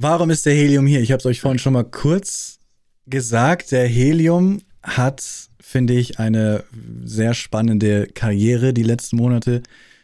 warum 0.00 0.30
ist 0.30 0.46
der 0.46 0.54
Helium 0.54 0.86
hier? 0.86 1.00
Ich 1.00 1.10
habe 1.10 1.18
es 1.18 1.26
euch 1.26 1.40
vorhin 1.40 1.58
schon 1.58 1.72
mal 1.72 1.84
kurz 1.84 2.58
gesagt. 3.06 3.72
Der 3.72 3.86
Helium 3.86 4.62
hat, 4.82 5.22
finde 5.60 5.94
ich, 5.94 6.18
eine 6.18 6.64
sehr 7.04 7.34
spannende 7.34 8.06
Karriere 8.06 8.72
die 8.72 8.82
letzten 8.82 9.16
Monate 9.16 9.62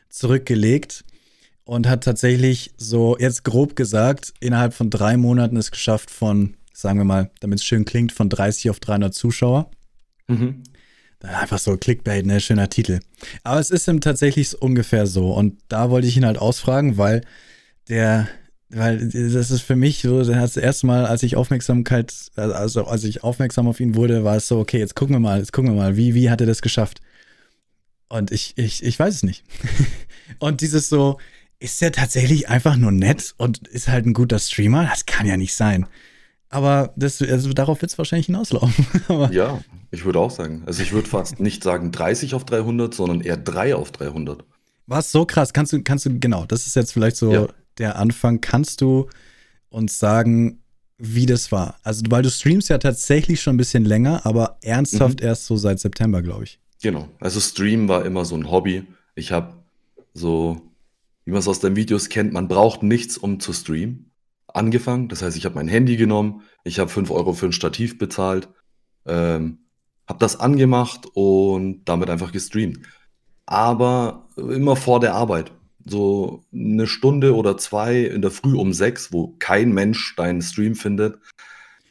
zurückgelegt 0.08 1.04
und 1.64 1.88
hat 1.88 2.04
tatsächlich 2.04 2.72
so, 2.76 3.16
jetzt 3.18 3.44
grob 3.44 3.76
gesagt, 3.76 4.34
innerhalb 4.40 4.74
von 4.74 4.90
drei 4.90 5.16
Monaten 5.16 5.56
es 5.56 5.70
geschafft 5.70 6.11
von, 6.11 6.56
sagen 6.72 6.98
wir 6.98 7.04
mal, 7.04 7.30
damit 7.40 7.61
es 7.61 7.64
schön 7.64 7.84
klingt, 7.84 8.12
von 8.12 8.29
30 8.29 8.70
auf 8.70 8.80
300 8.80 9.14
Zuschauer. 9.14 9.70
Mhm. 10.26 10.64
Einfach 11.20 11.58
so 11.58 11.76
Clickbait, 11.79 12.26
ne, 12.26 12.38
schöner 12.40 12.68
Titel. 12.68 13.00
Aber 13.45 13.58
es 13.58 13.70
ist 13.70 13.88
ihm 13.88 14.02
tatsächlich 14.02 14.61
ungefähr 14.61 15.06
so. 15.06 15.32
Und 15.32 15.58
da 15.68 15.88
wollte 15.88 16.06
ich 16.06 16.18
ihn 16.18 16.26
halt 16.26 16.36
ausfragen, 16.36 16.98
weil 16.98 17.22
der, 17.88 18.29
weil 18.75 19.09
das 19.09 19.50
ist 19.50 19.62
für 19.62 19.77
mich 19.77 20.02
so, 20.02 20.22
das 20.22 20.56
erste 20.56 20.86
Mal, 20.86 21.06
als 21.06 21.23
ich 21.23 21.36
Aufmerksamkeit, 21.36 22.12
also 22.37 22.87
als 22.87 23.05
ich 23.05 23.23
aufmerksam 23.23 23.69
auf 23.69 23.80
ihn 23.80 23.95
wurde, 23.95 24.24
war 24.24 24.37
es 24.37 24.48
so, 24.48 24.59
okay, 24.59 24.78
jetzt 24.78 24.97
gucken 24.97 25.14
wir 25.14 25.20
mal, 25.20 25.38
jetzt 25.38 25.52
gucken 25.52 25.70
wir 25.73 25.77
mal, 25.77 25.97
wie, 25.97 26.14
wie 26.14 26.30
hat 26.30 26.41
er 26.41 26.47
das 26.47 26.62
geschafft? 26.62 27.00
Und 28.09 28.30
ich, 28.30 28.55
ich, 28.56 28.83
ich 28.83 28.98
weiß 28.98 29.14
es 29.14 29.23
nicht. 29.23 29.45
und 30.38 30.60
dieses 30.60 30.88
so, 30.88 31.19
ist 31.59 31.80
der 31.80 31.92
tatsächlich 31.92 32.48
einfach 32.48 32.77
nur 32.77 32.92
nett 32.92 33.34
und 33.38 33.66
ist 33.69 33.88
halt 33.88 34.06
ein 34.06 34.12
guter 34.12 34.38
Streamer? 34.38 34.84
Das 34.84 35.06
kann 35.06 35.27
ja 35.27 35.36
nicht 35.36 35.55
sein. 35.55 35.86
Aber 36.48 36.92
das, 36.97 37.20
also 37.22 37.52
darauf 37.52 37.80
wird 37.80 37.91
es 37.91 37.98
wahrscheinlich 37.98 38.27
hinauslaufen. 38.27 38.86
ja, 39.33 39.61
ich 39.91 40.05
würde 40.05 40.19
auch 40.19 40.30
sagen. 40.30 40.62
Also 40.66 40.83
ich 40.83 40.92
würde 40.92 41.09
fast 41.09 41.41
nicht 41.41 41.62
sagen 41.62 41.91
30 41.91 42.34
auf 42.34 42.45
300, 42.45 42.95
sondern 42.95 43.20
eher 43.20 43.36
3 43.36 43.75
auf 43.77 43.92
300. 43.92 44.45
Was 44.86 45.11
so 45.11 45.25
krass? 45.25 45.52
Kannst 45.52 45.72
du, 45.72 45.83
kannst 45.83 46.06
du, 46.06 46.19
genau, 46.19 46.45
das 46.45 46.66
ist 46.66 46.77
jetzt 46.77 46.92
vielleicht 46.92 47.16
so 47.16 47.33
ja. 47.33 47.48
Der 47.78 47.96
Anfang. 47.96 48.41
Kannst 48.41 48.80
du 48.80 49.09
uns 49.69 49.98
sagen, 49.98 50.62
wie 50.98 51.27
das 51.27 51.52
war? 51.52 51.78
Also, 51.83 52.02
weil 52.09 52.23
du 52.23 52.30
streamst 52.30 52.69
ja 52.69 52.78
tatsächlich 52.78 53.41
schon 53.41 53.55
ein 53.55 53.59
bisschen 53.59 53.84
länger, 53.84 54.25
aber 54.25 54.58
ernsthaft 54.62 55.20
mhm. 55.20 55.27
erst 55.27 55.47
so 55.47 55.56
seit 55.56 55.80
September, 55.80 56.22
glaube 56.22 56.45
ich. 56.45 56.61
Genau. 56.83 57.08
Also 57.19 57.41
Stream 57.41 57.89
war 57.89 58.05
immer 58.05 58.25
so 58.25 58.34
ein 58.36 58.50
Hobby. 58.50 58.84
Ich 59.14 59.33
habe 59.33 59.55
so, 60.12 60.61
wie 61.25 61.30
man 61.30 61.41
es 61.41 61.48
aus 61.48 61.61
den 61.61 61.77
Videos 61.77 62.11
kennt, 62.11 62.33
man 62.33 62.47
braucht 62.47 62.83
nichts, 62.83 63.17
um 63.17 63.41
zu 63.41 63.52
streamen. 63.52 64.11
Angefangen. 64.47 65.08
Das 65.08 65.22
heißt, 65.22 65.36
ich 65.36 65.47
habe 65.47 65.55
mein 65.56 65.67
Handy 65.67 65.97
genommen, 65.97 66.42
ich 66.62 66.78
habe 66.78 66.91
5 66.91 67.11
Euro 67.11 67.33
für 67.33 67.47
ein 67.47 67.52
Stativ 67.52 67.98
bezahlt, 67.98 68.48
ähm, 69.06 69.58
habe 70.06 70.19
das 70.19 70.39
angemacht 70.39 71.06
und 71.14 71.86
damit 71.86 72.11
einfach 72.11 72.33
gestreamt. 72.33 72.80
Aber 73.47 74.28
immer 74.36 74.77
vor 74.77 75.00
der 75.00 75.14
Arbeit. 75.14 75.52
So 75.84 76.44
eine 76.52 76.86
Stunde 76.86 77.34
oder 77.34 77.56
zwei 77.58 78.00
in 78.00 78.22
der 78.22 78.30
Früh 78.30 78.56
um 78.56 78.72
sechs, 78.72 79.12
wo 79.12 79.36
kein 79.38 79.72
Mensch 79.72 80.16
deinen 80.16 80.40
Stream 80.40 80.74
findet, 80.74 81.18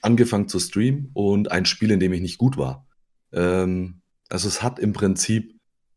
angefangen 0.01 0.47
zu 0.47 0.59
streamen 0.59 1.11
und 1.13 1.51
ein 1.51 1.65
Spiel, 1.65 1.91
in 1.91 1.99
dem 1.99 2.13
ich 2.13 2.21
nicht 2.21 2.37
gut 2.37 2.57
war. 2.57 2.87
Ähm, 3.31 4.01
also 4.29 4.47
es 4.47 4.63
hat 4.63 4.79
im 4.79 4.93
Prinzip 4.93 5.53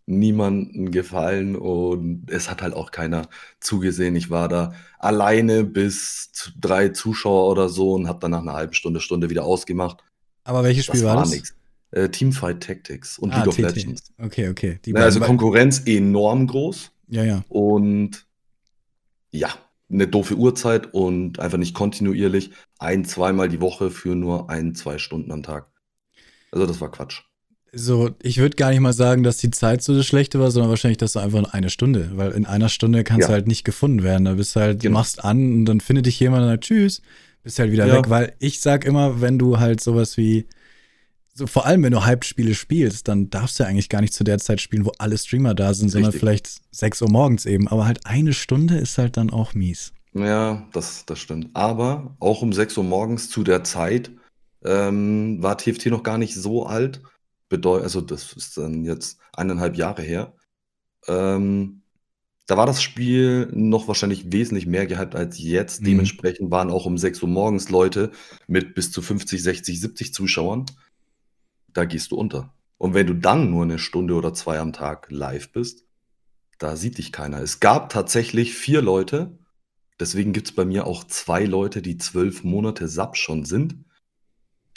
niemanden 0.06 0.92
gefallen 0.92 1.56
und 1.56 2.30
es 2.30 2.48
hat 2.48 2.62
halt 2.62 2.74
auch 2.74 2.92
keiner 2.92 3.28
zugesehen. 3.60 4.14
Ich 4.14 4.30
war 4.30 4.48
da 4.48 4.72
alleine 4.98 5.64
bis 5.64 6.30
drei 6.60 6.90
Zuschauer 6.90 7.50
oder 7.50 7.68
so 7.68 7.92
und 7.94 8.06
habe 8.06 8.20
dann 8.20 8.30
nach 8.30 8.42
einer 8.42 8.52
halben 8.52 8.72
Stunde, 8.72 9.00
Stunde 9.00 9.30
wieder 9.30 9.44
ausgemacht. 9.44 10.04
Aber 10.44 10.62
welches 10.62 10.86
Spiel 10.86 11.00
das 11.00 11.08
war, 11.08 11.16
das? 11.16 11.30
Nix. 11.30 11.54
Äh, 11.90 12.08
Teamfight 12.08 12.62
Tactics 12.62 13.18
und 13.18 13.32
ah, 13.32 13.38
League 13.38 13.48
of 13.48 13.56
TT. 13.56 13.62
Legends. 13.62 14.02
Okay, 14.18 14.48
okay. 14.48 14.78
Ja, 14.86 14.96
also 14.96 15.20
Konkurrenz 15.20 15.82
enorm 15.86 16.46
groß. 16.46 16.92
Ja, 17.08 17.24
ja. 17.24 17.44
Und 17.48 18.26
ja, 19.30 19.50
eine 19.90 20.08
doofe 20.08 20.34
Uhrzeit 20.34 20.92
und 20.92 21.38
einfach 21.38 21.58
nicht 21.58 21.74
kontinuierlich. 21.74 22.50
Ein, 22.78 23.04
zweimal 23.04 23.48
die 23.48 23.60
Woche 23.60 23.90
für 23.90 24.14
nur 24.14 24.50
ein, 24.50 24.74
zwei 24.74 24.98
Stunden 24.98 25.30
am 25.32 25.42
Tag. 25.42 25.68
Also 26.50 26.66
das 26.66 26.80
war 26.80 26.90
Quatsch. 26.90 27.22
So, 27.72 28.10
ich 28.22 28.38
würde 28.38 28.56
gar 28.56 28.70
nicht 28.70 28.80
mal 28.80 28.92
sagen, 28.92 29.22
dass 29.22 29.36
die 29.36 29.50
Zeit 29.50 29.82
so 29.82 29.94
das 29.94 30.06
Schlechte 30.06 30.40
war, 30.40 30.50
sondern 30.50 30.70
wahrscheinlich, 30.70 30.98
dass 30.98 31.12
du 31.12 31.18
einfach 31.18 31.40
nur 31.40 31.52
eine 31.52 31.68
Stunde, 31.68 32.12
weil 32.14 32.30
in 32.32 32.46
einer 32.46 32.68
Stunde 32.68 33.04
kannst 33.04 33.22
ja. 33.22 33.26
du 33.28 33.32
halt 33.34 33.46
nicht 33.46 33.64
gefunden 33.64 34.02
werden. 34.02 34.24
Da 34.24 34.34
bist 34.34 34.56
du 34.56 34.60
halt, 34.60 34.80
genau. 34.80 34.98
machst 34.98 35.22
an 35.22 35.52
und 35.52 35.64
dann 35.66 35.80
findet 35.80 36.06
dich 36.06 36.18
jemand 36.18 36.44
und 36.44 36.48
sagt 36.48 36.64
Tschüss, 36.64 37.02
bist 37.42 37.58
halt 37.58 37.72
wieder 37.72 37.86
ja. 37.86 37.98
weg. 37.98 38.08
Weil 38.08 38.34
ich 38.38 38.60
sag 38.60 38.84
immer, 38.84 39.20
wenn 39.20 39.38
du 39.38 39.58
halt 39.58 39.80
sowas 39.80 40.16
wie, 40.16 40.46
so 41.36 41.46
vor 41.46 41.66
allem 41.66 41.82
wenn 41.82 41.92
du 41.92 42.04
Hype-Spiele 42.04 42.54
spielst, 42.54 43.08
dann 43.08 43.28
darfst 43.28 43.60
du 43.60 43.64
eigentlich 43.64 43.90
gar 43.90 44.00
nicht 44.00 44.14
zu 44.14 44.24
der 44.24 44.38
Zeit 44.38 44.60
spielen, 44.60 44.86
wo 44.86 44.92
alle 44.98 45.18
Streamer 45.18 45.54
da 45.54 45.74
sind, 45.74 45.90
sondern 45.90 46.12
vielleicht 46.12 46.60
6 46.70 47.02
Uhr 47.02 47.10
morgens 47.10 47.44
eben. 47.44 47.68
Aber 47.68 47.86
halt 47.86 48.06
eine 48.06 48.32
Stunde 48.32 48.78
ist 48.78 48.96
halt 48.96 49.16
dann 49.16 49.30
auch 49.30 49.52
mies. 49.52 49.92
Ja, 50.14 50.66
das, 50.72 51.04
das 51.04 51.18
stimmt. 51.18 51.50
Aber 51.52 52.16
auch 52.20 52.40
um 52.40 52.52
6 52.52 52.78
Uhr 52.78 52.84
morgens 52.84 53.28
zu 53.28 53.44
der 53.44 53.64
Zeit 53.64 54.10
ähm, 54.64 55.42
war 55.42 55.58
TFT 55.58 55.86
noch 55.86 56.02
gar 56.02 56.16
nicht 56.16 56.34
so 56.34 56.64
alt 56.64 57.02
bedeutet, 57.48 57.84
also 57.84 58.00
das 58.00 58.32
ist 58.32 58.56
dann 58.56 58.84
jetzt 58.84 59.18
eineinhalb 59.32 59.76
Jahre 59.76 60.02
her. 60.02 60.34
Ähm, 61.06 61.82
da 62.46 62.56
war 62.56 62.66
das 62.66 62.82
Spiel 62.82 63.48
noch 63.52 63.88
wahrscheinlich 63.88 64.32
wesentlich 64.32 64.66
mehr 64.66 64.86
gehypt 64.86 65.14
als 65.14 65.38
jetzt. 65.38 65.80
Mhm. 65.80 65.86
Dementsprechend 65.86 66.50
waren 66.50 66.70
auch 66.70 66.86
um 66.86 66.96
6 66.96 67.22
Uhr 67.22 67.28
morgens 67.28 67.70
Leute 67.70 68.12
mit 68.46 68.74
bis 68.74 68.92
zu 68.92 69.02
50, 69.02 69.42
60, 69.42 69.80
70 69.80 70.14
Zuschauern. 70.14 70.66
Da 71.76 71.84
gehst 71.84 72.10
du 72.10 72.16
unter. 72.16 72.54
Und 72.78 72.94
wenn 72.94 73.06
du 73.06 73.12
dann 73.12 73.50
nur 73.50 73.62
eine 73.62 73.78
Stunde 73.78 74.14
oder 74.14 74.32
zwei 74.32 74.58
am 74.58 74.72
Tag 74.72 75.08
live 75.10 75.52
bist, 75.52 75.84
da 76.58 76.74
sieht 76.74 76.96
dich 76.96 77.12
keiner. 77.12 77.42
Es 77.42 77.60
gab 77.60 77.90
tatsächlich 77.90 78.54
vier 78.54 78.80
Leute, 78.80 79.38
deswegen 80.00 80.32
gibt 80.32 80.48
es 80.48 80.54
bei 80.54 80.64
mir 80.64 80.86
auch 80.86 81.04
zwei 81.04 81.44
Leute, 81.44 81.82
die 81.82 81.98
zwölf 81.98 82.44
Monate 82.44 82.88
Sub 82.88 83.18
schon 83.18 83.44
sind, 83.44 83.76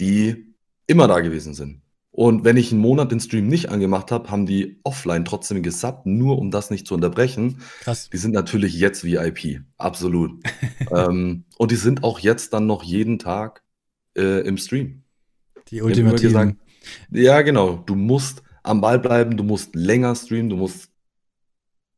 die 0.02 0.54
immer 0.88 1.08
da 1.08 1.22
gewesen 1.22 1.54
sind. 1.54 1.82
Und 2.12 2.44
wenn 2.44 2.58
ich 2.58 2.74
einen 2.74 2.82
Monat 2.82 3.14
den 3.14 3.22
Stream 3.22 3.48
nicht 3.48 3.70
angemacht 3.70 4.12
habe, 4.12 4.30
haben 4.30 4.46
die 4.46 4.82
offline 4.84 5.24
trotzdem 5.24 5.64
gesubbt, 5.64 6.06
nur 6.06 6.38
um 6.38 6.52
das 6.52 6.70
nicht 6.70 6.86
zu 6.86 6.96
unterbrechen. 6.96 7.62
Krass. 7.80 8.10
Die 8.10 8.18
sind 8.18 8.34
natürlich 8.34 8.78
jetzt 8.78 9.06
VIP, 9.06 9.62
absolut. 9.78 10.44
ähm, 10.92 11.46
und 11.58 11.72
die 11.72 11.78
sind 11.78 12.04
auch 12.04 12.20
jetzt 12.20 12.52
dann 12.52 12.66
noch 12.66 12.84
jeden 12.84 13.20
Tag 13.20 13.64
äh, 14.18 14.46
im 14.46 14.58
Stream. 14.58 15.04
Die 15.70 15.82
ultimativen. 15.82 16.60
Ja, 17.12 17.42
genau. 17.42 17.78
Du 17.86 17.96
musst 17.96 18.44
am 18.64 18.82
Ball 18.82 19.00
bleiben, 19.00 19.38
du 19.38 19.44
musst 19.44 19.76
länger 19.76 20.16
streamen, 20.16 20.50
du 20.50 20.58
musst. 20.58 20.90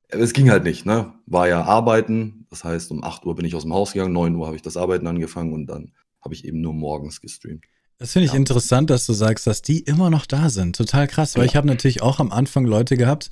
Es 0.07 0.33
ging 0.33 0.49
halt 0.49 0.63
nicht, 0.63 0.85
ne? 0.85 1.13
War 1.25 1.47
ja 1.47 1.63
arbeiten. 1.63 2.45
Das 2.49 2.63
heißt, 2.63 2.91
um 2.91 3.03
8 3.03 3.25
Uhr 3.25 3.35
bin 3.35 3.45
ich 3.45 3.55
aus 3.55 3.63
dem 3.63 3.73
Haus 3.73 3.93
gegangen, 3.93 4.13
9 4.13 4.35
Uhr 4.35 4.45
habe 4.45 4.57
ich 4.57 4.61
das 4.61 4.75
Arbeiten 4.75 5.07
angefangen 5.07 5.53
und 5.53 5.67
dann 5.67 5.93
habe 6.21 6.33
ich 6.33 6.45
eben 6.45 6.59
nur 6.59 6.73
morgens 6.73 7.21
gestreamt. 7.21 7.63
Das 7.97 8.13
finde 8.13 8.25
ich 8.25 8.33
ja. 8.33 8.37
interessant, 8.37 8.89
dass 8.89 9.05
du 9.05 9.13
sagst, 9.13 9.47
dass 9.47 9.61
die 9.61 9.79
immer 9.79 10.09
noch 10.09 10.25
da 10.25 10.49
sind. 10.49 10.75
Total 10.75 11.07
krass, 11.07 11.35
weil 11.35 11.43
ja. 11.43 11.51
ich 11.51 11.55
habe 11.55 11.67
natürlich 11.67 12.01
auch 12.01 12.19
am 12.19 12.31
Anfang 12.31 12.65
Leute 12.65 12.97
gehabt, 12.97 13.29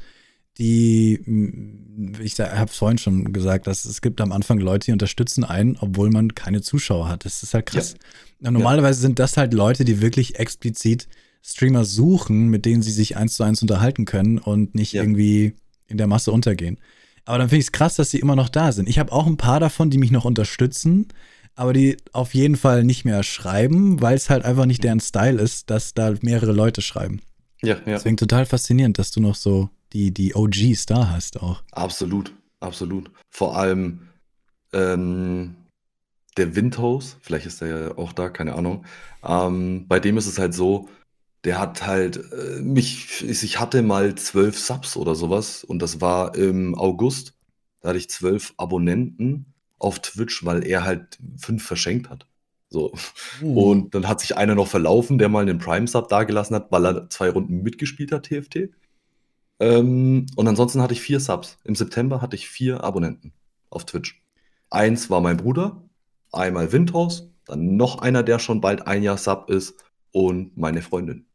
die, 0.60 1.22
hm, 1.24 2.14
ich 2.22 2.40
habe 2.40 2.72
vorhin 2.72 2.98
schon 2.98 3.34
gesagt, 3.34 3.66
dass 3.66 3.86
es 3.86 4.02
gibt 4.02 4.22
am 4.22 4.32
Anfang 4.32 4.60
Leute, 4.60 4.86
die 4.86 4.92
unterstützen 4.92 5.44
einen, 5.44 5.78
obwohl 5.80 6.12
man 6.12 6.36
keine 6.36 6.62
Zuschauer 6.62 7.10
hat. 7.10 7.26
Das 7.26 7.42
ist 7.42 7.54
halt 7.54 7.66
krass. 7.66 7.96
Ja. 8.42 8.52
Normalerweise 8.52 9.02
sind 9.02 9.20
das 9.20 9.38
halt 9.38 9.54
Leute, 9.54 9.86
die 9.86 10.02
wirklich 10.02 10.38
explizit 10.38 11.08
Streamer 11.42 11.86
suchen, 11.86 12.50
mit 12.50 12.66
denen 12.66 12.82
sie 12.82 12.92
sich 12.92 13.18
eins 13.18 13.36
zu 13.36 13.44
eins 13.44 13.62
unterhalten 13.62 14.06
können 14.06 14.38
und 14.38 14.76
nicht 14.76 14.94
irgendwie 14.94 15.54
in 15.88 15.98
der 15.98 16.08
Masse 16.08 16.32
untergehen. 16.32 16.78
Aber 17.26 17.38
dann 17.38 17.50
finde 17.50 17.60
ich 17.60 17.68
es 17.68 17.72
krass, 17.72 17.96
dass 17.96 18.12
sie 18.12 18.20
immer 18.20 18.36
noch 18.36 18.50
da 18.50 18.72
sind. 18.72 18.90
Ich 18.90 19.00
habe 19.00 19.12
auch 19.12 19.28
ein 19.28 19.38
paar 19.38 19.60
davon, 19.60 19.90
die 19.90 19.98
mich 19.98 20.12
noch 20.12 20.26
unterstützen, 20.26 21.08
aber 21.56 21.74
die 21.74 21.98
auf 22.14 22.34
jeden 22.34 22.56
Fall 22.56 22.84
nicht 22.84 23.06
mehr 23.06 23.24
schreiben, 23.24 24.02
weil 24.02 24.16
es 24.16 24.30
halt 24.30 24.46
einfach 24.46 24.66
nicht 24.66 24.84
deren 24.84 25.00
Style 25.00 25.42
ist, 25.42 25.70
dass 25.70 25.94
da 25.94 26.14
mehrere 26.22 26.54
Leute 26.54 26.82
schreiben. 26.82 27.22
Ja, 27.62 27.76
ja. 27.76 27.82
Deswegen 27.86 28.18
total 28.18 28.46
faszinierend, 28.46 28.98
dass 28.98 29.12
du 29.12 29.20
noch 29.20 29.36
so 29.36 29.70
die, 29.94 30.12
die 30.12 30.36
OGs 30.36 30.86
da 30.86 31.10
hast 31.10 31.42
auch. 31.42 31.62
Absolut, 31.72 32.34
absolut. 32.60 33.12
Vor 33.30 33.58
allem 33.58 34.08
ähm, 34.74 35.56
der 36.38 36.56
Windhouse, 36.56 37.18
vielleicht 37.22 37.46
ist 37.46 37.62
der 37.62 37.68
ja 37.68 37.98
auch 37.98 38.14
da, 38.14 38.30
keine 38.30 38.56
Ahnung. 38.56 38.86
Ähm, 39.24 39.86
bei 39.88 40.00
dem 40.00 40.18
ist 40.18 40.28
es 40.28 40.40
halt 40.40 40.54
so, 40.54 40.88
der 41.44 41.60
hat 41.60 41.86
halt 41.86 42.18
äh, 42.32 42.62
mich, 42.62 43.24
ich 43.24 43.60
hatte 43.60 43.82
mal 43.82 44.16
zwölf 44.16 44.60
Subs 44.60 44.98
oder 44.98 45.16
sowas 45.16 45.64
und 45.64 45.82
das 45.82 46.02
war 46.02 46.36
im 46.36 46.76
August. 46.76 47.36
Da 47.82 47.90
hatte 47.90 48.00
ich 48.00 48.10
zwölf 48.10 48.54
Abonnenten 48.58 49.54
auf 49.78 50.00
Twitch, 50.00 50.46
weil 50.46 50.66
er 50.68 50.84
halt 50.84 51.18
fünf 51.38 51.64
verschenkt 51.66 52.10
hat. 52.10 52.28
So. 52.70 52.94
Uh. 53.42 53.72
Und 53.72 53.96
dann 53.96 54.08
hat 54.08 54.20
sich 54.20 54.38
einer 54.38 54.56
noch 54.56 54.68
verlaufen, 54.68 55.18
der 55.18 55.30
mal 55.30 55.42
einen 55.42 55.58
Prime-Sub 55.58 56.10
dagelassen 56.10 56.56
hat, 56.56 56.72
weil 56.72 56.86
er 56.86 57.10
zwei 57.10 57.30
Runden 57.30 57.64
mitgespielt 57.64 58.12
hat, 58.12 58.28
TFT. 58.28 58.70
Ähm, 59.60 60.26
und 60.36 60.48
ansonsten 60.48 60.82
hatte 60.82 60.94
ich 60.94 61.02
vier 61.02 61.20
Subs. 61.20 61.58
Im 61.64 61.76
September 61.76 62.22
hatte 62.22 62.36
ich 62.36 62.50
vier 62.50 62.84
Abonnenten 62.84 63.34
auf 63.70 63.86
Twitch. 63.86 64.22
Eins 64.70 65.10
war 65.10 65.22
mein 65.22 65.38
Bruder, 65.38 65.84
einmal 66.32 66.72
Windhaus, 66.72 67.32
dann 67.46 67.76
noch 67.76 68.00
einer, 68.00 68.24
der 68.24 68.40
schon 68.40 68.62
bald 68.62 68.86
ein 68.86 69.04
Jahr 69.04 69.18
Sub 69.18 69.50
ist 69.50 69.76
und 70.12 70.56
meine 70.58 70.82
Freundin. 70.82 71.26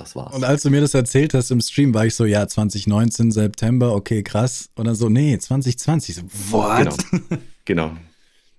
Das 0.00 0.16
war's. 0.16 0.34
Und 0.34 0.44
als 0.44 0.62
du 0.62 0.70
mir 0.70 0.80
das 0.80 0.94
erzählt 0.94 1.34
hast 1.34 1.50
im 1.50 1.60
Stream, 1.60 1.92
war 1.92 2.06
ich 2.06 2.14
so, 2.14 2.24
ja, 2.24 2.48
2019, 2.48 3.30
September, 3.32 3.94
okay, 3.94 4.22
krass. 4.22 4.70
Und 4.74 4.86
dann 4.86 4.94
so, 4.94 5.10
nee, 5.10 5.38
2020. 5.38 6.14
So, 6.16 6.22
what? 6.50 6.96
Genau. 7.10 7.40
genau. 7.66 7.96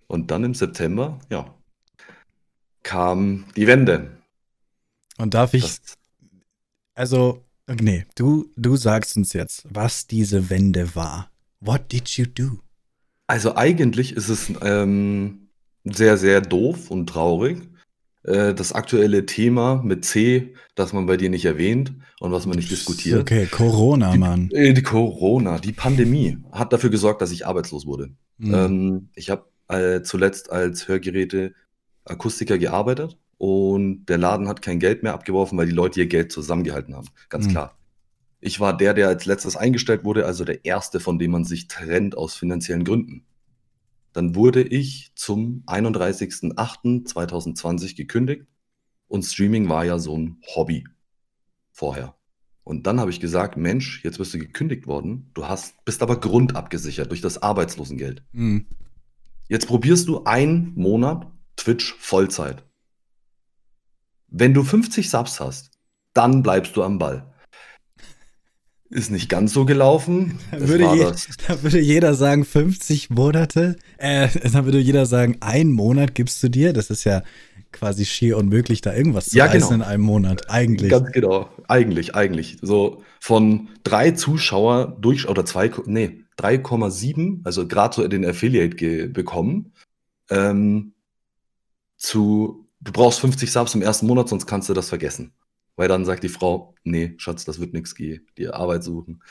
Und 0.07 0.29
dann 0.29 0.43
im 0.43 0.53
September, 0.53 1.19
ja, 1.29 1.51
kam 2.83 3.45
die 3.55 3.65
Wende. 3.65 4.11
Und 5.17 5.33
darf 5.33 5.53
ich, 5.55 5.63
Das, 5.63 5.81
also, 6.93 7.43
nee, 7.67 8.05
du, 8.15 8.49
du 8.55 8.75
sagst 8.75 9.17
uns 9.17 9.33
jetzt, 9.33 9.65
was 9.69 10.05
diese 10.05 10.49
Wende 10.51 10.95
war. 10.95 11.31
What 11.59 11.91
did 11.91 12.07
you 12.09 12.25
do? 12.25 12.59
also 13.31 13.55
eigentlich 13.55 14.13
ist 14.17 14.27
es 14.27 14.51
ähm, 14.61 15.47
sehr, 15.85 16.17
sehr 16.17 16.41
doof 16.41 16.91
und 16.91 17.07
traurig. 17.07 17.61
Äh, 18.23 18.53
das 18.53 18.71
aktuelle 18.73 19.25
Thema 19.25 19.81
mit 19.83 20.05
C, 20.05 20.53
das 20.75 20.93
man 20.93 21.05
bei 21.07 21.17
dir 21.17 21.29
nicht 21.29 21.45
erwähnt 21.45 21.93
und 22.19 22.31
was 22.31 22.45
man 22.45 22.55
nicht 22.55 22.69
diskutiert. 22.69 23.21
Okay, 23.21 23.47
Corona, 23.47 24.15
Mann. 24.15 24.49
Äh, 24.51 24.73
Die 24.73 24.83
Corona, 24.83 25.57
die 25.59 25.71
Pandemie 25.71 26.37
hat 26.51 26.71
dafür 26.71 26.89
gesorgt, 26.91 27.21
dass 27.21 27.31
ich 27.31 27.47
arbeitslos 27.47 27.85
wurde. 27.85 28.09
Mhm. 28.37 28.53
Ähm, 28.53 29.09
ich 29.15 29.29
habe 29.31 29.45
äh, 29.69 30.01
zuletzt 30.03 30.51
als 30.51 30.87
Hörgeräte-Akustiker 30.87 32.57
gearbeitet 32.57 33.17
und 33.37 34.05
der 34.05 34.17
Laden 34.17 34.47
hat 34.47 34.61
kein 34.61 34.79
Geld 34.79 35.01
mehr 35.03 35.13
abgeworfen, 35.13 35.57
weil 35.57 35.65
die 35.67 35.71
Leute 35.71 35.99
ihr 35.99 36.07
Geld 36.07 36.31
zusammengehalten 36.31 36.95
haben. 36.95 37.07
Ganz 37.29 37.47
Mhm. 37.47 37.51
klar. 37.51 37.77
Ich 38.39 38.59
war 38.59 38.75
der, 38.75 38.93
der 38.93 39.07
als 39.07 39.25
letztes 39.25 39.55
eingestellt 39.55 40.03
wurde, 40.03 40.25
also 40.25 40.43
der 40.45 40.65
erste, 40.65 40.99
von 40.99 41.19
dem 41.19 41.31
man 41.31 41.43
sich 41.45 41.67
trennt 41.67 42.17
aus 42.17 42.35
finanziellen 42.35 42.83
Gründen. 42.83 43.23
Dann 44.13 44.35
wurde 44.35 44.61
ich 44.61 45.11
zum 45.15 45.63
31.08.2020 45.67 47.95
gekündigt 47.95 48.45
und 49.07 49.23
Streaming 49.23 49.69
war 49.69 49.85
ja 49.85 49.99
so 49.99 50.17
ein 50.17 50.41
Hobby 50.55 50.85
vorher. 51.71 52.15
Und 52.63 52.87
dann 52.87 52.99
habe 52.99 53.11
ich 53.11 53.19
gesagt, 53.19 53.57
Mensch, 53.57 54.03
jetzt 54.03 54.17
bist 54.17 54.33
du 54.33 54.39
gekündigt 54.39 54.87
worden, 54.87 55.29
du 55.33 55.47
hast, 55.47 55.83
bist 55.85 56.03
aber 56.03 56.19
grundabgesichert 56.19 57.09
durch 57.09 57.21
das 57.21 57.41
Arbeitslosengeld. 57.41 58.23
Mhm. 58.31 58.67
Jetzt 59.47 59.67
probierst 59.67 60.07
du 60.07 60.23
einen 60.23 60.73
Monat 60.75 61.27
Twitch 61.57 61.95
Vollzeit. 61.99 62.63
Wenn 64.27 64.53
du 64.53 64.63
50 64.63 65.09
Subs 65.09 65.39
hast, 65.39 65.71
dann 66.13 66.43
bleibst 66.43 66.77
du 66.77 66.83
am 66.83 66.97
Ball. 66.97 67.30
Ist 68.91 69.09
nicht 69.09 69.29
ganz 69.29 69.53
so 69.53 69.65
gelaufen. 69.65 70.37
Da 70.51 70.67
würde, 70.67 70.95
je, 70.95 71.11
da 71.47 71.63
würde 71.63 71.79
jeder 71.79 72.13
sagen, 72.13 72.43
50 72.45 73.09
Monate. 73.09 73.77
Äh, 73.97 74.27
dann 74.51 74.65
würde 74.65 74.79
jeder 74.79 75.05
sagen, 75.05 75.37
ein 75.39 75.71
Monat 75.71 76.13
gibst 76.13 76.43
du 76.43 76.49
dir. 76.49 76.73
Das 76.73 76.89
ist 76.89 77.05
ja 77.05 77.23
quasi 77.71 78.05
schier 78.05 78.37
unmöglich, 78.37 78.81
da 78.81 78.93
irgendwas 78.93 79.29
zu 79.29 79.37
Ja, 79.37 79.47
genau. 79.47 79.71
in 79.71 79.81
einem 79.81 80.03
Monat. 80.03 80.49
Eigentlich. 80.49 80.91
Ganz 80.91 81.09
genau. 81.13 81.49
Eigentlich, 81.69 82.15
eigentlich. 82.15 82.57
So 82.61 83.01
von 83.21 83.69
drei 83.83 84.11
Zuschauer 84.11 84.97
durch 84.99 85.29
oder 85.29 85.45
zwei, 85.45 85.71
nee, 85.85 86.25
3,7, 86.37 87.41
also 87.45 87.67
gerade 87.67 87.95
so 87.95 88.07
den 88.07 88.25
Affiliate 88.25 89.07
bekommen, 89.07 89.71
ähm, 90.29 90.93
zu, 91.97 92.67
du 92.81 92.91
brauchst 92.91 93.19
50 93.21 93.49
Subs 93.51 93.75
im 93.75 93.81
ersten 93.81 94.07
Monat, 94.07 94.27
sonst 94.27 94.47
kannst 94.47 94.67
du 94.67 94.73
das 94.73 94.89
vergessen. 94.89 95.31
Weil 95.75 95.87
dann 95.87 96.05
sagt 96.05 96.23
die 96.23 96.29
Frau, 96.29 96.75
nee, 96.83 97.15
Schatz, 97.17 97.45
das 97.45 97.59
wird 97.59 97.73
nichts, 97.73 97.95
geh 97.95 98.21
dir 98.37 98.55
Arbeit 98.55 98.83
suchen. 98.83 99.21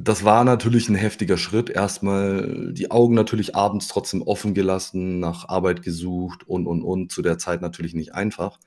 Das 0.00 0.24
war 0.24 0.44
natürlich 0.44 0.88
ein 0.88 0.94
heftiger 0.94 1.36
Schritt. 1.36 1.70
Erstmal 1.70 2.72
die 2.72 2.92
Augen 2.92 3.14
natürlich 3.14 3.56
abends 3.56 3.88
trotzdem 3.88 4.22
offen 4.22 4.54
gelassen, 4.54 5.18
nach 5.18 5.48
Arbeit 5.48 5.82
gesucht 5.82 6.48
und, 6.48 6.68
und, 6.68 6.82
und. 6.82 7.10
Zu 7.10 7.20
der 7.20 7.36
Zeit 7.38 7.62
natürlich 7.62 7.94
nicht 7.94 8.14
einfach. 8.14 8.60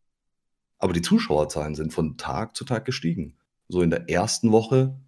Aber 0.77 0.91
die 0.91 1.01
Zuschauerzahlen 1.01 1.75
sind 1.75 1.93
von 1.93 2.17
Tag 2.17 2.57
zu 2.57 2.65
Tag 2.65 2.83
gestiegen. 2.83 3.37
So 3.69 3.81
in 3.81 3.91
der 3.91 4.09
ersten 4.09 4.51
Woche 4.51 4.99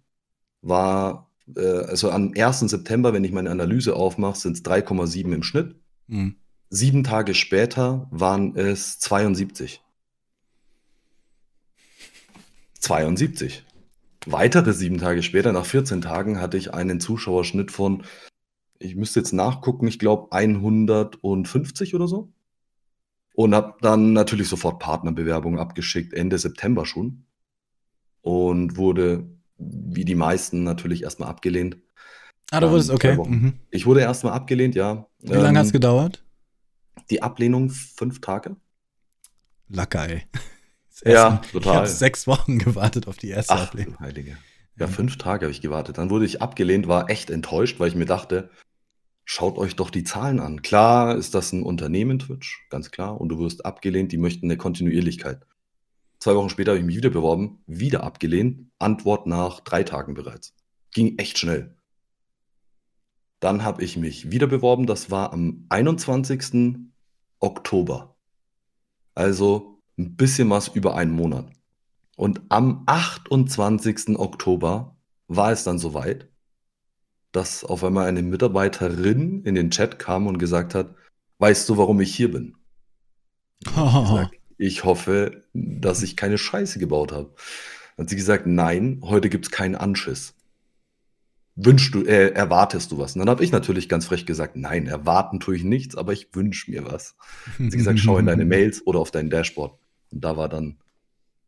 war, 0.62 1.30
äh, 1.54 1.60
also 1.60 2.10
am 2.10 2.32
1. 2.34 2.60
September, 2.60 3.12
wenn 3.12 3.24
ich 3.24 3.32
meine 3.32 3.50
Analyse 3.50 3.94
aufmache, 3.94 4.38
sind 4.38 4.56
es 4.56 4.64
3,7 4.64 5.30
im 5.30 5.42
Schnitt. 5.42 5.76
Mhm. 6.06 6.36
Sieben 6.70 7.04
Tage 7.04 7.34
später 7.34 8.08
waren 8.10 8.56
es 8.56 8.98
72. 8.98 9.83
72. 12.84 13.64
Weitere 14.26 14.72
sieben 14.72 14.98
Tage 14.98 15.22
später, 15.22 15.52
nach 15.52 15.64
14 15.66 16.00
Tagen, 16.02 16.40
hatte 16.40 16.56
ich 16.56 16.72
einen 16.74 17.00
Zuschauerschnitt 17.00 17.70
von, 17.70 18.04
ich 18.78 18.94
müsste 18.94 19.20
jetzt 19.20 19.32
nachgucken, 19.32 19.86
ich 19.86 19.98
glaube 19.98 20.32
150 20.32 21.94
oder 21.94 22.08
so. 22.08 22.32
Und 23.34 23.54
habe 23.54 23.74
dann 23.80 24.12
natürlich 24.12 24.48
sofort 24.48 24.78
Partnerbewerbungen 24.78 25.58
abgeschickt, 25.58 26.12
Ende 26.12 26.38
September 26.38 26.86
schon. 26.86 27.26
Und 28.22 28.76
wurde, 28.76 29.28
wie 29.58 30.04
die 30.04 30.14
meisten, 30.14 30.62
natürlich 30.62 31.02
erstmal 31.02 31.28
abgelehnt. 31.28 31.78
Ah, 32.50 32.60
du 32.60 32.70
wurdest, 32.70 32.90
okay. 32.90 33.16
Mhm. 33.16 33.54
Ich 33.70 33.86
wurde 33.86 34.00
erstmal 34.00 34.34
abgelehnt, 34.34 34.74
ja. 34.74 35.08
Wie 35.20 35.32
lange 35.32 35.48
Ähm, 35.48 35.58
hat 35.58 35.66
es 35.66 35.72
gedauert? 35.72 36.24
Die 37.10 37.22
Ablehnung 37.22 37.70
fünf 37.70 38.20
Tage. 38.20 38.56
Lacker, 39.68 40.08
ey. 40.08 40.22
Ja, 41.04 41.10
erste- 41.10 41.46
Ich 41.46 41.52
total. 41.52 41.76
habe 41.76 41.86
sechs 41.88 42.26
Wochen 42.26 42.58
gewartet 42.58 43.08
auf 43.08 43.16
die 43.16 43.28
erste 43.30 43.54
Ach, 43.54 43.68
Ablehnung. 43.68 43.98
Heilige. 44.00 44.36
Ja, 44.76 44.86
fünf 44.88 45.18
Tage 45.18 45.46
habe 45.46 45.52
ich 45.52 45.60
gewartet. 45.60 45.98
Dann 45.98 46.10
wurde 46.10 46.24
ich 46.24 46.42
abgelehnt, 46.42 46.88
war 46.88 47.08
echt 47.08 47.30
enttäuscht, 47.30 47.78
weil 47.78 47.88
ich 47.88 47.94
mir 47.94 48.06
dachte, 48.06 48.50
schaut 49.24 49.56
euch 49.56 49.76
doch 49.76 49.90
die 49.90 50.02
Zahlen 50.04 50.40
an. 50.40 50.62
Klar 50.62 51.16
ist 51.16 51.34
das 51.34 51.52
ein 51.52 51.62
Unternehmen, 51.62 52.18
Twitch, 52.18 52.66
ganz 52.70 52.90
klar. 52.90 53.20
Und 53.20 53.28
du 53.28 53.38
wirst 53.38 53.64
abgelehnt, 53.64 54.10
die 54.12 54.18
möchten 54.18 54.46
eine 54.46 54.56
Kontinuierlichkeit. 54.56 55.46
Zwei 56.18 56.34
Wochen 56.34 56.50
später 56.50 56.72
habe 56.72 56.80
ich 56.80 56.84
mich 56.86 56.96
wieder 56.96 57.10
beworben, 57.10 57.62
wieder 57.66 58.02
abgelehnt. 58.02 58.70
Antwort 58.78 59.26
nach 59.26 59.60
drei 59.60 59.84
Tagen 59.84 60.14
bereits. 60.14 60.54
Ging 60.92 61.18
echt 61.18 61.38
schnell. 61.38 61.76
Dann 63.40 63.62
habe 63.62 63.84
ich 63.84 63.96
mich 63.96 64.30
wieder 64.30 64.46
beworben, 64.46 64.86
das 64.86 65.10
war 65.10 65.32
am 65.32 65.66
21. 65.68 66.78
Oktober. 67.40 68.16
Also 69.14 69.73
ein 69.98 70.16
bisschen 70.16 70.50
was 70.50 70.68
über 70.68 70.96
einen 70.96 71.12
Monat. 71.12 71.46
Und 72.16 72.42
am 72.48 72.84
28. 72.86 74.18
Oktober 74.18 74.96
war 75.28 75.52
es 75.52 75.64
dann 75.64 75.78
soweit, 75.78 76.28
dass 77.32 77.64
auf 77.64 77.82
einmal 77.82 78.06
eine 78.06 78.22
Mitarbeiterin 78.22 79.42
in 79.42 79.54
den 79.54 79.70
Chat 79.70 79.98
kam 79.98 80.26
und 80.26 80.38
gesagt 80.38 80.74
hat, 80.74 80.94
weißt 81.38 81.68
du, 81.68 81.76
warum 81.76 82.00
ich 82.00 82.14
hier 82.14 82.30
bin? 82.30 82.54
gesagt, 83.64 84.34
ich 84.58 84.84
hoffe, 84.84 85.42
dass 85.52 86.02
ich 86.02 86.16
keine 86.16 86.38
Scheiße 86.38 86.78
gebaut 86.78 87.12
habe. 87.12 87.32
Dann 87.96 88.04
hat 88.04 88.10
sie 88.10 88.16
gesagt, 88.16 88.46
nein, 88.46 89.00
heute 89.02 89.28
gibt 89.28 89.46
es 89.46 89.50
keinen 89.50 89.74
Anschiss. 89.74 90.34
Wünschst 91.56 91.94
du, 91.94 92.02
äh, 92.02 92.30
erwartest 92.30 92.90
du 92.90 92.98
was? 92.98 93.14
Und 93.14 93.20
dann 93.20 93.28
habe 93.28 93.44
ich 93.44 93.52
natürlich 93.52 93.88
ganz 93.88 94.06
frech 94.06 94.26
gesagt, 94.26 94.56
nein, 94.56 94.86
erwarten 94.86 95.38
tue 95.38 95.56
ich 95.56 95.62
nichts, 95.62 95.96
aber 95.96 96.12
ich 96.12 96.28
wünsche 96.34 96.70
mir 96.70 96.84
was. 96.84 97.16
Hat 97.58 97.70
sie 97.70 97.78
gesagt, 97.78 98.00
schau 98.00 98.18
in 98.18 98.26
deine 98.26 98.44
Mails 98.46 98.84
oder 98.86 98.98
auf 98.98 99.12
dein 99.12 99.30
Dashboard. 99.30 99.78
Und 100.14 100.20
da 100.24 100.36
war 100.36 100.48
dann 100.48 100.78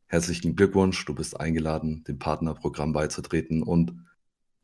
herzlichen 0.07 0.57
Glückwunsch, 0.57 1.05
du 1.05 1.15
bist 1.15 1.39
eingeladen, 1.39 2.05
dem 2.05 2.19
Partnerprogramm 2.19 2.93
beizutreten. 2.93 3.63
Und 3.63 3.95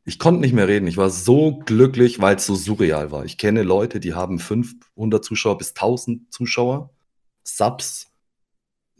ich 0.03 0.19
konnte 0.19 0.41
nicht 0.41 0.53
mehr 0.53 0.67
reden. 0.67 0.87
Ich 0.87 0.97
war 0.97 1.09
so 1.09 1.59
glücklich, 1.65 2.19
weil 2.19 2.35
es 2.35 2.45
so 2.45 2.55
surreal 2.55 3.11
war. 3.11 3.23
Ich 3.23 3.37
kenne 3.37 3.63
Leute, 3.63 4.01
die 4.01 4.13
haben 4.13 4.39
500 4.39 5.23
Zuschauer 5.23 5.57
bis 5.57 5.69
1000 5.69 6.33
Zuschauer, 6.33 6.89
Subs. 7.43 8.11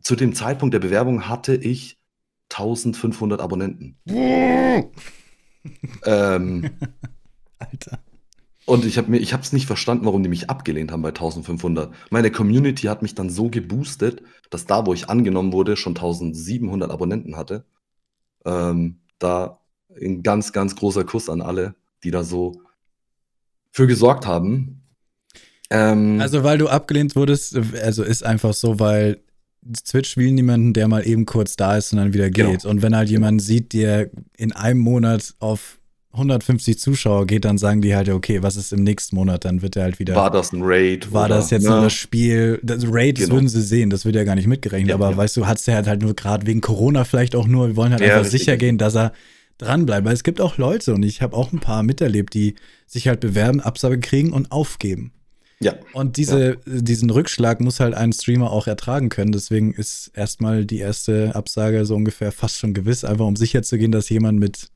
Zu 0.02 0.16
dem 0.16 0.34
Zeitpunkt 0.34 0.74
der 0.74 0.80
Bewerbung 0.80 1.28
hatte 1.28 1.56
ich 1.56 2.00
1500 2.50 3.42
Abonnenten. 3.42 3.98
ähm, 6.06 6.70
Alter. 7.60 8.00
Und 8.66 8.86
ich 8.86 8.98
habe 8.98 9.12
mir, 9.12 9.18
ich 9.18 9.34
habe 9.34 9.44
es 9.44 9.52
nicht 9.54 9.66
verstanden, 9.68 10.06
warum 10.06 10.24
die 10.24 10.30
mich 10.30 10.50
abgelehnt 10.50 10.92
haben 10.92 11.02
bei 11.02 11.10
1500. 11.10 11.94
Meine 12.10 12.32
Community 12.32 12.88
hat 12.88 13.02
mich 13.02 13.16
dann 13.16 13.30
so 13.30 13.50
geboostet, 13.50 14.22
dass 14.50 14.66
da, 14.66 14.86
wo 14.86 14.94
ich 14.94 15.10
angenommen 15.10 15.52
wurde, 15.52 15.76
schon 15.76 15.92
1700 15.96 16.90
Abonnenten 16.90 17.36
hatte. 17.36 17.66
Ähm, 18.46 19.00
da 19.20 19.60
ein 20.02 20.24
ganz, 20.24 20.54
ganz 20.54 20.76
großer 20.76 21.04
Kuss 21.04 21.30
an 21.30 21.42
alle, 21.42 21.76
die 22.04 22.12
da 22.12 22.24
so 22.24 22.62
für 23.72 23.88
gesorgt 23.88 24.26
haben. 24.26 24.82
Ähm, 25.70 26.20
Also, 26.22 26.44
weil 26.44 26.58
du 26.58 26.68
abgelehnt 26.68 27.16
wurdest, 27.16 27.58
also 27.82 28.04
ist 28.04 28.24
einfach 28.24 28.54
so, 28.54 28.80
weil 28.80 29.22
Twitch 29.86 30.18
will 30.18 30.32
niemanden, 30.32 30.74
der 30.74 30.88
mal 30.88 31.08
eben 31.08 31.26
kurz 31.26 31.56
da 31.56 31.78
ist 31.78 31.94
und 31.94 32.00
dann 32.00 32.14
wieder 32.14 32.30
Genau. 32.30 32.52
geht. 32.52 32.66
Und 32.66 32.82
wenn 32.82 32.96
halt 32.96 33.10
jemand 33.10 33.42
sieht, 33.42 33.74
der 33.74 34.10
in 34.38 34.52
einem 34.52 34.80
Monat 34.80 35.36
auf 35.40 35.80
150 36.14 36.78
Zuschauer 36.80 37.26
geht, 37.26 37.44
dann 37.46 37.58
sagen 37.58 37.82
die 37.82 37.96
halt, 37.96 38.08
okay, 38.10 38.44
was 38.44 38.56
ist 38.56 38.72
im 38.72 38.84
nächsten 38.84 39.16
Monat? 39.16 39.46
Dann 39.46 39.62
wird 39.64 39.76
er 39.76 39.84
halt 39.84 40.00
wieder. 40.00 40.16
war 40.16 40.30
das 40.30 40.54
ein 40.54 40.62
Raid? 40.62 41.12
war 41.12 41.26
oder- 41.26 41.36
das 41.38 41.50
jetzt 41.50 41.64
ne? 41.64 41.70
nur 41.72 41.82
das 41.82 41.94
Spiel? 41.94 42.60
Das 42.64 42.84
Raid, 42.88 43.18
das 43.18 43.26
Genau. 43.26 43.36
würden 43.38 43.48
sie 43.50 43.62
sehen, 43.64 43.90
das 43.90 44.06
wird 44.06 44.16
ja 44.16 44.24
gar 44.24 44.36
nicht 44.36 44.48
mitgerechnet. 44.48 44.90
Ja, 44.90 44.96
aber 44.96 45.12
ja. 45.12 45.18
weißt 45.18 45.36
du, 45.38 45.48
hat's 45.48 45.66
der 45.66 45.76
halt, 45.76 45.88
halt 45.88 46.02
nur 46.02 46.14
gerade 46.16 46.46
wegen 46.46 46.62
Corona 46.62 47.04
vielleicht 47.04 47.36
auch 47.36 47.48
nur, 47.48 47.68
wir 47.70 47.76
wollen 47.76 47.92
halt 47.92 48.02
Ja, 48.02 48.18
einfach 48.18 48.30
sicher 48.30 48.58
gehen, 48.58 48.78
dass 48.78 48.96
er 48.96 49.12
dranbleibt. 49.58 50.06
Weil 50.06 50.14
es 50.14 50.24
gibt 50.24 50.40
auch 50.40 50.58
Leute 50.58 50.94
und 50.94 51.04
ich 51.04 51.22
habe 51.22 51.36
auch 51.36 51.52
ein 51.52 51.60
paar 51.60 51.84
miterlebt, 51.84 52.34
die 52.34 52.56
sich 52.86 53.08
halt 53.08 53.20
bewerben, 53.20 53.60
Absage 53.60 54.00
kriegen 54.00 54.32
und 54.34 54.52
aufgeben. 54.52 55.14
Ja, 55.60 55.76
Und 55.94 56.18
diese, 56.18 56.58
diesen 56.66 57.10
Rückschlag 57.10 57.62
muss 57.62 57.80
halt 57.80 57.94
ein 57.94 58.12
Streamer 58.12 58.52
auch 58.52 58.68
ertragen 58.68 59.08
können. 59.10 59.32
Deswegen 59.32 59.74
ist 59.74 60.12
erstmal 60.14 60.66
die 60.66 60.80
erste 60.80 61.34
Absage 61.36 61.86
so 61.86 61.96
ungefähr 61.96 62.34
fast 62.34 62.60
schon 62.60 62.74
gewiss, 62.74 63.06
einfach 63.06 63.26
um 63.26 63.38
sicher 63.38 63.64
zu 63.64 63.78
gehen, 63.78 63.92
dass 63.94 64.10
jemand 64.10 64.40
mit, 64.40 64.68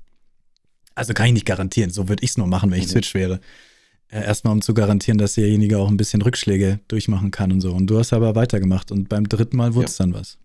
also 0.97 1.13
kann 1.13 1.27
ich 1.27 1.33
nicht 1.33 1.45
garantieren, 1.45 1.91
so 1.91 2.09
würde 2.09 2.23
ich 2.23 2.31
es 2.31 2.37
nur 2.37 2.47
machen, 2.47 2.71
wenn 2.71 2.79
ich 2.79 2.87
Mhm. 2.87 2.91
Twitch 2.91 3.13
wäre, 3.13 3.39
Ja, 4.09 4.21
erstmal 4.21 4.53
um 4.53 4.61
zu 4.61 4.73
garantieren, 4.73 5.17
dass 5.17 5.33
derjenige 5.33 5.79
auch 5.79 5.89
ein 5.89 5.97
bisschen 5.97 6.21
Rückschläge 6.21 6.79
durchmachen 6.87 7.29
kann 7.29 7.51
und 7.51 7.59
so. 7.59 7.73
Und 7.73 7.87
du 7.87 7.99
hast 7.99 8.13
aber 8.13 8.35
weitergemacht 8.35 8.89
und 8.89 9.09
beim 9.09 9.27
dritten 9.27 9.57
Mal 9.57 9.75
wurde 9.75 9.87
es 9.87 9.97
ja. 9.97 10.05
dann 10.05 10.13
was. 10.13 10.37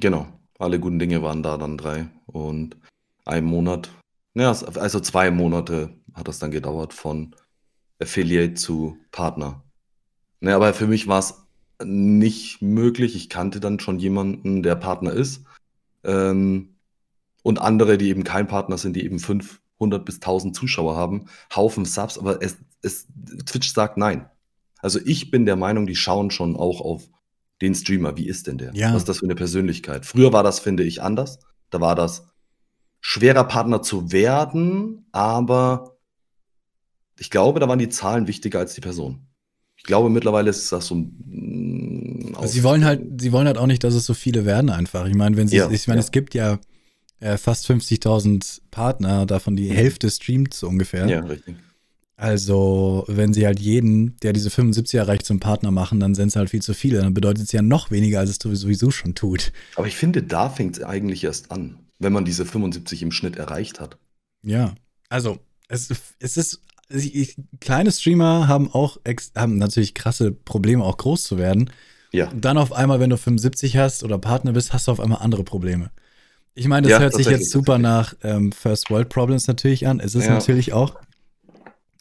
Genau. 0.00 0.26
Alle 0.58 0.80
guten 0.80 0.98
Dinge 0.98 1.22
waren 1.22 1.42
da 1.44 1.56
dann 1.56 1.78
drei. 1.78 2.08
Und 2.26 2.76
ein 3.24 3.44
Monat, 3.44 3.88
ja, 4.34 4.50
also 4.50 4.98
zwei 4.98 5.30
Monate 5.30 5.90
hat 6.12 6.26
das 6.26 6.40
dann 6.40 6.50
gedauert 6.50 6.92
von 6.92 7.36
Affiliate 8.00 8.54
zu 8.54 8.98
Partner. 9.12 9.62
Ne, 10.40 10.52
aber 10.52 10.74
für 10.74 10.88
mich 10.88 11.06
war 11.06 11.20
es 11.20 11.34
nicht 11.84 12.62
möglich. 12.62 13.14
Ich 13.14 13.28
kannte 13.28 13.60
dann 13.60 13.78
schon 13.78 14.00
jemanden, 14.00 14.64
der 14.64 14.74
Partner 14.74 15.12
ist. 15.12 15.44
Ähm, 16.02 16.74
und 17.44 17.60
andere, 17.60 17.96
die 17.96 18.08
eben 18.08 18.24
kein 18.24 18.48
Partner 18.48 18.76
sind, 18.76 18.96
die 18.96 19.04
eben 19.04 19.20
500 19.84 20.04
bis 20.04 20.16
1000 20.16 20.56
Zuschauer 20.56 20.96
haben, 20.96 21.26
Haufen 21.54 21.84
Subs, 21.84 22.18
aber 22.18 22.42
es, 22.42 22.56
es, 22.82 23.06
Twitch 23.46 23.72
sagt 23.72 23.96
nein. 23.96 24.28
Also 24.78 24.98
ich 25.04 25.30
bin 25.30 25.46
der 25.46 25.56
Meinung, 25.56 25.86
die 25.86 25.96
schauen 25.96 26.30
schon 26.30 26.56
auch 26.56 26.80
auf 26.80 27.08
den 27.60 27.74
Streamer. 27.74 28.16
Wie 28.16 28.28
ist 28.28 28.46
denn 28.46 28.58
der? 28.58 28.74
Ja. 28.74 28.92
Was 28.92 29.02
ist 29.02 29.08
das 29.08 29.18
für 29.18 29.26
eine 29.26 29.34
Persönlichkeit? 29.34 30.04
Früher 30.04 30.32
war 30.32 30.42
das, 30.42 30.58
finde 30.58 30.82
ich, 30.82 31.02
anders. 31.02 31.38
Da 31.70 31.80
war 31.80 31.94
das 31.94 32.26
schwerer 33.00 33.44
Partner 33.44 33.82
zu 33.82 34.12
werden, 34.12 35.06
aber 35.12 35.96
ich 37.18 37.30
glaube, 37.30 37.60
da 37.60 37.68
waren 37.68 37.78
die 37.78 37.88
Zahlen 37.88 38.26
wichtiger 38.26 38.58
als 38.58 38.74
die 38.74 38.80
Person. 38.80 39.26
Ich 39.76 39.84
glaube, 39.84 40.10
mittlerweile 40.10 40.50
ist 40.50 40.70
das 40.72 40.86
so 40.86 40.96
ein. 40.96 42.34
Also 42.36 42.52
sie 42.52 42.64
wollen 42.64 42.84
halt, 42.84 43.20
sie 43.20 43.32
wollen 43.32 43.46
halt 43.46 43.58
auch 43.58 43.66
nicht, 43.66 43.84
dass 43.84 43.94
es 43.94 44.04
so 44.04 44.14
viele 44.14 44.44
werden 44.44 44.70
einfach. 44.70 45.06
Ich 45.06 45.14
meine, 45.14 45.36
wenn 45.36 45.48
sie, 45.48 45.56
ja, 45.56 45.70
ich 45.70 45.86
meine, 45.86 46.00
ja. 46.00 46.04
es 46.04 46.10
gibt 46.10 46.34
ja 46.34 46.58
äh, 47.24 47.38
fast 47.38 47.68
50.000 47.70 48.60
Partner, 48.70 49.24
davon 49.24 49.56
die 49.56 49.70
Hälfte 49.70 50.10
streamt 50.10 50.52
so 50.52 50.68
ungefähr. 50.68 51.08
Ja, 51.08 51.20
richtig. 51.20 51.56
Also, 52.16 53.04
wenn 53.08 53.32
sie 53.32 53.46
halt 53.46 53.58
jeden, 53.58 54.16
der 54.18 54.32
diese 54.32 54.50
75 54.50 55.00
erreicht, 55.00 55.24
zum 55.24 55.40
Partner 55.40 55.70
machen, 55.70 55.98
dann 55.98 56.14
sind 56.14 56.28
es 56.28 56.36
halt 56.36 56.50
viel 56.50 56.62
zu 56.62 56.74
viele. 56.74 57.00
Dann 57.00 57.14
bedeutet 57.14 57.44
es 57.44 57.52
ja 57.52 57.62
noch 57.62 57.90
weniger, 57.90 58.20
als 58.20 58.30
es 58.30 58.36
sowieso 58.36 58.90
schon 58.90 59.14
tut. 59.14 59.52
Aber 59.74 59.86
ich 59.86 59.96
finde, 59.96 60.22
da 60.22 60.48
fängt 60.50 60.76
es 60.76 60.82
eigentlich 60.84 61.24
erst 61.24 61.50
an, 61.50 61.78
wenn 61.98 62.12
man 62.12 62.24
diese 62.24 62.44
75 62.44 63.02
im 63.02 63.10
Schnitt 63.10 63.36
erreicht 63.36 63.80
hat. 63.80 63.98
Ja, 64.42 64.74
also, 65.08 65.38
es, 65.68 65.90
es 66.20 66.36
ist 66.36 66.60
ich, 66.90 67.36
kleine 67.60 67.90
Streamer 67.90 68.46
haben 68.46 68.70
auch 68.70 68.98
haben 69.34 69.56
natürlich 69.56 69.94
krasse 69.94 70.30
Probleme, 70.30 70.84
auch 70.84 70.98
groß 70.98 71.22
zu 71.22 71.38
werden. 71.38 71.70
Ja. 72.12 72.30
dann 72.32 72.58
auf 72.58 72.72
einmal, 72.72 73.00
wenn 73.00 73.10
du 73.10 73.16
75 73.16 73.76
hast 73.76 74.04
oder 74.04 74.18
Partner 74.18 74.52
bist, 74.52 74.72
hast 74.72 74.86
du 74.86 74.92
auf 74.92 75.00
einmal 75.00 75.18
andere 75.20 75.42
Probleme. 75.42 75.90
Ich 76.54 76.68
meine, 76.68 76.86
das 76.86 76.92
ja, 76.92 77.00
hört 77.00 77.14
sich 77.14 77.26
jetzt 77.26 77.50
super 77.50 77.78
nach 77.78 78.14
ähm, 78.22 78.52
First 78.52 78.90
World 78.90 79.08
Problems 79.08 79.48
natürlich 79.48 79.86
an. 79.86 80.00
Es 80.00 80.14
ist 80.14 80.26
ja. 80.26 80.34
natürlich 80.34 80.72
auch. 80.72 80.94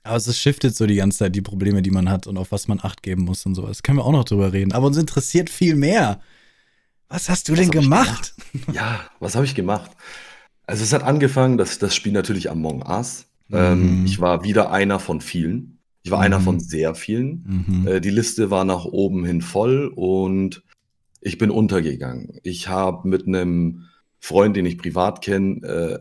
Aber 0.04 0.18
es 0.18 0.38
shiftet 0.38 0.76
so 0.76 0.86
die 0.86 0.96
ganze 0.96 1.20
Zeit 1.20 1.36
die 1.36 1.42
Probleme, 1.42 1.82
die 1.82 1.92
man 1.92 2.10
hat 2.10 2.28
und 2.28 2.38
auf 2.38 2.52
was 2.52 2.68
man 2.68 2.80
Acht 2.84 3.02
geben 3.04 3.24
muss 3.24 3.46
und 3.46 3.56
sowas. 3.56 3.84
Können 3.84 3.98
wir 3.98 4.06
auch 4.06 4.12
noch 4.12 4.26
drüber 4.26 4.52
reden. 4.54 4.74
Aber 4.74 4.88
uns 4.88 4.98
interessiert 4.98 5.50
viel 5.50 5.76
mehr. 5.76 6.20
Was 7.08 7.30
hast 7.30 7.48
du 7.48 7.54
was 7.54 7.62
denn 7.62 7.72
gemacht? 7.72 8.36
gemacht? 8.52 8.76
Ja, 8.76 9.00
was 9.20 9.36
habe 9.36 9.46
ich 9.46 9.56
gemacht? 9.56 9.92
Also 10.66 10.84
es 10.84 10.94
hat 10.94 11.04
angefangen, 11.04 11.58
dass 11.58 11.80
das 11.80 11.96
Spiel 11.96 12.12
natürlich 12.12 12.52
Among 12.52 12.84
Us. 12.84 13.26
Ähm, 13.52 14.00
mhm. 14.00 14.06
ich 14.06 14.20
war 14.20 14.44
wieder 14.44 14.72
einer 14.72 15.00
von 15.00 15.22
vielen. 15.22 15.80
Ich 16.04 16.12
war 16.12 16.20
mhm. 16.20 16.26
einer 16.26 16.42
von 16.42 16.60
sehr 16.60 16.96
vielen. 16.96 17.66
Mhm. 17.68 17.88
Äh, 17.88 18.02
die 18.02 18.10
Liste 18.10 18.50
war 18.50 18.66
nach 18.66 18.86
oben 18.86 19.26
hin 19.26 19.42
voll 19.42 19.92
und 19.96 20.64
ich 21.22 21.38
bin 21.38 21.50
untergegangen. 21.50 22.40
Ich 22.44 22.68
habe 22.68 23.08
mit 23.08 23.28
einem 23.28 23.86
Freund, 24.24 24.56
den 24.56 24.66
ich 24.66 24.78
privat 24.78 25.22
kenne, 25.22 25.68
äh, 25.68 26.00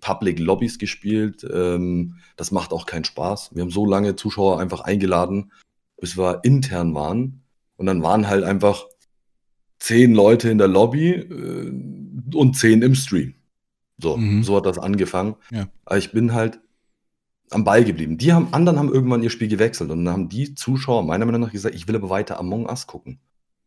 Public 0.00 0.38
Lobbys 0.38 0.78
gespielt. 0.78 1.46
Ähm, 1.52 2.14
das 2.36 2.50
macht 2.50 2.72
auch 2.72 2.86
keinen 2.86 3.04
Spaß. 3.04 3.50
Wir 3.52 3.60
haben 3.60 3.70
so 3.70 3.84
lange 3.84 4.16
Zuschauer 4.16 4.58
einfach 4.58 4.80
eingeladen, 4.80 5.52
bis 5.98 6.16
wir 6.16 6.40
intern 6.44 6.94
waren. 6.94 7.42
Und 7.76 7.84
dann 7.84 8.02
waren 8.02 8.26
halt 8.26 8.42
einfach 8.42 8.86
zehn 9.78 10.14
Leute 10.14 10.48
in 10.48 10.56
der 10.56 10.66
Lobby 10.66 11.10
äh, 11.10 12.34
und 12.34 12.56
zehn 12.56 12.80
im 12.80 12.94
Stream. 12.94 13.34
So, 13.98 14.16
mhm. 14.16 14.42
so 14.42 14.56
hat 14.56 14.64
das 14.64 14.78
angefangen. 14.78 15.36
Ja. 15.50 15.68
Aber 15.84 15.98
ich 15.98 16.10
bin 16.10 16.32
halt 16.32 16.60
am 17.50 17.64
Ball 17.64 17.84
geblieben. 17.84 18.16
Die 18.16 18.32
haben, 18.32 18.48
anderen 18.54 18.78
haben 18.78 18.90
irgendwann 18.90 19.22
ihr 19.22 19.28
Spiel 19.28 19.48
gewechselt 19.48 19.90
und 19.90 20.06
dann 20.06 20.14
haben 20.14 20.30
die 20.30 20.54
Zuschauer 20.54 21.02
meiner 21.02 21.26
Meinung 21.26 21.42
nach 21.42 21.52
gesagt, 21.52 21.74
ich 21.74 21.86
will 21.86 21.96
aber 21.96 22.08
weiter 22.08 22.40
Among 22.40 22.64
Us 22.64 22.86
gucken. 22.86 23.20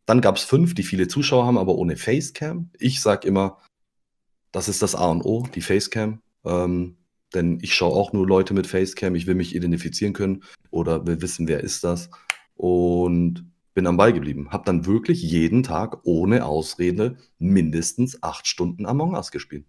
Dann 0.07 0.21
gab 0.21 0.37
es 0.37 0.43
fünf, 0.43 0.73
die 0.73 0.81
viele 0.81 1.07
Zuschauer 1.07 1.45
haben, 1.45 1.59
aber 1.59 1.75
ohne 1.75 1.97
Facecam. 1.97 2.71
Ich 2.79 2.99
sag 2.99 3.25
immer, 3.25 3.59
das 4.51 4.69
ist 4.69 4.81
das 4.81 4.95
A 4.95 5.09
und 5.09 5.23
O, 5.23 5.47
die 5.53 5.61
Facecam. 5.61 6.21
Ähm, 6.45 6.97
denn 7.33 7.59
ich 7.61 7.73
schaue 7.73 7.95
auch 7.95 8.13
nur 8.13 8.27
Leute 8.27 8.53
mit 8.53 8.67
Facecam. 8.67 9.15
Ich 9.15 9.27
will 9.27 9.35
mich 9.35 9.55
identifizieren 9.55 10.13
können 10.13 10.43
oder 10.69 11.07
will 11.07 11.21
wissen, 11.21 11.47
wer 11.47 11.61
ist 11.61 11.83
das. 11.83 12.09
Und 12.55 13.49
bin 13.73 13.87
am 13.87 13.97
Ball 13.97 14.11
geblieben. 14.11 14.49
Hab 14.51 14.65
dann 14.65 14.85
wirklich 14.85 15.21
jeden 15.21 15.63
Tag 15.63 16.01
ohne 16.03 16.45
Ausrede 16.45 17.17
mindestens 17.39 18.21
acht 18.21 18.47
Stunden 18.47 18.85
Among 18.85 19.13
Us 19.13 19.31
gespielt. 19.31 19.65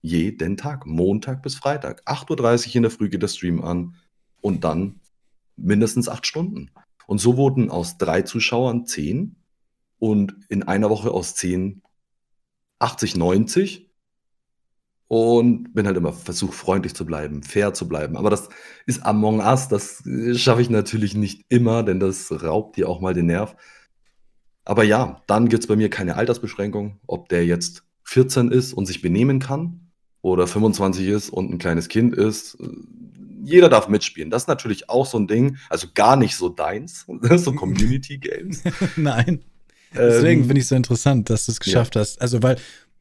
Jeden 0.00 0.56
Tag, 0.56 0.86
Montag 0.86 1.42
bis 1.42 1.56
Freitag. 1.56 2.02
8.30 2.06 2.68
Uhr 2.68 2.76
in 2.76 2.82
der 2.82 2.90
Früh 2.90 3.10
geht 3.10 3.22
der 3.22 3.28
Stream 3.28 3.62
an 3.62 3.96
und 4.40 4.64
dann 4.64 5.00
mindestens 5.56 6.08
acht 6.08 6.26
Stunden. 6.26 6.70
Und 7.06 7.18
so 7.18 7.36
wurden 7.36 7.70
aus 7.70 7.98
drei 7.98 8.22
Zuschauern 8.22 8.86
zehn 8.86 9.36
und 9.98 10.34
in 10.48 10.62
einer 10.62 10.88
Woche 10.88 11.10
aus 11.10 11.34
zehn 11.34 11.82
80, 12.78 13.16
90 13.16 13.89
und 15.10 15.74
bin 15.74 15.88
halt 15.88 15.96
immer 15.96 16.12
versucht, 16.12 16.54
freundlich 16.54 16.94
zu 16.94 17.04
bleiben, 17.04 17.42
fair 17.42 17.74
zu 17.74 17.88
bleiben. 17.88 18.16
Aber 18.16 18.30
das 18.30 18.48
ist 18.86 19.04
Among 19.04 19.40
Us, 19.40 19.66
das 19.66 20.04
schaffe 20.36 20.62
ich 20.62 20.70
natürlich 20.70 21.16
nicht 21.16 21.46
immer, 21.48 21.82
denn 21.82 21.98
das 21.98 22.30
raubt 22.44 22.76
dir 22.76 22.88
auch 22.88 23.00
mal 23.00 23.12
den 23.12 23.26
Nerv. 23.26 23.56
Aber 24.64 24.84
ja, 24.84 25.20
dann 25.26 25.48
gibt 25.48 25.64
es 25.64 25.66
bei 25.66 25.74
mir 25.74 25.90
keine 25.90 26.14
Altersbeschränkung, 26.14 27.00
ob 27.08 27.28
der 27.28 27.44
jetzt 27.44 27.82
14 28.04 28.52
ist 28.52 28.72
und 28.72 28.86
sich 28.86 29.02
benehmen 29.02 29.40
kann 29.40 29.90
oder 30.22 30.46
25 30.46 31.08
ist 31.08 31.30
und 31.30 31.50
ein 31.50 31.58
kleines 31.58 31.88
Kind 31.88 32.14
ist. 32.14 32.56
Jeder 33.42 33.68
darf 33.68 33.88
mitspielen. 33.88 34.30
Das 34.30 34.44
ist 34.44 34.48
natürlich 34.48 34.90
auch 34.90 35.06
so 35.06 35.18
ein 35.18 35.26
Ding, 35.26 35.56
also 35.70 35.88
gar 35.92 36.14
nicht 36.14 36.36
so 36.36 36.48
deins, 36.48 37.04
so 37.36 37.52
Community 37.52 38.18
Games. 38.18 38.62
Nein. 38.94 39.42
Deswegen 39.92 40.42
ähm, 40.42 40.46
finde 40.46 40.60
ich 40.60 40.66
es 40.66 40.68
so 40.68 40.76
interessant, 40.76 41.30
dass 41.30 41.46
du 41.46 41.52
es 41.52 41.58
geschafft 41.58 41.96
ja. 41.96 42.02
hast. 42.02 42.22
Also, 42.22 42.40
weil, 42.44 42.58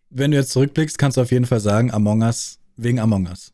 wenn 0.10 0.32
du 0.32 0.38
jetzt 0.38 0.52
zurückblickst, 0.52 0.98
kannst 0.98 1.18
du 1.18 1.22
auf 1.22 1.32
jeden 1.32 1.46
Fall 1.46 1.60
sagen, 1.60 1.92
Among 1.92 2.22
Us 2.22 2.60
wegen 2.78 3.00
Among 3.00 3.28
Us. 3.28 3.54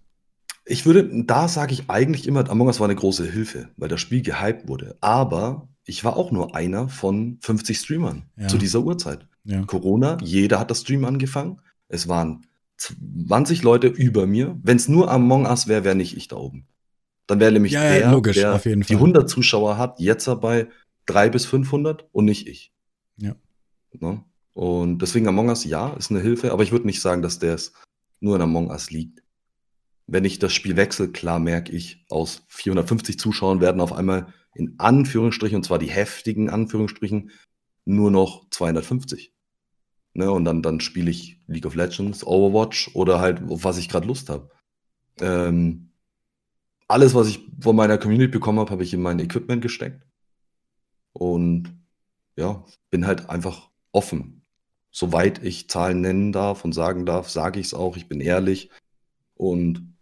Ich 0.65 0.85
würde, 0.85 1.09
da 1.25 1.47
sage 1.47 1.73
ich 1.73 1.89
eigentlich 1.89 2.27
immer, 2.27 2.49
Among 2.49 2.67
Us 2.67 2.79
war 2.79 2.87
eine 2.87 2.95
große 2.95 3.29
Hilfe, 3.29 3.69
weil 3.77 3.89
das 3.89 4.01
Spiel 4.01 4.21
gehypt 4.21 4.67
wurde. 4.67 4.97
Aber 5.01 5.67
ich 5.85 6.03
war 6.03 6.17
auch 6.17 6.31
nur 6.31 6.55
einer 6.55 6.89
von 6.89 7.37
50 7.41 7.77
Streamern 7.77 8.23
ja. 8.37 8.47
zu 8.47 8.57
dieser 8.57 8.81
Uhrzeit. 8.81 9.27
Ja. 9.43 9.63
Corona, 9.63 10.17
jeder 10.21 10.59
hat 10.59 10.71
das 10.71 10.81
Stream 10.81 11.05
angefangen. 11.05 11.61
Es 11.87 12.07
waren 12.07 12.45
20 12.77 13.61
Leute 13.61 13.87
über 13.87 14.25
mir. 14.25 14.57
Wenn 14.63 14.77
es 14.77 14.87
nur 14.87 15.11
Among 15.11 15.45
Us 15.45 15.67
wäre, 15.67 15.83
wäre 15.83 15.95
nicht 15.95 16.17
ich 16.17 16.27
da 16.27 16.37
oben. 16.37 16.65
Dann 17.27 17.39
wäre 17.39 17.51
nämlich 17.51 17.73
ja, 17.73 17.81
der, 17.81 18.11
logisch, 18.11 18.35
der 18.35 18.57
die 18.59 18.93
100 18.93 19.29
Zuschauer 19.29 19.77
hat, 19.77 19.99
jetzt 19.99 20.27
dabei 20.27 20.67
3 21.07 21.29
bis 21.29 21.45
500 21.45 22.07
und 22.11 22.25
nicht 22.25 22.47
ich. 22.47 22.71
Ja. 23.17 23.35
Ne? 23.99 24.23
Und 24.55 24.99
deswegen 24.99 25.27
Among 25.27 25.49
Us, 25.49 25.65
ja, 25.65 25.89
ist 25.95 26.11
eine 26.11 26.21
Hilfe, 26.21 26.53
aber 26.53 26.63
ich 26.63 26.71
würde 26.71 26.85
nicht 26.85 27.01
sagen, 27.01 27.21
dass 27.21 27.39
der 27.39 27.55
es 27.55 27.73
nur 28.21 28.37
in 28.37 28.41
Among 28.41 28.69
Us 28.69 28.89
liegt. 28.89 29.21
Wenn 30.07 30.23
ich 30.23 30.39
das 30.39 30.53
Spiel 30.53 30.77
wechsle, 30.77 31.09
klar 31.09 31.39
merke 31.39 31.73
ich, 31.73 32.05
aus 32.09 32.43
450 32.47 33.19
Zuschauern 33.19 33.59
werden 33.59 33.81
auf 33.81 33.91
einmal 33.91 34.33
in 34.55 34.75
Anführungsstrichen, 34.77 35.57
und 35.57 35.63
zwar 35.63 35.77
die 35.77 35.89
heftigen 35.89 36.49
Anführungsstrichen, 36.49 37.31
nur 37.83 38.11
noch 38.11 38.49
250. 38.49 39.33
Ne, 40.13 40.31
und 40.31 40.45
dann, 40.45 40.61
dann 40.61 40.79
spiele 40.79 41.11
ich 41.11 41.41
League 41.47 41.65
of 41.65 41.75
Legends, 41.75 42.25
Overwatch 42.25 42.95
oder 42.95 43.19
halt, 43.19 43.43
auf 43.49 43.65
was 43.65 43.77
ich 43.77 43.89
gerade 43.89 44.07
Lust 44.07 44.29
habe. 44.29 44.49
Ähm, 45.19 45.91
alles, 46.87 47.13
was 47.13 47.27
ich 47.27 47.45
von 47.59 47.75
meiner 47.75 47.97
Community 47.97 48.31
bekommen 48.31 48.59
habe, 48.59 48.71
habe 48.71 48.83
ich 48.83 48.93
in 48.93 49.01
mein 49.01 49.19
Equipment 49.19 49.61
gesteckt. 49.61 50.01
Und 51.11 51.77
ja, 52.37 52.63
bin 52.89 53.05
halt 53.05 53.29
einfach 53.29 53.69
offen. 53.91 54.44
Soweit 54.97 55.43
ich 55.43 55.67
Zahlen 55.67 55.99
nennen 55.99 56.31
darf 56.31 56.63
und 56.63 56.71
sagen 56.71 57.05
darf, 57.05 57.29
sage 57.29 57.59
ich 57.59 57.65
es 57.65 57.73
auch. 57.73 57.97
Ich 57.97 58.07
bin 58.07 58.21
ehrlich. 58.21 58.69
Und 59.33 59.93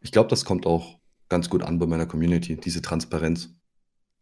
ich 0.00 0.12
glaube, 0.12 0.30
das 0.30 0.44
kommt 0.44 0.64
auch 0.64 1.00
ganz 1.28 1.50
gut 1.50 1.64
an 1.64 1.80
bei 1.80 1.86
meiner 1.86 2.06
Community, 2.06 2.54
diese 2.54 2.80
Transparenz. 2.80 3.50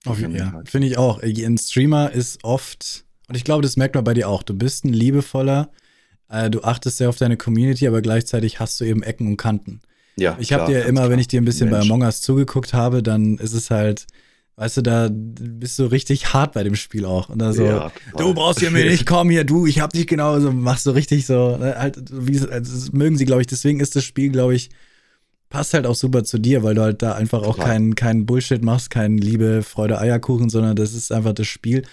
Auf, 0.06 0.18
ja, 0.18 0.62
finde 0.64 0.86
ich 0.86 0.96
auch. 0.96 1.22
Ein 1.22 1.58
Streamer 1.58 2.12
ist 2.12 2.42
oft 2.44 3.04
und 3.28 3.34
ich 3.34 3.44
glaube, 3.44 3.60
das 3.60 3.76
merkt 3.76 3.94
man 3.94 4.04
bei 4.04 4.14
dir 4.14 4.26
auch. 4.30 4.42
Du 4.42 4.54
bist 4.54 4.86
ein 4.86 4.94
liebevoller, 4.94 5.70
äh, 6.30 6.48
du 6.48 6.62
achtest 6.62 6.96
sehr 6.96 7.10
auf 7.10 7.18
deine 7.18 7.36
Community, 7.36 7.86
aber 7.86 8.00
gleichzeitig 8.00 8.58
hast 8.58 8.80
du 8.80 8.86
eben 8.86 9.02
Ecken 9.02 9.26
und 9.26 9.36
Kanten. 9.36 9.82
Ja. 10.16 10.38
Ich 10.40 10.54
habe 10.54 10.72
dir 10.72 10.86
immer, 10.86 11.02
klar. 11.02 11.10
wenn 11.10 11.18
ich 11.18 11.28
dir 11.28 11.42
ein 11.42 11.44
bisschen 11.44 11.68
Mensch. 11.68 11.86
bei 11.86 11.92
Among 11.92 12.06
Us 12.06 12.22
zugeguckt 12.22 12.72
habe, 12.72 13.02
dann 13.02 13.36
ist 13.36 13.52
es 13.52 13.70
halt, 13.70 14.06
weißt 14.56 14.78
du, 14.78 14.82
da 14.82 15.08
bist 15.12 15.78
du 15.78 15.84
richtig 15.84 16.32
hart 16.32 16.54
bei 16.54 16.64
dem 16.64 16.74
Spiel 16.74 17.04
auch. 17.04 17.28
Und 17.28 17.38
da 17.40 17.52
so, 17.52 17.64
ja, 17.64 17.92
du 18.16 18.34
brauchst 18.34 18.60
hier 18.60 18.70
mir 18.70 18.86
nicht, 18.86 19.06
komm 19.06 19.30
hier, 19.30 19.44
du, 19.44 19.66
ich 19.66 19.80
hab 19.80 19.92
dich 19.92 20.06
genauso, 20.06 20.50
machst 20.50 20.86
du 20.86 20.90
richtig 20.90 21.26
so, 21.26 21.56
ne, 21.58 21.76
halt, 21.78 21.98
wie, 22.10 22.40
also, 22.40 22.50
das 22.50 22.92
mögen 22.92 23.18
sie, 23.18 23.26
glaube 23.26 23.42
ich. 23.42 23.46
Deswegen 23.46 23.80
ist 23.80 23.96
das 23.96 24.04
Spiel, 24.04 24.30
glaube 24.30 24.54
ich, 24.54 24.70
passt 25.50 25.74
halt 25.74 25.86
auch 25.86 25.94
super 25.94 26.24
zu 26.24 26.38
dir, 26.38 26.62
weil 26.62 26.74
du 26.74 26.82
halt 26.82 27.02
da 27.02 27.14
einfach 27.14 27.42
auch 27.42 27.58
keinen 27.58 27.94
kein 27.94 28.26
Bullshit 28.26 28.62
machst, 28.62 28.90
kein 28.90 29.18
Liebe, 29.18 29.62
Freude, 29.62 29.98
Eierkuchen, 29.98 30.48
sondern 30.48 30.74
das 30.74 30.94
ist 30.94 31.12
einfach 31.12 31.34
das 31.34 31.46
Spiel. 31.46 31.84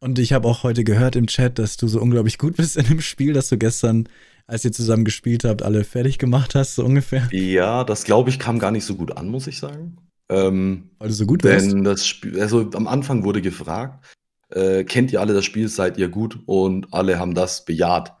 Und 0.00 0.18
ich 0.18 0.32
habe 0.32 0.46
auch 0.46 0.62
heute 0.64 0.84
gehört 0.84 1.16
im 1.16 1.26
Chat, 1.26 1.58
dass 1.58 1.76
du 1.76 1.88
so 1.88 2.00
unglaublich 2.00 2.38
gut 2.38 2.56
bist 2.56 2.76
in 2.76 2.86
dem 2.86 3.00
Spiel, 3.00 3.32
dass 3.32 3.48
du 3.48 3.58
gestern, 3.58 4.08
als 4.46 4.64
ihr 4.64 4.72
zusammen 4.72 5.04
gespielt 5.04 5.44
habt, 5.44 5.62
alle 5.62 5.84
fertig 5.84 6.18
gemacht 6.18 6.54
hast, 6.54 6.74
so 6.74 6.84
ungefähr. 6.84 7.28
Ja, 7.32 7.84
das 7.84 8.04
glaube 8.04 8.30
ich 8.30 8.38
kam 8.38 8.58
gar 8.58 8.70
nicht 8.70 8.84
so 8.84 8.94
gut 8.94 9.16
an, 9.16 9.28
muss 9.28 9.46
ich 9.46 9.58
sagen. 9.58 9.96
Ähm, 10.28 10.90
weil 10.98 11.08
du 11.08 11.14
so 11.14 11.26
gut 11.26 11.42
bist. 11.42 11.70
Denn 11.70 11.84
das 11.84 12.06
Spiel, 12.06 12.40
also 12.40 12.70
am 12.74 12.86
Anfang 12.86 13.24
wurde 13.24 13.40
gefragt, 13.40 14.04
äh, 14.50 14.84
kennt 14.84 15.12
ihr 15.12 15.20
alle 15.20 15.34
das 15.34 15.44
Spiel, 15.44 15.68
seid 15.68 15.98
ihr 15.98 16.08
gut? 16.08 16.38
Und 16.46 16.92
alle 16.92 17.18
haben 17.18 17.34
das 17.34 17.64
bejaht. 17.64 18.14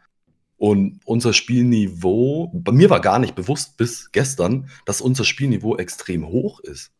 Und 0.56 1.00
unser 1.04 1.32
Spielniveau, 1.32 2.50
bei 2.52 2.72
mir 2.72 2.90
war 2.90 3.00
gar 3.00 3.18
nicht 3.18 3.34
bewusst 3.36 3.76
bis 3.76 4.10
gestern, 4.10 4.68
dass 4.86 5.00
unser 5.00 5.24
Spielniveau 5.24 5.76
extrem 5.76 6.26
hoch 6.26 6.60
ist. 6.60 6.90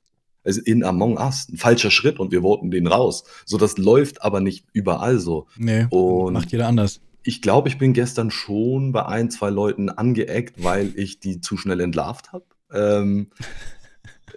Also 0.45 0.61
in 0.65 0.85
Among 0.85 1.19
Us, 1.19 1.49
ein 1.49 1.57
falscher 1.57 1.91
Schritt 1.91 2.21
und 2.21 2.31
wir 2.31 2.43
wollten 2.43 2.71
den 2.71 2.87
raus. 2.87 3.25
So, 3.45 3.59
das 3.59 3.77
läuft 3.77 4.23
aber 4.23 4.41
nicht 4.41 4.67
überall 4.73 5.19
so. 5.19 5.47
Nee, 5.57 5.87
und 5.91 6.33
macht 6.35 6.53
jeder 6.53 6.69
anders. 6.69 7.01
Ich 7.25 7.43
glaube, 7.43 7.69
ich 7.69 7.77
bin 7.77 7.93
gestern 7.93 8.31
schon 8.31 8.93
bei 8.93 9.05
ein, 9.05 9.31
zwei 9.31 9.51
Leuten 9.51 9.91
angeeckt, 9.91 10.63
weil 10.63 10.93
ich 10.95 11.19
die 11.19 11.41
zu 11.41 11.57
schnell 11.57 11.81
entlarvt 11.81 12.33
habe. 12.33 12.45
Ähm, 12.73 13.27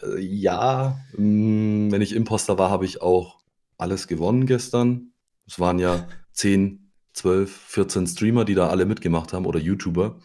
äh, 0.04 0.20
ja, 0.20 1.00
mh, 1.18 1.88
mm, 1.88 1.92
wenn 1.92 2.02
ich 2.02 2.16
Imposter 2.16 2.58
war, 2.58 2.70
habe 2.70 2.86
ich 2.86 3.02
auch 3.02 3.40
alles 3.78 4.08
gewonnen 4.08 4.46
gestern. 4.46 5.12
Es 5.48 5.60
waren 5.60 5.80
ja 5.80 6.08
10, 6.34 6.92
12, 7.14 7.52
14 7.52 8.08
Streamer, 8.08 8.46
die 8.46 8.56
da 8.56 8.70
alle 8.70 8.86
mitgemacht 8.86 9.34
haben 9.34 9.46
oder 9.46 9.60
YouTuber. 9.60 10.20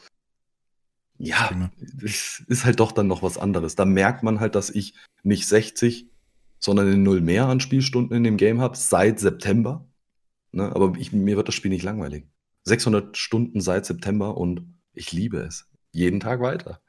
Ja, 1.18 1.70
es 2.04 2.44
ist 2.46 2.64
halt 2.64 2.78
doch 2.80 2.92
dann 2.92 3.06
noch 3.06 3.22
was 3.22 3.38
anderes. 3.38 3.74
Da 3.74 3.86
merkt 3.86 4.22
man 4.22 4.38
halt, 4.38 4.54
dass 4.54 4.68
ich 4.68 4.94
nicht 5.22 5.48
60, 5.48 6.10
sondern 6.58 6.86
eine 6.86 6.98
Null 6.98 7.22
mehr 7.22 7.46
an 7.46 7.60
Spielstunden 7.60 8.16
in 8.16 8.24
dem 8.24 8.36
Game 8.36 8.60
habe 8.60 8.76
seit 8.76 9.18
September. 9.18 9.88
Ne? 10.52 10.64
Aber 10.74 10.94
ich, 10.98 11.12
mir 11.12 11.36
wird 11.36 11.48
das 11.48 11.54
Spiel 11.54 11.70
nicht 11.70 11.84
langweilig. 11.84 12.26
600 12.64 13.16
Stunden 13.16 13.60
seit 13.60 13.86
September 13.86 14.36
und 14.36 14.74
ich 14.92 15.12
liebe 15.12 15.38
es. 15.38 15.68
Jeden 15.92 16.20
Tag 16.20 16.40
weiter. 16.40 16.80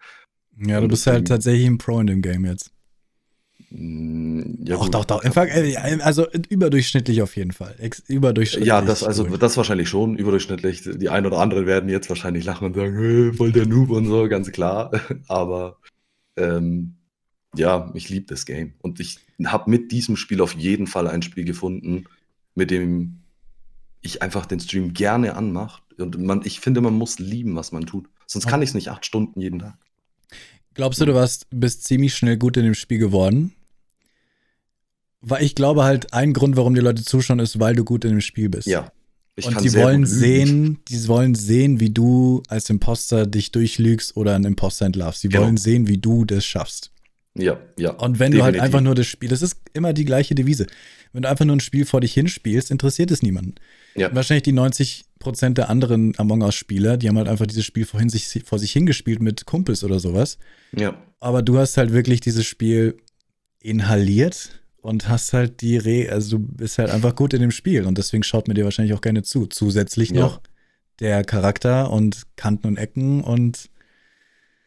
Ja, 0.57 0.81
du 0.81 0.87
bist 0.87 1.07
halt 1.07 1.27
tatsächlich 1.27 1.67
ein 1.67 1.77
Pro 1.77 1.99
in 1.99 2.07
dem 2.07 2.21
Game 2.21 2.45
jetzt. 2.45 2.71
Hm, 3.69 4.59
ja, 4.63 4.75
doch, 4.75 4.89
doch, 4.89 5.05
doch. 5.05 5.23
Äh, 5.23 5.75
also 6.01 6.25
überdurchschnittlich 6.49 7.21
auf 7.21 7.35
jeden 7.35 7.51
Fall. 7.51 7.75
Überdurchschnittlich. 8.07 8.67
Ja, 8.67 8.81
das, 8.81 9.03
also, 9.03 9.25
das 9.25 9.57
wahrscheinlich 9.57 9.89
schon 9.89 10.15
überdurchschnittlich. 10.15 10.83
Die 10.83 11.09
ein 11.09 11.25
oder 11.25 11.39
anderen 11.39 11.65
werden 11.65 11.89
jetzt 11.89 12.09
wahrscheinlich 12.09 12.45
lachen 12.45 12.67
und 12.67 12.75
sagen, 12.75 13.33
voll 13.33 13.51
der 13.51 13.65
Noob 13.65 13.89
und 13.89 14.05
so, 14.05 14.27
ganz 14.29 14.51
klar. 14.51 14.91
Aber 15.27 15.77
ähm, 16.37 16.95
ja, 17.55 17.91
ich 17.93 18.09
liebe 18.09 18.25
das 18.27 18.45
Game. 18.45 18.73
Und 18.81 18.99
ich 18.99 19.19
habe 19.45 19.69
mit 19.69 19.91
diesem 19.91 20.15
Spiel 20.15 20.41
auf 20.41 20.53
jeden 20.53 20.87
Fall 20.87 21.07
ein 21.07 21.21
Spiel 21.21 21.43
gefunden, 21.43 22.05
mit 22.55 22.71
dem 22.71 23.23
ich 24.01 24.21
einfach 24.21 24.45
den 24.45 24.59
Stream 24.59 24.93
gerne 24.93 25.35
anmache. 25.35 25.81
Und 25.97 26.17
man, 26.21 26.41
ich 26.45 26.59
finde, 26.61 26.79
man 26.81 26.93
muss 26.93 27.19
lieben, 27.19 27.55
was 27.55 27.71
man 27.71 27.85
tut. 27.85 28.07
Sonst 28.27 28.47
kann 28.47 28.61
ich 28.61 28.69
es 28.69 28.75
nicht 28.75 28.89
acht 28.89 29.05
Stunden 29.05 29.41
jeden 29.41 29.59
Tag. 29.59 29.77
Glaubst 30.77 31.01
du, 31.01 31.05
du 31.05 31.15
warst, 31.15 31.47
bist 31.49 31.83
ziemlich 31.85 32.13
schnell 32.13 32.37
gut 32.37 32.55
in 32.55 32.63
dem 32.63 32.75
Spiel 32.75 32.99
geworden? 32.99 33.53
Weil 35.21 35.43
ich 35.43 35.55
glaube 35.55 35.83
halt, 35.83 36.13
ein 36.13 36.33
Grund, 36.33 36.55
warum 36.55 36.75
die 36.75 36.81
Leute 36.81 37.03
zuschauen, 37.03 37.39
ist, 37.39 37.59
weil 37.59 37.75
du 37.75 37.83
gut 37.83 38.05
in 38.05 38.11
dem 38.11 38.21
Spiel 38.21 38.47
bist. 38.47 38.67
Ja. 38.67 38.91
Ich 39.35 39.47
und 39.47 39.59
die 39.63 39.73
wollen 39.73 40.05
sehen, 40.05 40.79
die 40.87 41.07
wollen 41.07 41.33
sehen, 41.33 41.79
wie 41.79 41.89
du 41.89 42.43
als 42.47 42.69
Imposter 42.69 43.25
dich 43.25 43.51
durchlügst 43.51 44.15
oder 44.15 44.35
einen 44.35 44.45
Imposter 44.45 44.85
entlarvst. 44.85 45.21
Sie 45.21 45.29
genau. 45.29 45.45
wollen 45.45 45.57
sehen, 45.57 45.87
wie 45.87 45.97
du 45.97 46.25
das 46.25 46.45
schaffst. 46.45 46.91
Ja, 47.33 47.59
ja. 47.77 47.91
Und 47.91 48.19
wenn 48.19 48.31
definitiv. 48.31 48.39
du 48.39 48.43
halt 48.43 48.59
einfach 48.59 48.81
nur 48.81 48.93
das 48.93 49.07
Spiel, 49.07 49.29
das 49.29 49.41
ist 49.41 49.57
immer 49.73 49.93
die 49.93 50.05
gleiche 50.05 50.35
Devise. 50.35 50.67
Wenn 51.11 51.23
du 51.23 51.29
einfach 51.29 51.45
nur 51.45 51.55
ein 51.55 51.59
Spiel 51.59 51.85
vor 51.85 52.01
dich 52.01 52.13
hinspielst, 52.13 52.69
interessiert 52.69 53.09
es 53.09 53.23
niemanden. 53.23 53.55
Ja. 53.95 54.13
Wahrscheinlich 54.13 54.43
die 54.43 54.53
90 54.53 55.05
Prozent 55.19 55.57
der 55.57 55.69
anderen 55.69 56.13
Among 56.17 56.41
Us-Spieler, 56.41 56.97
die 56.97 57.07
haben 57.09 57.17
halt 57.17 57.27
einfach 57.27 57.47
dieses 57.47 57.65
Spiel 57.65 57.85
vorhin 57.85 58.09
sich, 58.09 58.43
vor 58.45 58.59
sich 58.59 58.71
hingespielt 58.71 59.21
mit 59.21 59.45
Kumpels 59.45 59.83
oder 59.83 59.99
sowas. 59.99 60.37
Ja. 60.75 60.95
Aber 61.19 61.41
du 61.41 61.57
hast 61.57 61.77
halt 61.77 61.93
wirklich 61.93 62.21
dieses 62.21 62.45
Spiel 62.45 62.97
inhaliert 63.61 64.61
und 64.81 65.09
hast 65.09 65.33
halt 65.33 65.61
die 65.61 65.77
Re, 65.77 66.09
also 66.11 66.37
du 66.37 66.47
bist 66.47 66.77
halt 66.77 66.89
einfach 66.89 67.15
gut 67.15 67.33
in 67.33 67.41
dem 67.41 67.51
Spiel 67.51 67.85
und 67.85 67.97
deswegen 67.97 68.23
schaut 68.23 68.47
mir 68.47 68.53
dir 68.53 68.63
wahrscheinlich 68.63 68.93
auch 68.93 69.01
gerne 69.01 69.23
zu. 69.23 69.47
Zusätzlich 69.47 70.11
ja. 70.11 70.21
noch 70.21 70.41
der 70.99 71.23
Charakter 71.23 71.91
und 71.91 72.23
Kanten 72.35 72.67
und 72.67 72.77
Ecken 72.77 73.23
und 73.23 73.69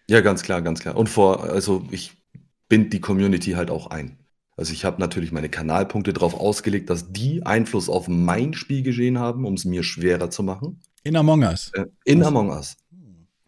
ja, 0.09 0.21
ganz 0.23 0.43
klar, 0.43 0.61
ganz 0.61 0.81
klar. 0.81 0.97
Und 0.97 1.09
vor, 1.09 1.45
also 1.45 1.87
ich 1.93 2.21
bind 2.69 2.93
die 2.93 3.01
Community 3.01 3.53
halt 3.53 3.71
auch 3.71 3.87
ein. 3.87 4.19
Also 4.61 4.75
ich 4.75 4.85
habe 4.85 5.01
natürlich 5.01 5.33
meine 5.33 5.49
Kanalpunkte 5.49 6.13
darauf 6.13 6.39
ausgelegt, 6.39 6.91
dass 6.91 7.11
die 7.11 7.47
Einfluss 7.47 7.89
auf 7.89 8.09
mein 8.09 8.53
Spiel 8.53 8.83
geschehen 8.83 9.19
haben, 9.19 9.47
um 9.47 9.55
es 9.55 9.65
mir 9.65 9.83
schwerer 9.83 10.29
zu 10.29 10.43
machen. 10.43 10.83
In 11.03 11.17
Among 11.17 11.45
Us. 11.45 11.71
Äh, 11.73 11.87
in 12.05 12.23
Among 12.23 12.51
Us. 12.51 12.77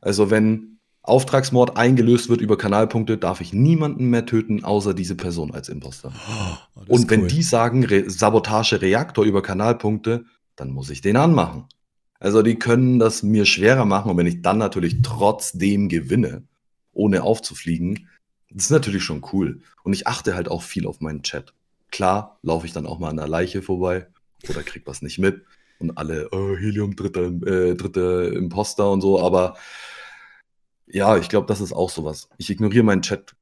Also 0.01 0.31
wenn 0.31 0.79
Auftragsmord 1.03 1.77
eingelöst 1.77 2.31
wird 2.31 2.41
über 2.41 2.57
Kanalpunkte, 2.57 3.19
darf 3.19 3.43
ich 3.43 3.53
niemanden 3.53 4.09
mehr 4.09 4.25
töten, 4.25 4.65
außer 4.65 4.95
diese 4.95 5.15
Person 5.15 5.53
als 5.53 5.69
Imposter. 5.69 6.15
Oh, 6.75 6.81
und 6.89 7.11
wenn 7.11 7.25
cool. 7.25 7.29
die 7.29 7.43
sagen 7.43 7.85
Re 7.85 8.09
Sabotage 8.09 8.81
Reaktor 8.81 9.27
über 9.27 9.43
Kanalpunkte, 9.43 10.25
dann 10.57 10.71
muss 10.71 10.89
ich 10.89 11.03
den 11.03 11.19
anmachen. 11.19 11.67
Also 12.21 12.41
die 12.41 12.55
können 12.55 12.99
das 12.99 13.23
mir 13.23 13.45
schwerer 13.45 13.85
machen 13.85 14.11
und 14.11 14.17
wenn 14.17 14.27
ich 14.27 14.41
dann 14.41 14.57
natürlich 14.57 15.03
trotzdem 15.03 15.91
gewinne, 15.91 16.45
ohne 16.95 17.23
aufzufliegen, 17.23 18.09
das 18.55 18.65
ist 18.65 18.71
natürlich 18.71 19.05
schon 19.05 19.25
cool. 19.33 19.61
Und 19.83 19.93
ich 19.93 20.07
achte 20.07 20.35
halt 20.35 20.49
auch 20.49 20.63
viel 20.63 20.87
auf 20.87 21.01
meinen 21.01 21.23
Chat. 21.23 21.55
Klar, 21.91 22.39
laufe 22.43 22.67
ich 22.67 22.73
dann 22.73 22.87
auch 22.87 22.99
mal 22.99 23.11
an 23.11 23.17
der 23.17 23.29
Leiche 23.29 23.63
vorbei 23.63 24.07
oder 24.49 24.63
krieg 24.63 24.83
was 24.87 25.03
nicht 25.03 25.19
mit 25.19 25.45
und 25.79 25.97
alle 25.99 26.29
oh, 26.33 26.57
Helium 26.57 26.97
dritter 26.97 27.27
äh, 27.47 27.75
dritte 27.75 28.33
Imposter 28.35 28.91
und 28.91 29.01
so, 29.01 29.21
aber 29.23 29.57
ja, 30.87 31.17
ich 31.17 31.29
glaube, 31.29 31.47
das 31.47 31.61
ist 31.61 31.73
auch 31.73 31.91
sowas. 31.91 32.29
Ich 32.39 32.51
ignoriere 32.51 32.85
meinen 32.85 33.03
Chat 33.03 33.35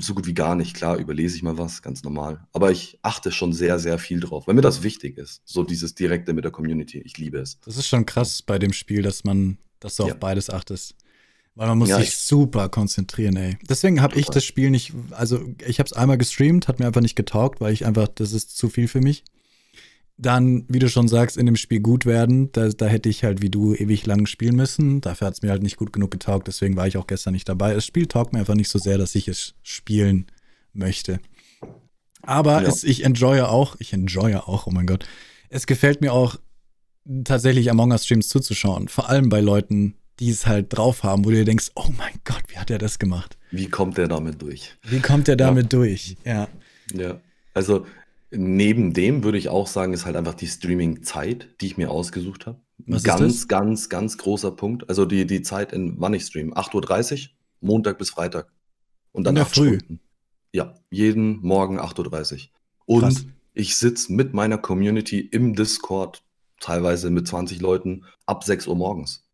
so 0.00 0.14
gut 0.14 0.26
wie 0.26 0.34
gar 0.34 0.54
nicht. 0.54 0.74
Klar, 0.74 0.96
überlese 0.96 1.36
ich 1.36 1.42
mal 1.42 1.58
was, 1.58 1.82
ganz 1.82 2.02
normal. 2.02 2.46
Aber 2.52 2.70
ich 2.70 2.98
achte 3.02 3.32
schon 3.32 3.52
sehr, 3.52 3.78
sehr 3.78 3.98
viel 3.98 4.20
drauf, 4.20 4.46
weil 4.46 4.54
mir 4.54 4.62
das 4.62 4.82
wichtig 4.82 5.18
ist. 5.18 5.42
So 5.44 5.64
dieses 5.64 5.94
Direkte 5.94 6.32
mit 6.32 6.44
der 6.44 6.52
Community. 6.52 7.00
Ich 7.04 7.18
liebe 7.18 7.38
es. 7.38 7.58
Das 7.60 7.76
ist 7.76 7.88
schon 7.88 8.06
krass 8.06 8.42
bei 8.42 8.58
dem 8.58 8.72
Spiel, 8.72 9.02
dass 9.02 9.24
man, 9.24 9.58
dass 9.80 9.96
du 9.96 10.06
ja. 10.06 10.14
auf 10.14 10.20
beides 10.20 10.48
achtest. 10.50 10.94
Weil 11.58 11.66
man 11.66 11.78
muss 11.78 11.88
ja, 11.88 11.98
sich 11.98 12.16
super 12.16 12.68
konzentrieren, 12.68 13.36
ey. 13.36 13.58
Deswegen 13.68 14.00
habe 14.00 14.18
ich 14.18 14.26
das 14.26 14.44
Spiel 14.44 14.70
nicht, 14.70 14.92
also 15.10 15.40
ich 15.66 15.80
habe 15.80 15.88
es 15.88 15.92
einmal 15.92 16.16
gestreamt, 16.16 16.68
hat 16.68 16.78
mir 16.78 16.86
einfach 16.86 17.00
nicht 17.00 17.16
getaugt, 17.16 17.60
weil 17.60 17.72
ich 17.72 17.84
einfach, 17.84 18.08
das 18.08 18.32
ist 18.32 18.56
zu 18.56 18.68
viel 18.68 18.86
für 18.86 19.00
mich 19.00 19.24
dann, 20.18 20.64
wie 20.68 20.80
du 20.80 20.88
schon 20.88 21.06
sagst, 21.08 21.36
in 21.36 21.46
dem 21.46 21.56
Spiel 21.56 21.80
gut 21.80 22.04
werden. 22.04 22.50
Da, 22.52 22.68
da 22.68 22.86
hätte 22.86 23.08
ich 23.08 23.22
halt 23.24 23.40
wie 23.40 23.50
du 23.50 23.74
ewig 23.74 24.04
lang 24.04 24.26
spielen 24.26 24.56
müssen. 24.56 25.00
Dafür 25.00 25.28
hat 25.28 25.34
es 25.34 25.42
mir 25.42 25.50
halt 25.50 25.62
nicht 25.62 25.76
gut 25.76 25.92
genug 25.92 26.10
getaugt, 26.10 26.48
deswegen 26.48 26.76
war 26.76 26.86
ich 26.86 26.96
auch 26.96 27.06
gestern 27.06 27.32
nicht 27.32 27.48
dabei. 27.48 27.72
Das 27.72 27.86
Spiel 27.86 28.06
taugt 28.06 28.32
mir 28.32 28.40
einfach 28.40 28.56
nicht 28.56 28.68
so 28.68 28.78
sehr, 28.78 28.98
dass 28.98 29.14
ich 29.14 29.28
es 29.28 29.54
spielen 29.62 30.26
möchte. 30.72 31.20
Aber 32.22 32.62
ja. 32.62 32.68
es, 32.68 32.82
ich 32.82 33.04
enjoye 33.04 33.48
auch, 33.48 33.76
ich 33.78 33.92
enjoye 33.92 34.36
auch, 34.36 34.66
oh 34.66 34.70
mein 34.70 34.86
Gott. 34.86 35.06
Es 35.50 35.66
gefällt 35.66 36.00
mir 36.00 36.12
auch 36.12 36.36
tatsächlich 37.24 37.70
Among 37.70 37.92
Us 37.92 38.04
Streams 38.04 38.28
zuzuschauen. 38.28 38.88
Vor 38.88 39.08
allem 39.08 39.28
bei 39.28 39.40
Leuten, 39.40 39.94
die 40.20 40.30
es 40.30 40.46
halt 40.46 40.76
drauf 40.76 41.02
haben, 41.02 41.24
wo 41.24 41.30
du 41.30 41.36
dir 41.36 41.44
denkst, 41.44 41.70
oh 41.74 41.88
mein 41.96 42.14
Gott, 42.24 42.42
wie 42.48 42.58
hat 42.58 42.70
er 42.70 42.78
das 42.78 42.98
gemacht? 42.98 43.38
Wie 43.50 43.68
kommt 43.68 43.98
er 43.98 44.08
damit 44.08 44.42
durch? 44.42 44.76
Wie 44.82 45.00
kommt 45.00 45.28
er 45.28 45.36
damit 45.36 45.72
ja. 45.72 45.78
durch? 45.78 46.16
Ja. 46.24 46.48
Ja. 46.92 47.20
Also 47.54 47.86
Neben 48.30 48.92
dem 48.92 49.24
würde 49.24 49.38
ich 49.38 49.48
auch 49.48 49.66
sagen, 49.66 49.94
ist 49.94 50.04
halt 50.04 50.16
einfach 50.16 50.34
die 50.34 50.46
Streaming-Zeit, 50.46 51.48
die 51.60 51.66
ich 51.66 51.76
mir 51.78 51.90
ausgesucht 51.90 52.46
habe. 52.46 52.60
Was 52.86 53.02
ganz, 53.02 53.20
ist 53.20 53.40
das? 53.40 53.48
ganz, 53.48 53.88
ganz 53.88 54.18
großer 54.18 54.50
Punkt. 54.50 54.88
Also 54.88 55.06
die, 55.06 55.26
die 55.26 55.40
Zeit, 55.40 55.72
in 55.72 55.98
wann 55.98 56.12
ich 56.12 56.26
stream. 56.26 56.52
8.30 56.52 57.12
Uhr, 57.12 57.28
Montag 57.60 57.96
bis 57.96 58.10
Freitag. 58.10 58.52
Und 59.12 59.24
dann 59.24 59.32
in 59.32 59.36
der 59.36 59.46
früh. 59.46 59.78
Stunden. 59.78 60.00
Ja, 60.52 60.74
jeden 60.90 61.40
Morgen 61.40 61.80
8.30 61.80 62.34
Uhr. 62.34 62.40
Und 62.84 63.00
Krass. 63.00 63.26
ich 63.54 63.76
sitze 63.76 64.12
mit 64.12 64.34
meiner 64.34 64.58
Community 64.58 65.20
im 65.20 65.54
Discord, 65.54 66.22
teilweise 66.60 67.10
mit 67.10 67.26
20 67.26 67.60
Leuten, 67.60 68.04
ab 68.26 68.44
6 68.44 68.66
Uhr 68.66 68.76
morgens. 68.76 69.26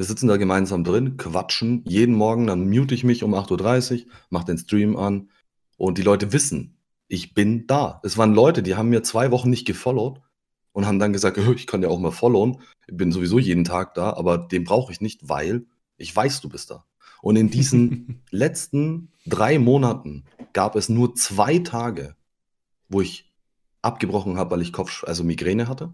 Wir 0.00 0.06
sitzen 0.06 0.28
da 0.28 0.38
gemeinsam 0.38 0.82
drin, 0.82 1.18
quatschen 1.18 1.84
jeden 1.86 2.14
Morgen, 2.14 2.46
dann 2.46 2.70
mute 2.70 2.94
ich 2.94 3.04
mich 3.04 3.22
um 3.22 3.34
8.30 3.34 4.06
Uhr, 4.06 4.12
mache 4.30 4.46
den 4.46 4.56
Stream 4.56 4.96
an 4.96 5.28
und 5.76 5.98
die 5.98 6.02
Leute 6.02 6.32
wissen, 6.32 6.78
ich 7.06 7.34
bin 7.34 7.66
da. 7.66 8.00
Es 8.02 8.16
waren 8.16 8.32
Leute, 8.32 8.62
die 8.62 8.76
haben 8.76 8.88
mir 8.88 9.02
zwei 9.02 9.30
Wochen 9.30 9.50
nicht 9.50 9.66
gefollowt 9.66 10.22
und 10.72 10.86
haben 10.86 10.98
dann 10.98 11.12
gesagt, 11.12 11.36
ich 11.36 11.66
kann 11.66 11.82
ja 11.82 11.90
auch 11.90 11.98
mal 11.98 12.12
followen. 12.12 12.62
Ich 12.86 12.96
bin 12.96 13.12
sowieso 13.12 13.38
jeden 13.38 13.64
Tag 13.64 13.92
da, 13.92 14.14
aber 14.14 14.38
den 14.38 14.64
brauche 14.64 14.90
ich 14.90 15.02
nicht, 15.02 15.28
weil 15.28 15.66
ich 15.98 16.16
weiß, 16.16 16.40
du 16.40 16.48
bist 16.48 16.70
da. 16.70 16.86
Und 17.20 17.36
in 17.36 17.50
diesen 17.50 18.22
letzten 18.30 19.12
drei 19.26 19.58
Monaten 19.58 20.24
gab 20.54 20.76
es 20.76 20.88
nur 20.88 21.14
zwei 21.14 21.58
Tage, 21.58 22.16
wo 22.88 23.02
ich 23.02 23.30
abgebrochen 23.82 24.38
habe, 24.38 24.52
weil 24.52 24.62
ich 24.62 24.72
Kopf, 24.72 25.04
also 25.04 25.24
Migräne 25.24 25.68
hatte. 25.68 25.92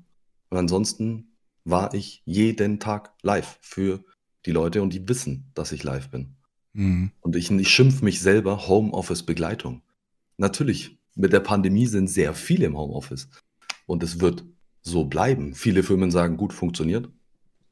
Und 0.51 0.59
ansonsten 0.59 1.36
war 1.67 1.93
ich 1.95 2.23
jeden 2.25 2.79
Tag 2.79 3.13
live 3.23 3.59
für 3.61 4.05
die 4.47 4.53
Leute 4.53 4.83
und 4.83 4.93
die 4.93 5.09
wissen, 5.09 5.51
dass 5.55 5.73
ich 5.73 5.83
live 5.83 6.09
bin. 6.11 6.37
Mhm. 6.73 7.11
Und 7.21 7.35
ich, 7.35 7.51
ich 7.51 7.69
schimpfe 7.69 8.05
mich 8.05 8.21
selber 8.21 8.69
Homeoffice-Begleitung. 8.69 9.83
Natürlich, 10.37 10.97
mit 11.17 11.33
der 11.33 11.41
Pandemie 11.41 11.87
sind 11.87 12.09
sehr 12.09 12.35
viele 12.35 12.67
im 12.67 12.77
Homeoffice. 12.77 13.29
Und 13.87 14.03
es 14.05 14.21
wird 14.21 14.45
so 14.81 15.05
bleiben. 15.05 15.55
Viele 15.55 15.83
Firmen 15.83 16.13
sagen, 16.13 16.37
gut 16.37 16.53
funktioniert. 16.53 17.09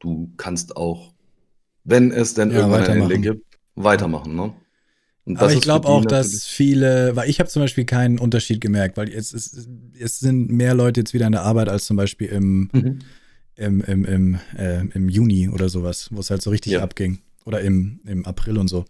Du 0.00 0.32
kannst 0.36 0.76
auch, 0.76 1.12
wenn 1.84 2.10
es 2.10 2.34
denn 2.34 2.50
Ja, 2.50 2.58
irgendwann 2.58 2.82
ein 2.82 3.02
Ende 3.02 3.20
gibt, 3.20 3.46
weitermachen. 3.76 4.34
Ne? 4.34 4.54
Und 5.24 5.38
Aber 5.38 5.52
ich 5.52 5.60
glaube 5.60 5.86
auch, 5.88 6.04
dass 6.04 6.44
viele, 6.44 7.14
weil 7.14 7.30
ich 7.30 7.38
habe 7.38 7.48
zum 7.48 7.62
Beispiel 7.62 7.84
keinen 7.84 8.18
Unterschied 8.18 8.60
gemerkt, 8.60 8.96
weil 8.96 9.08
es, 9.08 9.32
es, 9.32 9.68
es 9.98 10.18
sind 10.18 10.50
mehr 10.50 10.74
Leute 10.74 11.00
jetzt 11.00 11.14
wieder 11.14 11.26
in 11.26 11.32
der 11.32 11.42
Arbeit 11.42 11.68
als 11.68 11.84
zum 11.84 11.96
Beispiel 11.96 12.28
im, 12.28 12.70
Mhm. 12.72 12.98
Im, 13.56 13.80
im, 13.82 14.04
im, 14.04 14.38
äh, 14.56 14.84
im 14.94 15.08
Juni 15.08 15.48
oder 15.48 15.68
sowas, 15.68 16.08
wo 16.10 16.20
es 16.20 16.30
halt 16.30 16.42
so 16.42 16.50
richtig 16.50 16.72
Ja. 16.72 16.82
abging. 16.82 17.18
Oder 17.44 17.60
im, 17.60 18.00
im 18.06 18.24
April 18.24 18.56
und 18.58 18.68
so. 18.68 18.84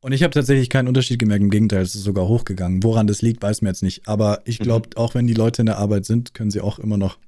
Und 0.00 0.12
ich 0.12 0.22
habe 0.22 0.32
tatsächlich 0.32 0.70
keinen 0.70 0.88
Unterschied 0.88 1.18
gemerkt, 1.18 1.42
im 1.42 1.50
Gegenteil, 1.50 1.82
es 1.82 1.94
ist 1.94 2.04
sogar 2.04 2.26
hochgegangen. 2.28 2.82
Woran 2.82 3.06
das 3.06 3.20
liegt, 3.20 3.42
weiß 3.42 3.60
man 3.62 3.70
jetzt 3.72 3.82
nicht. 3.82 4.08
Aber 4.08 4.40
ich 4.44 4.58
Mhm. 4.60 4.64
glaube, 4.64 4.88
auch 4.96 5.14
wenn 5.14 5.26
die 5.26 5.34
Leute 5.34 5.62
in 5.62 5.66
der 5.66 5.78
Arbeit 5.78 6.06
sind, 6.06 6.32
können 6.32 6.50
sie 6.50 6.60
auch 6.60 6.78
immer 6.78 6.96
noch 6.96 7.18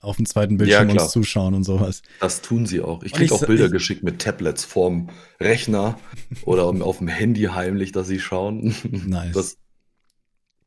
auf 0.00 0.16
dem 0.16 0.24
zweiten 0.26 0.56
Bildschirm 0.56 0.88
klar. 0.88 1.02
uns 1.04 1.12
zuschauen 1.12 1.52
und 1.54 1.64
sowas. 1.64 2.02
Das 2.20 2.40
tun 2.40 2.64
sie 2.64 2.80
auch. 2.80 3.02
Ich 3.02 3.12
kriege 3.12 3.34
auch 3.34 3.44
Bilder 3.44 3.66
ich- 3.66 3.72
geschickt 3.72 4.04
mit 4.04 4.20
Tablets 4.20 4.64
vorm 4.64 5.10
Rechner 5.40 5.98
oder 6.44 6.64
auf 6.66 6.98
dem 6.98 7.08
Handy 7.08 7.42
heimlich, 7.42 7.90
dass 7.92 8.06
sie 8.06 8.20
schauen. 8.20 8.74
Nice. 9.06 9.34
Das, 9.34 9.56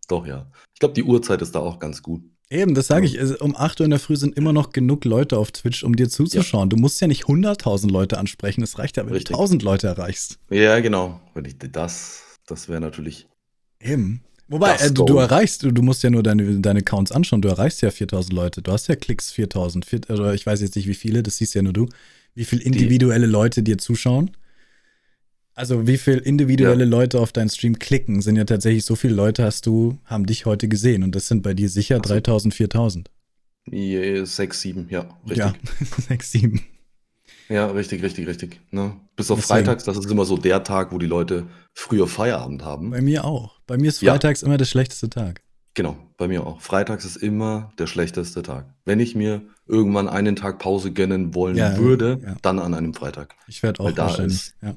doch, 0.09 0.27
ja. 0.27 0.51
Ich 0.73 0.79
glaube, 0.79 0.93
die 0.93 1.03
Uhrzeit 1.03 1.41
ist 1.41 1.55
da 1.55 1.59
auch 1.59 1.79
ganz 1.79 2.03
gut. 2.03 2.21
Eben, 2.51 2.73
das 2.73 2.87
sage 2.87 3.05
ich. 3.05 3.19
Also, 3.19 3.37
Um 3.39 3.55
8 3.55 3.79
Uhr 3.79 3.85
in 3.85 3.91
der 3.91 3.99
Früh 3.99 4.15
sind 4.15 4.35
immer 4.35 4.53
noch 4.53 4.71
genug 4.71 5.05
Leute 5.05 5.37
auf 5.37 5.51
Twitch, 5.51 5.83
um 5.83 5.95
dir 5.95 6.09
zuzuschauen. 6.09 6.69
Du 6.69 6.77
musst 6.77 6.99
ja 6.99 7.07
nicht 7.07 7.25
100.000 7.25 7.91
Leute 7.91 8.17
ansprechen. 8.17 8.63
Es 8.63 8.79
reicht 8.79 8.97
ja, 8.97 9.05
wenn 9.05 9.13
Richtig. 9.13 9.35
du 9.35 9.41
1000 9.41 9.61
Leute 9.61 9.87
erreichst. 9.87 10.39
Ja, 10.49 10.79
genau. 10.79 11.21
Wenn 11.35 11.45
ich 11.45 11.57
das, 11.59 12.23
das 12.47 12.67
wäre 12.67 12.81
natürlich. 12.81 13.27
Eben. 13.79 14.21
Wobei, 14.47 14.75
äh, 14.77 14.91
du, 14.91 15.05
du 15.05 15.17
erreichst, 15.17 15.61
du, 15.61 15.71
du 15.71 15.83
musst 15.83 16.01
ja 16.01 16.09
nur 16.09 16.23
deine, 16.23 16.59
deine 16.59 16.79
Accounts 16.79 17.11
anschauen. 17.11 17.43
Du 17.43 17.49
erreichst 17.49 17.83
ja 17.83 17.91
4000 17.91 18.33
Leute. 18.33 18.61
Du 18.63 18.71
hast 18.71 18.87
ja 18.87 18.95
Klicks 18.95 19.31
4000. 19.31 19.85
Vier, 19.85 20.01
oder 20.09 20.33
ich 20.33 20.43
weiß 20.43 20.61
jetzt 20.61 20.75
nicht, 20.75 20.87
wie 20.87 20.95
viele, 20.95 21.21
das 21.21 21.37
siehst 21.37 21.53
ja 21.53 21.61
nur 21.61 21.73
du. 21.73 21.87
Wie 22.33 22.45
viele 22.45 22.63
individuelle 22.63 23.27
Leute 23.27 23.61
dir 23.61 23.77
zuschauen. 23.77 24.31
Also, 25.55 25.87
wie 25.87 25.97
viele 25.97 26.19
individuelle 26.19 26.85
Leute 26.85 27.19
auf 27.19 27.31
deinen 27.33 27.49
Stream 27.49 27.77
klicken, 27.79 28.21
sind 28.21 28.37
ja 28.37 28.45
tatsächlich 28.45 28.85
so 28.85 28.95
viele 28.95 29.13
Leute 29.13 29.43
hast 29.43 29.65
du, 29.65 29.97
haben 30.05 30.25
dich 30.25 30.45
heute 30.45 30.67
gesehen. 30.69 31.03
Und 31.03 31.15
das 31.15 31.27
sind 31.27 31.41
bei 31.43 31.53
dir 31.53 31.67
sicher 31.69 31.97
Ach 32.01 32.05
so. 32.07 32.13
3000, 32.13 32.53
4000. 32.53 33.09
Je- 33.69 34.23
Sechs, 34.25 34.61
sieben, 34.61 34.87
ja, 34.89 35.09
richtig. 35.27 35.37
Ja, 35.37 35.53
Ja, 35.79 35.87
6, 36.07 36.31
7. 36.31 36.61
richtig, 37.75 38.03
richtig, 38.03 38.27
richtig. 38.27 38.61
Ne? 38.71 38.95
Bis 39.15 39.29
auf 39.31 39.39
Deswegen. 39.39 39.65
Freitags, 39.65 39.83
das 39.83 39.97
ist 39.97 40.09
immer 40.09 40.25
so 40.25 40.37
der 40.37 40.63
Tag, 40.63 40.91
wo 40.91 40.97
die 40.97 41.05
Leute 41.07 41.47
früher 41.73 42.07
Feierabend 42.07 42.63
haben. 42.63 42.91
Bei 42.91 43.01
mir 43.01 43.25
auch. 43.25 43.59
Bei 43.67 43.77
mir 43.77 43.89
ist 43.89 44.01
Ja. 44.01 44.13
freitags 44.13 44.43
immer 44.43 44.57
der 44.57 44.65
schlechteste 44.65 45.09
Tag. 45.09 45.41
Genau, 45.75 45.97
bei 46.17 46.27
mir 46.27 46.45
auch. 46.47 46.61
Freitags 46.61 47.05
ist 47.05 47.17
immer 47.17 47.71
der 47.77 47.87
schlechteste 47.87 48.41
Tag. 48.43 48.73
Wenn 48.85 48.99
ich 48.99 49.13
mir 49.15 49.41
irgendwann 49.67 50.07
einen 50.07 50.35
Tag 50.35 50.57
Pause 50.59 50.91
gönnen 50.91 51.35
wollen 51.35 51.55
Ja, 51.57 51.77
würde, 51.77 52.19
ja. 52.23 52.35
dann 52.41 52.59
an 52.59 52.73
einem 52.73 52.93
Freitag. 52.93 53.35
Ich 53.47 53.61
werde 53.61 53.81
auch 53.81 53.85
Weil 53.85 53.93
da 53.93 54.05
wahrscheinlich. 54.07 54.33
ist- 54.35 54.55
ja. 54.61 54.75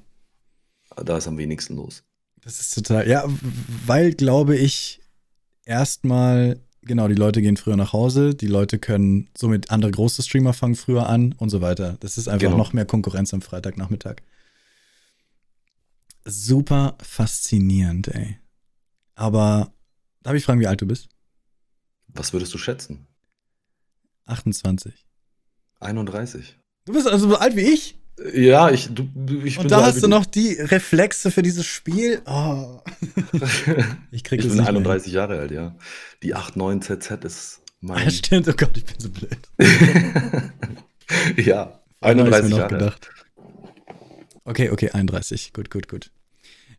Da 0.96 1.16
ist 1.16 1.26
am 1.28 1.38
wenigsten 1.38 1.76
los. 1.76 2.02
Das 2.42 2.60
ist 2.60 2.74
total. 2.74 3.08
Ja, 3.08 3.24
weil, 3.86 4.12
glaube 4.14 4.56
ich, 4.56 5.00
erstmal, 5.64 6.60
genau, 6.82 7.06
die 7.08 7.14
Leute 7.14 7.40
gehen 7.40 7.56
früher 7.56 7.76
nach 7.76 7.92
Hause, 7.92 8.34
die 8.34 8.46
Leute 8.48 8.78
können 8.78 9.30
somit 9.36 9.70
andere 9.70 9.90
große 9.92 10.22
Streamer 10.22 10.52
fangen 10.52 10.74
früher 10.74 11.08
an 11.08 11.34
und 11.34 11.50
so 11.50 11.60
weiter. 11.60 11.96
Das 12.00 12.18
ist 12.18 12.28
einfach 12.28 12.46
Genau. 12.48 12.56
noch 12.56 12.72
mehr 12.72 12.84
Konkurrenz 12.86 13.32
am 13.32 13.42
Freitagnachmittag. 13.42 14.16
Super 16.24 16.96
faszinierend, 17.02 18.08
ey. 18.08 18.38
Aber 19.14 19.72
darf 20.22 20.34
ich 20.34 20.44
fragen, 20.44 20.60
wie 20.60 20.66
alt 20.66 20.80
du 20.80 20.86
bist? 20.86 21.08
Was 22.08 22.32
würdest 22.32 22.52
du 22.54 22.58
schätzen? 22.58 23.06
28. 24.26 25.06
31. 25.80 26.56
Du 26.84 26.92
bist 26.92 27.08
also 27.08 27.28
so 27.28 27.36
alt 27.36 27.56
wie 27.56 27.62
ich? 27.62 27.98
Ja, 28.34 28.70
ich, 28.70 28.88
du, 28.92 29.08
ich 29.44 29.56
bin 29.56 29.64
Und 29.64 29.70
da 29.70 29.82
hast 29.84 30.02
du 30.02 30.06
noch 30.08 30.26
die 30.26 30.52
Reflexe 30.54 31.30
für 31.30 31.42
dieses 31.42 31.66
Spiel? 31.66 32.20
Oh. 32.26 32.80
Ich 34.10 34.22
krieg 34.24 34.40
ich 34.40 34.46
bin 34.46 34.56
nicht 34.56 34.64
mehr 34.64 34.66
hin. 34.66 34.76
31 34.76 35.12
Jahre 35.12 35.38
alt, 35.38 35.50
ja. 35.50 35.74
Die 36.22 36.34
89ZZ 36.36 37.24
ist 37.24 37.60
Ah, 37.64 37.66
mein. 37.80 38.10
stimmt, 38.10 38.46
oh 38.48 38.52
Gott, 38.56 38.76
ich 38.76 38.84
bin 38.84 38.94
so 38.98 39.08
blöd. 39.08 39.38
ja, 41.36 41.80
Vorhin 42.00 42.20
hab 42.20 42.28
ich's 42.28 42.34
31 42.36 42.42
mir 42.44 42.48
noch 42.50 42.58
Jahre. 42.58 42.74
gedacht. 42.78 43.10
Okay, 44.44 44.70
okay, 44.70 44.90
31. 44.90 45.52
Gut, 45.52 45.70
gut, 45.70 45.88
gut. 45.88 46.10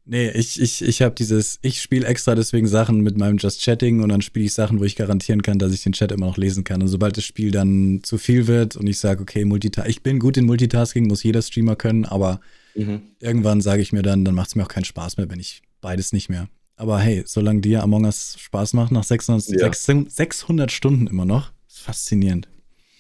Nee, 0.06 0.32
ich, 0.32 0.60
ich, 0.60 0.82
ich 0.84 1.02
habe 1.02 1.16
dieses, 1.16 1.60
ich 1.62 1.82
spiele 1.82 2.06
extra 2.06 2.36
deswegen 2.36 2.68
Sachen 2.68 3.02
mit 3.02 3.18
meinem 3.18 3.38
Just 3.38 3.62
Chatting 3.62 4.02
und 4.02 4.10
dann 4.10 4.22
spiele 4.22 4.46
ich 4.46 4.54
Sachen, 4.54 4.80
wo 4.80 4.84
ich 4.84 4.98
garantieren 4.98 5.42
kann, 5.42 5.60
dass 5.60 5.74
ich 5.74 5.82
den 5.84 5.94
Chat 5.94 6.12
immer 6.12 6.26
noch 6.26 6.36
lesen 6.38 6.66
kann. 6.66 6.82
Und 6.82 6.90
sobald 6.90 7.16
das 7.16 7.24
Spiel 7.24 7.52
dann 7.52 8.02
zu 8.04 8.18
viel 8.18 8.48
wird 8.48 8.76
und 8.76 8.88
ich 8.88 9.00
sage, 9.00 9.22
okay, 9.22 9.46
Multita 9.46 9.86
ich 9.86 10.04
bin 10.04 10.20
gut 10.20 10.36
in 10.36 10.46
Multitasking, 10.46 11.08
muss 11.08 11.24
jeder 11.24 11.42
Streamer 11.42 11.76
können, 11.76 12.06
aber 12.06 12.42
Mhm. 12.76 13.04
irgendwann 13.20 13.62
sage 13.62 13.82
ich 13.84 13.94
mir 13.94 14.02
dann, 14.02 14.26
dann 14.26 14.34
macht 14.34 14.48
es 14.50 14.56
mir 14.56 14.64
auch 14.64 14.68
keinen 14.68 14.84
Spaß 14.84 15.18
mehr, 15.18 15.30
wenn 15.30 15.40
ich 15.40 15.62
beides 15.80 16.12
nicht 16.12 16.28
mehr. 16.28 16.50
Aber 16.76 17.00
hey, 17.00 17.24
solange 17.26 17.62
dir 17.62 17.84
Among 17.84 18.04
Us 18.06 18.36
Spaß 18.40 18.74
macht, 18.74 18.92
nach 18.92 19.04
600, 19.04 19.48
Ja. 19.50 19.60
600 19.72 20.12
600 20.12 20.72
Stunden 20.72 21.06
immer 21.08 21.24
noch, 21.26 21.52
ist 21.68 21.80
faszinierend. 21.82 22.50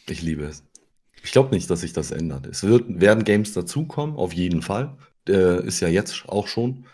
Ich 0.07 0.21
liebe 0.21 0.43
es. 0.45 0.63
Ich 1.23 1.31
glaube 1.31 1.55
nicht, 1.55 1.69
dass 1.69 1.81
sich 1.81 1.91
das 1.91 2.11
ändert. 2.11 2.45
Es 2.45 2.61
wird, 2.63 2.85
werden 3.01 3.23
Games 3.23 3.53
dazukommen, 3.53 4.15
auf 4.15 4.31
jeden 4.33 4.61
Fall. 4.61 4.95
Der 5.25 5.61
ist 5.63 5.79
ja 5.79 5.87
jetzt 5.87 6.25
auch 6.27 6.47
schon, 6.47 6.85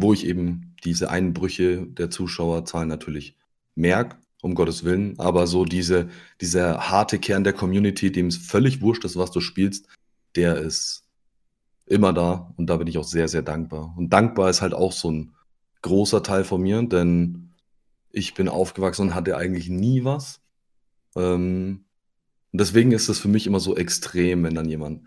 wo 0.00 0.12
ich 0.12 0.24
eben 0.24 0.76
diese 0.84 1.10
Einbrüche 1.10 1.84
der 1.86 2.08
Zuschauerzahlen 2.08 2.88
natürlich 2.88 3.36
merke, 3.74 4.16
um 4.42 4.54
Gottes 4.54 4.84
Willen. 4.84 5.18
Aber 5.18 5.48
so 5.48 5.64
diese, 5.64 6.08
dieser 6.40 6.88
harte 6.88 7.18
Kern 7.18 7.42
der 7.42 7.52
Community, 7.52 8.12
dem 8.12 8.28
es 8.28 8.36
völlig 8.36 8.80
wurscht 8.80 9.04
ist, 9.04 9.16
was 9.16 9.32
du 9.32 9.40
spielst, 9.40 9.88
der 10.36 10.56
ist 10.58 11.04
immer 11.86 12.12
da. 12.12 12.54
Und 12.56 12.68
da 12.68 12.76
bin 12.76 12.86
ich 12.86 12.96
auch 12.96 13.04
sehr, 13.04 13.26
sehr 13.26 13.42
dankbar. 13.42 13.92
Und 13.96 14.10
dankbar 14.10 14.50
ist 14.50 14.62
halt 14.62 14.72
auch 14.72 14.92
so 14.92 15.10
ein 15.10 15.34
großer 15.82 16.22
Teil 16.22 16.44
von 16.44 16.62
mir, 16.62 16.80
denn 16.84 17.50
ich 18.12 18.34
bin 18.34 18.48
aufgewachsen 18.48 19.08
und 19.08 19.14
hatte 19.16 19.36
eigentlich 19.36 19.68
nie 19.68 20.04
was. 20.04 20.40
Ähm, 21.16 21.84
und 22.52 22.60
deswegen 22.60 22.92
ist 22.92 23.08
es 23.08 23.18
für 23.18 23.28
mich 23.28 23.48
immer 23.48 23.60
so 23.60 23.76
extrem, 23.76 24.44
wenn 24.44 24.54
dann 24.54 24.68
jemand 24.68 25.02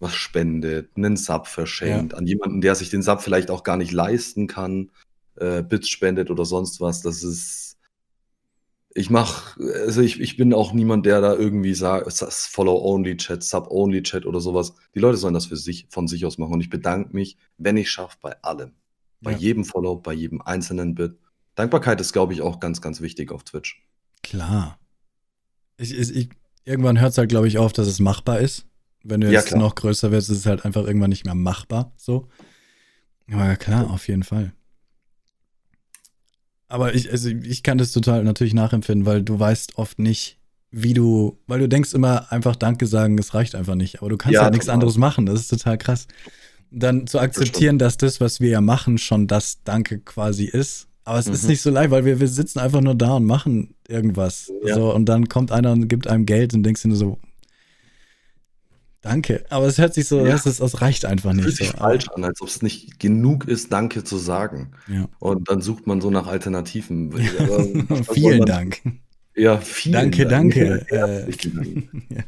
was 0.00 0.14
spendet, 0.14 0.90
einen 0.96 1.16
Sub 1.16 1.46
verschenkt, 1.46 2.14
an 2.14 2.26
jemanden, 2.26 2.60
der 2.60 2.74
sich 2.74 2.90
den 2.90 3.02
Sub 3.02 3.20
vielleicht 3.20 3.50
auch 3.50 3.62
gar 3.62 3.76
nicht 3.76 3.92
leisten 3.92 4.46
kann, 4.46 4.90
äh, 5.36 5.62
Bits 5.62 5.88
spendet 5.88 6.30
oder 6.30 6.44
sonst 6.44 6.80
was. 6.80 7.02
Das 7.02 7.22
ist. 7.22 7.76
Ich 8.92 9.08
mach, 9.08 9.56
also 9.58 10.00
ich, 10.00 10.20
ich 10.20 10.36
bin 10.36 10.52
auch 10.52 10.72
niemand, 10.72 11.06
der 11.06 11.20
da 11.20 11.34
irgendwie 11.34 11.74
sagt, 11.74 12.12
Follow-Only-Chat, 12.12 13.40
Sub-Only-Chat 13.44 14.26
oder 14.26 14.40
sowas. 14.40 14.74
Die 14.96 14.98
Leute 14.98 15.16
sollen 15.16 15.34
das 15.34 15.46
für 15.46 15.56
sich, 15.56 15.86
von 15.90 16.08
sich 16.08 16.26
aus 16.26 16.38
machen. 16.38 16.54
Und 16.54 16.60
ich 16.60 16.70
bedanke 16.70 17.14
mich, 17.14 17.36
wenn 17.56 17.76
ich 17.76 17.88
schaffe, 17.88 18.16
bei 18.20 18.42
allem. 18.42 18.72
Bei 19.20 19.30
Ja. 19.30 19.38
jedem 19.38 19.64
Follow, 19.64 19.94
bei 19.96 20.12
jedem 20.12 20.42
einzelnen 20.42 20.96
Bit. 20.96 21.18
Dankbarkeit 21.54 22.00
ist, 22.00 22.12
glaube 22.12 22.32
ich, 22.32 22.42
auch 22.42 22.58
ganz, 22.58 22.80
ganz 22.80 23.00
wichtig 23.00 23.30
auf 23.30 23.44
Twitch. 23.44 23.80
Klar. 24.24 24.80
Ich, 25.76 25.96
ich, 25.96 26.16
ich, 26.16 26.28
irgendwann 26.64 27.00
hört 27.00 27.12
es 27.12 27.18
halt, 27.18 27.28
glaube 27.28 27.46
ich, 27.46 27.58
auf, 27.58 27.72
dass 27.72 27.86
es 27.86 28.00
machbar 28.00 28.40
ist. 28.40 28.66
Wenn 29.02 29.20
du 29.22 29.26
Ja, 29.28 29.32
jetzt 29.34 29.46
klar. 29.46 29.60
noch 29.60 29.74
größer 29.74 30.10
wirst, 30.10 30.30
ist 30.30 30.38
es 30.38 30.46
halt 30.46 30.64
einfach 30.64 30.84
irgendwann 30.86 31.10
nicht 31.10 31.24
mehr 31.24 31.34
machbar. 31.34 31.92
So. 31.96 32.28
Aber 33.32 33.46
ja, 33.46 33.56
klar, 33.56 33.90
auf 33.90 34.08
jeden 34.08 34.22
Fall. 34.24 34.52
Aber 36.68 36.94
ich, 36.94 37.10
also 37.10 37.28
ich 37.28 37.62
kann 37.62 37.78
das 37.78 37.92
total 37.92 38.22
natürlich 38.24 38.54
nachempfinden, 38.54 39.06
weil 39.06 39.22
du 39.22 39.38
weißt 39.38 39.76
oft 39.76 39.98
nicht, 39.98 40.38
wie 40.70 40.94
du, 40.94 41.38
weil 41.48 41.58
du 41.58 41.68
denkst 41.68 41.94
immer 41.94 42.30
einfach 42.30 42.54
Danke 42.54 42.86
sagen, 42.86 43.18
es 43.18 43.34
reicht 43.34 43.54
einfach 43.56 43.74
nicht. 43.74 44.00
Aber 44.00 44.08
du 44.08 44.16
kannst 44.16 44.34
Ja, 44.34 44.42
halt 44.42 44.52
nichts 44.52 44.68
anderes 44.68 44.96
machen. 44.96 45.26
Das 45.26 45.40
ist 45.40 45.48
total 45.48 45.78
krass. 45.78 46.06
Dann 46.70 47.06
zu 47.08 47.18
akzeptieren, 47.18 47.78
dass 47.78 47.96
das, 47.96 48.20
was 48.20 48.40
wir 48.40 48.50
ja 48.50 48.60
machen, 48.60 48.98
schon 48.98 49.26
das 49.26 49.62
Danke 49.64 49.98
quasi 49.98 50.44
ist. 50.44 50.86
Aber 51.04 51.18
es 51.18 51.26
ist 51.26 51.42
Mhm. 51.42 51.48
nicht 51.48 51.62
so 51.62 51.70
leicht, 51.70 51.90
weil 51.90 52.04
wir, 52.04 52.20
wir 52.20 52.28
sitzen 52.28 52.60
einfach 52.60 52.80
nur 52.80 52.94
da 52.94 53.16
und 53.16 53.24
machen 53.24 53.74
irgendwas. 53.88 54.52
Ja. 54.64 54.74
So, 54.76 54.94
und 54.94 55.06
dann 55.06 55.28
kommt 55.28 55.50
einer 55.50 55.72
und 55.72 55.88
gibt 55.88 56.06
einem 56.06 56.24
Geld 56.26 56.54
und 56.54 56.62
denkst 56.62 56.82
dir 56.82 56.88
nur 56.88 56.96
so, 56.96 57.18
Danke. 59.02 59.44
Aber 59.48 59.66
es 59.66 59.78
hört 59.78 59.94
sich 59.94 60.06
so, 60.06 60.18
Ja. 60.18 60.32
das, 60.32 60.44
ist, 60.46 60.60
das 60.60 60.82
reicht 60.82 61.06
einfach 61.06 61.32
nicht. 61.32 61.44
Fühlt 61.44 61.56
So. 61.56 61.64
sich 61.64 61.72
falsch 61.72 62.08
an, 62.10 62.22
als 62.24 62.42
ob 62.42 62.48
es 62.48 62.60
nicht 62.60 63.00
genug 63.00 63.48
ist, 63.48 63.72
Danke 63.72 64.04
zu 64.04 64.18
sagen. 64.18 64.72
Ja. 64.88 65.08
Und 65.18 65.48
dann 65.48 65.62
sucht 65.62 65.86
man 65.86 66.00
so 66.00 66.10
nach 66.10 66.26
Alternativen. 66.26 67.12
Vielen 68.12 68.44
Dank. 68.44 68.82
Ja, 69.36 69.58
vielen 69.58 69.92
Danke, 69.94 70.26
Dank. 70.26 70.54
danke. 70.54 70.86
Äh, 70.90 71.24
herzlichen 71.24 71.56
Dank. 71.56 72.06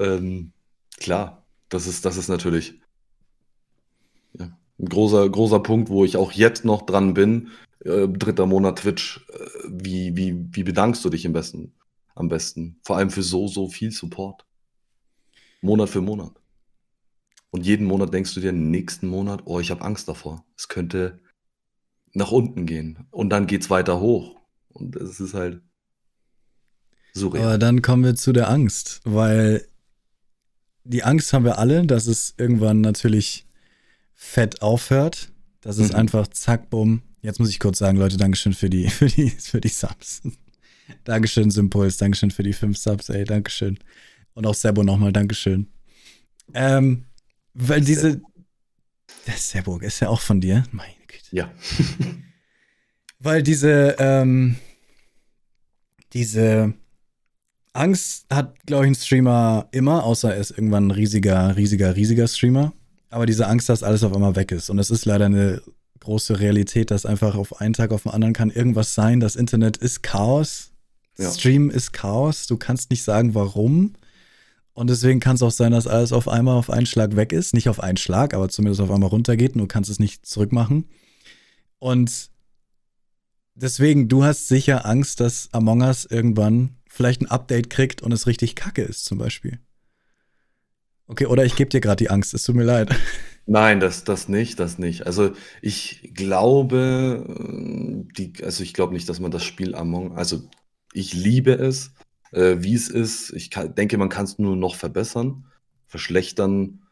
ja. 0.00 0.06
ähm, 0.06 0.52
klar, 0.98 1.46
das 1.70 1.86
ist, 1.86 2.04
das 2.04 2.16
ist 2.18 2.28
natürlich 2.28 2.74
ja, 4.38 4.46
ein 4.78 4.86
großer, 4.86 5.30
großer 5.30 5.60
Punkt, 5.60 5.88
wo 5.88 6.04
ich 6.04 6.16
auch 6.18 6.32
jetzt 6.32 6.64
noch 6.66 6.82
dran 6.84 7.14
bin. 7.14 7.48
Äh, 7.84 8.08
dritter 8.08 8.44
Monat 8.46 8.80
Twitch. 8.80 9.24
Äh, 9.32 9.68
wie, 9.70 10.14
wie, 10.16 10.44
wie 10.50 10.64
bedankst 10.64 11.02
du 11.04 11.08
dich 11.10 11.26
am 11.26 11.32
besten? 11.32 11.72
Am 12.14 12.28
besten. 12.28 12.78
Vor 12.82 12.96
allem 12.98 13.08
für 13.10 13.22
so, 13.22 13.48
so 13.48 13.68
viel 13.68 13.90
Support. 13.92 14.44
Monat 15.62 15.88
für 15.88 16.00
Monat. 16.00 16.32
Und 17.50 17.66
jeden 17.66 17.86
Monat 17.86 18.12
denkst 18.12 18.34
du 18.34 18.40
dir, 18.40 18.52
nächsten 18.52 19.06
Monat, 19.08 19.42
oh, 19.44 19.60
ich 19.60 19.70
habe 19.70 19.82
Angst 19.82 20.08
davor. 20.08 20.44
Es 20.56 20.68
könnte 20.68 21.20
nach 22.12 22.30
unten 22.30 22.66
gehen. 22.66 23.06
Und 23.10 23.30
dann 23.30 23.46
geht 23.46 23.62
es 23.62 23.70
weiter 23.70 24.00
hoch. 24.00 24.40
Und 24.68 24.96
es 24.96 25.20
ist 25.20 25.34
halt 25.34 25.62
surreal. 27.14 27.44
Aber 27.44 27.58
dann 27.58 27.82
kommen 27.82 28.04
wir 28.04 28.14
zu 28.16 28.32
der 28.32 28.48
Angst, 28.48 29.00
weil 29.04 29.66
die 30.84 31.04
Angst 31.04 31.32
haben 31.32 31.44
wir 31.44 31.58
alle, 31.58 31.86
dass 31.86 32.06
es 32.06 32.34
irgendwann 32.38 32.80
natürlich 32.80 33.46
fett 34.14 34.62
aufhört. 34.62 35.30
Das 35.60 35.78
ist 35.78 35.92
mhm. 35.92 35.98
einfach 35.98 36.28
zack, 36.28 36.70
bumm. 36.70 37.02
Jetzt 37.20 37.38
muss 37.38 37.50
ich 37.50 37.60
kurz 37.60 37.78
sagen, 37.78 37.98
Leute, 37.98 38.16
Dankeschön 38.16 38.54
für 38.54 38.70
die, 38.70 38.88
für 38.88 39.06
die, 39.06 39.30
für 39.30 39.60
die 39.60 39.68
Subs. 39.68 40.22
Dankeschön, 41.04 41.50
Sympuls, 41.50 41.96
Dankeschön 41.96 42.30
für 42.30 42.42
die 42.42 42.52
fünf 42.52 42.76
Subs, 42.78 43.08
ey, 43.08 43.24
Dankeschön. 43.24 43.78
Und 44.34 44.46
auch 44.46 44.54
Sebo 44.54 44.82
nochmal, 44.82 45.12
Dankeschön. 45.12 45.68
Ähm, 46.54 47.04
weil 47.54 47.80
diese. 47.80 48.20
Der 49.26 49.36
Sebo 49.36 49.78
ist 49.78 50.00
ja 50.00 50.08
auch 50.08 50.20
von 50.20 50.40
dir. 50.40 50.64
Meine 50.72 50.94
Güte. 51.06 51.24
Ja. 51.30 51.52
weil 53.18 53.42
diese, 53.42 53.96
ähm, 53.98 54.56
diese 56.12 56.74
Angst 57.72 58.26
hat, 58.30 58.54
glaube 58.66 58.84
ich, 58.84 58.90
ein 58.90 58.94
Streamer 58.94 59.68
immer, 59.72 60.04
außer 60.04 60.34
er 60.34 60.40
ist 60.40 60.50
irgendwann 60.50 60.88
ein 60.88 60.90
riesiger, 60.90 61.56
riesiger, 61.56 61.96
riesiger 61.96 62.28
Streamer. 62.28 62.72
Aber 63.10 63.26
diese 63.26 63.46
Angst, 63.46 63.68
dass 63.68 63.82
alles 63.82 64.02
auf 64.04 64.14
einmal 64.14 64.36
weg 64.36 64.52
ist. 64.52 64.70
Und 64.70 64.78
es 64.78 64.90
ist 64.90 65.04
leider 65.04 65.26
eine 65.26 65.62
große 66.00 66.40
Realität, 66.40 66.90
dass 66.90 67.06
einfach 67.06 67.34
auf 67.34 67.60
einen 67.60 67.74
Tag 67.74 67.92
auf 67.92 68.02
den 68.02 68.12
anderen 68.12 68.34
kann 68.34 68.50
irgendwas 68.50 68.94
sein. 68.94 69.20
Das 69.20 69.36
Internet 69.36 69.76
ist 69.76 70.02
Chaos. 70.02 70.72
Ja. 71.18 71.30
Stream 71.30 71.70
ist 71.70 71.92
Chaos. 71.92 72.46
Du 72.46 72.56
kannst 72.56 72.90
nicht 72.90 73.04
sagen, 73.04 73.34
warum. 73.34 73.94
Und 74.74 74.88
deswegen 74.88 75.20
kann 75.20 75.36
es 75.36 75.42
auch 75.42 75.50
sein, 75.50 75.72
dass 75.72 75.86
alles 75.86 76.12
auf 76.12 76.28
einmal 76.28 76.56
auf 76.56 76.70
einen 76.70 76.86
Schlag 76.86 77.14
weg 77.16 77.32
ist. 77.32 77.52
Nicht 77.52 77.68
auf 77.68 77.80
einen 77.80 77.98
Schlag, 77.98 78.32
aber 78.34 78.48
zumindest 78.48 78.80
auf 78.80 78.90
einmal 78.90 79.10
runtergeht 79.10 79.54
und 79.54 79.60
du 79.60 79.66
kannst 79.66 79.90
es 79.90 79.98
nicht 79.98 80.24
zurückmachen. 80.24 80.88
Und 81.78 82.30
deswegen, 83.54 84.08
du 84.08 84.24
hast 84.24 84.48
sicher 84.48 84.86
Angst, 84.86 85.20
dass 85.20 85.48
Among 85.52 85.82
Us 85.82 86.06
irgendwann 86.06 86.76
vielleicht 86.86 87.20
ein 87.20 87.30
Update 87.30 87.70
kriegt 87.70 88.02
und 88.02 88.12
es 88.12 88.26
richtig 88.26 88.54
kacke 88.54 88.82
ist, 88.82 89.04
zum 89.04 89.18
Beispiel. 89.18 89.58
Okay, 91.06 91.26
oder 91.26 91.44
ich 91.44 91.56
gebe 91.56 91.68
dir 91.68 91.80
gerade 91.80 92.02
die 92.02 92.10
Angst, 92.10 92.32
es 92.32 92.44
tut 92.44 92.54
mir 92.54 92.64
leid. 92.64 92.94
Nein, 93.46 93.80
das, 93.80 94.04
das 94.04 94.28
nicht, 94.28 94.60
das 94.60 94.78
nicht. 94.78 95.06
Also 95.06 95.32
ich 95.60 96.12
glaube, 96.14 97.26
die, 98.16 98.32
also 98.42 98.62
ich 98.62 98.72
glaube 98.72 98.94
nicht, 98.94 99.08
dass 99.08 99.20
man 99.20 99.30
das 99.30 99.44
Spiel 99.44 99.74
Among, 99.74 100.16
also 100.16 100.42
ich 100.92 101.12
liebe 101.12 101.52
es, 101.52 101.92
äh, 102.32 102.56
wie 102.58 102.74
es 102.74 102.88
ist. 102.88 103.32
Ich 103.32 103.50
kann, 103.50 103.74
denke, 103.74 103.96
man 103.98 104.08
kann 104.08 104.24
es 104.24 104.38
nur 104.38 104.56
noch 104.56 104.74
verbessern. 104.74 105.44
Verschlechtern 105.86 106.82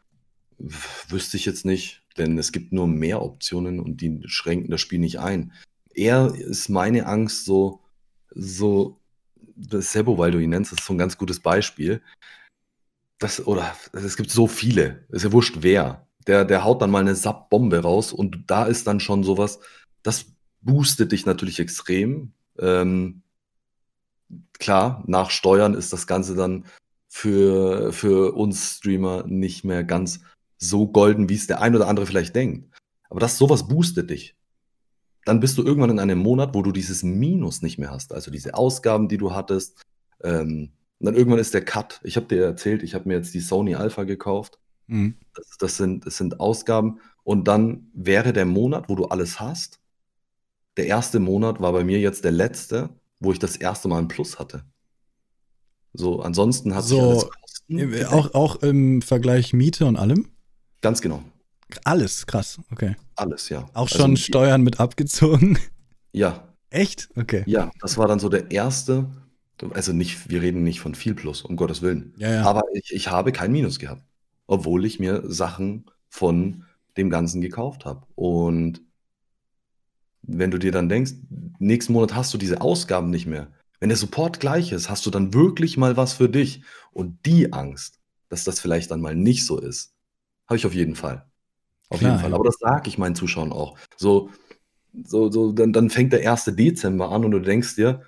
wüsste 0.57 1.37
ich 1.37 1.45
jetzt 1.45 1.65
nicht, 1.65 2.03
denn 2.17 2.37
es 2.37 2.51
gibt 2.51 2.71
nur 2.71 2.87
mehr 2.87 3.21
Optionen 3.21 3.79
und 3.79 4.01
die 4.01 4.21
schränken 4.25 4.69
das 4.69 4.81
Spiel 4.81 4.99
nicht 4.99 5.19
ein. 5.19 5.51
Eher 5.93 6.33
ist 6.33 6.69
meine 6.69 7.07
Angst 7.07 7.45
so, 7.45 7.81
so 8.29 8.99
das 9.55 9.91
Sebo, 9.91 10.17
weil 10.17 10.31
du 10.31 10.39
ihn 10.39 10.51
nennst, 10.51 10.71
ist 10.71 10.85
so 10.85 10.93
ein 10.93 10.97
ganz 10.97 11.17
gutes 11.17 11.39
Beispiel. 11.39 12.01
Das, 13.19 13.45
oder 13.45 13.75
es 13.93 14.17
gibt 14.17 14.31
so 14.31 14.47
viele, 14.47 15.05
ist 15.09 15.23
ja 15.23 15.31
wurscht 15.31 15.57
wer. 15.61 16.07
Der, 16.27 16.45
der 16.45 16.63
haut 16.63 16.81
dann 16.81 16.91
mal 16.91 16.99
eine 16.99 17.15
Sub-Bombe 17.15 17.79
raus 17.79 18.13
und 18.13 18.43
da 18.47 18.65
ist 18.65 18.87
dann 18.87 18.99
schon 18.99 19.23
sowas, 19.23 19.59
das 20.03 20.25
boostet 20.61 21.11
dich 21.11 21.25
natürlich 21.25 21.59
extrem. 21.59 22.33
Ähm, 22.59 23.20
klar, 24.59 25.03
nach 25.07 25.29
Steuern 25.29 25.73
ist 25.73 25.93
das 25.93 26.07
Ganze 26.07 26.35
dann 26.35 26.65
für, 27.07 27.91
für 27.93 28.33
uns 28.35 28.77
Streamer 28.77 29.25
nicht 29.27 29.63
mehr 29.63 29.83
ganz 29.83 30.21
so 30.57 30.87
golden, 30.87 31.29
wie 31.29 31.35
es 31.35 31.47
der 31.47 31.61
ein 31.61 31.75
oder 31.75 31.87
andere 31.87 32.05
vielleicht 32.05 32.35
denkt. 32.35 32.73
Aber 33.09 33.19
das 33.19 33.37
sowas 33.37 33.67
boostet 33.67 34.09
dich 34.09 34.35
dann 35.25 35.39
bist 35.39 35.57
du 35.57 35.63
irgendwann 35.63 35.91
in 35.91 35.99
einem 35.99 36.19
Monat, 36.19 36.53
wo 36.53 36.61
du 36.61 36.71
dieses 36.71 37.03
Minus 37.03 37.61
nicht 37.61 37.77
mehr 37.77 37.91
hast, 37.91 38.13
also 38.13 38.31
diese 38.31 38.55
Ausgaben, 38.55 39.07
die 39.07 39.17
du 39.17 39.33
hattest. 39.33 39.81
Ähm, 40.23 40.71
dann 40.99 41.15
irgendwann 41.15 41.39
ist 41.39 41.53
der 41.53 41.65
Cut. 41.65 41.99
Ich 42.03 42.15
habe 42.15 42.27
dir 42.27 42.43
erzählt, 42.43 42.83
ich 42.83 42.93
habe 42.93 43.07
mir 43.07 43.15
jetzt 43.15 43.33
die 43.33 43.39
Sony 43.39 43.75
Alpha 43.75 44.03
gekauft. 44.03 44.59
Mhm. 44.87 45.15
Das, 45.33 45.57
das, 45.57 45.77
sind, 45.77 46.05
das 46.05 46.17
sind 46.17 46.39
Ausgaben. 46.39 46.99
Und 47.23 47.47
dann 47.47 47.87
wäre 47.93 48.33
der 48.33 48.45
Monat, 48.45 48.89
wo 48.89 48.95
du 48.95 49.05
alles 49.05 49.39
hast. 49.39 49.79
Der 50.77 50.87
erste 50.87 51.19
Monat 51.19 51.59
war 51.59 51.73
bei 51.73 51.83
mir 51.83 51.99
jetzt 51.99 52.23
der 52.23 52.31
letzte, 52.31 52.89
wo 53.21 53.31
ich 53.31 53.39
das 53.39 53.55
erste 53.55 53.87
Mal 53.87 53.99
ein 53.99 54.09
Plus 54.09 54.39
hatte. 54.39 54.65
So, 55.93 56.21
ansonsten 56.21 56.75
hat 56.75 56.83
so, 56.83 56.95
sich 57.13 57.23
alles 57.23 57.51
Kosten. 57.71 58.05
Auch, 58.05 58.33
auch 58.33 58.55
im 58.57 59.01
Vergleich 59.01 59.53
Miete 59.53 59.85
und 59.85 59.95
allem? 59.95 60.27
Ganz 60.81 61.01
genau. 61.01 61.23
Alles, 61.85 62.27
krass, 62.27 62.59
okay. 62.71 62.95
Alles, 63.15 63.47
ja. 63.49 63.69
Auch 63.73 63.87
also 63.87 63.99
schon 63.99 64.17
Steuern 64.17 64.61
mit 64.61 64.79
abgezogen? 64.79 65.57
Ja. 66.13 66.49
Echt? 66.71 67.07
Okay. 67.15 67.43
Ja, 67.45 67.71
das 67.79 67.97
war 67.97 68.05
dann 68.05 68.19
so 68.19 68.27
der 68.27 68.51
erste, 68.51 69.09
also 69.69 69.93
nicht, 69.93 70.29
wir 70.29 70.41
reden 70.41 70.61
nicht 70.61 70.81
von 70.81 70.93
viel 70.93 71.13
Plus, 71.15 71.41
um 71.41 71.55
Gottes 71.55 71.81
Willen. 71.81 72.13
Ja, 72.17 72.33
ja. 72.33 72.43
Aber 72.43 72.63
ich, 72.73 72.91
ich 72.91 73.07
habe 73.09 73.31
kein 73.31 73.53
Minus 73.53 73.79
gehabt, 73.79 74.03
obwohl 74.45 74.83
ich 74.83 74.99
mir 74.99 75.23
Sachen 75.31 75.85
von 76.09 76.65
dem 76.97 77.09
Ganzen 77.09 77.39
gekauft 77.39 77.85
habe. 77.85 78.05
Und 78.15 78.81
wenn 80.23 80.51
du 80.51 80.57
dir 80.57 80.71
dann 80.71 80.89
denkst, 80.89 81.13
nächsten 81.59 81.93
Monat 81.93 82.15
hast 82.15 82.33
du 82.33 82.37
diese 82.37 82.61
Ausgaben 82.61 83.09
nicht 83.09 83.25
mehr. 83.25 83.51
Wenn 83.79 83.89
der 83.89 83.97
Support 83.97 84.39
gleich 84.39 84.71
ist, 84.71 84.89
hast 84.89 85.05
du 85.05 85.09
dann 85.09 85.33
wirklich 85.33 85.77
mal 85.77 85.97
was 85.97 86.13
für 86.13 86.29
dich. 86.29 86.63
Und 86.91 87.25
die 87.25 87.51
Angst, 87.53 87.99
dass 88.29 88.43
das 88.43 88.59
vielleicht 88.59 88.91
dann 88.91 89.01
mal 89.01 89.15
nicht 89.15 89.45
so 89.45 89.59
ist, 89.59 89.93
habe 90.47 90.57
ich 90.57 90.65
auf 90.65 90.73
jeden 90.73 90.95
Fall. 90.95 91.25
Auf 91.89 91.99
Klar, 91.99 92.11
jeden 92.11 92.21
Fall. 92.21 92.29
Ja. 92.31 92.35
Aber 92.35 92.45
das 92.45 92.57
sage 92.59 92.87
ich 92.87 92.97
meinen 92.97 93.15
Zuschauern 93.15 93.51
auch. 93.51 93.77
So, 93.97 94.29
so, 95.03 95.31
so 95.31 95.51
dann, 95.51 95.73
dann 95.73 95.89
fängt 95.89 96.13
der 96.13 96.29
1. 96.31 96.45
Dezember 96.55 97.09
an 97.11 97.25
und 97.25 97.31
du 97.31 97.39
denkst 97.39 97.75
dir, 97.75 98.03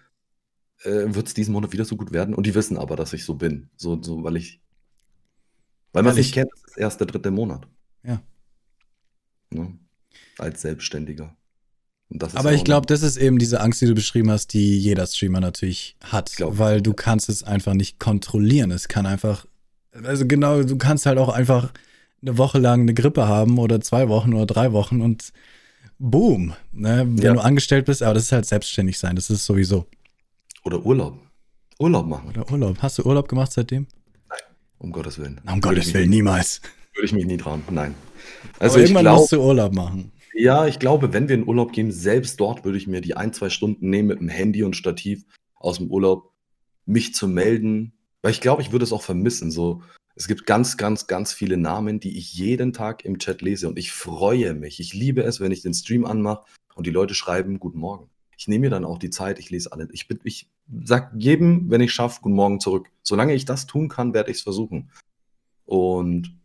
äh, 0.84 1.14
wird 1.14 1.28
es 1.28 1.34
diesen 1.34 1.54
Monat 1.54 1.72
wieder 1.72 1.86
so 1.86 1.96
gut 1.96 2.12
werden? 2.12 2.36
Und 2.36 2.46
die 2.46 2.56
wissen 2.56 2.78
aber, 2.78 2.96
dass 2.96 3.14
ich 3.14 3.26
so 3.26 3.36
bin. 3.36 3.70
So, 3.76 4.02
so 4.02 4.24
weil 4.24 4.38
ich. 4.38 4.62
Weil 5.92 6.04
man 6.04 6.16
sich 6.16 6.32
kennt, 6.32 6.52
das 6.52 6.64
ist 6.72 6.78
erst 6.78 7.00
der 7.00 7.08
dritte 7.08 7.32
Monat. 7.32 7.68
Ja. 8.04 8.22
Ne? 9.52 9.78
Als 10.38 10.62
Selbstständiger. 10.62 11.36
Aber 12.34 12.54
ich 12.54 12.64
glaube, 12.64 12.86
das 12.86 13.02
ist 13.02 13.18
eben 13.18 13.40
diese 13.40 13.62
Angst, 13.62 13.82
die 13.82 13.88
du 13.88 13.96
beschrieben 13.96 14.30
hast, 14.30 14.54
die 14.54 14.78
jeder 14.80 15.08
Streamer 15.08 15.40
natürlich 15.40 15.96
hat. 16.04 16.32
Weil 16.40 16.82
du 16.82 16.94
kannst 16.94 17.30
es 17.30 17.44
einfach 17.44 17.74
nicht 17.74 18.00
kontrollieren. 18.00 18.72
Es 18.72 18.88
kann 18.88 19.06
einfach. 19.06 19.46
Also 20.04 20.28
genau, 20.28 20.64
du 20.64 20.78
kannst 20.78 21.06
halt 21.06 21.18
auch 21.18 21.30
einfach 21.30 21.72
eine 22.22 22.38
Woche 22.38 22.60
lang 22.60 22.82
eine 22.82 22.94
Grippe 22.94 23.28
haben 23.28 23.58
oder 23.60 23.82
zwei 23.82 24.10
Wochen 24.10 24.34
oder 24.34 24.46
drei 24.46 24.72
Wochen 24.72 25.02
und 25.02 25.34
boom, 26.00 26.54
ne? 26.72 27.06
wenn 27.08 27.24
ja. 27.24 27.34
du 27.34 27.40
angestellt 27.40 27.86
bist, 27.86 28.02
aber 28.02 28.14
das 28.14 28.24
ist 28.24 28.32
halt 28.32 28.46
selbstständig 28.46 28.98
sein, 28.98 29.16
das 29.16 29.30
ist 29.30 29.46
sowieso. 29.46 29.86
Oder 30.64 30.86
Urlaub. 30.86 31.20
Urlaub 31.80 32.08
machen. 32.08 32.30
Oder 32.30 32.50
Urlaub. 32.52 32.78
Hast 32.80 32.98
du 32.98 33.04
Urlaub 33.04 33.28
gemacht 33.28 33.52
seitdem? 33.52 33.88
Nein, 34.30 34.40
um 34.80 34.92
Gottes 34.92 35.18
Willen. 35.18 35.42
um 35.46 35.60
Gottes 35.62 35.94
Willen, 35.94 36.10
niemals. 36.10 36.62
Würde 36.94 37.06
ich 37.06 37.14
mich 37.14 37.26
nie 37.26 37.38
trauen, 37.38 37.64
nein. 37.70 37.96
Also 38.60 38.76
aber 38.76 38.84
irgendwann 38.84 39.04
glaub, 39.04 39.20
musst 39.20 39.32
du 39.32 39.42
Urlaub 39.42 39.74
machen. 39.74 40.12
Ja, 40.34 40.66
ich 40.68 40.80
glaube, 40.80 41.14
wenn 41.14 41.30
wir 41.30 41.36
in 41.36 41.48
Urlaub 41.48 41.72
gehen, 41.74 41.92
selbst 41.92 42.40
dort 42.40 42.66
würde 42.66 42.78
ich 42.78 42.88
mir 42.88 43.02
die 43.02 43.16
ein, 43.16 43.34
zwei 43.34 43.50
Stunden 43.50 43.90
nehmen 43.90 44.08
mit 44.08 44.20
dem 44.20 44.30
Handy 44.30 44.64
und 44.64 44.76
Stativ 44.76 45.26
aus 45.56 45.78
dem 45.78 45.92
Urlaub, 45.92 46.32
mich 46.86 47.14
zu 47.14 47.28
melden, 47.28 47.94
weil 48.22 48.32
ich 48.32 48.42
glaube, 48.42 48.62
ich 48.62 48.72
würde 48.72 48.84
es 48.84 48.92
auch 48.92 49.04
vermissen, 49.04 49.52
so 49.52 49.82
es 50.16 50.28
gibt 50.28 50.46
ganz, 50.46 50.78
ganz, 50.78 51.08
ganz 51.08 51.34
viele 51.34 51.58
Namen, 51.58 52.00
die 52.00 52.18
ich 52.18 52.34
jeden 52.34 52.72
Tag 52.72 53.04
im 53.04 53.18
Chat 53.18 53.42
lese 53.42 53.68
und 53.68 53.80
ich 53.80 53.92
freue 53.92 54.54
mich. 54.54 54.80
Ich 54.80 54.94
liebe 54.94 55.24
es, 55.24 55.40
wenn 55.40 55.52
ich 55.52 55.62
den 55.62 55.74
Stream 55.74 56.06
anmache 56.06 56.46
und 56.76 56.86
die 56.86 56.92
Leute 56.92 57.16
schreiben 57.16 57.60
Guten 57.60 57.80
Morgen. 57.80 58.10
Ich 58.38 58.48
nehme 58.48 58.62
mir 58.62 58.70
dann 58.70 58.86
auch 58.86 59.00
die 59.00 59.10
Zeit, 59.10 59.40
ich 59.40 59.50
lese 59.50 59.72
alle. 59.72 59.88
Ich, 59.92 60.08
ich 60.24 60.50
sage 60.84 61.12
jedem, 61.18 61.70
wenn 61.70 61.82
ich 61.82 61.94
schaffe, 61.94 62.22
Guten 62.22 62.36
Morgen 62.36 62.60
zurück. 62.60 62.90
Solange 63.02 63.34
ich 63.34 63.46
das 63.46 63.66
tun 63.66 63.90
kann, 63.90 64.14
werde 64.14 64.30
ich 64.30 64.38
es 64.38 64.44
versuchen. 64.44 64.92
Und 65.66 66.36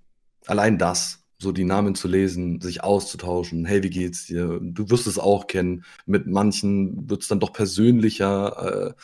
allein 0.47 0.79
das, 0.79 1.18
so 1.41 1.53
die 1.53 1.65
Namen 1.65 1.95
zu 1.95 2.09
lesen, 2.09 2.61
sich 2.61 2.83
auszutauschen, 2.83 3.65
hey, 3.65 3.83
wie 3.83 3.91
geht's 3.91 4.27
dir? 4.27 4.59
Du 4.61 4.91
wirst 4.91 5.07
es 5.07 5.19
auch 5.19 5.47
kennen. 5.47 5.85
Mit 6.05 6.27
manchen 6.27 7.09
wird 7.09 7.23
es 7.23 7.29
dann 7.29 7.41
doch 7.41 7.53
persönlicher. 7.53 8.95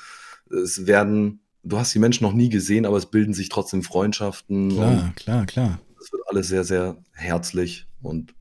Äh, 0.50 0.54
es 0.56 0.86
werden 0.86 1.40
du 1.64 1.78
hast 1.78 1.94
die 1.94 1.98
Menschen 1.98 2.24
noch 2.24 2.32
nie 2.32 2.48
gesehen, 2.48 2.86
aber 2.86 2.96
es 2.96 3.06
bilden 3.06 3.34
sich 3.34 3.48
trotzdem 3.48 3.82
Freundschaften. 3.82 4.70
Klar, 4.70 5.12
klar, 5.16 5.46
klar. 5.46 5.80
Es 6.00 6.12
wird 6.12 6.22
alles 6.28 6.48
sehr, 6.48 6.64
sehr 6.64 6.96
herzlich 7.12 7.86
und 8.02 8.34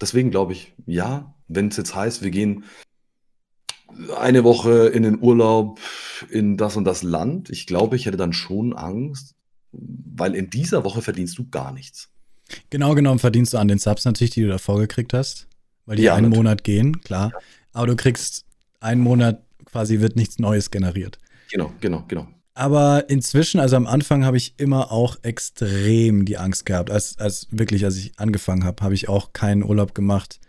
deswegen 0.00 0.30
glaube 0.30 0.52
ich, 0.52 0.74
ja, 0.86 1.34
wenn 1.46 1.68
es 1.68 1.76
jetzt 1.76 1.94
heißt, 1.94 2.22
wir 2.22 2.30
gehen 2.30 2.64
eine 4.18 4.44
Woche 4.44 4.88
in 4.88 5.02
den 5.02 5.20
Urlaub 5.20 5.80
in 6.30 6.56
das 6.56 6.76
und 6.76 6.84
das 6.84 7.02
Land, 7.02 7.48
ich 7.48 7.66
glaube, 7.66 7.96
ich 7.96 8.06
hätte 8.06 8.16
dann 8.16 8.32
schon 8.32 8.74
Angst, 8.74 9.34
weil 9.72 10.34
in 10.34 10.50
dieser 10.50 10.84
Woche 10.84 11.00
verdienst 11.00 11.38
du 11.38 11.48
gar 11.48 11.72
nichts. 11.72 12.10
Genau 12.70 12.94
genommen 12.94 13.18
verdienst 13.18 13.54
du 13.54 13.58
an 13.58 13.68
den 13.68 13.78
Subs 13.78 14.04
natürlich, 14.04 14.32
die 14.32 14.42
du 14.42 14.48
davor 14.48 14.78
gekriegt 14.78 15.12
hast, 15.12 15.46
weil 15.86 15.96
die 15.96 16.04
ja, 16.04 16.14
einen 16.14 16.30
natürlich. 16.30 16.38
Monat 16.38 16.64
gehen, 16.64 17.00
klar. 17.00 17.32
Aber 17.72 17.86
du 17.86 17.96
kriegst 17.96 18.44
einen 18.80 19.00
Monat 19.00 19.42
quasi 19.64 20.00
wird 20.00 20.16
nichts 20.16 20.38
Neues 20.38 20.70
generiert. 20.70 21.18
Genau, 21.50 21.72
genau, 21.80 22.04
genau. 22.08 22.26
Aber 22.54 23.08
inzwischen, 23.08 23.60
also 23.60 23.76
am 23.76 23.86
Anfang 23.86 24.24
habe 24.24 24.36
ich 24.36 24.54
immer 24.56 24.90
auch 24.90 25.16
extrem 25.22 26.24
die 26.24 26.38
Angst 26.38 26.66
gehabt. 26.66 26.90
Als, 26.90 27.16
als 27.18 27.46
wirklich, 27.50 27.84
als 27.84 27.96
ich 27.96 28.18
angefangen 28.18 28.64
habe, 28.64 28.82
habe 28.82 28.94
ich 28.94 29.08
auch 29.08 29.32
keinen 29.32 29.62
Urlaub 29.62 29.94
gemacht 29.94 30.40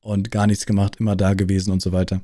und 0.00 0.32
gar 0.32 0.48
nichts 0.48 0.66
gemacht, 0.66 0.96
immer 0.98 1.14
da 1.14 1.34
gewesen 1.34 1.70
und 1.70 1.80
so 1.80 1.92
weiter. 1.92 2.22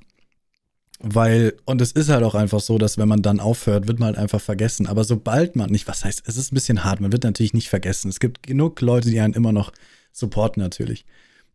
Weil, 1.02 1.54
und 1.64 1.80
es 1.80 1.92
ist 1.92 2.10
halt 2.10 2.22
auch 2.24 2.34
einfach 2.34 2.60
so, 2.60 2.76
dass 2.76 2.98
wenn 2.98 3.08
man 3.08 3.22
dann 3.22 3.40
aufhört, 3.40 3.88
wird 3.88 3.98
man 3.98 4.08
halt 4.08 4.18
einfach 4.18 4.40
vergessen. 4.40 4.86
Aber 4.86 5.02
sobald 5.02 5.56
man 5.56 5.70
nicht, 5.70 5.88
was 5.88 6.04
heißt, 6.04 6.24
es 6.26 6.36
ist 6.36 6.52
ein 6.52 6.54
bisschen 6.54 6.84
hart, 6.84 7.00
man 7.00 7.10
wird 7.10 7.24
natürlich 7.24 7.54
nicht 7.54 7.70
vergessen. 7.70 8.10
Es 8.10 8.20
gibt 8.20 8.42
genug 8.42 8.80
Leute, 8.82 9.08
die 9.08 9.20
einen 9.20 9.32
immer 9.32 9.52
noch 9.52 9.72
supporten 10.12 10.62
natürlich. 10.62 11.06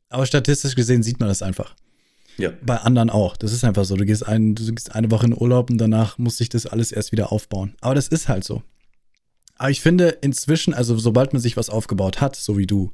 Aber 0.10 0.26
statistisch 0.26 0.76
gesehen 0.76 1.04
sieht 1.04 1.20
man 1.20 1.30
das 1.30 1.44
einfach. 1.44 1.76
Ja. 2.38 2.52
Bei 2.66 2.78
anderen 2.78 3.12
auch. 3.12 3.38
Das 3.38 3.54
ist 3.54 3.64
einfach 3.64 3.86
so. 3.86 3.96
Du 3.96 4.06
gehst, 4.06 4.26
ein, 4.26 4.56
du 4.56 4.74
gehst 4.74 4.96
eine 4.96 5.12
Woche 5.12 5.28
in 5.28 5.40
Urlaub 5.40 5.70
und 5.70 5.78
danach 5.78 6.18
muss 6.18 6.38
sich 6.38 6.50
das 6.50 6.66
alles 6.66 6.92
erst 6.92 7.12
wieder 7.12 7.32
aufbauen. 7.32 7.76
Aber 7.82 7.94
das 7.94 8.08
ist 8.08 8.28
halt 8.28 8.44
so. 8.44 8.64
Aber 9.58 9.70
ich 9.70 9.82
finde 9.82 10.10
inzwischen, 10.22 10.74
also 10.74 10.98
sobald 10.98 11.34
man 11.34 11.42
sich 11.42 11.56
was 11.56 11.70
aufgebaut 11.70 12.20
hat, 12.20 12.36
so 12.36 12.58
wie 12.58 12.68
du, 12.68 12.92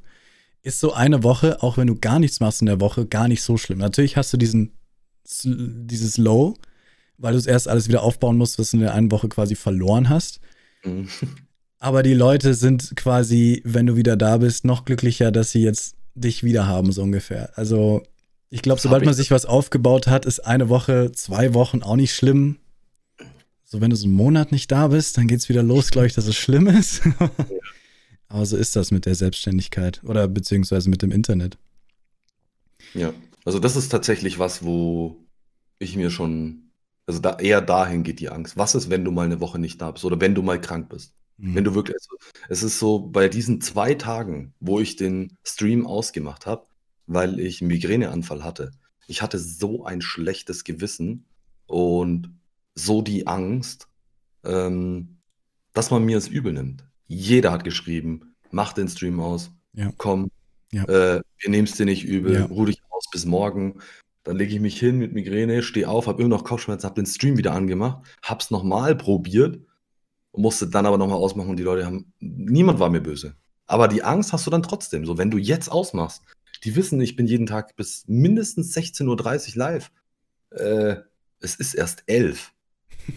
ist 0.62 0.80
so 0.80 0.92
eine 0.92 1.24
Woche, 1.24 1.62
auch 1.62 1.76
wenn 1.76 1.88
du 1.88 1.96
gar 1.96 2.18
nichts 2.18 2.40
machst 2.40 2.60
in 2.60 2.66
der 2.66 2.80
Woche, 2.80 3.06
gar 3.06 3.26
nicht 3.26 3.42
so 3.42 3.56
schlimm. 3.56 3.78
Natürlich 3.78 4.16
hast 4.16 4.32
du 4.32 4.36
diesen, 4.36 4.72
dieses 5.24 6.18
Low, 6.18 6.54
weil 7.18 7.32
du 7.32 7.38
es 7.38 7.46
erst 7.46 7.68
alles 7.68 7.88
wieder 7.88 8.02
aufbauen 8.02 8.36
musst, 8.36 8.58
was 8.58 8.70
du 8.70 8.76
in 8.78 8.82
der 8.82 8.94
einen 8.94 9.10
Woche 9.10 9.28
quasi 9.28 9.54
verloren 9.54 10.08
hast. 10.08 10.40
Mhm. 10.84 11.08
Aber 11.78 12.04
die 12.04 12.14
Leute 12.14 12.54
sind 12.54 12.94
quasi, 12.94 13.60
wenn 13.64 13.86
du 13.86 13.96
wieder 13.96 14.16
da 14.16 14.36
bist, 14.36 14.64
noch 14.64 14.84
glücklicher, 14.84 15.32
dass 15.32 15.50
sie 15.50 15.62
jetzt 15.62 15.96
dich 16.14 16.44
wieder 16.44 16.66
haben, 16.66 16.92
so 16.92 17.02
ungefähr. 17.02 17.50
Also 17.56 18.04
ich 18.50 18.62
glaube, 18.62 18.80
sobald 18.80 19.04
man 19.04 19.14
sich 19.14 19.30
was 19.30 19.46
aufgebaut 19.46 20.06
hat, 20.06 20.24
ist 20.24 20.40
eine 20.40 20.68
Woche, 20.68 21.10
zwei 21.12 21.54
Wochen 21.54 21.82
auch 21.82 21.96
nicht 21.96 22.14
schlimm. 22.14 22.58
So, 23.64 23.80
wenn 23.80 23.90
du 23.90 23.96
so 23.96 24.04
einen 24.04 24.14
Monat 24.14 24.52
nicht 24.52 24.70
da 24.70 24.88
bist, 24.88 25.16
dann 25.16 25.26
geht 25.26 25.40
es 25.40 25.48
wieder 25.48 25.62
los, 25.62 25.90
glaube 25.90 26.06
ich, 26.06 26.12
dass 26.12 26.26
es 26.26 26.36
schlimm 26.36 26.66
ist. 26.68 27.00
Aber 28.28 28.46
so 28.46 28.56
ist 28.56 28.76
das 28.76 28.90
mit 28.90 29.06
der 29.06 29.14
Selbstständigkeit 29.14 30.02
oder 30.04 30.28
beziehungsweise 30.28 30.88
mit 30.88 31.02
dem 31.02 31.10
Internet. 31.10 31.58
Ja, 32.94 33.12
also 33.44 33.58
das 33.58 33.76
ist 33.76 33.88
tatsächlich 33.88 34.38
was, 34.38 34.64
wo 34.64 35.24
ich 35.78 35.96
mir 35.96 36.10
schon, 36.10 36.70
also 37.06 37.20
da 37.20 37.38
eher 37.38 37.60
dahin 37.60 38.02
geht 38.02 38.20
die 38.20 38.30
Angst. 38.30 38.56
Was 38.56 38.74
ist, 38.74 38.90
wenn 38.90 39.04
du 39.04 39.10
mal 39.10 39.24
eine 39.24 39.40
Woche 39.40 39.58
nicht 39.58 39.80
da 39.80 39.90
bist 39.90 40.04
oder 40.04 40.20
wenn 40.20 40.34
du 40.34 40.42
mal 40.42 40.60
krank 40.60 40.88
bist? 40.88 41.14
Mhm. 41.38 41.54
Wenn 41.54 41.64
du 41.64 41.74
wirklich, 41.74 41.96
also, 41.96 42.16
es 42.48 42.62
ist 42.62 42.78
so, 42.78 43.00
bei 43.00 43.28
diesen 43.28 43.60
zwei 43.60 43.94
Tagen, 43.94 44.54
wo 44.60 44.78
ich 44.80 44.96
den 44.96 45.36
Stream 45.44 45.86
ausgemacht 45.86 46.46
habe, 46.46 46.66
weil 47.06 47.40
ich 47.40 47.60
einen 47.60 47.68
Migräneanfall 47.68 48.44
hatte. 48.44 48.70
Ich 49.06 49.22
hatte 49.22 49.38
so 49.38 49.84
ein 49.84 50.00
schlechtes 50.00 50.64
Gewissen 50.64 51.26
und 51.66 52.30
so 52.74 53.02
die 53.02 53.26
Angst, 53.26 53.88
ähm, 54.44 55.18
dass 55.72 55.90
man 55.90 56.04
mir 56.04 56.18
es 56.18 56.28
übel 56.28 56.52
nimmt. 56.52 56.84
Jeder 57.06 57.50
hat 57.50 57.64
geschrieben, 57.64 58.34
mach 58.50 58.72
den 58.72 58.88
Stream 58.88 59.20
aus, 59.20 59.50
ja. 59.72 59.92
komm, 59.96 60.30
ja. 60.72 60.84
Äh, 60.84 61.22
wir 61.38 61.50
nehmen 61.50 61.66
es 61.66 61.76
dir 61.76 61.86
nicht 61.86 62.04
übel, 62.04 62.34
ja. 62.34 62.44
ruh 62.46 62.64
dich 62.64 62.80
aus 62.90 63.04
bis 63.10 63.26
morgen. 63.26 63.80
Dann 64.24 64.36
lege 64.36 64.54
ich 64.54 64.60
mich 64.60 64.78
hin 64.78 64.98
mit 64.98 65.12
Migräne, 65.12 65.62
stehe 65.62 65.88
auf, 65.88 66.06
habe 66.06 66.22
immer 66.22 66.36
noch 66.36 66.44
Kopfschmerzen, 66.44 66.86
habe 66.86 67.00
den 67.00 67.06
Stream 67.06 67.36
wieder 67.36 67.52
angemacht, 67.52 68.06
habe 68.22 68.40
es 68.40 68.50
nochmal 68.50 68.94
probiert 68.94 69.60
und 70.30 70.42
musste 70.42 70.68
dann 70.68 70.86
aber 70.86 70.98
nochmal 70.98 71.18
ausmachen 71.18 71.50
und 71.50 71.56
die 71.56 71.64
Leute 71.64 71.84
haben, 71.84 72.12
niemand 72.20 72.78
war 72.78 72.88
mir 72.88 73.00
böse. 73.00 73.34
Aber 73.66 73.88
die 73.88 74.02
Angst 74.02 74.32
hast 74.32 74.46
du 74.46 74.50
dann 74.50 74.62
trotzdem. 74.62 75.04
So, 75.04 75.18
wenn 75.18 75.30
du 75.30 75.38
jetzt 75.38 75.70
ausmachst, 75.70 76.22
die 76.64 76.76
wissen, 76.76 77.00
ich 77.00 77.16
bin 77.16 77.26
jeden 77.26 77.46
Tag 77.46 77.74
bis 77.76 78.04
mindestens 78.06 78.76
16.30 78.76 79.52
Uhr 79.52 79.56
live. 79.56 79.90
Äh, 80.50 80.96
es 81.40 81.56
ist 81.56 81.74
erst 81.74 82.04
11. 82.06 82.52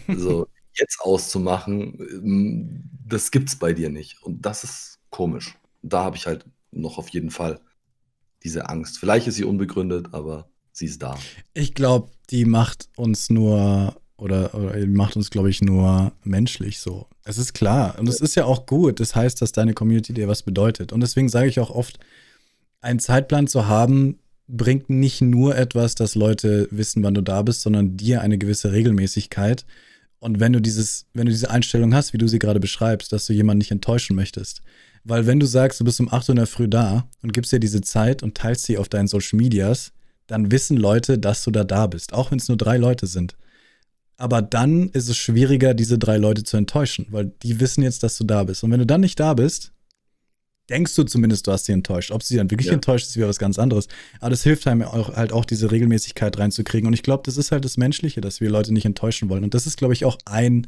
Also 0.08 0.48
jetzt 0.72 1.00
auszumachen, 1.00 1.98
ähm, 2.00 2.90
das 3.06 3.30
gibt's 3.30 3.56
bei 3.56 3.72
dir 3.72 3.90
nicht. 3.90 4.22
Und 4.22 4.44
das 4.44 4.64
ist 4.64 4.98
komisch. 5.10 5.56
Da 5.82 6.04
habe 6.04 6.16
ich 6.16 6.26
halt 6.26 6.44
noch 6.70 6.98
auf 6.98 7.08
jeden 7.08 7.30
Fall 7.30 7.60
diese 8.42 8.68
Angst. 8.68 8.98
Vielleicht 8.98 9.26
ist 9.26 9.36
sie 9.36 9.44
unbegründet, 9.44 10.08
aber 10.12 10.48
sie 10.72 10.86
ist 10.86 11.02
da. 11.02 11.18
Ich 11.54 11.74
glaube, 11.74 12.10
die 12.30 12.44
macht 12.44 12.88
uns 12.96 13.30
nur 13.30 13.96
oder, 14.18 14.54
oder 14.54 14.86
macht 14.86 15.16
uns, 15.16 15.30
glaube 15.30 15.50
ich, 15.50 15.60
nur 15.60 16.12
menschlich 16.24 16.80
so. 16.80 17.06
Es 17.24 17.38
ist 17.38 17.52
klar 17.52 17.98
und 17.98 18.08
es 18.08 18.20
ist 18.20 18.34
ja 18.34 18.44
auch 18.44 18.66
gut. 18.66 19.00
Das 19.00 19.14
heißt, 19.14 19.42
dass 19.42 19.52
deine 19.52 19.74
Community 19.74 20.14
dir 20.14 20.28
was 20.28 20.42
bedeutet. 20.42 20.92
Und 20.92 21.00
deswegen 21.00 21.28
sage 21.28 21.48
ich 21.48 21.60
auch 21.60 21.70
oft, 21.70 21.98
einen 22.80 22.98
Zeitplan 22.98 23.46
zu 23.46 23.66
haben, 23.66 24.18
bringt 24.48 24.88
nicht 24.88 25.20
nur 25.20 25.56
etwas, 25.56 25.96
dass 25.96 26.14
Leute 26.14 26.68
wissen, 26.70 27.02
wann 27.02 27.14
du 27.14 27.20
da 27.20 27.42
bist, 27.42 27.62
sondern 27.62 27.96
dir 27.96 28.20
eine 28.20 28.38
gewisse 28.38 28.72
Regelmäßigkeit. 28.72 29.66
Und 30.18 30.40
wenn 30.40 30.52
du 30.52 30.60
dieses, 30.60 31.06
wenn 31.12 31.26
du 31.26 31.32
diese 31.32 31.50
Einstellung 31.50 31.94
hast, 31.94 32.12
wie 32.12 32.18
du 32.18 32.28
sie 32.28 32.38
gerade 32.38 32.60
beschreibst, 32.60 33.12
dass 33.12 33.26
du 33.26 33.32
jemanden 33.32 33.58
nicht 33.58 33.72
enttäuschen 33.72 34.16
möchtest. 34.16 34.62
Weil 35.08 35.26
wenn 35.26 35.38
du 35.38 35.46
sagst, 35.46 35.78
du 35.78 35.84
bist 35.84 36.00
um 36.00 36.12
8 36.12 36.28
Uhr 36.28 36.32
in 36.32 36.36
der 36.36 36.48
Früh 36.48 36.66
da 36.66 37.08
und 37.22 37.32
gibst 37.32 37.52
dir 37.52 37.60
diese 37.60 37.80
Zeit 37.80 38.24
und 38.24 38.36
teilst 38.36 38.64
sie 38.64 38.76
auf 38.76 38.88
deinen 38.88 39.06
Social 39.06 39.36
Medias, 39.36 39.92
dann 40.26 40.50
wissen 40.50 40.76
Leute, 40.76 41.16
dass 41.16 41.44
du 41.44 41.52
da 41.52 41.62
da 41.62 41.86
bist, 41.86 42.12
auch 42.12 42.32
wenn 42.32 42.38
es 42.38 42.48
nur 42.48 42.56
drei 42.56 42.76
Leute 42.76 43.06
sind. 43.06 43.36
Aber 44.16 44.42
dann 44.42 44.88
ist 44.90 45.08
es 45.08 45.16
schwieriger, 45.16 45.74
diese 45.74 45.96
drei 45.96 46.16
Leute 46.16 46.42
zu 46.42 46.56
enttäuschen, 46.56 47.06
weil 47.10 47.32
die 47.44 47.60
wissen 47.60 47.84
jetzt, 47.84 48.02
dass 48.02 48.18
du 48.18 48.24
da 48.24 48.42
bist. 48.42 48.64
Und 48.64 48.72
wenn 48.72 48.80
du 48.80 48.86
dann 48.86 49.00
nicht 49.00 49.20
da 49.20 49.34
bist, 49.34 49.72
denkst 50.68 50.96
du 50.96 51.04
zumindest, 51.04 51.46
du 51.46 51.52
hast 51.52 51.66
sie 51.66 51.72
enttäuscht. 51.72 52.10
Ob 52.10 52.24
sie 52.24 52.36
dann 52.36 52.50
wirklich 52.50 52.66
ja. 52.66 52.72
enttäuscht 52.72 53.06
ist, 53.06 53.16
wäre 53.16 53.28
was 53.28 53.38
ganz 53.38 53.60
anderes. 53.60 53.86
Aber 54.18 54.30
das 54.30 54.42
hilft 54.42 54.66
einem 54.66 54.82
auch, 54.82 55.14
halt 55.14 55.32
auch, 55.32 55.44
diese 55.44 55.70
Regelmäßigkeit 55.70 56.36
reinzukriegen. 56.36 56.88
Und 56.88 56.94
ich 56.94 57.04
glaube, 57.04 57.22
das 57.24 57.36
ist 57.36 57.52
halt 57.52 57.64
das 57.64 57.76
Menschliche, 57.76 58.20
dass 58.20 58.40
wir 58.40 58.50
Leute 58.50 58.72
nicht 58.72 58.86
enttäuschen 58.86 59.28
wollen. 59.28 59.44
Und 59.44 59.54
das 59.54 59.68
ist, 59.68 59.76
glaube 59.76 59.94
ich, 59.94 60.04
auch 60.04 60.18
ein 60.24 60.66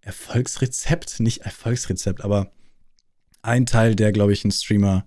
Erfolgsrezept, 0.00 1.20
nicht 1.20 1.42
Erfolgsrezept, 1.42 2.24
aber 2.24 2.50
ein 3.42 3.66
Teil, 3.66 3.94
der, 3.94 4.12
glaube 4.12 4.32
ich, 4.32 4.44
ein 4.44 4.50
Streamer, 4.50 5.06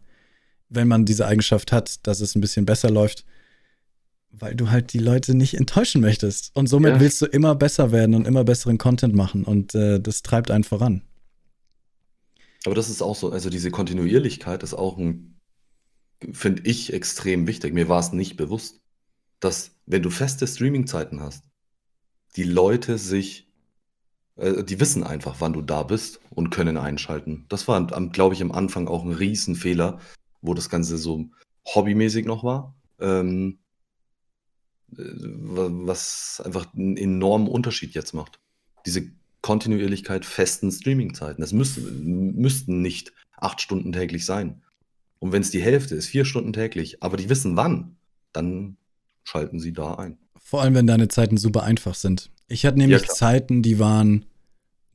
wenn 0.70 0.88
man 0.88 1.06
diese 1.06 1.28
Eigenschaft 1.28 1.72
hat, 1.72 2.06
dass 2.08 2.22
es 2.22 2.36
ein 2.36 2.42
bisschen 2.42 2.66
besser 2.66 2.90
läuft, 2.90 3.26
weil 4.32 4.56
du 4.56 4.72
halt 4.72 4.94
die 4.94 5.00
Leute 5.00 5.36
nicht 5.36 5.56
enttäuschen 5.56 6.02
möchtest. 6.02 6.52
Und 6.56 6.68
somit 6.68 6.96
ja. 6.96 7.00
willst 7.00 7.22
du 7.22 7.26
immer 7.26 7.56
besser 7.56 7.92
werden 7.92 8.16
und 8.16 8.26
immer 8.26 8.44
besseren 8.44 8.78
Content 8.78 9.14
machen. 9.14 9.44
Und 9.44 9.76
äh, 9.76 10.00
das 10.00 10.24
treibt 10.24 10.50
einen 10.50 10.64
voran. 10.64 11.04
Aber 12.66 12.76
das 12.76 12.90
ist 12.90 13.02
auch 13.02 13.16
so, 13.16 13.32
also 13.32 13.50
diese 13.50 13.72
Kontinuierlichkeit 13.72 14.64
ist 14.64 14.74
auch 14.74 14.98
ein, 14.98 15.40
finde 16.32 16.64
ich, 16.64 16.94
extrem 16.94 17.46
wichtig. 17.46 17.74
Mir 17.74 17.90
war 17.90 18.00
es 18.00 18.14
nicht 18.14 18.38
bewusst, 18.38 18.82
dass 19.40 19.72
wenn 19.86 20.02
du 20.02 20.10
feste 20.10 20.48
Streaming-Zeiten 20.48 21.20
hast, 21.20 21.44
die 22.36 22.44
Leute 22.44 22.98
sich, 22.98 23.52
äh, 24.38 24.64
die 24.64 24.80
wissen 24.80 25.04
einfach, 25.04 25.36
wann 25.40 25.54
du 25.54 25.62
da 25.62 25.84
bist 25.84 26.20
und 26.34 26.50
können 26.50 26.78
einschalten. 26.78 27.46
Das 27.50 27.68
war, 27.68 27.86
glaube 28.10 28.36
ich, 28.36 28.42
am 28.42 28.52
Anfang 28.52 28.88
auch 28.88 29.04
ein 29.04 29.14
Riesenfehler, 29.14 30.00
wo 30.42 30.54
das 30.54 30.70
Ganze 30.70 30.98
so 30.98 31.30
hobbymäßig 31.66 32.26
noch 32.26 32.44
war. 32.44 32.76
Ähm, 33.00 33.60
äh, 34.98 35.04
was 35.06 36.42
einfach 36.44 36.74
einen 36.74 36.98
enormen 36.98 37.48
Unterschied 37.48 37.94
jetzt 37.94 38.14
macht. 38.14 38.40
Diese 38.86 39.12
Kontinuierlichkeit 39.42 40.26
festen 40.26 40.72
Streaming-Zeiten. 40.72 41.42
Das 41.42 41.54
müssen, 41.54 42.36
müssten 42.36 42.82
nicht 42.82 43.14
acht 43.38 43.62
Stunden 43.62 43.92
täglich 43.92 44.26
sein. 44.26 44.62
Und 45.20 45.32
wenn 45.32 45.42
es 45.42 45.52
die 45.52 45.62
Hälfte 45.62 45.96
ist, 45.96 46.08
vier 46.08 46.26
Stunden 46.26 46.54
täglich, 46.54 47.04
aber 47.04 47.18
die 47.18 47.30
wissen 47.30 47.56
wann, 47.56 47.96
dann 48.32 48.78
schalten 49.24 49.60
sie 49.60 49.74
da 49.74 49.96
ein. 49.96 50.18
Vor 50.38 50.62
allem, 50.62 50.76
wenn 50.76 50.88
deine 50.88 51.08
Zeiten 51.08 51.38
super 51.38 51.64
einfach 51.64 51.96
sind. 51.96 52.30
Ich 52.48 52.66
hatte 52.66 52.78
nämlich 52.78 53.02
ja, 53.02 53.08
Zeiten, 53.08 53.62
die 53.62 53.80
waren 53.80 54.26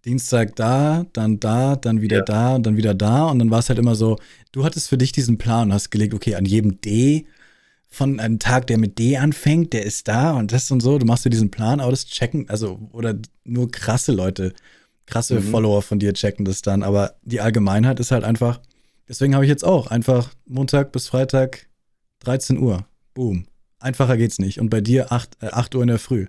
Dienstag 0.09 0.57
da, 0.57 1.05
dann 1.12 1.38
da, 1.38 1.77
dann 1.77 2.01
wieder 2.01 2.18
ja. 2.18 2.25
da 2.25 2.55
und 2.55 2.64
dann 2.64 2.79
wieder 2.79 2.94
da. 2.94 3.27
Und 3.27 3.38
dann 3.38 3.51
war 3.51 3.59
es 3.59 3.68
halt 3.68 3.79
immer 3.79 3.94
so, 3.94 4.18
du 4.53 4.64
hattest 4.64 4.88
für 4.88 4.97
dich 4.97 5.12
diesen 5.12 5.37
Plan 5.37 5.68
und 5.68 5.75
hast 5.75 5.90
gelegt, 5.90 6.14
okay, 6.14 6.35
an 6.35 6.47
jedem 6.47 6.81
D 6.81 7.27
von 7.90 8.18
einem 8.18 8.38
Tag, 8.38 8.66
der 8.68 8.79
mit 8.79 8.99
D 8.99 9.18
anfängt, 9.18 9.75
der 9.75 9.85
ist 9.85 10.09
da 10.09 10.33
und 10.33 10.51
das 10.51 10.71
und 10.71 10.81
so. 10.81 10.99
Du 10.99 11.05
machst 11.05 11.27
dir 11.27 11.31
diesen 11.31 11.51
Plan, 11.51 11.81
aber 11.81 11.90
das 11.90 12.07
checken, 12.07 12.49
also, 12.49 12.88
oder 12.92 13.14
nur 13.44 13.71
krasse 13.71 14.12
Leute, 14.12 14.55
krasse 15.05 15.40
mhm. 15.40 15.51
Follower 15.51 15.83
von 15.83 15.99
dir 15.99 16.14
checken 16.14 16.47
das 16.47 16.62
dann. 16.62 16.83
Aber 16.83 17.16
die 17.23 17.42
Allgemeinheit 17.42 18.01
ist 18.01 18.11
halt 18.11 18.25
einfach, 18.25 18.61
deswegen 19.09 19.35
habe 19.35 19.44
ich 19.44 19.51
jetzt 19.51 19.64
auch 19.64 19.88
einfach 19.88 20.31
Montag 20.47 20.90
bis 20.90 21.09
Freitag 21.09 21.66
13 22.21 22.59
Uhr. 22.59 22.87
Boom. 23.12 23.47
Einfacher 23.78 24.16
geht's 24.16 24.39
nicht. 24.39 24.59
Und 24.59 24.70
bei 24.70 24.80
dir 24.80 25.12
8, 25.12 25.37
äh, 25.43 25.49
8 25.49 25.74
Uhr 25.74 25.83
in 25.83 25.89
der 25.89 25.99
Früh. 25.99 26.26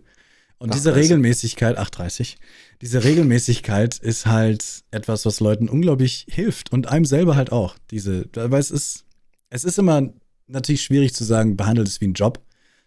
Und 0.60 0.72
8, 0.72 0.78
diese 0.78 0.96
Regelmäßigkeit, 0.96 1.80
8.30, 1.80 2.36
diese 2.82 3.04
Regelmäßigkeit 3.04 3.98
ist 3.98 4.26
halt 4.26 4.84
etwas, 4.92 5.26
was 5.26 5.40
Leuten 5.40 5.70
unglaublich 5.70 6.26
hilft 6.30 6.72
und 6.72 6.88
einem 6.88 7.06
selber 7.06 7.36
halt 7.36 7.52
auch. 7.52 7.76
Diese, 7.92 8.26
weil 8.34 8.60
es 8.60 8.70
ist, 8.70 9.06
es 9.50 9.64
ist 9.64 9.80
immer 9.80 10.14
natürlich 10.48 10.84
schwierig 10.84 11.14
zu 11.14 11.24
sagen, 11.24 11.56
behandelt 11.56 11.88
es 11.88 12.02
wie 12.02 12.08
ein 12.08 12.14
Job. 12.14 12.42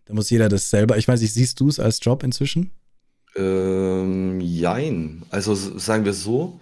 Da 0.05 0.15
muss 0.15 0.31
jeder 0.31 0.49
das 0.49 0.69
selber. 0.69 0.99
Ich 0.99 1.09
weiß 1.09 1.21
nicht, 1.21 1.33
siehst 1.33 1.61
du 1.61 1.69
es 1.69 1.81
als 1.81 1.99
Job 2.03 2.23
inzwischen? 2.23 2.71
Ähm, 3.37 4.41
jein. 4.41 5.23
Also 5.31 5.55
sagen 5.55 6.05
wir 6.05 6.13
so, 6.13 6.61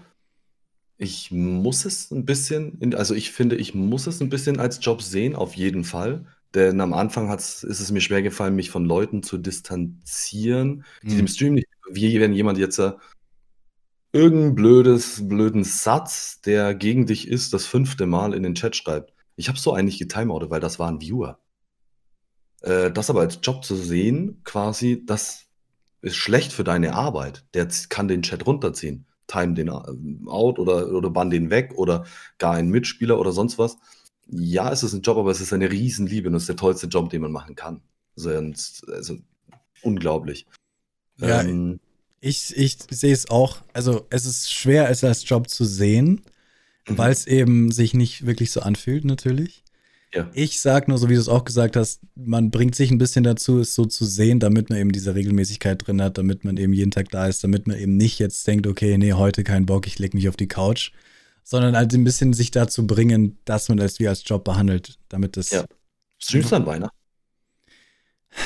ich 0.96 1.30
muss 1.30 1.86
es 1.86 2.10
ein 2.10 2.24
bisschen, 2.24 2.78
in, 2.78 2.94
also 2.94 3.14
ich 3.14 3.32
finde, 3.32 3.56
ich 3.56 3.74
muss 3.74 4.06
es 4.06 4.20
ein 4.20 4.28
bisschen 4.28 4.60
als 4.60 4.78
Job 4.82 5.02
sehen, 5.02 5.34
auf 5.34 5.54
jeden 5.54 5.82
Fall. 5.84 6.26
Denn 6.54 6.80
am 6.80 6.92
Anfang 6.92 7.32
ist 7.32 7.64
es 7.64 7.90
mir 7.92 8.00
schwer 8.00 8.22
gefallen, 8.22 8.56
mich 8.56 8.70
von 8.70 8.84
Leuten 8.84 9.22
zu 9.22 9.38
distanzieren, 9.38 10.84
die 11.02 11.14
mhm. 11.14 11.18
dem 11.18 11.28
Stream 11.28 11.54
nicht, 11.54 11.68
wie 11.90 12.20
wenn 12.20 12.32
jemand 12.32 12.58
jetzt 12.58 12.80
irgendein 14.12 14.54
blödes 14.54 15.28
blöden 15.28 15.64
Satz, 15.64 16.40
der 16.40 16.74
gegen 16.74 17.06
dich 17.06 17.28
ist, 17.28 17.54
das 17.54 17.66
fünfte 17.66 18.06
Mal 18.06 18.34
in 18.34 18.42
den 18.42 18.54
Chat 18.54 18.74
schreibt. 18.74 19.12
Ich 19.36 19.48
habe 19.48 19.58
so 19.58 19.72
eigentlich 19.72 19.98
getimeoutet, 19.98 20.50
weil 20.50 20.60
das 20.60 20.78
war 20.78 20.88
ein 20.88 21.00
Viewer. 21.00 21.38
Äh, 22.62 22.90
das 22.90 23.10
aber 23.10 23.20
als 23.20 23.38
Job 23.42 23.64
zu 23.64 23.76
sehen, 23.76 24.40
quasi, 24.44 25.04
das 25.06 25.46
ist 26.02 26.16
schlecht 26.16 26.52
für 26.52 26.64
deine 26.64 26.94
Arbeit. 26.94 27.44
Der 27.54 27.68
kann 27.88 28.08
den 28.08 28.22
Chat 28.22 28.46
runterziehen, 28.46 29.06
time 29.26 29.54
den 29.54 29.68
äh, 29.68 30.28
out 30.28 30.58
oder 30.58 30.88
oder 30.92 31.10
bann 31.10 31.30
den 31.30 31.50
weg 31.50 31.72
oder 31.76 32.04
gar 32.38 32.54
einen 32.54 32.70
Mitspieler 32.70 33.18
oder 33.18 33.32
sonst 33.32 33.58
was. 33.58 33.78
Ja, 34.30 34.72
es 34.72 34.82
ist 34.82 34.92
ein 34.92 35.02
Job, 35.02 35.16
aber 35.16 35.30
es 35.30 35.40
ist 35.40 35.52
eine 35.52 35.70
Riesenliebe 35.70 36.28
und 36.28 36.34
es 36.34 36.44
ist 36.44 36.48
der 36.48 36.56
tollste 36.56 36.86
Job, 36.86 37.10
den 37.10 37.22
man 37.22 37.32
machen 37.32 37.56
kann. 37.56 37.80
Sonst 38.14 38.88
also 38.88 39.16
unglaublich. 39.82 40.46
Ja, 41.18 41.42
ähm, 41.42 41.80
ich 42.20 42.56
ich 42.56 42.78
sehe 42.90 43.12
es 43.12 43.30
auch 43.30 43.62
also, 43.72 44.06
es 44.10 44.26
ist 44.26 44.52
schwer, 44.52 44.88
es 44.90 45.04
als 45.04 45.28
Job 45.28 45.48
zu 45.48 45.64
sehen, 45.64 46.22
mhm. 46.88 46.98
weil 46.98 47.12
es 47.12 47.26
eben 47.26 47.72
sich 47.72 47.94
nicht 47.94 48.26
wirklich 48.26 48.50
so 48.50 48.60
anfühlt 48.60 49.04
natürlich. 49.04 49.64
Ja. 50.12 50.28
Ich 50.32 50.60
sag 50.60 50.88
nur, 50.88 50.98
so 50.98 51.08
wie 51.08 51.14
du 51.14 51.20
es 51.20 51.28
auch 51.28 51.44
gesagt 51.44 51.76
hast, 51.76 52.00
man 52.16 52.50
bringt 52.50 52.74
sich 52.74 52.90
ein 52.90 52.98
bisschen 52.98 53.22
dazu, 53.22 53.60
es 53.60 53.76
so 53.76 53.84
zu 53.84 54.04
sehen, 54.04 54.40
damit 54.40 54.68
man 54.68 54.78
eben 54.78 54.90
diese 54.90 55.14
Regelmäßigkeit 55.14 55.86
drin 55.86 56.02
hat, 56.02 56.18
damit 56.18 56.44
man 56.44 56.56
eben 56.56 56.72
jeden 56.72 56.90
Tag 56.90 57.10
da 57.10 57.28
ist, 57.28 57.44
damit 57.44 57.68
man 57.68 57.78
eben 57.78 57.96
nicht 57.96 58.18
jetzt 58.18 58.44
denkt, 58.46 58.66
okay, 58.66 58.98
nee, 58.98 59.12
heute 59.12 59.44
kein 59.44 59.66
Bock, 59.66 59.86
ich 59.86 60.00
leg 60.00 60.14
mich 60.14 60.28
auf 60.28 60.36
die 60.36 60.48
Couch, 60.48 60.90
sondern 61.50 61.76
halt 61.76 61.92
ein 61.94 62.04
bisschen 62.04 62.32
sich 62.32 62.52
dazu 62.52 62.86
bringen, 62.86 63.40
dass 63.44 63.68
man 63.68 63.78
das 63.78 63.98
wie 63.98 64.06
als 64.06 64.22
Job 64.24 64.44
behandelt, 64.44 65.00
damit 65.08 65.36
das. 65.36 65.50
Ja. 65.50 65.64
Streamst 66.18 66.52
du 66.52 66.56
an 66.56 66.66
Weihnachten? 66.66 66.96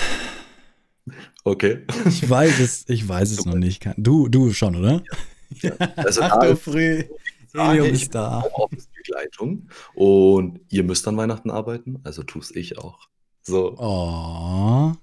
Okay. 1.46 1.84
Ich 2.06 2.30
weiß 2.30 2.60
es, 2.60 2.88
ich 2.88 3.06
weiß 3.06 3.30
es 3.32 3.44
noch 3.44 3.56
nicht. 3.56 3.86
Du, 3.98 4.28
du 4.28 4.54
schon, 4.54 4.76
oder? 4.76 5.02
Ja. 5.60 5.72
ja. 5.78 5.88
Also 5.96 6.22
Ach 6.22 6.38
du 6.40 6.56
früh. 6.56 7.04
Helium 7.52 7.88
ist 7.88 8.14
da. 8.14 8.42
Begleitung. 8.96 9.68
Und 9.94 10.60
ihr 10.70 10.82
müsst 10.82 11.06
an 11.06 11.18
Weihnachten 11.18 11.50
arbeiten, 11.50 12.00
also 12.02 12.22
tue 12.22 12.42
ich 12.54 12.78
auch. 12.78 13.08
So. 13.42 13.76
Oh. 13.76 14.94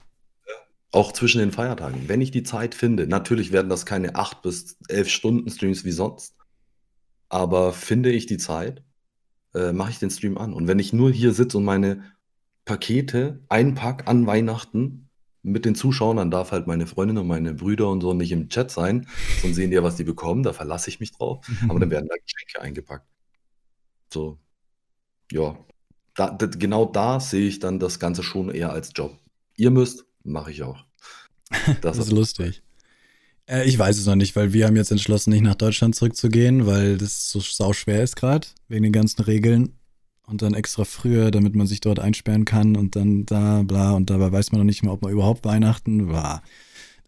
Auch 0.92 1.12
zwischen 1.12 1.38
den 1.38 1.52
Feiertagen. 1.52 2.10
Wenn 2.10 2.22
ich 2.22 2.32
die 2.32 2.42
Zeit 2.42 2.74
finde, 2.74 3.06
natürlich 3.06 3.52
werden 3.52 3.70
das 3.70 3.86
keine 3.86 4.16
acht 4.16 4.42
bis 4.42 4.78
elf 4.88 5.08
Stunden 5.08 5.52
Streams 5.52 5.86
wie 5.86 5.92
sonst, 5.92 6.34
aber 7.32 7.72
finde 7.72 8.12
ich 8.12 8.26
die 8.26 8.38
Zeit, 8.38 8.84
äh, 9.56 9.72
mache 9.72 9.92
ich 9.92 10.00
den 10.00 10.10
Stream 10.10 10.38
an. 10.38 10.54
Und 10.54 10.68
wenn 10.68 10.80
ich 10.80 10.92
nur 10.92 11.10
hier 11.12 11.34
sitze 11.34 11.58
und 11.58 11.64
meine 11.64 12.04
Pakete 12.66 13.42
einpack 13.48 14.08
an 14.10 14.28
Weihnachten 14.28 15.10
mit 15.42 15.64
den 15.64 15.74
Zuschauern, 15.74 16.18
dann 16.18 16.30
darf 16.30 16.52
halt 16.52 16.68
meine 16.68 16.88
Freundin 16.88 17.18
und 17.18 17.28
meine 17.28 17.54
Brüder 17.54 17.90
und 17.90 18.02
so 18.02 18.14
nicht 18.14 18.34
im 18.34 18.50
Chat 18.50 18.70
sein, 18.70 19.08
sonst 19.42 19.56
sehen 19.56 19.72
die 19.72 19.76
ja, 19.76 19.84
was 19.84 19.96
die 19.96 20.04
bekommen, 20.04 20.44
da 20.44 20.52
verlasse 20.52 20.90
ich 20.90 21.00
mich 21.00 21.14
drauf. 21.14 21.46
Aber 21.70 21.80
dann 21.80 21.90
werden 21.90 22.10
da 22.10 22.16
Geschenke 22.18 22.62
eingepackt. 22.62 23.08
So, 24.14 24.38
ja. 25.32 25.58
Da, 26.16 26.32
da, 26.32 26.48
genau 26.48 26.84
da 26.84 27.22
sehe 27.22 27.48
ich 27.48 27.60
dann 27.60 27.80
das 27.80 27.98
Ganze 27.98 28.24
schon 28.24 28.50
eher 28.50 28.74
als 28.74 28.92
Job. 28.94 29.18
Ihr 29.56 29.72
müsst, 29.72 30.06
mache 30.24 30.52
ich 30.52 30.64
auch. 30.64 30.84
Das, 31.82 31.98
das 31.98 32.08
ist 32.08 32.12
lustig. 32.12 32.62
Äh, 33.48 33.68
ich 33.68 33.78
weiß 33.78 33.98
es 33.98 34.06
noch 34.06 34.16
nicht, 34.16 34.36
weil 34.36 34.54
wir 34.54 34.68
haben 34.68 34.76
jetzt 34.76 34.92
entschlossen, 34.92 35.32
nicht 35.32 35.44
nach 35.44 35.56
Deutschland 35.56 35.96
zurückzugehen, 35.96 36.66
weil 36.66 36.98
das 36.98 37.30
so 37.30 37.40
sau 37.40 37.74
schwer 37.74 38.04
ist 38.04 38.16
gerade, 38.16 38.48
wegen 38.68 38.84
den 38.84 38.94
ganzen 38.94 39.22
Regeln. 39.22 39.74
Und 40.28 40.42
dann 40.42 40.54
extra 40.54 40.86
früher, 40.86 41.30
damit 41.30 41.56
man 41.56 41.68
sich 41.68 41.82
dort 41.82 42.00
einsperren 42.00 42.46
kann 42.46 42.78
und 42.78 42.96
dann 42.96 43.26
da, 43.26 43.64
bla. 43.64 43.92
Und 43.92 44.10
dabei 44.10 44.32
weiß 44.32 44.52
man 44.52 44.60
noch 44.60 44.66
nicht 44.66 44.82
mehr, 44.82 44.94
ob 44.94 45.02
man 45.02 45.12
überhaupt 45.12 45.44
Weihnachten 45.44 46.10
war. 46.10 46.42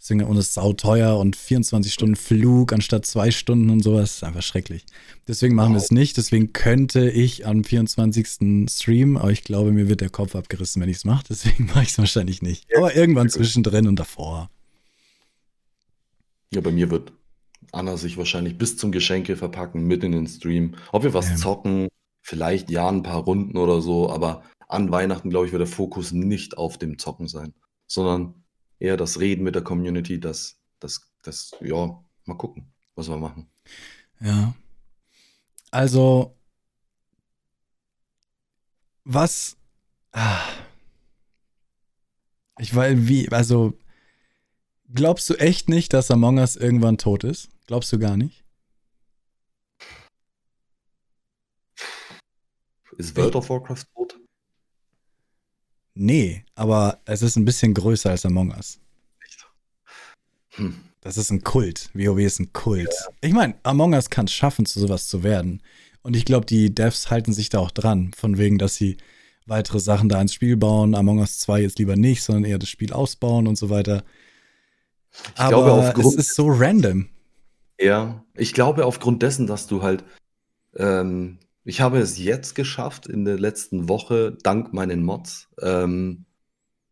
Deswegen, 0.03 0.25
und 0.25 0.35
es 0.35 0.47
ist 0.47 0.55
sauteuer 0.55 1.17
und 1.17 1.37
24 1.37 1.93
Stunden 1.93 2.17
Flug 2.17 2.73
anstatt 2.73 3.05
zwei 3.05 3.31
Stunden 3.31 3.69
und 3.69 3.81
sowas. 3.81 4.15
Ist 4.15 4.23
einfach 4.25 4.41
schrecklich. 4.41 4.85
Deswegen 5.29 5.55
machen 5.55 5.69
wow. 5.69 5.75
wir 5.75 5.83
es 5.85 5.91
nicht. 5.91 6.17
Deswegen 6.17 6.51
könnte 6.51 7.09
ich 7.09 7.47
am 7.47 7.63
24. 7.63 8.67
streamen, 8.69 9.15
aber 9.15 9.31
ich 9.31 9.45
glaube, 9.45 9.71
mir 9.71 9.87
wird 9.87 10.01
der 10.01 10.09
Kopf 10.09 10.35
abgerissen, 10.35 10.81
wenn 10.81 10.89
ich 10.89 10.97
es 10.97 11.05
mache. 11.05 11.23
Deswegen 11.29 11.65
mache 11.73 11.83
ich 11.83 11.91
es 11.91 11.97
wahrscheinlich 11.97 12.41
nicht. 12.41 12.65
Aber 12.75 12.93
irgendwann 12.93 13.29
zwischendrin 13.29 13.87
und 13.87 13.97
davor. 13.97 14.49
Ja, 16.53 16.61
bei 16.61 16.71
mir 16.71 16.91
wird 16.91 17.13
Anna 17.71 17.97
sich 17.97 18.17
wahrscheinlich 18.17 18.57
bis 18.57 18.77
zum 18.77 18.91
Geschenke 18.91 19.35
verpacken, 19.35 19.85
mit 19.87 20.03
in 20.03 20.11
den 20.11 20.27
Stream. 20.27 20.75
Ob 20.91 21.03
wir 21.03 21.13
was 21.13 21.29
ähm. 21.29 21.37
zocken, 21.37 21.87
vielleicht 22.21 22.69
ja 22.69 22.87
ein 22.87 23.03
paar 23.03 23.23
Runden 23.23 23.57
oder 23.57 23.81
so, 23.81 24.09
aber 24.09 24.43
an 24.67 24.91
Weihnachten, 24.91 25.29
glaube 25.29 25.45
ich, 25.45 25.51
wird 25.51 25.61
der 25.61 25.67
Fokus 25.67 26.11
nicht 26.11 26.57
auf 26.57 26.77
dem 26.77 26.97
Zocken 26.97 27.27
sein, 27.27 27.53
sondern 27.87 28.43
eher 28.79 28.97
das 28.97 29.19
Reden 29.19 29.43
mit 29.43 29.55
der 29.55 29.63
Community, 29.63 30.19
das, 30.19 30.57
das, 30.79 31.01
das, 31.21 31.51
ja, 31.61 32.03
mal 32.25 32.37
gucken, 32.37 32.71
was 32.95 33.09
wir 33.09 33.17
machen. 33.17 33.49
Ja. 34.19 34.53
Also, 35.71 36.35
was. 39.03 39.57
Ah, 40.11 40.41
ich 42.59 42.73
weiß, 42.73 42.95
wie, 43.07 43.29
also, 43.29 43.73
glaubst 44.93 45.29
du 45.29 45.35
echt 45.35 45.69
nicht, 45.69 45.93
dass 45.93 46.11
Among 46.11 46.37
Us 46.37 46.55
irgendwann 46.55 46.97
tot 46.97 47.23
ist? 47.23 47.49
Glaubst 47.67 47.91
du 47.91 47.99
gar 47.99 48.17
nicht? 48.17 48.43
Ist 52.97 53.15
World 53.15 53.35
of 53.35 53.49
Warcraft 53.49 53.85
tot? 53.95 54.19
Nee, 55.95 56.43
aber 56.55 56.99
es 57.05 57.21
ist 57.21 57.35
ein 57.35 57.45
bisschen 57.45 57.73
größer 57.73 58.09
als 58.09 58.25
Among 58.25 58.51
Us. 58.51 58.79
Echt? 59.25 59.45
Hm. 60.51 60.75
Das 61.01 61.17
ist 61.17 61.31
ein 61.31 61.43
Kult. 61.43 61.89
WoW 61.93 62.19
ist 62.19 62.39
ein 62.39 62.53
Kult. 62.53 62.87
Ja. 62.87 63.13
Ich 63.21 63.33
meine, 63.33 63.55
Among 63.63 63.93
Us 63.93 64.09
kann 64.09 64.25
es 64.25 64.33
schaffen, 64.33 64.65
zu 64.65 64.79
sowas 64.79 65.07
zu 65.07 65.23
werden. 65.23 65.61
Und 66.01 66.15
ich 66.15 66.25
glaube, 66.25 66.45
die 66.45 66.73
Devs 66.73 67.09
halten 67.11 67.33
sich 67.33 67.49
da 67.49 67.59
auch 67.59 67.71
dran, 67.71 68.11
von 68.15 68.37
wegen, 68.37 68.57
dass 68.57 68.75
sie 68.75 68.97
weitere 69.45 69.79
Sachen 69.79 70.09
da 70.09 70.21
ins 70.21 70.33
Spiel 70.33 70.57
bauen. 70.57 70.95
Among 70.95 71.19
Us 71.19 71.39
2 71.39 71.61
jetzt 71.61 71.79
lieber 71.79 71.95
nicht, 71.95 72.23
sondern 72.23 72.45
eher 72.45 72.59
das 72.59 72.69
Spiel 72.69 72.93
ausbauen 72.93 73.47
und 73.47 73.57
so 73.57 73.69
weiter. 73.69 74.03
Ich 75.35 75.39
Aber 75.39 75.49
glaube, 75.49 75.71
aufgrund 75.73 76.07
es 76.07 76.15
ist 76.15 76.35
so 76.35 76.47
random. 76.47 77.09
Ja, 77.79 78.23
ich 78.35 78.53
glaube, 78.53 78.85
aufgrund 78.85 79.21
dessen, 79.21 79.47
dass 79.47 79.67
du 79.67 79.81
halt 79.81 80.03
ähm, 80.75 81.39
ich 81.65 81.81
habe 81.81 81.99
es 81.99 82.17
jetzt 82.17 82.55
geschafft, 82.55 83.07
in 83.07 83.23
der 83.25 83.39
letzten 83.39 83.87
Woche 83.87 84.37
dank 84.43 84.73
meinen 84.73 85.03
Mods, 85.03 85.49
ähm, 85.61 86.25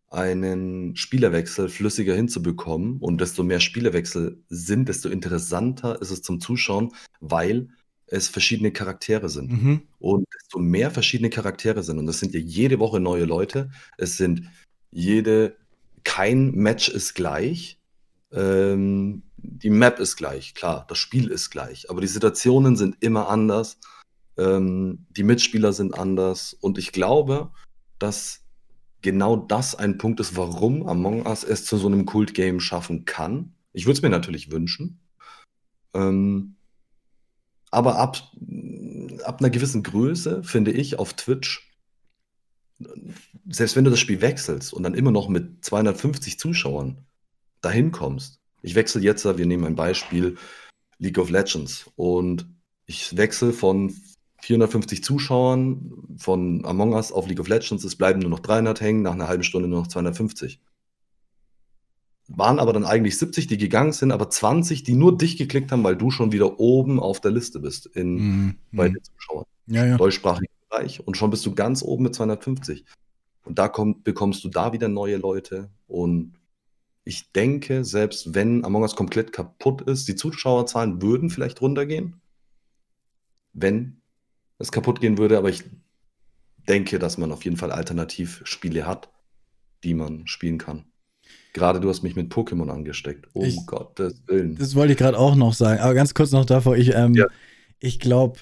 einen 0.10 0.96
Spielerwechsel 0.96 1.70
flüssiger 1.70 2.16
hinzubekommen. 2.16 2.98
Und 3.00 3.22
desto 3.22 3.44
mehr 3.44 3.60
Spielerwechsel 3.60 4.44
sind, 4.50 4.90
desto 4.90 5.10
interessanter 5.10 6.02
ist 6.02 6.12
es 6.12 6.22
zum 6.22 6.40
Zuschauen, 6.40 6.94
weil 7.20 7.70
es 8.08 8.28
verschiedene 8.28 8.72
Charaktere 8.72 9.30
sind. 9.30 9.52
Mhm. 9.52 9.82
Und 10.00 10.28
desto 10.34 10.60
mehr 10.60 10.92
verschiedene 10.92 11.30
Charaktere 11.30 11.84
sind, 11.84 11.98
und 11.98 12.08
das 12.08 12.20
sind 12.20 12.34
ja 12.34 12.40
jede 12.40 12.80
Woche 12.80 13.00
neue 13.00 13.26
Leute, 13.26 13.70
es 13.98 14.18
sind 14.18 14.50
jede, 14.90 15.56
kein 16.04 16.52
Match 16.52 16.90
ist 16.90 17.14
gleich. 17.14 17.78
Ähm, 18.34 19.24
die 19.38 19.70
Map 19.70 20.00
ist 20.00 20.16
gleich, 20.16 20.54
klar, 20.54 20.86
das 20.88 20.98
Spiel 20.98 21.28
ist 21.28 21.50
gleich, 21.50 21.90
aber 21.90 22.02
die 22.02 22.08
Situationen 22.08 22.76
sind 22.76 22.98
immer 23.02 23.28
anders. 23.30 23.80
Ähm, 24.38 25.06
die 25.10 25.24
Mitspieler 25.24 25.74
sind 25.74 25.98
anders 25.98 26.54
und 26.54 26.78
ich 26.78 26.92
glaube, 26.92 27.52
dass 28.00 28.42
genau 29.02 29.36
das 29.36 29.76
ein 29.76 29.98
Punkt 29.98 30.20
ist, 30.20 30.38
warum 30.38 30.88
Among 30.88 31.26
Us 31.26 31.44
es 31.44 31.66
zu 31.66 31.78
so 31.78 31.88
einem 31.88 32.06
Kult-Game 32.06 32.60
schaffen 32.60 33.06
kann. 33.06 33.54
Ich 33.74 33.86
würde 33.86 33.98
es 33.98 34.02
mir 34.02 34.10
natürlich 34.10 34.52
wünschen. 34.52 35.00
Ähm, 35.94 36.56
aber 37.72 37.98
ab, 37.98 38.18
ab 39.24 39.40
einer 39.40 39.50
gewissen 39.50 39.84
Größe, 39.84 40.44
finde 40.44 40.72
ich, 40.72 41.00
auf 41.00 41.14
Twitch, 41.14 41.70
selbst 43.50 43.76
wenn 43.76 43.84
du 43.84 43.92
das 43.92 44.00
Spiel 44.00 44.22
wechselst 44.22 44.74
und 44.74 44.84
dann 44.84 44.94
immer 44.94 45.12
noch 45.12 45.30
mit 45.30 45.64
250 45.64 46.40
Zuschauern 46.40 47.06
dahin 47.62 47.92
kommst. 47.92 48.40
Ich 48.62 48.76
wechsle 48.76 49.02
jetzt, 49.02 49.26
wir 49.26 49.46
nehmen 49.46 49.66
ein 49.66 49.76
Beispiel, 49.76 50.38
League 51.00 51.18
of 51.18 51.30
Legends 51.30 51.90
und 51.96 52.48
ich 52.86 53.18
wechsle 53.18 53.54
von 53.54 53.94
450 54.42 55.04
Zuschauern 55.04 56.18
von 56.18 56.66
Among 56.66 56.94
Us 56.94 57.12
auf 57.12 57.28
League 57.28 57.40
of 57.40 57.48
Legends, 57.48 57.84
es 57.84 57.96
bleiben 57.96 58.20
nur 58.20 58.30
noch 58.30 58.40
300 58.40 58.82
hängen, 58.82 59.02
nach 59.02 59.14
einer 59.14 59.28
halben 59.28 59.44
Stunde 59.44 59.68
nur 59.68 59.80
noch 59.80 59.88
250. 59.88 60.60
Waren 62.28 62.60
aber 62.60 62.72
dann 62.72 62.86
eigentlich 62.86 63.18
70, 63.18 63.48
die 63.48 63.58
gegangen 63.58 63.94
sind, 63.94 64.12
aber 64.12 64.30
20, 64.30 64.84
die 64.84 64.94
nur 64.94 65.18
dich 65.18 65.38
geklickt 65.38 65.72
haben, 65.72 65.84
weil 65.84 65.98
du 65.98 66.12
schon 66.12 66.32
wieder 66.32 66.60
oben 66.60 67.00
auf 67.00 67.20
der 67.20 67.32
Liste 67.32 67.60
bist 67.60 67.88
in, 67.88 68.16
mm, 68.48 68.56
bei 68.72 68.90
mm. 68.90 68.94
den 68.94 69.04
Zuschauern. 69.04 69.46
Ja, 69.68 69.86
ja. 69.86 69.98
Deutschsprachigen 69.98 70.54
Bereich. 70.70 71.06
Und 71.06 71.18
schon 71.18 71.30
bist 71.30 71.46
du 71.46 71.54
ganz 71.54 71.84
oben 71.84 72.04
mit 72.04 72.16
250. 72.16 72.86
Und 73.44 73.60
da 73.60 73.68
kommt, 73.68 74.04
bekommst 74.04 74.44
du 74.44 74.50
da 74.50 74.72
wieder 74.72 74.88
neue 74.88 75.18
Leute. 75.18 75.70
Und 75.88 76.34
ich 77.04 77.32
denke, 77.32 77.84
selbst 77.84 78.34
wenn 78.36 78.64
Among 78.64 78.84
Us 78.84 78.96
komplett 78.96 79.34
kaputt 79.34 79.82
ist, 79.82 80.08
die 80.08 80.16
Zuschauerzahlen 80.16 81.02
würden 81.02 81.30
vielleicht 81.30 81.62
runtergehen, 81.62 82.22
wenn 83.54 84.02
es 84.60 84.72
kaputt 84.72 85.02
gehen 85.02 85.18
würde, 85.18 85.38
aber 85.38 85.50
ich 85.50 85.64
denke, 86.68 87.00
dass 87.00 87.18
man 87.18 87.32
auf 87.32 87.44
jeden 87.44 87.58
Fall 87.58 87.72
Alternativspiele 87.72 88.86
hat, 88.86 89.10
die 89.84 89.94
man 89.96 90.28
spielen 90.28 90.58
kann. 90.60 90.86
Gerade 91.54 91.80
du 91.80 91.90
hast 91.90 92.04
mich 92.04 92.16
mit 92.16 92.32
Pokémon 92.32 92.70
angesteckt. 92.70 93.28
Um 93.34 93.44
Ich- 93.46 93.66
Gottes 93.66 94.22
Willen. 94.28 94.56
Das 94.56 94.76
wollte 94.76 94.94
ich 94.94 95.00
gerade 95.00 95.18
auch 95.18 95.36
noch 95.36 95.54
sagen. 95.54 95.82
Aber 95.82 95.94
ganz 95.94 96.14
kurz 96.14 96.32
noch 96.32 96.46
davor, 96.46 96.78
ich, 96.78 96.94
ähm, 96.94 97.14
Ja. 97.16 97.26
ich 97.80 98.00
glaube, 98.00 98.40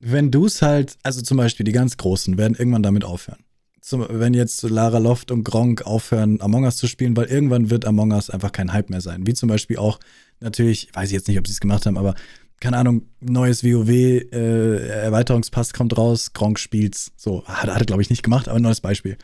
wenn 0.00 0.30
du 0.30 0.46
es 0.46 0.60
halt, 0.60 0.98
also 1.02 1.22
zum 1.22 1.36
Beispiel 1.36 1.64
die 1.64 1.72
ganz 1.72 1.96
Großen 1.96 2.36
werden 2.36 2.56
irgendwann 2.58 2.82
damit 2.82 3.04
aufhören. 3.04 3.44
Zum, 3.82 4.06
wenn 4.08 4.32
jetzt 4.32 4.62
Lara 4.62 4.98
Loft 4.98 5.32
und 5.32 5.42
Gronk 5.42 5.82
aufhören, 5.82 6.40
Among 6.40 6.64
Us 6.64 6.76
zu 6.76 6.86
spielen, 6.86 7.16
weil 7.16 7.26
irgendwann 7.26 7.68
wird 7.68 7.84
Among 7.84 8.12
Us 8.12 8.30
einfach 8.30 8.52
kein 8.52 8.72
Hype 8.72 8.90
mehr 8.90 9.00
sein. 9.00 9.26
Wie 9.26 9.34
zum 9.34 9.48
Beispiel 9.48 9.76
auch, 9.76 9.98
natürlich, 10.38 10.88
weiß 10.94 11.08
ich 11.08 11.14
jetzt 11.14 11.26
nicht, 11.26 11.38
ob 11.38 11.48
sie 11.48 11.52
es 11.52 11.60
gemacht 11.60 11.84
haben, 11.84 11.98
aber 11.98 12.14
keine 12.60 12.76
Ahnung, 12.76 13.02
neues 13.20 13.64
WoW, 13.64 13.88
äh, 13.90 14.86
Erweiterungspass 14.86 15.72
kommt 15.72 15.98
raus, 15.98 16.32
Gronk 16.32 16.60
spielt's. 16.60 17.10
So, 17.16 17.44
hat, 17.44 17.68
hat 17.68 17.80
er, 17.80 17.84
glaube 17.84 18.02
ich, 18.02 18.08
nicht 18.08 18.22
gemacht, 18.22 18.46
aber 18.46 18.58
ein 18.58 18.62
neues 18.62 18.80
Beispiel. 18.80 19.16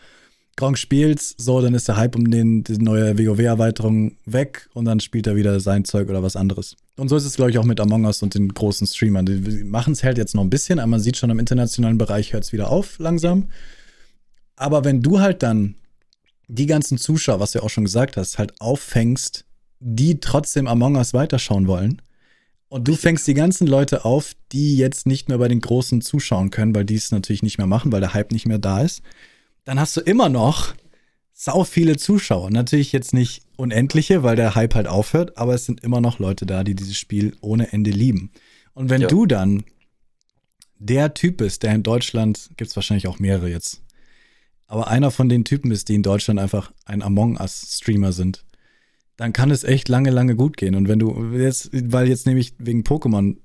Gronk 0.57 0.77
spielt's, 0.77 1.37
so, 1.39 1.61
dann 1.61 1.73
ist 1.73 1.87
der 1.87 1.97
Hype 1.97 2.17
um 2.17 2.29
den, 2.29 2.65
die 2.65 2.79
neue 2.79 3.17
WoW-Erweiterung 3.17 4.17
weg 4.27 4.69
und 4.75 4.87
dann 4.87 4.99
spielt 4.99 5.29
er 5.29 5.37
wieder 5.37 5.61
sein 5.61 5.85
Zeug 5.85 6.09
oder 6.09 6.25
was 6.25 6.35
anderes. 6.35 6.75
Und 6.97 7.09
so 7.11 7.17
ist 7.17 7.27
es, 7.27 7.37
glaube 7.37 7.53
ich, 7.53 7.59
auch 7.59 7.65
mit 7.65 7.79
Among 7.79 8.07
Us 8.07 8.25
und 8.25 8.35
den 8.35 8.49
großen 8.49 8.89
Streamern. 8.89 9.25
Die 9.25 9.63
machen 9.63 9.93
es 9.93 10.03
halt 10.03 10.19
jetzt 10.19 10.35
noch 10.35 10.43
ein 10.43 10.51
bisschen, 10.51 10.81
aber 10.81 10.89
man 10.89 11.01
sieht 11.01 11.17
schon 11.17 11.31
im 11.31 11.39
internationalen 11.39 11.97
Bereich 11.97 12.33
hört 12.33 12.43
es 12.43 12.53
wieder 12.53 12.71
auf, 12.71 12.99
langsam. 12.99 13.51
Aber 14.59 14.85
wenn 14.85 15.03
du 15.03 15.21
halt 15.21 15.43
dann 15.43 15.77
die 16.49 16.67
ganzen 16.67 16.99
Zuschauer, 16.99 17.41
was 17.41 17.53
du 17.53 17.59
ja 17.61 17.65
auch 17.65 17.71
schon 17.71 17.85
gesagt 17.85 18.17
hast, 18.17 18.39
halt 18.39 18.61
auffängst, 18.61 19.45
die 19.81 20.19
trotzdem 20.21 20.67
Among 20.67 20.97
Us 20.97 21.15
weiterschauen 21.15 21.67
wollen, 21.67 22.03
und 22.71 22.87
du 22.87 22.97
fängst 22.97 23.27
die 23.27 23.33
ganzen 23.35 23.67
Leute 23.67 24.05
auf, 24.05 24.35
die 24.53 24.77
jetzt 24.77 25.07
nicht 25.07 25.29
mehr 25.31 25.39
bei 25.39 25.49
den 25.49 25.61
Großen 25.61 26.03
zuschauen 26.03 26.51
können, 26.51 26.75
weil 26.75 26.85
die 26.85 26.97
es 26.97 27.11
natürlich 27.11 27.43
nicht 27.43 27.57
mehr 27.57 27.67
machen, 27.67 27.93
weil 27.93 28.01
der 28.01 28.13
Hype 28.13 28.31
nicht 28.31 28.47
mehr 28.47 28.59
da 28.59 28.83
ist, 28.83 29.01
dann 29.65 29.81
hast 29.81 29.97
du 29.97 30.03
immer 30.03 30.29
noch 30.29 30.75
sau 31.33 31.65
viele 31.65 31.97
Zuschauer. 31.97 32.51
Natürlich 32.51 32.93
jetzt 32.93 33.15
nicht 33.15 33.43
unendliche, 33.57 34.23
weil 34.23 34.37
der 34.37 34.55
Hype 34.55 34.75
halt 34.75 34.87
aufhört, 34.87 35.39
aber 35.39 35.55
es 35.55 35.65
sind 35.65 35.83
immer 35.83 36.03
noch 36.03 36.19
Leute 36.19 36.45
da, 36.45 36.63
die 36.63 36.75
dieses 36.75 36.99
Spiel 36.99 37.35
ohne 37.41 37.73
Ende 37.73 37.91
lieben. 37.91 38.33
Und 38.75 38.91
wenn 38.91 39.01
Ja. 39.01 39.09
du 39.09 39.25
dann 39.25 39.65
der 40.79 41.15
Typ 41.15 41.39
bist, 41.39 41.63
der 41.63 41.75
in 41.75 41.83
Deutschland, 41.83 42.51
gibt 42.59 42.69
es 42.71 42.77
wahrscheinlich 42.77 43.09
auch 43.09 43.19
mehrere 43.19 43.49
jetzt, 43.49 43.81
aber 44.69 44.89
einer 44.89 45.11
von 45.11 45.29
den 45.29 45.45
Typen 45.45 45.73
ist, 45.73 45.89
die 45.89 45.95
in 45.95 46.03
Deutschland 46.03 46.39
einfach 46.39 46.71
ein 46.85 47.03
Among 47.03 47.41
Us-Streamer 47.41 48.13
sind, 48.13 48.45
dann 49.17 49.33
kann 49.33 49.51
es 49.51 49.65
echt 49.65 49.89
lange, 49.89 50.11
lange 50.11 50.37
gut 50.37 50.57
gehen. 50.57 50.75
Und 50.75 50.89
wenn 50.89 50.99
du 50.99 51.33
jetzt, 51.35 51.71
weil 51.73 52.07
jetzt 52.07 52.27
nämlich 52.27 52.55
wegen 52.59 52.83
Pokémon, 52.83 53.39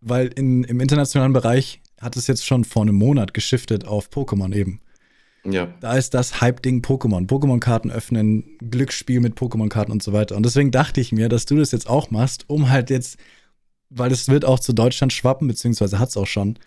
weil 0.00 0.28
in, 0.28 0.62
im 0.64 0.78
internationalen 0.78 1.32
Bereich 1.32 1.80
hat 2.00 2.16
es 2.16 2.26
jetzt 2.26 2.44
schon 2.44 2.64
vor 2.64 2.82
einem 2.82 2.94
Monat 2.94 3.34
geschiftet 3.34 3.86
auf 3.86 4.10
Pokémon 4.10 4.54
eben. 4.54 4.80
Ja. 5.44 5.74
Da 5.80 5.96
ist 5.96 6.12
das 6.12 6.40
Hype-Ding 6.40 6.82
Pokémon. 6.82 7.26
Pokémon-Karten 7.26 7.90
öffnen, 7.90 8.58
Glücksspiel 8.58 9.20
mit 9.20 9.36
Pokémon-Karten 9.36 9.90
und 9.90 10.02
so 10.02 10.12
weiter. 10.12 10.36
Und 10.36 10.44
deswegen 10.44 10.70
dachte 10.70 11.00
ich 11.00 11.12
mir, 11.12 11.28
dass 11.30 11.46
du 11.46 11.56
das 11.56 11.72
jetzt 11.72 11.88
auch 11.88 12.10
machst, 12.10 12.44
um 12.48 12.68
halt 12.68 12.90
jetzt, 12.90 13.16
weil 13.88 14.12
es 14.12 14.28
wird 14.28 14.44
auch 14.44 14.60
zu 14.60 14.74
Deutschland 14.74 15.12
schwappen, 15.12 15.48
beziehungsweise 15.48 15.98
hat 15.98 16.10
es 16.10 16.16
auch 16.16 16.26
schon, 16.26 16.58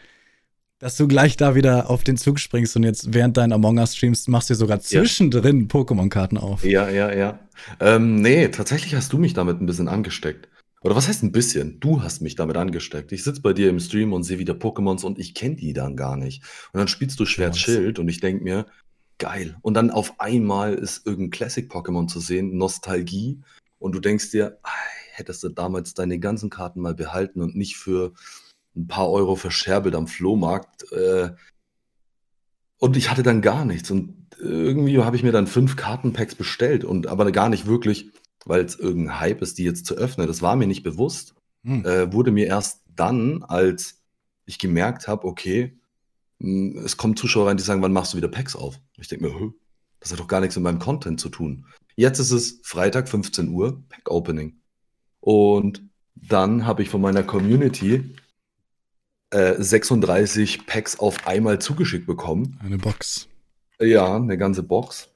dass 0.79 0.95
du 0.95 1.07
gleich 1.07 1.35
da 1.37 1.55
wieder 1.55 1.89
auf 1.89 2.03
den 2.03 2.17
Zug 2.17 2.39
springst 2.39 2.75
und 2.75 2.83
jetzt 2.83 3.13
während 3.13 3.37
deinen 3.37 3.51
Among 3.51 3.77
Us 3.77 3.95
streamst, 3.95 4.29
machst 4.29 4.49
du 4.49 4.55
sogar 4.55 4.79
zwischendrin 4.79 5.67
Pokémon-Karten 5.67 6.37
auf. 6.37 6.63
Ja, 6.63 6.89
ja, 6.89 7.13
ja. 7.13 7.39
Ähm, 7.81 8.21
nee, 8.21 8.47
tatsächlich 8.47 8.95
hast 8.95 9.11
du 9.11 9.17
mich 9.17 9.33
damit 9.33 9.61
ein 9.61 9.65
bisschen 9.65 9.89
angesteckt. 9.89 10.47
Oder 10.81 10.95
was 10.95 11.09
heißt 11.09 11.23
ein 11.23 11.33
bisschen? 11.33 11.81
Du 11.81 12.01
hast 12.01 12.21
mich 12.21 12.35
damit 12.35 12.55
angesteckt. 12.55 13.11
Ich 13.11 13.25
sitze 13.25 13.41
bei 13.41 13.51
dir 13.51 13.69
im 13.69 13.81
Stream 13.81 14.13
und 14.13 14.23
sehe 14.23 14.39
wieder 14.39 14.53
Pokémons 14.53 15.03
und 15.03 15.19
ich 15.19 15.33
kenne 15.33 15.57
die 15.57 15.73
dann 15.73 15.97
gar 15.97 16.15
nicht. 16.15 16.41
Und 16.71 16.77
dann 16.77 16.87
spielst 16.87 17.19
du 17.19 17.25
Schwert. 17.25 17.57
Schild 17.57 17.99
und 17.99 18.07
ich 18.07 18.21
denke 18.21 18.45
mir, 18.45 18.65
geil. 19.17 19.57
Und 19.61 19.73
dann 19.73 19.91
auf 19.91 20.21
einmal 20.21 20.75
ist 20.75 21.05
irgendein 21.05 21.31
Classic-Pokémon 21.31 22.07
zu 22.07 22.21
sehen, 22.21 22.55
Nostalgie. 22.55 23.41
Und 23.77 23.93
du 23.93 23.99
denkst 23.99 24.31
dir, 24.31 24.59
hättest 25.11 25.43
du 25.43 25.49
damals 25.49 25.93
deine 25.93 26.17
ganzen 26.19 26.49
Karten 26.49 26.79
mal 26.79 26.95
behalten 26.95 27.41
und 27.41 27.57
nicht 27.57 27.75
für 27.75 28.13
ein 28.75 28.87
paar 28.87 29.09
Euro 29.09 29.35
verscherbelt 29.35 29.95
am 29.95 30.07
Flohmarkt. 30.07 30.91
Äh, 30.91 31.31
und 32.77 32.95
ich 32.97 33.11
hatte 33.11 33.23
dann 33.23 33.41
gar 33.41 33.65
nichts. 33.65 33.91
Und 33.91 34.27
irgendwie 34.39 34.97
habe 34.99 35.15
ich 35.15 35.23
mir 35.23 35.31
dann 35.31 35.47
fünf 35.47 35.75
Kartenpacks 35.75 36.35
bestellt 36.35 36.83
und 36.83 37.07
aber 37.07 37.29
gar 37.31 37.49
nicht 37.49 37.65
wirklich, 37.65 38.11
weil 38.45 38.63
es 38.63 38.79
irgendein 38.79 39.19
Hype 39.19 39.41
ist, 39.41 39.57
die 39.57 39.63
jetzt 39.63 39.85
zu 39.85 39.95
öffnen. 39.95 40.27
Das 40.27 40.41
war 40.41 40.55
mir 40.55 40.67
nicht 40.67 40.83
bewusst. 40.83 41.35
Hm. 41.63 41.85
Äh, 41.85 42.13
wurde 42.13 42.31
mir 42.31 42.47
erst 42.47 42.83
dann, 42.95 43.43
als 43.43 44.01
ich 44.45 44.59
gemerkt 44.59 45.07
habe, 45.07 45.25
okay, 45.25 45.77
mh, 46.39 46.81
es 46.81 46.97
kommen 46.97 47.17
Zuschauer 47.17 47.47
rein, 47.47 47.57
die 47.57 47.63
sagen, 47.63 47.81
wann 47.81 47.93
machst 47.93 48.13
du 48.13 48.17
wieder 48.17 48.29
Packs 48.29 48.55
auf? 48.55 48.79
Ich 48.97 49.09
denke 49.09 49.27
mir, 49.27 49.53
das 49.99 50.11
hat 50.11 50.19
doch 50.19 50.27
gar 50.27 50.39
nichts 50.39 50.55
mit 50.55 50.63
meinem 50.63 50.79
Content 50.79 51.19
zu 51.19 51.29
tun. 51.29 51.65
Jetzt 51.95 52.19
ist 52.19 52.31
es 52.31 52.61
Freitag, 52.63 53.09
15 53.09 53.49
Uhr, 53.49 53.83
Pack 53.89 54.09
Opening. 54.09 54.61
Und 55.19 55.83
dann 56.15 56.65
habe 56.65 56.81
ich 56.81 56.89
von 56.89 57.01
meiner 57.01 57.23
Community 57.23 58.15
äh, 59.31 59.55
36 59.61 60.65
Packs 60.65 60.99
auf 60.99 61.27
einmal 61.27 61.59
zugeschickt 61.59 62.05
bekommen. 62.07 62.59
Eine 62.63 62.77
Box. 62.77 63.27
Ja, 63.79 64.15
eine 64.15 64.37
ganze 64.37 64.63
Box. 64.63 65.09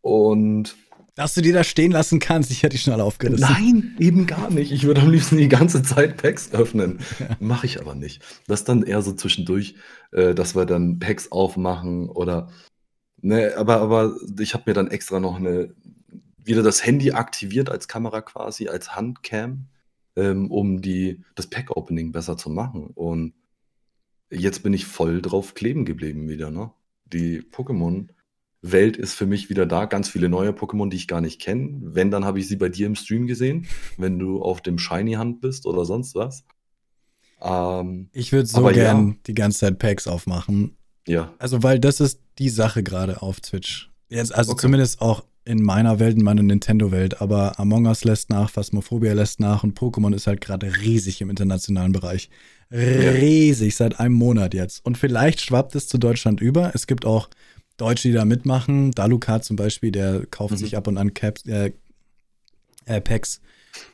Und 0.00 0.74
Dass 1.14 1.34
du 1.34 1.42
die 1.42 1.52
da 1.52 1.62
stehen 1.64 1.92
lassen 1.92 2.18
kannst, 2.18 2.50
ich 2.50 2.62
hätte 2.62 2.76
die 2.76 2.82
schon 2.82 2.92
alle 2.92 3.04
aufgerissen. 3.04 3.46
nein, 3.48 3.96
eben 3.98 4.26
gar 4.26 4.50
nicht. 4.50 4.72
Ich 4.72 4.84
würde 4.84 5.02
am 5.02 5.10
liebsten 5.10 5.36
die 5.36 5.48
ganze 5.48 5.82
Zeit 5.82 6.16
Packs 6.16 6.52
öffnen. 6.52 7.00
Ja. 7.18 7.36
Mache 7.40 7.66
ich 7.66 7.80
aber 7.80 7.94
nicht. 7.94 8.22
Das 8.46 8.64
dann 8.64 8.82
eher 8.82 9.02
so 9.02 9.12
zwischendurch, 9.12 9.74
äh, 10.12 10.34
dass 10.34 10.54
wir 10.54 10.64
dann 10.66 10.98
Packs 10.98 11.30
aufmachen 11.30 12.08
oder 12.08 12.48
ne, 13.20 13.54
aber, 13.56 13.80
aber 13.80 14.16
ich 14.40 14.54
habe 14.54 14.64
mir 14.66 14.74
dann 14.74 14.90
extra 14.90 15.20
noch 15.20 15.36
eine 15.36 15.74
wieder 16.44 16.62
das 16.62 16.84
Handy 16.84 17.12
aktiviert 17.12 17.70
als 17.70 17.88
Kamera 17.88 18.20
quasi, 18.20 18.68
als 18.68 18.96
Handcam, 18.96 19.66
ähm, 20.16 20.50
um 20.50 20.80
die, 20.82 21.22
das 21.34 21.46
Pack-Opening 21.48 22.12
besser 22.12 22.36
zu 22.36 22.50
machen. 22.50 22.86
Und 22.94 23.34
jetzt 24.30 24.62
bin 24.62 24.72
ich 24.74 24.86
voll 24.86 25.22
drauf 25.22 25.54
kleben 25.54 25.84
geblieben 25.84 26.28
wieder, 26.28 26.50
ne? 26.50 26.70
Die 27.06 27.42
Pokémon-Welt 27.42 28.96
ist 28.96 29.14
für 29.14 29.26
mich 29.26 29.50
wieder 29.50 29.66
da. 29.66 29.84
Ganz 29.84 30.08
viele 30.08 30.28
neue 30.28 30.50
Pokémon, 30.50 30.88
die 30.88 30.96
ich 30.96 31.08
gar 31.08 31.20
nicht 31.20 31.40
kenne. 31.40 31.78
Wenn, 31.82 32.10
dann 32.10 32.24
habe 32.24 32.38
ich 32.38 32.48
sie 32.48 32.56
bei 32.56 32.68
dir 32.70 32.86
im 32.86 32.94
Stream 32.94 33.26
gesehen, 33.26 33.66
wenn 33.98 34.18
du 34.18 34.40
auf 34.42 34.60
dem 34.62 34.78
Shiny-Hand 34.78 35.40
bist 35.40 35.66
oder 35.66 35.84
sonst 35.84 36.14
was. 36.14 36.44
Ähm, 37.42 38.08
Ich 38.12 38.32
würde 38.32 38.46
so 38.46 38.58
Aber 38.58 38.70
ja. 38.74 38.84
gern 38.84 39.18
die 39.26 39.34
ganze 39.34 39.60
Zeit 39.60 39.78
Packs 39.78 40.06
aufmachen. 40.06 40.76
ja, 41.06 41.34
Also, 41.38 41.62
weil 41.62 41.78
das 41.80 42.00
ist 42.00 42.20
die 42.38 42.48
Sache 42.48 42.82
gerade 42.82 43.20
auf 43.22 43.40
Twitch. 43.40 43.90
Jetzt, 44.08 44.34
also 44.34 44.52
Okay. 44.52 44.62
zumindest 44.62 45.00
auch 45.00 45.24
in 45.44 45.62
meiner 45.62 45.98
Welt, 45.98 46.16
in 46.16 46.24
meiner 46.24 46.42
Nintendo-Welt. 46.42 47.20
Aber 47.20 47.58
Among 47.58 47.86
Us 47.86 48.04
lässt 48.04 48.30
nach, 48.30 48.50
Phasmophobia 48.50 49.12
lässt 49.12 49.40
nach 49.40 49.64
und 49.64 49.78
Pokémon 49.78 50.14
ist 50.14 50.26
halt 50.26 50.40
gerade 50.40 50.76
riesig 50.80 51.20
im 51.20 51.30
internationalen 51.30 51.92
Bereich. 51.92 52.28
Riesig, 52.70 53.76
seit 53.76 54.00
einem 54.00 54.14
Monat 54.14 54.54
jetzt. 54.54 54.84
Und 54.84 54.96
vielleicht 54.98 55.40
schwappt 55.40 55.74
es 55.74 55.88
zu 55.88 55.98
Deutschland 55.98 56.40
über. 56.40 56.72
Es 56.74 56.86
gibt 56.86 57.04
auch 57.04 57.28
Deutsche, 57.76 58.08
die 58.08 58.14
da 58.14 58.24
mitmachen. 58.24 58.92
Dalukat 58.92 59.44
zum 59.44 59.56
Beispiel, 59.56 59.90
der 59.92 60.26
kauft 60.26 60.52
Mhm. 60.52 60.58
sich 60.58 60.76
ab 60.76 60.86
und 60.86 60.96
an 60.98 61.12
Caps, 61.14 61.44
äh, 61.46 61.72
äh, 62.86 63.00
Packs 63.00 63.40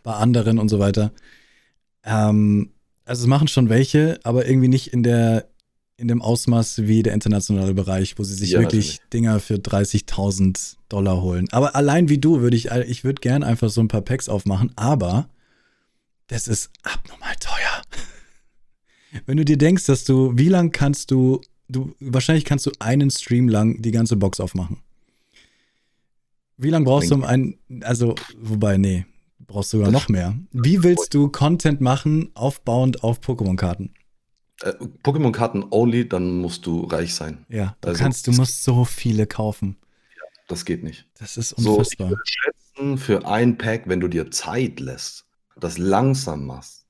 bei 0.02 0.12
anderen 0.12 0.58
und 0.58 0.68
so 0.68 0.78
weiter. 0.78 1.12
Ähm, 2.04 2.70
also 3.04 3.22
es 3.22 3.26
machen 3.26 3.48
schon 3.48 3.68
welche, 3.68 4.20
aber 4.22 4.46
irgendwie 4.46 4.68
nicht 4.68 4.92
in 4.92 5.02
der 5.02 5.48
in 5.98 6.06
dem 6.06 6.22
Ausmaß 6.22 6.86
wie 6.86 7.02
der 7.02 7.12
internationale 7.12 7.74
Bereich, 7.74 8.18
wo 8.18 8.22
sie 8.22 8.34
sich 8.34 8.52
Ja, 8.52 8.60
wirklich 8.60 9.00
Dinger 9.12 9.40
für 9.40 9.56
30.000 9.56 10.76
Dollar 10.88 11.20
holen. 11.20 11.48
Aber 11.50 11.74
allein 11.74 12.08
wie 12.08 12.18
du 12.18 12.40
würde 12.40 12.56
ich, 12.56 12.66
ich 12.66 13.02
würde 13.02 13.20
gern 13.20 13.42
einfach 13.42 13.68
so 13.68 13.80
ein 13.80 13.88
paar 13.88 14.00
Packs 14.02 14.28
aufmachen, 14.28 14.70
aber 14.76 15.28
das 16.28 16.46
ist 16.46 16.70
abnormal 16.84 17.34
teuer. 17.40 17.82
Wenn 19.26 19.38
du 19.38 19.44
dir 19.44 19.58
denkst, 19.58 19.86
dass 19.86 20.04
du, 20.04 20.32
wie 20.38 20.48
lang 20.48 20.70
kannst 20.70 21.10
du, 21.10 21.40
du, 21.68 21.94
wahrscheinlich 21.98 22.44
kannst 22.44 22.66
du 22.66 22.70
einen 22.78 23.10
Stream 23.10 23.48
lang 23.48 23.82
die 23.82 23.90
ganze 23.90 24.16
Box 24.16 24.38
aufmachen. 24.38 24.78
Wie 26.58 26.70
lange 26.70 26.84
brauchst 26.84 27.10
du 27.10 27.16
um 27.16 27.24
einen, 27.24 27.58
also, 27.80 28.14
wobei, 28.36 28.78
nee, 28.78 29.04
brauchst 29.46 29.72
du 29.72 29.78
sogar 29.78 29.90
noch 29.90 30.08
mehr. 30.08 30.36
Wie 30.52 30.84
willst 30.84 31.12
du 31.14 31.28
Content 31.28 31.80
machen, 31.80 32.30
aufbauend 32.34 33.02
auf 33.02 33.20
Pokémon-Karten? 33.20 33.90
Äh, 34.62 34.72
Pokémon-Karten 35.02 35.64
only, 35.70 36.08
dann 36.08 36.38
musst 36.38 36.66
du 36.66 36.84
reich 36.84 37.14
sein. 37.14 37.44
Ja, 37.48 37.76
du 37.80 37.88
Also, 37.88 38.02
kannst, 38.02 38.26
du 38.26 38.32
musst 38.32 38.64
so 38.64 38.84
viele 38.84 39.26
kaufen. 39.26 39.76
Das 40.48 40.64
geht 40.64 40.82
nicht. 40.82 41.06
Das 41.18 41.36
ist 41.36 41.50
So, 41.50 41.56
ich 41.56 41.78
unfassbar. 41.78 42.12
schätzen, 42.24 42.98
für 42.98 43.26
ein 43.26 43.58
Pack, 43.58 43.82
wenn 43.86 44.00
du 44.00 44.08
dir 44.08 44.30
Zeit 44.30 44.80
lässt, 44.80 45.26
das 45.60 45.76
langsam 45.78 46.46
machst, 46.46 46.86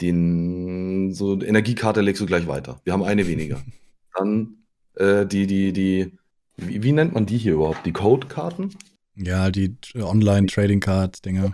den, 0.00 1.12
so 1.12 1.36
die 1.36 1.46
Energiekarte 1.46 2.00
legst 2.00 2.20
du 2.22 2.26
gleich 2.26 2.46
weiter. 2.46 2.80
Wir 2.84 2.92
haben 2.92 3.02
eine 3.02 3.26
weniger. 3.26 3.62
Dann 4.18 4.56
äh, 4.94 5.26
die, 5.26 5.46
die, 5.46 5.72
die, 5.72 6.12
wie, 6.56 6.82
wie 6.82 6.92
nennt 6.92 7.12
man 7.14 7.26
die 7.26 7.36
hier 7.38 7.54
überhaupt? 7.54 7.84
Die 7.84 7.92
Code-Karten? 7.92 8.74
Ja, 9.14 9.50
die 9.50 9.76
Online-Trading-Card-Dinger. 9.94 11.52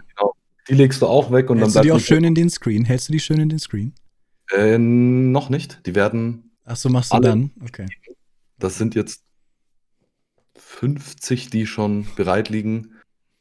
Die 0.68 0.74
legst 0.74 1.02
du 1.02 1.06
auch 1.06 1.32
weg 1.32 1.50
und 1.50 1.58
Hältst 1.58 1.74
du 1.74 1.78
dann 1.80 1.84
die 1.86 1.92
auch 1.92 2.00
schön 2.00 2.24
in 2.24 2.34
den 2.34 2.50
Screen? 2.50 2.84
Hältst 2.84 3.08
du 3.08 3.12
die 3.12 3.20
schön 3.20 3.40
in 3.40 3.48
den 3.48 3.58
Screen? 3.58 3.94
Äh, 4.52 4.78
noch 4.78 5.48
nicht. 5.50 5.86
Die 5.86 5.94
werden, 5.94 6.52
Ach 6.64 6.76
so, 6.76 6.88
machst 6.88 7.12
du 7.12 7.20
dann? 7.20 7.50
Okay. 7.62 7.86
das 8.58 8.78
sind 8.78 8.94
jetzt 8.94 9.24
50, 10.56 11.50
die 11.50 11.66
schon 11.66 12.06
bereit 12.16 12.48
liegen. 12.48 12.94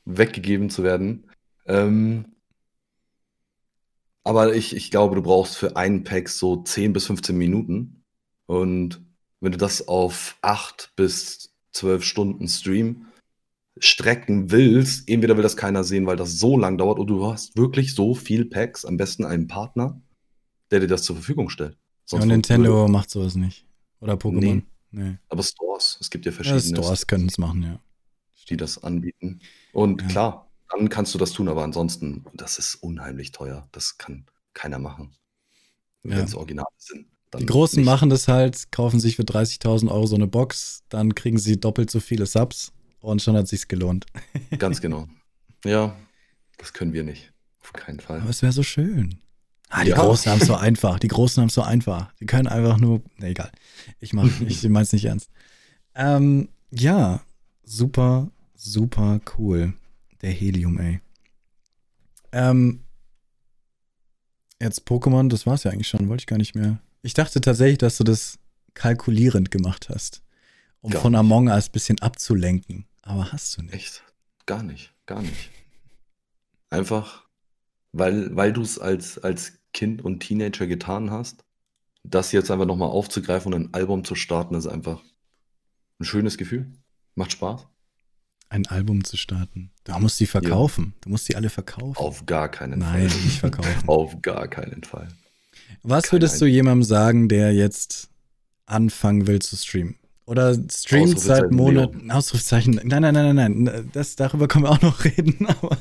weggegeben 0.06 0.70
zu 0.70 0.84
werden. 0.84 1.30
Ähm, 1.68 2.26
aber 4.24 4.56
ich, 4.56 4.76
ich 4.76 4.92
glaube, 4.92 5.16
du 5.16 5.22
brauchst 5.22 5.58
für 5.58 5.76
einen 5.76 6.04
Pack 6.04 6.30
so 6.30 6.64
10 6.64 6.94
bis 6.94 7.06
15 7.06 7.38
Minuten. 7.38 8.04
Und 8.46 9.02
wenn 9.40 9.52
du 9.52 9.58
das 9.58 9.88
auf 9.88 10.38
8 10.42 10.94
bis 10.96 11.54
12 11.72 12.04
Stunden 12.04 12.48
Stream 12.48 13.06
strecken 13.78 14.52
willst, 14.52 15.10
entweder 15.10 15.38
will 15.38 15.44
das 15.44 15.58
keiner 15.58 15.84
sehen, 15.84 16.06
weil 16.06 16.18
das 16.18 16.38
so 16.40 16.58
lang 16.58 16.78
dauert, 16.78 17.00
und 17.00 17.08
du 17.08 17.26
hast 17.26 17.56
wirklich 17.58 17.96
so 17.96 18.14
viel 18.14 18.46
Packs, 18.46 18.86
am 18.86 18.98
besten 18.98 19.26
einen 19.26 19.48
Partner, 19.48 20.02
der 20.72 20.80
dir 20.80 20.88
das 20.88 21.04
zur 21.04 21.16
Verfügung 21.16 21.50
stellt. 21.50 21.78
Sonst 22.06 22.24
ja, 22.24 22.28
Nintendo 22.28 22.88
macht 22.88 23.10
sowas 23.10 23.36
nicht. 23.36 23.66
Oder 24.00 24.14
Pokémon. 24.14 24.40
Nee. 24.40 24.64
nee. 24.92 25.18
Aber 25.30 25.44
Stores, 25.44 25.98
es 26.02 26.10
gibt 26.10 26.26
ja 26.26 26.32
verschiedene. 26.32 26.62
Ja, 26.62 26.84
Stores 26.84 27.08
können 27.08 27.28
es 27.28 27.38
machen, 27.38 27.64
ja. 27.64 27.80
Die 28.50 28.58
das 28.58 28.84
anbieten. 28.84 29.40
Und 29.72 30.02
ja. 30.02 30.08
klar, 30.08 30.52
dann 30.70 30.90
kannst 30.90 31.14
du 31.14 31.18
das 31.18 31.32
tun, 31.32 31.48
aber 31.48 31.64
ansonsten, 31.64 32.26
das 32.34 32.58
ist 32.58 32.76
unheimlich 32.76 33.32
teuer. 33.32 33.68
Das 33.72 33.98
kann 33.98 34.26
keiner 34.54 34.80
machen. 34.80 35.14
Wenn 36.04 36.24
es 36.24 36.34
Originale 36.34 36.68
sind. 36.78 37.08
Die 37.40 37.46
Großen 37.46 37.80
nicht. 37.80 37.86
machen 37.86 38.10
das 38.10 38.28
halt, 38.28 38.72
kaufen 38.72 39.00
sich 39.00 39.16
für 39.16 39.24
30.000 39.24 39.90
Euro 39.90 40.06
so 40.06 40.16
eine 40.16 40.28
Box, 40.28 40.84
dann 40.90 41.16
kriegen 41.16 41.38
sie 41.38 41.60
doppelt 41.60 41.90
so 41.90 42.00
viele 42.00 42.26
Subs 42.26 42.74
und 43.00 43.22
schon 43.22 43.38
hat 43.38 43.48
sich's 43.48 43.68
gelohnt. 43.68 44.06
Ganz 44.58 44.82
genau. 44.82 45.08
Ja, 45.64 45.96
das 46.58 46.74
können 46.74 46.92
wir 46.92 47.04
nicht. 47.04 47.32
Auf 47.62 47.72
keinen 47.72 48.00
Fall. 48.00 48.20
Aber 48.20 48.30
es 48.30 48.42
wäre 48.42 48.52
so 48.52 48.64
schön. 48.64 49.22
Ah, 49.72 49.84
die 49.84 49.92
ja. 49.92 49.96
Großen 49.96 50.32
haben 50.32 50.42
es 50.42 50.48
so 50.48 50.56
einfach. 50.56 51.00
Die 51.00 51.08
Großen 51.08 51.42
haben 51.42 51.48
es 51.48 51.56
so 51.56 51.64
einfach. 51.64 52.14
Die 52.20 52.26
können 52.26 52.48
einfach 52.48 52.78
nur. 52.78 53.02
Ne, 53.18 53.28
egal. 53.28 53.52
Ich 54.00 54.14
mach, 54.14 54.30
ich 54.48 54.64
mein's 54.70 54.94
nicht 54.94 55.06
ernst. 55.06 55.30
Ähm, 55.96 56.50
ja, 56.70 57.22
super, 57.64 58.30
super 58.56 59.20
cool. 59.38 59.74
Der 60.22 60.32
Helium, 60.32 60.78
ey. 60.80 61.02
Ähm, 62.32 62.84
jetzt 64.60 64.88
Pokémon, 64.88 65.30
das 65.30 65.46
war's 65.46 65.64
ja 65.64 65.72
eigentlich 65.72 65.88
schon, 65.88 66.08
wollte 66.08 66.22
ich 66.22 66.28
gar 66.28 66.38
nicht 66.38 66.56
mehr. 66.56 66.80
Ich 67.02 67.14
dachte 67.14 67.42
tatsächlich, 67.42 67.80
dass 67.80 67.98
du 67.98 68.04
das 68.04 68.38
kalkulierend 68.74 69.52
gemacht 69.52 69.90
hast, 69.90 70.22
um 70.82 70.92
gar 70.92 71.02
von 71.02 71.16
Among 71.16 71.48
Us 71.48 71.68
ein 71.68 71.72
bisschen 71.72 72.00
abzulenken. 72.00 72.86
Aber 73.02 73.32
hast 73.32 73.58
du 73.58 73.64
nicht. 73.64 73.74
Echt? 73.74 74.04
Gar 74.46 74.64
nicht, 74.64 74.94
gar 75.06 75.22
nicht. 75.22 75.50
Einfach, 76.70 77.26
weil, 77.92 78.34
weil 78.36 78.54
du 78.54 78.62
es 78.62 78.80
als, 78.80 79.18
als 79.20 79.54
Kind 79.74 80.04
und 80.04 80.20
Teenager 80.20 80.68
getan 80.68 81.12
hast, 81.12 81.44
das 82.04 82.32
jetzt 82.32 82.52
einfach 82.52 82.66
nochmal 82.66 82.90
aufzugreifen 82.90 83.54
und 83.54 83.62
ein 83.62 83.74
Album 83.74 84.04
zu 84.04 84.16
starten, 84.16 84.56
ist 84.56 84.68
einfach 84.68 85.02
ein 86.00 86.06
schönes 86.06 86.38
Gefühl. 86.38 86.72
Macht 87.16 87.34
Spaß 87.34 87.68
ein 88.52 88.68
Album 88.68 89.04
zu 89.04 89.18
starten. 89.18 89.72
Du 89.86 89.98
musst 90.00 90.20
die 90.20 90.28
verkaufen. 90.28 90.88
Ja. 90.88 91.02
Du 91.02 91.10
musst 91.10 91.30
die 91.30 91.36
alle 91.36 91.50
verkaufen. 91.50 91.98
Auf 91.98 92.26
gar 92.26 92.50
keinen 92.50 92.80
Nein, 92.80 93.10
Fall. 93.10 93.18
Nein, 93.18 93.26
nicht 93.26 93.40
verkaufen. 93.40 93.84
Auf 93.88 94.22
gar 94.22 94.48
keinen 94.48 94.84
Fall. 94.84 95.08
Was 95.84 96.06
Kein 96.06 96.14
würdest 96.14 96.42
du 96.42 96.46
jemandem 96.46 96.84
sagen, 96.84 97.30
der 97.30 97.54
jetzt 97.54 98.10
anfangen 98.66 99.26
will 99.28 99.40
zu 99.40 99.56
streamen? 99.56 99.96
Oder 100.26 100.54
streamt 100.70 101.20
seit 101.20 101.52
Monaten. 101.52 102.12
Ausrufezeichen. 102.12 102.80
Nein, 102.84 103.02
nein, 103.02 103.14
nein, 103.14 103.36
nein, 103.36 103.64
nein. 103.64 103.90
Das, 103.94 104.16
darüber 104.16 104.48
können 104.48 104.66
wir 104.66 104.72
auch 104.72 104.82
noch 104.82 105.04
reden, 105.06 105.48
aber 105.48 105.78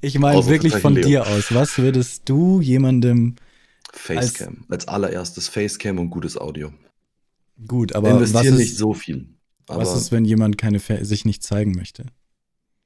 ich 0.00 0.18
meine 0.18 0.46
wirklich 0.46 0.74
von 0.74 0.94
Leo. 0.94 1.06
dir 1.06 1.26
aus. 1.26 1.54
Was 1.54 1.78
würdest 1.78 2.28
du 2.28 2.60
jemandem. 2.60 3.36
Facecam. 3.92 4.64
Als, 4.68 4.70
als 4.70 4.88
allererstes 4.88 5.48
Facecam 5.48 5.98
und 5.98 6.10
gutes 6.10 6.38
Audio. 6.38 6.72
Gut, 7.66 7.94
aber. 7.94 8.10
Investieren 8.10 8.56
nicht 8.56 8.76
so 8.76 8.94
viel. 8.94 9.28
Was 9.66 9.94
ist, 9.96 10.12
wenn 10.12 10.24
jemand 10.24 10.58
keine 10.58 10.80
sich 10.80 11.24
nicht 11.24 11.42
zeigen 11.42 11.72
möchte? 11.72 12.06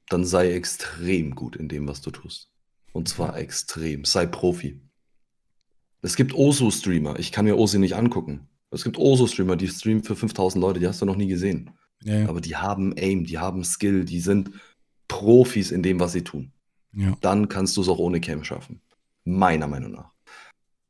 Dann 0.09 0.25
sei 0.25 0.53
extrem 0.53 1.35
gut 1.35 1.55
in 1.55 1.67
dem, 1.67 1.87
was 1.87 2.01
du 2.01 2.11
tust. 2.11 2.49
Und 2.93 3.09
zwar 3.09 3.37
extrem. 3.37 4.05
Sei 4.05 4.25
Profi. 4.25 4.81
Es 6.01 6.15
gibt 6.15 6.33
Osu-Streamer. 6.33 7.19
Ich 7.19 7.31
kann 7.31 7.45
mir 7.45 7.57
Osu 7.57 7.79
nicht 7.79 7.95
angucken. 7.95 8.47
Es 8.71 8.83
gibt 8.83 8.97
Osu-Streamer, 8.97 9.55
die 9.55 9.67
streamen 9.67 10.03
für 10.03 10.15
5000 10.15 10.61
Leute. 10.61 10.79
Die 10.79 10.87
hast 10.87 11.01
du 11.01 11.05
noch 11.05 11.15
nie 11.15 11.27
gesehen. 11.27 11.71
Ja. 12.03 12.27
Aber 12.29 12.41
die 12.41 12.55
haben 12.55 12.93
Aim, 12.97 13.25
die 13.25 13.37
haben 13.37 13.63
Skill, 13.63 14.05
die 14.05 14.19
sind 14.19 14.51
Profis 15.07 15.71
in 15.71 15.83
dem, 15.83 15.99
was 15.99 16.11
sie 16.11 16.23
tun. 16.23 16.51
Ja. 16.97 17.15
Dann 17.21 17.47
kannst 17.47 17.77
du 17.77 17.81
es 17.81 17.89
auch 17.89 17.99
ohne 17.99 18.19
Cam 18.19 18.43
schaffen. 18.43 18.81
Meiner 19.23 19.67
Meinung 19.67 19.91
nach. 19.91 20.11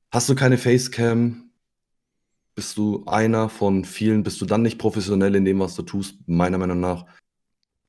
Hast 0.09 0.29
du 0.29 0.35
keine 0.35 0.57
Facecam, 0.57 1.51
bist 2.55 2.77
du 2.77 3.03
einer 3.05 3.49
von 3.49 3.83
vielen, 3.83 4.23
bist 4.23 4.39
du 4.39 4.45
dann 4.45 4.61
nicht 4.61 4.79
professionell 4.79 5.35
in 5.35 5.43
dem, 5.43 5.59
was 5.59 5.75
du 5.75 5.81
tust, 5.81 6.15
meiner 6.25 6.57
Meinung 6.57 6.79
nach, 6.79 7.05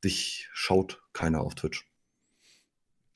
dich 0.02 0.48
schaut 0.52 1.00
keiner 1.12 1.42
auf 1.42 1.54
Twitch. 1.54 1.88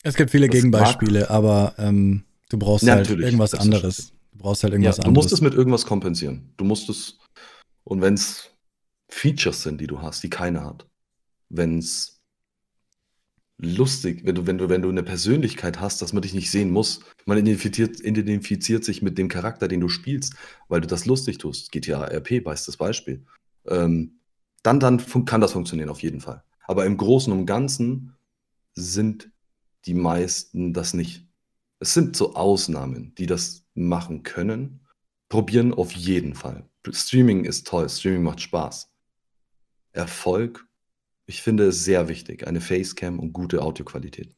Es 0.04 0.14
gibt 0.14 0.30
viele 0.30 0.46
das 0.46 0.54
Gegenbeispiele, 0.54 1.30
aber 1.30 1.74
ähm, 1.78 2.24
du 2.48 2.58
brauchst 2.58 2.84
ja, 2.84 2.94
halt 2.94 3.10
irgendwas 3.10 3.54
anderes. 3.54 4.12
Du 4.32 4.38
brauchst 4.38 4.62
halt 4.62 4.72
irgendwas 4.72 4.98
ja, 4.98 5.02
du 5.02 5.08
anderes. 5.08 5.26
Du 5.26 5.28
musst 5.28 5.32
es 5.32 5.40
mit 5.40 5.54
irgendwas 5.54 5.84
kompensieren. 5.84 6.52
Du 6.56 6.64
musst 6.64 6.88
es, 6.88 7.18
und 7.84 8.00
wenn 8.00 8.14
es 8.14 8.50
Features 9.08 9.64
sind, 9.64 9.80
die 9.80 9.88
du 9.88 10.00
hast, 10.00 10.22
die 10.22 10.30
keiner 10.30 10.64
hat, 10.64 10.86
wenn 11.48 11.78
es 11.78 12.21
lustig, 13.58 14.24
wenn 14.24 14.34
du, 14.34 14.46
wenn 14.46 14.58
du, 14.58 14.68
wenn 14.68 14.82
du 14.82 14.88
eine 14.88 15.02
Persönlichkeit 15.02 15.80
hast, 15.80 16.02
dass 16.02 16.12
man 16.12 16.22
dich 16.22 16.34
nicht 16.34 16.50
sehen 16.50 16.70
muss. 16.70 17.00
Man 17.26 17.38
identifiziert, 17.38 18.00
identifiziert 18.00 18.84
sich 18.84 19.02
mit 19.02 19.18
dem 19.18 19.28
Charakter, 19.28 19.68
den 19.68 19.80
du 19.80 19.88
spielst, 19.88 20.34
weil 20.68 20.80
du 20.80 20.86
das 20.86 21.06
lustig 21.06 21.38
tust. 21.38 21.70
GTA 21.72 22.04
RP, 22.04 22.42
bestes 22.42 22.76
Beispiel. 22.76 23.24
Ähm, 23.66 24.18
dann, 24.62 24.80
dann 24.80 24.98
kann 25.24 25.40
das 25.40 25.52
funktionieren, 25.52 25.88
auf 25.88 26.02
jeden 26.02 26.20
Fall. 26.20 26.42
Aber 26.66 26.86
im 26.86 26.96
Großen 26.96 27.32
und 27.32 27.46
Ganzen 27.46 28.14
sind 28.74 29.30
die 29.86 29.94
meisten 29.94 30.72
das 30.72 30.94
nicht. 30.94 31.26
Es 31.78 31.94
sind 31.94 32.16
so 32.16 32.34
Ausnahmen, 32.34 33.14
die 33.16 33.26
das 33.26 33.66
machen 33.74 34.22
können. 34.22 34.80
Probieren 35.28 35.74
auf 35.74 35.92
jeden 35.92 36.34
Fall. 36.34 36.68
Streaming 36.90 37.44
ist 37.44 37.66
toll, 37.66 37.88
Streaming 37.88 38.22
macht 38.22 38.40
Spaß. 38.40 38.92
Erfolg 39.92 40.66
ich 41.32 41.40
finde 41.40 41.68
es 41.68 41.82
sehr 41.84 42.08
wichtig, 42.08 42.46
eine 42.46 42.60
Facecam 42.60 43.18
und 43.18 43.32
gute 43.32 43.62
Audioqualität. 43.62 44.34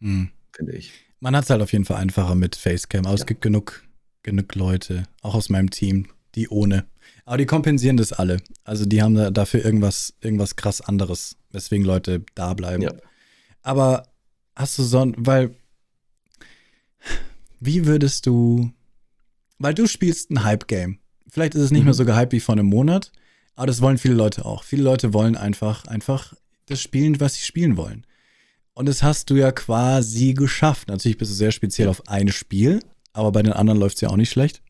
Mhm. 0.00 0.28
Finde 0.54 0.76
ich. 0.76 0.92
Man 1.18 1.34
hat 1.34 1.44
es 1.44 1.50
halt 1.50 1.62
auf 1.62 1.72
jeden 1.72 1.86
Fall 1.86 1.96
einfacher 1.96 2.34
mit 2.34 2.56
Facecam. 2.56 3.06
Aber 3.06 3.14
ja. 3.14 3.20
es 3.20 3.24
gibt 3.24 3.40
genug, 3.40 3.82
genug 4.22 4.54
Leute, 4.54 5.04
auch 5.22 5.34
aus 5.34 5.48
meinem 5.48 5.70
Team, 5.70 6.08
die 6.34 6.48
ohne. 6.48 6.84
Aber 7.24 7.38
die 7.38 7.46
kompensieren 7.46 7.96
das 7.96 8.12
alle. 8.12 8.42
Also 8.64 8.84
die 8.84 9.00
haben 9.00 9.14
da 9.14 9.30
dafür 9.30 9.64
irgendwas, 9.64 10.14
irgendwas 10.20 10.56
krass 10.56 10.82
anderes, 10.82 11.36
weswegen 11.52 11.86
Leute 11.86 12.22
da 12.34 12.52
bleiben. 12.52 12.82
Ja. 12.82 12.92
Aber 13.62 14.06
hast 14.54 14.78
du 14.78 14.82
so, 14.82 15.10
weil, 15.16 15.56
wie 17.60 17.86
würdest 17.86 18.26
du, 18.26 18.70
weil 19.58 19.72
du 19.72 19.86
spielst 19.86 20.30
ein 20.30 20.44
Hype-Game. 20.44 20.98
Vielleicht 21.28 21.54
ist 21.54 21.62
es 21.62 21.70
nicht 21.70 21.80
mhm. 21.80 21.86
mehr 21.86 21.94
so 21.94 22.04
gehypt 22.04 22.32
wie 22.32 22.40
vor 22.40 22.54
einem 22.54 22.66
Monat, 22.66 23.10
aber 23.56 23.66
das 23.66 23.80
wollen 23.80 23.98
viele 23.98 24.14
Leute 24.14 24.44
auch. 24.44 24.62
Viele 24.62 24.82
Leute 24.82 25.12
wollen 25.14 25.36
einfach, 25.36 25.86
einfach 25.86 26.34
das 26.66 26.80
spielen, 26.80 27.18
was 27.20 27.34
sie 27.34 27.42
spielen 27.42 27.76
wollen. 27.76 28.06
Und 28.74 28.86
das 28.86 29.02
hast 29.02 29.30
du 29.30 29.36
ja 29.36 29.50
quasi 29.50 30.34
geschafft. 30.34 30.88
Natürlich 30.88 31.16
bist 31.16 31.30
du 31.30 31.34
sehr 31.34 31.50
speziell 31.50 31.88
auf 31.88 32.06
ein 32.08 32.28
Spiel, 32.28 32.80
aber 33.14 33.32
bei 33.32 33.42
den 33.42 33.54
anderen 33.54 33.80
läuft 33.80 33.96
es 33.96 34.02
ja 34.02 34.10
auch 34.10 34.16
nicht 34.16 34.30
schlecht. 34.30 34.62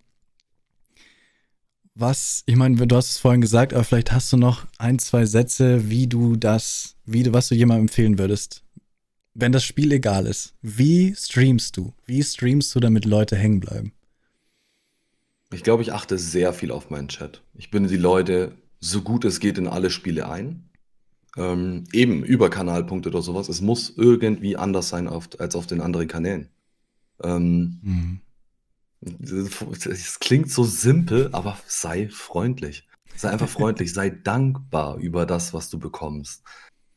Was, 1.96 2.44
ich 2.46 2.54
meine, 2.54 2.86
du 2.86 2.96
hast 2.96 3.10
es 3.10 3.18
vorhin 3.18 3.40
gesagt, 3.40 3.74
aber 3.74 3.82
vielleicht 3.82 4.12
hast 4.12 4.32
du 4.32 4.36
noch 4.36 4.66
ein, 4.78 4.98
zwei 5.00 5.26
Sätze, 5.26 5.90
wie 5.90 6.06
du 6.06 6.36
das, 6.36 6.94
wie 7.04 7.24
du, 7.24 7.32
was 7.32 7.48
du 7.48 7.54
jemandem 7.56 7.86
empfehlen 7.86 8.18
würdest, 8.18 8.62
wenn 9.34 9.50
das 9.50 9.64
Spiel 9.64 9.90
egal 9.90 10.26
ist. 10.26 10.54
Wie 10.62 11.14
streamst 11.16 11.76
du? 11.76 11.92
Wie 12.04 12.22
streamst 12.22 12.74
du, 12.74 12.80
damit 12.80 13.06
Leute 13.06 13.34
hängen 13.34 13.60
bleiben? 13.60 13.92
Ich 15.52 15.62
glaube, 15.62 15.82
ich 15.82 15.92
achte 15.92 16.18
sehr 16.18 16.52
viel 16.52 16.70
auf 16.70 16.90
meinen 16.90 17.08
Chat. 17.08 17.42
Ich 17.54 17.70
binde 17.70 17.88
die 17.88 17.96
Leute 17.96 18.52
so 18.80 19.02
gut 19.02 19.24
es 19.24 19.40
geht 19.40 19.58
in 19.58 19.66
alle 19.66 19.90
Spiele 19.90 20.28
ein. 20.28 20.68
Ähm, 21.36 21.84
eben 21.92 22.24
über 22.24 22.48
Kanalpunkte 22.48 23.10
oder 23.10 23.22
sowas. 23.22 23.48
Es 23.48 23.60
muss 23.60 23.92
irgendwie 23.96 24.56
anders 24.56 24.88
sein 24.88 25.06
auf, 25.06 25.28
als 25.38 25.54
auf 25.54 25.66
den 25.66 25.82
anderen 25.82 26.08
Kanälen. 26.08 26.48
Ähm, 27.22 27.80
mhm. 27.82 28.20
Es 29.00 30.18
klingt 30.18 30.50
so 30.50 30.64
simpel, 30.64 31.28
aber 31.32 31.58
sei 31.66 32.08
freundlich. 32.08 32.88
Sei 33.16 33.30
einfach 33.30 33.48
freundlich, 33.48 33.92
sei 33.92 34.10
dankbar 34.24 34.96
über 34.96 35.26
das, 35.26 35.52
was 35.52 35.68
du 35.68 35.78
bekommst. 35.78 36.42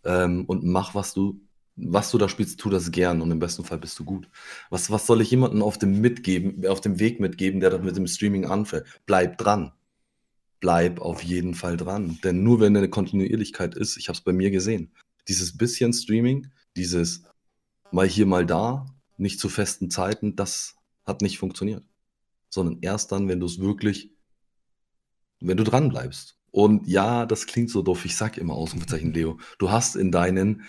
Ähm, 0.05 0.45
und 0.45 0.63
mach, 0.63 0.95
was 0.95 1.13
du, 1.13 1.41
was 1.75 2.09
du 2.11 2.17
da 2.17 2.29
spielst, 2.29 2.59
tu 2.59 2.69
das 2.69 2.91
gern 2.91 3.21
und 3.21 3.31
im 3.31 3.39
besten 3.39 3.65
Fall 3.65 3.77
bist 3.77 3.99
du 3.99 4.05
gut. 4.05 4.29
Was, 4.69 4.89
was 4.89 5.05
soll 5.05 5.21
ich 5.21 5.31
jemandem 5.31 5.61
auf 5.61 5.77
dem 5.77 5.99
mitgeben, 5.99 6.65
auf 6.65 6.79
dem 6.79 6.99
Weg 6.99 7.19
mitgeben, 7.19 7.59
der 7.59 7.77
mit 7.79 7.97
dem 7.97 8.07
Streaming 8.07 8.45
anfällt? 8.45 8.85
Bleib 9.05 9.37
dran 9.37 9.73
bleib 10.59 10.99
auf 10.99 11.23
jeden 11.23 11.53
Fall 11.53 11.77
dran. 11.77 12.19
Denn 12.23 12.43
nur 12.43 12.59
wenn 12.59 12.75
eine 12.75 12.89
Kontinuierlichkeit 12.89 13.75
ist, 13.75 13.97
ich 13.97 14.07
habe 14.07 14.17
es 14.17 14.23
bei 14.23 14.33
mir 14.33 14.51
gesehen, 14.51 14.91
dieses 15.27 15.57
bisschen 15.57 15.93
Streaming, 15.93 16.47
dieses 16.75 17.23
mal 17.91 18.07
hier, 18.07 18.25
mal 18.25 18.45
da, 18.45 18.85
nicht 19.17 19.39
zu 19.39 19.49
festen 19.49 19.89
Zeiten, 19.89 20.35
das 20.35 20.75
hat 21.05 21.21
nicht 21.21 21.37
funktioniert. 21.37 21.83
Sondern 22.49 22.79
erst 22.81 23.11
dann, 23.11 23.27
wenn 23.27 23.39
du 23.39 23.45
es 23.45 23.59
wirklich, 23.59 24.11
wenn 25.39 25.57
du 25.57 25.63
dran 25.63 25.89
bleibst. 25.89 26.37
Und 26.51 26.87
ja, 26.87 27.25
das 27.25 27.45
klingt 27.45 27.69
so 27.69 27.81
doof, 27.81 28.05
ich 28.05 28.15
sag 28.15 28.37
immer 28.37 28.55
Ausrufezeichen, 28.55 29.13
Leo, 29.13 29.39
du 29.59 29.69
hast 29.69 29.95
in 29.95 30.11
deinen 30.11 30.63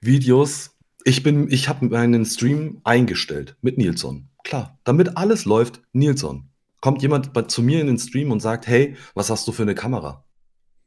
Videos. 0.00 0.76
Ich 1.04 1.22
bin, 1.22 1.50
ich 1.50 1.68
habe 1.68 1.86
meinen 1.86 2.26
Stream 2.26 2.80
eingestellt 2.84 3.56
mit 3.62 3.78
Nilsson. 3.78 4.28
Klar, 4.44 4.78
damit 4.84 5.16
alles 5.16 5.46
läuft, 5.46 5.82
Nilsson. 5.92 6.49
Kommt 6.80 7.02
jemand 7.02 7.32
bei, 7.32 7.42
zu 7.42 7.62
mir 7.62 7.80
in 7.80 7.86
den 7.86 7.98
Stream 7.98 8.30
und 8.30 8.40
sagt, 8.40 8.66
hey, 8.66 8.96
was 9.14 9.30
hast 9.30 9.46
du 9.46 9.52
für 9.52 9.62
eine 9.62 9.74
Kamera? 9.74 10.24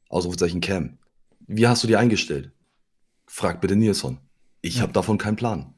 Ausrufezeichen 0.10 0.62
Cam. 0.62 0.98
Wie 1.48 1.68
hast 1.68 1.84
du 1.84 1.88
die 1.88 1.98
eingestellt? 1.98 2.52
Frag 3.28 3.62
bitte 3.62 3.76
Nilsson. 3.76 4.20
Ich 4.62 4.78
Ja. 4.78 4.82
habe 4.84 4.94
davon 4.94 5.18
keinen 5.18 5.36
Plan. 5.36 5.74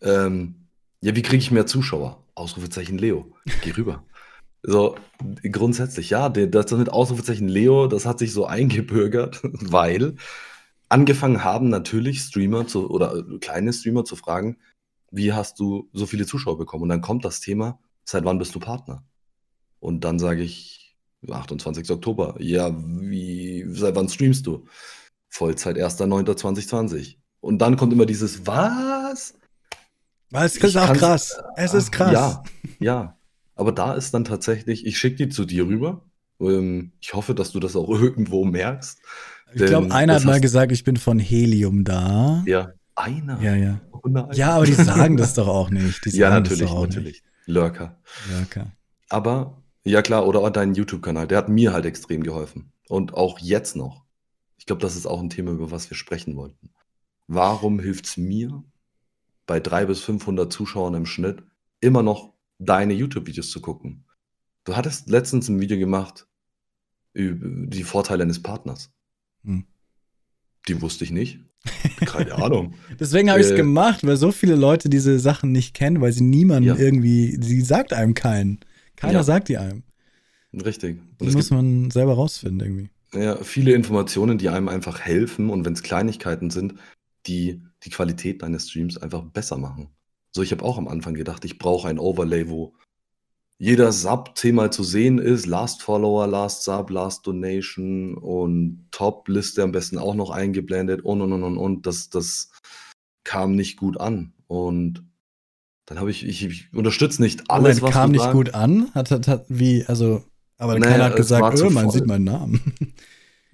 Ähm, 0.00 0.66
ja, 1.00 1.14
wie 1.16 1.22
kriege 1.22 1.38
ich 1.38 1.50
mehr 1.50 1.66
Zuschauer? 1.66 2.22
Ausrufezeichen 2.34 2.98
Leo. 2.98 3.34
Geh 3.62 3.72
rüber. 3.72 4.04
So, 4.66 4.96
grundsätzlich, 5.42 6.08
ja, 6.08 6.30
das 6.30 6.72
mit 6.72 6.88
Ausrufezeichen 6.88 7.48
Leo, 7.48 7.86
das 7.86 8.06
hat 8.06 8.18
sich 8.18 8.32
so 8.32 8.46
eingebürgert, 8.46 9.40
weil 9.42 10.16
angefangen 10.88 11.44
haben 11.44 11.68
natürlich 11.68 12.20
Streamer 12.20 12.66
zu, 12.66 12.88
oder 12.88 13.14
äh, 13.14 13.38
kleine 13.40 13.74
Streamer 13.74 14.06
zu 14.06 14.16
fragen, 14.16 14.56
wie 15.10 15.34
hast 15.34 15.60
du 15.60 15.90
so 15.92 16.06
viele 16.06 16.24
Zuschauer 16.24 16.56
bekommen? 16.56 16.84
Und 16.84 16.88
dann 16.88 17.02
kommt 17.02 17.26
das 17.26 17.40
Thema, 17.40 17.78
seit 18.04 18.24
wann 18.24 18.38
bist 18.38 18.54
du 18.54 18.58
Partner? 18.58 19.04
Und 19.84 20.02
dann 20.02 20.18
sage 20.18 20.42
ich, 20.42 20.96
28. 21.30 21.90
Oktober. 21.90 22.36
Ja, 22.38 22.74
wie, 22.74 23.66
seit 23.68 23.94
wann 23.94 24.08
streamst 24.08 24.46
du? 24.46 24.64
Vollzeit 25.28 25.76
1.9.2020. 25.76 27.16
Und 27.40 27.58
dann 27.58 27.76
kommt 27.76 27.92
immer 27.92 28.06
dieses, 28.06 28.46
was? 28.46 29.34
Es 30.32 30.56
Ich 30.56 30.64
ist 30.64 30.76
auch 30.78 30.94
krass. 30.94 31.38
Es 31.56 31.74
ist 31.74 31.92
krass. 31.92 32.12
Ja, 32.12 32.42
ja. 32.80 33.18
Aber 33.56 33.72
da 33.72 33.92
ist 33.92 34.14
dann 34.14 34.24
tatsächlich, 34.24 34.86
ich 34.86 34.96
schicke 34.96 35.16
die 35.16 35.28
zu 35.28 35.44
dir 35.44 35.66
rüber. 35.66 36.06
Ähm, 36.40 36.92
ich 37.02 37.12
hoffe, 37.12 37.34
dass 37.34 37.52
du 37.52 37.60
das 37.60 37.76
auch 37.76 37.90
irgendwo 38.00 38.46
merkst. 38.46 39.00
ich 39.52 39.66
glaube, 39.66 39.94
einer 39.94 40.14
das 40.14 40.22
hat 40.22 40.30
mal 40.30 40.40
gesagt, 40.40 40.72
ich 40.72 40.82
bin 40.82 40.96
von 40.96 41.18
Helium 41.18 41.84
da. 41.84 42.42
Ja, 42.46 42.72
einer. 42.94 43.38
Ja, 43.42 43.54
ja. 43.54 43.82
Oh. 43.92 44.00
Ja, 44.32 44.56
aber 44.56 44.64
die 44.64 44.72
sagen 44.72 45.18
das 45.18 45.34
doch 45.34 45.46
auch 45.46 45.68
nicht. 45.68 46.02
Die 46.06 46.10
sagen 46.10 46.20
ja, 46.20 46.40
das 46.40 46.58
natürlich, 46.58 46.72
natürlich. 46.72 47.22
Lurker. 47.44 47.98
Nicht. 48.28 48.32
Ja, 48.32 48.42
okay. 48.62 48.70
Aber, 49.10 49.63
ja 49.84 50.02
klar, 50.02 50.26
oder 50.26 50.40
auch 50.40 50.50
deinen 50.50 50.74
YouTube-Kanal, 50.74 51.26
der 51.28 51.38
hat 51.38 51.48
mir 51.48 51.72
halt 51.72 51.84
extrem 51.86 52.22
geholfen. 52.22 52.72
Und 52.88 53.14
auch 53.14 53.38
jetzt 53.38 53.76
noch. 53.76 54.04
Ich 54.58 54.66
glaube, 54.66 54.82
das 54.82 54.96
ist 54.96 55.06
auch 55.06 55.20
ein 55.20 55.30
Thema, 55.30 55.52
über 55.52 55.70
was 55.70 55.90
wir 55.90 55.96
sprechen 55.96 56.36
wollten. 56.36 56.70
Warum 57.26 57.78
hilft 57.80 58.06
es 58.06 58.16
mir, 58.16 58.62
bei 59.46 59.60
300 59.60 59.88
bis 59.88 60.00
500 60.00 60.52
Zuschauern 60.52 60.94
im 60.94 61.06
Schnitt, 61.06 61.42
immer 61.80 62.02
noch 62.02 62.32
deine 62.58 62.94
YouTube-Videos 62.94 63.50
zu 63.50 63.60
gucken? 63.60 64.04
Du 64.64 64.76
hattest 64.76 65.08
letztens 65.10 65.48
ein 65.48 65.60
Video 65.60 65.78
gemacht 65.78 66.26
über 67.12 67.46
die 67.68 67.84
Vorteile 67.84 68.22
eines 68.24 68.42
Partners. 68.42 68.90
Hm. 69.44 69.64
Die 70.68 70.80
wusste 70.80 71.04
ich 71.04 71.10
nicht. 71.10 71.40
Keine 72.06 72.34
Ahnung. 72.34 72.74
Deswegen 72.98 73.30
habe 73.30 73.40
ich 73.40 73.46
es 73.46 73.52
Äh, 73.52 73.56
gemacht, 73.56 74.06
weil 74.06 74.16
so 74.16 74.32
viele 74.32 74.54
Leute 74.54 74.88
diese 74.88 75.18
Sachen 75.18 75.52
nicht 75.52 75.74
kennen, 75.74 76.00
weil 76.00 76.12
sie 76.12 76.24
niemanden 76.24 76.68
Ja. 76.70 76.76
irgendwie, 76.76 77.38
sie 77.42 77.60
sagt 77.60 77.92
einem 77.92 78.14
keinen. 78.14 78.60
Keiner 78.96 79.14
Ja. 79.14 79.22
sagt 79.22 79.48
die 79.48 79.58
einem. 79.58 79.82
Richtig. 80.52 80.98
Und 81.00 81.20
Das 81.20 81.28
es 81.28 81.34
muss 81.34 81.50
man 81.50 81.90
selber 81.90 82.14
rausfinden 82.14 82.60
irgendwie. 82.60 82.90
Ja, 83.12 83.36
viele 83.36 83.72
Informationen, 83.72 84.38
die 84.38 84.48
einem 84.48 84.68
einfach 84.68 85.00
helfen 85.00 85.50
und 85.50 85.64
wenn 85.64 85.72
es 85.72 85.82
Kleinigkeiten 85.82 86.50
sind, 86.50 86.74
die 87.26 87.62
die 87.84 87.90
Qualität 87.90 88.42
deines 88.42 88.68
Streams 88.68 88.96
einfach 88.98 89.22
besser 89.22 89.56
machen. 89.56 89.88
So, 90.32 90.42
ich 90.42 90.50
habe 90.52 90.64
auch 90.64 90.78
am 90.78 90.88
Anfang 90.88 91.14
gedacht, 91.14 91.44
ich 91.44 91.58
brauche 91.58 91.88
ein 91.88 91.98
Overlay, 91.98 92.48
wo 92.48 92.74
jeder 93.58 93.92
Sub 93.92 94.36
zehnmal 94.36 94.72
zu 94.72 94.82
sehen 94.82 95.18
ist, 95.18 95.46
Last 95.46 95.82
Follower, 95.82 96.26
Last 96.26 96.64
Sub, 96.64 96.90
Last 96.90 97.24
Donation 97.26 98.14
und 98.14 98.88
Top-Liste 98.90 99.62
am 99.62 99.70
besten 99.70 99.96
auch 99.98 100.14
noch 100.16 100.30
eingeblendet 100.30 101.02
und 101.02 101.20
und 101.20 101.32
und 101.32 101.44
und 101.44 101.56
und. 101.56 101.86
Das, 101.86 102.10
das 102.10 102.50
kam 103.22 103.54
nicht 103.54 103.76
gut 103.76 103.98
an. 104.00 104.32
Und 104.48 105.04
dann 105.86 105.98
habe 105.98 106.10
ich, 106.10 106.26
ich, 106.26 106.44
ich 106.44 106.68
unterstütze 106.72 107.22
nicht 107.22 107.50
alles, 107.50 107.80
Moment, 107.80 107.82
was 107.82 107.90
kam 107.90 108.10
nicht 108.10 108.32
gut 108.32 108.54
an? 108.54 108.90
Hat, 108.94 109.10
hat, 109.10 109.28
hat 109.28 109.44
wie, 109.48 109.84
also, 109.86 110.24
aber 110.56 110.78
Naja, 110.78 110.92
keiner 110.92 111.04
hat 111.04 111.16
gesagt, 111.16 111.60
oh, 111.60 111.70
man 111.70 111.84
voll. 111.84 111.92
sieht 111.92 112.06
meinen 112.06 112.24
Namen. 112.24 112.60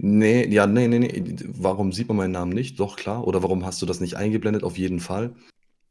Nee, 0.03 0.47
ja, 0.49 0.67
nee, 0.67 0.89
nee, 0.89 0.99
nee. 0.99 1.37
Warum 1.45 1.93
sieht 1.93 2.09
man 2.09 2.17
meinen 2.17 2.33
Namen 2.33 2.53
nicht? 2.53 2.81
Doch, 2.81 2.97
klar. 2.97 3.27
Oder 3.27 3.43
warum 3.43 3.67
hast 3.67 3.83
du 3.83 3.87
das 3.87 4.01
nicht 4.01 4.17
eingeblendet? 4.17 4.65
Auf 4.65 4.79
jeden 4.79 4.99
Fall. 4.99 5.35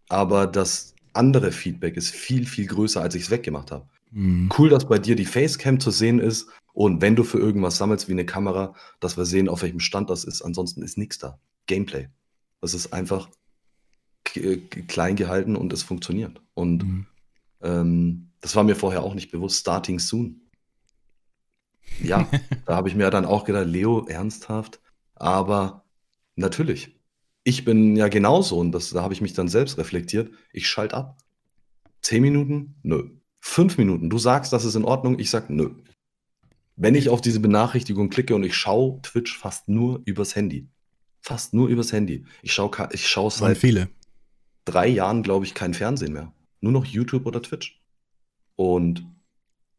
Aber 0.07 0.47
das 0.47 0.95
andere 1.13 1.51
Feedback 1.51 1.95
ist 1.95 2.09
viel, 2.09 2.47
viel 2.47 2.65
größer, 2.65 3.01
als 3.01 3.13
ich 3.13 3.23
es 3.23 3.29
weggemacht 3.29 3.69
habe. 3.69 3.85
Hm. 4.11 4.49
Cool, 4.57 4.69
dass 4.69 4.87
bei 4.87 4.97
dir 4.97 5.15
die 5.15 5.25
Facecam 5.25 5.79
zu 5.79 5.91
sehen 5.91 6.17
ist 6.19 6.47
und 6.73 7.01
wenn 7.01 7.15
du 7.15 7.23
für 7.23 7.37
irgendwas 7.37 7.77
sammelst 7.77 8.07
wie 8.07 8.13
eine 8.13 8.25
Kamera, 8.25 8.73
dass 8.99 9.15
wir 9.15 9.25
sehen, 9.25 9.47
auf 9.47 9.61
welchem 9.61 9.79
Stand 9.79 10.09
das 10.09 10.23
ist. 10.23 10.41
Ansonsten 10.41 10.81
ist 10.81 10.97
nichts 10.97 11.19
da. 11.19 11.37
Gameplay. 11.67 12.07
Das 12.61 12.73
ist 12.73 12.91
einfach 12.93 13.29
klein 14.23 15.15
gehalten 15.15 15.55
und 15.55 15.73
es 15.73 15.83
funktioniert. 15.83 16.41
Und 16.53 16.83
Hm. 16.83 17.05
ähm, 17.61 18.29
das 18.41 18.55
war 18.55 18.63
mir 18.63 18.75
vorher 18.75 19.03
auch 19.03 19.15
nicht 19.15 19.31
bewusst. 19.31 19.59
Starting 19.59 19.99
soon. 19.99 20.41
Ja, 22.01 22.27
da 22.65 22.75
habe 22.75 22.89
ich 22.89 22.95
mir 22.95 23.09
dann 23.09 23.25
auch 23.25 23.43
gedacht, 23.43 23.67
Leo, 23.67 24.05
ernsthaft? 24.07 24.79
Aber 25.15 25.85
natürlich. 26.35 26.95
Ich 27.43 27.65
bin 27.65 27.95
ja 27.95 28.07
genauso 28.09 28.57
und 28.57 28.71
das, 28.71 28.91
da 28.91 29.01
habe 29.01 29.13
ich 29.13 29.21
mich 29.21 29.33
dann 29.33 29.47
selbst 29.47 29.77
reflektiert. 29.77 30.31
Ich 30.53 30.69
schalte 30.69 30.95
ab. 30.95 31.17
Zehn 32.01 32.21
Minuten? 32.21 32.75
Nö. 32.83 33.09
Fünf 33.39 33.77
Minuten. 33.77 34.09
Du 34.09 34.17
sagst, 34.17 34.53
das 34.53 34.65
ist 34.65 34.75
in 34.75 34.85
Ordnung. 34.85 35.19
Ich 35.19 35.29
sag 35.29 35.49
nö. 35.49 35.71
Wenn 36.75 36.95
ich 36.95 37.09
auf 37.09 37.21
diese 37.21 37.39
Benachrichtigung 37.39 38.09
klicke 38.09 38.35
und 38.35 38.43
ich 38.43 38.55
schaue 38.55 39.01
Twitch 39.01 39.37
fast 39.37 39.67
nur 39.67 40.01
übers 40.05 40.35
Handy. 40.35 40.67
Fast 41.21 41.53
nur 41.53 41.67
übers 41.67 41.91
Handy. 41.91 42.25
Ich 42.41 42.53
schaue 42.53 42.71
ich 42.91 43.07
schau 43.07 43.29
seit 43.29 43.57
viele. 43.57 43.89
Drei 44.69 44.87
Jahren, 44.87 45.23
glaube 45.23 45.45
ich, 45.45 45.53
kein 45.53 45.73
Fernsehen 45.73 46.13
mehr. 46.13 46.31
Nur 46.61 46.71
noch 46.71 46.85
YouTube 46.85 47.25
oder 47.25 47.41
Twitch. 47.41 47.81
Und 48.55 49.05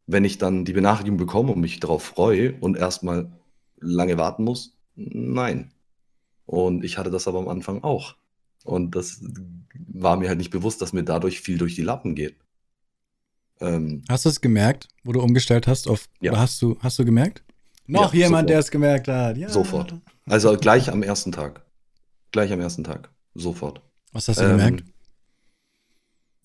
wenn 0.07 0.25
ich 0.25 0.37
dann 0.37 0.65
die 0.65 0.73
Benachrichtigung 0.73 1.17
bekomme 1.17 1.51
und 1.53 1.61
mich 1.61 1.79
darauf 1.79 2.03
freue 2.03 2.53
und 2.59 2.75
erstmal 2.77 3.31
lange 3.79 4.17
warten 4.17 4.43
muss, 4.43 4.77
nein. 4.95 5.71
Und 6.45 6.83
ich 6.83 6.97
hatte 6.97 7.11
das 7.11 7.27
aber 7.27 7.39
am 7.39 7.47
Anfang 7.47 7.83
auch. 7.83 8.15
Und 8.63 8.95
das 8.95 9.23
war 9.87 10.17
mir 10.17 10.27
halt 10.27 10.37
nicht 10.37 10.51
bewusst, 10.51 10.81
dass 10.81 10.93
mir 10.93 11.03
dadurch 11.03 11.41
viel 11.41 11.57
durch 11.57 11.75
die 11.75 11.81
Lappen 11.81 12.13
geht. 12.15 12.35
Ähm, 13.59 14.03
Hast 14.09 14.25
du 14.25 14.29
es 14.29 14.41
gemerkt, 14.41 14.87
wo 15.03 15.11
du 15.11 15.21
umgestellt 15.21 15.67
hast 15.67 15.87
auf, 15.87 16.07
Ja. 16.19 16.37
hast 16.37 16.61
du, 16.61 16.77
hast 16.81 16.97
du 16.99 17.05
gemerkt? 17.05 17.43
Noch 17.87 18.13
Ja, 18.13 18.21
jemand, 18.25 18.31
sofort. 18.41 18.49
der 18.49 18.59
es 18.59 18.71
gemerkt 18.71 19.07
hat. 19.07 19.37
Ja. 19.37 19.49
Sofort. 19.49 19.95
also 20.25 20.55
gleich 20.57 20.91
am 20.91 21.03
ersten 21.03 21.31
Tag. 21.31 21.63
Gleich 22.31 22.51
am 22.51 22.59
ersten 22.59 22.83
Tag. 22.83 23.09
Sofort. 23.35 23.81
Was 24.11 24.27
hast 24.27 24.39
du 24.39 24.43
Ähm, 24.43 24.51
gemerkt? 24.51 24.83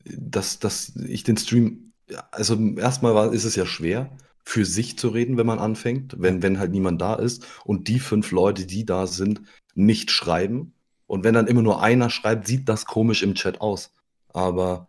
dass, 0.09 0.59
dass 0.59 0.95
ich 0.97 1.25
den 1.25 1.37
Stream, 1.37 1.93
also 2.31 2.57
erstmal 2.77 3.15
war, 3.15 3.33
ist 3.33 3.45
es 3.45 3.57
ja 3.57 3.67
schwer, 3.67 4.17
für 4.45 4.65
sich 4.65 4.97
zu 4.99 5.09
reden, 5.09 5.37
wenn 5.37 5.47
man 5.47 5.59
anfängt, 5.59 6.15
wenn, 6.21 6.43
wenn 6.43 6.59
halt 6.61 6.71
niemand 6.71 7.01
da 7.01 7.15
ist 7.15 7.45
und 7.65 7.89
die 7.89 7.99
fünf 7.99 8.31
Leute, 8.31 8.67
die 8.67 8.85
da 8.85 9.07
sind, 9.07 9.43
nicht 9.75 10.11
schreiben. 10.11 10.75
Und 11.07 11.25
wenn 11.25 11.35
dann 11.35 11.49
immer 11.49 11.63
nur 11.63 11.83
einer 11.83 12.11
schreibt, 12.11 12.47
sieht 12.47 12.69
das 12.69 12.85
komisch 12.87 13.23
im 13.23 13.35
Chat 13.35 13.61
aus. 13.61 13.93
Aber 14.29 14.89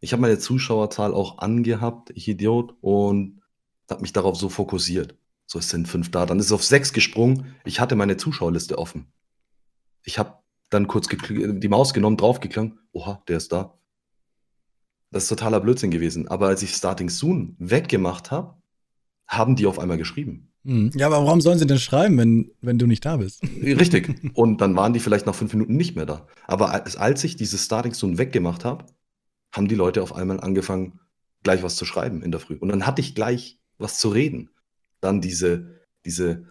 ich 0.00 0.12
habe 0.12 0.20
meine 0.22 0.38
Zuschauerzahl 0.38 1.14
auch 1.14 1.38
angehabt, 1.38 2.10
ich 2.14 2.28
Idiot, 2.28 2.74
und 2.82 3.40
habe 3.90 4.02
mich 4.02 4.12
darauf 4.12 4.36
so 4.36 4.50
fokussiert. 4.50 5.16
So, 5.46 5.58
es 5.58 5.70
sind 5.70 5.88
fünf 5.88 6.10
da. 6.10 6.26
Dann 6.26 6.38
ist 6.38 6.46
es 6.46 6.52
auf 6.52 6.64
sechs 6.64 6.92
gesprungen. 6.92 7.54
Ich 7.64 7.80
hatte 7.80 7.96
meine 7.96 8.18
Zuschauerliste 8.18 8.76
offen. 8.78 9.06
Ich 10.04 10.18
habe 10.18 10.38
dann 10.70 10.86
kurz 10.86 11.08
die 11.08 11.68
Maus 11.68 11.94
genommen, 11.94 12.16
draufgeklangt. 12.16 12.74
Oha, 12.92 13.22
der 13.28 13.38
ist 13.38 13.52
da. 13.52 13.78
Das 15.10 15.24
ist 15.24 15.28
totaler 15.30 15.60
Blödsinn 15.60 15.90
gewesen. 15.90 16.28
Aber 16.28 16.48
als 16.48 16.62
ich 16.62 16.74
Starting 16.74 17.08
Soon 17.08 17.56
weggemacht 17.58 18.30
habe, 18.30 18.54
haben 19.26 19.56
die 19.56 19.66
auf 19.66 19.78
einmal 19.78 19.98
geschrieben. 19.98 20.52
Hm. 20.64 20.90
Ja, 20.94 21.06
aber 21.06 21.24
warum 21.24 21.40
sollen 21.40 21.58
sie 21.58 21.66
denn 21.66 21.78
schreiben, 21.78 22.18
wenn, 22.18 22.50
wenn 22.60 22.78
du 22.78 22.86
nicht 22.86 23.04
da 23.04 23.16
bist? 23.16 23.42
Richtig. 23.62 24.14
Und 24.34 24.60
dann 24.60 24.76
waren 24.76 24.92
die 24.92 25.00
vielleicht 25.00 25.26
nach 25.26 25.34
fünf 25.34 25.52
Minuten 25.52 25.76
nicht 25.76 25.96
mehr 25.96 26.06
da. 26.06 26.26
Aber 26.46 26.72
als, 26.72 26.96
als 26.96 27.24
ich 27.24 27.36
dieses 27.36 27.64
Starting 27.64 27.94
Soon 27.94 28.18
weggemacht 28.18 28.64
habe, 28.64 28.84
haben 29.52 29.68
die 29.68 29.74
Leute 29.74 30.02
auf 30.02 30.14
einmal 30.14 30.40
angefangen, 30.40 31.00
gleich 31.42 31.62
was 31.62 31.76
zu 31.76 31.84
schreiben 31.84 32.22
in 32.22 32.30
der 32.30 32.40
Früh. 32.40 32.56
Und 32.56 32.68
dann 32.68 32.86
hatte 32.86 33.00
ich 33.00 33.14
gleich 33.14 33.58
was 33.78 33.98
zu 33.98 34.08
reden. 34.08 34.50
Dann 35.00 35.20
diese, 35.20 35.78
diese, 36.04 36.44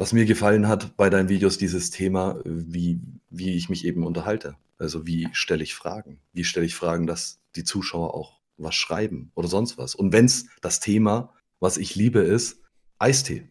was 0.00 0.14
mir 0.14 0.24
gefallen 0.24 0.66
hat 0.66 0.96
bei 0.96 1.10
deinen 1.10 1.28
Videos, 1.28 1.58
dieses 1.58 1.90
Thema, 1.90 2.40
wie, 2.46 3.00
wie 3.28 3.52
ich 3.54 3.68
mich 3.68 3.84
eben 3.84 4.06
unterhalte. 4.06 4.56
Also 4.78 5.06
wie 5.06 5.28
stelle 5.32 5.62
ich 5.62 5.74
Fragen? 5.74 6.20
Wie 6.32 6.42
stelle 6.44 6.64
ich 6.64 6.74
Fragen, 6.74 7.06
dass 7.06 7.38
die 7.54 7.64
Zuschauer 7.64 8.14
auch 8.14 8.40
was 8.56 8.74
schreiben 8.74 9.30
oder 9.34 9.46
sonst 9.46 9.76
was? 9.76 9.94
Und 9.94 10.14
wenn 10.14 10.24
es 10.24 10.46
das 10.62 10.80
Thema, 10.80 11.34
was 11.58 11.76
ich 11.76 11.96
liebe, 11.96 12.20
ist 12.20 12.60
Eistee, 12.98 13.46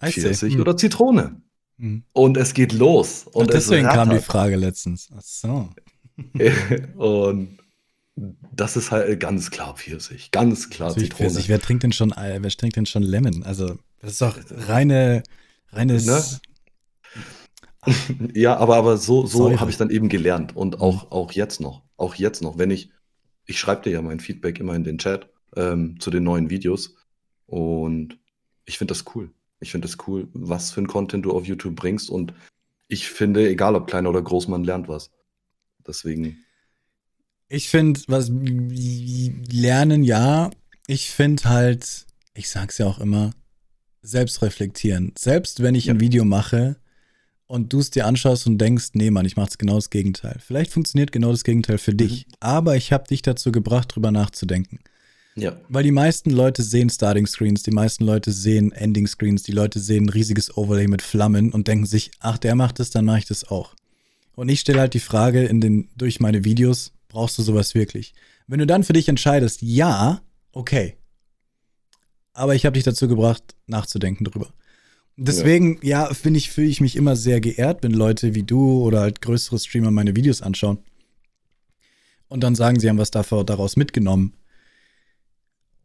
Eistee. 0.00 0.22
Pfirsich 0.22 0.54
Hm. 0.54 0.60
oder 0.60 0.76
Zitrone. 0.76 1.40
Hm. 1.78 2.02
Und 2.14 2.36
es 2.36 2.52
geht 2.52 2.72
los. 2.72 3.28
Und 3.30 3.50
es 3.50 3.66
deswegen 3.68 3.86
kam 3.86 4.10
die. 4.10 4.18
Frage 4.18 4.56
letztens. 4.56 5.08
Ach 5.16 5.22
so. 5.22 5.68
Und 6.96 7.58
das 8.16 8.76
ist 8.76 8.90
halt 8.90 9.20
ganz 9.20 9.52
klar 9.52 9.76
Pfirsich. 9.76 10.32
Ganz 10.32 10.68
klar 10.68 10.88
Natürlich 10.88 11.10
Zitrone. 11.10 11.30
Pfirsich. 11.30 11.48
Wer 11.48 11.60
trinkt 11.60 11.84
denn 11.84 11.92
schon, 11.92 12.10
wer 12.10 12.42
trinkt 12.50 12.74
denn 12.74 12.86
schon 12.86 13.04
Lemon? 13.04 13.44
Also, 13.44 13.78
das 14.00 14.10
ist 14.12 14.20
doch 14.20 14.36
reine, 14.66 15.22
reines. 15.72 16.06
Ne? 16.06 16.22
Ja, 18.34 18.58
aber 18.58 18.76
aber 18.76 18.98
so 18.98 19.26
so 19.26 19.58
habe 19.58 19.70
ich 19.70 19.78
dann 19.78 19.88
eben 19.88 20.10
gelernt 20.10 20.54
und 20.54 20.80
auch 20.82 21.10
auch 21.10 21.32
jetzt 21.32 21.60
noch 21.62 21.82
auch 21.96 22.14
jetzt 22.14 22.42
noch, 22.42 22.58
wenn 22.58 22.70
ich 22.70 22.90
ich 23.46 23.58
schreibe 23.58 23.82
dir 23.82 23.90
ja 23.90 24.02
mein 24.02 24.20
Feedback 24.20 24.60
immer 24.60 24.74
in 24.74 24.84
den 24.84 24.98
Chat, 24.98 25.30
ähm, 25.56 25.98
zu 25.98 26.10
den 26.10 26.22
neuen 26.22 26.50
Videos 26.50 26.94
und 27.46 28.18
ich 28.66 28.76
finde 28.78 28.92
das 28.92 29.04
cool. 29.14 29.32
Ich 29.60 29.70
finde 29.72 29.88
das 29.88 29.96
cool, 30.06 30.28
was 30.34 30.70
für 30.72 30.80
'n 30.80 30.88
Content 30.88 31.24
du 31.24 31.32
auf 31.32 31.46
YouTube 31.46 31.74
bringst 31.74 32.10
und 32.10 32.34
ich 32.86 33.08
finde, 33.08 33.48
egal 33.48 33.74
ob 33.74 33.86
klein 33.86 34.06
oder 34.06 34.20
groß, 34.20 34.48
man 34.48 34.64
lernt 34.64 34.88
was. 34.88 35.10
Deswegen 35.86 36.44
Ich 37.48 37.68
finde, 37.68 38.00
was 38.08 38.30
lernen, 38.30 40.04
ja. 40.04 40.50
Ich 40.86 41.10
finde 41.10 41.44
halt, 41.44 42.06
ich 42.34 42.50
sag's 42.50 42.78
ja 42.78 42.86
auch 42.86 42.98
immer, 43.00 43.32
selbst 44.02 44.42
reflektieren. 44.42 45.12
Selbst 45.18 45.62
wenn 45.62 45.74
ich 45.74 45.86
Ja. 45.86 45.94
ein 45.94 46.00
Video 46.00 46.24
mache 46.24 46.76
und 47.46 47.72
du's 47.72 47.90
dir 47.90 48.06
anschaust 48.06 48.46
und 48.46 48.58
denkst: 48.58 48.90
„Ne, 48.94 49.10
Mann, 49.10 49.26
ich 49.26 49.36
mache 49.36 49.50
genau 49.58 49.74
das 49.76 49.90
Gegenteil.“ 49.90 50.36
Vielleicht 50.44 50.72
funktioniert 50.72 51.12
genau 51.12 51.30
das 51.30 51.44
Gegenteil 51.44 51.78
für 51.78 51.94
dich, 51.94 52.26
Mhm. 52.26 52.32
aber 52.40 52.76
ich 52.76 52.92
habe 52.92 53.06
dich 53.08 53.22
dazu 53.22 53.52
gebracht, 53.52 53.94
drüber 53.94 54.10
nachzudenken. 54.10 54.78
Ja. 55.36 55.60
Weil 55.68 55.84
die 55.84 55.92
meisten 55.92 56.30
Leute 56.30 56.62
sehen 56.62 56.90
Starting 56.90 57.26
Screens, 57.26 57.62
die 57.62 57.70
meisten 57.70 58.04
Leute 58.04 58.32
sehen 58.32 58.72
Ending 58.72 59.06
Screens, 59.06 59.42
die 59.44 59.52
Leute 59.52 59.78
sehen 59.78 60.06
'n 60.06 60.08
riesiges 60.08 60.56
Overlay 60.56 60.88
mit 60.88 61.02
Flammen 61.02 61.52
und 61.52 61.68
denken 61.68 61.86
sich: 61.86 62.10
„Ach, 62.20 62.38
der 62.38 62.54
macht 62.56 62.78
das, 62.80 62.90
dann 62.90 63.04
mache 63.04 63.18
ich 63.20 63.26
das 63.26 63.44
auch.“ 63.44 63.74
Und 64.34 64.48
ich 64.48 64.60
stelle 64.60 64.80
halt 64.80 64.94
die 64.94 65.00
Frage 65.00 65.44
in 65.44 65.60
den 65.60 65.88
durch 65.96 66.18
meine 66.20 66.44
Videos: 66.44 66.92
„Brauchst 67.08 67.38
du 67.38 67.42
sowas 67.42 67.74
wirklich?“ 67.74 68.14
Wenn 68.48 68.58
du 68.58 68.66
dann 68.66 68.82
für 68.84 68.92
dich 68.92 69.08
entscheidest: 69.08 69.62
„Ja“, 69.62 70.20
okay. 70.52 70.96
Aber 72.32 72.54
ich 72.54 72.64
habe 72.66 72.74
dich 72.74 72.84
dazu 72.84 73.08
gebracht, 73.08 73.42
nachzudenken 73.66 74.24
drüber. 74.24 74.52
Deswegen, 75.16 75.78
ja, 75.82 76.14
finde 76.14 76.38
ich 76.38 76.50
fühle 76.50 76.68
ich 76.68 76.80
mich 76.80 76.96
immer 76.96 77.14
sehr 77.14 77.40
geehrt, 77.40 77.82
wenn 77.82 77.92
Leute 77.92 78.34
wie 78.34 78.42
du 78.42 78.82
oder 78.82 79.00
halt 79.00 79.20
größere 79.20 79.58
Streamer 79.58 79.90
meine 79.90 80.16
Videos 80.16 80.40
anschauen 80.40 80.78
und 82.30 82.42
dann 82.42 82.54
sagen, 82.54 82.80
sie 82.80 82.88
haben 82.88 82.96
was 82.96 83.10
davor 83.10 83.44
daraus 83.44 83.76
mitgenommen. 83.76 84.32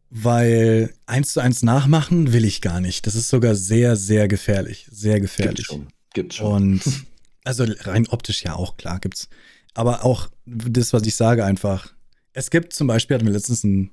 Weil 0.10 0.93
eins 1.08 1.34
zu 1.34 1.41
eins 1.41 1.64
nachmachen 1.64 2.32
will 2.32 2.46
ich 2.46 2.62
gar 2.62 2.80
nicht. 2.80 3.06
Das 3.06 3.16
ist 3.16 3.28
sogar 3.28 3.56
sehr, 3.56 3.98
sehr 3.98 4.28
gefährlich. 4.30 4.88
Sehr 4.89 5.20
gefährlich. 5.20 5.66
schon. 5.66 5.88
Gibt's 6.14 6.36
schon. 6.36 6.52
Und 6.54 6.84
also 7.43 7.66
rein 7.82 8.08
optisch 8.08 8.43
ja 8.43 8.56
auch, 8.56 8.78
klar, 8.78 9.00
gibt's. 9.00 9.28
Aber 9.74 10.06
auch 10.06 10.30
das, 10.46 10.93
was 10.93 11.04
ich 11.06 11.16
sage, 11.16 11.43
einfach. 11.43 11.93
Es 12.32 12.52
gibt 12.52 12.74
zum 12.74 12.88
Beispiel, 12.88 13.16
hatten 13.16 13.26
wir 13.26 13.34
letztens 13.34 13.64
ein 13.64 13.91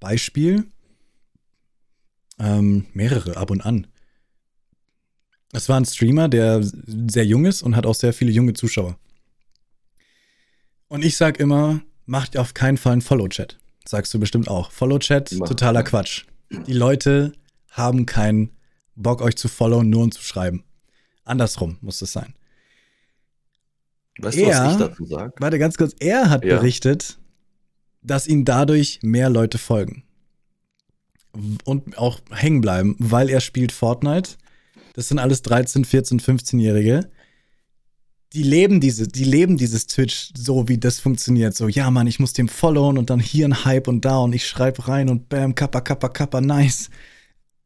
Beispiel, 0.00 0.66
ähm, 2.42 2.86
mehrere 2.92 3.36
ab 3.36 3.50
und 3.50 3.60
an. 3.62 3.86
Es 5.52 5.68
war 5.68 5.78
ein 5.78 5.84
Streamer, 5.84 6.28
der 6.28 6.60
sehr 6.62 7.24
jung 7.26 7.44
ist 7.44 7.62
und 7.62 7.76
hat 7.76 7.86
auch 7.86 7.94
sehr 7.94 8.12
viele 8.12 8.32
junge 8.32 8.54
Zuschauer. 8.54 8.98
Und 10.88 11.04
ich 11.04 11.16
sag 11.16 11.38
immer, 11.40 11.80
macht 12.06 12.36
auf 12.36 12.52
keinen 12.54 12.76
Fall 12.78 12.94
einen 12.94 13.02
Follow-Chat. 13.02 13.58
Sagst 13.86 14.12
du 14.12 14.18
bestimmt 14.20 14.48
auch. 14.48 14.70
Follow-Chat, 14.72 15.30
totaler 15.38 15.82
Quatsch. 15.82 16.24
Die 16.66 16.72
Leute 16.72 17.32
haben 17.70 18.06
keinen 18.06 18.50
Bock, 18.94 19.22
euch 19.22 19.36
zu 19.36 19.48
followen, 19.48 19.88
nur 19.88 20.02
um 20.02 20.12
zu 20.12 20.22
schreiben. 20.22 20.64
Andersrum 21.24 21.78
muss 21.80 22.02
es 22.02 22.12
sein. 22.12 22.34
Weißt 24.18 24.38
du, 24.38 24.46
was 24.46 24.72
ich 24.72 24.78
dazu 24.78 25.06
sage? 25.06 25.32
Warte 25.38 25.58
ganz 25.58 25.76
kurz, 25.76 25.94
er 25.98 26.28
hat 26.28 26.44
Ja. 26.44 26.56
berichtet, 26.56 27.18
dass 28.02 28.26
ihm 28.26 28.44
dadurch 28.44 29.00
mehr 29.02 29.30
Leute 29.30 29.56
folgen. 29.58 30.04
Und 31.64 31.96
auch 31.96 32.20
hängen 32.30 32.60
bleiben, 32.60 32.96
weil 32.98 33.30
er 33.30 33.40
spielt 33.40 33.72
Fortnite. 33.72 34.32
Das 34.94 35.08
sind 35.08 35.18
alles 35.18 35.42
13, 35.42 35.84
14, 35.84 36.20
15-Jährige. 36.20 37.08
Die 38.34 38.42
leben 38.42 38.80
diese, 38.80 39.08
die 39.08 39.24
leben 39.24 39.56
dieses 39.56 39.86
Twitch 39.86 40.32
so, 40.36 40.68
wie 40.68 40.78
das 40.78 41.00
funktioniert. 41.00 41.54
So, 41.56 41.68
ja, 41.68 41.90
Mann, 41.90 42.06
ich 42.06 42.18
muss 42.18 42.32
dem 42.32 42.48
followen 42.48 42.98
und 42.98 43.10
dann 43.10 43.20
hier 43.20 43.46
ein 43.46 43.64
Hype 43.64 43.88
und 43.88 44.04
da 44.04 44.18
und 44.18 44.34
ich 44.34 44.46
schreibe 44.46 44.88
rein 44.88 45.08
und 45.08 45.28
bam, 45.28 45.54
kappa, 45.54 45.80
kappa, 45.80 46.08
kappa, 46.08 46.40
nice. 46.40 46.90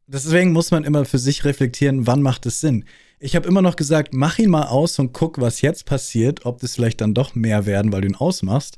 Deswegen 0.07 0.53
muss 0.53 0.71
man 0.71 0.85
immer 0.85 1.03
für 1.03 1.19
sich 1.19 1.43
reflektieren, 1.43 2.07
wann 2.07 2.21
macht 2.21 2.45
es 2.45 2.61
Sinn. 2.61 2.85
Ich 3.19 3.35
habe 3.35 3.47
immer 3.47 3.61
noch 3.61 3.75
gesagt, 3.75 4.13
mach 4.13 4.39
ihn 4.39 4.49
mal 4.49 4.67
aus 4.67 4.99
und 4.99 5.11
guck, 5.11 5.41
was 5.41 5.61
jetzt 5.61 5.85
passiert, 5.85 6.45
ob 6.45 6.59
das 6.59 6.75
vielleicht 6.75 7.01
dann 7.01 7.13
doch 7.13 7.35
mehr 7.35 7.65
werden, 7.65 7.91
weil 7.91 8.01
du 8.01 8.07
ihn 8.07 8.15
ausmachst. 8.15 8.77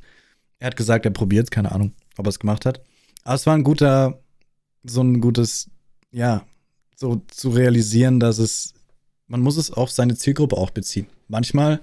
Er 0.59 0.67
hat 0.67 0.75
gesagt, 0.75 1.05
er 1.05 1.11
probiert, 1.11 1.51
keine 1.51 1.71
Ahnung, 1.71 1.93
ob 2.17 2.25
er 2.25 2.29
es 2.29 2.39
gemacht 2.39 2.65
hat. 2.65 2.81
Aber 3.23 3.35
es 3.35 3.45
war 3.45 3.53
ein 3.53 3.63
guter, 3.63 4.21
so 4.83 5.01
ein 5.01 5.21
gutes, 5.21 5.69
ja, 6.11 6.45
so 6.95 7.21
zu 7.27 7.49
realisieren, 7.49 8.19
dass 8.19 8.39
es, 8.39 8.73
man 9.27 9.41
muss 9.41 9.57
es 9.57 9.71
auf 9.71 9.91
seine 9.91 10.15
Zielgruppe 10.15 10.57
auch 10.57 10.69
beziehen. 10.71 11.07
Manchmal 11.27 11.81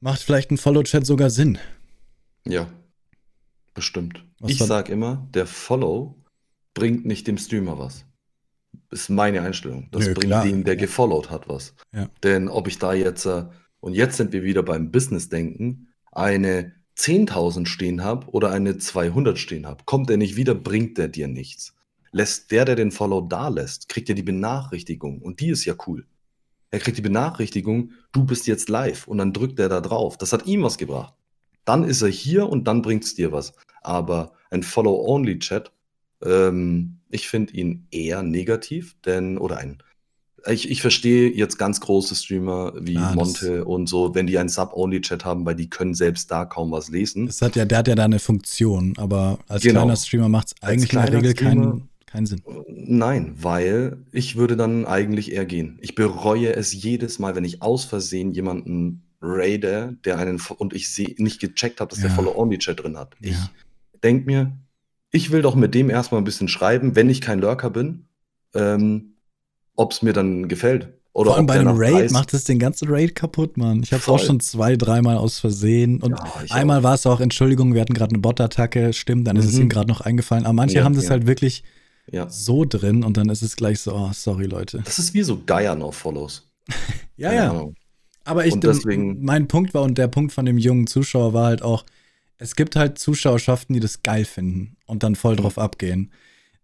macht 0.00 0.20
vielleicht 0.22 0.50
ein 0.50 0.58
Follow-Chat 0.58 1.06
sogar 1.06 1.30
Sinn. 1.30 1.58
Ja, 2.46 2.68
bestimmt. 3.74 4.24
Was 4.40 4.50
ich 4.50 4.60
war- 4.60 4.66
sag 4.66 4.88
immer, 4.88 5.26
der 5.32 5.46
Follow 5.46 6.16
bringt 6.74 7.04
nicht 7.06 7.26
dem 7.26 7.38
Streamer 7.38 7.78
was. 7.78 8.04
Ist 8.90 9.10
meine 9.10 9.42
Einstellung. 9.42 9.88
Das 9.90 10.06
Nö, 10.06 10.14
bringt 10.14 10.26
klar. 10.32 10.44
dem, 10.44 10.64
der 10.64 10.76
gefollowt 10.76 11.30
hat, 11.30 11.48
was. 11.48 11.74
Ja. 11.94 12.08
Denn 12.22 12.48
ob 12.48 12.68
ich 12.68 12.78
da 12.78 12.92
jetzt, 12.94 13.26
äh, 13.26 13.44
und 13.80 13.94
jetzt 13.94 14.16
sind 14.16 14.32
wir 14.32 14.42
wieder 14.42 14.62
beim 14.62 14.90
Business-Denken, 14.90 15.88
eine 16.10 16.72
10.000 16.96 17.66
stehen 17.68 18.02
habe 18.02 18.26
oder 18.28 18.50
eine 18.50 18.76
200 18.78 19.38
stehen 19.38 19.66
habe, 19.66 19.84
kommt 19.84 20.10
der 20.10 20.16
nicht 20.18 20.36
wieder, 20.36 20.54
bringt 20.54 20.98
der 20.98 21.08
dir 21.08 21.28
nichts. 21.28 21.74
Lässt 22.12 22.50
der, 22.50 22.64
der 22.66 22.76
den 22.76 22.90
Follow 22.92 23.22
da 23.22 23.48
lässt, 23.48 23.88
kriegt 23.88 24.08
er 24.08 24.14
die 24.14 24.22
Benachrichtigung. 24.22 25.20
Und 25.22 25.40
die 25.40 25.48
ist 25.48 25.64
ja 25.64 25.74
cool. 25.86 26.06
Er 26.70 26.78
kriegt 26.78 26.96
die 26.98 27.02
Benachrichtigung, 27.02 27.92
du 28.12 28.24
bist 28.24 28.46
jetzt 28.46 28.68
live. 28.68 29.08
Und 29.08 29.18
dann 29.18 29.32
drückt 29.32 29.58
er 29.58 29.68
da 29.68 29.80
drauf. 29.80 30.18
Das 30.18 30.32
hat 30.32 30.46
ihm 30.46 30.62
was 30.62 30.78
gebracht. 30.78 31.14
Dann 31.64 31.84
ist 31.84 32.02
er 32.02 32.08
hier 32.08 32.48
und 32.48 32.66
dann 32.68 32.82
bringt 32.82 33.04
es 33.04 33.14
dir 33.14 33.32
was. 33.32 33.52
Aber 33.82 34.32
ein 34.50 34.62
Follow-Only-Chat, 34.62 35.70
ähm, 36.24 36.98
ich 37.10 37.28
finde 37.28 37.54
ihn 37.54 37.86
eher 37.90 38.22
negativ, 38.22 38.96
denn, 39.04 39.38
oder 39.38 39.58
ein, 39.58 39.82
ich, 40.48 40.70
ich 40.70 40.80
verstehe 40.82 41.30
jetzt 41.30 41.56
ganz 41.56 41.80
große 41.80 42.14
Streamer 42.14 42.72
wie 42.80 42.96
Ah, 42.96 43.06
das- 43.06 43.14
Monte 43.14 43.64
und 43.64 43.88
so, 43.88 44.14
wenn 44.14 44.26
die 44.26 44.38
einen 44.38 44.48
Sub-Only-Chat 44.48 45.24
haben, 45.24 45.46
weil 45.46 45.54
die 45.54 45.70
können 45.70 45.94
selbst 45.94 46.30
da 46.30 46.44
kaum 46.44 46.72
was 46.72 46.88
lesen. 46.90 47.28
Es 47.28 47.40
hat 47.42 47.54
ja, 47.56 47.64
der 47.64 47.78
hat 47.78 47.88
ja 47.88 47.94
da 47.94 48.04
eine 48.04 48.18
Funktion, 48.18 48.94
aber 48.98 49.38
als 49.48 49.62
Genau. 49.62 49.80
kleiner 49.80 49.96
Streamer 49.96 50.28
macht 50.28 50.48
es 50.48 50.54
eigentlich 50.62 50.92
in 50.92 50.98
der 51.00 51.12
Regel 51.12 51.30
Streamer- 51.30 51.48
keinen, 51.50 51.88
keinen 52.12 52.26
Sinn. 52.26 52.42
Nein, 52.68 53.34
weil 53.40 53.98
ich 54.12 54.36
würde 54.36 54.56
dann 54.56 54.86
eigentlich 54.86 55.32
eher 55.32 55.44
gehen. 55.46 55.78
Ich 55.80 55.94
bereue 55.94 56.54
es 56.54 56.72
jedes 56.72 57.18
Mal, 57.18 57.34
wenn 57.34 57.44
ich 57.44 57.62
aus 57.62 57.84
Versehen 57.84 58.32
jemanden 58.32 59.02
raide, 59.20 59.96
der 60.04 60.18
einen 60.18 60.40
und 60.58 60.72
ich 60.74 60.90
sehe 60.92 61.14
nicht 61.18 61.40
gecheckt 61.40 61.80
habe, 61.80 61.90
dass 61.90 62.00
der 62.00 62.10
Ja. 62.10 62.14
Follow-Only-Chat 62.16 62.82
drin 62.82 62.96
hat. 62.96 63.14
Ich 63.20 63.32
Ja. 63.32 63.50
denke 64.02 64.26
mir, 64.26 64.52
ich 65.10 65.30
will 65.30 65.42
doch 65.42 65.54
mit 65.54 65.74
dem 65.74 65.90
erstmal 65.90 66.20
ein 66.20 66.24
bisschen 66.24 66.48
schreiben, 66.48 66.96
wenn 66.96 67.08
ich 67.10 67.20
kein 67.20 67.40
Lurker 67.40 67.70
bin, 67.70 68.06
ähm, 68.54 69.14
ob 69.76 69.92
es 69.92 70.02
mir 70.02 70.12
dann 70.12 70.48
gefällt. 70.48 70.88
Oder 71.14 71.30
Vor 71.32 71.36
allem 71.36 71.46
bei 71.46 71.60
einem 71.60 71.76
Raid 71.76 71.92
Preis- 71.92 72.12
macht 72.12 72.32
es 72.32 72.44
den 72.44 72.58
ganzen 72.58 72.88
Raid 72.88 73.14
kaputt, 73.14 73.58
Mann. 73.58 73.82
Ich 73.82 73.92
habe 73.92 74.00
auch 74.02 74.18
Voll. 74.18 74.18
schon 74.20 74.40
zwei, 74.40 74.76
dreimal 74.76 75.18
aus 75.18 75.38
Versehen. 75.38 76.00
Und 76.02 76.12
Ja, 76.18 76.42
ich 76.44 76.52
einmal 76.52 76.78
auch. 76.80 76.82
war 76.84 76.94
es 76.94 77.04
auch, 77.06 77.20
Entschuldigung, 77.20 77.74
wir 77.74 77.82
hatten 77.82 77.92
gerade 77.92 78.12
eine 78.14 78.20
Bot-Attacke, 78.20 78.94
stimmt, 78.94 79.26
dann 79.26 79.36
ist 79.36 79.44
es 79.44 79.56
Mhm. 79.56 79.62
ihm 79.64 79.68
gerade 79.68 79.88
noch 79.88 80.00
eingefallen. 80.00 80.44
Aber 80.44 80.54
manche 80.54 80.76
Ja, 80.78 80.84
haben 80.84 80.94
das 80.94 81.04
ja. 81.04 81.10
halt 81.10 81.26
wirklich 81.26 81.62
Ja. 82.10 82.28
so 82.28 82.64
drin 82.64 83.04
und 83.04 83.16
dann 83.16 83.28
ist 83.28 83.42
es 83.42 83.56
gleich 83.56 83.80
so, 83.80 83.94
oh, 83.94 84.10
sorry, 84.12 84.46
Leute. 84.46 84.82
Das 84.84 84.98
ist 84.98 85.14
wie 85.14 85.22
so 85.22 85.42
Geiern 85.44 85.82
auf 85.82 85.96
Follows. 85.96 86.48
Ja, 87.16 87.28
Keine 87.28 87.40
ja. 87.42 87.50
Ahnung. 87.50 87.74
Aber 88.24 88.46
ich, 88.46 88.54
deswegen- 88.56 89.22
mein 89.24 89.46
Punkt 89.48 89.74
war 89.74 89.82
und 89.82 89.98
der 89.98 90.08
Punkt 90.08 90.32
von 90.32 90.46
dem 90.46 90.58
jungen 90.58 90.86
Zuschauer 90.86 91.32
war 91.34 91.46
halt 91.46 91.62
auch, 91.62 91.84
es 92.38 92.56
gibt 92.56 92.74
halt 92.74 92.98
Zuschauerschaften, 92.98 93.74
die 93.74 93.80
das 93.80 94.02
geil 94.02 94.24
finden 94.24 94.76
und 94.86 95.02
dann 95.02 95.14
voll 95.14 95.36
drauf 95.36 95.58
abgehen. 95.58 96.10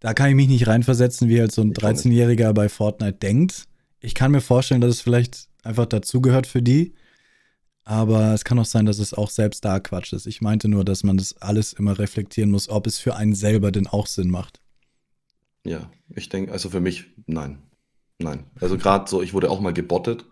Da 0.00 0.14
kann 0.14 0.30
ich 0.30 0.34
mich 0.36 0.48
nicht 0.48 0.66
reinversetzen, 0.66 1.28
wie 1.28 1.38
halt 1.40 1.52
so 1.52 1.62
ein 1.62 1.72
Ich 1.76 1.84
auch 1.84 1.90
nicht. 1.90 2.04
13-Jähriger 2.06 2.52
bei 2.52 2.68
Fortnite 2.68 3.18
denkt. 3.18 3.64
Ich 4.00 4.14
kann 4.14 4.30
mir 4.32 4.40
vorstellen, 4.40 4.80
dass 4.80 4.90
es 4.94 5.00
vielleicht 5.00 5.48
einfach 5.62 5.86
dazugehört 5.86 6.46
für 6.46 6.62
die. 6.62 6.94
Aber 7.84 8.34
es 8.34 8.44
kann 8.44 8.58
auch 8.58 8.64
sein, 8.64 8.86
dass 8.86 8.98
es 8.98 9.14
auch 9.14 9.30
selbst 9.30 9.64
da 9.64 9.80
Quatsch 9.80 10.12
ist. 10.12 10.26
Ich 10.26 10.40
meinte 10.40 10.68
nur, 10.68 10.84
dass 10.84 11.04
man 11.04 11.16
das 11.16 11.36
alles 11.38 11.72
immer 11.72 11.98
reflektieren 11.98 12.50
muss, 12.50 12.68
ob 12.68 12.86
es 12.86 12.98
für 12.98 13.16
einen 13.16 13.34
selber 13.34 13.72
denn 13.72 13.86
auch 13.86 14.06
Sinn 14.06 14.30
macht. 14.30 14.60
Ja, 15.68 15.90
ich 16.08 16.28
denke, 16.30 16.50
also 16.52 16.70
für 16.70 16.80
mich, 16.80 17.06
nein. 17.26 17.62
Nein. 18.18 18.46
Also 18.60 18.78
gerade 18.78 19.08
so, 19.08 19.22
ich 19.22 19.34
wurde 19.34 19.50
auch 19.50 19.60
mal 19.60 19.72
gebottet. 19.72 20.24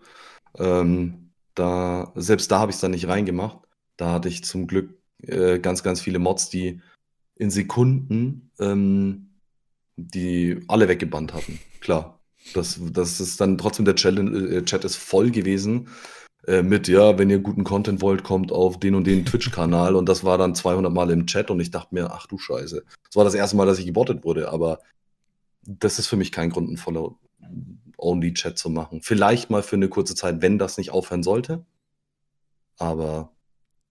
Ähm, 0.57 1.31
da, 1.55 2.11
selbst 2.15 2.51
da 2.51 2.59
habe 2.59 2.71
ich 2.71 2.75
es 2.75 2.81
dann 2.81 2.91
nicht 2.91 3.07
reingemacht. 3.07 3.59
Da 3.97 4.11
hatte 4.11 4.29
ich 4.29 4.43
zum 4.43 4.67
Glück 4.67 4.97
äh, 5.21 5.59
ganz, 5.59 5.83
ganz 5.83 6.01
viele 6.01 6.19
Mods, 6.19 6.49
die 6.49 6.81
in 7.35 7.51
Sekunden 7.51 8.51
ähm, 8.59 9.27
die 9.95 10.63
alle 10.67 10.87
weggebannt 10.87 11.33
hatten. 11.33 11.59
Klar. 11.81 12.19
Das, 12.53 12.79
das 12.91 13.19
ist 13.19 13.41
dann 13.41 13.57
trotzdem 13.57 13.85
der 13.85 13.95
Challenge, 13.95 14.31
äh, 14.37 14.63
Chat 14.63 14.85
ist 14.85 14.95
voll 14.95 15.31
gewesen 15.31 15.89
äh, 16.47 16.63
mit, 16.63 16.87
ja, 16.87 17.17
wenn 17.17 17.29
ihr 17.29 17.39
guten 17.39 17.63
Content 17.63 18.01
wollt, 18.01 18.23
kommt 18.23 18.51
auf 18.51 18.79
den 18.79 18.95
und 18.95 19.05
den 19.05 19.25
Twitch-Kanal 19.25 19.95
und 19.95 20.07
das 20.07 20.23
war 20.23 20.37
dann 20.37 20.55
200 20.55 20.93
Mal 20.93 21.11
im 21.11 21.27
Chat 21.27 21.51
und 21.51 21.59
ich 21.59 21.71
dachte 21.71 21.93
mir, 21.93 22.11
ach 22.11 22.25
du 22.27 22.37
Scheiße. 22.37 22.83
Das 23.05 23.15
war 23.15 23.25
das 23.25 23.33
erste 23.33 23.57
Mal, 23.57 23.65
dass 23.65 23.79
ich 23.79 23.85
gebottet 23.85 24.23
wurde, 24.23 24.49
aber 24.49 24.79
das 25.67 25.99
ist 25.99 26.07
für 26.07 26.15
mich 26.15 26.31
kein 26.31 26.49
Grund, 26.49 26.71
ein 26.71 26.77
Follow 26.77 27.19
Only-Chat 27.97 28.57
zu 28.57 28.69
machen. 28.69 29.01
Vielleicht 29.01 29.49
mal 29.49 29.61
für 29.63 29.75
eine 29.75 29.89
kurze 29.89 30.15
Zeit, 30.15 30.41
wenn 30.41 30.57
das 30.57 30.77
nicht 30.77 30.91
aufhören 30.91 31.23
sollte. 31.23 31.65
Aber 32.77 33.35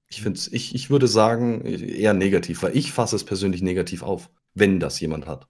ich 0.09 0.23
finde 0.23 0.41
ich, 0.53 0.75
ich 0.75 0.91
würde 0.91 1.07
sagen, 1.07 1.63
eher 1.65 2.15
negativ, 2.15 2.63
weil 2.63 2.77
ich 2.77 2.93
fasse 2.93 3.17
es 3.17 3.25
persönlich 3.25 3.63
negativ 3.63 4.03
auf, 4.03 4.31
wenn 4.55 4.81
das 4.81 5.01
jemand 5.01 5.27
hat. 5.27 5.49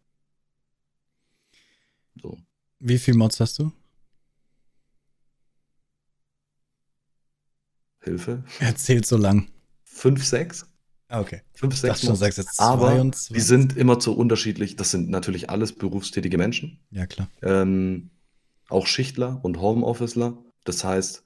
So. 2.21 2.39
Wie 2.79 2.99
viel 2.99 3.15
Mods 3.15 3.39
hast 3.41 3.59
du? 3.59 3.73
Hilfe. 8.01 8.45
Erzählt 8.61 9.07
so 9.07 9.17
lang. 9.17 9.49
Fünf, 9.85 10.25
sechs? 10.25 10.67
Ah, 11.09 11.21
okay. 11.21 11.43
Fünf, 11.55 11.77
sechs. 11.77 12.03
Schon, 12.03 12.17
sagst 12.17 12.39
jetzt 12.39 12.59
Aber 12.61 12.89
22. 12.89 13.35
die 13.35 13.41
sind 13.41 13.77
immer 13.77 14.01
zu 14.01 14.17
unterschiedlich. 14.17 14.77
Das 14.77 14.91
sind 14.91 15.09
natürlich 15.09 15.51
alles 15.51 15.73
berufstätige 15.73 16.37
Menschen. 16.37 16.81
Ja, 16.91 17.07
klar. 17.07 17.29
Ähm, 17.43 18.11
auch 18.69 18.87
Schichtler 18.87 19.41
und 19.43 19.61
Homeofficeler. 19.61 20.37
Das 20.65 20.83
heißt, 20.83 21.23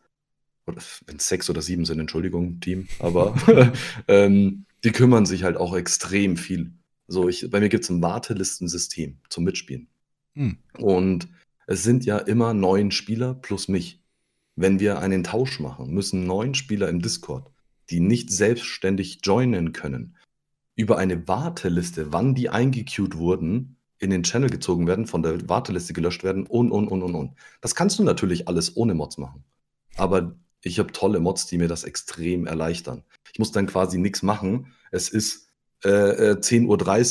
wenn 0.67 1.17
es 1.17 1.29
sechs 1.29 1.49
oder 1.49 1.63
sieben 1.63 1.85
sind, 1.85 1.99
Entschuldigung, 1.99 2.61
Team, 2.61 2.89
aber 2.99 3.35
ähm, 4.09 4.67
die 4.85 4.93
kümmern 4.93 5.27
sich 5.27 5.45
halt 5.45 5.57
auch 5.57 5.75
extrem 5.75 6.37
viel. 6.37 6.73
So, 7.09 7.29
ich, 7.29 7.51
bei 7.51 7.61
mir 7.61 7.69
gibt 7.69 7.85
es 7.85 7.91
ein 7.91 8.03
Wartelistensystem 8.03 9.19
zum 9.29 9.45
Mitspielen. 9.45 9.89
Hm. 10.35 10.59
Und 10.79 11.29
es 11.67 11.83
sind 11.83 12.05
ja 12.05 12.19
immer 12.19 12.55
neun 12.55 12.91
Spieler 12.91 13.35
plus 13.35 13.69
mich. 13.69 14.01
Wenn 14.57 14.79
wir 14.79 14.99
einen 14.99 15.25
Tausch 15.25 15.59
machen, 15.59 15.91
müssen 15.91 16.27
neun 16.27 16.55
Spieler 16.55 16.89
im 16.89 17.01
Discord, 17.01 17.51
die 17.91 18.01
nicht 18.01 18.31
selbstständig 18.31 19.21
joinen 19.23 19.73
können, 19.73 20.17
über 20.77 20.99
eine 20.99 21.29
Warteliste, 21.29 22.13
wann 22.13 22.35
die 22.35 22.49
eingequeued 22.49 23.17
wurden, 23.17 23.77
in 23.99 24.11
den 24.11 24.23
Channel 24.23 24.49
gezogen 24.49 24.87
werden, 24.87 25.07
von 25.07 25.23
der 25.23 25.49
Warteliste 25.49 25.93
gelöscht 25.93 26.25
werden 26.25 26.47
und, 26.47 26.71
und, 26.71 26.89
und, 26.89 27.03
und, 27.03 27.15
und. 27.15 27.35
Das 27.61 27.75
kannst 27.75 27.99
du 27.99 28.03
natürlich 28.03 28.49
alles 28.49 28.77
ohne 28.77 28.95
Mods 28.95 29.19
machen. 29.19 29.45
Aber 29.97 30.35
ich 30.63 30.79
habe 30.79 30.93
tolle 30.93 31.21
Mods, 31.21 31.47
die 31.47 31.59
mir 31.59 31.69
das 31.69 31.85
extrem 31.85 32.47
erleichtern. 32.47 33.05
Ich 33.33 33.39
muss 33.39 33.53
dann 33.53 33.67
quasi 33.67 33.99
nichts 33.99 34.23
machen. 34.23 34.73
Es 34.91 35.11
ist 35.11 35.49
äh, 35.85 35.89
10.30 35.89 36.63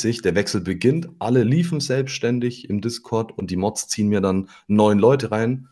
äh, 0.04 0.16
Uhr, 0.16 0.22
der 0.22 0.34
Wechsel 0.34 0.60
beginnt, 0.60 1.08
alle 1.18 1.44
liefen 1.44 1.80
selbstständig 1.80 2.68
im 2.68 2.80
Discord 2.80 3.36
und 3.36 3.50
die 3.50 3.56
Mods 3.56 3.88
ziehen 3.88 4.08
mir 4.08 4.20
dann 4.20 4.48
neun 4.66 4.98
Leute 4.98 5.30
rein. 5.30 5.68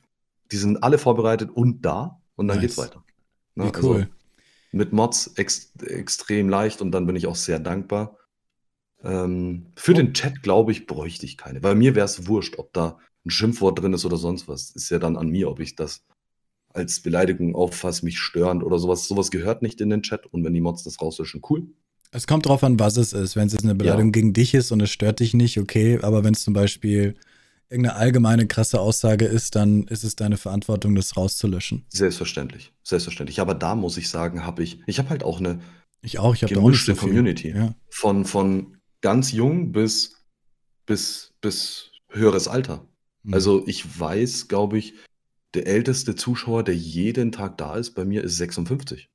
Die 0.53 0.57
sind 0.57 0.83
alle 0.83 0.99
vorbereitet 0.99 1.51
und 1.51 1.85
da 1.85 2.21
und 2.37 2.49
dann 2.49 2.59
nice. 2.59 2.63
geht's 2.63 2.79
weiter. 2.79 3.05
Ne? 3.55 3.65
Wie 3.65 3.83
cool. 3.83 3.97
Also 3.97 4.18
mit 4.73 4.93
Mods 4.93 5.33
ex 5.37 5.73
extrem 5.81 6.49
leicht 6.49 6.81
und 6.83 6.91
dann 6.93 7.07
bin 7.07 7.17
ich 7.17 7.27
auch 7.27 7.37
sehr 7.37 7.59
dankbar. 7.59 8.17
Ähm, 9.03 9.67
für 9.77 9.93
oh. 9.93 9.97
den 9.97 10.15
Chat, 10.15 10.43
glaube 10.43 10.73
ich, 10.73 10.87
bräuchte 10.87 11.27
ich 11.27 11.37
keine. 11.37 11.61
Bei 11.61 11.75
mir 11.75 11.95
wäre 11.95 12.07
es 12.07 12.27
wurscht, 12.27 12.59
ob 12.59 12.73
da 12.73 12.99
ein 13.25 13.31
Schimpfwort 13.31 13.79
drin 13.81 13.93
ist 13.93 14.05
oder 14.05 14.17
sonst 14.17 14.49
was. 14.49 14.71
Ist 14.71 14.91
ja 14.91 14.99
dann 14.99 15.17
an 15.17 15.29
mir, 15.29 15.51
ob 15.51 15.61
ich 15.61 15.77
das 15.77 16.05
als 16.69 17.01
Beleidigung 17.01 17.55
auffasse, 17.55 18.05
mich 18.05 18.19
störend 18.19 18.63
oder 18.63 18.79
sowas. 18.79 19.07
Sowas 19.09 19.31
gehört 19.31 19.63
nicht 19.63 19.81
in 19.81 19.91
den 19.91 20.03
Chat 20.03 20.27
und 20.27 20.45
wenn 20.45 20.55
die 20.55 20.61
Mods 20.61 20.85
das 20.85 21.01
rauslöschen, 21.01 21.43
cool. 21.49 21.69
Es 22.11 22.27
kommt 22.27 22.47
drauf 22.47 22.65
an, 22.65 22.79
was 22.79 22.97
es 22.97 23.13
ist. 23.13 23.37
Wenn 23.37 23.49
es 23.49 23.63
eine 23.63 23.75
Beleidigung 23.75 24.09
ja. 24.09 24.13
gegen 24.13 24.33
dich 24.33 24.55
ist 24.55 24.73
und 24.73 24.81
es 24.81 24.91
stört 24.91 25.21
dich 25.21 25.35
nicht, 25.35 25.59
okay. 25.59 25.99
Aber 26.01 26.25
wenn 26.25 26.35
es 26.35 26.43
zum 26.43 26.55
Beispiel 26.55 27.17
irgendeine 27.71 27.97
allgemeine 27.97 28.47
krasse 28.47 28.81
Aussage 28.81 29.27
ist, 29.27 29.55
dann 29.55 29.85
ist 29.85 30.05
es 30.05 30.17
deine 30.17 30.37
Verantwortung, 30.37 30.95
das 30.95 31.17
rauszulöschen. 31.17 31.85
Selbstverständlich, 31.89 32.73
selbstverständlich. 32.83 33.41
Aber 33.41 33.55
da 33.55 33.75
muss 33.75 33.97
ich 33.97 34.09
sagen, 34.09 34.47
habe 34.47 34.63
ich, 34.63 34.81
ich 34.87 34.99
habe 34.99 35.11
halt 35.11 35.23
auch 35.23 35.39
eine 35.39 35.61
ich 36.01 36.19
auch, 36.19 36.35
ich 36.35 36.43
habe 36.43 36.55
gemischte 36.55 36.95
so 36.95 37.01
Community. 37.01 37.51
Ja. 37.51 37.75
Von, 37.91 38.25
von 38.25 38.77
ganz 39.01 39.33
jung 39.33 39.73
bis, 39.73 40.17
bis, 40.87 41.35
bis 41.41 41.91
höheres 42.09 42.49
Alter. 42.49 42.87
Mhm. 43.23 43.35
Also 43.35 43.67
ich 43.67 43.99
weiß, 43.99 44.49
glaube 44.49 44.79
ich, 44.79 44.95
der 45.55 45.67
älteste 45.67 46.15
Zuschauer, 46.15 46.63
der 46.63 46.77
jeden 46.77 47.33
Tag 47.33 47.59
da 47.59 47.77
ist, 47.77 47.93
bei 47.93 48.05
mir 48.05 48.23
ist 48.23 48.37
56. 48.37 49.09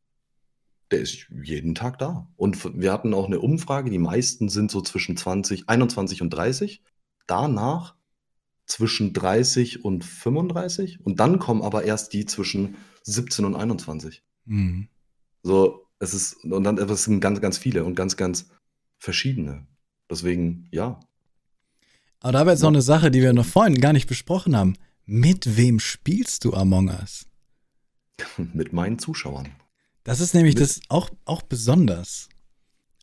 Der 0.92 1.00
ist 1.00 1.28
jeden 1.44 1.76
Tag 1.76 2.00
da. 2.00 2.28
Und 2.36 2.80
wir 2.80 2.92
hatten 2.92 3.14
auch 3.14 3.28
eine 3.28 3.40
Umfrage, 3.40 3.90
die 3.90 4.00
meisten 4.00 4.50
sind 4.50 4.72
so 4.72 4.82
zwischen 4.82 5.16
20, 5.16 5.70
21 5.70 6.22
und 6.22 6.32
30. 6.32 6.82
Danach 7.28 7.96
zwischen 8.66 9.14
30 9.14 9.84
und 9.84 10.04
35. 10.06 11.06
Und 11.06 11.20
dann 11.20 11.40
kommen 11.40 11.62
aber 11.62 11.84
erst 11.84 12.14
die 12.14 12.26
zwischen 12.26 12.76
17 13.04 13.46
und 13.46 13.56
21. 13.56 14.24
Mhm. 14.46 14.88
So, 15.44 15.88
es 16.00 16.14
ist, 16.14 16.44
und 16.46 16.64
dann 16.64 16.78
es 16.78 17.04
sind 17.04 17.20
ganz, 17.20 17.42
ganz 17.42 17.58
viele 17.58 17.84
und 17.84 17.96
ganz, 17.96 18.18
ganz 18.18 18.50
verschiedene. 18.98 19.68
Deswegen, 20.10 20.68
ja. 20.72 21.00
Aber 22.20 22.32
da 22.32 22.40
wäre 22.42 22.52
jetzt 22.52 22.62
noch 22.62 22.70
eine 22.70 22.82
Sache, 22.82 23.12
die 23.12 23.22
wir 23.22 23.34
noch 23.34 23.46
vorhin 23.46 23.82
gar 23.82 23.94
nicht 23.94 24.08
besprochen 24.08 24.56
haben. 24.56 24.78
Mit 25.06 25.58
wem 25.58 25.80
spielst 25.80 26.46
du 26.46 26.54
Among 26.54 26.90
Us? 26.90 27.26
Mit 28.54 28.72
meinen 28.72 29.00
Zuschauern. 29.00 29.50
Das 30.04 30.20
ist 30.20 30.34
nämlich 30.34 30.56
Mit 30.56 30.64
das 30.64 30.82
auch, 30.90 31.10
auch 31.26 31.42
besonders. 31.42 32.30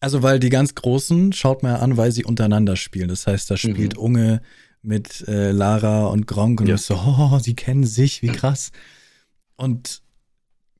Also, 0.00 0.22
weil 0.22 0.40
die 0.40 0.48
ganz 0.48 0.74
Großen 0.74 1.34
schaut 1.34 1.62
man 1.62 1.72
ja 1.72 1.78
an, 1.80 1.98
weil 1.98 2.12
sie 2.12 2.24
untereinander 2.24 2.76
spielen. 2.76 3.08
Das 3.08 3.26
heißt, 3.26 3.50
da 3.50 3.58
spielt 3.58 3.96
mhm. 3.96 4.02
Unge 4.02 4.42
mit 4.82 5.26
äh, 5.28 5.50
Lara 5.50 6.06
und 6.06 6.26
Gronk 6.26 6.60
und 6.60 6.68
ja. 6.68 6.78
so, 6.78 6.94
oh, 6.94 7.38
sie 7.38 7.54
kennen 7.54 7.84
sich, 7.84 8.22
wie 8.22 8.28
krass. 8.28 8.72
Und 9.56 10.02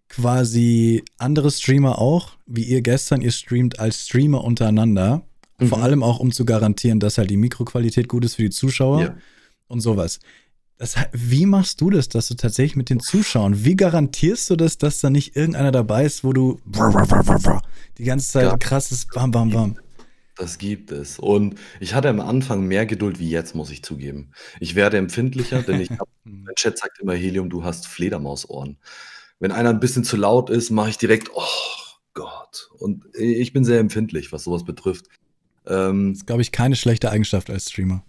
quasi 0.08 1.04
andere 1.18 1.50
Streamer 1.50 1.98
auch, 1.98 2.32
wie 2.46 2.64
ihr 2.64 2.82
gestern, 2.82 3.20
ihr 3.20 3.30
streamt 3.30 3.78
als 3.78 4.06
Streamer 4.06 4.42
untereinander. 4.44 5.22
Mhm. 5.58 5.68
Vor 5.68 5.82
allem 5.82 6.02
auch, 6.02 6.18
um 6.18 6.32
zu 6.32 6.44
garantieren, 6.44 7.00
dass 7.00 7.18
halt 7.18 7.30
die 7.30 7.36
Mikroqualität 7.36 8.08
gut 8.08 8.24
ist 8.24 8.34
für 8.34 8.42
die 8.42 8.50
Zuschauer 8.50 9.02
ja. 9.02 9.16
und 9.68 9.80
sowas. 9.80 10.18
Das, 10.78 10.96
wie 11.12 11.44
machst 11.44 11.80
du 11.82 11.90
das, 11.90 12.08
dass 12.08 12.28
du 12.28 12.34
tatsächlich 12.34 12.74
mit 12.74 12.88
den 12.88 13.00
Zuschauern, 13.00 13.64
wie 13.64 13.76
garantierst 13.76 14.48
du 14.48 14.56
das, 14.56 14.78
dass 14.78 15.00
da 15.00 15.10
nicht 15.10 15.36
irgendeiner 15.36 15.72
dabei 15.72 16.06
ist, 16.06 16.24
wo 16.24 16.32
du 16.32 16.58
die 17.98 18.04
ganze 18.04 18.28
Zeit 18.28 18.60
krasses 18.60 19.06
Bam, 19.06 19.30
Bam, 19.30 19.50
Bam. 19.50 19.76
Das 20.40 20.56
gibt 20.56 20.90
es. 20.90 21.18
Und 21.18 21.56
ich 21.80 21.92
hatte 21.92 22.08
am 22.08 22.18
Anfang 22.18 22.66
mehr 22.66 22.86
Geduld 22.86 23.18
wie 23.18 23.28
jetzt, 23.28 23.54
muss 23.54 23.70
ich 23.70 23.82
zugeben. 23.82 24.30
Ich 24.58 24.74
werde 24.74 24.96
empfindlicher, 24.96 25.60
denn 25.60 25.82
ich 25.82 25.90
habe, 25.90 26.08
mein 26.24 26.54
Chat 26.54 26.78
sagt 26.78 26.98
immer, 26.98 27.12
Helium, 27.12 27.50
du 27.50 27.62
hast 27.62 27.86
Fledermausohren. 27.86 28.78
Wenn 29.38 29.52
einer 29.52 29.68
ein 29.68 29.80
bisschen 29.80 30.02
zu 30.02 30.16
laut 30.16 30.48
ist, 30.48 30.70
mache 30.70 30.88
ich 30.88 30.96
direkt, 30.96 31.28
oh 31.34 31.42
Gott. 32.14 32.70
Und 32.78 33.04
ich 33.14 33.52
bin 33.52 33.64
sehr 33.64 33.80
empfindlich, 33.80 34.32
was 34.32 34.44
sowas 34.44 34.64
betrifft. 34.64 35.08
Ähm, 35.66 36.12
das 36.12 36.20
ist, 36.20 36.26
glaube 36.26 36.40
ich, 36.40 36.52
keine 36.52 36.74
schlechte 36.74 37.10
Eigenschaft 37.10 37.50
als 37.50 37.68
Streamer. 37.68 38.02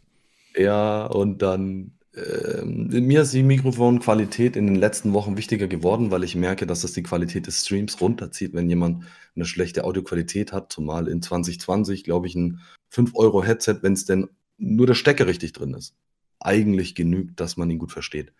Ja, 0.55 1.07
und 1.07 1.41
dann 1.41 1.91
ähm, 2.13 2.87
mir 2.87 3.21
ist 3.21 3.33
die 3.33 3.43
Mikrofonqualität 3.43 4.55
in 4.57 4.67
den 4.67 4.75
letzten 4.75 5.13
Wochen 5.13 5.37
wichtiger 5.37 5.67
geworden, 5.67 6.11
weil 6.11 6.23
ich 6.23 6.35
merke, 6.35 6.67
dass 6.67 6.81
das 6.81 6.91
die 6.91 7.03
Qualität 7.03 7.47
des 7.47 7.65
Streams 7.65 8.01
runterzieht, 8.01 8.53
wenn 8.53 8.69
jemand 8.69 9.05
eine 9.35 9.45
schlechte 9.45 9.85
Audioqualität 9.85 10.51
hat, 10.51 10.73
zumal 10.73 11.07
in 11.07 11.21
2020, 11.21 12.03
glaube 12.03 12.27
ich, 12.27 12.35
ein 12.35 12.59
5-Euro-Headset, 12.91 13.77
wenn 13.81 13.93
es 13.93 14.05
denn 14.05 14.27
nur 14.57 14.87
der 14.87 14.93
Stecker 14.93 15.25
richtig 15.25 15.53
drin 15.53 15.73
ist, 15.73 15.95
eigentlich 16.39 16.95
genügt, 16.95 17.39
dass 17.39 17.55
man 17.55 17.69
ihn 17.69 17.79
gut 17.79 17.93
versteht. 17.93 18.33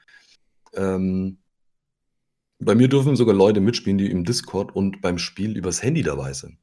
Ähm, 0.73 1.37
bei 2.59 2.75
mir 2.75 2.89
dürfen 2.89 3.15
sogar 3.15 3.35
Leute 3.35 3.61
mitspielen, 3.61 3.97
die 3.97 4.11
im 4.11 4.25
Discord 4.25 4.75
und 4.75 5.01
beim 5.01 5.17
Spiel 5.17 5.57
übers 5.57 5.81
Handy 5.81 6.03
dabei 6.03 6.33
sind. 6.33 6.57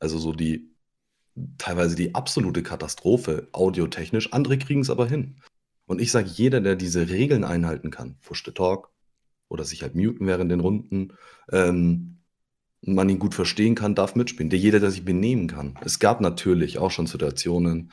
Also 0.00 0.18
so 0.18 0.32
die 0.32 0.74
teilweise 1.58 1.96
die 1.96 2.14
absolute 2.14 2.62
Katastrophe 2.62 3.48
audiotechnisch. 3.52 4.32
Andere 4.32 4.58
kriegen 4.58 4.80
es 4.80 4.90
aber 4.90 5.06
hin. 5.06 5.36
Und 5.86 6.00
ich 6.00 6.10
sage, 6.10 6.28
jeder, 6.28 6.60
der 6.60 6.76
diese 6.76 7.08
Regeln 7.08 7.44
einhalten 7.44 7.90
kann, 7.90 8.16
Push 8.22 8.44
the 8.44 8.52
Talk 8.52 8.90
oder 9.48 9.64
sich 9.64 9.82
halt 9.82 9.94
muten 9.94 10.26
während 10.26 10.50
den 10.50 10.60
Runden, 10.60 11.12
ähm, 11.50 12.18
man 12.82 13.08
ihn 13.08 13.18
gut 13.18 13.34
verstehen 13.34 13.74
kann, 13.74 13.94
darf 13.94 14.14
mitspielen. 14.14 14.50
Der 14.50 14.58
jeder, 14.58 14.80
der 14.80 14.90
sich 14.90 15.04
benehmen 15.04 15.46
kann. 15.48 15.78
Es 15.84 15.98
gab 15.98 16.20
natürlich 16.20 16.78
auch 16.78 16.90
schon 16.90 17.06
Situationen, 17.06 17.92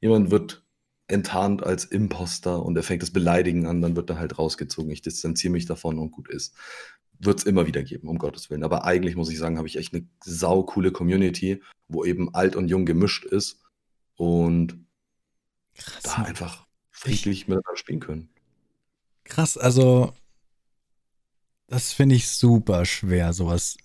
jemand 0.00 0.30
wird 0.30 0.64
enttarnt 1.06 1.62
als 1.62 1.84
Imposter 1.84 2.62
und 2.62 2.76
er 2.76 2.82
fängt 2.82 3.02
das 3.02 3.10
Beleidigen 3.10 3.66
an, 3.66 3.82
dann 3.82 3.96
wird 3.96 4.10
er 4.10 4.18
halt 4.18 4.38
rausgezogen. 4.38 4.90
Ich 4.90 5.02
distanziere 5.02 5.52
mich 5.52 5.66
davon 5.66 5.98
und 5.98 6.12
gut 6.12 6.28
ist. 6.28 6.54
Wird 7.18 7.38
es 7.38 7.44
immer 7.44 7.66
wieder 7.66 7.82
geben, 7.82 8.08
um 8.08 8.18
Gottes 8.18 8.50
Willen. 8.50 8.64
Aber 8.64 8.84
eigentlich 8.84 9.14
muss 9.14 9.30
ich 9.30 9.38
sagen, 9.38 9.58
habe 9.58 9.68
ich 9.68 9.76
echt 9.76 9.92
eine 9.94 10.06
saukoole 10.24 10.92
Community, 10.92 11.62
wo 11.88 12.04
eben 12.04 12.34
alt 12.34 12.56
und 12.56 12.68
jung 12.68 12.86
gemischt 12.86 13.24
ist 13.24 13.62
und 14.16 14.84
Krass, 15.74 16.02
da 16.02 16.22
einfach 16.22 16.63
friedlich 16.94 17.48
miteinander 17.48 17.76
spielen 17.76 18.00
können. 18.00 18.28
Krass, 19.24 19.58
also 19.58 20.14
das 21.66 21.92
finde 21.92 22.14
ich 22.14 22.28
super 22.28 22.84
schwer, 22.86 23.32
sowas 23.32 23.76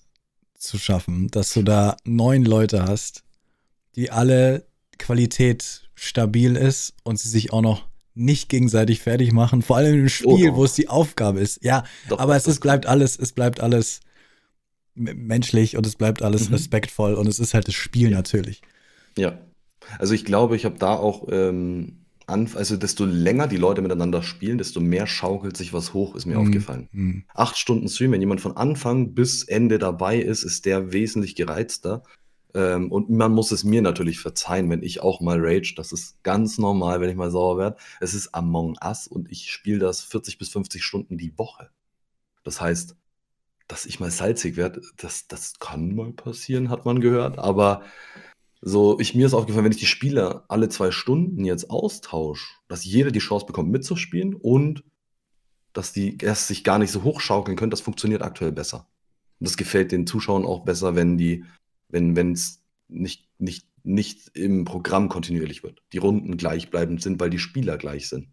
zu 0.55 0.78
schaffen, 0.78 1.30
dass 1.30 1.53
du 1.53 1.64
da 1.64 1.97
neun 2.03 2.45
Leute 2.45 2.84
hast, 2.84 3.24
die 3.95 4.12
alle 4.12 4.68
Qualität 4.97 5.89
stabil 5.95 6.55
ist 6.55 6.93
und 7.03 7.20
sie 7.20 7.30
sich 7.30 7.51
auch 7.51 7.62
noch 7.62 7.88
nicht 8.14 8.49
gegenseitig 8.49 8.99
fertig 8.99 9.32
machen, 9.32 9.62
vor 9.62 9.78
allem 9.78 10.01
im 10.01 10.10
Spiel, 10.10 10.51
oh, 10.51 10.55
wo 10.55 10.66
es 10.66 10.74
die 10.74 10.89
Aufgabe 10.89 11.39
ist. 11.39 11.64
Ja, 11.64 11.86
doch, 12.10 12.20
aber 12.20 12.36
es 12.36 12.47
ist, 12.47 12.60
bleibt 12.60 12.86
alles, 12.86 13.18
es 13.18 13.32
bleibt 13.32 13.62
alles 13.62 14.01
menschlich 14.93 15.78
und 15.78 15.86
es 15.86 15.95
bleibt 15.95 16.22
alles 16.22 16.49
mhm. 16.49 16.55
respektvoll 16.55 17.14
und 17.14 17.28
es 17.28 17.39
ist 17.39 17.53
halt 17.53 17.68
das 17.70 17.76
Spiel 17.76 18.12
ja. 18.12 18.18
natürlich. 18.18 18.62
Ja. 19.18 19.39
Also 19.97 20.14
ich 20.14 20.26
glaube, 20.26 20.57
ich 20.57 20.66
habe 20.66 20.78
da 20.78 20.95
auch 20.95 21.28
ähm, 21.32 22.05
an, 22.30 22.50
also 22.56 22.78
desto 22.78 23.06
länger 23.06 23.48
die 23.48 23.58
Leute 23.58 23.82
miteinander 23.82 24.24
spielen, 24.24 24.58
desto 24.58 24.80
mehr 24.80 25.08
schaukelt 25.08 25.58
sich 25.58 25.74
was 25.74 25.94
hoch, 25.94 26.16
ist 26.16 26.26
mir 26.26 26.36
Mhm. 26.38 26.42
aufgefallen. 26.48 26.90
Mhm. 26.92 27.24
Acht 27.34 27.58
Stunden 27.58 27.90
Stream, 27.90 28.12
wenn 28.14 28.22
jemand 28.22 28.42
von 28.42 28.56
Anfang 28.56 29.14
bis 29.14 29.44
Ende 29.44 29.80
dabei 29.80 30.20
ist, 30.20 30.44
ist 30.44 30.66
der 30.66 30.92
wesentlich 30.94 31.36
gereizter. 31.36 32.04
Ähm, 32.56 32.92
und 32.92 33.10
man 33.12 33.32
muss 33.32 33.52
es 33.52 33.64
mir 33.64 33.82
natürlich 33.82 34.20
verzeihen, 34.20 34.70
wenn 34.72 34.82
ich 34.82 35.02
auch 35.02 35.22
mal 35.22 35.38
rage. 35.40 35.74
Das 35.76 35.92
ist 35.92 36.22
ganz 36.24 36.58
normal, 36.58 37.00
wenn 37.02 37.10
ich 37.10 37.16
mal 37.16 37.30
sauer 37.32 37.58
werde. 37.60 37.78
Es 38.00 38.14
ist 38.16 38.34
Among 38.34 38.76
Us 38.84 39.08
und 39.08 39.30
ich 39.32 39.52
spiele 39.52 39.80
das 39.80 40.02
40 40.02 40.38
bis 40.40 40.50
50 40.50 40.84
Stunden 40.84 41.18
die 41.18 41.38
Woche. 41.38 41.70
Das 42.44 42.60
heißt, 42.60 42.96
dass 43.68 43.86
ich 43.86 44.00
mal 44.00 44.10
salzig 44.10 44.58
werde, 44.58 44.82
das, 44.98 45.28
das 45.28 45.60
kann 45.60 45.94
mal 45.96 46.12
passieren, 46.12 46.70
hat 46.72 46.86
man 46.86 47.02
gehört. 47.02 47.38
Aber 47.38 47.84
so, 48.62 48.99
ich, 48.99 49.16
mir 49.16 49.26
ist 49.26 49.34
aufgefallen, 49.34 49.66
wenn 49.66 49.72
ich 49.72 49.80
die 49.80 49.86
Spieler 49.86 50.43
alle 50.49 50.70
zwei 50.70 50.91
Stunden 50.91 51.45
jetzt 51.45 51.70
austausche, 51.70 52.45
dass 52.68 52.84
jeder 52.84 53.12
die 53.12 53.20
Chance 53.20 53.45
bekommt 53.45 53.72
mitzuspielen 53.72 54.34
und 54.34 54.84
dass 55.72 55.93
die 55.93 56.18
erst 56.18 56.47
sich 56.47 56.64
gar 56.64 56.80
nicht 56.80 56.91
so 56.91 57.03
hochschaukeln 57.03 57.55
können, 57.55 57.72
das 57.72 57.82
funktioniert 57.82 58.22
aktuell 58.22 58.51
besser. 58.51 58.89
Und 59.39 59.47
das 59.47 59.55
gefällt 59.55 59.91
den 59.91 60.07
Zuschauern 60.07 60.45
auch 60.45 60.66
besser, 60.66 60.95
wenn 60.95 61.18
die, 61.18 61.45
wenn 61.88 62.34
es 62.34 62.62
nicht, 62.89 63.30
nicht, 63.38 63.66
nicht 63.84 64.32
im 64.34 64.66
Programm 64.66 65.07
kontinuierlich 65.07 65.64
wird. 65.64 65.82
Die 65.93 65.97
Runden 65.97 66.36
gleichbleibend 66.36 67.01
sind, 67.01 67.20
weil 67.22 67.30
die 67.30 67.39
Spieler 67.39 67.78
gleich 67.78 68.10
sind. 68.10 68.28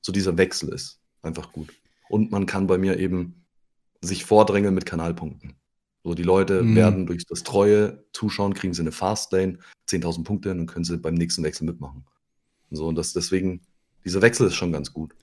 So 0.00 0.12
dieser 0.12 0.36
Wechsel 0.36 0.68
ist 0.68 1.00
einfach 1.22 1.52
gut. 1.52 1.72
Und 2.08 2.30
man 2.30 2.46
kann 2.46 2.66
bei 2.66 2.78
mir 2.78 2.98
eben 2.98 3.46
sich 4.00 4.24
vordrängeln 4.24 4.74
mit 4.74 4.86
Kanalpunkten. 4.86 5.54
So, 6.04 6.14
die 6.14 6.22
Leute 6.24 6.62
Mhm. 6.62 6.74
werden 6.74 7.06
durch 7.06 7.24
das 7.26 7.42
treue 7.42 8.04
Zuschauen, 8.12 8.54
kriegen 8.54 8.74
sie 8.74 8.82
eine 8.82 8.92
Fastlane, 8.92 9.58
10.000 9.88 10.24
Punkte 10.24 10.50
und 10.50 10.58
dann 10.58 10.66
können 10.66 10.84
sie 10.84 10.98
beim 10.98 11.14
nächsten 11.14 11.42
Wechsel 11.44 11.64
mitmachen. 11.64 12.04
So, 12.70 12.86
und 12.88 12.96
das 12.96 13.12
deswegen, 13.12 13.60
dieser 14.04 14.22
Wechsel 14.22 14.46
ist 14.48 14.54
schon 14.54 14.72
ganz 14.72 14.92
gut. 14.92 15.14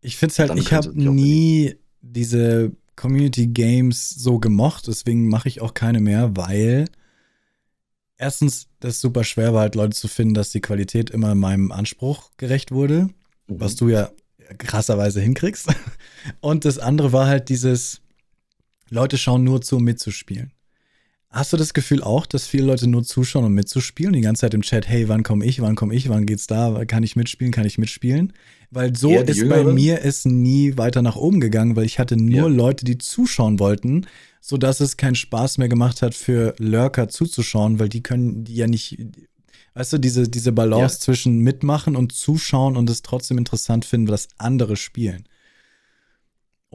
Ich 0.00 0.16
finde 0.16 0.32
es 0.32 0.38
halt, 0.38 0.56
ich 0.58 0.72
habe 0.72 0.92
nie 0.98 1.76
diese 2.00 2.72
Community 2.94 3.48
Games 3.48 4.10
so 4.10 4.38
gemocht, 4.38 4.86
deswegen 4.86 5.28
mache 5.28 5.48
ich 5.48 5.60
auch 5.60 5.74
keine 5.74 6.00
mehr, 6.00 6.36
weil 6.36 6.86
erstens 8.16 8.68
das 8.80 9.00
super 9.00 9.24
schwer 9.24 9.52
war, 9.52 9.62
halt 9.62 9.74
Leute 9.74 9.96
zu 9.96 10.08
finden, 10.08 10.34
dass 10.34 10.50
die 10.50 10.60
Qualität 10.60 11.10
immer 11.10 11.34
meinem 11.34 11.72
Anspruch 11.72 12.30
gerecht 12.36 12.72
wurde, 12.72 13.10
Mhm. 13.48 13.60
was 13.60 13.76
du 13.76 13.88
ja 13.88 14.10
krasserweise 14.58 15.20
hinkriegst. 15.20 15.66
Und 16.40 16.64
das 16.64 16.78
andere 16.78 17.12
war 17.12 17.26
halt 17.26 17.48
dieses, 17.48 18.00
Leute 18.90 19.18
schauen 19.18 19.44
nur 19.44 19.60
zu, 19.62 19.76
um 19.76 19.84
mitzuspielen. 19.84 20.52
Hast 21.28 21.52
du 21.52 21.56
das 21.56 21.74
Gefühl 21.74 22.02
auch, 22.02 22.24
dass 22.24 22.46
viele 22.46 22.64
Leute 22.66 22.86
nur 22.86 23.04
zuschauen, 23.04 23.44
um 23.44 23.52
mitzuspielen? 23.52 24.12
Die 24.14 24.20
ganze 24.20 24.42
Zeit 24.42 24.54
im 24.54 24.62
Chat, 24.62 24.88
hey, 24.88 25.08
wann 25.08 25.22
komme 25.22 25.44
ich, 25.44 25.60
wann 25.60 25.74
komme 25.74 25.94
ich, 25.94 26.08
wann 26.08 26.24
geht's 26.24 26.46
da, 26.46 26.84
kann 26.86 27.02
ich 27.02 27.16
mitspielen, 27.16 27.52
kann 27.52 27.66
ich 27.66 27.78
mitspielen? 27.78 28.32
Weil 28.70 28.96
so 28.96 29.10
die 29.10 29.16
ist 29.16 29.38
bei 29.40 29.58
Jüngeren? 29.58 29.74
mir 29.74 30.02
es 30.04 30.24
nie 30.24 30.78
weiter 30.78 31.02
nach 31.02 31.16
oben 31.16 31.40
gegangen, 31.40 31.76
weil 31.76 31.84
ich 31.84 31.98
hatte 31.98 32.16
nur 32.16 32.48
Ja. 32.48 32.54
Leute, 32.56 32.84
die 32.84 32.96
zuschauen 32.96 33.58
wollten, 33.58 34.06
sodass 34.40 34.80
es 34.80 34.96
keinen 34.96 35.16
Spaß 35.16 35.58
mehr 35.58 35.68
gemacht 35.68 36.00
hat 36.00 36.14
für 36.14 36.54
Lurker 36.58 37.08
zuzuschauen, 37.08 37.78
weil 37.80 37.88
die 37.88 38.02
können 38.02 38.44
die 38.44 38.54
ja 38.54 38.66
nicht, 38.68 38.96
weißt 39.74 39.94
du, 39.94 39.98
diese, 39.98 40.28
diese 40.28 40.52
Balance 40.52 40.94
Ja. 40.96 41.00
zwischen 41.00 41.40
mitmachen 41.40 41.96
und 41.96 42.12
zuschauen 42.12 42.76
und 42.76 42.88
es 42.88 43.02
trotzdem 43.02 43.36
interessant 43.36 43.84
finden, 43.84 44.08
was 44.08 44.28
andere 44.38 44.76
spielen. 44.76 45.24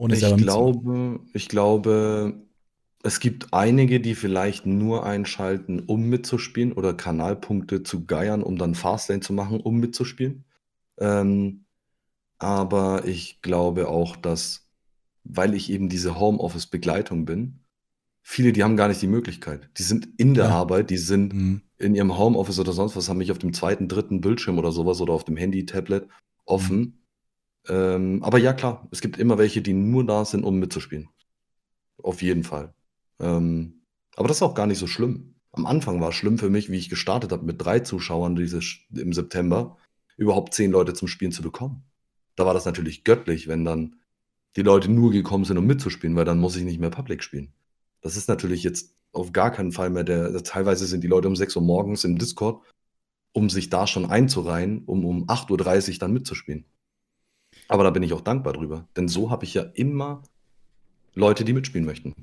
Ohne 0.02 0.16
Ich 0.16 0.36
glaube, 0.36 1.20
ich 1.32 1.48
glaube, 1.48 2.34
es 3.04 3.20
gibt 3.20 3.52
einige, 3.54 4.00
die 4.00 4.16
vielleicht 4.16 4.66
nur 4.66 5.06
einschalten, 5.06 5.78
um 5.80 6.08
mitzuspielen 6.08 6.72
oder 6.72 6.92
Kanalpunkte 6.92 7.84
zu 7.84 8.04
geiern, 8.04 8.42
um 8.42 8.58
dann 8.58 8.74
Fastlane 8.74 9.20
zu 9.20 9.32
machen, 9.32 9.60
um 9.60 9.78
mitzuspielen. 9.78 10.44
Ähm, 10.98 11.66
aber 12.38 13.04
ich 13.06 13.42
glaube 13.42 13.88
auch, 13.88 14.16
dass, 14.16 14.66
weil 15.22 15.54
ich 15.54 15.70
eben 15.70 15.88
diese 15.88 16.18
Homeoffice-Begleitung 16.18 17.24
bin, 17.24 17.60
viele, 18.22 18.52
die 18.52 18.64
haben 18.64 18.76
gar 18.76 18.88
nicht 18.88 19.02
die 19.02 19.06
Möglichkeit. 19.06 19.70
Die 19.78 19.84
sind 19.84 20.08
in 20.16 20.34
der 20.34 20.46
Ja. 20.46 20.50
Arbeit, 20.50 20.90
die 20.90 20.96
sind 20.96 21.32
Mhm. 21.32 21.62
in 21.78 21.94
ihrem 21.94 22.18
Homeoffice 22.18 22.58
oder 22.58 22.72
sonst 22.72 22.96
was, 22.96 23.08
haben 23.08 23.18
mich 23.18 23.30
auf 23.30 23.38
dem 23.38 23.52
zweiten, 23.52 23.88
dritten 23.88 24.20
Bildschirm 24.20 24.58
oder 24.58 24.72
sowas 24.72 25.00
oder 25.00 25.12
auf 25.12 25.24
dem 25.24 25.36
Handy, 25.36 25.64
Tablet 25.66 26.08
offen. 26.44 27.01
Ähm, 27.68 28.22
aber 28.22 28.38
ja, 28.38 28.52
klar, 28.52 28.88
es 28.90 29.00
gibt 29.00 29.18
immer 29.18 29.38
welche, 29.38 29.62
die 29.62 29.72
nur 29.72 30.04
da 30.04 30.24
sind, 30.24 30.44
um 30.44 30.58
mitzuspielen. 30.58 31.08
Auf 32.02 32.22
jeden 32.22 32.44
Fall. 32.44 32.74
Ähm, 33.20 33.82
aber 34.16 34.28
das 34.28 34.38
ist 34.38 34.42
auch 34.42 34.54
gar 34.54 34.66
nicht 34.66 34.78
so 34.78 34.86
schlimm. 34.86 35.34
Am 35.52 35.66
Anfang 35.66 36.00
war 36.00 36.10
es 36.10 36.14
schlimm 36.14 36.38
für 36.38 36.50
mich, 36.50 36.70
wie 36.70 36.78
ich 36.78 36.88
gestartet 36.88 37.32
habe 37.32 37.44
mit 37.44 37.62
drei 37.62 37.80
Zuschauern 37.80 38.36
dieses, 38.36 38.78
im 38.94 39.12
September, 39.12 39.76
überhaupt 40.16 40.54
zehn 40.54 40.70
Leute 40.70 40.94
zum 40.94 41.08
Spielen 41.08 41.32
zu 41.32 41.42
bekommen. 41.42 41.84
Da 42.36 42.46
war 42.46 42.54
das 42.54 42.64
natürlich 42.64 43.04
göttlich, 43.04 43.48
wenn 43.48 43.64
dann 43.64 43.96
die 44.56 44.62
Leute 44.62 44.90
nur 44.90 45.10
gekommen 45.10 45.44
sind, 45.44 45.58
um 45.58 45.66
mitzuspielen, 45.66 46.16
weil 46.16 46.24
dann 46.24 46.38
muss 46.38 46.56
ich 46.56 46.64
nicht 46.64 46.80
mehr 46.80 46.90
Public 46.90 47.22
spielen. 47.22 47.52
Das 48.00 48.16
ist 48.16 48.28
natürlich 48.28 48.62
jetzt 48.62 48.94
auf 49.12 49.32
gar 49.32 49.50
keinen 49.50 49.72
Fall 49.72 49.90
mehr 49.90 50.04
der. 50.04 50.42
Teilweise 50.42 50.86
sind 50.86 51.04
die 51.04 51.08
Leute 51.08 51.28
um 51.28 51.36
6 51.36 51.56
Uhr 51.56 51.62
morgens 51.62 52.04
im 52.04 52.18
Discord, 52.18 52.62
um 53.32 53.50
sich 53.50 53.70
da 53.70 53.86
schon 53.86 54.06
einzureihen, 54.06 54.84
um 54.84 55.04
um 55.04 55.28
8.30 55.28 55.92
Uhr 55.92 55.98
dann 55.98 56.12
mitzuspielen. 56.12 56.64
Aber 57.72 57.84
da 57.84 57.90
bin 57.90 58.02
ich 58.02 58.12
auch 58.12 58.20
dankbar 58.20 58.52
drüber. 58.52 58.86
Denn 58.96 59.08
so 59.08 59.30
habe 59.30 59.44
ich 59.44 59.54
ja 59.54 59.62
immer 59.74 60.22
Leute, 61.14 61.44
die 61.44 61.52
mitspielen 61.52 61.86
möchten. 61.86 62.14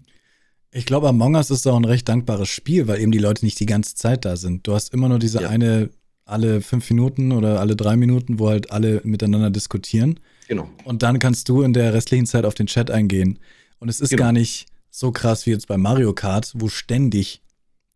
Ich 0.72 0.86
glaube, 0.86 1.08
Among 1.10 1.36
Us 1.36 1.50
ist 1.50 1.66
auch 1.68 1.76
ein 1.76 1.86
recht 1.86 2.08
dankbares 2.08 2.50
Spiel, 2.50 2.88
weil 2.88 3.00
eben 3.02 3.12
die 3.12 3.18
Leute 3.18 3.44
nicht 3.46 3.60
die 3.60 3.66
ganze 3.66 3.96
Zeit 3.96 4.26
da 4.26 4.38
sind. 4.38 4.68
Du 4.68 4.74
hast 4.74 4.94
immer 4.94 5.10
nur 5.10 5.20
diese 5.20 5.42
Ja. 5.42 5.50
eine, 5.50 5.90
alle 6.26 6.62
fünf 6.62 6.90
Minuten 6.92 7.32
oder 7.32 7.60
alle 7.60 7.76
drei 7.76 7.96
Minuten, 7.98 8.38
wo 8.40 8.50
halt 8.50 8.72
alle 8.72 9.02
miteinander 9.04 9.50
diskutieren. 9.50 10.20
Genau. 10.48 10.70
Und 10.84 11.02
dann 11.02 11.18
kannst 11.20 11.50
du 11.50 11.64
in 11.64 11.74
der 11.74 11.94
restlichen 11.94 12.28
Zeit 12.28 12.46
auf 12.46 12.54
den 12.54 12.68
Chat 12.68 12.92
eingehen. 12.92 13.40
Und 13.80 13.90
es 13.90 14.00
ist 14.00 14.10
Genau. 14.12 14.24
gar 14.24 14.32
nicht 14.32 14.68
so 14.92 15.12
krass 15.12 15.46
wie 15.46 15.52
jetzt 15.52 15.68
bei 15.68 15.78
Mario 15.78 16.14
Kart, 16.14 16.52
wo 16.56 16.68
ständig 16.70 17.42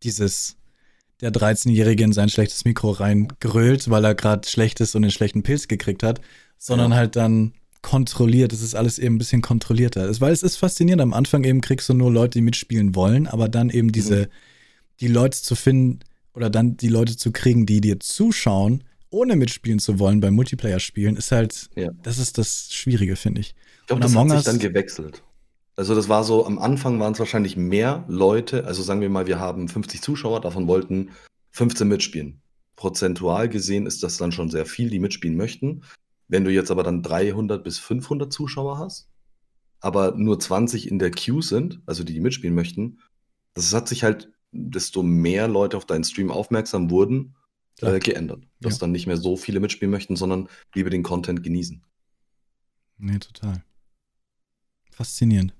dieses 0.02 0.56
der 1.20 1.32
13-Jährige 1.32 2.02
in 2.04 2.12
sein 2.12 2.28
schlechtes 2.28 2.64
Mikro 2.64 2.90
reingrölt, 2.90 3.88
weil 3.88 4.04
er 4.04 4.14
gerade 4.16 4.46
schlecht 4.48 4.80
ist 4.80 4.94
und 4.96 5.02
den 5.02 5.10
schlechten 5.12 5.42
Pilz 5.44 5.68
gekriegt 5.68 6.02
hat, 6.02 6.20
sondern 6.58 6.90
Ja. 6.92 6.96
halt 6.98 7.16
dann 7.16 7.52
kontrolliert. 7.82 8.52
Es 8.52 8.62
ist 8.62 8.74
alles 8.74 8.98
eben 8.98 9.16
ein 9.16 9.18
bisschen 9.18 9.42
kontrollierter. 9.42 10.08
Es- 10.08 10.20
Weil 10.20 10.32
es 10.32 10.42
ist 10.42 10.56
faszinierend. 10.56 11.02
Am 11.02 11.12
Anfang 11.12 11.44
eben 11.44 11.60
kriegst 11.60 11.88
du 11.88 11.94
nur 11.94 12.10
Leute, 12.10 12.38
die 12.38 12.42
mitspielen 12.42 12.94
wollen, 12.94 13.26
aber 13.26 13.48
dann 13.48 13.68
eben 13.70 13.92
diese, 13.92 14.28
die 15.00 15.08
Leute 15.08 15.40
zu 15.40 15.54
finden 15.54 16.00
oder 16.32 16.48
dann 16.50 16.76
die 16.76 16.88
Leute 16.88 17.16
zu 17.16 17.30
kriegen, 17.30 17.66
die 17.66 17.80
dir 17.80 18.00
zuschauen, 18.00 18.84
ohne 19.10 19.36
mitspielen 19.36 19.78
zu 19.78 19.98
wollen 19.98 20.20
beim 20.20 20.34
Multiplayer-Spielen, 20.34 21.16
ist 21.16 21.30
halt, 21.30 21.68
Ja. 21.76 21.90
das 22.02 22.18
ist 22.18 22.38
das 22.38 22.68
Schwierige, 22.72 23.16
finde 23.16 23.42
ich. 23.42 23.54
Ich 23.82 23.86
glaube, 23.86 24.02
das 24.02 24.14
hat 24.16 24.30
sich 24.30 24.42
dann 24.44 24.58
gewechselt. 24.58 25.22
Also 25.76 25.94
das 25.94 26.08
war 26.08 26.24
so, 26.24 26.46
am 26.46 26.58
Anfang 26.58 26.98
waren 27.00 27.12
es 27.12 27.18
wahrscheinlich 27.18 27.56
mehr 27.56 28.04
Leute, 28.08 28.64
also 28.64 28.82
sagen 28.82 29.00
wir 29.00 29.10
mal, 29.10 29.26
wir 29.26 29.38
haben 29.38 29.68
50 29.68 30.00
Zuschauer, 30.02 30.40
davon 30.40 30.66
wollten 30.68 31.10
15 31.50 31.86
mitspielen. 31.86 32.40
Prozentual 32.76 33.48
gesehen 33.48 33.86
ist 33.86 34.02
das 34.02 34.16
dann 34.16 34.32
schon 34.32 34.50
sehr 34.50 34.66
viel, 34.66 34.88
die 34.90 34.98
mitspielen 35.00 35.36
möchten. 35.36 35.82
Wenn 36.28 36.44
du 36.44 36.50
jetzt 36.52 36.70
aber 36.70 36.82
dann 36.82 37.02
300 37.02 37.62
bis 37.62 37.78
500 37.78 38.32
Zuschauer 38.32 38.78
hast, 38.78 39.08
aber 39.80 40.14
nur 40.16 40.40
20 40.40 40.88
in 40.88 40.98
der 40.98 41.10
Queue 41.10 41.42
sind, 41.42 41.82
also 41.86 42.04
die, 42.04 42.14
die 42.14 42.20
mitspielen 42.20 42.54
möchten, 42.54 43.00
das 43.54 43.72
hat 43.74 43.88
sich 43.88 44.02
halt, 44.04 44.32
desto 44.52 45.02
mehr 45.02 45.48
Leute 45.48 45.76
auf 45.76 45.84
deinen 45.84 46.04
Stream 46.04 46.30
aufmerksam 46.30 46.90
wurden, 46.90 47.34
äh, 47.80 47.98
geändert. 47.98 48.44
Dass 48.60 48.74
Ja. 48.74 48.78
dann 48.80 48.92
nicht 48.92 49.06
mehr 49.06 49.16
so 49.16 49.36
viele 49.36 49.60
mitspielen 49.60 49.90
möchten, 49.90 50.16
sondern 50.16 50.48
lieber 50.74 50.90
den 50.90 51.02
Content 51.02 51.42
genießen. 51.42 51.82
Nee, 52.98 53.18
total. 53.18 53.64
Faszinierend. 54.92 55.52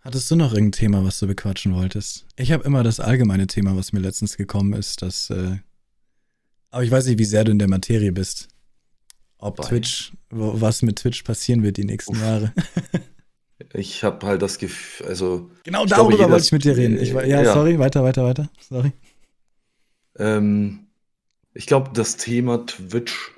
Hattest 0.00 0.30
du 0.30 0.36
noch 0.36 0.52
irgendein 0.52 0.72
Thema, 0.78 1.04
was 1.04 1.18
du 1.18 1.26
bequatschen 1.26 1.74
wolltest? 1.74 2.26
Ich 2.36 2.52
habe 2.52 2.64
immer 2.64 2.82
das 2.82 3.00
allgemeine 3.00 3.46
Thema, 3.46 3.74
was 3.76 3.94
mir 3.94 4.00
letztens 4.00 4.36
gekommen 4.36 4.74
ist, 4.74 5.00
dass. 5.00 5.30
Äh, 5.30 5.58
aber 6.70 6.84
ich 6.84 6.90
weiß 6.90 7.06
nicht, 7.06 7.18
wie 7.18 7.24
sehr 7.24 7.44
du 7.44 7.52
in 7.52 7.58
der 7.58 7.68
Materie 7.68 8.12
bist. 8.12 8.48
Ob 9.44 9.56
Bei- 9.56 9.64
Twitch, 9.68 10.12
was 10.30 10.80
mit 10.82 10.96
Twitch 11.00 11.22
passieren 11.22 11.62
wird 11.62 11.76
die 11.76 11.84
nächsten 11.84 12.12
Uff. 12.16 12.22
Jahre. 12.22 12.52
Ich 13.72 14.04
habe 14.04 14.24
halt 14.26 14.40
das 14.42 14.58
Gefühl, 14.58 15.06
also 15.08 15.50
Genau 15.64 15.82
Ich 15.84 15.88
glaube, 15.88 16.10
darüber 16.10 16.12
jeder- 16.18 16.30
wollte 16.30 16.44
ich 16.44 16.52
mit 16.52 16.64
dir 16.64 16.76
reden. 16.76 16.98
Ich, 17.00 17.10
ja, 17.12 17.24
Ja. 17.42 17.52
sorry, 17.54 17.78
weiter, 17.78 18.04
weiter, 18.04 18.24
weiter. 18.24 18.48
Sorry. 18.60 18.92
Ähm, 20.18 20.86
ich 21.54 21.66
glaube, 21.66 21.90
das 21.92 22.16
Thema 22.16 22.66
Twitch, 22.66 23.32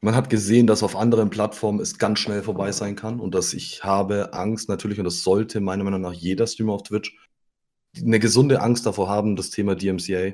man 0.00 0.14
hat 0.14 0.30
gesehen, 0.30 0.66
dass 0.66 0.82
auf 0.82 0.94
anderen 0.96 1.30
Plattformen 1.30 1.80
es 1.80 1.98
ganz 1.98 2.18
schnell 2.20 2.42
vorbei 2.42 2.70
sein 2.72 2.94
kann 2.96 3.18
und 3.18 3.34
dass 3.34 3.54
ich 3.54 3.82
habe 3.82 4.32
Angst 4.34 4.68
natürlich, 4.68 4.98
und 4.98 5.04
das 5.04 5.22
sollte 5.22 5.60
meiner 5.60 5.84
Meinung 5.84 6.00
nach 6.00 6.12
jeder 6.12 6.46
Streamer 6.46 6.74
auf 6.74 6.82
Twitch, 6.84 7.16
eine 7.96 8.20
gesunde 8.20 8.60
Angst 8.62 8.86
davor 8.86 9.08
haben, 9.08 9.34
das 9.36 9.50
Thema 9.50 9.74
DMCA, 9.74 10.32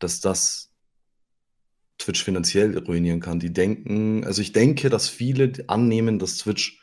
dass 0.00 0.20
das 0.20 0.70
Twitch 1.98 2.24
finanziell 2.24 2.76
ruinieren 2.78 3.20
kann. 3.20 3.38
Die 3.38 3.52
denken, 3.52 4.24
also 4.24 4.42
ich 4.42 4.52
denke, 4.52 4.90
dass 4.90 5.08
viele 5.08 5.52
annehmen, 5.68 6.18
dass 6.18 6.38
Twitch 6.38 6.82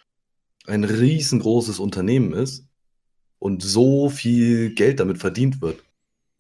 ein 0.65 0.83
riesengroßes 0.83 1.79
Unternehmen 1.79 2.33
ist 2.33 2.67
und 3.39 3.63
so 3.63 4.09
viel 4.09 4.73
Geld 4.73 4.99
damit 4.99 5.17
verdient 5.17 5.61
wird. 5.61 5.83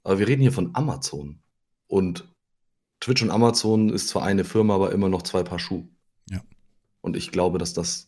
Aber 0.03 0.19
wir 0.19 0.27
reden 0.27 0.41
hier 0.41 0.51
von 0.51 0.71
Amazon. 0.73 1.39
Und 1.87 2.27
Twitch 2.99 3.21
und 3.21 3.31
Amazon 3.31 3.89
ist 3.89 4.09
zwar 4.09 4.23
eine 4.23 4.43
Firma, 4.43 4.75
aber 4.75 4.91
immer 4.91 5.09
noch 5.09 5.23
zwei 5.23 5.43
Paar 5.43 5.59
Schuhe. 5.59 5.87
Ja. 6.29 6.41
Und 7.01 7.15
ich 7.15 7.31
glaube, 7.31 7.57
dass 7.57 7.73
das 7.73 8.07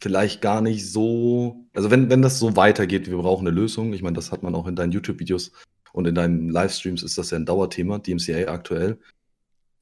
vielleicht 0.00 0.40
gar 0.40 0.62
nicht 0.62 0.90
so, 0.90 1.66
also 1.74 1.90
wenn, 1.90 2.08
wenn 2.08 2.22
das 2.22 2.38
so 2.38 2.56
weitergeht, 2.56 3.10
wir 3.10 3.18
brauchen 3.18 3.46
eine 3.46 3.54
Lösung. 3.54 3.92
Ich 3.92 4.02
meine, 4.02 4.16
das 4.16 4.32
hat 4.32 4.42
man 4.42 4.54
auch 4.54 4.66
in 4.66 4.76
deinen 4.76 4.92
YouTube-Videos 4.92 5.52
und 5.92 6.06
in 6.06 6.14
deinen 6.14 6.48
Livestreams 6.48 7.02
ist 7.02 7.18
das 7.18 7.30
ja 7.30 7.38
ein 7.38 7.46
Dauerthema, 7.46 7.98
DMCA 7.98 8.50
aktuell. 8.50 8.98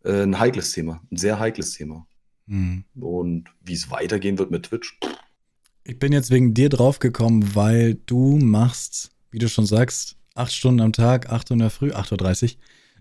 Äh, 0.05 0.23
ein 0.23 0.39
heikles 0.39 0.73
Thema, 0.73 1.03
ein 1.11 1.16
sehr 1.16 1.39
heikles 1.39 1.73
Thema. 1.73 2.07
Hm. 2.47 2.85
Und 2.99 3.45
wie 3.61 3.75
es 3.75 3.91
weitergehen 3.91 4.39
wird 4.39 4.51
mit 4.51 4.65
Twitch, 4.65 4.99
Ich 5.85 5.99
bin 5.99 6.12
jetzt 6.12 6.31
wegen 6.31 6.53
dir 6.55 6.69
draufgekommen, 6.69 7.55
weil 7.55 7.95
du 8.07 8.37
machst, 8.39 9.11
wie 9.31 9.39
du 9.39 9.49
schon 9.49 9.66
sagst, 9.66 10.16
acht 10.35 10.53
Stunden 10.53 10.81
am 10.81 10.93
Tag, 10.93 11.31
8 11.31 11.51
Uhr 11.51 11.55
in 11.55 11.61
der 11.61 11.70
Früh, 11.70 11.91
8.30 11.93 12.55
Uhr, 12.55 12.61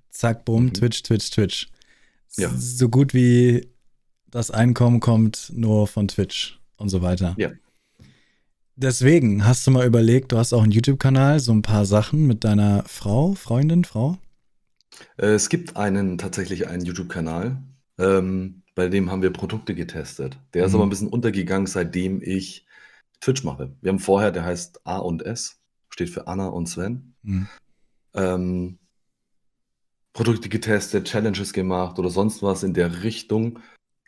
zack, 0.10 0.45
bumm, 0.45 0.65
Mhm. 0.65 0.74
Twitch, 0.74 1.03
Twitch, 1.03 1.30
Twitch. 1.32 1.68
Ja. 2.38 2.49
So 2.57 2.90
gut 2.90 3.14
wie 3.14 3.68
das 4.30 4.52
Einkommen 4.52 4.99
kommt 4.99 5.52
nur 5.53 5.88
von 5.88 6.07
Twitch 6.07 6.60
und 6.78 6.90
so 6.90 7.02
weiter. 7.02 7.36
Ja. 7.38 7.52
Deswegen 8.76 9.44
hast 9.45 9.65
du 9.65 9.72
mal 9.72 9.88
überlegt, 9.88 10.32
du 10.32 10.38
hast 10.38 10.53
auch 10.53 10.61
einen 10.61 10.72
YouTube-Kanal, 10.72 11.40
so 11.40 11.52
ein 11.52 11.64
paar 11.64 11.86
Sachen 11.86 12.28
mit 12.28 12.44
deiner 12.44 12.84
Frau, 12.88 13.34
Freundin, 13.34 13.84
Frau. 13.86 14.18
Äh, 15.18 15.28
es 15.28 15.49
gibt 15.49 15.78
einen 15.78 16.18
tatsächlich 16.18 16.68
einen 16.68 16.86
YouTube-Kanal, 16.86 17.61
ähm, 17.98 18.64
bei 18.76 18.90
dem 18.90 19.10
haben 19.10 19.22
wir 19.22 19.32
Produkte 19.32 19.74
getestet. 19.74 20.38
Der 20.53 20.65
ist 20.65 20.72
Mhm. 20.72 20.76
aber 20.76 20.86
ein 20.86 20.90
bisschen 20.90 21.07
untergegangen, 21.10 21.68
seitdem 21.68 22.22
ich 22.22 22.65
Twitch 23.22 23.44
mache. 23.44 23.76
Wir 23.82 23.90
haben 23.91 23.99
vorher, 23.99 24.32
der 24.32 24.45
heißt 24.45 24.86
A 24.86 24.98
und 24.98 25.24
S, 25.26 25.60
steht 25.90 26.10
für 26.11 26.28
Anna 26.28 26.48
und 26.48 26.68
Sven. 26.68 27.15
Hm. 27.24 27.48
Ähm, 28.14 28.78
Produkte 30.14 30.49
getestet, 30.49 31.07
Challenges 31.07 31.53
gemacht 31.53 31.98
oder 31.99 32.10
sonst 32.10 32.41
was 32.44 32.64
in 32.64 32.74
der 32.74 33.03
Richtung. 33.03 33.60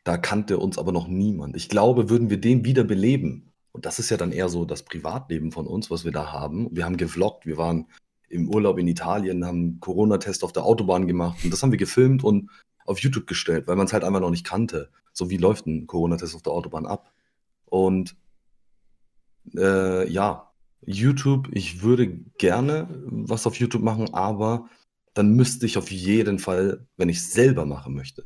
Da 0.04 0.18
kannte 0.18 0.58
uns 0.58 0.78
aber 0.78 0.92
noch 0.92 1.08
niemand. 1.08 1.56
Ich 1.56 1.70
glaube, 1.70 2.10
würden 2.10 2.30
wir 2.30 2.40
den 2.40 2.66
wieder 2.66 2.84
beleben, 2.84 3.52
und 3.72 3.86
das 3.86 4.00
ist 4.00 4.10
ja 4.10 4.18
dann 4.18 4.32
eher 4.32 4.50
so 4.50 4.66
das 4.66 4.84
Privatleben 4.84 5.52
von 5.52 5.68
uns, 5.68 5.92
was 5.92 6.06
wir 6.06 6.12
da 6.12 6.32
haben. 6.32 6.68
Wir 6.72 6.86
haben 6.86 6.98
gevloggt, 6.98 7.46
wir 7.46 7.58
waren 7.58 7.88
im 8.30 8.50
Urlaub 8.50 8.78
in 8.78 8.88
Italien, 8.88 9.46
haben 9.46 9.80
Corona-Test 9.80 10.44
auf 10.44 10.54
der 10.54 10.64
Autobahn 10.64 11.08
gemacht 11.08 11.44
und 11.44 11.52
das 11.52 11.62
haben 11.64 11.72
wir 11.72 11.78
gefilmt 11.78 12.24
und 12.24 12.50
auf 12.86 13.00
YouTube 13.00 13.28
gestellt, 13.28 13.68
weil 13.68 13.76
man 13.76 13.86
es 13.86 13.94
halt 13.94 14.04
einfach 14.04 14.20
noch 14.20 14.32
nicht 14.32 14.46
kannte. 14.46 14.90
So 15.14 15.30
wie 15.30 15.38
läuft 15.38 15.68
ein 15.68 15.88
Corona-Test 15.88 16.36
auf 16.36 16.42
der 16.42 16.54
Autobahn 16.54 16.86
ab? 16.86 17.12
Und 17.66 18.16
äh, 19.56 20.10
ja, 20.10 20.52
YouTube, 20.86 21.50
ich 21.52 21.82
würde 21.82 22.08
gerne 22.38 22.88
was 23.06 23.46
auf 23.46 23.56
YouTube 23.56 23.84
machen, 23.84 24.14
aber 24.14 24.70
dann 25.14 25.36
müsste 25.36 25.66
ich 25.66 25.78
auf 25.78 25.92
jeden 25.92 26.40
Fall, 26.40 26.86
wenn 26.98 27.10
ich 27.10 27.18
es 27.18 27.34
selber 27.34 27.66
machen 27.66 27.94
möchte, 27.94 28.26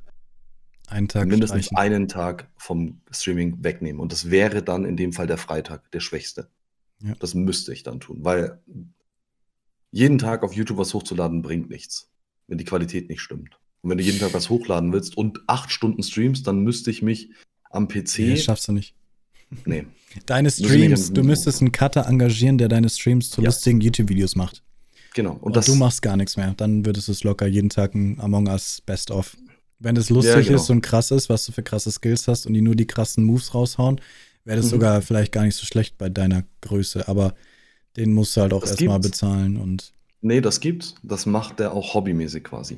Einen 0.88 1.08
Tag 1.08 1.28
mindestens 1.28 1.66
streichen. 1.66 1.94
einen 1.96 2.08
Tag 2.08 2.52
vom 2.58 3.02
Streaming 3.12 3.64
wegnehmen. 3.64 4.00
Und 4.00 4.12
das 4.12 4.30
wäre 4.30 4.62
dann 4.62 4.86
in 4.86 4.98
dem 4.98 5.14
Fall 5.14 5.28
der 5.28 5.38
Freitag, 5.38 5.92
der 5.92 6.02
schwächste. 6.02 6.50
Ja. 7.02 7.14
Das 7.20 7.34
müsste 7.34 7.74
ich 7.74 7.84
dann 7.84 8.00
tun, 8.00 8.20
weil 8.22 8.62
jeden 9.94 10.18
Tag 10.18 10.44
auf 10.44 10.54
YouTube 10.54 10.80
was 10.80 10.94
hochzuladen 10.94 11.42
bringt 11.44 11.70
nichts, 11.70 12.10
wenn 12.48 12.58
die 12.58 12.66
Qualität 12.66 13.10
nicht 13.10 13.22
stimmt. 13.22 13.58
Und 13.82 13.90
wenn 13.92 13.98
du 14.00 14.04
jeden 14.04 14.20
Tag 14.20 14.34
was 14.34 14.50
hochladen 14.50 14.92
willst 14.92 15.16
und 15.16 15.40
acht 15.48 15.72
Stunden 15.72 16.02
streamst, 16.04 16.48
dann 16.48 16.60
müsste 16.60 16.90
ich 16.90 17.02
mich 17.02 17.30
am 17.70 17.88
PC. 17.88 18.18
Nee, 18.20 18.30
das 18.32 18.44
schaffst 18.44 18.68
du 18.68 18.72
nicht. 18.74 18.96
nee. 19.66 19.86
Deine 20.26 20.52
Streams, 20.52 21.12
du 21.14 21.24
müsstest 21.24 21.62
einen 21.62 21.72
Cutter 21.72 22.06
engagieren, 22.08 22.58
der 22.58 22.68
deine 22.70 22.90
Streams 22.90 23.30
zu 23.32 23.42
Ja. 23.42 23.48
lustigen 23.48 23.82
YouTube-Videos 23.82 24.36
macht. 24.36 24.62
Genau. 25.16 25.34
Und, 25.42 25.56
Und, 25.58 25.68
du 25.68 25.76
machst 25.76 26.02
gar 26.02 26.18
nichts 26.18 26.38
mehr. 26.38 26.54
Dann 26.58 26.86
würdest 26.86 27.08
du 27.08 27.12
es 27.14 27.24
locker 27.24 27.46
jeden 27.48 27.70
Tag 27.70 27.94
ein 27.96 28.20
Among 28.20 28.48
Us 28.48 28.82
Best-of. 28.86 29.36
Wenn 29.80 29.96
das 29.96 30.10
lustig 30.10 30.34
Ja, 30.36 30.42
genau. 30.42 30.56
ist 30.62 30.70
und 30.70 30.82
krass 30.82 31.12
ist, 31.12 31.30
was 31.30 31.46
du 31.46 31.52
für 31.52 31.62
krasse 31.64 31.92
Skills 31.92 32.28
hast 32.28 32.46
und 32.46 32.54
die 32.54 32.62
nur 32.62 32.76
die 32.76 32.86
krassen 32.88 33.24
Moves 33.24 33.54
raushauen, 33.54 34.00
wäre 34.46 34.58
das 34.58 34.68
Mhm. 34.68 34.72
sogar 34.72 35.02
vielleicht 35.02 35.32
gar 35.32 35.44
nicht 35.46 35.56
so 35.56 35.66
schlecht 35.66 35.98
bei 35.98 36.10
deiner 36.10 36.44
Größe. 36.62 37.08
Aber 37.08 37.34
den 37.98 38.14
musst 38.14 38.36
du 38.36 38.42
halt 38.42 38.54
auch 38.54 38.66
erstmal 38.66 39.00
bezahlen 39.00 39.58
und 39.58 39.94
Nee, 40.22 40.40
das 40.40 40.62
gibt's. 40.62 40.96
Das 41.04 41.26
macht 41.26 41.60
er 41.60 41.74
auch 41.74 41.94
hobbymäßig 41.96 42.46
quasi. 42.46 42.78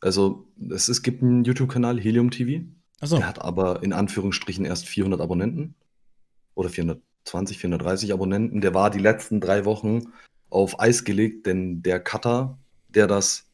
Also, 0.00 0.48
es, 0.68 0.88
es 0.88 1.02
gibt 1.02 1.22
einen 1.22 1.44
YouTube-Kanal, 1.44 2.00
Helium 2.00 2.30
TV. 2.32 2.64
achso. 3.00 3.18
Der 3.18 3.28
hat 3.28 3.40
aber 3.40 3.82
in 3.84 3.92
Anführungsstrichen 3.92 4.64
erst 4.64 4.86
400 4.86 5.20
Abonnenten. 5.20 5.74
Oder 6.54 6.68
420, 6.68 7.58
430 7.58 8.12
Abonnenten. 8.12 8.60
Der 8.60 8.74
war 8.74 8.90
die 8.90 8.98
letzten 8.98 9.40
drei 9.40 9.64
Wochen 9.64 10.08
auf 10.50 10.80
Eis 10.80 11.04
gelegt, 11.04 11.46
denn 11.46 11.82
der 11.82 12.00
Cutter, 12.00 12.58
der 12.88 13.06
das, 13.06 13.44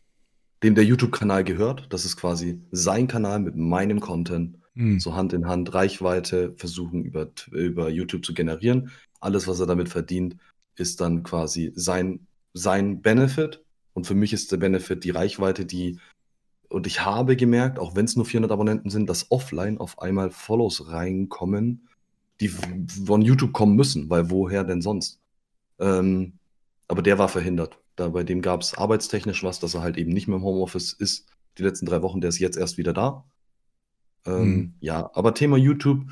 dem 0.63 0.75
der 0.75 0.85
YouTube-Kanal 0.85 1.45
gehört, 1.45 1.93
das 1.93 2.05
ist 2.07 2.17
quasi 2.17 2.61
sein 2.71 3.09
Kanal 3.09 3.41
mit 3.41 3.57
meinem 3.57 4.01
Content, 4.01 4.57
Hm. 4.75 5.01
so 5.01 5.15
Hand 5.15 5.35
in 5.35 5.47
Hand 5.49 5.75
Reichweite 5.75 6.55
versuchen 6.57 7.05
über, 7.05 7.29
über 7.51 7.91
YouTube 7.91 8.25
zu 8.25 8.33
generieren. 8.33 8.91
Alles, 9.21 9.47
was 9.47 9.61
er 9.61 9.67
damit 9.67 9.91
verdient, 9.91 10.37
ist 10.77 11.01
dann 11.01 11.23
quasi 11.23 11.73
sein, 11.75 12.27
sein 12.55 13.03
Benefit. 13.03 13.63
Und 13.95 14.07
für 14.07 14.15
mich 14.15 14.33
ist 14.33 14.53
der 14.53 14.57
Benefit 14.57 15.05
die 15.05 15.11
Reichweite, 15.11 15.67
die. 15.67 15.99
Und 16.69 16.87
ich 16.87 17.05
habe 17.05 17.37
gemerkt, 17.37 17.79
auch 17.79 17.95
wenn 17.95 18.07
es 18.07 18.17
nur 18.17 18.25
400 18.25 18.51
Abonnenten 18.51 18.89
sind, 18.91 19.09
dass 19.11 19.31
offline 19.31 19.79
auf 19.79 19.99
einmal 20.01 20.31
Follows 20.31 20.89
reinkommen, 20.89 21.89
die 22.41 22.49
von 22.49 23.21
YouTube 23.23 23.53
kommen 23.53 23.77
müssen, 23.77 24.09
weil 24.09 24.31
woher 24.31 24.65
denn 24.65 24.81
sonst? 24.81 25.21
Ähm, 25.79 26.35
aber 26.89 27.03
der 27.03 27.19
war 27.19 27.29
verhindert. 27.29 27.79
Da 27.97 28.09
bei 28.09 28.25
dem 28.25 28.41
gab 28.41 28.63
es 28.63 28.75
arbeitstechnisch 28.75 29.45
was, 29.45 29.61
dass 29.61 29.75
er 29.75 29.83
halt 29.83 29.99
eben 29.99 30.13
nicht 30.13 30.29
mehr 30.29 30.39
im 30.39 30.45
Homeoffice 30.45 30.95
ist. 30.95 31.27
Die 31.59 31.63
letzten 31.63 31.87
drei 31.87 32.01
Wochen, 32.03 32.21
der 32.21 32.29
ist 32.29 32.39
jetzt 32.39 32.57
erst 32.57 32.79
wieder 32.79 32.95
da. 32.95 33.25
Ähm, 34.25 34.43
Mhm. 34.43 34.75
Ja, 34.81 35.11
aber 35.15 35.35
Thema 35.35 35.57
YouTube, 35.57 36.05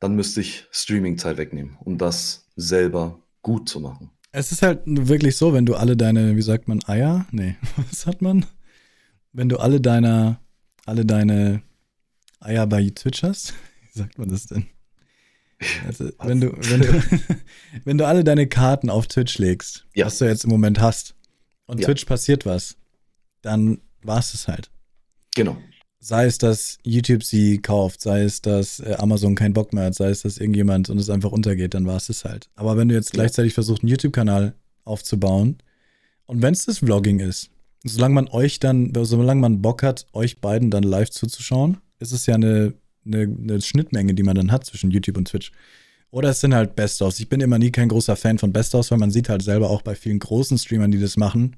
dann 0.00 0.14
müsste 0.16 0.40
ich 0.40 0.66
Streaming-Zeit 0.70 1.36
wegnehmen, 1.36 1.76
um 1.80 1.98
das 1.98 2.46
selber 2.56 3.20
gut 3.42 3.68
zu 3.68 3.80
machen. 3.80 4.10
Es 4.32 4.52
ist 4.52 4.62
halt 4.62 4.80
wirklich 4.84 5.36
so, 5.36 5.52
wenn 5.52 5.66
du 5.66 5.74
alle 5.74 5.96
deine, 5.96 6.36
wie 6.36 6.42
sagt 6.42 6.68
man, 6.68 6.80
Eier? 6.86 7.26
Nee, 7.30 7.56
was 7.76 8.06
hat 8.06 8.22
man? 8.22 8.46
Wenn 9.32 9.48
du 9.48 9.58
alle 9.58 9.80
deine, 9.80 10.38
alle 10.86 11.04
deine 11.04 11.62
Eier 12.40 12.66
bei 12.66 12.88
Twitch 12.90 13.22
hast, 13.22 13.54
wie 13.92 13.98
sagt 13.98 14.18
man 14.18 14.28
das 14.28 14.46
denn? 14.46 14.66
Also, 15.86 16.10
wenn 16.20 16.40
du, 16.40 16.52
wenn 16.52 16.80
du, 16.80 17.02
wenn 17.84 17.98
du 17.98 18.06
alle 18.06 18.24
deine 18.24 18.46
Karten 18.46 18.88
auf 18.88 19.06
Twitch 19.08 19.38
legst, 19.38 19.86
Ja. 19.94 20.06
was 20.06 20.18
du 20.18 20.24
jetzt 20.26 20.44
im 20.44 20.50
Moment 20.50 20.80
hast, 20.80 21.14
und 21.66 21.78
Ja. 21.80 21.86
Twitch 21.86 22.04
passiert 22.04 22.46
was, 22.46 22.76
dann 23.42 23.80
war 24.02 24.18
es 24.18 24.34
es 24.34 24.48
halt. 24.48 24.70
Genau. 25.36 25.56
Sei 26.02 26.24
es, 26.24 26.38
dass 26.38 26.78
YouTube 26.82 27.22
sie 27.22 27.58
kauft, 27.58 28.00
sei 28.00 28.22
es, 28.22 28.40
dass 28.40 28.80
äh, 28.80 28.94
Amazon 28.98 29.34
keinen 29.34 29.52
Bock 29.52 29.74
mehr 29.74 29.84
hat, 29.84 29.94
sei 29.94 30.08
es, 30.08 30.22
dass 30.22 30.38
irgendjemand 30.38 30.88
und 30.88 30.98
es 30.98 31.10
einfach 31.10 31.30
untergeht, 31.30 31.74
dann 31.74 31.86
war 31.86 31.96
es 31.96 32.08
es 32.08 32.24
halt. 32.24 32.48
Aber 32.54 32.78
wenn 32.78 32.88
du 32.88 32.94
jetzt 32.94 33.12
gleichzeitig 33.12 33.52
versuchst, 33.52 33.82
einen 33.82 33.90
YouTube-Kanal 33.90 34.54
aufzubauen 34.84 35.58
und 36.24 36.40
wenn 36.40 36.54
es 36.54 36.64
das 36.64 36.78
Vlogging 36.78 37.20
ist, 37.20 37.50
solange 37.84 38.14
man 38.14 38.28
euch 38.28 38.60
dann, 38.60 38.92
solange 38.94 39.42
man 39.42 39.60
Bock 39.60 39.82
hat, 39.82 40.06
euch 40.12 40.40
beiden 40.40 40.70
dann 40.70 40.84
live 40.84 41.10
zuzuschauen, 41.10 41.78
ist 41.98 42.12
es 42.12 42.24
ja 42.24 42.34
eine, 42.34 42.72
eine, 43.04 43.22
eine 43.22 43.60
Schnittmenge, 43.60 44.14
die 44.14 44.22
man 44.22 44.36
dann 44.36 44.52
hat 44.52 44.64
zwischen 44.64 44.90
YouTube 44.90 45.18
und 45.18 45.28
Twitch. 45.28 45.52
Oder 46.10 46.30
es 46.30 46.40
sind 46.40 46.54
halt 46.54 46.74
Best-ofs. 46.74 47.20
Ich 47.20 47.28
bin 47.28 47.40
immer 47.40 47.58
nie 47.58 47.70
kein 47.70 47.88
großer 47.88 48.16
Fan 48.16 48.38
von 48.38 48.52
Best-ofs, 48.52 48.90
weil 48.90 48.98
man 48.98 49.10
sieht 49.10 49.28
halt 49.28 49.42
selber 49.42 49.70
auch 49.70 49.82
bei 49.82 49.94
vielen 49.94 50.18
großen 50.18 50.58
Streamern, 50.58 50.90
die 50.90 50.98
das 50.98 51.16
machen, 51.16 51.56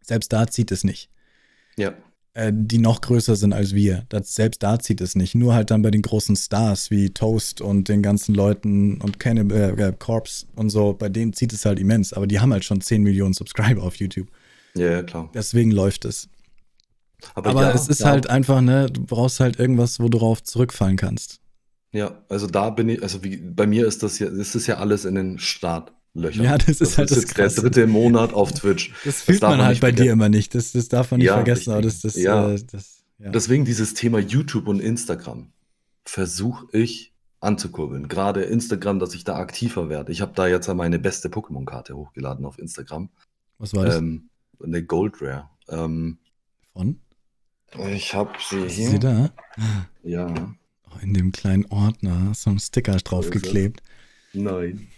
selbst 0.00 0.32
da 0.32 0.46
zieht 0.46 0.72
es 0.72 0.84
nicht 0.84 1.10
Ja. 1.76 1.92
Äh, 2.38 2.52
die 2.54 2.78
noch 2.78 3.00
größer 3.00 3.34
sind 3.34 3.52
als 3.52 3.74
wir. 3.74 4.04
Das, 4.08 4.34
selbst 4.34 4.62
da 4.62 4.78
zieht 4.78 5.00
es 5.00 5.16
nicht. 5.16 5.34
Nur 5.34 5.54
halt 5.54 5.70
dann 5.70 5.82
bei 5.82 5.90
den 5.90 6.02
großen 6.02 6.36
Stars 6.36 6.90
wie 6.90 7.10
Toast 7.10 7.60
und 7.60 7.88
den 7.88 8.00
ganzen 8.00 8.34
Leuten 8.34 9.00
und 9.00 9.18
Cannibal 9.18 9.78
äh, 9.78 9.92
Corpse 9.98 10.46
und 10.54 10.70
so, 10.70 10.92
bei 10.92 11.08
denen 11.08 11.32
zieht 11.32 11.52
es 11.52 11.64
halt 11.64 11.80
immens. 11.80 12.12
Aber 12.12 12.28
die 12.28 12.38
haben 12.38 12.52
halt 12.52 12.64
schon 12.64 12.80
10 12.80 13.02
Millionen 13.02 13.34
Subscriber 13.34 13.82
auf 13.82 13.96
YouTube. 13.96 14.28
Ja, 14.74 14.90
ja, 14.90 15.02
klar. 15.02 15.30
Deswegen 15.34 15.72
läuft 15.72 16.04
es. 16.04 16.28
Aber 17.34 17.52
ja, 17.60 17.72
es 17.72 17.88
ist 17.88 18.00
ja, 18.00 18.06
halt 18.06 18.30
einfach, 18.30 18.60
ne, 18.60 18.86
du 18.86 19.04
brauchst 19.04 19.40
halt 19.40 19.58
irgendwas, 19.58 19.98
wo 19.98 20.08
du 20.08 20.18
drauf 20.18 20.42
zurückfallen 20.42 20.96
kannst. 20.96 21.40
Ja, 21.90 22.22
also 22.28 22.46
da 22.46 22.70
bin 22.70 22.88
ich, 22.88 23.02
also 23.02 23.24
wie, 23.24 23.38
bei 23.38 23.66
mir 23.66 23.86
ist 23.86 24.02
das 24.04 24.20
ja, 24.20 24.28
das 24.30 24.54
ist 24.54 24.68
ja 24.68 24.76
alles 24.76 25.04
in 25.04 25.16
den 25.16 25.38
Startlöchern. 26.12 26.44
Ja, 26.44 26.58
das 26.58 26.80
ist 26.80 26.98
halt 26.98 27.10
das 27.10 27.18
jetzt 27.18 27.36
der 27.36 27.44
Krasse. 27.44 27.60
dritte 27.62 27.86
Monat 27.86 28.32
auf 28.32 28.52
Twitch. 28.52 28.92
Das 29.04 29.22
fühlt 29.22 29.42
darf 29.42 29.50
man 29.56 29.64
halt 29.64 29.80
bei 29.80 29.92
dir 29.92 30.12
immer 30.12 30.28
nicht. 30.28 30.54
Das, 30.54 30.72
das 30.72 30.88
darf 30.88 31.10
man 31.10 31.18
nicht 31.18 31.26
Ja, 31.26 31.34
vergessen. 31.34 31.72
Aber 31.72 31.82
das, 31.82 32.00
das, 32.00 32.16
Ja. 32.16 32.50
äh, 32.50 32.62
das, 32.70 33.04
ja. 33.18 33.30
Deswegen 33.30 33.64
dieses 33.64 33.94
Thema 33.94 34.18
YouTube 34.18 34.68
und 34.68 34.80
Instagram 34.80 35.52
versuche 36.04 36.66
ich 36.72 37.12
anzukurbeln. 37.40 38.08
Gerade 38.08 38.42
Instagram, 38.42 38.98
dass 38.98 39.14
ich 39.14 39.24
da 39.24 39.36
aktiver 39.36 39.88
werde. 39.88 40.10
Ich 40.12 40.20
habe 40.20 40.32
da 40.34 40.46
jetzt 40.48 40.66
meine 40.74 40.98
beste 40.98 41.28
Pokémon-Karte 41.28 41.94
hochgeladen 41.96 42.44
auf 42.44 42.58
Instagram. 42.58 43.10
Was 43.58 43.74
war 43.74 43.84
das? 43.84 43.96
Ähm, 43.96 44.28
eine 44.62 44.82
Gold 44.82 45.20
Rare. 45.20 45.48
Ähm, 45.68 46.18
Von? 46.72 47.00
ich 47.90 48.14
habe 48.14 48.32
sie 48.48 48.60
Ist 48.60 48.72
hier. 48.72 48.88
sie 48.90 48.98
da? 48.98 49.30
Ja, 50.02 50.54
Oh, 50.90 50.98
in 51.02 51.12
dem 51.12 51.32
kleinen 51.32 51.66
Ordner 51.66 52.30
ist 52.32 52.42
so 52.42 52.50
ein 52.50 52.58
Sticker 52.58 52.96
draufgeklebt. 52.96 53.82
nein. 54.32 54.88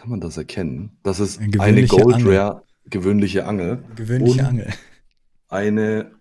Kann 0.00 0.08
man 0.08 0.20
das 0.22 0.38
erkennen? 0.38 0.96
Das 1.02 1.20
ist 1.20 1.38
Eine 1.38 1.60
eine 1.60 1.82
gewöhnliche 1.82 1.96
Gold 1.96 2.14
Angel. 2.14 2.36
Rare 2.38 2.62
gewöhnliche 2.86 3.44
Angel. 3.44 3.84
Gewöhnliche 3.96 4.46
Angel. 4.46 4.72
eine 5.48 6.12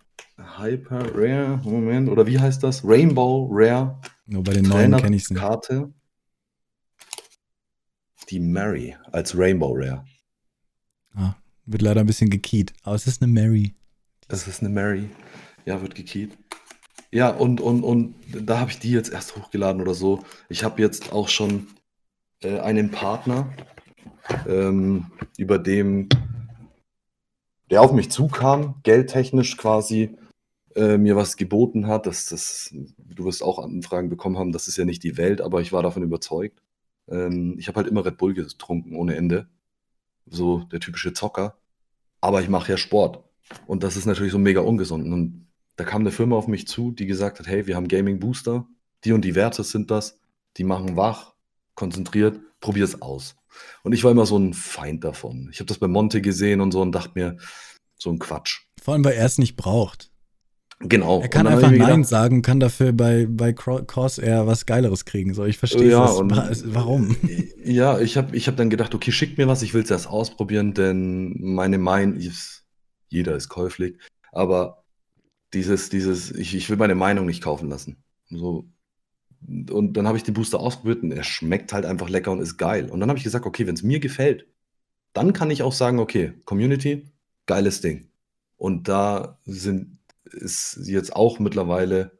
Hyper 0.57 1.15
Rare, 1.15 1.61
Moment, 1.63 2.09
oder 2.09 2.27
wie 2.27 2.37
heißt 2.37 2.61
das? 2.61 2.83
Rainbow 2.83 3.47
Rare. 3.49 3.97
Nur 4.25 4.43
bei 4.43 4.51
den 4.51 4.65
neuen 4.65 4.97
kenne 4.97 5.15
ich 5.15 5.23
es 5.23 5.29
nicht. 5.29 5.39
Karte. 5.39 5.93
Die 8.29 8.41
Mary 8.41 8.97
als 9.13 9.37
Rainbow 9.37 9.73
Rare. 9.73 10.03
Ah, 11.13 11.35
wird 11.65 11.81
leider 11.81 12.01
ein 12.01 12.07
bisschen 12.07 12.29
gekiet, 12.29 12.73
aber 12.83 12.97
es 12.97 13.07
ist 13.07 13.21
eine 13.23 13.31
Mary. 13.31 13.75
Es 14.27 14.45
ist 14.45 14.59
eine 14.59 14.67
Mary. 14.67 15.09
Ja, 15.65 15.81
wird 15.81 15.95
gekiet. 15.95 16.37
Ja, 17.11 17.29
und, 17.29 17.61
und, 17.61 17.83
und 17.83 18.15
da 18.29 18.59
habe 18.59 18.71
ich 18.71 18.79
die 18.79 18.91
jetzt 18.91 19.13
erst 19.13 19.37
hochgeladen 19.37 19.81
oder 19.81 19.93
so. 19.93 20.25
Ich 20.49 20.65
habe 20.65 20.81
jetzt 20.81 21.13
auch 21.13 21.29
schon 21.29 21.67
äh, 22.43 22.59
einen 22.59 22.91
Partner, 22.91 23.51
ähm, 24.47 25.07
über 25.37 25.59
dem, 25.59 26.09
der 27.69 27.81
auf 27.81 27.91
mich 27.91 28.11
zukam, 28.11 28.75
geldtechnisch 28.83 29.57
quasi, 29.57 30.17
äh, 30.75 30.97
mir 30.97 31.15
was 31.15 31.37
geboten 31.37 31.87
hat. 31.87 32.05
Das, 32.05 32.25
das, 32.27 32.73
du 32.97 33.25
wirst 33.25 33.43
auch 33.43 33.59
Anfragen 33.59 34.09
bekommen 34.09 34.37
haben, 34.37 34.51
das 34.51 34.67
ist 34.67 34.77
ja 34.77 34.85
nicht 34.85 35.03
die 35.03 35.17
Welt, 35.17 35.41
aber 35.41 35.61
ich 35.61 35.73
war 35.73 35.83
davon 35.83 36.03
überzeugt. 36.03 36.61
Ähm, 37.09 37.55
ich 37.57 37.67
habe 37.67 37.77
halt 37.77 37.87
immer 37.87 38.05
Red 38.05 38.17
Bull 38.17 38.33
getrunken 38.33 38.95
ohne 38.95 39.15
Ende. 39.15 39.47
So 40.25 40.59
der 40.71 40.79
typische 40.79 41.13
Zocker. 41.13 41.57
Aber 42.21 42.41
ich 42.41 42.49
mache 42.49 42.71
ja 42.71 42.77
Sport. 42.77 43.23
Und 43.65 43.83
das 43.83 43.97
ist 43.97 44.05
natürlich 44.05 44.31
so 44.31 44.37
mega 44.37 44.61
ungesund. 44.61 45.11
Und 45.11 45.47
da 45.75 45.83
kam 45.85 46.01
eine 46.01 46.11
Firma 46.11 46.35
auf 46.35 46.47
mich 46.47 46.67
zu, 46.67 46.91
die 46.91 47.05
gesagt 47.05 47.39
hat, 47.39 47.47
hey, 47.47 47.65
wir 47.65 47.75
haben 47.75 47.87
Gaming 47.87 48.19
Booster, 48.19 48.67
die 49.03 49.13
und 49.13 49.23
die 49.23 49.35
Werte 49.35 49.63
sind 49.63 49.89
das, 49.91 50.19
die 50.57 50.63
machen 50.63 50.97
wach, 50.97 51.35
konzentriert, 51.79 52.39
probier 52.59 52.83
es 52.83 53.01
aus. 53.01 53.37
Und 53.83 53.93
ich 53.93 54.03
war 54.03 54.11
immer 54.11 54.25
so 54.25 54.37
ein 54.37 54.53
Feind 54.53 55.03
davon. 55.03 55.49
Ich 55.51 55.59
habe 55.59 55.67
das 55.67 55.77
bei 55.77 55.87
Monte 55.87 56.21
gesehen 56.21 56.59
und 56.59 56.71
so 56.71 56.81
und 56.81 56.91
dachte 56.91 57.11
mir, 57.15 57.37
so 57.97 58.11
ein 58.11 58.19
Quatsch. 58.19 58.61
Vor 58.81 58.93
allem, 58.93 59.05
weil 59.05 59.13
er 59.13 59.25
es 59.25 59.37
nicht 59.37 59.55
braucht. 59.55 60.11
Genau. 60.81 61.21
Er 61.21 61.29
kann 61.29 61.47
einfach 61.47 61.71
Nein 61.71 61.79
gedacht, 61.79 62.05
sagen, 62.05 62.41
kann 62.41 62.59
dafür 62.59 62.93
bei, 62.93 63.27
bei 63.29 63.51
Corsair 63.53 64.47
was 64.47 64.65
Geileres 64.65 65.05
kriegen. 65.05 65.33
So, 65.33 65.45
ich 65.45 65.57
verstehe 65.57 65.89
ja, 65.89 66.21
das. 66.23 66.63
Warum? 66.73 67.15
Ja, 67.61 67.99
ich 67.99 68.17
habe 68.17 68.35
ich 68.35 68.47
hab 68.47 68.55
dann 68.55 68.71
gedacht, 68.71 68.95
okay, 68.95 69.11
schickt 69.11 69.37
mir 69.37 69.47
was, 69.47 69.61
ich 69.61 69.73
will 69.75 69.83
es 69.83 69.91
erst 69.91 70.07
ausprobieren, 70.07 70.73
denn 70.73 71.35
meine 71.39 71.77
Meinung 71.77 72.15
ist, 72.15 72.63
jeder 73.09 73.35
ist 73.35 73.49
käuflich, 73.49 73.95
aber 74.31 74.85
dieses, 75.53 75.89
dieses, 75.89 76.31
ich, 76.31 76.55
ich 76.55 76.69
will 76.69 76.77
meine 76.77 76.95
Meinung 76.95 77.27
nicht 77.27 77.43
kaufen 77.43 77.69
lassen. 77.69 77.97
So, 78.31 78.65
und 79.47 79.93
dann 79.93 80.07
habe 80.07 80.17
ich 80.17 80.23
den 80.23 80.33
Booster 80.33 80.59
ausprobiert 80.59 81.03
und 81.03 81.11
er 81.11 81.23
schmeckt 81.23 81.73
halt 81.73 81.85
einfach 81.85 82.09
lecker 82.09 82.31
und 82.31 82.41
ist 82.41 82.57
geil. 82.57 82.89
Und 82.89 82.99
dann 82.99 83.09
habe 83.09 83.17
ich 83.17 83.23
gesagt, 83.23 83.45
okay, 83.45 83.65
wenn 83.67 83.75
es 83.75 83.83
mir 83.83 83.99
gefällt, 83.99 84.47
dann 85.13 85.33
kann 85.33 85.51
ich 85.51 85.63
auch 85.63 85.73
sagen, 85.73 85.99
okay, 85.99 86.33
Community, 86.45 87.09
geiles 87.45 87.81
Ding. 87.81 88.09
Und 88.57 88.87
da 88.87 89.39
sind, 89.45 89.99
ist 90.23 90.79
jetzt 90.83 91.15
auch 91.15 91.39
mittlerweile 91.39 92.19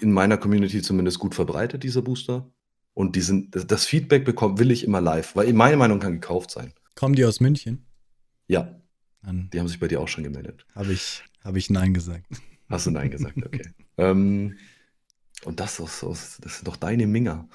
in 0.00 0.12
meiner 0.12 0.36
Community 0.36 0.82
zumindest 0.82 1.18
gut 1.18 1.34
verbreitet, 1.34 1.82
dieser 1.82 2.02
Booster. 2.02 2.50
Und 2.92 3.16
die 3.16 3.22
sind, 3.22 3.56
das 3.70 3.86
Feedback 3.86 4.24
bekommen 4.24 4.58
will 4.58 4.70
ich 4.70 4.84
immer 4.84 5.00
live, 5.00 5.34
weil 5.34 5.52
meine 5.52 5.76
Meinung 5.76 5.98
kann 5.98 6.12
gekauft 6.12 6.50
sein. 6.50 6.72
Kommen 6.94 7.14
die 7.14 7.24
aus 7.24 7.40
München? 7.40 7.86
Ja. 8.46 8.80
Dann 9.22 9.48
die 9.52 9.58
haben 9.58 9.68
sich 9.68 9.80
bei 9.80 9.88
dir 9.88 10.00
auch 10.00 10.08
schon 10.08 10.22
gemeldet. 10.22 10.66
Habe 10.74 10.92
ich, 10.92 11.24
hab 11.42 11.56
ich 11.56 11.70
Nein 11.70 11.94
gesagt. 11.94 12.26
Hast 12.68 12.86
du 12.86 12.90
Nein 12.90 13.10
gesagt, 13.10 13.44
okay. 13.44 13.68
ähm, 13.96 14.56
und 15.46 15.60
das, 15.60 15.78
ist, 15.78 16.02
das 16.02 16.38
ist 16.40 16.66
doch 16.66 16.76
deine 16.76 17.06
Minger. 17.06 17.48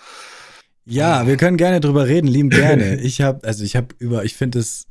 Ja, 0.85 1.27
wir 1.27 1.37
können 1.37 1.57
gerne 1.57 1.79
drüber 1.79 2.07
reden, 2.07 2.27
lieben 2.27 2.49
gerne. 2.49 2.95
Ich 3.01 3.21
habe, 3.21 3.47
also 3.47 3.63
ich 3.63 3.75
habe 3.75 3.93
über, 3.99 4.25
ich 4.25 4.35
finde 4.35 4.59
es 4.59 4.87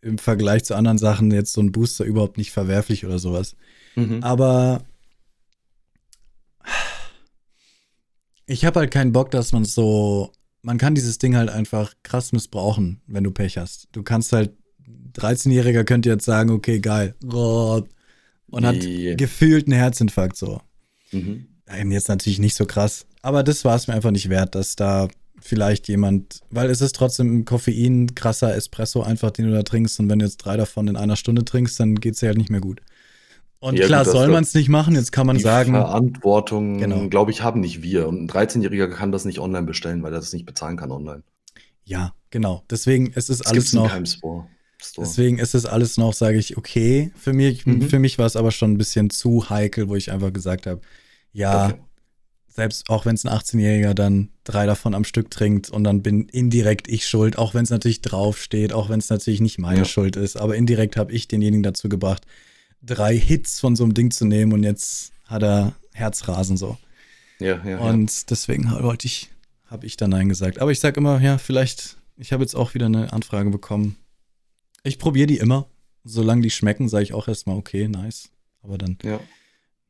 im 0.00 0.18
Vergleich 0.18 0.64
zu 0.64 0.74
anderen 0.74 0.98
Sachen 0.98 1.30
jetzt 1.30 1.52
so 1.52 1.60
ein 1.60 1.72
Booster 1.72 2.04
überhaupt 2.04 2.38
nicht 2.38 2.52
verwerflich 2.52 3.04
oder 3.04 3.18
sowas. 3.18 3.56
Mhm. 3.96 4.22
Aber 4.22 4.84
ich 8.46 8.64
habe 8.64 8.80
halt 8.80 8.90
keinen 8.90 9.12
Bock, 9.12 9.30
dass 9.30 9.52
man 9.52 9.64
so, 9.64 10.32
man 10.62 10.78
kann 10.78 10.94
dieses 10.94 11.18
Ding 11.18 11.36
halt 11.36 11.50
einfach 11.50 11.92
krass 12.02 12.32
missbrauchen, 12.32 13.00
wenn 13.06 13.24
du 13.24 13.30
Pech 13.30 13.58
hast. 13.58 13.88
Du 13.92 14.02
kannst 14.02 14.32
halt, 14.32 14.56
13-Jähriger 15.14 15.84
könnte 15.84 16.08
jetzt 16.08 16.24
sagen, 16.24 16.50
okay, 16.50 16.78
geil, 16.78 17.14
und 17.22 18.64
hat 18.64 18.84
yeah. 18.84 19.16
gefühlt 19.16 19.66
einen 19.66 19.78
Herzinfarkt 19.78 20.36
so. 20.36 20.60
Mhm 21.10 21.48
jetzt 21.68 22.08
natürlich 22.08 22.38
nicht 22.38 22.54
so 22.54 22.66
krass. 22.66 23.06
Aber 23.22 23.42
das 23.42 23.64
war 23.64 23.76
es 23.76 23.88
mir 23.88 23.94
einfach 23.94 24.10
nicht 24.10 24.28
wert, 24.28 24.54
dass 24.54 24.76
da 24.76 25.08
vielleicht 25.40 25.88
jemand, 25.88 26.40
weil 26.50 26.70
es 26.70 26.80
ist 26.80 26.94
trotzdem 26.94 27.38
ein 27.38 27.44
Koffein, 27.44 28.14
krasser 28.14 28.54
Espresso 28.54 29.02
einfach, 29.02 29.30
den 29.30 29.46
du 29.46 29.52
da 29.52 29.62
trinkst. 29.62 29.98
Und 30.00 30.08
wenn 30.08 30.18
du 30.18 30.24
jetzt 30.24 30.38
drei 30.38 30.56
davon 30.56 30.88
in 30.88 30.96
einer 30.96 31.16
Stunde 31.16 31.44
trinkst, 31.44 31.78
dann 31.78 31.96
geht 31.96 32.14
es 32.14 32.20
ja 32.20 32.28
halt 32.28 32.38
nicht 32.38 32.50
mehr 32.50 32.60
gut. 32.60 32.80
Und 33.58 33.78
ja, 33.78 33.86
klar, 33.86 34.04
gut, 34.04 34.12
soll 34.12 34.28
man 34.28 34.44
es 34.44 34.54
nicht 34.54 34.68
machen. 34.68 34.94
Jetzt 34.94 35.12
kann 35.12 35.26
man 35.26 35.36
die 35.36 35.42
sagen. 35.42 35.72
Verantwortung, 35.72 36.78
genau. 36.78 37.08
glaube 37.08 37.30
ich, 37.30 37.42
haben 37.42 37.60
nicht 37.60 37.82
wir. 37.82 38.06
Und 38.06 38.22
ein 38.22 38.28
13-Jähriger 38.28 38.88
kann 38.88 39.12
das 39.12 39.24
nicht 39.24 39.38
online 39.38 39.66
bestellen, 39.66 40.02
weil 40.02 40.12
er 40.12 40.20
das 40.20 40.32
nicht 40.32 40.46
bezahlen 40.46 40.76
kann 40.76 40.90
online. 40.90 41.22
Ja, 41.84 42.14
genau. 42.30 42.64
Deswegen 42.70 43.08
ist 43.08 43.30
es 43.30 43.42
alles 43.42 43.72
noch. 43.72 43.90
Store. 44.06 44.46
Deswegen 44.98 45.38
ist 45.38 45.54
es 45.54 45.64
alles 45.64 45.96
noch, 45.96 46.12
sage 46.12 46.38
ich, 46.38 46.58
okay. 46.58 47.10
Für 47.16 47.32
mich, 47.32 47.64
mhm. 47.64 47.82
für 47.82 47.98
mich 47.98 48.18
war 48.18 48.26
es 48.26 48.36
aber 48.36 48.50
schon 48.50 48.72
ein 48.72 48.78
bisschen 48.78 49.08
zu 49.08 49.48
heikel, 49.48 49.88
wo 49.88 49.96
ich 49.96 50.12
einfach 50.12 50.32
gesagt 50.32 50.66
habe, 50.66 50.82
ja, 51.36 51.66
okay. 51.66 51.78
selbst 52.48 52.88
auch 52.88 53.04
wenn 53.04 53.14
es 53.14 53.26
ein 53.26 53.32
18-Jähriger 53.32 53.92
dann 53.94 54.30
drei 54.44 54.64
davon 54.64 54.94
am 54.94 55.04
Stück 55.04 55.30
trinkt 55.30 55.68
und 55.68 55.84
dann 55.84 56.02
bin 56.02 56.28
indirekt 56.28 56.88
ich 56.88 57.06
schuld, 57.06 57.36
auch 57.36 57.52
wenn 57.52 57.64
es 57.64 57.70
natürlich 57.70 58.00
draufsteht, 58.00 58.72
auch 58.72 58.88
wenn 58.88 58.98
es 58.98 59.10
natürlich 59.10 59.40
nicht 59.40 59.58
meine 59.58 59.80
ja. 59.80 59.84
Schuld 59.84 60.16
ist, 60.16 60.36
aber 60.36 60.56
indirekt 60.56 60.96
habe 60.96 61.12
ich 61.12 61.28
denjenigen 61.28 61.62
dazu 61.62 61.88
gebracht, 61.88 62.26
drei 62.82 63.16
Hits 63.16 63.60
von 63.60 63.76
so 63.76 63.84
einem 63.84 63.92
Ding 63.92 64.10
zu 64.10 64.24
nehmen 64.24 64.52
und 64.52 64.62
jetzt 64.62 65.12
hat 65.24 65.42
er 65.42 65.74
Herzrasen 65.92 66.56
so. 66.56 66.78
Ja, 67.38 67.62
ja. 67.64 67.78
Und 67.78 68.10
ja. 68.10 68.22
deswegen 68.30 68.70
wollte 68.82 69.06
ich, 69.06 69.30
habe 69.66 69.84
ich 69.86 69.98
dann 69.98 70.10
Nein 70.10 70.30
gesagt. 70.30 70.58
Aber 70.60 70.70
ich 70.70 70.80
sage 70.80 71.00
immer, 71.00 71.20
ja, 71.20 71.36
vielleicht, 71.36 71.98
ich 72.16 72.32
habe 72.32 72.42
jetzt 72.42 72.54
auch 72.54 72.72
wieder 72.72 72.86
eine 72.86 73.12
Anfrage 73.12 73.50
bekommen. 73.50 73.96
Ich 74.84 74.98
probiere 74.98 75.26
die 75.26 75.38
immer. 75.38 75.68
Solange 76.04 76.42
die 76.42 76.50
schmecken, 76.50 76.88
sage 76.88 77.02
ich 77.02 77.12
auch 77.12 77.28
erstmal, 77.28 77.56
okay, 77.56 77.88
nice. 77.88 78.30
Aber 78.62 78.78
dann, 78.78 78.96
ja. 79.02 79.20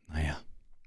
naja. 0.09 0.39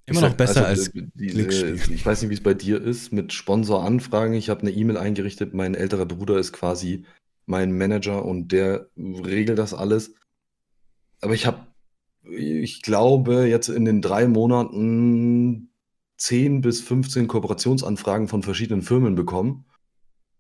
Immer 0.10 0.22
noch 0.22 0.34
besser 0.36 0.66
also, 0.66 0.92
als 0.92 1.12
diese, 1.16 1.74
Ich 1.94 2.06
weiß 2.06 2.22
nicht, 2.22 2.30
wie 2.30 2.36
es 2.36 2.44
bei 2.44 2.54
dir 2.54 2.82
ist 2.82 3.12
mit 3.12 3.34
Sponsoranfragen. 3.34 4.34
Ich 4.34 4.50
habe 4.50 4.62
eine 4.62 4.72
E-Mail 4.72 4.98
eingerichtet. 4.98 5.54
Mein 5.54 5.76
älterer 5.76 6.06
Bruder 6.06 6.38
ist 6.38 6.54
quasi 6.54 7.06
mein 7.46 7.78
Manager 7.78 8.26
und 8.26 8.52
der 8.52 8.90
regelt 8.98 9.60
das 9.60 9.74
alles. 9.74 10.14
Aber 11.22 11.34
ich 11.34 11.46
habe, 11.46 11.68
ich 12.24 12.82
glaube, 12.82 13.48
jetzt 13.48 13.70
in 13.70 13.86
den 13.86 14.02
drei 14.02 14.28
Monaten 14.28 15.70
10 16.18 16.62
bis 16.62 16.82
15 16.82 17.28
Kooperationsanfragen 17.28 18.28
von 18.28 18.44
verschiedenen 18.44 18.82
Firmen 18.82 19.16
bekommen, 19.16 19.66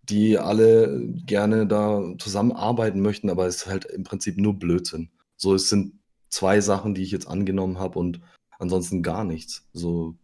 die 0.03 0.37
alle 0.37 1.01
gerne 1.25 1.67
da 1.67 2.03
zusammenarbeiten 2.17 3.01
möchten, 3.01 3.29
aber 3.29 3.47
es 3.47 3.57
ist 3.57 3.67
halt 3.67 3.85
im 3.85 4.03
Prinzip 4.03 4.37
nur 4.37 4.59
Blödsinn. 4.59 5.09
So, 5.35 5.55
es 5.55 5.69
sind 5.69 5.93
zwei 6.29 6.61
Sachen, 6.61 6.93
die 6.93 7.01
ich 7.01 7.11
jetzt 7.11 7.27
angenommen 7.27 7.79
habe 7.79 7.97
und 7.97 8.19
ansonsten 8.59 9.01
gar 9.01 9.23
nichts. 9.23 9.67
So, 9.73 10.15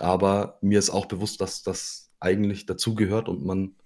aber 0.00 0.58
mir 0.60 0.78
ist 0.78 0.90
auch 0.90 1.06
bewusst, 1.06 1.40
dass 1.40 1.62
das 1.62 2.10
eigentlich 2.20 2.66
dazugehört 2.66 3.28
und 3.28 3.44
man, 3.44 3.76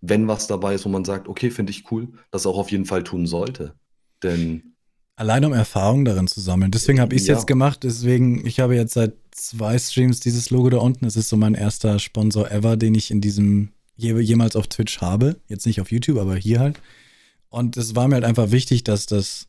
wenn 0.00 0.26
was 0.28 0.46
dabei 0.46 0.74
ist, 0.74 0.86
wo 0.86 0.88
man 0.88 1.04
sagt, 1.04 1.28
okay, 1.28 1.50
finde 1.50 1.70
ich 1.70 1.90
cool, 1.90 2.08
das 2.30 2.46
auch 2.46 2.56
auf 2.56 2.70
jeden 2.70 2.86
Fall 2.86 3.04
tun 3.04 3.26
sollte. 3.26 3.74
Denn 4.22 4.74
Allein 5.18 5.44
um 5.44 5.52
Erfahrung 5.52 6.04
darin 6.04 6.28
zu 6.28 6.40
sammeln. 6.40 6.70
Deswegen 6.70 7.00
habe 7.00 7.12
ich 7.12 7.22
es 7.22 7.26
ja. 7.26 7.34
jetzt 7.34 7.48
gemacht. 7.48 7.82
Deswegen, 7.82 8.46
ich 8.46 8.60
habe 8.60 8.76
jetzt 8.76 8.94
seit 8.94 9.14
zwei 9.32 9.76
Streams 9.76 10.20
dieses 10.20 10.50
Logo 10.50 10.70
da 10.70 10.76
unten. 10.76 11.04
Es 11.06 11.16
ist 11.16 11.28
so 11.28 11.36
mein 11.36 11.54
erster 11.54 11.98
Sponsor 11.98 12.48
ever, 12.52 12.76
den 12.76 12.94
ich 12.94 13.10
in 13.10 13.20
diesem 13.20 13.70
je, 13.96 14.16
jemals 14.20 14.54
auf 14.54 14.68
Twitch 14.68 15.00
habe. 15.00 15.34
Jetzt 15.48 15.66
nicht 15.66 15.80
auf 15.80 15.90
YouTube, 15.90 16.18
aber 16.18 16.36
hier 16.36 16.60
halt. 16.60 16.80
Und 17.50 17.76
es 17.76 17.96
war 17.96 18.06
mir 18.06 18.14
halt 18.14 18.24
einfach 18.24 18.52
wichtig, 18.52 18.84
dass 18.84 19.06
das 19.06 19.48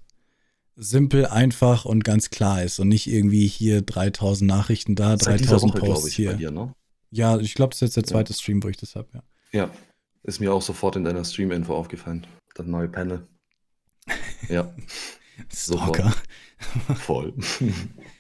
simpel, 0.80 1.26
einfach 1.26 1.86
und 1.86 2.04
ganz 2.04 2.30
klar 2.30 2.64
ist 2.64 2.80
und 2.80 2.88
nicht 2.88 3.08
irgendwie 3.08 3.48
hier 3.48 3.82
3000 3.82 4.48
Nachrichten 4.48 4.96
da, 4.96 5.18
Seit 5.18 5.42
3000 5.42 5.74
Woche, 5.74 5.82
Posts 5.82 6.08
ich, 6.08 6.16
hier. 6.16 6.34
Dir, 6.34 6.52
ne? 6.52 6.74
Ja, 7.12 7.38
ich 7.38 7.54
glaube, 7.54 7.72
das 7.72 7.78
ist 7.78 7.82
jetzt 7.82 7.98
der 7.98 8.04
zweite 8.06 8.34
ja. 8.34 8.40
Stream, 8.40 8.64
wo 8.64 8.70
ich 8.70 8.78
das 8.78 8.96
habe, 8.96 9.08
ja. 9.14 9.24
Ja, 9.52 9.70
ist 10.24 10.40
mir 10.40 10.54
auch 10.54 10.62
sofort 10.62 10.96
in 10.96 11.04
deiner 11.04 11.26
Stream-Info 11.26 11.76
aufgefallen. 11.76 12.26
Das 12.56 12.66
neue 12.66 12.88
Panel. 12.88 13.28
Ja. 14.50 14.74
Stalker. 15.54 16.14
Voll. 16.96 17.34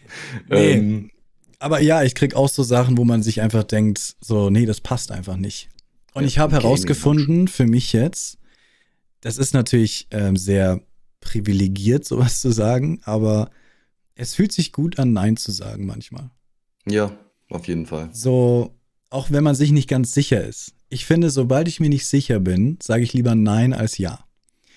nee, 0.49 0.73
ähm, 0.73 1.11
aber 1.60 1.81
ja, 1.81 2.03
ich 2.03 2.14
krieg 2.14 2.36
auch 2.36 2.49
so 2.49 2.61
Sachen, 2.61 2.98
wo 2.98 3.03
man 3.03 3.23
sich 3.23 3.41
einfach 3.41 3.64
denkt, 3.64 4.15
so, 4.22 4.49
nee, 4.49 4.65
das 4.65 4.80
passt 4.81 5.11
einfach 5.11 5.36
nicht. 5.36 5.69
Und 6.14 6.23
ja, 6.23 6.27
ich 6.27 6.40
habe 6.40 6.53
herausgefunden, 6.53 7.48
für 7.48 7.65
mich 7.65 7.94
jetzt, 7.94 8.38
das 9.22 9.38
ist 9.38 9.53
natürlich 9.53 10.07
ähm, 10.11 10.38
sehr 10.38 10.81
privilegiert, 11.21 12.05
sowas 12.05 12.41
zu 12.41 12.51
sagen, 12.51 12.99
aber 13.03 13.49
es 14.15 14.35
fühlt 14.35 14.51
sich 14.51 14.71
gut 14.71 14.99
an, 14.99 15.13
Nein 15.13 15.37
zu 15.37 15.51
sagen 15.51 15.85
manchmal. 15.85 16.29
Ja, 16.85 17.15
auf 17.49 17.67
jeden 17.67 17.85
Fall. 17.85 18.09
So, 18.13 18.73
auch 19.09 19.31
wenn 19.31 19.43
man 19.43 19.55
sich 19.55 19.71
nicht 19.71 19.87
ganz 19.89 20.13
sicher 20.13 20.43
ist. 20.45 20.73
Ich 20.89 21.05
finde, 21.05 21.29
sobald 21.29 21.67
ich 21.67 21.79
mir 21.79 21.89
nicht 21.89 22.07
sicher 22.07 22.39
bin, 22.39 22.77
sage 22.81 23.03
ich 23.03 23.13
lieber 23.13 23.35
Nein 23.35 23.73
als 23.73 23.97
Ja. 23.97 24.25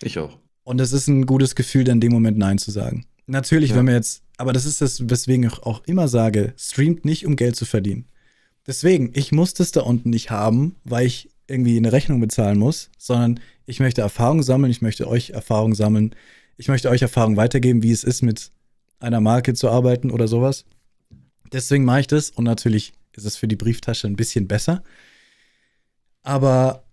Ich 0.03 0.19
auch. 0.19 0.39
Und 0.65 0.81
es 0.81 0.93
ist 0.93 1.09
ein 1.09 1.27
gutes 1.27 1.55
Gefühl, 1.55 1.85
dann 1.85 1.97
in 1.97 2.01
dem 2.03 2.13
Moment 2.13 2.39
Nein 2.39 2.59
zu 2.59 2.71
sagen. 2.71 3.07
Natürlich, 3.27 3.71
Ja. 3.71 3.77
wenn 3.77 3.87
wir 3.87 3.95
jetzt, 3.95 4.23
aber 4.37 4.53
das 4.53 4.65
ist 4.67 4.81
das, 4.81 5.09
weswegen 5.09 5.45
ich 5.45 5.59
auch 5.61 5.83
immer 5.87 6.09
sage, 6.09 6.55
streamt 6.57 7.05
nicht, 7.05 7.27
um 7.27 7.37
Geld 7.37 7.57
zu 7.57 7.65
verdienen. 7.65 8.07
Deswegen, 8.67 9.11
ich 9.15 9.33
muss 9.33 9.55
das 9.55 9.73
da 9.73 9.81
unten 9.81 10.11
nicht 10.11 10.31
haben, 10.31 10.77
weil 10.85 11.07
ich 11.07 11.31
irgendwie 11.53 11.77
eine 11.77 11.93
Rechnung 11.93 12.21
bezahlen 12.21 12.59
muss, 12.59 12.91
sondern 12.99 13.39
ich 13.67 13.79
möchte 13.79 14.01
Erfahrung 14.01 14.43
sammeln, 14.43 14.71
ich 14.71 14.83
möchte 14.83 15.07
euch 15.07 15.31
Erfahrung 15.31 15.75
sammeln, 15.75 16.15
ich 16.57 16.69
möchte 16.69 16.91
euch 16.91 17.03
Erfahrung 17.03 17.37
weitergeben, 17.37 17.83
wie 17.83 17.93
es 17.93 18.05
ist, 18.05 18.23
mit 18.23 18.51
einer 18.99 19.21
Marke 19.21 19.55
zu 19.55 19.69
arbeiten 19.69 20.11
oder 20.11 20.29
sowas. 20.29 20.65
Deswegen 21.53 21.85
mache 21.85 22.01
ich 22.01 22.07
das 22.07 22.31
und 22.31 22.45
natürlich 22.45 22.93
ist 23.15 23.27
es 23.27 23.37
für 23.37 23.49
die 23.49 23.57
Brieftasche 23.57 24.07
ein 24.07 24.17
bisschen 24.17 24.49
besser. 24.49 24.83
Aber 26.23 26.85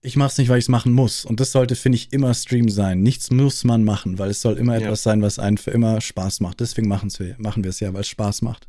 ich 0.00 0.16
mache 0.16 0.28
es 0.30 0.38
nicht, 0.38 0.48
weil 0.48 0.58
ich 0.58 0.64
es 0.64 0.68
machen 0.68 0.92
muss. 0.92 1.24
Und 1.24 1.40
das 1.40 1.52
sollte, 1.52 1.76
finde 1.76 1.96
ich, 1.96 2.12
immer 2.12 2.32
Stream 2.34 2.68
sein. 2.68 3.02
Nichts 3.02 3.30
muss 3.30 3.64
man 3.64 3.84
machen, 3.84 4.18
weil 4.18 4.30
es 4.30 4.40
soll 4.40 4.56
immer 4.56 4.78
Ja. 4.78 4.86
etwas 4.86 5.02
sein, 5.02 5.22
was 5.22 5.38
einen 5.38 5.58
für 5.58 5.70
immer 5.70 6.00
Spaß 6.00 6.40
macht. 6.40 6.60
Deswegen 6.60 6.88
wir, 6.88 7.36
machen 7.38 7.64
wir 7.64 7.70
es 7.70 7.80
ja, 7.80 7.92
weil 7.92 8.02
es 8.02 8.08
Spaß 8.08 8.42
macht. 8.42 8.68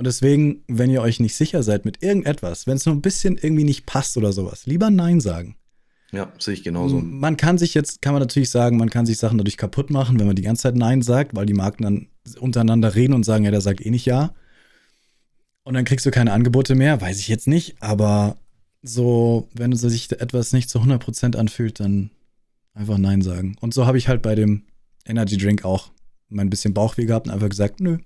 Und 0.00 0.06
deswegen, 0.06 0.64
wenn 0.66 0.88
ihr 0.88 1.02
euch 1.02 1.20
nicht 1.20 1.34
sicher 1.34 1.62
seid 1.62 1.84
mit 1.84 2.02
irgendetwas, 2.02 2.66
wenn 2.66 2.78
es 2.78 2.86
nur 2.86 2.94
ein 2.94 3.02
bisschen 3.02 3.36
irgendwie 3.36 3.64
nicht 3.64 3.84
passt 3.84 4.16
oder 4.16 4.32
sowas, 4.32 4.64
lieber 4.64 4.88
Nein 4.88 5.20
sagen. 5.20 5.56
Ja, 6.10 6.32
sehe 6.38 6.54
ich 6.54 6.64
genauso. 6.64 6.98
Man 6.98 7.36
kann 7.36 7.58
sich 7.58 7.74
jetzt, 7.74 8.00
kann 8.00 8.14
man 8.14 8.20
natürlich 8.20 8.48
sagen, 8.48 8.78
man 8.78 8.88
kann 8.88 9.04
sich 9.04 9.18
Sachen 9.18 9.36
dadurch 9.36 9.58
kaputt 9.58 9.90
machen, 9.90 10.18
wenn 10.18 10.26
man 10.26 10.36
die 10.36 10.42
ganze 10.42 10.62
Zeit 10.62 10.74
Nein 10.74 11.02
sagt, 11.02 11.36
weil 11.36 11.44
die 11.44 11.52
Marken 11.52 11.82
dann 11.82 12.08
untereinander 12.38 12.94
reden 12.94 13.12
und 13.12 13.24
sagen, 13.24 13.44
ja, 13.44 13.50
der 13.50 13.60
sagt 13.60 13.84
eh 13.84 13.90
nicht 13.90 14.06
Ja. 14.06 14.34
Und 15.64 15.74
dann 15.74 15.84
kriegst 15.84 16.06
du 16.06 16.10
keine 16.10 16.32
Angebote 16.32 16.74
mehr, 16.76 16.98
weiß 16.98 17.20
ich 17.20 17.28
jetzt 17.28 17.46
nicht, 17.46 17.82
aber 17.82 18.38
so, 18.80 19.50
wenn 19.52 19.76
sich 19.76 20.10
etwas 20.12 20.54
nicht 20.54 20.70
zu 20.70 20.78
100% 20.78 21.36
anfühlt, 21.36 21.78
dann 21.78 22.10
einfach 22.72 22.96
Nein 22.96 23.20
sagen. 23.20 23.54
Und 23.60 23.74
so 23.74 23.84
habe 23.84 23.98
ich 23.98 24.08
halt 24.08 24.22
bei 24.22 24.34
dem 24.34 24.62
Energy 25.04 25.36
Drink 25.36 25.66
auch 25.66 25.90
mein 26.30 26.48
bisschen 26.48 26.72
Bauchweh 26.72 27.04
gehabt 27.04 27.26
und 27.26 27.34
einfach 27.34 27.50
gesagt, 27.50 27.80
nö. 27.80 27.98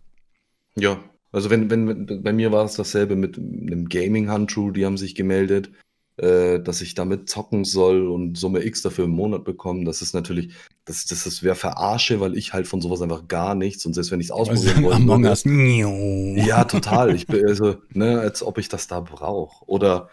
Ja, 0.75 0.99
also 1.35 1.51
wenn, 1.51 1.69
wenn, 1.69 2.23
bei 2.23 2.33
mir 2.33 2.53
war 2.53 2.65
es 2.65 2.77
dasselbe 2.77 3.17
mit 3.17 3.37
einem 3.37 3.89
Gaming-Handschuh, 3.89 4.71
die 4.71 4.87
haben 4.87 4.97
sich 4.97 5.15
gemeldet, 5.15 5.71
äh, 6.17 6.61
dass 6.61 6.81
ich 6.81 6.95
damit 6.95 7.29
zocken 7.29 7.65
soll 7.65 8.07
und 8.07 8.39
Summe 8.39 8.65
X 8.65 8.83
dafür 8.83 9.07
im 9.07 9.11
Monat 9.11 9.43
bekommen. 9.45 9.85
Das 9.85 10.01
ist 10.01 10.15
natürlich, 10.15 10.55
das, 10.85 11.07
das, 11.07 11.25
das 11.25 11.43
wäre 11.43 11.57
Verarsche, 11.57 12.21
weil 12.21 12.37
ich 12.37 12.53
halt 12.53 12.69
von 12.69 12.81
sowas 12.81 13.03
einfach 13.03 13.27
gar 13.27 13.57
nichts 13.57 13.85
und 13.85 13.95
selbst 13.95 14.13
wenn 14.13 14.21
ich 14.21 14.27
es 14.27 14.31
ausprobieren 14.31 14.85
wollte. 14.85 14.97
Among 14.97 15.25
Us. 15.25 15.43
Ja. 15.45 16.47
Ja, 16.47 16.65
total. 16.65 17.17
Ich 17.17 17.27
bin 17.27 17.45
also, 17.45 17.79
ne, 17.93 18.21
als 18.21 18.45
ob 18.45 18.59
ich 18.59 18.69
das 18.69 18.87
da 18.87 19.01
brauche. 19.01 19.65
Oder 19.67 20.11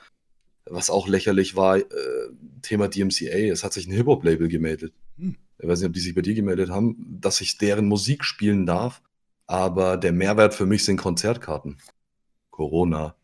was 0.65 0.89
auch 0.89 1.07
lächerlich 1.07 1.55
war, 1.55 1.77
äh, 1.77 1.83
Thema 2.63 2.87
DMCA, 2.87 3.51
es 3.51 3.63
hat 3.63 3.73
sich 3.73 3.85
ein 3.85 3.93
Hip-Hop-Label 3.93 4.47
gemeldet. 4.47 4.93
Hm. 5.19 5.35
Ich 5.59 5.67
weiß 5.67 5.81
nicht, 5.81 5.87
ob 5.87 5.93
die 5.93 5.99
sich 5.99 6.15
bei 6.15 6.21
dir 6.23 6.33
gemeldet 6.33 6.71
haben, 6.71 7.19
dass 7.21 7.41
ich 7.41 7.59
deren 7.59 7.87
Musik 7.87 8.23
spielen 8.23 8.65
darf, 8.65 9.03
aber 9.51 9.97
der 9.97 10.13
Mehrwert 10.13 10.53
für 10.53 10.65
mich 10.65 10.85
sind 10.85 10.95
Konzertkarten. 10.95 11.77
Corona. 12.51 13.15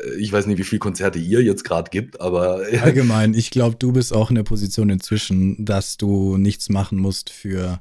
Äh, 0.00 0.16
Ich 0.18 0.32
weiß 0.32 0.46
nicht, 0.46 0.58
wie 0.58 0.64
viele 0.64 0.80
Konzerte 0.80 1.20
ihr 1.20 1.40
jetzt 1.42 1.62
gerade 1.62 1.88
gibt, 1.90 2.20
aber 2.20 2.64
Allgemein, 2.82 3.32
ich 3.34 3.50
glaube, 3.50 3.76
du 3.76 3.92
bist 3.92 4.12
auch 4.12 4.30
in 4.30 4.34
der 4.34 4.42
Position 4.42 4.90
inzwischen, 4.90 5.64
dass 5.64 5.96
du 5.96 6.36
nichts 6.36 6.68
machen 6.68 6.98
musst 6.98 7.30
für 7.30 7.80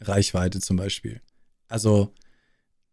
Reichweite 0.00 0.60
zum 0.60 0.76
Beispiel. 0.76 1.20
Also 1.66 2.14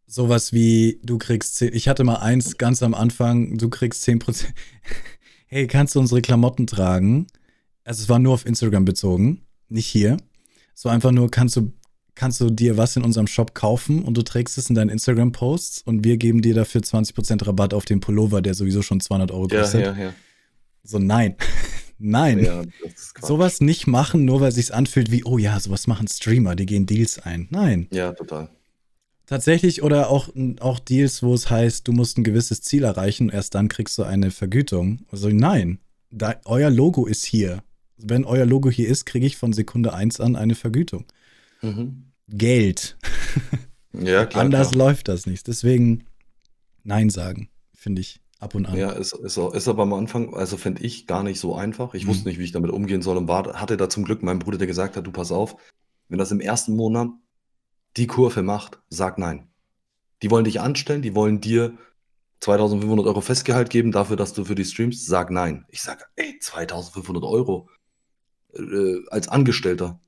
sowas 0.07 0.51
wie, 0.51 0.99
du 1.03 1.19
kriegst 1.19 1.55
10, 1.57 1.73
ich 1.73 1.87
hatte 1.87 2.03
mal 2.03 2.15
eins 2.15 2.57
ganz 2.57 2.81
am 2.81 2.95
Anfang, 2.95 3.57
du 3.57 3.69
kriegst 3.69 4.03
10%. 4.07 4.45
Hey, 5.47 5.67
kannst 5.67 5.93
du 5.93 5.99
unsere 5.99 6.23
Klamotten 6.23 6.65
tragen? 6.65 7.27
Also 7.83 8.01
es 8.01 8.09
war 8.09 8.17
nur 8.17 8.33
auf 8.33 8.47
Instagram 8.47 8.83
bezogen, 8.83 9.45
nicht 9.69 9.85
hier. 9.85 10.17
So 10.73 10.89
einfach 10.89 11.11
nur, 11.11 11.29
kannst 11.29 11.55
du, 11.55 11.71
kannst 12.15 12.41
du 12.41 12.49
dir 12.49 12.77
was 12.77 12.95
in 12.95 13.03
unserem 13.03 13.27
Shop 13.27 13.53
kaufen 13.53 14.03
und 14.03 14.15
du 14.15 14.21
trägst 14.23 14.57
es 14.57 14.69
in 14.69 14.75
deinen 14.75 14.89
Instagram-Posts 14.89 15.83
und 15.83 16.03
wir 16.03 16.17
geben 16.17 16.41
dir 16.41 16.53
dafür 16.53 16.81
20% 16.81 17.45
Rabatt 17.45 17.73
auf 17.73 17.85
den 17.85 17.99
Pullover, 17.99 18.41
der 18.41 18.53
sowieso 18.53 18.81
schon 18.81 18.99
200 18.99 19.31
Euro 19.31 19.47
ja, 19.49 19.61
kostet. 19.61 19.81
ja, 19.81 19.93
ja. 19.95 20.13
So, 20.83 20.99
nein. 20.99 21.35
nein. 21.97 22.43
ja 22.43 22.63
sowas 23.21 23.61
nicht 23.61 23.87
machen, 23.87 24.25
nur 24.25 24.41
weil 24.41 24.51
sich's 24.51 24.71
anfühlt 24.71 25.11
wie, 25.11 25.23
oh 25.23 25.37
ja, 25.37 25.59
sowas 25.59 25.87
machen 25.87 26.07
Streamer, 26.07 26.55
die 26.55 26.65
gehen 26.65 26.85
Deals 26.85 27.19
ein. 27.19 27.47
Nein. 27.49 27.87
Ja, 27.91 28.13
total. 28.13 28.49
Tatsächlich 29.25 29.81
oder 29.81 30.09
auch, 30.09 30.29
auch 30.59 30.79
Deals, 30.79 31.23
wo 31.23 31.33
es 31.33 31.49
heißt, 31.49 31.87
du 31.87 31.93
musst 31.93 32.17
ein 32.17 32.23
gewisses 32.23 32.61
Ziel 32.61 32.83
erreichen, 32.83 33.29
erst 33.29 33.55
dann 33.55 33.69
kriegst 33.69 33.97
du 33.97 34.03
eine 34.03 34.29
Vergütung. 34.29 34.99
Also 35.11 35.29
nein, 35.29 35.79
da, 36.11 36.35
euer 36.45 36.69
Logo 36.69 37.07
ist 37.07 37.25
hier. 37.25 37.63
Wenn 37.97 38.25
euer 38.25 38.45
Logo 38.45 38.69
hier 38.69 38.87
ist, 38.87 39.05
kriege 39.05 39.25
ich 39.25 39.37
von 39.37 39.53
Sekunde 39.53 39.93
1 39.93 40.19
an 40.19 40.35
eine 40.35 40.53
Vergütung. 40.53 41.05
Mhm. 41.61 42.11
Geld. 42.27 42.97
Ja, 43.93 44.25
klar. 44.25 44.43
Anders 44.45 44.71
klar. 44.71 44.87
läuft 44.89 45.07
das 45.07 45.25
nicht. 45.25 45.47
Deswegen 45.47 46.05
Nein 46.83 47.09
sagen, 47.09 47.49
finde 47.73 48.01
ich 48.01 48.19
ab 48.39 48.53
und 48.55 48.65
an. 48.65 48.75
Ja, 48.77 48.91
ist, 48.91 49.13
ist, 49.13 49.37
ist 49.37 49.67
aber 49.67 49.83
am 49.83 49.93
Anfang, 49.93 50.33
also 50.33 50.57
finde 50.57 50.83
ich, 50.83 51.07
gar 51.07 51.23
nicht 51.23 51.39
so 51.39 51.55
einfach. 51.55 51.93
Ich 51.93 52.03
Mhm. 52.05 52.09
wusste 52.09 52.27
nicht, 52.27 52.37
wie 52.39 52.43
ich 52.43 52.51
damit 52.51 52.71
umgehen 52.71 53.01
soll 53.01 53.17
und 53.17 53.27
war, 53.27 53.59
hatte 53.59 53.77
da 53.77 53.89
zum 53.89 54.03
Glück 54.03 54.21
meinen 54.23 54.39
Bruder, 54.39 54.57
der 54.57 54.67
gesagt 54.67 54.95
hat, 54.97 55.07
du 55.07 55.11
pass 55.11 55.31
auf, 55.31 55.55
wenn 56.09 56.17
das 56.19 56.31
im 56.31 56.39
ersten 56.41 56.75
Monat 56.75 57.09
die 57.97 58.07
Kurve 58.07 58.41
macht, 58.43 58.79
sag 58.89 59.17
nein. 59.17 59.47
Die 60.21 60.29
wollen 60.31 60.45
dich 60.45 60.59
anstellen, 60.61 61.01
die 61.01 61.15
wollen 61.15 61.39
dir 61.41 61.77
2500 62.41 63.05
Euro 63.07 63.21
Festgehalt 63.21 63.69
geben 63.69 63.91
dafür, 63.91 64.17
dass 64.17 64.33
du 64.33 64.43
für 64.45 64.55
die 64.55 64.65
streamst, 64.65 65.05
sag 65.07 65.31
nein. 65.31 65.65
Ich 65.69 65.81
sage, 65.81 66.03
ey, 66.15 66.37
2500 66.39 67.23
Euro 67.23 67.69
äh, 68.53 68.97
als 69.09 69.27
Angestellter. 69.29 69.99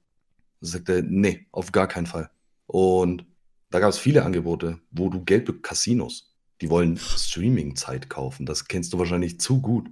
Sagt 0.62 0.90
er, 0.90 1.04
nee, 1.04 1.46
auf 1.52 1.72
gar 1.72 1.88
keinen 1.88 2.08
Fall. 2.08 2.30
Und 2.66 3.26
da 3.70 3.80
gab 3.80 3.90
es 3.90 3.98
viele 3.98 4.24
Angebote, 4.24 4.80
wo 4.92 5.10
du 5.10 5.24
Geld 5.24 5.46
be 5.46 5.54
Casinos, 5.54 6.34
die 6.62 6.70
wollen 6.70 6.98
Streaming-Zeit 6.98 8.10
kaufen. 8.10 8.46
Das 8.46 8.68
kennst 8.68 8.94
du 8.94 8.98
wahrscheinlich 9.00 9.40
zu 9.40 9.62
gut. 9.62 9.88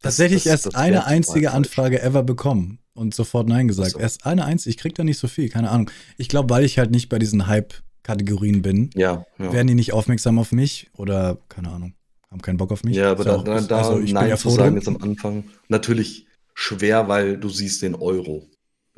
Das- 0.00 0.14
Tatsächlich 0.16 0.44
das- 0.44 0.52
erst 0.52 0.66
das 0.66 0.74
eine 0.76 1.04
einzige. 1.06 1.52
Anfrage 1.52 2.00
ever 2.00 2.22
bekommen 2.22 2.78
und 2.94 3.14
sofort 3.14 3.48
Nein 3.48 3.68
gesagt. 3.68 3.92
so. 3.92 3.98
Erst 3.98 4.24
eine 4.26 4.44
einzige. 4.44 4.70
Ich 4.70 4.76
krieg 4.78 4.94
da 4.94 5.04
nicht 5.04 5.18
so 5.18 5.28
viel, 5.28 5.48
keine 5.48 5.70
Ahnung. 5.70 5.90
Ich 6.16 6.28
glaube, 6.28 6.50
weil 6.54 6.64
ich 6.64 6.78
halt 6.78 6.90
nicht 6.90 7.08
bei 7.08 7.18
diesen 7.18 7.46
Hype-Kategorien 7.46 8.62
bin, 8.62 8.90
Ja, 8.94 9.24
ja. 9.38 9.52
werden 9.52 9.66
die 9.66 9.74
nicht 9.74 9.92
aufmerksam 9.92 10.38
auf 10.38 10.52
mich 10.52 10.88
oder 10.94 11.38
keine 11.48 11.70
Ahnung, 11.70 11.94
haben 12.30 12.40
keinen 12.42 12.56
Bock 12.56 12.70
auf 12.72 12.84
mich. 12.84 12.96
Ja, 12.96 13.10
aber 13.10 13.24
da, 13.24 13.36
auch- 13.36 13.44
da, 13.44 13.60
da 13.60 13.78
also 13.78 13.98
Nein 13.98 14.28
ja 14.28 14.36
zu 14.36 14.50
sagen 14.50 14.76
jetzt 14.76 14.88
am 14.88 14.96
Anfang, 14.98 15.44
natürlich 15.68 16.26
schwer, 16.54 17.08
weil 17.08 17.36
du 17.38 17.48
siehst 17.48 17.82
den 17.82 17.94
Euro. 17.94 18.48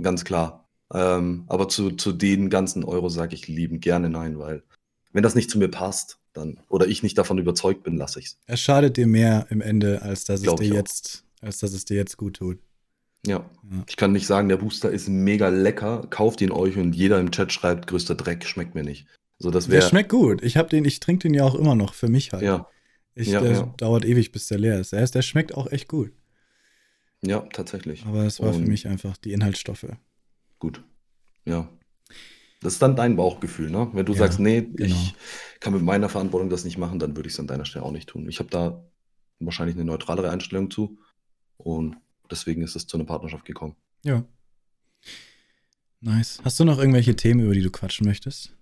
Ganz 0.00 0.24
klar. 0.24 0.59
Ähm, 0.92 1.44
aber 1.46 1.68
zu, 1.68 1.92
zu 1.92 2.12
den 2.12 2.50
ganzen 2.50 2.84
Euro 2.84 3.08
sage 3.08 3.34
ich 3.34 3.46
lieben 3.48 3.80
gerne 3.80 4.10
nein, 4.10 4.38
weil 4.38 4.62
wenn 5.12 5.22
das 5.22 5.34
nicht 5.34 5.50
zu 5.50 5.58
mir 5.58 5.68
passt, 5.68 6.18
dann 6.32 6.60
oder 6.68 6.86
ich 6.86 7.02
nicht 7.02 7.16
davon 7.18 7.38
überzeugt 7.38 7.82
bin, 7.82 7.96
lasse 7.96 8.20
ich's. 8.20 8.38
Es 8.46 8.60
schadet 8.60 8.96
dir 8.96 9.06
mehr 9.06 9.46
im 9.50 9.60
Ende, 9.60 10.02
als 10.02 10.24
dass 10.24 10.40
es 10.40 10.44
Glaub 10.44 10.58
dir 10.60 10.66
ich 10.66 10.72
auch. 10.72 10.76
jetzt, 10.76 11.24
als 11.40 11.58
dass 11.58 11.72
es 11.72 11.84
dir 11.84 11.96
jetzt 11.96 12.16
gut 12.16 12.36
tut. 12.36 12.58
Ja. 13.26 13.38
Ja. 13.70 13.84
Ich 13.88 13.96
kann 13.96 14.12
nicht 14.12 14.26
sagen, 14.26 14.48
der 14.48 14.56
Booster 14.56 14.90
ist 14.90 15.08
mega 15.08 15.48
lecker, 15.48 16.06
kauft 16.10 16.40
ihn 16.40 16.50
euch 16.52 16.76
und 16.76 16.94
jeder 16.94 17.20
im 17.20 17.30
Chat 17.30 17.52
schreibt, 17.52 17.86
größter 17.86 18.14
Dreck, 18.14 18.44
schmeckt 18.44 18.74
mir 18.74 18.84
nicht. 18.84 19.06
So, 19.38 19.50
das 19.50 19.66
Der 19.66 19.74
wäre. 19.80 19.88
schmeckt 19.88 20.08
gut. 20.10 20.42
Ich 20.42 20.56
habe 20.56 20.68
den, 20.68 20.84
ich 20.84 21.00
trinke 21.00 21.28
den 21.28 21.34
ja 21.34 21.44
auch 21.44 21.54
immer 21.54 21.74
noch 21.74 21.94
für 21.94 22.08
mich 22.08 22.32
halt. 22.32 22.42
Ja, 22.42 22.66
Ich, 23.14 23.28
ja, 23.28 23.40
der 23.40 23.52
ja. 23.52 23.74
dauert 23.76 24.04
ewig, 24.04 24.32
bis 24.32 24.46
der 24.48 24.58
leer 24.58 24.80
ist. 24.80 24.92
Der, 24.92 25.02
ist. 25.02 25.14
der 25.14 25.22
schmeckt 25.22 25.54
auch 25.54 25.70
echt 25.70 25.88
gut. 25.88 26.12
ja, 27.22 27.40
tatsächlich. 27.52 28.04
Aber 28.06 28.24
es 28.24 28.40
war 28.40 28.52
für 28.52 28.58
Und- 28.60 28.68
mich 28.68 28.86
einfach 28.88 29.16
die 29.18 29.32
Inhaltsstoffe. 29.32 29.86
Gut. 30.60 30.84
Ja. 31.44 31.68
Das 32.60 32.74
ist 32.74 32.82
dann 32.82 32.94
dein 32.94 33.16
Bauchgefühl, 33.16 33.70
ne? 33.70 33.90
Wenn 33.92 34.06
du 34.06 34.12
Ja, 34.12 34.18
sagst, 34.20 34.38
nee, 34.38 34.60
genau. 34.60 34.94
ich 34.94 35.14
kann 35.58 35.72
mit 35.72 35.82
meiner 35.82 36.08
Verantwortung 36.08 36.50
das 36.50 36.64
nicht 36.64 36.78
machen, 36.78 36.98
dann 37.00 37.16
würde 37.16 37.26
ich 37.28 37.32
es 37.32 37.40
an 37.40 37.46
deiner 37.48 37.64
Stelle 37.64 37.84
auch 37.84 37.90
nicht 37.90 38.08
tun. 38.08 38.28
Ich 38.28 38.38
habe 38.38 38.50
da 38.50 38.84
wahrscheinlich 39.40 39.74
eine 39.76 39.86
neutralere 39.86 40.30
Einstellung 40.30 40.70
zu 40.70 40.98
und 41.56 41.96
deswegen 42.30 42.62
ist 42.62 42.76
es 42.76 42.86
zu 42.86 42.96
einer 42.96 43.06
Partnerschaft 43.06 43.46
gekommen. 43.46 43.74
Ja. 44.04 44.24
Nice. 46.00 46.38
Hast 46.44 46.60
du 46.60 46.64
noch 46.64 46.78
irgendwelche 46.78 47.16
Themen, 47.16 47.40
über 47.40 47.54
die 47.54 47.62
du 47.62 47.70
quatschen 47.70 48.06
möchtest? 48.06 48.54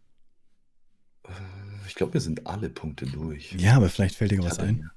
Ich 1.89 1.95
glaube, 1.95 2.15
wir 2.15 2.21
sind 2.21 2.47
alle 2.47 2.69
Punkte 2.69 3.07
durch. 3.07 3.53
Ja, 3.59 3.77
aber 3.77 3.89
vielleicht 3.89 4.15
fällt 4.15 4.31
dir 4.31 4.43
was 4.43 4.59
ein. 4.59 4.91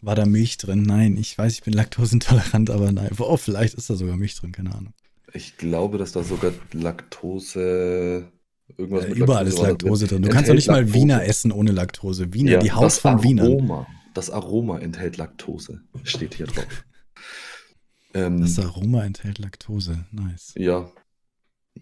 War 0.00 0.16
da 0.16 0.26
Milch 0.26 0.56
drin? 0.56 0.82
Nein, 0.82 1.16
ich 1.16 1.38
weiß, 1.38 1.52
ich 1.52 1.62
bin 1.62 1.72
laktosintolerant, 1.74 2.70
aber 2.70 2.90
nein. 2.90 3.10
Oh, 3.18 3.36
vielleicht 3.36 3.74
ist 3.74 3.88
da 3.88 3.94
sogar 3.94 4.16
Milch 4.16 4.34
drin, 4.34 4.50
keine 4.50 4.74
Ahnung. 4.74 4.94
Ich 5.34 5.56
glaube, 5.56 5.98
dass 5.98 6.12
da 6.12 6.22
sogar 6.22 6.52
Laktose 6.72 8.30
irgendwas 8.76 9.04
Äh, 9.06 9.08
mit 9.10 9.18
überall 9.18 9.46
ist 9.46 9.58
war. 9.58 9.68
Laktose 9.70 10.06
drin. 10.06 10.22
Du 10.22 10.28
kannst 10.28 10.48
doch 10.50 10.54
nicht 10.54 10.68
mal 10.68 10.80
Laktose. 10.80 10.94
Wiener 10.94 11.24
essen 11.24 11.52
ohne 11.52 11.72
Laktose. 11.72 12.32
Wiener, 12.34 12.52
Ja, 12.52 12.58
die 12.60 12.72
Haut 12.72 12.84
das 12.84 12.98
von 12.98 13.22
Wienern. 13.22 13.46
Aroma, 13.46 13.86
das 14.14 14.30
Aroma 14.30 14.78
enthält 14.78 15.16
Laktose. 15.16 15.80
Steht 16.04 16.34
hier 16.34 16.46
drauf. 16.46 16.66
ähm, 18.14 18.40
Das 18.40 18.58
Aroma 18.58 19.04
enthält 19.04 19.38
Laktose. 19.38 20.04
Nice. 20.10 20.54
ja, 20.56 20.90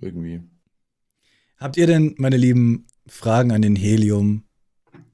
irgendwie. 0.00 0.42
Habt 1.58 1.76
ihr 1.76 1.86
denn, 1.86 2.14
meine 2.18 2.36
lieben, 2.36 2.86
Fragen 3.06 3.52
an 3.52 3.62
den 3.62 3.76
Helium? 3.76 4.44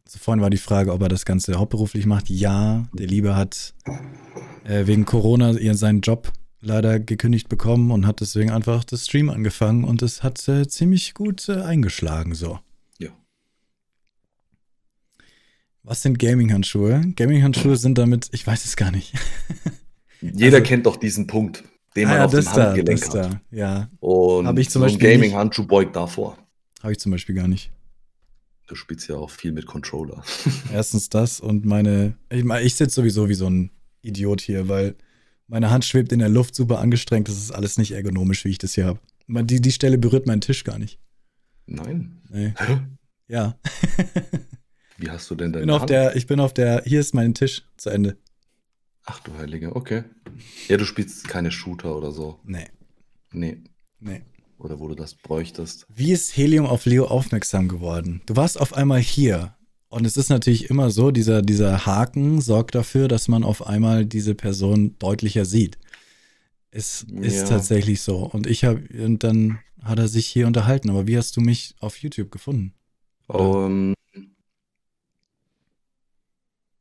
Also 0.05 0.19
vorhin 0.21 0.41
war 0.43 0.51
die 0.51 0.59
Frage, 0.59 0.93
ob 0.93 1.03
er 1.03 1.09
das 1.09 1.25
Ganze 1.25 1.55
hauptberuflich 1.57 2.07
macht. 2.07 2.31
Ja, 2.31 2.87
der 2.93 3.07
Liebe 3.09 3.35
hat 3.35 3.75
äh, 4.65 4.87
wegen 4.87 5.05
Corona 5.05 5.53
ihren 5.53 5.77
seinen 5.77 6.03
Job 6.03 6.31
leider 6.67 6.99
gekündigt 6.99 7.49
bekommen 7.49 7.91
und 7.91 8.07
hat 8.07 8.21
deswegen 8.21 8.51
einfach 8.51 8.85
das 8.85 9.07
Stream 9.07 9.31
angefangen 9.31 9.85
und 9.85 10.03
es 10.03 10.23
hat 10.23 10.47
äh, 10.49 10.67
ziemlich 10.69 11.15
gut 11.15 11.49
äh, 11.49 11.63
eingeschlagen 11.63 12.35
so. 12.35 12.59
Ja. 12.99 13.11
Was 15.83 16.03
sind 16.03 16.19
Gaming-Handschuhe? 16.19 17.13
Gaming-Handschuhe 17.15 17.77
sind 17.77 17.97
damit, 17.97 18.29
ich 18.33 18.47
weiß 18.47 18.65
es 18.65 18.77
gar 18.77 18.91
nicht. 18.91 19.15
Jeder 20.21 20.59
also, 20.59 20.69
kennt 20.69 20.87
doch 20.87 20.97
diesen 20.97 21.27
Punkt, 21.27 21.63
den 21.95 22.09
man 22.09 22.19
ah, 22.19 22.25
auf 22.25 22.33
dem 22.33 22.45
Handgelenk 22.45 23.11
da, 23.11 23.25
hat. 23.25 23.33
Da, 23.33 23.41
ja. 23.51 23.91
Und 24.01 24.47
Hab 24.47 24.59
ich 24.59 24.69
zum 24.69 24.83
so 24.83 24.89
ein 24.89 24.99
Gaming-Handschuh 24.99 25.67
beugt 25.67 25.95
davor. 25.95 26.37
Habe 26.83 26.93
ich 26.93 26.99
zum 26.99 27.13
Beispiel 27.13 27.35
gar 27.35 27.49
nicht. 27.49 27.71
Du 28.67 28.75
spielst 28.75 29.09
ja 29.09 29.15
auch 29.15 29.31
viel 29.31 29.53
mit 29.53 29.67
Controller. 29.67 30.25
Erstens 30.73 31.09
das 31.09 31.39
und 31.39 31.65
meine, 31.65 32.17
ich, 32.31 32.45
ich 32.45 32.75
sitze 32.75 32.97
sowieso 32.97 33.29
wie 33.29 33.35
so 33.35 33.49
ein 33.49 33.71
Idiot 34.03 34.41
hier, 34.41 34.69
weil 34.69 34.97
meine 35.49 35.71
Hand 35.71 35.85
schwebt 35.85 36.13
in 36.13 36.19
der 36.19 36.29
Luft 36.29 36.55
super 36.55 36.81
angestrengt. 36.81 37.29
Das 37.29 37.37
ist 37.37 37.51
alles 37.51 37.79
nicht 37.79 37.93
ergonomisch, 37.93 38.45
wie 38.45 38.51
ich 38.51 38.59
das 38.59 38.75
hier 38.75 38.87
habe. 38.87 39.01
Die, 39.29 39.61
die 39.61 39.73
Stelle 39.73 39.99
berührt 39.99 40.27
meinen 40.27 40.41
Tisch 40.41 40.65
gar 40.65 40.79
nicht. 40.79 41.01
Nein. 41.67 42.23
Nee. 42.29 42.55
Hä? 42.57 42.81
Ja. 43.29 43.59
wie 44.99 45.11
hast 45.11 45.31
du 45.31 45.35
denn 45.35 45.53
deine 45.53 45.67
bin 45.67 45.75
auf 45.75 45.81
Hand? 45.81 45.91
Der, 45.91 46.17
ich 46.17 46.27
bin 46.27 46.41
auf 46.41 46.55
der, 46.55 46.83
hier 46.85 47.01
ist 47.01 47.15
mein 47.15 47.35
Tisch 47.35 47.63
zu 47.77 47.91
Ende. 47.91 48.17
Ach 49.05 49.21
du 49.21 49.35
Heilige, 49.37 49.75
okay. 49.75 50.05
Ja, 50.69 50.77
du 50.77 50.85
spielst 50.85 51.29
keine 51.29 51.51
Shooter 51.51 51.97
oder 51.97 52.13
so. 52.13 52.41
Nee. 52.45 52.69
Nee. 53.33 53.63
Nee. 54.01 54.23
Oder 54.59 54.81
wo 54.81 54.89
du 54.89 54.95
das 54.95 55.15
bräuchtest. 55.15 55.87
Wie 55.89 56.13
ist 56.13 56.37
Helium 56.37 56.67
auf 56.67 56.87
Leo 56.87 57.07
aufmerksam 57.07 57.69
geworden? 57.69 58.23
Du 58.27 58.37
warst 58.37 58.61
auf 58.61 58.75
einmal 58.75 59.01
hier. 59.01 59.56
Und 59.89 60.05
es 60.05 60.17
ist 60.17 60.31
natürlich 60.31 60.69
immer 60.69 60.91
so, 60.91 61.11
dieser, 61.11 61.43
dieser 61.43 61.87
Haken 61.87 62.41
sorgt 62.41 62.75
dafür, 62.75 63.09
dass 63.09 63.29
man 63.29 63.45
auf 63.45 63.67
einmal 63.67 64.05
diese 64.05 64.35
Person 64.35 64.97
deutlicher 64.99 65.45
sieht. 65.45 65.79
Es 66.71 67.05
ist 67.21 67.43
ja. 67.43 67.49
tatsächlich 67.49 68.03
so. 68.03 68.19
Und 68.19 68.47
ich 68.47 68.65
habe, 68.65 68.83
und 69.03 69.23
dann 69.25 69.61
hat 69.83 69.99
er 69.99 70.09
sich 70.09 70.27
hier 70.27 70.47
unterhalten. 70.47 70.91
Aber 70.91 71.07
wie 71.07 71.17
hast 71.17 71.37
du 71.37 71.41
mich 71.41 71.75
auf 71.81 71.97
YouTube 71.99 72.31
gefunden? 72.31 72.75
Um, 73.29 73.95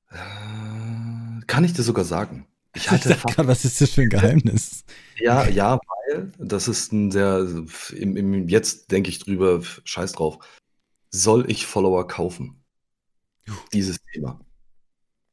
äh, 0.10 0.18
kann 1.48 1.64
ich 1.64 1.74
dir 1.74 1.84
sogar 1.84 2.06
sagen. 2.06 2.48
Ich 2.76 2.92
hatte 2.92 3.16
was 3.38 3.66
ist 3.66 3.80
das 3.80 3.92
für 3.92 4.02
ein 4.02 4.10
Geheimnis? 4.10 4.84
Ja, 5.18 5.48
ja, 5.48 5.80
weil 6.10 6.32
das 6.40 6.68
ist 6.68 6.92
ein 6.92 7.12
sehr, 7.12 7.48
im, 7.94 8.18
im 8.18 8.50
jetzt 8.50 8.92
denke 8.92 9.10
ich 9.10 9.20
drüber, 9.20 9.62
scheiß 9.84 10.14
drauf. 10.14 10.40
Soll 11.12 11.50
ich 11.50 11.66
Follower 11.66 12.08
kaufen? 12.08 12.65
Dieses 13.74 13.98
Thema. 14.14 14.40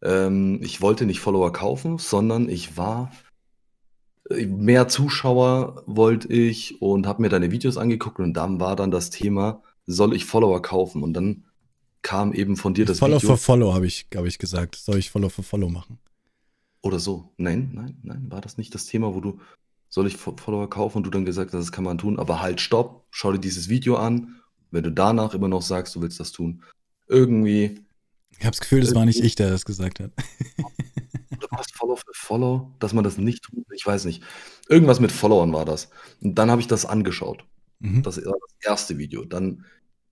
Ähm, 0.03 0.61
ich 0.63 0.81
wollte 0.81 1.07
nicht 1.07 1.21
Follower 1.21 1.53
kaufen, 1.53 1.99
sondern 1.99 2.49
ich 2.49 2.77
war 2.77 3.13
äh, 4.31 4.47
mehr 4.47 4.89
Zuschauer 4.89 5.83
wollte 5.87 6.29
ich 6.33 6.81
und 6.83 7.07
habe 7.07 7.23
mir 7.23 7.29
deine 7.29 7.51
Videos 7.51 7.77
angeguckt 7.77 8.19
und 8.19 8.35
dann 8.35 8.61
war 8.61 8.77
dann 8.77 8.91
das 8.91 9.11
Thema, 9.11 9.63
soll 9.87 10.15
ich 10.15 10.25
Follower 10.25 10.61
kaufen? 10.63 11.03
Und 11.03 11.15
dann 11.15 11.45
kam 12.03 12.33
eben 12.33 12.57
von 12.57 12.75
dir 12.75 12.85
das 12.85 12.99
Follow 12.99 13.17
Video. 13.17 13.21
Follow 13.21 13.37
for 13.37 13.45
Follow 13.45 13.75
habe 13.75 13.87
ich, 13.87 14.11
glaube 14.11 14.29
ich, 14.29 14.39
gesagt. 14.39 14.77
Soll 14.77 14.99
ich 14.99 15.11
Follow 15.11 15.29
for 15.29 15.45
Follow 15.45 15.69
machen? 15.69 15.99
Oder 16.83 16.99
so. 16.99 17.33
Nein, 17.37 17.71
nein, 17.75 17.99
nein. 18.03 18.27
War 18.29 18.41
das 18.41 18.59
nicht 18.59 18.75
das 18.75 18.87
Thema, 18.87 19.15
wo 19.15 19.21
du, 19.21 19.39
soll 19.89 20.07
ich 20.07 20.17
Follower 20.17 20.69
kaufen 20.69 20.99
und 20.99 21.05
du 21.05 21.11
dann 21.11 21.25
gesagt 21.25 21.53
hast, 21.53 21.61
das 21.61 21.73
kann 21.73 21.85
man 21.85 21.99
tun, 21.99 22.19
aber 22.19 22.43
halt, 22.43 22.61
stopp, 22.61 23.07
schau 23.11 23.33
dir 23.33 23.39
dieses 23.39 23.69
Video 23.69 23.97
an. 23.97 24.41
Wenn 24.71 24.85
du 24.85 24.91
danach 24.91 25.35
immer 25.35 25.49
noch 25.49 25.63
sagst, 25.63 25.95
du 25.95 26.01
willst 26.01 26.19
das 26.19 26.33
tun, 26.33 26.63
irgendwie. 27.09 27.81
Ich 28.39 28.45
habe 28.45 28.53
das 28.53 28.61
Gefühl, 28.61 28.81
das 28.81 28.95
war 28.95 29.05
nicht 29.05 29.23
ich, 29.23 29.35
der 29.35 29.51
das 29.51 29.65
gesagt 29.65 30.01
hat. 30.01 30.11
Oder 31.37 31.49
was 31.51 31.71
Follow 31.73 31.97
für 31.97 32.13
Follow, 32.13 32.73
dass 32.79 32.93
man 32.93 33.05
das 33.05 33.19
nicht 33.19 33.45
tut? 33.45 33.65
Ich 33.73 33.87
weiß 33.87 34.05
nicht. 34.05 34.23
Irgendwas 34.69 35.01
mit 35.01 35.13
Followern 35.13 35.53
war 35.53 35.65
das. 35.65 35.91
Und 36.21 36.37
dann 36.37 36.51
habe 36.51 36.61
ich 36.61 36.67
das 36.67 36.85
angeschaut. 36.85 37.45
Mhm. 37.79 38.03
Das 38.03 38.17
war 38.25 38.35
das 38.41 38.69
erste 38.69 38.99
Video. 38.99 39.25
Dann 39.25 39.65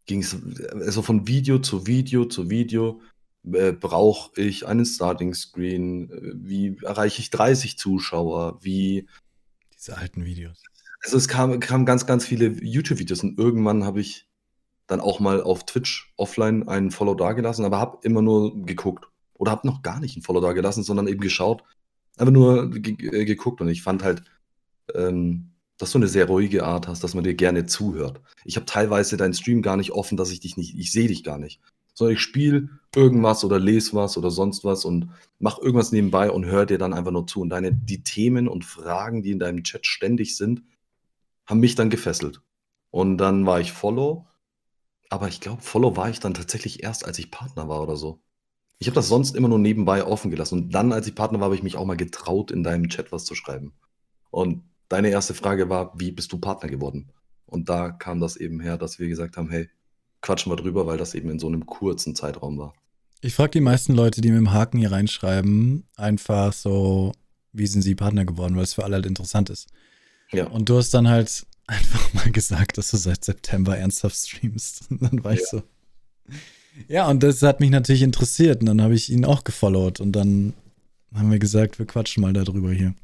ging 0.07 0.21
es 0.21 0.37
also 0.73 1.03
von 1.03 1.27
Video 1.27 1.59
zu 1.59 1.87
Video 1.87 2.25
zu 2.25 2.51
Video 2.51 3.01
äh, 3.45 3.73
brauche 3.73 4.41
ich 4.41 4.67
einen 4.67 4.85
Starting 4.85 5.35
Screen? 5.35 6.11
Wie 6.35 6.77
erreiche 6.83 7.21
ich 7.21 7.31
30 7.31 7.79
Zuschauer? 7.79 8.59
Wie 8.63 9.07
Diese 9.75 9.97
alten 9.97 10.25
Videos. 10.25 10.63
Also 11.03 11.17
es 11.17 11.29
kam, 11.29 11.59
kamen 11.61 11.87
ganz, 11.87 12.07
ganz 12.07 12.27
viele 12.27 12.49
YouTube-Videos 12.63 13.23
und 13.23 13.39
irgendwann 13.39 13.85
habe 13.85 14.01
ich 14.01 14.27
dann 14.91 15.01
auch 15.01 15.21
mal 15.21 15.43
auf 15.43 15.65
Twitch 15.65 16.13
offline 16.17 16.69
einen 16.69 16.91
Follow 16.91 17.15
dagelassen, 17.15 17.65
aber 17.65 17.79
habe 17.79 17.99
immer 18.03 18.23
nur 18.23 18.55
geguckt. 18.65 19.07
Oder 19.35 19.53
habe 19.53 19.67
noch 19.67 19.83
gar 19.83 20.01
nicht 20.01 20.17
einen 20.17 20.23
Follow 20.23 20.41
dagelassen, 20.41 20.83
sondern 20.83 21.07
eben 21.07 21.21
geschaut. 21.21 21.63
Einfach 22.19 22.33
nur 22.33 22.71
ge 22.71 22.95
äh, 23.09 23.25
geguckt 23.25 23.61
und 23.61 23.69
ich 23.69 23.83
fand 23.83 24.03
halt, 24.03 24.23
ähm, 24.95 25.53
dass 25.79 25.93
du 25.93 25.99
eine 25.99 26.09
sehr 26.09 26.27
ruhige 26.27 26.65
Art 26.65 26.89
hast, 26.89 27.03
dass 27.03 27.15
man 27.15 27.25
dir 27.25 27.35
gerne 27.35 27.65
zuhört. 27.65 28.21
Ich 28.45 28.57
habe 28.57 28.67
teilweise 28.67 29.17
deinen 29.17 29.33
Stream 29.33 29.63
gar 29.63 29.77
nicht 29.77 29.93
offen, 29.93 30.19
dass 30.19 30.31
ich 30.31 30.41
dich 30.41 30.57
nicht, 30.57 30.79
ich 30.79 30.93
sehe 30.93 31.09
dich 31.09 31.25
gar 31.25 31.39
nicht 31.39 31.61
sondern 32.01 32.15
ich 32.15 32.23
spiele 32.23 32.69
irgendwas 32.97 33.45
oder 33.45 33.59
lese 33.59 33.95
was 33.95 34.17
oder 34.17 34.31
sonst 34.31 34.65
was 34.65 34.87
und 34.87 35.11
mache 35.39 35.61
irgendwas 35.61 35.93
nebenbei 35.93 36.31
und 36.31 36.47
höre 36.47 36.65
dir 36.65 36.79
dann 36.79 36.95
einfach 36.95 37.11
nur 37.11 37.27
zu. 37.27 37.43
Und 37.43 37.51
deine, 37.51 37.75
die 37.75 38.03
Themen 38.03 38.49
und 38.49 38.65
Fragen, 38.65 39.23
die 39.23 39.33
in 39.33 39.39
deinem 39.39 39.63
Chat 39.65 39.87
ständig 39.87 40.35
sind, 40.35 40.63
haben 41.47 41.61
mich 41.61 41.75
dann 41.75 41.91
gefesselt. 41.91 42.41
Und 42.91 43.19
dann 43.19 43.45
war 43.45 43.61
ich 43.61 43.73
Follow, 43.73 44.27
aber 45.11 45.29
ich 45.29 45.41
glaube, 45.41 45.61
Follow 45.61 45.97
war 45.97 46.09
ich 46.09 46.21
dann 46.21 46.35
tatsächlich 46.35 46.83
erst, 46.83 47.05
als 47.05 47.19
ich 47.19 47.31
Partner 47.31 47.69
war 47.69 47.83
oder 47.83 47.97
so. 47.97 48.21
Ich 48.79 48.87
habe 48.87 48.95
das 48.95 49.09
sonst 49.09 49.37
immer 49.37 49.49
nur 49.49 49.59
nebenbei 49.59 50.05
offen 50.05 50.31
gelassen. 50.31 50.63
Und 50.63 50.71
dann, 50.75 50.93
als 50.93 51.07
ich 51.07 51.15
Partner 51.15 51.41
war, 51.41 51.47
habe 51.47 51.57
ich 51.57 51.63
mich 51.63 51.77
auch 51.77 51.85
mal 51.85 51.97
getraut, 51.97 52.51
in 52.51 52.63
deinem 52.63 52.89
Chat 52.89 53.13
was 53.13 53.25
zu 53.25 53.35
schreiben. 53.35 53.75
Und 54.31 54.63
deine 54.89 55.11
erste 55.11 55.35
Frage 55.35 55.69
war, 55.69 55.93
wie 55.99 56.13
bist 56.13 56.33
du 56.33 56.39
Partner 56.39 56.71
geworden? 56.71 57.11
Und 57.45 57.69
da 57.69 57.91
kam 57.91 58.21
das 58.21 58.37
eben 58.37 58.61
her, 58.61 58.79
dass 58.79 59.01
wir 59.01 59.09
gesagt 59.09 59.37
haben, 59.37 59.51
hey, 59.51 59.69
quatschen 60.23 60.53
wir 60.53 60.57
drüber, 60.57 60.87
weil 60.87 60.97
das 60.97 61.15
eben 61.15 61.29
in 61.29 61.41
so 61.41 61.49
einem 61.49 61.67
kurzen 61.67 62.15
Zeitraum 62.15 62.57
war. 62.57 62.73
Ich 63.21 63.35
frage 63.35 63.51
die 63.51 63.61
meisten 63.61 63.95
Leute, 63.95 64.21
die 64.21 64.31
mit 64.31 64.39
dem 64.39 64.53
Haken 64.53 64.79
hier 64.79 64.93
reinschreiben, 64.93 65.85
einfach 65.97 66.53
so, 66.53 67.13
wie 67.53 67.67
sind 67.67 67.83
sie 67.83 67.97
Partner 67.97 68.25
geworden, 68.25 68.55
weil 68.57 68.63
es 68.63 68.75
für 68.75 68.85
alle 68.85 68.95
halt 68.95 69.07
interessant 69.07 69.51
ist. 69.51 69.69
Ja. 70.31 70.47
Und 70.47 70.69
du 70.69 70.79
hast 70.79 70.95
dann 70.95 71.09
halt 71.09 71.47
einfach 71.71 72.13
mal 72.15 72.31
gesagt, 72.31 72.79
dass 72.79 72.91
du 72.91 72.97
seit 72.97 73.25
September 73.25 73.77
ernsthaft 73.77 74.17
streamst. 74.17 74.85
Und 74.91 75.03
dann 75.03 75.25
war 75.25 75.33
ja. 75.33 75.39
ich 75.39 75.47
so. 75.47 75.63
Ja, 76.87 77.09
und 77.09 77.25
das 77.25 77.43
hat 77.43 77.59
mich 77.59 77.71
natürlich 77.71 78.03
interessiert. 78.03 78.61
Und 78.61 78.67
dann 78.67 78.81
habe 78.81 78.95
ich 78.95 79.11
ihn 79.11 79.25
auch 79.25 79.43
gefollowt. 79.43 79.99
Und 80.01 80.13
dann 80.13 80.55
haben 81.13 81.31
wir 81.31 81.41
gesagt, 81.41 81.79
wir 81.79 81.87
quatschen 81.87 82.21
mal 82.21 82.33
darüber 82.33 82.71
hier. 82.73 82.95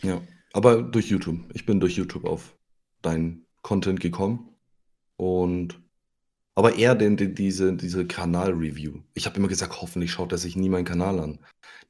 Ja, 0.00 0.22
aber 0.52 0.82
durch 0.82 1.10
YouTube. 1.10 1.40
Ich 1.52 1.66
bin 1.66 1.80
durch 1.80 1.96
YouTube 1.96 2.24
auf 2.24 2.56
deinen 3.02 3.46
Content 3.62 4.00
gekommen. 4.00 4.48
Und 5.16 5.80
aber 6.54 6.76
eher 6.76 6.94
den, 6.94 7.16
den, 7.16 7.34
diese, 7.34 7.74
diese 7.74 8.06
Kanal-Review. 8.06 9.00
Ich 9.14 9.26
habe 9.26 9.36
immer 9.36 9.48
gesagt, 9.48 9.80
hoffentlich 9.82 10.12
schaut 10.12 10.32
er 10.32 10.38
sich 10.38 10.56
nie 10.56 10.68
meinen 10.68 10.84
Kanal 10.84 11.18
an. 11.18 11.38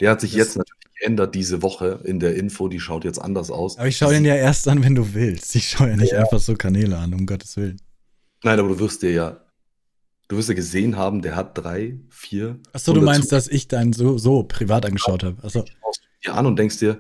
Der 0.01 0.11
hat 0.11 0.21
sich 0.21 0.33
das 0.33 0.39
jetzt 0.39 0.57
natürlich 0.57 0.80
geändert 1.01 1.35
diese 1.35 1.63
Woche 1.63 2.01
in 2.05 2.21
der 2.21 2.37
Info, 2.37 2.69
die 2.69 2.79
schaut 2.79 3.05
jetzt 3.05 3.19
anders 3.19 3.51
aus. 3.51 3.79
Aber 3.79 3.89
ich 3.89 3.97
schaue 3.97 4.13
den 4.13 4.25
ja 4.25 4.35
erst 4.35 4.69
an, 4.69 4.85
wenn 4.85 4.95
du 4.95 5.15
willst. 5.15 5.57
Ich 5.57 5.71
schaue 5.71 5.89
ja 5.89 5.97
nicht 5.97 6.13
ja. 6.13 6.21
einfach 6.21 6.39
so 6.39 6.55
Kanäle 6.55 6.99
an, 6.99 7.15
um 7.15 7.27
Gottes 7.27 7.57
Willen. 7.57 7.81
Nein, 8.45 8.59
aber 8.59 8.69
du 8.69 8.79
wirst 8.79 9.03
dir 9.03 9.11
ja, 9.11 9.41
du 10.29 10.37
wirst 10.37 10.49
ja 10.49 10.55
gesehen 10.55 10.97
haben, 10.97 11.23
der 11.23 11.37
hat 11.37 11.57
drei, 11.57 11.99
vier. 12.11 12.61
Achso, 12.73 12.93
du 12.93 13.01
meinst, 13.01 13.33
dass 13.33 13.49
ich 13.49 13.67
dann 13.67 13.93
so, 13.93 14.19
so 14.19 14.43
privat 14.45 14.85
angeschaut 14.87 15.25
habe. 15.25 15.37
Du 15.43 15.65
dir 16.25 16.35
an 16.35 16.47
und 16.47 16.59
denkst 16.59 16.79
dir, 16.79 16.99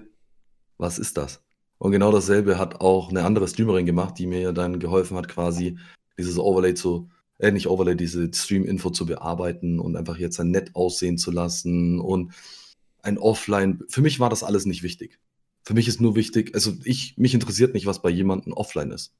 was 0.78 0.98
ist 0.98 1.16
das? 1.18 1.42
Und 1.78 1.92
genau 1.92 2.10
dasselbe 2.10 2.58
hat 2.58 2.80
auch 2.80 3.10
eine 3.10 3.24
andere 3.24 3.48
Streamerin 3.48 3.86
gemacht, 3.86 4.18
die 4.18 4.26
mir 4.26 4.52
dann 4.52 4.80
geholfen 4.80 5.16
hat, 5.16 5.28
quasi 5.28 5.78
dieses 6.18 6.38
Overlay 6.38 6.74
zu, 6.74 7.08
äh, 7.38 7.52
nicht 7.52 7.68
Overlay, 7.68 7.96
diese 7.96 8.30
Stream-Info 8.32 8.90
zu 8.90 9.06
bearbeiten 9.06 9.78
und 9.78 9.96
einfach 9.96 10.18
jetzt 10.18 10.40
ein 10.40 10.50
nett 10.50 10.74
aussehen 10.74 11.18
zu 11.18 11.30
lassen 11.30 12.00
und 12.00 12.32
ein 13.02 13.18
Offline. 13.18 13.82
Für 13.88 14.02
mich 14.02 14.20
war 14.20 14.30
das 14.30 14.42
alles 14.42 14.66
nicht 14.66 14.82
wichtig. 14.82 15.18
Für 15.62 15.74
mich 15.74 15.88
ist 15.88 16.00
nur 16.00 16.16
wichtig, 16.16 16.54
also 16.54 16.72
ich, 16.84 17.16
mich 17.18 17.34
interessiert 17.34 17.74
nicht, 17.74 17.86
was 17.86 18.02
bei 18.02 18.10
jemandem 18.10 18.52
offline 18.52 18.90
ist 18.90 19.14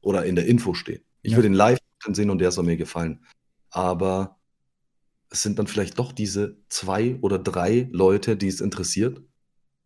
oder 0.00 0.24
in 0.24 0.34
der 0.34 0.46
Info 0.46 0.74
steht. 0.74 1.04
Ich 1.22 1.32
ja. 1.32 1.36
will 1.36 1.44
den 1.44 1.54
live 1.54 1.78
sehen 2.12 2.30
und 2.30 2.38
der 2.38 2.50
soll 2.50 2.64
mir 2.64 2.76
gefallen. 2.76 3.24
Aber 3.70 4.38
es 5.30 5.42
sind 5.42 5.58
dann 5.58 5.66
vielleicht 5.66 5.98
doch 5.98 6.12
diese 6.12 6.58
zwei 6.68 7.16
oder 7.22 7.38
drei 7.38 7.88
Leute, 7.92 8.36
die 8.36 8.48
es 8.48 8.60
interessiert. 8.60 9.22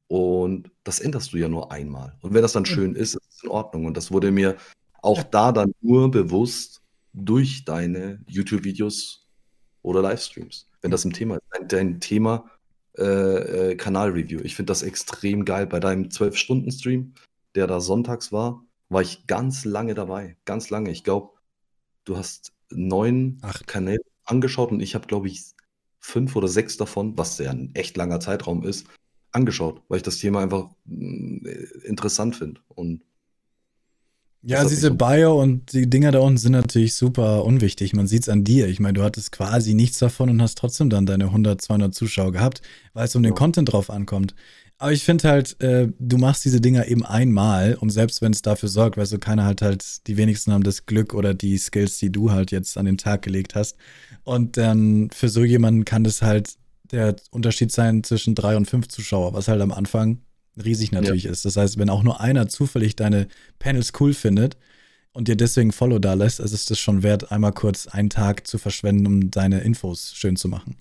Und 0.09 0.71
das 0.85 1.01
änderst 1.01 1.33
du 1.33 1.37
ja 1.37 1.49
nur 1.49 1.71
einmal. 1.71 2.17
Und 2.23 2.35
wenn 2.35 2.43
das 2.43 2.53
dann 2.53 2.67
schön 2.67 2.95
ist, 2.95 3.15
ist 3.15 3.29
es 3.31 3.45
in 3.45 3.51
Ordnung. 3.51 3.87
Und 3.87 3.97
das 3.97 4.11
wurde 4.11 4.31
mir 4.31 4.57
auch 5.01 5.23
da 5.23 5.53
dann 5.53 5.73
nur 5.81 6.11
bewusst 6.11 6.83
durch 7.13 7.65
deine 7.65 8.21
YouTube-Videos 8.27 9.29
oder 9.83 10.03
Livestreams. 10.03 10.69
Wenn 10.81 10.91
das 10.91 11.05
ein 11.05 11.13
Thema 11.13 11.37
ist, 11.37 11.45
dein, 11.51 11.69
dein 11.69 12.01
Thema 12.01 12.51
äh, 12.99 13.71
äh, 13.71 13.77
Kanalreview. 13.77 14.41
Ich 14.43 14.57
finde 14.57 14.71
das 14.71 14.83
extrem 14.83 15.45
geil. 15.45 15.67
Bei 15.67 15.81
deinem 15.81 16.05
12-Stunden-Stream, 16.05 17.15
der 17.55 17.67
da 17.67 17.81
sonntags 17.81 18.33
war, 18.33 18.65
war 18.89 19.03
ich 19.03 19.27
ganz 19.27 19.65
lange 19.65 19.95
dabei. 19.95 20.37
Ganz 20.45 20.71
lange. 20.71 20.91
Ich 20.91 21.05
glaube, 21.05 21.31
du 22.05 22.17
hast 22.17 22.53
neun 22.71 23.39
Ach. 23.43 23.61
Kanäle 23.67 24.03
angeschaut 24.25 24.73
und 24.73 24.81
ich 24.81 24.95
habe, 24.95 25.07
glaube 25.07 25.29
ich, 25.29 25.53
fünf 26.01 26.37
oder 26.37 26.49
sechs 26.49 26.77
davon, 26.77 27.17
was 27.17 27.39
ja 27.39 27.51
ein 27.51 27.75
echt 27.75 27.97
langer 27.97 28.21
Zeitraum 28.21 28.65
ist, 28.65 28.87
angeschaut, 29.33 29.83
weil 29.89 29.99
ich 29.99 30.03
das 30.03 30.19
Thema 30.19 30.41
einfach 30.41 30.71
mm, 30.85 31.47
interessant 31.85 32.37
finde. 32.37 32.61
Und 32.69 33.03
ja, 34.43 34.63
diese 34.65 34.89
so 34.89 34.95
Bio 34.95 35.41
und 35.41 35.73
die 35.73 35.91
Dinger 35.91 36.13
da 36.13 36.21
unten 36.21 36.39
sind 36.39 36.53
natürlich 36.53 36.95
super 36.95 37.45
unwichtig. 37.45 37.93
Man 37.93 38.07
sieht 38.07 38.23
es 38.23 38.29
an 38.29 38.45
dir. 38.45 38.69
Ich 38.69 38.79
meine, 38.79 38.95
du 38.95 39.03
hattest 39.03 39.33
quasi 39.33 39.75
nichts 39.75 39.99
davon 39.99 40.31
und 40.31 40.41
hast 40.41 40.59
trotzdem 40.59 40.91
dann 40.91 41.07
deine 41.07 41.25
100, 41.25 41.61
200 41.61 41.95
Zuschauer 41.95 42.33
gehabt, 42.33 42.63
weil 42.93 43.07
es 43.07 43.17
um 43.17 43.25
ja. 43.25 43.31
den 43.31 43.35
Content 43.35 43.73
drauf 43.73 43.91
ankommt. 43.91 44.35
Aber 44.81 44.93
ich 44.93 45.03
finde 45.03 45.29
halt, 45.29 45.61
äh, 45.61 45.89
du 45.99 46.19
machst 46.19 46.45
diese 46.45 46.61
Dinger 46.61 46.87
eben 46.87 47.05
einmal 47.05 47.75
und 47.75 47.91
selbst 47.91 48.23
wenn 48.23 48.33
es 48.33 48.43
dafür 48.43 48.69
sorgt, 48.69 48.97
weißt 48.97 49.13
du, 49.13 49.19
keiner 49.19 49.45
halt 49.45 49.61
halt, 49.61 50.07
die 50.07 50.17
wenigsten 50.17 50.53
haben 50.53 50.63
das 50.63 50.87
Glück 50.87 51.15
oder 51.15 51.35
die 51.35 51.59
Skills, 51.59 51.99
die 51.99 52.13
du 52.13 52.31
halt 52.31 52.53
jetzt 52.53 52.79
an 52.79 52.87
den 52.87 52.97
Tag 52.97 53.23
gelegt 53.23 53.57
hast. 53.57 53.77
Und 54.23 54.57
dann 54.57 55.11
für 55.11 55.29
so 55.29 55.43
jemanden 55.43 55.85
kann 55.85 56.05
das 56.05 56.23
halt 56.23 56.55
der 56.93 57.17
Unterschied 57.33 57.73
sein 57.73 58.05
zwischen 58.05 58.37
drei 58.37 58.57
und 58.57 58.67
fünf 58.67 58.87
Zuschauer, 58.87 59.33
was 59.33 59.49
halt 59.49 59.61
am 59.61 59.73
Anfang 59.73 60.19
riesig 60.65 60.93
natürlich 60.93 61.25
ja. 61.25 61.31
ist. 61.31 61.45
Das 61.45 61.57
heißt, 61.57 61.79
wenn 61.79 61.91
auch 61.91 62.03
nur 62.03 62.21
einer 62.21 62.49
zufällig 62.49 62.97
deine 62.97 63.29
Panels 63.59 63.93
cool 64.01 64.15
findet 64.15 64.57
und 65.13 65.29
dir 65.29 65.37
deswegen 65.37 65.73
Follow 65.73 65.99
da 65.99 66.15
lässt, 66.15 66.41
also 66.41 66.55
ist 66.55 66.71
es 66.71 66.79
schon 66.79 67.03
wert, 67.03 67.33
einmal 67.33 67.53
kurz 67.53 67.87
einen 67.87 68.11
Tag 68.11 68.47
zu 68.47 68.59
verschwenden, 68.59 69.07
um 69.07 69.31
deine 69.31 69.61
Infos 69.61 70.13
schön 70.15 70.37
zu 70.37 70.49
machen. 70.49 70.77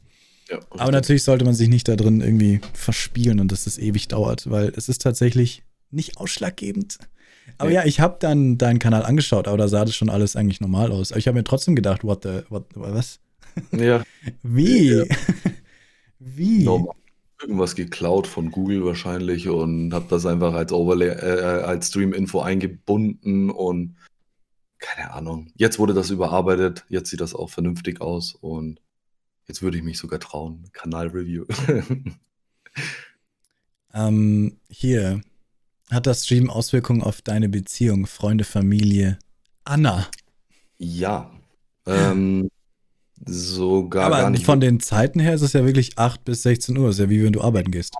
Ja, 0.49 0.59
Aber 0.69 0.91
natürlich 0.91 1.23
sollte 1.23 1.43
man 1.43 1.55
sich 1.55 1.67
nicht 1.67 1.87
da 1.87 1.95
drin 1.95 2.21
irgendwie 2.21 2.61
verspielen 2.73 3.39
und 3.39 3.51
dass 3.51 3.65
das 3.65 3.77
ewig 3.77 4.07
dauert, 4.07 4.49
weil 4.49 4.71
es 4.75 4.87
ist 4.87 5.01
tatsächlich 5.01 5.63
nicht 5.91 6.17
ausschlaggebend. 6.17 6.99
Aber 7.57 7.69
ja, 7.69 7.81
ja 7.81 7.87
ich 7.87 7.99
habe 7.99 8.17
dann 8.19 8.57
deinen 8.57 8.79
Kanal 8.79 9.03
angeschaut, 9.03 9.47
aber 9.47 9.57
da 9.57 9.67
sah 9.67 9.85
das 9.85 9.95
schon 9.95 10.09
alles 10.09 10.35
eigentlich 10.35 10.61
normal 10.61 10.91
aus. 10.91 11.11
Aber 11.11 11.19
ich 11.19 11.27
habe 11.27 11.37
mir 11.37 11.43
trotzdem 11.43 11.75
gedacht, 11.75 12.03
what 12.03 12.23
the, 12.23 12.41
what, 12.49 12.65
was? 12.75 13.19
Ja. 13.71 14.03
Wie? 14.43 14.93
Ja. 14.93 15.03
Wie? 16.19 16.63
Normal. 16.63 16.95
Irgendwas 17.39 17.75
geklaut 17.75 18.27
von 18.27 18.51
Google 18.51 18.83
wahrscheinlich 18.85 19.47
und 19.47 19.93
habe 19.93 20.05
das 20.09 20.25
einfach 20.25 20.53
als 20.53 20.71
Overlay, 20.71 21.09
äh, 21.09 21.63
als 21.63 21.89
Stream-Info 21.89 22.41
eingebunden 22.41 23.49
und 23.51 23.95
keine 24.79 25.11
Ahnung. 25.11 25.51
Jetzt 25.55 25.79
wurde 25.79 25.93
das 25.93 26.09
überarbeitet, 26.09 26.85
jetzt 26.89 27.09
sieht 27.09 27.21
das 27.21 27.35
auch 27.35 27.49
vernünftig 27.49 28.01
aus 28.01 28.33
und 28.33 28.79
Jetzt 29.47 29.61
würde 29.61 29.77
ich 29.77 29.83
mich 29.83 29.97
sogar 29.97 30.19
trauen. 30.19 30.69
Kanal-Review. 30.73 31.45
ähm, 33.93 34.59
hier. 34.69 35.21
Hat 35.89 36.05
das 36.05 36.25
Stream 36.25 36.49
Auswirkungen 36.49 37.01
auf 37.01 37.21
deine 37.21 37.47
Beziehung, 37.47 38.07
Freunde, 38.07 38.43
Familie? 38.43 39.19
Anna. 39.63 40.09
Ja. 40.77 41.31
Ähm, 41.85 42.49
sogar 43.25 44.05
Aber 44.05 44.17
gar 44.21 44.29
nicht. 44.29 44.45
von 44.45 44.59
den 44.59 44.79
Zeiten 44.79 45.19
her 45.19 45.33
ist 45.33 45.41
es 45.41 45.53
ja 45.53 45.65
wirklich 45.65 45.97
8 45.97 46.23
bis 46.23 46.43
16 46.43 46.77
Uhr. 46.77 46.89
Ist 46.89 46.99
ja 46.99 47.09
wie 47.09 47.23
wenn 47.23 47.33
du 47.33 47.41
arbeiten 47.41 47.71
gehst. 47.71 47.95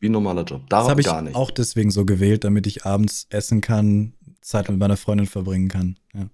Wie 0.00 0.08
ein 0.08 0.12
normaler 0.12 0.44
Job. 0.44 0.62
Da 0.68 0.80
das 0.80 0.88
habe 0.88 1.00
ich 1.00 1.12
nicht. 1.22 1.34
auch 1.34 1.50
deswegen 1.50 1.90
so 1.90 2.04
gewählt, 2.04 2.44
damit 2.44 2.66
ich 2.66 2.84
abends 2.84 3.26
essen 3.30 3.60
kann, 3.60 4.12
Zeit 4.40 4.68
mit 4.68 4.78
meiner 4.78 4.96
Freundin 4.96 5.26
verbringen 5.26 5.68
kann. 5.68 5.98
Ja. 6.14 6.28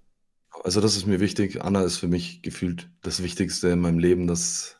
Also 0.63 0.81
das 0.81 0.95
ist 0.95 1.07
mir 1.07 1.19
wichtig. 1.19 1.63
Anna 1.63 1.81
ist 1.83 1.97
für 1.97 2.07
mich 2.07 2.41
gefühlt 2.41 2.89
das 3.01 3.23
Wichtigste 3.23 3.69
in 3.69 3.79
meinem 3.79 3.99
Leben. 3.99 4.27
Das 4.27 4.77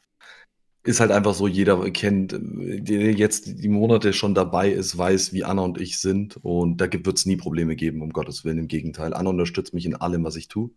ist 0.84 1.00
halt 1.00 1.12
einfach 1.12 1.34
so, 1.34 1.48
jeder 1.48 1.90
kennt, 1.92 2.38
der 2.38 3.14
jetzt 3.14 3.64
die 3.64 3.70
Monate 3.70 4.12
schon 4.12 4.36
dabei 4.36 4.70
ist, 4.70 4.98
weiß, 4.98 5.32
wie 5.32 5.46
Anna 5.46 5.62
und 5.62 5.80
ich 5.80 5.98
sind. 6.00 6.38
Und 6.44 6.78
da 6.82 6.92
wird 6.92 7.18
es 7.18 7.26
nie 7.26 7.38
Probleme 7.38 7.76
geben, 7.76 8.02
um 8.02 8.12
Gottes 8.12 8.44
Willen. 8.44 8.60
Im 8.60 8.68
Gegenteil. 8.68 9.14
Anna 9.14 9.30
unterstützt 9.30 9.74
mich 9.74 9.86
in 9.86 9.96
allem, 9.96 10.24
was 10.26 10.36
ich 10.36 10.50
tue. 10.50 10.72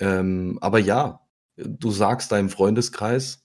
Ähm, 0.00 0.58
aber 0.60 0.78
ja, 0.78 1.20
du 1.56 1.90
sagst 1.90 2.32
deinem 2.32 2.50
Freundeskreis 2.50 3.44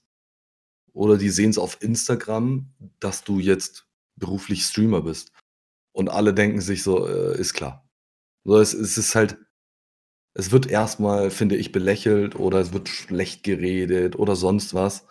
oder 0.92 1.16
die 1.16 1.30
sehen 1.30 1.50
es 1.50 1.58
auf 1.58 1.82
Instagram, 1.82 2.72
dass 3.00 3.24
du 3.24 3.38
jetzt 3.38 3.86
beruflich 4.16 4.64
Streamer 4.64 5.02
bist. 5.02 5.32
Und 5.92 6.08
alle 6.10 6.34
denken 6.34 6.60
sich 6.60 6.82
so, 6.82 7.06
äh, 7.06 7.38
ist 7.38 7.54
klar. 7.54 7.88
So, 8.44 8.58
es, 8.58 8.74
es 8.74 8.98
ist 8.98 9.14
halt, 9.14 9.38
es 10.34 10.50
wird 10.50 10.66
erstmal, 10.66 11.30
finde 11.30 11.56
ich, 11.56 11.72
belächelt 11.72 12.36
oder 12.36 12.60
es 12.60 12.72
wird 12.72 12.88
schlecht 12.88 13.42
geredet 13.42 14.16
oder 14.16 14.36
sonst 14.36 14.74
was. 14.74 15.06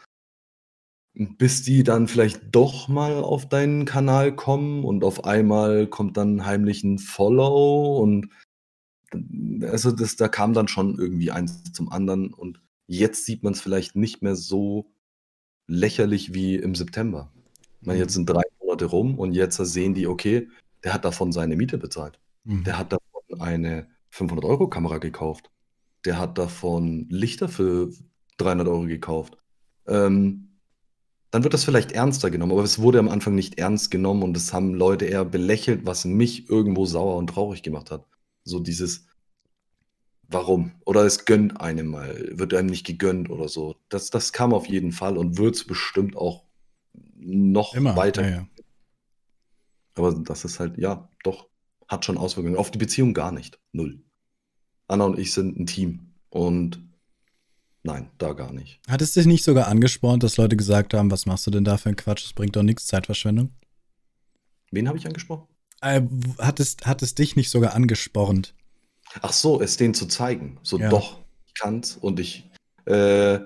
Bis 1.14 1.64
die 1.64 1.84
dann 1.84 2.08
vielleicht 2.08 2.56
doch 2.56 2.88
mal 2.88 3.16
auf 3.16 3.48
deinen 3.50 3.86
Kanal 3.86 4.36
kommen 4.36 4.86
und 4.86 5.04
auf 5.04 5.26
einmal 5.26 5.88
kommt 5.88 6.18
dann 6.18 6.46
heimlich 6.46 6.84
ein 6.84 7.00
Follow 7.00 7.98
und 8.02 8.30
also 9.64 9.92
das, 9.92 10.16
da 10.16 10.30
kam 10.30 10.54
dann 10.54 10.70
schon 10.70 10.98
irgendwie 10.98 11.32
eins 11.32 11.64
zum 11.74 11.92
anderen 11.92 12.34
und 12.34 12.62
jetzt 12.92 13.26
sieht 13.26 13.44
man 13.44 13.54
es 13.54 13.62
vielleicht 13.62 13.96
nicht 13.96 14.22
mehr 14.22 14.36
so 14.36 14.92
lächerlich 15.68 16.34
wie 16.34 16.56
im 16.56 16.76
September. 16.76 17.32
Ich 17.80 17.88
meine, 17.88 18.00
jetzt 18.00 18.12
mhm. 18.12 18.26
sind 18.26 18.30
drei 18.30 18.42
Monate 18.60 18.86
rum 18.86 19.18
und 19.18 19.34
jetzt 19.34 19.56
sehen 19.56 19.94
die, 19.94 20.08
okay, 20.08 20.50
der 20.84 20.94
hat 20.94 21.06
davon 21.06 21.32
seine 21.32 21.56
Miete 21.56 21.78
bezahlt. 21.78 22.20
Mhm. 22.44 22.66
Der 22.66 22.78
hat 22.78 22.92
davon 22.92 23.42
eine 23.42 23.88
500-Euro-Kamera 24.12 24.98
gekauft. 24.98 25.50
Der 26.04 26.20
hat 26.20 26.38
davon 26.38 27.08
Lichter 27.10 27.48
für 27.48 27.92
300 28.38 28.68
Euro 28.68 28.84
gekauft. 28.84 29.38
Ähm, 29.88 30.58
dann 31.30 31.44
wird 31.44 31.54
das 31.54 31.64
vielleicht 31.64 31.94
ernster 31.94 32.30
genommen, 32.30 32.52
aber 32.52 32.64
es 32.64 32.80
wurde 32.80 33.00
am 33.00 33.08
Anfang 33.08 33.36
nicht 33.36 33.58
ernst 33.58 33.90
genommen 33.90 34.22
und 34.22 34.36
es 34.36 34.52
haben 34.52 34.74
Leute 34.74 35.06
eher 35.06 35.24
belächelt, 35.24 35.86
was 35.86 36.04
mich 36.04 36.50
irgendwo 36.50 36.86
sauer 36.86 37.16
und 37.16 37.28
traurig 37.28 37.64
gemacht 37.64 37.90
hat. 37.90 38.06
So 38.44 38.60
dieses, 38.60 39.06
warum? 40.32 40.72
Oder 40.86 41.06
es 41.06 41.26
gönnt 41.26 41.60
einem 41.60 41.88
mal, 41.88 42.30
wird 42.32 42.54
einem 42.54 42.70
nicht 42.70 42.86
gegönnt 42.86 43.30
oder 43.30 43.48
so. 43.48 43.76
Das, 43.90 44.10
das 44.10 44.34
kam 44.34 44.54
auf 44.54 44.68
jeden 44.68 44.92
Fall 44.92 45.18
und 45.18 45.38
wird 45.38 45.56
es 45.56 45.66
bestimmt 45.66 46.16
auch 46.16 46.44
noch 47.16 47.74
Immer, 47.76 47.96
weiter. 47.96 48.24
Ja, 48.24 48.30
ja. 48.30 48.48
Aber 49.96 50.14
das 50.14 50.46
ist 50.46 50.60
halt, 50.60 50.78
ja, 50.78 51.10
doch 51.24 51.48
hat 51.88 52.06
schon 52.06 52.18
Auswirkungen. 52.18 52.56
Auf 52.56 52.72
die 52.72 52.78
Beziehung 52.78 53.14
gar 53.14 53.32
nicht. 53.32 53.60
Null. 53.74 54.02
Anna 54.88 55.06
und 55.06 55.20
ich 55.20 55.34
sind 55.34 55.60
ein 55.60 55.66
Team. 55.66 56.14
Und 56.30 56.82
nein, 57.84 58.10
da 58.18 58.34
gar 58.34 58.54
nicht. 58.54 58.80
Hat 58.88 59.02
es 59.02 59.14
dich 59.14 59.26
nicht 59.26 59.44
sogar 59.44 59.68
angespornt, 59.68 60.24
dass 60.24 60.38
Leute 60.38 60.56
gesagt 60.56 60.94
haben, 60.94 61.12
was 61.12 61.26
machst 61.26 61.46
du 61.48 61.52
denn 61.52 61.66
da 61.66 61.78
für 61.78 61.90
ein 61.90 61.96
Quatsch? 61.96 62.24
Das 62.24 62.34
bringt 62.34 62.56
doch 62.56 62.64
nichts, 62.64 62.88
Zeitverschwendung? 62.88 63.52
Wen 64.72 64.88
habe 64.88 64.98
ich 64.98 65.06
angesprochen? 65.06 65.48
Äh, 65.82 66.02
hat, 66.40 66.60
es, 66.60 66.78
hat 66.84 67.02
es 67.02 67.16
dich 67.16 67.36
nicht 67.36 67.50
sogar 67.50 67.74
angespornt? 67.74 68.54
Ach 69.22 69.34
so, 69.34 69.62
es 69.62 69.78
denen 69.78 69.94
zu 69.94 70.08
zeigen. 70.08 70.60
So, 70.64 70.80
ja. 70.80 70.90
doch, 70.90 71.20
ich 71.46 71.54
kann's 71.54 71.98
und 71.98 72.20
ich. 72.20 72.50
Äh, 72.86 73.40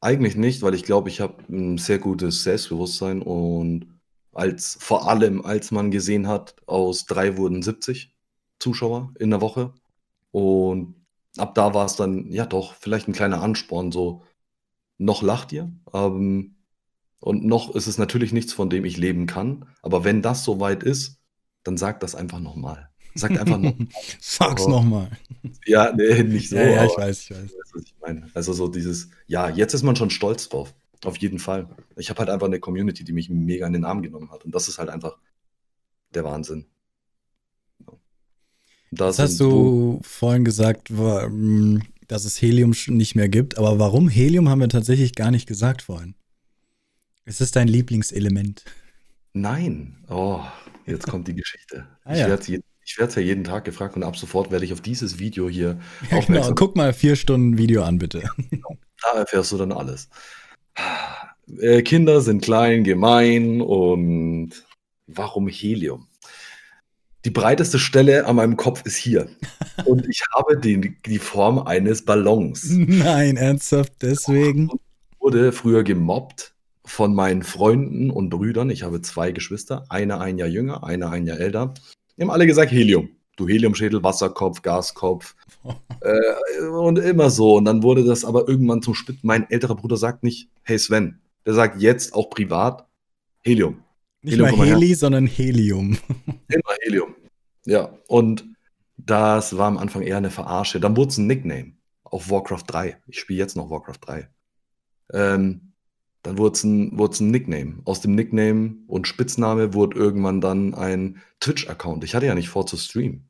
eigentlich 0.00 0.36
nicht, 0.36 0.62
weil 0.62 0.74
ich 0.74 0.84
glaube, 0.84 1.08
ich 1.08 1.20
habe 1.20 1.42
ein 1.48 1.78
sehr 1.78 1.98
gutes 1.98 2.42
Selbstbewusstsein 2.42 3.22
und 3.22 3.86
als 4.32 4.76
vor 4.80 5.08
allem, 5.08 5.44
als 5.44 5.70
man 5.70 5.90
gesehen 5.90 6.28
hat, 6.28 6.56
aus 6.66 7.06
drei 7.06 7.36
wurden 7.36 7.62
70 7.62 8.14
Zuschauer 8.58 9.12
in 9.18 9.30
der 9.30 9.40
Woche. 9.40 9.72
Und 10.30 11.06
ab 11.38 11.54
da 11.54 11.74
war 11.74 11.86
es 11.86 11.96
dann, 11.96 12.30
ja 12.30 12.44
doch, 12.44 12.74
vielleicht 12.74 13.08
ein 13.08 13.12
kleiner 13.12 13.40
Ansporn, 13.42 13.92
so 13.92 14.22
noch 14.98 15.22
lacht 15.22 15.52
ihr. 15.52 15.72
Ähm, 15.92 16.56
und 17.20 17.44
noch 17.44 17.74
ist 17.74 17.86
es 17.86 17.96
natürlich 17.96 18.32
nichts, 18.32 18.52
von 18.52 18.68
dem 18.68 18.84
ich 18.84 18.96
leben 18.96 19.26
kann. 19.26 19.66
Aber 19.82 20.04
wenn 20.04 20.20
das 20.20 20.44
soweit 20.44 20.82
ist, 20.82 21.18
dann 21.62 21.76
sagt 21.76 22.02
das 22.02 22.14
einfach 22.14 22.40
nochmal. 22.40 22.90
Sagt 23.14 23.38
einfach 23.38 23.58
noch. 23.58 23.74
Sag's 24.20 24.66
nochmal. 24.66 25.10
Ja, 25.66 25.92
nee, 25.92 26.22
nicht 26.22 26.48
so. 26.48 26.56
Ja, 26.56 26.68
ja 26.68 26.84
ich 26.84 26.96
weiß, 26.96 27.22
ich 27.22 27.30
weiß. 27.30 27.50
Was 27.74 27.82
ich 27.82 27.94
meine. 28.00 28.28
Also 28.34 28.52
so 28.52 28.68
dieses, 28.68 29.08
ja, 29.26 29.48
jetzt 29.48 29.74
ist 29.74 29.82
man 29.82 29.96
schon 29.96 30.10
stolz 30.10 30.48
drauf. 30.48 30.74
Auf 31.04 31.16
jeden 31.18 31.38
Fall. 31.38 31.68
Ich 31.96 32.10
habe 32.10 32.18
halt 32.20 32.30
einfach 32.30 32.46
eine 32.46 32.60
Community, 32.60 33.04
die 33.04 33.12
mich 33.12 33.28
mega 33.30 33.66
in 33.66 33.72
den 33.72 33.84
Arm 33.84 34.02
genommen 34.02 34.30
hat. 34.30 34.44
Und 34.44 34.54
das 34.54 34.68
ist 34.68 34.78
halt 34.78 34.88
einfach 34.88 35.18
der 36.14 36.24
Wahnsinn. 36.24 36.66
Das 38.90 39.18
hast 39.18 39.40
du 39.40 40.00
vorhin 40.02 40.44
gesagt, 40.44 40.90
mm, 40.90 41.78
dass 42.06 42.24
es 42.24 42.40
Helium 42.40 42.74
nicht 42.88 43.14
mehr 43.16 43.28
gibt. 43.28 43.58
Aber 43.58 43.78
warum 43.78 44.08
Helium 44.08 44.48
haben 44.48 44.60
wir 44.60 44.68
tatsächlich 44.68 45.14
gar 45.14 45.30
nicht 45.30 45.46
gesagt 45.46 45.82
vorhin. 45.82 46.14
Es 47.24 47.40
ist 47.40 47.56
dein 47.56 47.68
Lieblingselement. 47.68 48.64
Nein. 49.32 50.04
Oh, 50.08 50.40
jetzt 50.86 51.06
kommt 51.06 51.26
die 51.28 51.34
Geschichte. 51.34 51.86
ah, 52.04 52.14
ja. 52.14 52.38
Ich 52.84 52.98
werde 52.98 53.10
es 53.10 53.14
ja 53.16 53.22
jeden 53.22 53.44
Tag 53.44 53.64
gefragt 53.64 53.96
und 53.96 54.02
ab 54.02 54.16
sofort 54.16 54.50
werde 54.50 54.64
ich 54.64 54.72
auf 54.72 54.80
dieses 54.80 55.18
Video 55.18 55.48
hier 55.48 55.78
ja, 56.10 56.20
Genau, 56.20 56.52
guck 56.54 56.76
mal 56.76 56.92
vier 56.92 57.16
Stunden 57.16 57.56
Video 57.56 57.82
an, 57.82 57.98
bitte. 57.98 58.22
Genau. 58.50 58.76
Da 59.02 59.18
erfährst 59.18 59.52
du 59.52 59.58
dann 59.58 59.70
alles. 59.70 60.08
Äh, 61.60 61.82
Kinder 61.82 62.22
sind 62.22 62.42
klein, 62.42 62.84
gemein 62.84 63.60
und 63.60 64.52
warum 65.06 65.46
Helium? 65.46 66.08
Die 67.24 67.30
breiteste 67.30 67.78
Stelle 67.78 68.26
an 68.26 68.36
meinem 68.36 68.56
Kopf 68.56 68.82
ist 68.84 68.96
hier. 68.96 69.28
Und 69.86 70.06
ich 70.08 70.22
habe 70.34 70.58
die, 70.58 70.96
die 71.06 71.18
Form 71.18 71.58
eines 71.58 72.04
Ballons. 72.04 72.66
Nein, 72.70 73.36
ernsthaft, 73.38 73.94
deswegen. 74.02 74.68
Ich 74.70 75.20
wurde 75.20 75.52
früher 75.52 75.84
gemobbt 75.84 76.54
von 76.84 77.14
meinen 77.14 77.42
Freunden 77.42 78.10
und 78.10 78.28
Brüdern. 78.28 78.68
Ich 78.68 78.82
habe 78.82 79.00
zwei 79.00 79.32
Geschwister, 79.32 79.86
einer 79.88 80.20
ein 80.20 80.36
Jahr 80.36 80.48
jünger, 80.48 80.84
einer 80.84 81.10
ein 81.10 81.26
Jahr 81.26 81.40
älter. 81.40 81.72
Die 82.16 82.22
haben 82.22 82.30
alle 82.30 82.46
gesagt 82.46 82.72
Helium. 82.72 83.08
Du 83.36 83.48
Heliumschädel, 83.48 84.02
Wasserkopf, 84.02 84.62
Gaskopf. 84.62 85.34
äh, 86.00 86.66
und 86.66 86.98
immer 86.98 87.30
so. 87.30 87.56
Und 87.56 87.64
dann 87.64 87.82
wurde 87.82 88.04
das 88.04 88.24
aber 88.24 88.48
irgendwann 88.48 88.82
zum 88.82 88.94
Spitz. 88.94 89.18
Mein 89.22 89.50
älterer 89.50 89.74
Bruder 89.74 89.96
sagt 89.96 90.22
nicht, 90.22 90.48
hey 90.62 90.78
Sven, 90.78 91.20
der 91.44 91.54
sagt 91.54 91.80
jetzt 91.80 92.14
auch 92.14 92.30
privat, 92.30 92.86
Helium. 93.42 93.82
Nicht 94.22 94.38
Helium 94.38 94.58
mal 94.58 94.66
Heli, 94.66 94.94
sondern 94.94 95.26
Helium. 95.26 95.98
Immer 96.48 96.74
Helium. 96.82 97.14
Ja, 97.66 97.90
und 98.08 98.44
das 98.96 99.56
war 99.56 99.66
am 99.66 99.78
Anfang 99.78 100.02
eher 100.02 100.16
eine 100.16 100.30
Verarsche. 100.30 100.80
Dann 100.80 100.96
wurde 100.96 101.08
es 101.10 101.18
ein 101.18 101.26
Nickname 101.26 101.72
auf 102.04 102.30
Warcraft 102.30 102.64
3. 102.66 102.98
Ich 103.08 103.18
spiele 103.18 103.40
jetzt 103.40 103.56
noch 103.56 103.70
Warcraft 103.70 103.98
3. 104.00 104.28
Ähm, 105.12 105.72
dann 106.24 106.38
wurde 106.38 106.54
es 106.54 106.64
ein, 106.64 106.98
ein 106.98 107.30
Nickname. 107.30 107.82
Aus 107.84 108.00
dem 108.00 108.14
Nickname 108.14 108.76
und 108.86 109.06
Spitzname 109.06 109.74
wurde 109.74 109.98
irgendwann 109.98 110.40
dann 110.40 110.74
ein 110.74 111.20
Twitch-Account. 111.40 112.02
Ich 112.02 112.14
hatte 112.14 112.24
ja 112.24 112.34
nicht 112.34 112.48
vor 112.48 112.66
zu 112.66 112.78
streamen. 112.78 113.28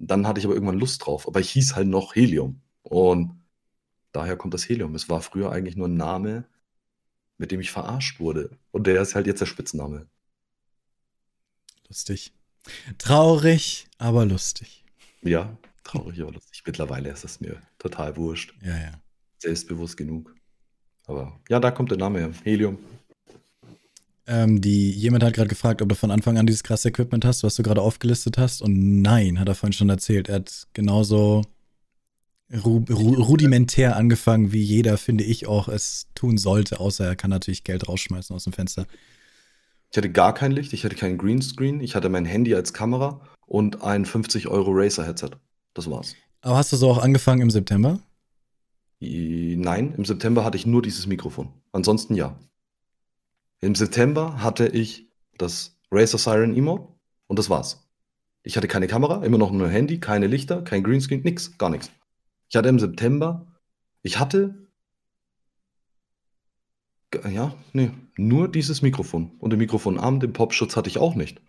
Dann 0.00 0.26
hatte 0.26 0.40
ich 0.40 0.44
aber 0.44 0.54
irgendwann 0.54 0.78
Lust 0.78 1.06
drauf. 1.06 1.28
Aber 1.28 1.38
ich 1.38 1.50
hieß 1.50 1.76
halt 1.76 1.86
noch 1.86 2.16
Helium. 2.16 2.62
Und 2.82 3.40
daher 4.10 4.36
kommt 4.36 4.54
das 4.54 4.68
Helium. 4.68 4.96
Es 4.96 5.08
war 5.08 5.22
früher 5.22 5.52
eigentlich 5.52 5.76
nur 5.76 5.86
ein 5.86 5.96
Name, 5.96 6.48
mit 7.38 7.52
dem 7.52 7.60
ich 7.60 7.70
verarscht 7.70 8.18
wurde. 8.18 8.58
Und 8.72 8.88
der 8.88 9.00
ist 9.00 9.14
halt 9.14 9.28
jetzt 9.28 9.40
der 9.40 9.46
Spitzname. 9.46 10.08
Lustig. 11.86 12.34
Traurig, 12.98 13.86
aber 13.98 14.26
lustig. 14.26 14.84
Ja, 15.22 15.56
traurig, 15.84 16.20
aber 16.22 16.32
lustig. 16.32 16.64
Mittlerweile 16.66 17.08
ist 17.10 17.24
es 17.24 17.38
mir 17.38 17.62
total 17.78 18.16
wurscht. 18.16 18.52
Ja, 18.62 18.76
ja. 18.76 19.00
Selbstbewusst 19.38 19.96
genug. 19.96 20.34
Aber 21.06 21.38
ja, 21.48 21.60
da 21.60 21.70
kommt 21.70 21.90
der 21.90 21.98
Name 21.98 22.18
her. 22.18 22.30
Helium. 22.44 22.78
Ähm, 24.26 24.60
die, 24.60 24.90
jemand 24.90 25.22
hat 25.22 25.34
gerade 25.34 25.48
gefragt, 25.48 25.82
ob 25.82 25.88
du 25.88 25.94
von 25.94 26.10
Anfang 26.10 26.36
an 26.36 26.46
dieses 26.46 26.64
krasse 26.64 26.88
Equipment 26.88 27.24
hast, 27.24 27.44
was 27.44 27.54
du 27.54 27.62
gerade 27.62 27.80
aufgelistet 27.80 28.38
hast. 28.38 28.60
Und 28.60 29.02
nein, 29.02 29.38
hat 29.38 29.48
er 29.48 29.54
vorhin 29.54 29.72
schon 29.72 29.88
erzählt. 29.88 30.28
Er 30.28 30.36
hat 30.36 30.66
genauso 30.72 31.42
ru 32.52 32.84
ru 32.90 33.14
rudimentär 33.14 33.96
angefangen, 33.96 34.52
wie 34.52 34.62
jeder, 34.62 34.98
finde 34.98 35.24
ich, 35.24 35.46
auch 35.46 35.68
es 35.68 36.08
tun 36.14 36.38
sollte, 36.38 36.80
außer 36.80 37.06
er 37.06 37.16
kann 37.16 37.30
natürlich 37.30 37.64
Geld 37.64 37.88
rausschmeißen 37.88 38.34
aus 38.34 38.44
dem 38.44 38.52
Fenster. 38.52 38.86
Ich 39.90 39.96
hatte 39.96 40.10
gar 40.10 40.34
kein 40.34 40.52
Licht, 40.52 40.72
ich 40.72 40.84
hatte 40.84 40.96
keinen 40.96 41.18
Greenscreen, 41.18 41.80
ich 41.80 41.94
hatte 41.94 42.08
mein 42.08 42.24
Handy 42.24 42.54
als 42.54 42.72
Kamera 42.72 43.20
und 43.46 43.82
ein 43.82 44.04
50 44.04 44.48
Euro 44.48 44.72
Racer-Headset. 44.72 45.30
Das 45.74 45.88
war's. 45.88 46.14
Aber 46.40 46.56
hast 46.56 46.72
du 46.72 46.76
so 46.76 46.90
auch 46.90 46.98
angefangen 46.98 47.42
im 47.42 47.50
September? 47.50 48.00
Nein, 48.98 49.94
im 49.96 50.04
September 50.04 50.44
hatte 50.44 50.56
ich 50.56 50.66
nur 50.66 50.82
dieses 50.82 51.06
Mikrofon. 51.06 51.52
Ansonsten 51.72 52.14
ja. 52.14 52.38
Im 53.60 53.74
September 53.74 54.42
hatte 54.42 54.68
ich 54.68 55.10
das 55.38 55.78
Racer 55.90 56.18
Siren 56.18 56.56
Emote 56.56 56.88
und 57.26 57.38
das 57.38 57.50
war's. 57.50 57.88
Ich 58.42 58.56
hatte 58.56 58.68
keine 58.68 58.86
Kamera, 58.86 59.24
immer 59.24 59.38
noch 59.38 59.50
nur 59.50 59.66
ein 59.66 59.72
Handy, 59.72 59.98
keine 59.98 60.28
Lichter, 60.28 60.62
kein 60.62 60.82
Greenscreen, 60.82 61.22
nix, 61.22 61.58
gar 61.58 61.68
nichts. 61.68 61.90
Ich 62.48 62.56
hatte 62.56 62.68
im 62.68 62.78
September, 62.78 63.46
ich 64.02 64.18
hatte, 64.18 64.68
ja, 67.28 67.54
nee, 67.72 67.90
nur 68.16 68.48
dieses 68.50 68.82
Mikrofon. 68.82 69.32
Und 69.38 69.50
den 69.50 69.58
Mikrofonarm, 69.58 70.20
den 70.20 70.32
Popschutz 70.32 70.76
hatte 70.76 70.88
ich 70.88 70.98
auch 70.98 71.14
nicht. 71.14 71.40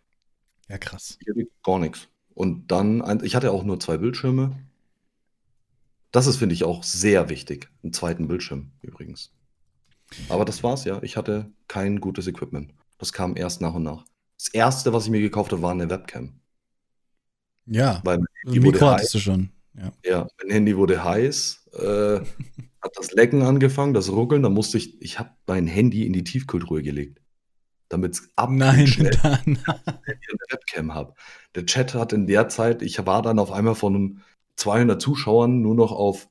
Ja, 0.68 0.78
krass. 0.78 1.18
Ich 1.22 1.28
hatte 1.28 1.48
gar 1.64 1.80
nichts. 1.80 2.07
Und 2.34 2.72
dann, 2.72 3.24
ich 3.24 3.36
hatte 3.36 3.52
auch 3.52 3.64
nur 3.64 3.80
zwei 3.80 3.98
Bildschirme. 3.98 4.56
Das 6.11 6.27
ist, 6.27 6.38
finde 6.38 6.53
ich, 6.53 6.63
auch 6.63 6.84
sehr 6.84 7.29
wichtig. 7.29 7.69
Einen 7.84 7.93
zweiten 7.93 8.27
Bildschirm 8.27 8.71
übrigens. 8.81 9.34
Aber 10.29 10.45
das 10.45 10.63
war's 10.63 10.85
ja. 10.85 11.01
Ich 11.03 11.17
hatte 11.17 11.51
kein 11.67 11.99
gutes 11.99 12.27
Equipment. 12.27 12.73
Das 12.97 13.13
kam 13.13 13.35
erst 13.35 13.61
nach 13.61 13.73
und 13.73 13.84
nach. 13.84 14.05
Das 14.38 14.47
erste, 14.49 14.93
was 14.93 15.05
ich 15.05 15.11
mir 15.11 15.21
gekauft 15.21 15.51
habe, 15.51 15.61
war 15.61 15.71
eine 15.71 15.89
Webcam. 15.89 16.39
Ja. 17.65 18.01
Weil 18.03 18.19
Mikro 18.45 18.89
hattest 18.89 19.13
du 19.15 19.19
schon. 19.19 19.49
Ja. 19.77 19.91
ja, 20.03 20.27
mein 20.41 20.51
Handy 20.51 20.75
wurde 20.75 21.03
heiß, 21.03 21.69
äh, 21.73 22.19
hat 22.81 22.91
das 22.95 23.11
Lecken 23.11 23.43
angefangen, 23.43 23.93
das 23.93 24.11
Ruckeln, 24.11 24.41
dann 24.41 24.53
musste 24.53 24.77
ich, 24.77 24.99
ich 25.01 25.19
habe 25.19 25.29
mein 25.45 25.67
Handy 25.67 26.05
in 26.05 26.13
die 26.13 26.23
Tiefkühltruhe 26.23 26.81
gelegt, 26.81 27.21
damit 27.88 28.13
es 28.13 28.29
Nein, 28.49 28.88
dann. 29.21 29.59
eine 29.67 30.39
Webcam 30.49 30.93
habe. 30.95 31.13
Der 31.53 31.67
Chat 31.67 31.93
hat 31.93 32.11
in 32.11 32.25
der 32.25 32.49
Zeit, 32.49 32.81
ich 32.81 33.05
war 33.05 33.21
dann 33.21 33.38
auf 33.38 33.51
einmal 33.51 33.75
von 33.75 34.21
200 34.57 35.01
Zuschauern 35.01 35.61
nur 35.61 35.75
noch 35.75 35.91
auf 35.91 36.29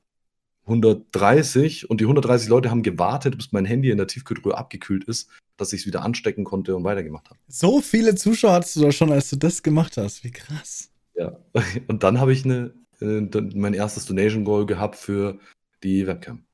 130 0.66 1.88
und 1.88 2.00
die 2.00 2.04
130 2.04 2.48
Leute 2.48 2.70
haben 2.70 2.82
gewartet, 2.82 3.36
bis 3.36 3.52
mein 3.52 3.64
Handy 3.64 3.90
in 3.90 3.98
der 3.98 4.08
Tiefkühltruhe 4.08 4.56
abgekühlt 4.56 5.04
ist, 5.04 5.30
dass 5.56 5.72
ich 5.72 5.82
es 5.82 5.86
wieder 5.86 6.02
anstecken 6.02 6.44
konnte 6.44 6.74
und 6.76 6.84
weitergemacht 6.84 7.30
habe. 7.30 7.38
So 7.48 7.80
viele 7.80 8.16
Zuschauer 8.16 8.52
hattest 8.52 8.76
du 8.76 8.80
doch 8.82 8.92
schon, 8.92 9.12
als 9.12 9.30
du 9.30 9.36
das 9.36 9.62
gemacht 9.62 9.96
hast. 9.96 10.24
Wie 10.24 10.32
krass. 10.32 10.90
Ja, 11.14 11.38
und 11.88 12.02
dann 12.02 12.20
habe 12.20 12.32
ich 12.32 12.44
eine 12.44 12.74
äh, 13.00 13.28
mein 13.54 13.74
erstes 13.74 14.06
Donation 14.06 14.44
Goal 14.44 14.66
gehabt 14.66 14.96
für 14.96 15.38
die 15.82 16.06
Webcam. 16.06 16.44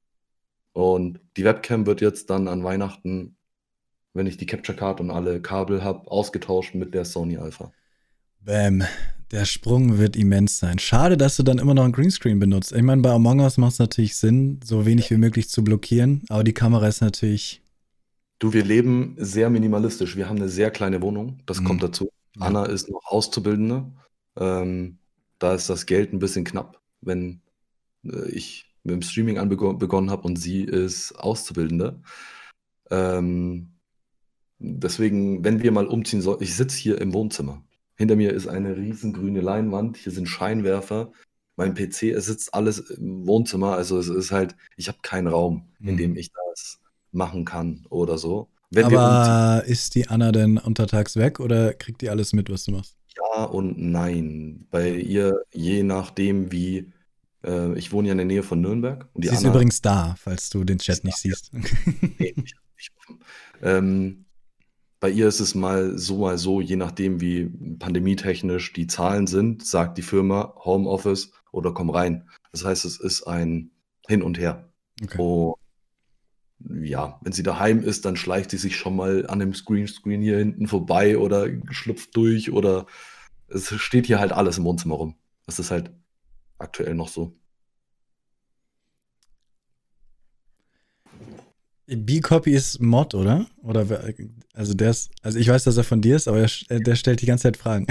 Und 0.73 1.21
die 1.37 1.45
Webcam 1.45 1.87
wird 1.87 2.01
jetzt 2.01 2.31
dann 2.31 2.49
an 2.49 2.65
Weihnachten, 2.65 3.37
wenn 4.15 4.27
ich 4.27 4.37
die 4.37 4.47
Capture 4.47 4.77
Card 4.77 5.01
und 5.01 5.11
alle 5.11 5.41
Kabel 5.41 5.85
habe, 5.85 6.11
ausgetauscht 6.11 6.75
mit 6.75 6.95
der 6.95 7.05
Sony 7.05 7.37
Alpha. 7.37 7.73
Bäm. 8.41 8.85
Der 9.33 9.47
Sprung 9.47 9.97
wird 9.97 10.15
immens 10.15 10.59
sein. 10.59 10.79
Schade, 10.79 11.17
dass 11.17 11.37
du 11.37 11.43
dann 11.43 11.57
immer 11.57 11.73
noch 11.73 11.85
ein 11.85 11.93
Greenscreen 11.93 12.39
benutzt. 12.39 12.71
Ich 12.73 12.83
meine, 12.83 13.01
bei 13.01 13.11
Among 13.11 13.41
Us 13.41 13.57
macht 13.57 13.73
es 13.73 13.79
natürlich 13.79 14.15
Sinn, 14.17 14.61
so 14.63 14.85
wenig 14.85 15.11
wie 15.11 15.17
möglich 15.17 15.49
zu 15.49 15.65
blockieren, 15.65 16.23
aber 16.29 16.45
die 16.45 16.53
Kamera 16.53 16.87
ist 16.87 17.01
natürlich. 17.01 17.63
Du, 18.39 18.53
wir 18.53 18.63
leben 18.63 19.17
sehr 19.19 19.49
minimalistisch. 19.49 20.17
Wir 20.17 20.29
haben 20.29 20.37
eine 20.37 20.51
sehr 20.51 20.71
kleine 20.71 21.01
Wohnung, 21.01 21.41
das 21.47 21.61
mhm. 21.61 21.65
kommt 21.65 21.83
dazu. 21.83 22.11
Anna 22.39 22.67
ist 22.67 22.91
noch 22.91 23.01
Auszubildende. 23.07 23.91
Ähm, 24.37 24.99
da 25.39 25.55
ist 25.55 25.71
das 25.71 25.87
Geld 25.87 26.13
ein 26.13 26.19
bisschen 26.19 26.45
knapp, 26.45 26.83
wenn 27.01 27.41
äh, 28.05 28.29
ich 28.29 28.67
mit 28.85 28.95
dem 28.95 29.03
Streaming 29.03 29.39
anbegonnen 29.39 30.11
habe 30.11 30.23
und 30.25 30.37
sie 30.37 30.63
ist 30.63 31.13
Auszubildende. 31.13 32.03
Ähm, 32.91 33.73
deswegen, 34.59 35.43
wenn 35.43 35.63
wir 35.63 35.73
mal 35.73 35.87
umziehen 35.87 36.21
sollen, 36.21 36.43
ich 36.43 36.55
sitze 36.55 36.77
hier 36.77 37.01
im 37.01 37.15
Wohnzimmer. 37.15 37.63
Hinter 37.97 38.17
mir 38.17 38.33
ist 38.33 38.49
eine 38.49 38.77
riesengrüne 38.77 39.41
Leinwand, 39.41 39.97
hier 39.97 40.13
sind 40.13 40.27
Scheinwerfer, 40.27 41.13
mein 41.57 41.75
PC, 41.75 42.05
es 42.05 42.27
sitzt 42.27 42.55
alles 42.55 42.79
im 42.79 43.27
Wohnzimmer, 43.27 43.77
also 43.77 43.99
es 43.99 44.09
ist 44.09 44.31
halt, 44.31 44.57
ich 44.77 44.89
habe 44.89 44.99
keinen 45.03 45.27
Raum, 45.27 45.69
in 45.81 45.95
mhm. 45.95 45.99
dem 45.99 46.17
ich 46.17 46.31
das 46.33 46.81
machen 47.13 47.45
kann 47.45 47.85
oder 47.91 48.19
so. 48.19 48.49
Wenn 48.71 48.87
Aber 48.87 49.63
ist 49.67 49.95
die 49.95 50.09
Anna 50.09 50.33
denn 50.33 50.57
untertags 50.57 51.17
weg 51.17 51.41
oder 51.41 51.75
kriegt 51.75 52.01
die 52.01 52.09
alles 52.09 52.33
mit, 52.33 52.51
was 52.51 52.65
du 52.65 52.73
machst? 52.73 52.97
Ja 53.17 53.45
und 53.45 53.79
nein. 53.79 54.67
Bei 54.71 54.91
ihr, 54.91 55.43
je 55.53 55.83
nachdem, 55.83 56.51
wie 56.51 56.91
äh, 57.45 57.77
ich 57.79 57.93
wohne 57.93 58.09
ja 58.09 58.13
in 58.13 58.19
der 58.19 58.27
Nähe 58.27 58.43
von 58.43 58.63
Nürnberg. 58.63 59.09
Und 59.13 59.25
die 59.25 59.29
Sie 59.29 59.35
ist 59.35 59.45
übrigens 59.45 59.83
da, 59.83 60.15
falls 60.19 60.49
du 60.49 60.65
den 60.65 60.79
Chat 60.79 61.05
nicht 61.05 61.19
siehst. 61.19 61.51
nee, 62.19 62.33
nicht, 62.35 62.57
nicht 62.77 62.93
ähm, 63.63 64.22
bei 65.03 65.11
ihr 65.11 65.27
ist 65.27 65.41
es 65.41 65.57
mal 65.57 65.99
so, 65.99 66.19
mal 66.19 66.39
so, 66.39 66.61
je 66.61 66.77
nachdem, 66.77 67.21
wie 67.21 67.47
pandemietechnisch 67.81 68.73
die 68.73 68.87
Zahlen 68.87 69.27
sind, 69.27 69.67
sagt 69.67 69.99
die 69.99 70.03
Firma 70.03 70.55
Homeoffice 70.65 71.33
oder 71.51 71.75
komm 71.75 71.91
rein. 71.91 72.29
Das 72.53 72.65
heißt, 72.65 72.85
es 72.85 73.01
ist 73.01 73.25
ein 73.25 73.73
Hin 74.07 74.23
und 74.23 74.39
Her. 74.39 74.73
Okay. 75.03 75.19
Und 75.19 75.57
ja, 76.87 77.19
wenn 77.23 77.33
sie 77.33 77.43
daheim 77.43 77.83
ist, 77.83 78.05
dann 78.05 78.15
schleicht 78.15 78.53
sie 78.53 78.59
sich 78.59 78.77
schon 78.77 78.95
mal 78.95 79.27
an 79.27 79.41
dem 79.41 79.55
Screenscreen 79.55 80.23
hier 80.23 80.39
hinten 80.39 80.69
vorbei 80.69 81.19
oder 81.19 81.49
schlüpft 81.73 82.15
durch 82.15 82.53
oder 82.53 82.87
es 83.49 83.75
steht 83.75 84.07
hier 84.07 84.21
halt 84.21 84.31
alles 84.31 84.59
im 84.59 84.65
Wohnzimmer 84.65 84.95
rum. 84.95 85.17
Das 85.47 85.59
ist 85.59 85.73
halt 85.73 85.91
aktuell 86.59 86.95
noch 86.95 87.09
so. 87.09 87.37
B-Copy 91.97 92.53
ist 92.53 92.81
Mod, 92.81 93.15
oder? 93.15 93.47
Oder 93.63 93.87
also 94.55 94.75
der 94.75 94.91
ist, 94.91 95.11
also 95.23 95.39
ich 95.39 95.49
weiß, 95.49 95.65
dass 95.65 95.77
er 95.77 95.85
von 95.85 96.01
dir 96.01 96.17
ist, 96.17 96.29
aber 96.29 96.41
er, 96.41 96.81
der 96.81 96.97
stellt 96.97 97.23
die 97.23 97.27
ganze 97.27 97.45
Zeit 97.45 97.57
Fragen. 97.57 97.87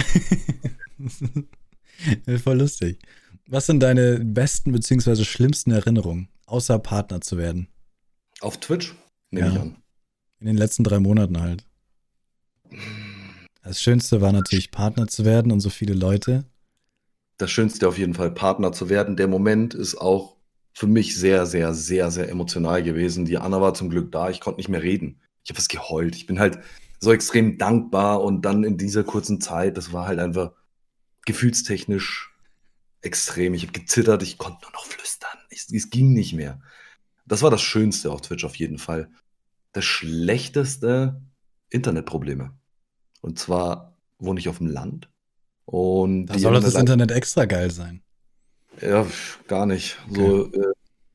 Voll 2.43 2.57
lustig. 2.57 2.99
Was 3.47 3.65
sind 3.65 3.81
deine 3.81 4.19
besten 4.19 4.71
bzw. 4.71 5.23
schlimmsten 5.23 5.71
Erinnerungen, 5.71 6.29
außer 6.45 6.79
Partner 6.79 7.21
zu 7.21 7.37
werden? 7.37 7.67
Auf 8.39 8.59
Twitch? 8.59 8.95
Nehme 9.29 9.47
ja. 9.47 9.53
ich 9.53 9.59
an. 9.59 9.75
In 10.39 10.47
den 10.47 10.57
letzten 10.57 10.83
drei 10.83 10.99
Monaten 10.99 11.39
halt. 11.39 11.65
Das 13.63 13.81
Schönste 13.81 14.21
war 14.21 14.31
natürlich, 14.31 14.71
Partner 14.71 15.07
zu 15.07 15.25
werden 15.25 15.51
und 15.51 15.59
so 15.59 15.69
viele 15.69 15.93
Leute. 15.93 16.45
Das 17.37 17.51
Schönste 17.51 17.87
auf 17.87 17.97
jeden 17.97 18.13
Fall, 18.13 18.31
Partner 18.31 18.71
zu 18.71 18.89
werden. 18.89 19.17
Der 19.17 19.27
Moment 19.27 19.73
ist 19.73 19.95
auch 19.95 20.37
für 20.73 20.87
mich 20.87 21.15
sehr, 21.15 21.45
sehr, 21.45 21.73
sehr, 21.73 22.11
sehr 22.11 22.29
emotional 22.29 22.83
gewesen. 22.83 23.25
Die 23.25 23.37
Anna 23.37 23.61
war 23.61 23.73
zum 23.73 23.89
Glück 23.89 24.11
da. 24.11 24.29
Ich 24.29 24.39
konnte 24.39 24.59
nicht 24.59 24.69
mehr 24.69 24.83
reden. 24.83 25.21
Ich 25.43 25.49
habe 25.49 25.59
es 25.59 25.67
geheult. 25.67 26.15
Ich 26.15 26.25
bin 26.25 26.39
halt 26.39 26.59
so 26.99 27.11
extrem 27.11 27.57
dankbar 27.57 28.21
und 28.21 28.43
dann 28.43 28.63
in 28.63 28.77
dieser 28.77 29.03
kurzen 29.03 29.41
Zeit, 29.41 29.75
das 29.75 29.91
war 29.91 30.07
halt 30.07 30.19
einfach 30.19 30.53
gefühlstechnisch 31.25 32.33
extrem. 33.01 33.53
Ich 33.53 33.63
habe 33.63 33.73
gezittert, 33.73 34.23
ich 34.23 34.37
konnte 34.37 34.59
nur 34.63 34.71
noch 34.71 34.85
flüstern. 34.85 35.37
Ich, 35.49 35.67
es 35.71 35.89
ging 35.89 36.13
nicht 36.13 36.33
mehr. 36.33 36.61
Das 37.25 37.41
war 37.41 37.49
das 37.49 37.61
Schönste 37.61 38.11
auf 38.11 38.21
Twitch 38.21 38.43
auf 38.43 38.55
jeden 38.55 38.77
Fall. 38.77 39.09
Das 39.73 39.85
schlechteste 39.85 41.21
Internetprobleme. 41.69 42.53
Und 43.21 43.39
zwar 43.39 43.97
wohne 44.19 44.39
ich 44.39 44.49
auf 44.49 44.59
dem 44.59 44.67
Land. 44.67 45.09
Und 45.65 46.27
da 46.27 46.37
soll 46.37 46.59
das 46.59 46.75
Internet 46.75 47.11
extra 47.11 47.45
geil 47.45 47.71
sein. 47.71 48.03
Ja, 48.79 49.05
gar 49.47 49.65
nicht. 49.65 49.97
Okay. 50.09 50.15
So 50.15 50.45
äh, 50.53 50.73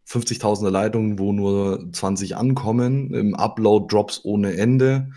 50.000er 0.08 0.70
Leitungen, 0.70 1.18
wo 1.18 1.32
nur 1.32 1.92
20 1.92 2.36
ankommen, 2.36 3.12
im 3.12 3.34
Upload 3.34 3.86
Drops 3.88 4.20
ohne 4.24 4.56
Ende. 4.56 5.10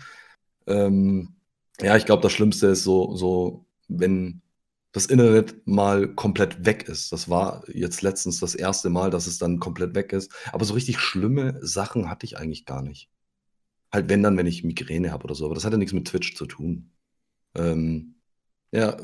Ähm, 0.66 1.34
ja, 1.80 1.96
ich 1.96 2.06
glaube, 2.06 2.22
das 2.22 2.32
Schlimmste 2.32 2.68
ist 2.68 2.82
so 2.82 3.14
so, 3.14 3.66
wenn 3.88 4.42
das 4.92 5.06
Internet 5.06 5.66
mal 5.66 6.12
komplett 6.14 6.64
weg 6.64 6.88
ist. 6.88 7.12
Das 7.12 7.28
war 7.28 7.62
jetzt 7.68 8.02
letztens 8.02 8.40
das 8.40 8.54
erste 8.54 8.90
Mal, 8.90 9.10
dass 9.10 9.26
es 9.26 9.38
dann 9.38 9.60
komplett 9.60 9.94
weg 9.94 10.12
ist. 10.12 10.32
Aber 10.52 10.64
so 10.64 10.74
richtig 10.74 10.98
schlimme 10.98 11.58
Sachen 11.62 12.10
hatte 12.10 12.26
ich 12.26 12.36
eigentlich 12.36 12.64
gar 12.64 12.82
nicht. 12.82 13.08
Halt, 13.92 14.08
wenn 14.08 14.22
dann, 14.22 14.36
wenn 14.36 14.46
ich 14.46 14.64
Migräne 14.64 15.12
habe 15.12 15.24
oder 15.24 15.34
so, 15.34 15.46
aber 15.46 15.54
das 15.54 15.64
hat 15.64 15.72
ja 15.72 15.78
nichts 15.78 15.92
mit 15.92 16.08
Twitch 16.08 16.34
zu 16.34 16.46
tun. 16.46 16.90
Ähm, 17.54 18.16
ja, 18.72 18.96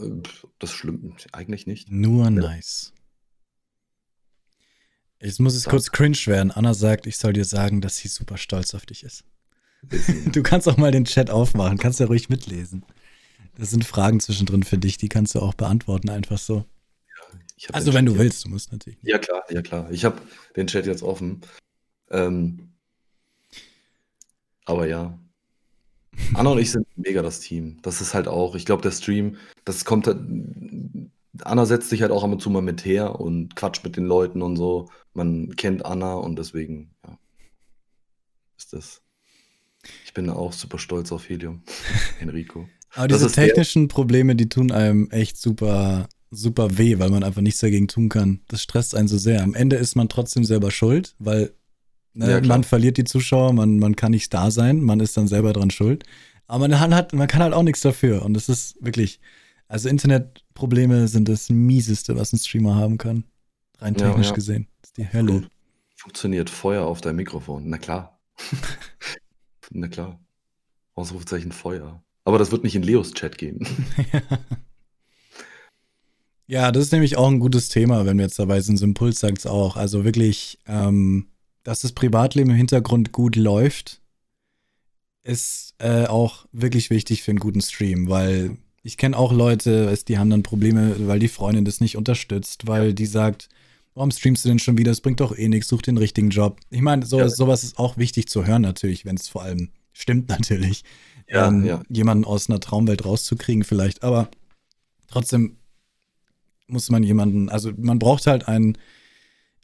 das 0.58 0.72
stimmt 0.72 1.26
eigentlich 1.32 1.66
nicht. 1.66 1.90
Nur 1.90 2.30
nice. 2.30 2.92
Jetzt 5.20 5.40
muss 5.40 5.54
es 5.54 5.62
Danke. 5.64 5.76
kurz 5.76 5.92
cringe 5.92 6.18
werden. 6.26 6.50
Anna 6.50 6.74
sagt, 6.74 7.06
ich 7.06 7.16
soll 7.16 7.32
dir 7.32 7.44
sagen, 7.44 7.80
dass 7.80 7.96
sie 7.96 8.08
super 8.08 8.36
stolz 8.36 8.74
auf 8.74 8.86
dich 8.86 9.02
ist. 9.02 9.24
Du 10.32 10.42
kannst 10.42 10.68
auch 10.68 10.76
mal 10.76 10.90
den 10.90 11.04
Chat 11.04 11.30
aufmachen, 11.30 11.78
kannst 11.78 12.00
ja 12.00 12.06
ruhig 12.06 12.28
mitlesen. 12.28 12.84
Das 13.56 13.70
sind 13.70 13.84
Fragen 13.84 14.20
zwischendrin 14.20 14.62
für 14.62 14.78
dich, 14.78 14.98
die 14.98 15.08
kannst 15.08 15.34
du 15.34 15.40
auch 15.40 15.54
beantworten, 15.54 16.10
einfach 16.10 16.38
so. 16.38 16.64
Hab 17.64 17.74
Also, 17.74 17.94
wenn 17.94 18.04
Chat 18.04 18.14
du 18.14 18.18
willst, 18.18 18.44
du 18.44 18.50
musst 18.50 18.72
natürlich. 18.72 18.98
Ja 19.02 19.18
klar, 19.18 19.44
ja 19.50 19.62
klar. 19.62 19.90
Ich 19.90 20.04
habe 20.04 20.20
den 20.56 20.66
Chat 20.66 20.86
jetzt 20.86 21.02
offen. 21.02 21.40
Ähm, 22.10 22.72
aber 24.66 24.86
ja. 24.86 25.18
Anna 26.34 26.50
und 26.50 26.58
ich 26.58 26.70
sind 26.70 26.86
mega 26.96 27.22
das 27.22 27.40
Team. 27.40 27.78
Das 27.82 28.00
ist 28.00 28.14
halt 28.14 28.28
auch, 28.28 28.54
ich 28.54 28.66
glaube, 28.66 28.82
der 28.82 28.90
Stream, 28.90 29.36
das 29.64 29.84
kommt 29.84 30.06
halt, 30.06 30.18
Anna 31.44 31.66
setzt 31.66 31.88
sich 31.90 32.02
halt 32.02 32.10
auch 32.12 32.24
ab 32.24 32.30
und 32.30 32.40
zu 32.40 32.50
mal 32.50 32.62
mit 32.62 32.84
her 32.84 33.20
und 33.20 33.56
quatscht 33.56 33.84
mit 33.84 33.96
den 33.96 34.04
Leuten 34.06 34.42
und 34.42 34.56
so. 34.56 34.88
Man 35.14 35.54
kennt 35.56 35.84
Anna 35.84 36.14
und 36.14 36.38
deswegen, 36.38 36.94
ja, 37.06 37.18
ist 38.58 38.72
das. 38.72 39.02
Ich 40.04 40.14
bin 40.14 40.28
auch 40.30 40.52
super 40.52 40.78
stolz 40.78 41.12
auf 41.12 41.28
Helium, 41.28 41.62
Enrico. 42.20 42.68
Aber 42.94 43.08
diese 43.08 43.26
ist 43.26 43.36
der- 43.36 43.46
technischen 43.48 43.88
Probleme, 43.88 44.34
die 44.36 44.48
tun 44.48 44.72
einem 44.72 45.10
echt 45.10 45.36
super, 45.36 46.08
super 46.30 46.78
weh, 46.78 46.98
weil 46.98 47.10
man 47.10 47.22
einfach 47.22 47.42
nichts 47.42 47.60
dagegen 47.60 47.88
tun 47.88 48.08
kann. 48.08 48.40
Das 48.48 48.62
stresst 48.62 48.94
einen 48.94 49.08
so 49.08 49.18
sehr. 49.18 49.42
Am 49.42 49.54
Ende 49.54 49.76
ist 49.76 49.94
man 49.96 50.08
trotzdem 50.08 50.44
selber 50.44 50.70
schuld, 50.70 51.14
weil 51.18 51.52
ne, 52.14 52.30
Ja, 52.30 52.40
man 52.40 52.64
verliert 52.64 52.96
die 52.96 53.04
Zuschauer, 53.04 53.52
man, 53.52 53.78
man 53.78 53.96
kann 53.96 54.12
nicht 54.12 54.32
da 54.32 54.50
sein, 54.50 54.80
man 54.80 55.00
ist 55.00 55.16
dann 55.16 55.28
selber 55.28 55.52
dran 55.52 55.70
schuld. 55.70 56.04
Aber 56.48 56.68
man, 56.68 56.78
hat, 56.94 57.12
man 57.12 57.26
kann 57.28 57.42
halt 57.42 57.52
auch 57.54 57.62
nichts 57.64 57.80
dafür. 57.80 58.24
Und 58.24 58.34
das 58.34 58.48
ist 58.48 58.76
wirklich, 58.84 59.20
also 59.68 59.88
Internetprobleme 59.88 61.08
sind 61.08 61.28
das 61.28 61.50
Mieseste, 61.50 62.16
was 62.16 62.32
ein 62.32 62.38
Streamer 62.38 62.74
haben 62.76 62.98
kann. 62.98 63.24
Rein 63.78 63.94
Ja, 63.94 64.08
technisch 64.08 64.28
ja. 64.28 64.32
gesehen. 64.34 64.68
Das 64.80 64.90
ist 64.90 64.96
die 64.96 65.12
Hölle. 65.12 65.32
Gut. 65.40 65.50
Funktioniert 65.96 66.50
Feuer 66.50 66.84
auf 66.84 67.00
deinem 67.00 67.16
Mikrofon? 67.16 67.68
Na 67.68 67.78
klar. 67.78 68.20
Na 69.70 69.88
klar. 69.88 70.20
Ausrufezeichen 70.94 71.52
Feuer. 71.52 72.02
Aber 72.24 72.38
das 72.38 72.50
wird 72.50 72.64
nicht 72.64 72.76
in 72.76 72.82
Leos 72.82 73.12
Chat 73.12 73.38
gehen. 73.38 73.66
Ja, 76.48 76.70
das 76.70 76.84
ist 76.84 76.92
nämlich 76.92 77.16
auch 77.16 77.28
ein 77.28 77.40
gutes 77.40 77.68
Thema, 77.68 78.06
wenn 78.06 78.18
wir 78.18 78.24
jetzt 78.24 78.38
dabei 78.38 78.60
sind. 78.60 78.80
Impuls 78.80 79.18
sagt 79.18 79.38
es 79.38 79.46
auch. 79.46 79.76
Also 79.76 80.04
wirklich, 80.04 80.58
ähm, 80.66 81.26
dass 81.64 81.80
das 81.80 81.92
Privatleben 81.92 82.50
im 82.50 82.56
Hintergrund 82.56 83.10
gut 83.10 83.34
läuft, 83.34 84.00
ist 85.24 85.74
äh, 85.78 86.06
auch 86.06 86.46
wirklich 86.52 86.88
wichtig 86.90 87.22
für 87.22 87.32
einen 87.32 87.40
guten 87.40 87.60
Stream, 87.60 88.08
weil 88.08 88.58
ich 88.86 88.96
kenne 88.96 89.18
auch 89.18 89.32
Leute, 89.32 89.92
die 90.06 90.16
haben 90.16 90.30
dann 90.30 90.44
Probleme, 90.44 90.94
weil 91.08 91.18
die 91.18 91.26
Freundin 91.26 91.64
das 91.64 91.80
nicht 91.80 91.96
unterstützt, 91.96 92.68
weil 92.68 92.94
die 92.94 93.06
sagt, 93.06 93.48
warum 93.94 94.12
streamst 94.12 94.44
du 94.44 94.48
denn 94.48 94.60
schon 94.60 94.78
wieder? 94.78 94.92
Das 94.92 95.00
bringt 95.00 95.18
doch 95.18 95.36
eh 95.36 95.48
nichts, 95.48 95.68
such 95.68 95.82
den 95.82 95.96
richtigen 95.98 96.30
Job. 96.30 96.60
Ich 96.70 96.82
meine, 96.82 97.04
so, 97.04 97.18
Ja. 97.18 97.28
sowas 97.28 97.64
ist 97.64 97.80
auch 97.80 97.96
wichtig 97.96 98.28
zu 98.28 98.46
hören 98.46 98.62
natürlich, 98.62 99.04
wenn 99.04 99.16
es 99.16 99.26
vor 99.28 99.42
allem 99.42 99.70
stimmt 99.92 100.28
natürlich. 100.28 100.84
Ja, 101.28 101.48
ähm, 101.48 101.64
ja. 101.64 101.82
Jemanden 101.88 102.24
aus 102.24 102.48
einer 102.48 102.60
Traumwelt 102.60 103.04
rauszukriegen 103.04 103.64
vielleicht, 103.64 104.04
aber 104.04 104.28
trotzdem 105.08 105.56
muss 106.68 106.88
man 106.88 107.02
jemanden, 107.02 107.48
also 107.48 107.72
man 107.76 107.98
braucht 107.98 108.28
halt 108.28 108.46
ein, 108.46 108.78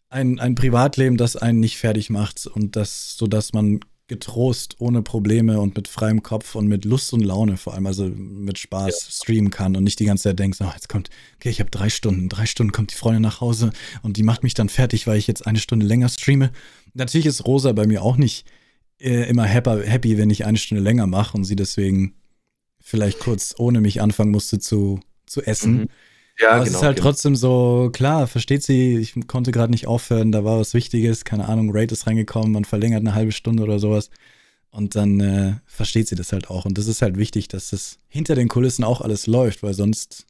ein, 0.09 0.41
ein 0.41 0.57
Privatleben, 0.57 1.17
das 1.17 1.37
einen 1.37 1.61
nicht 1.61 1.77
fertig 1.79 2.11
macht 2.11 2.49
und 2.49 2.75
das, 2.75 3.17
sodass 3.17 3.53
man 3.53 3.79
getrost, 4.13 4.77
ohne 4.79 5.01
Probleme 5.01 5.59
und 5.59 5.75
mit 5.75 5.89
freiem 5.89 6.23
Kopf 6.23 6.55
und 6.55 6.69
mit 6.69 6.85
Lust 6.85 7.15
und 7.15 7.23
Laune 7.23 7.57
vor 7.57 7.73
allem, 7.73 7.87
also 7.87 8.05
mit 8.05 8.59
Spaß 8.59 9.09
streamen 9.11 9.51
kann 9.51 9.75
und 9.75 9.85
nicht 9.85 9.99
die 10.01 10.05
ganze 10.05 10.25
Zeit 10.25 10.39
denkst, 10.39 10.59
oh, 10.61 10.71
jetzt 10.75 10.91
kommt, 10.91 11.09
okay, 11.37 11.49
ich 11.49 11.61
habe 11.61 11.71
drei 11.71 11.89
Stunden, 11.89 12.29
drei 12.29 12.45
Stunden 12.45 12.73
kommt 12.73 12.91
die 12.91 12.97
Freundin 12.97 13.23
nach 13.23 13.41
Hause 13.41 13.73
und 14.03 14.19
die 14.19 14.23
macht 14.23 14.43
mich 14.43 14.53
dann 14.53 14.69
fertig, 14.69 15.07
weil 15.07 15.17
ich 15.17 15.27
jetzt 15.27 15.47
eine 15.47 15.59
Stunde 15.59 15.87
länger 15.87 16.11
streame. 16.11 16.53
Natürlich 16.93 17.27
ist 17.27 17.47
Rosa 17.47 17.73
bei 17.73 17.87
mir 17.87 18.03
auch 18.03 18.19
nicht 18.19 18.47
äh, 19.01 19.29
immer 19.31 19.45
happy, 19.45 19.83
happy, 19.87 20.19
wenn 20.19 20.29
ich 20.29 20.45
eine 20.45 20.59
Stunde 20.59 20.83
länger 20.83 21.07
mache 21.07 21.37
und 21.37 21.45
sie 21.45 21.57
deswegen 21.57 22.15
vielleicht 22.81 23.19
kurz 23.19 23.55
ohne 23.57 23.81
mich 23.81 24.03
anfangen 24.03 24.31
musste 24.31 24.59
zu, 24.59 25.01
zu 25.25 25.41
essen. 25.41 25.73
Mhm. 25.73 25.89
Ja, 26.39 26.53
Aber 26.53 26.65
genau. 26.65 26.71
es 26.71 26.75
ist 26.77 26.83
halt 26.83 26.97
genau. 26.97 27.09
trotzdem 27.11 27.37
so, 27.37 27.91
klar, 27.93 28.27
versteht 28.27 28.63
sie, 28.63 28.97
ich 28.99 29.15
konnte 29.27 29.53
gerade 29.53 29.71
nicht 29.71 29.87
aufhören, 29.87 30.33
da 30.33 30.45
war 30.45 30.59
was 30.59 30.75
Wichtiges, 30.75 31.25
keine 31.25 31.49
Ahnung, 31.49 31.71
Raid 31.73 31.93
ist 31.93 32.07
reingekommen, 32.07 32.53
man 32.53 32.65
verlängert 32.65 33.01
eine 33.01 33.15
halbe 33.15 33.33
Stunde 33.33 33.63
oder 33.63 33.79
sowas. 33.79 34.11
Und 34.71 34.97
dann 34.97 35.21
äh, 35.21 35.57
versteht 35.67 36.09
sie 36.09 36.15
das 36.17 36.33
halt 36.33 36.49
auch. 36.51 36.65
Und 36.65 36.79
das 36.79 36.87
ist 36.87 37.03
halt 37.03 37.19
wichtig, 37.19 37.49
dass 37.49 37.71
das 37.71 37.99
hinter 38.09 38.35
den 38.35 38.49
Kulissen 38.49 38.85
auch 38.85 39.03
alles 39.03 39.27
läuft, 39.27 39.63
weil 39.63 39.75
sonst 39.75 40.27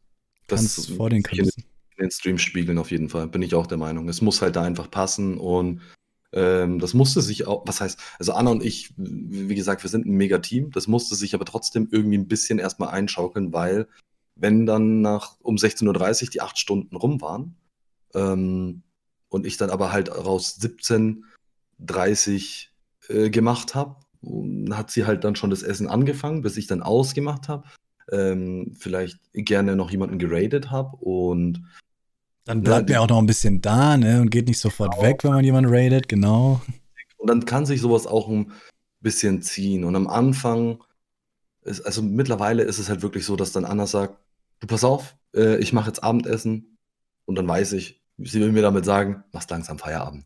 kann 0.49 0.65
Das 0.65 0.79
es 0.79 0.87
vor 0.89 1.11
den 1.11 1.23
Kulissen. 1.23 1.65
in 1.97 2.05
den 2.07 2.11
Stream 2.11 2.39
spiegeln 2.39 2.79
auf 2.79 2.91
jeden 2.91 3.09
Fall, 3.09 3.29
bin 3.29 3.43
ich 3.43 3.55
auch 3.55 3.67
der 3.69 3.79
Meinung. 3.79 4.09
Es 4.09 4.21
muss 4.21 4.43
halt 4.43 4.57
da 4.57 4.63
einfach 4.63 4.91
passen 4.91 5.39
und 5.39 5.81
ähm, 6.33 6.79
das 6.81 6.95
musste 6.95 7.21
sich 7.23 7.47
auch, 7.47 7.63
was 7.67 7.81
heißt, 7.81 7.99
also 8.19 8.33
Anna 8.33 8.51
und 8.51 8.65
ich, 8.65 8.93
wie 8.97 9.49
wie 9.51 9.55
gesagt, 9.55 9.83
wir 9.85 9.91
sind 9.91 10.07
ein 10.07 10.17
Mega-Team, 10.17 10.71
das 10.73 10.87
musste 10.89 11.15
sich 11.15 11.35
aber 11.35 11.45
trotzdem 11.45 11.89
irgendwie 11.93 12.19
ein 12.19 12.27
bisschen 12.29 12.59
erstmal 12.59 12.89
einschaukeln, 12.91 13.53
weil 13.53 13.87
wenn 14.35 14.67
dann 14.67 15.01
nach 15.01 15.37
um 15.41 15.57
16.30 15.57 16.25
Uhr 16.25 16.31
die 16.31 16.41
acht 16.41 16.59
Stunden 16.59 16.97
rum 16.97 17.21
waren 17.21 17.57
ähm, 18.15 18.83
und 19.29 19.47
ich 19.47 19.57
dann 19.57 19.71
aber 19.71 19.93
halt 19.93 20.11
raus 20.11 20.59
17.30 20.61 22.67
äh, 23.09 23.31
gemacht 23.31 23.75
habe, 23.75 23.97
hat 24.71 24.91
sie 24.91 25.07
halt 25.07 25.25
dann 25.25 25.37
schon 25.37 25.51
das 25.51 25.63
Essen 25.63 25.89
angefangen, 25.89 26.43
bis 26.43 26.57
ich 26.57 26.67
dann 26.67 26.83
ausgemacht 26.83 27.49
habe. 27.49 27.69
Ähm, 28.11 28.75
vielleicht 28.79 29.19
gerne 29.33 29.77
noch 29.77 29.91
jemanden 29.91 30.19
geradet 30.19 30.71
habe 30.71 30.97
und 30.97 31.63
Dann 32.45 32.63
bleibt 32.63 32.89
Ja, 32.89 32.91
mir 32.91 33.01
auch 33.01 33.09
noch 33.09 33.19
ein 33.19 33.27
bisschen 33.27 33.61
da, 33.61 33.97
ne? 33.97 34.21
Und 34.21 34.31
geht 34.31 34.49
nicht 34.49 34.61
sofort 34.61 35.01
weg, 35.01 35.25
wenn 35.25 35.33
man 35.33 35.45
jemanden 35.45 35.73
raidet, 35.73 36.09
genau. 36.09 36.61
Und 37.17 37.29
dann 37.29 37.45
kann 37.45 37.67
sich 37.67 37.81
sowas 37.81 38.07
auch 38.07 38.29
ein 38.29 38.53
bisschen 39.01 39.43
ziehen. 39.43 39.85
Und 39.85 39.97
am 39.97 40.09
Anfang, 40.09 40.83
ist, 41.63 41.81
also 41.83 42.03
mittlerweile 42.03 42.65
ist 42.65 42.79
es 42.79 42.89
halt 42.89 43.03
wirklich 43.03 43.25
so, 43.25 43.37
dass 43.37 43.53
dann 43.53 43.65
Anna 43.65 43.87
sagt, 43.87 44.19
du 44.63 44.67
pass 44.69 44.85
auf, 44.85 45.17
äh, 45.35 45.59
ich 45.59 45.73
mache 45.73 45.89
jetzt 45.89 46.03
Abendessen 46.03 46.79
und 47.27 47.35
dann 47.35 47.47
weiß 47.49 47.73
ich, 47.75 48.01
sie 48.19 48.41
will 48.41 48.53
mir 48.53 48.63
damit 48.63 48.85
sagen, 48.85 49.25
machst 49.33 49.51
langsam 49.51 49.79
Feierabend. 49.79 50.25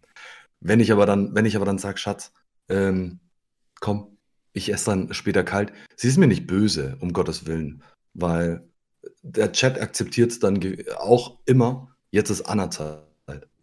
Wenn 0.61 0.79
ich 0.81 0.93
aber 0.93 1.07
dann, 1.07 1.35
wenn 1.35 1.47
ich 1.47 1.57
aber 1.57 1.65
dann 1.65 1.79
sage, 1.79 1.99
Schatz, 1.99 2.33
ähm, 2.69 3.19
komm, 3.81 4.19
ich 4.53 4.73
esse 4.73 4.91
dann 4.91 5.13
später 5.15 5.43
kalt, 5.43 5.73
sie 5.97 6.09
ist 6.09 6.19
mir 6.19 6.27
nicht 6.27 6.47
böse, 6.47 6.97
um 7.01 7.13
Gottes 7.13 7.47
Willen, 7.47 7.83
weil 8.15 8.69
der 9.23 9.53
Chat 9.53 9.81
akzeptiert 9.81 10.33
es 10.33 10.39
dann 10.39 10.61
auch 10.99 11.39
immer, 11.47 11.95
jetzt 12.11 12.31
ist 12.31 12.43
Anna 12.43 12.71
Zeit. 12.71 13.03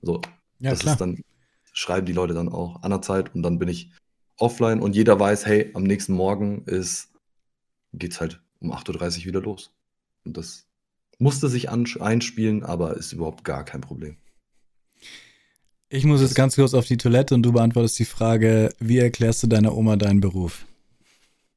So, 0.02 0.22
Ja, 0.60 0.72
das 0.72 0.80
klar. 0.80 0.94
ist 0.94 1.02
dann, 1.02 1.24
schreiben 1.72 2.06
die 2.06 2.14
Leute 2.14 2.34
dann 2.34 2.50
auch 2.50 2.82
an 2.82 2.91
der 2.91 3.02
Zeit 3.02 3.34
und 3.36 3.44
dann 3.44 3.60
bin 3.60 3.70
ich 3.70 3.91
offline 4.38 4.82
und 4.82 4.95
jeder 4.95 5.20
weiß, 5.20 5.45
hey, 5.45 5.72
am 5.74 5.84
nächsten 5.84 6.14
Morgen 6.14 6.64
ist, 6.66 7.12
geht's 7.94 8.20
halt 8.20 8.41
um 8.60 8.72
8.30 8.72 9.20
Uhr 9.20 9.26
wieder 9.26 9.41
los. 9.41 9.72
Und 10.26 10.38
das 10.38 10.68
musste 11.20 11.50
sich 11.50 11.70
einspielen, 11.72 12.64
aber 12.64 12.98
ist 12.98 13.14
überhaupt 13.14 13.44
gar 13.44 13.66
kein 13.66 13.82
Problem. 13.82 14.18
Ich 15.88 16.04
muss 16.04 16.20
jetzt 16.22 16.36
ganz 16.36 16.56
kurz 16.56 16.74
auf 16.74 16.88
die 16.88 16.98
Toilette 16.98 17.34
und 17.36 17.44
du 17.44 17.54
beantwortest 17.54 17.98
die 18.00 18.04
Frage, 18.06 18.74
wie 18.80 18.98
erklärst 18.98 19.44
du 19.44 19.48
deiner 19.48 19.76
Oma 19.78 19.95
deinen 19.95 20.20
Beruf? 20.20 20.66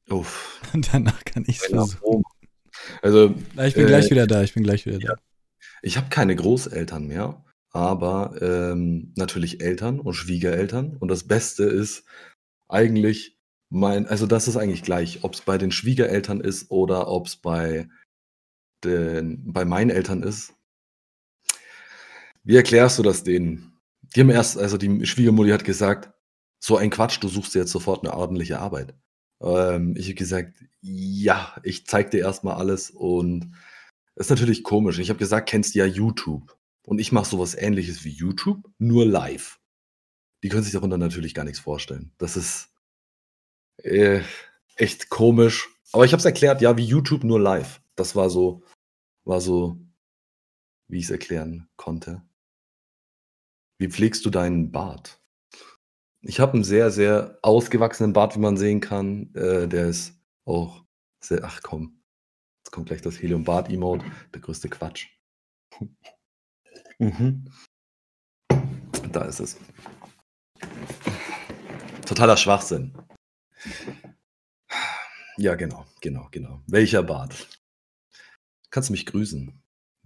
Uff. 0.09 0.61
Und 0.73 0.89
danach 0.93 1.23
kann 1.25 1.43
ich 1.47 1.57
es 1.59 1.67
Ja, 1.69 1.69
versuchen. 1.69 2.23
Also, 3.01 3.35
Ich 3.67 3.75
bin 3.75 3.85
Äh, 3.85 3.87
gleich 3.87 4.09
wieder 4.11 4.27
da, 4.27 4.43
ich 4.43 4.53
bin 4.53 4.63
gleich 4.63 4.85
wieder 4.85 4.99
da. 4.99 5.15
ich 5.81 5.97
habe 5.97 6.09
keine 6.09 6.35
Großeltern 6.35 7.07
mehr, 7.07 7.43
aber 7.71 8.35
ähm, 8.41 9.13
natürlich 9.15 9.61
Eltern 9.61 9.99
und 9.99 10.13
Schwiegereltern. 10.13 10.95
Und 10.97 11.09
das 11.09 11.27
Beste 11.27 11.63
ist 11.63 12.03
eigentlich 12.67 13.37
mein, 13.69 14.07
also 14.07 14.25
das 14.27 14.47
ist 14.47 14.57
eigentlich 14.57 14.83
gleich, 14.83 15.23
ob 15.23 15.33
es 15.35 15.41
bei 15.41 15.57
den 15.57 15.71
Schwiegereltern 15.71 16.41
ist 16.41 16.71
oder 16.71 17.07
ob 17.09 17.27
es 17.27 17.35
bei 17.37 17.89
den, 18.83 19.51
bei 19.51 19.65
meinen 19.65 19.89
Eltern 19.89 20.23
ist. 20.23 20.53
Wie 22.43 22.55
erklärst 22.55 22.99
du 22.99 23.03
das 23.03 23.23
denen? 23.23 23.79
Die 24.15 24.21
haben 24.21 24.29
erst, 24.29 24.57
also 24.57 24.77
die 24.77 25.05
Schwiegermutter 25.05 25.53
hat 25.53 25.65
gesagt, 25.65 26.11
so 26.59 26.77
ein 26.77 26.89
Quatsch, 26.89 27.17
du 27.21 27.27
suchst 27.27 27.55
dir 27.55 27.59
jetzt 27.59 27.71
sofort 27.71 28.03
eine 28.03 28.13
ordentliche 28.15 28.59
Arbeit. 28.59 28.95
Ähm, 29.41 29.95
ich 29.97 30.05
habe 30.05 30.15
gesagt, 30.15 30.63
ja, 30.81 31.55
ich 31.63 31.85
zeig 31.85 32.11
dir 32.11 32.19
erstmal 32.19 32.55
alles 32.55 32.89
und 32.89 33.51
das 34.15 34.27
ist 34.27 34.31
natürlich 34.31 34.63
komisch. 34.63 34.97
Ich 34.97 35.09
habe 35.09 35.19
gesagt, 35.19 35.49
kennst 35.49 35.75
du 35.75 35.79
ja 35.79 35.85
YouTube. 35.85 36.57
Und 36.83 36.99
ich 36.99 37.11
mache 37.11 37.29
sowas 37.29 37.53
ähnliches 37.53 38.05
wie 38.05 38.09
YouTube, 38.09 38.63
nur 38.79 39.05
live. 39.05 39.59
Die 40.41 40.49
können 40.49 40.63
sich 40.63 40.71
darunter 40.71 40.97
natürlich 40.97 41.33
gar 41.33 41.43
nichts 41.43 41.59
vorstellen. 41.59 42.13
Das 42.17 42.37
ist 42.37 42.69
äh, 43.77 44.21
echt 44.75 45.09
komisch. 45.09 45.69
Aber 45.91 46.05
ich 46.05 46.13
habe 46.13 46.19
es 46.19 46.25
erklärt, 46.25 46.61
ja, 46.61 46.77
wie 46.77 46.85
YouTube 46.85 47.23
nur 47.23 47.39
live. 47.39 47.81
Das 47.97 48.15
war 48.15 48.29
so, 48.29 48.63
war 49.25 49.41
so, 49.41 49.81
wie 50.87 50.99
ich 50.99 51.05
es 51.05 51.11
erklären 51.11 51.67
konnte. 51.75 52.21
Wie 53.79 53.89
pflegst 53.89 54.23
du 54.25 54.29
deinen 54.29 54.71
Bart? 54.71 55.21
Ich 56.21 56.39
habe 56.39 56.53
einen 56.53 56.63
sehr, 56.63 56.91
sehr 56.91 57.37
ausgewachsenen 57.41 58.13
Bart, 58.13 58.35
wie 58.35 58.39
man 58.39 58.55
sehen 58.55 58.81
kann. 58.81 59.33
Äh, 59.33 59.67
der 59.67 59.87
ist 59.87 60.19
auch 60.45 60.85
sehr, 61.23 61.43
ach 61.43 61.61
komm, 61.63 62.01
jetzt 62.59 62.71
kommt 62.71 62.87
gleich 62.87 63.01
das 63.01 63.21
Helium-Bart-Emote, 63.21 64.05
der 64.33 64.41
größte 64.41 64.69
Quatsch. 64.69 65.09
mhm. 66.99 67.51
Da 69.11 69.25
ist 69.25 69.39
es. 69.39 69.57
Totaler 72.05 72.37
Schwachsinn. 72.37 72.95
Ja, 75.37 75.55
genau, 75.55 75.85
genau, 76.01 76.27
genau. 76.31 76.61
Welcher 76.67 77.03
Bart? 77.03 77.56
Kannst 78.77 78.89
du 78.89 78.93
mich 78.93 79.07
grüßen? 79.07 79.59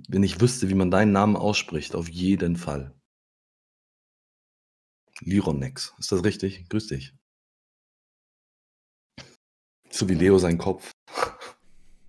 Wenn 0.07 0.23
ich 0.23 0.39
wüsste, 0.39 0.69
wie 0.69 0.75
man 0.75 0.91
deinen 0.91 1.11
Namen 1.11 1.35
ausspricht, 1.35 1.93
auf 1.93 2.07
jeden 2.07 2.55
Fall. 2.55 2.95
Lironex, 5.19 5.93
ist 5.99 6.13
das 6.13 6.23
richtig? 6.23 6.69
Grüß 6.69 6.87
dich. 6.87 7.13
So 9.89 10.07
wie 10.07 10.13
Leo 10.13 10.37
sein 10.37 10.57
Kopf. 10.57 10.93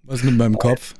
Was 0.04 0.22
mit 0.22 0.36
meinem 0.36 0.56
Kopf? 0.56 0.94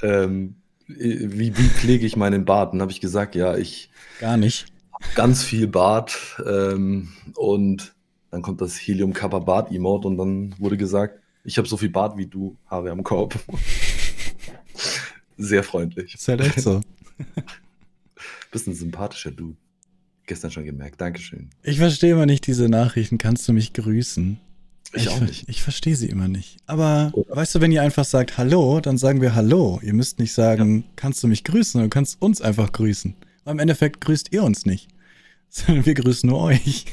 Ähm, 0.00 0.62
wie, 0.86 1.54
wie 1.54 1.68
pflege 1.68 2.06
ich 2.06 2.16
meinen 2.16 2.46
Bart? 2.46 2.72
Dann 2.72 2.80
habe 2.80 2.90
ich 2.90 3.02
gesagt, 3.02 3.34
ja, 3.34 3.58
ich. 3.58 3.90
Gar 4.20 4.38
nicht. 4.38 4.72
Ganz 5.14 5.42
viel 5.42 5.66
Bart. 5.66 6.42
Ähm, 6.46 7.12
und 7.36 7.94
dann 8.30 8.40
kommt 8.40 8.62
das 8.62 8.78
Helium 8.78 9.12
Kappa 9.12 9.40
Bart 9.40 9.70
Emote 9.70 10.08
und 10.08 10.16
dann 10.16 10.58
wurde 10.58 10.78
gesagt, 10.78 11.20
ich 11.44 11.58
habe 11.58 11.68
so 11.68 11.76
viel 11.76 11.90
Bart 11.90 12.16
wie 12.16 12.26
du, 12.26 12.56
Haare 12.64 12.90
am 12.90 13.02
Kopf. 13.02 13.36
Sehr 15.36 15.62
freundlich. 15.62 16.14
Ist 16.14 16.28
halt 16.28 16.40
echt 16.40 16.60
so. 16.60 16.80
Bist 18.52 18.66
ein 18.66 18.74
sympathischer 18.74 19.30
Du. 19.30 19.56
Gestern 20.26 20.50
schon 20.50 20.64
gemerkt. 20.64 21.00
Dankeschön. 21.00 21.50
Ich 21.62 21.78
verstehe 21.78 22.12
immer 22.12 22.26
nicht 22.26 22.46
diese 22.46 22.68
Nachrichten. 22.68 23.18
Kannst 23.18 23.46
du 23.48 23.52
mich 23.52 23.72
grüßen? 23.72 24.40
Ich, 24.94 25.02
ich 25.02 25.08
auch 25.10 25.20
nicht. 25.20 25.48
Ich 25.48 25.62
verstehe 25.62 25.96
sie 25.96 26.08
immer 26.08 26.28
nicht. 26.28 26.58
Aber 26.66 27.10
Oder? 27.12 27.36
weißt 27.36 27.56
du, 27.56 27.60
wenn 27.60 27.72
ihr 27.72 27.82
einfach 27.82 28.04
sagt 28.04 28.38
Hallo, 28.38 28.80
dann 28.80 28.96
sagen 28.96 29.20
wir 29.20 29.34
Hallo. 29.34 29.80
Ihr 29.82 29.92
müsst 29.92 30.18
nicht 30.18 30.32
sagen, 30.32 30.78
ja. 30.78 30.84
kannst 30.96 31.22
du 31.22 31.28
mich 31.28 31.44
grüßen, 31.44 31.82
du 31.82 31.88
kannst 31.88 32.22
uns 32.22 32.40
einfach 32.40 32.72
grüßen. 32.72 33.14
Aber 33.42 33.52
im 33.52 33.58
Endeffekt 33.58 34.00
grüßt 34.00 34.32
ihr 34.32 34.42
uns 34.42 34.64
nicht. 34.64 34.88
Sondern 35.48 35.84
wir 35.84 35.94
grüßen 35.94 36.28
nur 36.28 36.40
euch. 36.40 36.86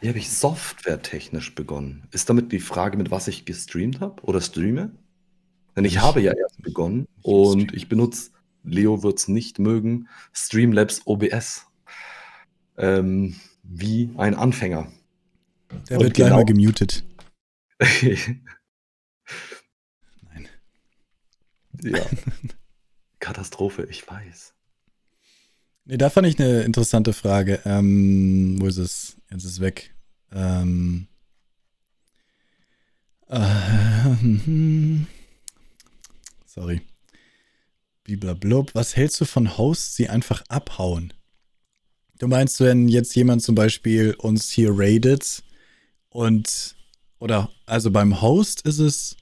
Wie 0.00 0.08
habe 0.08 0.18
ich 0.18 0.30
softwaretechnisch 0.30 1.54
begonnen? 1.54 2.02
Ist 2.10 2.28
damit 2.28 2.50
die 2.50 2.58
Frage, 2.58 2.98
mit 2.98 3.10
was 3.12 3.28
ich 3.28 3.44
gestreamt 3.44 4.00
habe 4.00 4.20
oder 4.22 4.40
streame? 4.40 4.90
Denn 5.76 5.84
ich, 5.84 5.98
habe 5.98 6.20
ja 6.20 6.32
erst 6.32 6.62
begonnen 6.62 7.08
und 7.22 7.72
ich 7.72 7.88
benutze, 7.88 8.30
Leo 8.62 9.02
wird 9.02 9.18
es 9.18 9.28
nicht 9.28 9.58
mögen, 9.58 10.08
Streamlabs 10.32 11.02
OBS. 11.06 11.66
Ähm, 12.76 13.36
wie 13.62 14.10
ein 14.16 14.34
Anfänger. 14.34 14.90
Der 15.88 15.98
und 15.98 16.04
wird 16.04 16.14
gleich 16.14 16.28
genau, 16.28 16.36
mal 16.38 16.44
gemutet. 16.44 17.04
Nein. 20.22 20.48
Ja. 21.82 22.04
Katastrophe, 23.20 23.86
ich 23.88 24.06
weiß. 24.06 24.54
Nee, 25.84 25.96
da 25.96 26.10
fand 26.10 26.26
ich 26.26 26.38
eine 26.38 26.62
interessante 26.62 27.12
Frage. 27.12 27.60
Ähm, 27.64 28.56
wo 28.60 28.66
ist 28.66 28.78
es? 28.78 29.16
Jetzt 29.30 29.44
ist 29.44 29.52
es 29.52 29.60
weg. 29.60 29.94
Ähm, 30.32 31.08
äh, 33.28 33.38
sorry. 36.52 36.82
Blub. 38.04 38.74
Was 38.74 38.96
hältst 38.96 39.20
du 39.20 39.24
von 39.24 39.56
Hosts, 39.56 39.96
die 39.96 40.08
einfach 40.08 40.42
abhauen? 40.48 41.12
Du 42.18 42.28
meinst, 42.28 42.60
wenn 42.60 42.88
jetzt 42.88 43.14
jemand 43.14 43.42
zum 43.42 43.54
Beispiel 43.54 44.14
uns 44.18 44.50
hier 44.50 44.70
raidet 44.72 45.42
und 46.08 46.76
oder 47.18 47.50
also 47.66 47.90
beim 47.90 48.20
Host 48.20 48.62
ist 48.62 48.80
es, 48.80 49.16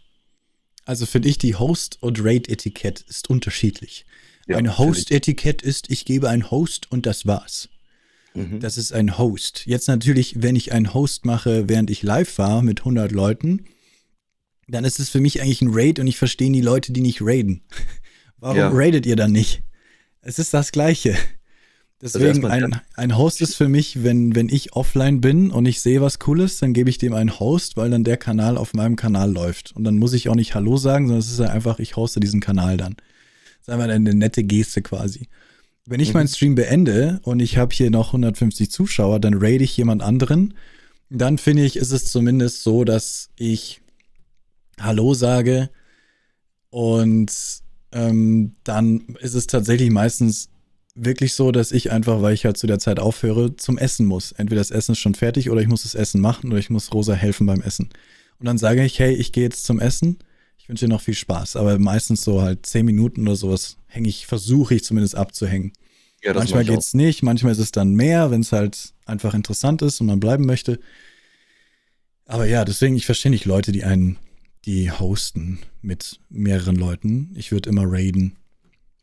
also 0.86 1.06
finde 1.06 1.28
ich, 1.28 1.38
die 1.38 1.54
Host- 1.54 1.98
und 2.00 2.24
Raid-Etikett 2.24 3.02
ist 3.02 3.28
unterschiedlich. 3.28 4.06
Ja, 4.48 4.56
ein 4.56 4.78
Host-Etikett 4.78 5.62
ist, 5.62 5.90
ich 5.90 6.06
gebe 6.06 6.28
ein 6.28 6.50
Host 6.50 6.90
und 6.90 7.06
das 7.06 7.26
war's. 7.26 7.68
Mhm. 8.34 8.60
Das 8.60 8.78
ist 8.78 8.92
ein 8.92 9.18
Host. 9.18 9.66
Jetzt 9.66 9.88
natürlich, 9.88 10.42
wenn 10.42 10.56
ich 10.56 10.72
einen 10.72 10.94
Host 10.94 11.26
mache, 11.26 11.68
während 11.68 11.90
ich 11.90 12.02
live 12.02 12.38
war 12.38 12.62
mit 12.62 12.80
100 12.80 13.12
Leuten, 13.12 13.66
dann 14.70 14.84
ist 14.84 14.98
es 14.98 15.10
für 15.10 15.20
mich 15.20 15.40
eigentlich 15.40 15.62
ein 15.62 15.70
Raid 15.72 15.98
und 15.98 16.06
ich 16.06 16.16
verstehe 16.18 16.50
die 16.50 16.60
Leute, 16.60 16.92
die 16.92 17.00
nicht 17.00 17.20
raiden. 17.22 17.62
Warum 18.38 18.56
ja. 18.56 18.70
raidet 18.70 19.06
ihr 19.06 19.16
dann 19.16 19.32
nicht? 19.32 19.62
Es 20.22 20.38
ist 20.38 20.54
das 20.54 20.72
Gleiche. 20.72 21.16
Deswegen, 22.02 22.46
also 22.46 22.66
ein, 22.66 22.80
ein 22.94 23.18
Host 23.18 23.42
ist 23.42 23.56
für 23.56 23.68
mich, 23.68 24.02
wenn, 24.02 24.34
wenn 24.34 24.48
ich 24.48 24.72
offline 24.72 25.20
bin 25.20 25.50
und 25.50 25.66
ich 25.66 25.82
sehe 25.82 26.00
was 26.00 26.18
Cooles, 26.18 26.56
dann 26.58 26.72
gebe 26.72 26.88
ich 26.88 26.96
dem 26.96 27.12
einen 27.12 27.38
Host, 27.38 27.76
weil 27.76 27.90
dann 27.90 28.04
der 28.04 28.16
Kanal 28.16 28.56
auf 28.56 28.72
meinem 28.72 28.96
Kanal 28.96 29.30
läuft. 29.30 29.72
Und 29.76 29.84
dann 29.84 29.98
muss 29.98 30.14
ich 30.14 30.30
auch 30.30 30.34
nicht 30.34 30.54
Hallo 30.54 30.78
sagen, 30.78 31.08
sondern 31.08 31.20
es 31.20 31.30
ist 31.30 31.40
einfach, 31.40 31.78
ich 31.78 31.96
hoste 31.96 32.18
diesen 32.18 32.40
Kanal 32.40 32.78
dann. 32.78 32.96
Das 33.58 33.68
ist 33.68 33.70
einfach 33.70 33.94
eine 33.94 34.14
nette 34.14 34.44
Geste 34.44 34.80
quasi. 34.80 35.28
Wenn 35.84 36.00
ich 36.00 36.08
mhm. 36.08 36.14
meinen 36.14 36.28
Stream 36.28 36.54
beende 36.54 37.20
und 37.22 37.40
ich 37.40 37.58
habe 37.58 37.74
hier 37.74 37.90
noch 37.90 38.08
150 38.08 38.70
Zuschauer, 38.70 39.20
dann 39.20 39.34
raid 39.34 39.60
ich 39.60 39.76
jemand 39.76 40.02
anderen. 40.02 40.54
Dann 41.10 41.36
finde 41.36 41.66
ich, 41.66 41.76
ist 41.76 41.92
es 41.92 42.06
zumindest 42.06 42.62
so, 42.62 42.84
dass 42.84 43.28
ich 43.36 43.82
Hallo 44.82 45.14
sage 45.14 45.70
und 46.70 47.32
ähm, 47.92 48.54
dann 48.64 49.16
ist 49.20 49.34
es 49.34 49.46
tatsächlich 49.46 49.90
meistens 49.90 50.48
wirklich 50.94 51.34
so, 51.34 51.52
dass 51.52 51.72
ich 51.72 51.90
einfach, 51.90 52.22
weil 52.22 52.34
ich 52.34 52.44
halt 52.44 52.56
zu 52.56 52.66
der 52.66 52.78
Zeit 52.78 53.00
aufhöre, 53.00 53.56
zum 53.56 53.78
Essen 53.78 54.06
muss. 54.06 54.32
Entweder 54.32 54.60
das 54.60 54.70
Essen 54.70 54.92
ist 54.92 54.98
schon 54.98 55.14
fertig 55.14 55.50
oder 55.50 55.60
ich 55.60 55.68
muss 55.68 55.82
das 55.82 55.94
Essen 55.94 56.20
machen 56.20 56.50
oder 56.50 56.58
ich 56.58 56.70
muss 56.70 56.92
Rosa 56.92 57.14
helfen 57.14 57.46
beim 57.46 57.62
Essen. 57.62 57.90
Und 58.38 58.46
dann 58.46 58.58
sage 58.58 58.84
ich, 58.84 58.98
hey, 58.98 59.14
ich 59.14 59.32
gehe 59.32 59.44
jetzt 59.44 59.64
zum 59.64 59.80
Essen 59.80 60.18
wünsche 60.70 60.86
dir 60.86 60.92
noch 60.92 61.02
viel 61.02 61.14
Spaß. 61.14 61.56
Aber 61.56 61.78
meistens 61.78 62.22
so 62.22 62.40
halt 62.40 62.64
zehn 62.64 62.86
Minuten 62.86 63.26
oder 63.26 63.36
sowas 63.36 63.76
hänge 63.86 64.08
ich, 64.08 64.26
versuche 64.26 64.76
ich 64.76 64.84
zumindest 64.84 65.16
abzuhängen. 65.16 65.72
Ja, 66.22 66.32
manchmal 66.32 66.64
geht 66.64 66.78
es 66.78 66.94
nicht, 66.94 67.22
manchmal 67.22 67.52
ist 67.52 67.58
es 67.58 67.72
dann 67.72 67.94
mehr, 67.94 68.30
wenn 68.30 68.42
es 68.42 68.52
halt 68.52 68.94
einfach 69.04 69.34
interessant 69.34 69.82
ist 69.82 70.00
und 70.00 70.06
man 70.06 70.20
bleiben 70.20 70.46
möchte. 70.46 70.78
Aber 72.26 72.46
ja, 72.46 72.64
deswegen, 72.64 72.94
ich 72.94 73.06
verstehe 73.06 73.30
nicht 73.30 73.46
Leute, 73.46 73.72
die 73.72 73.84
einen, 73.84 74.16
die 74.66 74.90
hosten 74.90 75.60
mit 75.82 76.20
mehreren 76.28 76.76
Leuten. 76.76 77.32
Ich 77.34 77.52
würde 77.52 77.70
immer 77.70 77.84
raiden. 77.86 78.36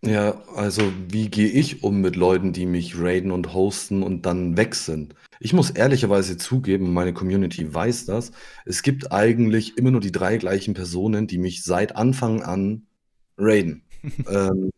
Ja, 0.03 0.41
also 0.55 0.93
wie 1.09 1.29
gehe 1.29 1.49
ich 1.49 1.83
um 1.83 2.01
mit 2.01 2.15
Leuten, 2.15 2.53
die 2.53 2.67
mich 2.67 2.99
raiden 2.99 3.31
und 3.31 3.53
hosten 3.53 4.03
und 4.03 4.25
dann 4.25 4.55
weg 4.55 4.75
sind? 4.75 5.15
Ich 5.39 5.53
muss 5.53 5.71
ehrlicherweise 5.71 6.37
zugeben, 6.37 6.93
meine 6.93 7.13
Community 7.13 7.73
weiß 7.73 8.05
das, 8.05 8.31
es 8.65 8.83
gibt 8.83 9.11
eigentlich 9.11 9.77
immer 9.77 9.91
nur 9.91 10.01
die 10.01 10.11
drei 10.11 10.37
gleichen 10.37 10.73
Personen, 10.73 11.27
die 11.27 11.37
mich 11.37 11.63
seit 11.63 11.95
Anfang 11.95 12.43
an 12.43 12.87
raiden. 13.37 13.83
ähm, 14.29 14.71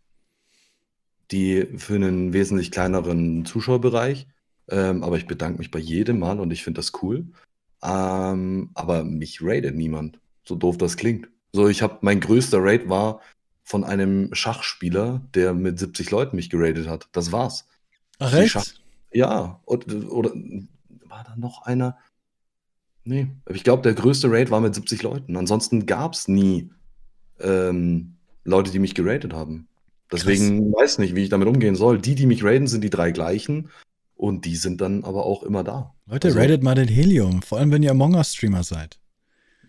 die 1.31 1.67
für 1.77 1.95
einen 1.95 2.33
wesentlich 2.33 2.71
kleineren 2.71 3.45
Zuschauerbereich. 3.45 4.27
Ähm, 4.69 5.03
aber 5.03 5.17
ich 5.17 5.27
bedanke 5.27 5.59
mich 5.59 5.71
bei 5.71 5.79
jedem 5.79 6.19
Mal 6.19 6.39
und 6.39 6.51
ich 6.51 6.63
finde 6.63 6.79
das 6.79 6.91
cool. 7.01 7.27
Ähm, 7.83 8.71
aber 8.73 9.03
mich 9.03 9.41
raidet 9.41 9.75
niemand. 9.75 10.19
So 10.49 10.55
doof 10.55 10.79
das 10.79 10.97
klingt. 10.97 11.29
So, 11.53 11.69
ich 11.69 11.83
habe 11.83 11.99
mein 12.01 12.19
größter 12.19 12.57
Raid 12.59 12.89
war 12.89 13.21
von 13.61 13.83
einem 13.83 14.33
Schachspieler, 14.33 15.21
der 15.35 15.53
mit 15.53 15.77
70 15.77 16.09
Leuten 16.09 16.35
mich 16.35 16.49
geradet 16.49 16.87
hat. 16.87 17.07
Das 17.11 17.31
war's. 17.31 17.67
Ach, 18.17 18.33
echt? 18.33 18.81
Ja, 19.13 19.61
oder, 19.67 20.11
oder 20.11 20.31
war 21.07 21.23
da 21.23 21.35
noch 21.35 21.67
einer? 21.67 21.99
Nee, 23.03 23.27
ich 23.47 23.63
glaube, 23.63 23.83
der 23.83 23.93
größte 23.93 24.31
Raid 24.31 24.49
war 24.49 24.59
mit 24.59 24.73
70 24.73 25.03
Leuten. 25.03 25.37
Ansonsten 25.37 25.85
gab 25.85 26.13
es 26.13 26.27
nie 26.27 26.71
ähm, 27.39 28.15
Leute, 28.43 28.71
die 28.71 28.79
mich 28.79 28.95
geratet 28.95 29.33
haben. 29.33 29.67
Deswegen 30.11 30.73
Krass. 30.73 30.81
weiß 30.81 30.97
nicht, 30.97 31.13
wie 31.13 31.21
ich 31.21 31.29
damit 31.29 31.47
umgehen 31.47 31.75
soll. 31.75 31.99
Die, 31.99 32.15
die 32.15 32.25
mich 32.25 32.43
raiden, 32.43 32.65
sind 32.65 32.83
die 32.83 32.89
drei 32.89 33.11
gleichen. 33.11 33.69
Und 34.15 34.45
die 34.45 34.55
sind 34.55 34.81
dann 34.81 35.03
aber 35.03 35.27
auch 35.27 35.43
immer 35.43 35.63
da. 35.63 35.93
Leute, 36.07 36.29
also, 36.29 36.39
raidet 36.39 36.63
mal 36.63 36.73
den 36.73 36.87
Helium. 36.87 37.43
Vor 37.43 37.59
allem, 37.59 37.71
wenn 37.71 37.83
ihr 37.83 37.91
Among 37.91 38.15
Us-Streamer 38.15 38.63
seid. 38.63 38.99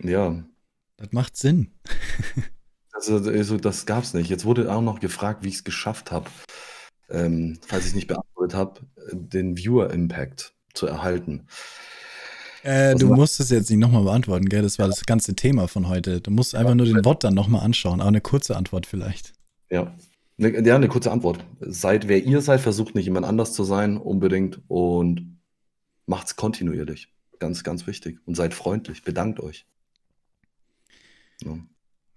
Ja. 0.01 0.43
Das 1.01 1.11
macht 1.11 1.35
Sinn. 1.35 1.71
also, 2.93 3.17
also 3.17 3.57
das 3.57 3.85
gab's 3.85 4.13
nicht. 4.13 4.29
Jetzt 4.29 4.45
wurde 4.45 4.71
auch 4.73 4.81
noch 4.81 4.99
gefragt, 4.99 5.43
wie 5.43 5.49
ich 5.49 5.55
es 5.55 5.63
geschafft 5.63 6.11
habe 6.11 6.29
ähm, 7.11 7.57
falls 7.65 7.87
ich 7.87 7.95
nicht 7.95 8.07
beantwortet 8.07 8.55
habe, 8.55 8.81
den 9.11 9.57
Viewer-Impact 9.57 10.53
zu 10.73 10.87
erhalten. 10.87 11.47
Äh, 12.63 12.95
du 12.95 13.07
musst 13.13 13.39
es 13.39 13.49
jetzt 13.49 13.69
nicht 13.69 13.79
nochmal 13.79 14.03
beantworten, 14.03 14.45
gell? 14.45 14.61
Das 14.61 14.77
war 14.77 14.87
das 14.87 15.05
ganze 15.05 15.35
Thema 15.35 15.67
von 15.67 15.87
heute. 15.87 16.21
Du 16.21 16.31
musst 16.31 16.55
einfach 16.55 16.75
nur 16.75 16.85
den 16.85 17.03
Wort 17.03 17.23
dann 17.23 17.33
nochmal 17.33 17.63
anschauen, 17.63 18.01
aber 18.01 18.09
eine 18.09 18.21
kurze 18.21 18.55
Antwort 18.55 18.85
vielleicht. 18.85 19.33
Ja. 19.69 19.95
Ne, 20.37 20.65
ja, 20.65 20.75
eine 20.75 20.87
kurze 20.87 21.11
Antwort. 21.11 21.43
Seid 21.59 22.07
wer 22.07 22.23
ihr 22.23 22.41
seid, 22.41 22.61
versucht 22.61 22.95
nicht 22.95 23.05
jemand 23.05 23.25
anders 23.25 23.53
zu 23.53 23.63
sein, 23.63 23.97
unbedingt 23.97 24.61
und 24.67 25.39
macht's 26.05 26.35
kontinuierlich. 26.35 27.09
Ganz, 27.39 27.63
ganz 27.63 27.87
wichtig. 27.87 28.19
Und 28.25 28.35
seid 28.35 28.53
freundlich, 28.53 29.03
bedankt 29.03 29.39
euch. 29.39 29.65
Ja. 31.43 31.57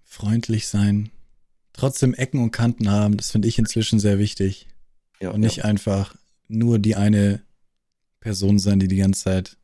freundlich 0.03 0.67
sein, 0.67 1.11
trotzdem 1.73 2.13
Ecken 2.13 2.41
und 2.41 2.51
Kanten 2.51 2.89
haben, 2.89 3.17
das 3.17 3.31
finde 3.31 3.47
ich 3.47 3.59
inzwischen 3.59 3.99
sehr 3.99 4.19
wichtig. 4.19 4.67
Ja, 5.19 5.31
und 5.31 5.41
nicht 5.41 5.57
ja. 5.57 5.65
einfach 5.65 6.15
nur 6.47 6.79
die 6.79 6.95
eine 6.95 7.41
Person 8.19 8.59
sein, 8.59 8.79
die 8.79 8.87
die 8.87 8.97
ganze 8.97 9.23
Zeit. 9.23 9.57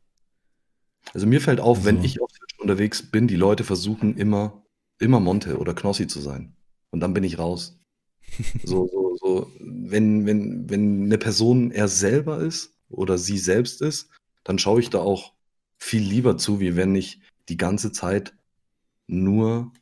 Also 1.14 1.26
mir 1.26 1.40
fällt 1.40 1.60
auf, 1.60 1.78
so. 1.78 1.84
wenn 1.84 2.02
ich 2.04 2.20
auf 2.20 2.30
Twitch 2.30 2.58
unterwegs 2.58 3.02
bin, 3.02 3.28
die 3.28 3.36
Leute 3.36 3.64
versuchen 3.64 4.16
immer, 4.16 4.62
immer 4.98 5.20
Monte 5.20 5.58
oder 5.58 5.74
Knossi 5.74 6.06
zu 6.06 6.20
sein. 6.20 6.54
Und 6.90 7.00
dann 7.00 7.14
bin 7.14 7.24
ich 7.24 7.38
raus. 7.38 7.78
so, 8.64 8.88
so, 8.88 9.16
so, 9.20 9.52
wenn, 9.60 10.26
wenn, 10.26 10.70
wenn 10.70 11.04
eine 11.04 11.18
Person 11.18 11.70
er 11.70 11.88
selber 11.88 12.38
ist 12.38 12.74
oder 12.88 13.18
sie 13.18 13.38
selbst 13.38 13.82
ist, 13.82 14.08
dann 14.44 14.58
schaue 14.58 14.80
ich 14.80 14.90
da 14.90 15.00
auch 15.00 15.32
viel 15.76 16.02
lieber 16.02 16.36
zu, 16.38 16.60
wie 16.60 16.76
wenn 16.76 16.94
ich 16.94 17.20
die 17.48 17.56
ganze 17.56 17.92
Zeit 17.92 18.34
nur 19.12 19.72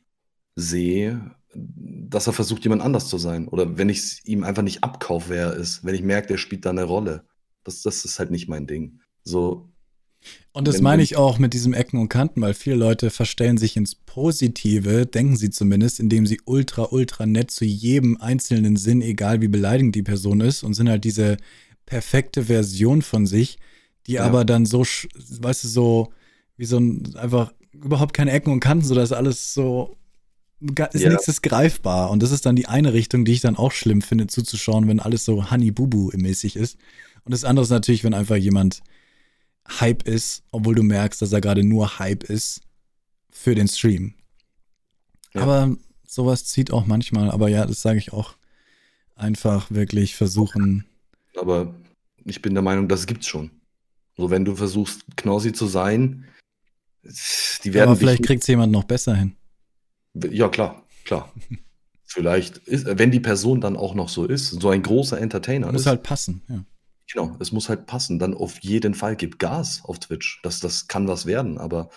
sehe, 0.55 1.35
dass 1.53 2.27
er 2.27 2.33
versucht, 2.33 2.63
jemand 2.63 2.81
anders 2.81 3.07
zu 3.07 3.17
sein. 3.17 3.47
Oder 3.47 3.77
wenn 3.77 3.89
ich 3.89 3.99
es 3.99 4.25
ihm 4.25 4.43
einfach 4.43 4.63
nicht 4.63 4.83
abkaufe, 4.83 5.29
wer 5.29 5.47
er 5.47 5.53
ist. 5.55 5.83
Wenn 5.83 5.95
ich 5.95 6.03
merke, 6.03 6.27
der 6.27 6.37
spielt 6.37 6.65
da 6.65 6.69
eine 6.69 6.83
Rolle. 6.83 7.25
Das, 7.63 7.81
das 7.81 8.05
ist 8.05 8.19
halt 8.19 8.31
nicht 8.31 8.47
mein 8.47 8.67
Ding. 8.67 8.99
So. 9.23 9.69
Und 10.53 10.67
das 10.67 10.81
meine 10.81 11.01
ich 11.01 11.15
auch 11.15 11.39
mit 11.39 11.53
diesem 11.53 11.73
Ecken 11.73 11.99
und 11.99 12.09
Kanten, 12.09 12.41
weil 12.41 12.53
viele 12.53 12.75
Leute 12.75 13.09
verstellen 13.09 13.57
sich 13.57 13.75
ins 13.75 13.95
Positive, 13.95 15.05
denken 15.05 15.35
sie 15.35 15.49
zumindest, 15.49 15.99
indem 15.99 16.27
sie 16.27 16.39
ultra, 16.45 16.89
ultra 16.91 17.25
nett 17.25 17.51
zu 17.51 17.65
jedem 17.65 18.17
einzelnen 18.17 18.75
Sinn, 18.75 19.01
egal 19.01 19.41
wie 19.41 19.47
beleidigend 19.47 19.95
die 19.95 20.03
Person 20.03 20.41
ist, 20.41 20.63
und 20.63 20.73
sind 20.73 20.89
halt 20.89 21.05
diese 21.05 21.37
perfekte 21.85 22.43
Version 22.43 23.01
von 23.01 23.25
sich, 23.25 23.57
die 24.07 24.13
ja. 24.13 24.23
aber 24.23 24.45
dann 24.45 24.65
so, 24.65 24.81
weißt 24.83 25.63
du, 25.63 25.67
so 25.67 26.13
wie 26.57 26.65
so 26.65 26.77
ein 26.77 27.15
einfach 27.15 27.53
überhaupt 27.73 28.13
keine 28.13 28.31
Ecken 28.31 28.51
und 28.51 28.59
Kanten, 28.59 28.85
so 28.85 28.95
dass 28.95 29.11
alles 29.11 29.53
so 29.53 29.97
ist 30.93 31.01
ja. 31.01 31.09
nichts 31.09 31.27
ist 31.27 31.41
greifbar. 31.41 32.11
Und 32.11 32.21
das 32.21 32.31
ist 32.31 32.45
dann 32.45 32.55
die 32.55 32.67
eine 32.67 32.93
Richtung, 32.93 33.25
die 33.25 33.33
ich 33.33 33.41
dann 33.41 33.55
auch 33.55 33.71
schlimm 33.71 34.01
finde, 34.01 34.27
zuzuschauen, 34.27 34.87
wenn 34.87 34.99
alles 34.99 35.25
so 35.25 35.49
Honey-Bubu-mäßig 35.49 36.55
ist. 36.55 36.77
Und 37.23 37.33
das 37.33 37.43
andere 37.43 37.63
ist 37.63 37.71
natürlich, 37.71 38.03
wenn 38.03 38.13
einfach 38.13 38.35
jemand 38.35 38.81
Hype 39.79 40.07
ist, 40.07 40.43
obwohl 40.51 40.75
du 40.75 40.83
merkst, 40.83 41.21
dass 41.21 41.33
er 41.33 41.41
gerade 41.41 41.63
nur 41.63 41.99
Hype 41.99 42.23
ist 42.23 42.61
für 43.31 43.55
den 43.55 43.67
Stream. 43.67 44.13
Ja. 45.33 45.41
Aber 45.41 45.75
sowas 46.05 46.45
zieht 46.45 46.71
auch 46.71 46.85
manchmal. 46.85 47.31
Aber 47.31 47.49
ja, 47.49 47.65
das 47.65 47.81
sage 47.81 47.97
ich 47.97 48.13
auch. 48.13 48.35
Einfach 49.15 49.71
wirklich 49.71 50.15
versuchen. 50.15 50.85
Aber 51.39 51.73
ich 52.25 52.41
bin 52.41 52.53
der 52.53 52.63
Meinung, 52.63 52.87
das 52.87 53.07
gibt's 53.07 53.27
schon. 53.27 53.51
So, 54.17 54.29
wenn 54.29 54.45
du 54.45 54.55
versuchst, 54.55 55.05
Knossi 55.15 55.53
zu 55.53 55.67
sein, 55.67 56.25
die 57.03 57.73
werden. 57.73 57.89
Aber 57.89 57.97
vielleicht 57.97 58.23
kriegt 58.23 58.41
es 58.41 58.47
jemand 58.47 58.71
noch 58.71 58.83
besser 58.83 59.15
hin. 59.15 59.35
Ja, 60.13 60.49
klar, 60.49 60.83
klar. 61.05 61.33
Vielleicht 62.03 62.57
ist, 62.57 62.85
wenn 62.85 63.09
die 63.09 63.21
Person 63.21 63.61
dann 63.61 63.77
auch 63.77 63.95
noch 63.95 64.09
so 64.09 64.25
ist, 64.25 64.49
so 64.49 64.69
ein 64.69 64.83
großer 64.83 65.17
Entertainer 65.17 65.71
muss 65.71 65.83
ist. 65.83 65.87
halt 65.87 66.03
passen, 66.03 66.41
ja. 66.49 66.65
Genau, 67.11 67.37
es 67.39 67.53
muss 67.53 67.69
halt 67.69 67.85
passen. 67.85 68.19
Dann 68.19 68.33
auf 68.33 68.59
jeden 68.59 68.93
Fall 68.93 69.15
gib 69.15 69.39
Gas 69.39 69.81
auf 69.83 69.99
Twitch. 69.99 70.41
Das, 70.43 70.59
das 70.59 70.87
kann 70.87 71.07
was 71.07 71.25
werden, 71.25 71.57
aber 71.57 71.89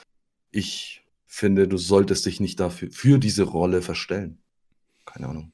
ich 0.51 1.05
finde, 1.27 1.67
du 1.67 1.79
solltest 1.79 2.27
dich 2.27 2.39
nicht 2.39 2.61
dafür 2.61 2.91
für 2.93 3.19
diese 3.19 3.43
Rolle 3.43 3.83
verstellen. 3.83 4.39
Keine 5.05 5.29
Ahnung. 5.29 5.53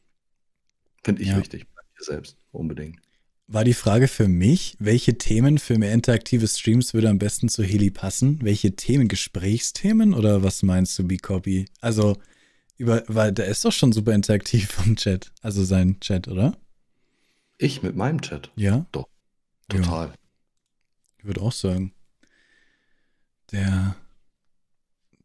Finde 1.02 1.22
ich 1.22 1.28
ja. 1.28 1.38
wichtig, 1.38 1.66
bei 1.74 1.82
dir 1.98 2.04
selbst, 2.04 2.36
unbedingt. 2.52 3.00
War 3.52 3.64
die 3.64 3.74
Frage 3.74 4.06
für 4.06 4.28
mich, 4.28 4.76
welche 4.78 5.18
Themen 5.18 5.58
für 5.58 5.76
mehr 5.76 5.92
interaktive 5.92 6.46
Streams 6.46 6.94
würde 6.94 7.10
am 7.10 7.18
besten 7.18 7.48
zu 7.48 7.64
Heli 7.64 7.90
passen? 7.90 8.38
Welche 8.42 8.76
Themen, 8.76 9.08
Gesprächsthemen 9.08 10.14
oder 10.14 10.44
was 10.44 10.62
meinst 10.62 10.96
du, 10.96 11.08
B-Copy? 11.08 11.64
Also, 11.80 12.16
über, 12.76 13.02
weil 13.08 13.32
der 13.32 13.46
ist 13.46 13.64
doch 13.64 13.72
schon 13.72 13.90
super 13.90 14.12
interaktiv 14.12 14.70
vom 14.70 14.94
Chat, 14.94 15.32
also 15.42 15.64
sein 15.64 15.98
Chat, 15.98 16.28
oder? 16.28 16.56
Ich 17.58 17.82
mit 17.82 17.96
meinem 17.96 18.22
Chat? 18.22 18.52
Ja. 18.54 18.86
Doch. 18.92 19.08
Total. 19.68 20.06
Ja. 20.06 20.14
Ich 21.18 21.24
würde 21.24 21.40
auch 21.40 21.50
sagen. 21.50 21.92
Der, 23.50 23.96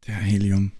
der 0.08 0.16
Helium. 0.16 0.72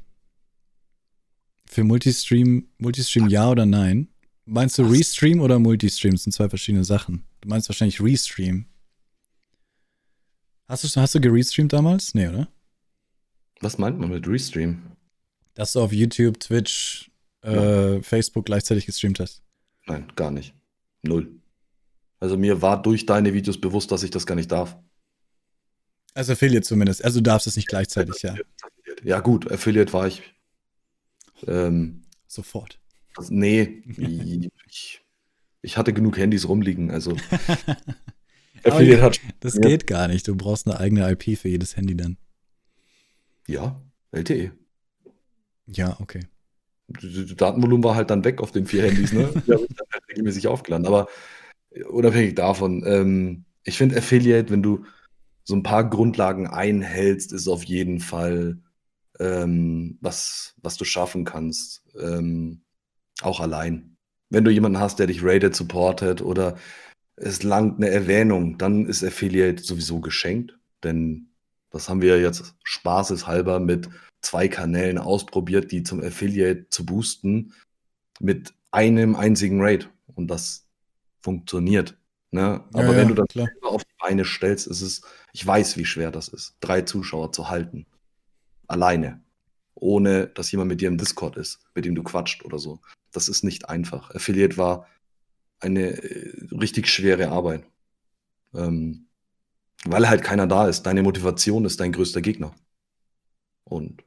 Für 1.65 1.85
Multistream, 1.85 2.67
Multistream 2.79 3.29
ja 3.29 3.49
oder 3.49 3.67
nein? 3.67 4.09
Meinst 4.47 4.79
du 4.79 4.83
Restream 4.83 5.41
oder 5.41 5.61
Multistream? 5.61 6.15
Das 6.15 6.25
sind 6.25 6.33
zwei 6.33 6.49
verschiedene 6.49 6.83
Sachen. 6.83 7.23
Du 7.47 7.51
meinst 7.51 7.69
wahrscheinlich 7.69 8.01
Restream. 8.01 8.67
Hast 10.67 10.83
du, 10.83 11.01
hast 11.01 11.15
du 11.15 11.21
gerestreamt 11.21 11.73
damals? 11.73 12.13
Nee, 12.13 12.27
oder? 12.27 12.49
Was 13.61 13.79
meint 13.79 14.01
man 14.01 14.11
mit 14.11 14.27
Restream? 14.27 14.83
Dass 15.55 15.71
du 15.71 15.81
auf 15.81 15.93
YouTube, 15.93 16.41
Twitch, 16.41 17.09
äh, 17.43 18.03
Facebook 18.03 18.47
gleichzeitig 18.47 18.87
gestreamt 18.87 19.21
hast. 19.21 19.45
Nein, 19.87 20.13
gar 20.17 20.33
nicht. 20.33 20.57
Null. 21.03 21.41
Also 22.19 22.37
mir 22.37 22.63
war 22.63 22.83
durch 22.83 23.07
deine 23.07 23.33
Videos 23.33 23.61
bewusst, 23.61 23.93
dass 23.93 24.03
ich 24.03 24.11
das 24.11 24.27
gar 24.27 24.35
nicht 24.35 24.51
darf. 24.51 24.77
Also 26.15 26.33
Affiliate 26.33 26.67
zumindest. 26.67 27.05
Also 27.05 27.21
du 27.21 27.31
darfst 27.31 27.47
es 27.47 27.55
nicht 27.55 27.69
gleichzeitig, 27.69 28.23
ja. 28.23 28.35
Ja 29.05 29.21
gut, 29.21 29.53
Affiliate 29.53 29.93
war 29.93 30.09
ich. 30.09 30.21
Ähm, 31.47 32.03
Sofort. 32.27 32.81
Das, 33.15 33.31
nee, 33.31 33.85
ich, 34.67 35.06
ich, 35.67 35.77
hatte 35.77 35.93
genug 35.93 36.17
Handys 36.19 36.49
rumliegen, 36.49 36.91
also. 36.91 37.17
Affiliate 38.65 39.03
hat. 39.03 39.21
Das 39.41 39.55
ja. 39.55 39.61
geht 39.61 39.87
gar 39.87 40.09
nicht. 40.09 40.27
Du 40.27 40.35
brauchst 40.35 40.67
eine 40.67 40.81
eigene 40.81 41.09
IP 41.11 41.39
für 41.39 41.49
jedes 41.49 41.77
Handy 41.77 41.97
dann. 41.97 42.17
Ja, 43.47 43.81
LTE. 44.13 44.53
Ja, 45.67 45.97
okay. 46.01 46.21
Das 46.89 47.37
Datenvolumen 47.37 47.85
war 47.85 47.95
halt 47.95 48.11
dann 48.11 48.25
weg 48.25 48.41
auf 48.41 48.53
den 48.53 48.67
vier 48.67 48.85
Handys, 48.85 49.13
ne? 49.13 49.29
Die 49.47 49.53
habe 49.53 49.67
ich 49.69 49.77
dann 49.77 49.87
halt 49.93 50.09
regelmäßig 50.09 50.49
aufgeladen. 50.49 50.87
Aber 50.87 51.09
unabhängig 51.89 52.35
davon, 52.35 52.83
ähm, 52.87 53.45
ich 53.65 53.77
finde 53.77 53.97
Affiliate, 53.97 54.51
wenn 54.51 54.63
du 54.63 54.85
so 55.45 55.55
ein 55.55 55.63
paar 55.63 55.89
Grundlagen 55.89 56.47
einhältst, 56.47 57.33
ist 57.33 57.49
auf 57.49 57.65
jeden 57.65 58.01
Fall 58.01 58.59
ähm, 59.19 59.99
was, 60.01 60.55
was 60.63 60.77
du 60.77 60.85
schaffen 60.85 61.25
kannst. 61.25 61.85
Ähm, 61.99 62.63
auch 63.23 63.41
allein. 63.41 63.96
Wenn 64.31 64.45
du 64.45 64.51
jemanden 64.51 64.81
hast, 64.81 64.99
der 64.99 65.07
dich 65.07 65.23
rated, 65.23 65.55
supportet 65.55 66.23
oder 66.23 66.57
es 67.17 67.43
langt 67.43 67.79
eine 67.79 67.91
Erwähnung, 67.91 68.59
dann 68.59 68.87
ist 68.87 69.05
Affiliate 69.05 69.63
sowieso 69.63 70.01
geschenkt. 70.01 70.59
Denn 70.85 71.31
das 71.71 71.89
haben 71.89 72.03
wir 72.03 72.21
jetzt 72.21 72.55
spaßeshalber 72.65 73.61
mit 73.61 73.89
zwei 74.21 74.49
Kanälen 74.49 74.99
ausprobiert, 74.99 75.73
die 75.73 75.83
zum 75.83 76.03
Affiliate 76.03 76.69
zu 76.69 76.85
boosten, 76.85 77.53
mit 78.21 78.55
einem 78.71 79.15
einzigen 79.17 79.61
Raid. 79.61 79.91
Und 80.15 80.29
das 80.29 80.67
funktioniert. 81.21 81.97
Ne? 82.31 82.65
Aber 82.73 82.85
ja, 82.85 82.91
wenn 82.91 83.09
ja, 83.09 83.15
du 83.15 83.15
das 83.15 83.29
klar. 83.29 83.49
auf 83.63 83.85
die 83.85 83.95
Beine 83.99 84.25
stellst, 84.25 84.67
ist 84.67 84.83
es, 84.83 85.03
ich 85.33 85.47
weiß, 85.47 85.77
wie 85.77 85.85
schwer 85.85 86.11
das 86.11 86.29
ist, 86.29 86.57
drei 86.61 86.83
Zuschauer 86.83 87.33
zu 87.33 87.49
halten. 87.49 87.87
Alleine. 88.67 89.23
Ohne, 89.79 90.27
dass 90.29 90.51
jemand 90.51 90.69
mit 90.69 90.81
dir 90.81 90.89
im 90.89 90.99
Discord 90.99 91.37
ist, 91.37 91.61
mit 91.75 91.85
dem 91.85 91.95
du 91.95 92.03
quatscht 92.03 92.45
oder 92.45 92.59
so. 92.59 92.81
Das 93.13 93.29
ist 93.29 93.45
nicht 93.45 93.69
einfach. 93.69 94.15
Affiliate 94.15 94.57
war 94.57 94.87
eine 95.61 96.03
äh, 96.03 96.47
richtig 96.51 96.89
schwere 96.89 97.29
Arbeit. 97.29 97.65
Ähm, 98.55 99.07
weil 99.85 100.09
halt 100.09 100.23
keiner 100.23 100.47
da 100.47 100.67
ist. 100.67 100.83
Deine 100.83 101.03
Motivation 101.03 101.65
ist 101.65 101.79
dein 101.79 101.93
größter 101.93 102.23
Gegner. 102.23 102.55
Und 103.65 104.03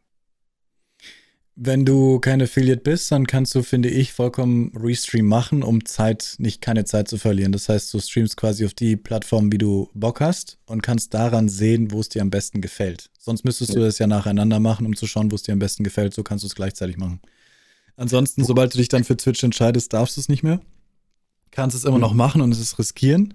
wenn 1.62 1.84
du 1.84 2.20
kein 2.20 2.42
Affiliate 2.42 2.82
bist, 2.82 3.12
dann 3.12 3.28
kannst 3.28 3.54
du, 3.54 3.64
finde 3.64 3.90
ich, 3.90 4.14
vollkommen 4.14 4.72
Restream 4.78 5.26
machen, 5.26 5.62
um 5.62 5.84
Zeit, 5.84 6.36
nicht 6.38 6.62
keine 6.62 6.86
Zeit 6.86 7.10
zu 7.10 7.18
verlieren. 7.18 7.52
Das 7.52 7.68
heißt, 7.68 7.94
du 7.94 8.00
streamst 8.00 8.38
quasi 8.38 8.66
auf 8.66 8.74
die 8.74 8.96
Plattform, 8.96 9.52
wie 9.52 9.58
du 9.58 9.90
Bock 9.94 10.22
hast 10.22 10.58
und 10.68 10.82
kannst 10.82 11.14
daran 11.14 11.50
sehen, 11.50 11.92
wo 11.92 12.00
es 12.00 12.08
dir 12.08 12.22
am 12.22 12.30
besten 12.30 12.62
gefällt. 12.62 13.10
Sonst 13.20 13.44
müsstest 13.44 13.76
du 13.76 13.82
das 13.82 14.00
ja 14.00 14.08
nacheinander 14.08 14.62
machen, 14.62 14.86
um 14.86 14.96
zu 14.96 15.06
schauen, 15.06 15.32
wo 15.32 15.36
es 15.36 15.44
dir 15.44 15.52
am 15.52 15.60
besten 15.60 15.84
gefällt. 15.84 16.14
So 16.14 16.24
kannst 16.24 16.44
du 16.44 16.48
es 16.48 16.56
gleichzeitig 16.56 16.96
machen. 16.96 17.20
Ansonsten, 17.98 18.46
sobald 18.46 18.74
du 18.74 18.78
dich 18.78 18.88
dann 18.88 19.04
für 19.04 19.18
Twitch 19.18 19.44
entscheidest, 19.44 19.92
darfst 19.92 20.16
du 20.16 20.22
es 20.22 20.30
nicht 20.30 20.44
mehr. 20.44 20.62
Kannst 21.52 21.76
es 21.76 21.84
immer 21.84 21.96
mhm. 21.96 22.02
noch 22.02 22.14
machen 22.14 22.40
und 22.40 22.54
es 22.54 22.62
ist 22.62 22.80
riskieren. 22.80 23.34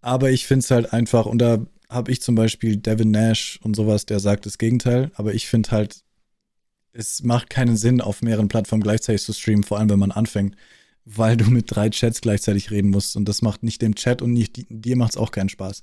Aber 0.00 0.32
ich 0.32 0.48
finde 0.48 0.64
es 0.64 0.72
halt 0.72 0.92
einfach, 0.92 1.26
und 1.26 1.38
da 1.38 1.64
habe 1.88 2.10
ich 2.10 2.20
zum 2.20 2.34
Beispiel 2.34 2.78
Devin 2.78 3.12
Nash 3.12 3.60
und 3.62 3.76
sowas, 3.76 4.06
der 4.06 4.18
sagt 4.18 4.44
das 4.46 4.58
Gegenteil. 4.58 5.12
Aber 5.14 5.34
ich 5.34 5.46
finde 5.46 5.70
halt, 5.70 6.02
es 6.92 7.22
macht 7.22 7.50
keinen 7.50 7.76
Sinn, 7.76 8.00
auf 8.00 8.22
mehreren 8.22 8.48
Plattformen 8.48 8.82
gleichzeitig 8.82 9.22
zu 9.22 9.32
streamen, 9.32 9.64
vor 9.64 9.78
allem 9.78 9.90
wenn 9.90 9.98
man 9.98 10.10
anfängt, 10.10 10.56
weil 11.04 11.36
du 11.36 11.50
mit 11.50 11.66
drei 11.68 11.90
Chats 11.90 12.20
gleichzeitig 12.20 12.70
reden 12.70 12.90
musst. 12.90 13.16
Und 13.16 13.28
das 13.28 13.42
macht 13.42 13.62
nicht 13.62 13.82
dem 13.82 13.94
Chat 13.94 14.22
und 14.22 14.32
nicht 14.32 14.66
dir 14.68 14.96
macht 14.96 15.12
es 15.12 15.16
auch 15.16 15.30
keinen 15.30 15.48
Spaß. 15.48 15.82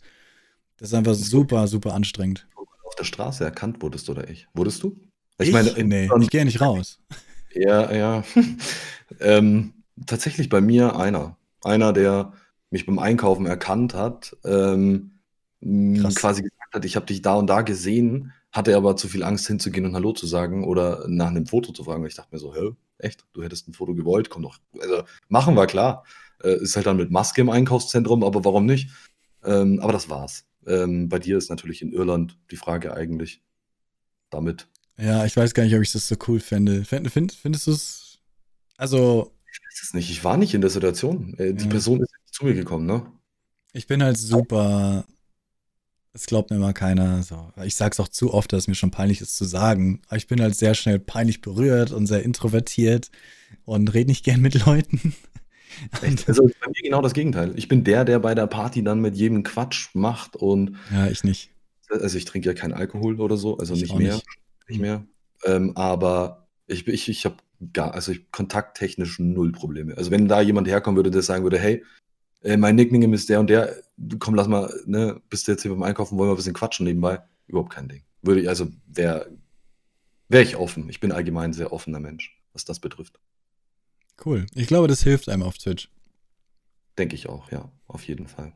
Das 0.78 0.90
ist 0.90 0.94
einfach 0.94 1.16
super, 1.16 1.68
super 1.68 1.94
anstrengend. 1.94 2.48
Auf 2.56 2.96
der 2.96 3.04
Straße 3.04 3.44
erkannt 3.44 3.82
wurdest 3.82 4.10
oder 4.10 4.30
ich? 4.30 4.48
Wurdest 4.54 4.84
du? 4.84 4.96
Ich, 5.40 5.48
ich 5.48 5.54
meine, 5.54 5.72
nee, 5.84 6.10
ich 6.22 6.30
gehe 6.30 6.46
nicht 6.46 6.62
raus. 6.62 7.00
Ja, 7.54 7.92
ja. 7.92 8.24
ähm, 9.20 9.74
tatsächlich 10.06 10.48
bei 10.48 10.62
mir 10.62 10.96
einer. 10.96 11.38
Einer, 11.64 11.92
der 11.92 12.34
mich 12.70 12.86
beim 12.86 13.00
Einkaufen 13.00 13.48
erkannt 13.48 13.96
hat, 13.96 14.36
ähm, 14.44 15.18
quasi 15.62 16.44
gesagt 16.44 16.74
hat, 16.76 16.86
ich 16.86 16.96
habe 16.96 17.08
dich 17.08 17.24
da 17.24 17.34
und 17.34 17.48
da 17.48 17.62
gesehen 17.62 18.32
hatte 18.52 18.76
aber 18.76 18.96
zu 18.96 19.08
viel 19.08 19.24
Angst 19.24 19.48
hinzugehen 19.48 19.86
und 19.86 19.94
Hallo 19.94 20.14
zu 20.14 20.26
sagen 20.26 20.66
oder 20.66 21.06
nach 21.08 21.28
einem 21.28 21.46
Foto 21.46 21.72
zu 21.72 21.84
fragen. 21.84 22.06
ich 22.06 22.16
dachte 22.16 22.34
mir 22.34 22.40
so, 22.40 22.56
hä, 22.56 22.72
echt, 22.98 23.26
du 23.34 23.44
hättest 23.44 23.68
ein 23.68 23.74
Foto 23.74 23.94
gewollt, 23.94 24.30
komm 24.30 24.44
doch. 24.44 24.60
Also 24.80 25.04
machen 25.28 25.56
wir 25.56 25.68
klar. 25.68 26.06
Äh, 26.44 26.62
ist 26.62 26.76
halt 26.76 26.86
dann 26.86 26.98
mit 26.98 27.12
Maske 27.12 27.42
im 27.42 27.50
Einkaufszentrum, 27.50 28.24
aber 28.24 28.46
warum 28.46 28.66
nicht? 28.66 28.90
Ähm, 29.44 29.80
aber 29.80 29.94
das 29.94 30.10
war's. 30.10 30.46
Ähm, 30.66 31.10
bei 31.10 31.20
dir 31.20 31.38
ist 31.38 31.50
natürlich 31.50 31.82
in 31.82 31.94
Irland 31.94 32.38
die 32.52 32.58
Frage 32.58 32.94
eigentlich 32.94 33.42
damit. 34.30 34.68
Ja, 34.98 35.26
ich 35.26 35.38
weiß 35.38 35.54
gar 35.54 35.64
nicht, 35.64 35.76
ob 35.76 35.82
ich 35.82 35.92
das 35.92 36.08
so 36.08 36.16
cool 36.28 36.40
fände. 36.40 36.84
Find, 36.86 37.12
find, 37.12 37.32
findest 37.32 37.68
du 37.68 37.72
es? 37.72 38.20
Also. 38.78 39.34
Ich 39.52 39.60
weiß 39.60 39.84
es 39.84 39.94
nicht. 39.94 40.10
Ich 40.10 40.24
war 40.24 40.38
nicht 40.38 40.54
in 40.54 40.62
der 40.62 40.70
Situation. 40.70 41.36
Äh, 41.38 41.54
die 41.54 41.66
ja. 41.66 41.70
Person 41.70 42.02
ist 42.02 42.34
zu 42.34 42.46
mir 42.46 42.54
gekommen, 42.54 42.86
ne? 42.86 43.06
Ich 43.74 43.88
bin 43.88 44.04
halt 44.04 44.18
super. 44.18 45.06
Es 46.18 46.26
glaubt 46.26 46.50
mir 46.50 46.56
immer 46.56 46.74
keiner. 46.74 47.22
So. 47.22 47.52
Ich 47.64 47.76
sag's 47.76 48.00
auch 48.00 48.08
zu 48.08 48.34
oft, 48.34 48.52
dass 48.52 48.64
es 48.64 48.68
mir 48.68 48.74
schon 48.74 48.90
peinlich 48.90 49.22
ist 49.22 49.36
zu 49.36 49.46
sagen. 49.46 50.02
Aber 50.08 50.18
ich 50.18 50.26
bin 50.26 50.42
halt 50.42 50.56
sehr 50.56 50.74
schnell 50.74 50.98
peinlich 50.98 51.42
berührt 51.42 51.92
und 51.92 52.08
sehr 52.08 52.24
introvertiert 52.24 53.12
und 53.66 53.94
rede 53.94 54.10
nicht 54.10 54.26
gern 54.26 54.42
mit 54.42 54.66
Leuten. 54.66 55.14
Echt? 56.02 56.28
Also 56.28 56.44
bei 56.44 56.68
mir 56.70 56.82
genau 56.82 57.04
das 57.04 57.14
Gegenteil. 57.14 57.54
Ich 57.56 57.68
bin 57.68 57.84
der, 57.84 58.04
der 58.04 58.18
bei 58.18 58.34
der 58.34 58.48
Party 58.48 58.84
dann 58.84 59.00
mit 59.00 59.16
jedem 59.16 59.44
Quatsch 59.44 59.90
macht 59.94 60.36
und. 60.36 60.76
Ja, 60.92 61.08
ich 61.08 61.24
nicht. 61.24 61.52
Also 61.88 62.18
ich 62.18 62.26
trinke 62.26 62.50
ja 62.50 62.56
keinen 62.56 62.74
Alkohol 62.74 63.22
oder 63.22 63.38
so, 63.38 63.60
also 63.60 63.76
ich 63.76 63.82
nicht 63.84 63.96
mehr. 63.96 64.16
Nicht, 64.16 64.26
nicht 64.70 64.82
mehr. 64.82 65.06
Ähm, 65.46 65.78
aber 65.78 66.48
ich, 66.66 66.88
ich, 66.88 67.10
ich 67.10 67.26
habe 67.26 67.38
gar, 67.74 67.94
also 67.94 68.12
ich 68.12 68.32
kontakttechnisch 68.32 69.20
null 69.20 69.52
Probleme. 69.52 69.96
Also 69.96 70.10
wenn 70.10 70.28
da 70.28 70.42
jemand 70.42 70.68
herkommen 70.68 70.96
würde, 70.96 71.12
der 71.12 71.22
sagen 71.22 71.44
würde, 71.44 71.60
hey, 71.60 71.84
äh, 72.42 72.58
mein 72.58 72.76
Nickname 72.76 73.14
ist 73.14 73.30
der 73.30 73.40
und 73.40 73.52
der, 73.52 73.76
komm, 74.20 74.36
lass 74.36 74.48
mal, 74.48 74.74
ne, 74.86 75.22
bist 75.30 75.48
du 75.48 75.52
jetzt 75.52 75.62
hier 75.62 75.72
beim 75.72 75.84
Einkaufen, 75.84 76.18
wollen 76.18 76.30
wir 76.30 76.34
ein 76.34 76.38
bisschen 76.38 76.54
quatschen 76.54 76.86
nebenbei? 76.86 77.22
Überhaupt 77.48 77.74
kein 77.74 77.88
Ding. 77.88 78.04
Würde 78.22 78.42
ich, 78.42 78.50
also 78.50 78.68
wäre 78.88 79.32
wär 80.30 80.42
ich 80.42 80.56
offen. 80.58 80.90
Ich 80.90 81.00
bin 81.00 81.12
allgemein 81.12 81.52
ein 81.52 81.54
sehr 81.54 81.72
offener 81.72 82.00
Mensch, 82.00 82.38
was 82.54 82.66
das 82.66 82.80
betrifft. 82.80 83.20
Cool. 84.24 84.46
Ich 84.56 84.68
glaube, 84.68 84.88
das 84.88 85.04
hilft 85.04 85.30
einem 85.30 85.44
auf 85.44 85.58
Twitch. 85.58 85.90
Denke 86.98 87.16
ich 87.16 87.30
auch, 87.30 87.52
ja, 87.52 87.72
auf 87.88 88.04
jeden 88.08 88.28
Fall. 88.28 88.54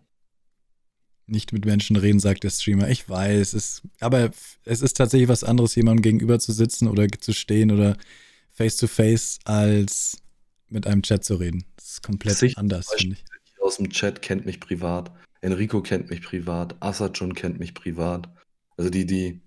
Nicht 1.27 1.53
mit 1.53 1.65
Menschen 1.65 1.95
reden, 1.95 2.19
sagt 2.19 2.43
der 2.43 2.49
Streamer. 2.49 2.89
Ich 2.89 3.07
weiß, 3.07 3.53
es, 3.53 3.83
aber 3.99 4.31
es 4.65 4.81
ist 4.81 4.97
tatsächlich 4.97 5.29
was 5.29 5.43
anderes, 5.43 5.75
jemandem 5.75 6.01
gegenüber 6.01 6.39
zu 6.39 6.51
sitzen 6.51 6.87
oder 6.87 7.07
zu 7.07 7.33
stehen 7.33 7.71
oder 7.71 7.95
face 8.51 8.77
to 8.77 8.87
face, 8.87 9.39
als 9.45 10.17
mit 10.67 10.87
einem 10.87 11.03
Chat 11.03 11.23
zu 11.23 11.35
reden. 11.35 11.65
Das 11.75 11.91
ist 11.91 12.03
komplett 12.03 12.37
Sicht 12.37 12.57
anders, 12.57 12.89
finde 12.97 13.15
ich. 13.15 13.61
Aus 13.61 13.77
dem 13.77 13.91
Chat 13.91 14.21
kennt 14.21 14.45
mich 14.45 14.59
privat, 14.59 15.11
Enrico 15.41 15.81
kennt 15.81 16.09
mich 16.09 16.21
privat, 16.21 16.75
Assajon 16.81 17.33
kennt 17.33 17.59
mich 17.59 17.73
privat. 17.73 18.29
Also 18.77 18.89
die, 18.89 19.05
die, 19.05 19.41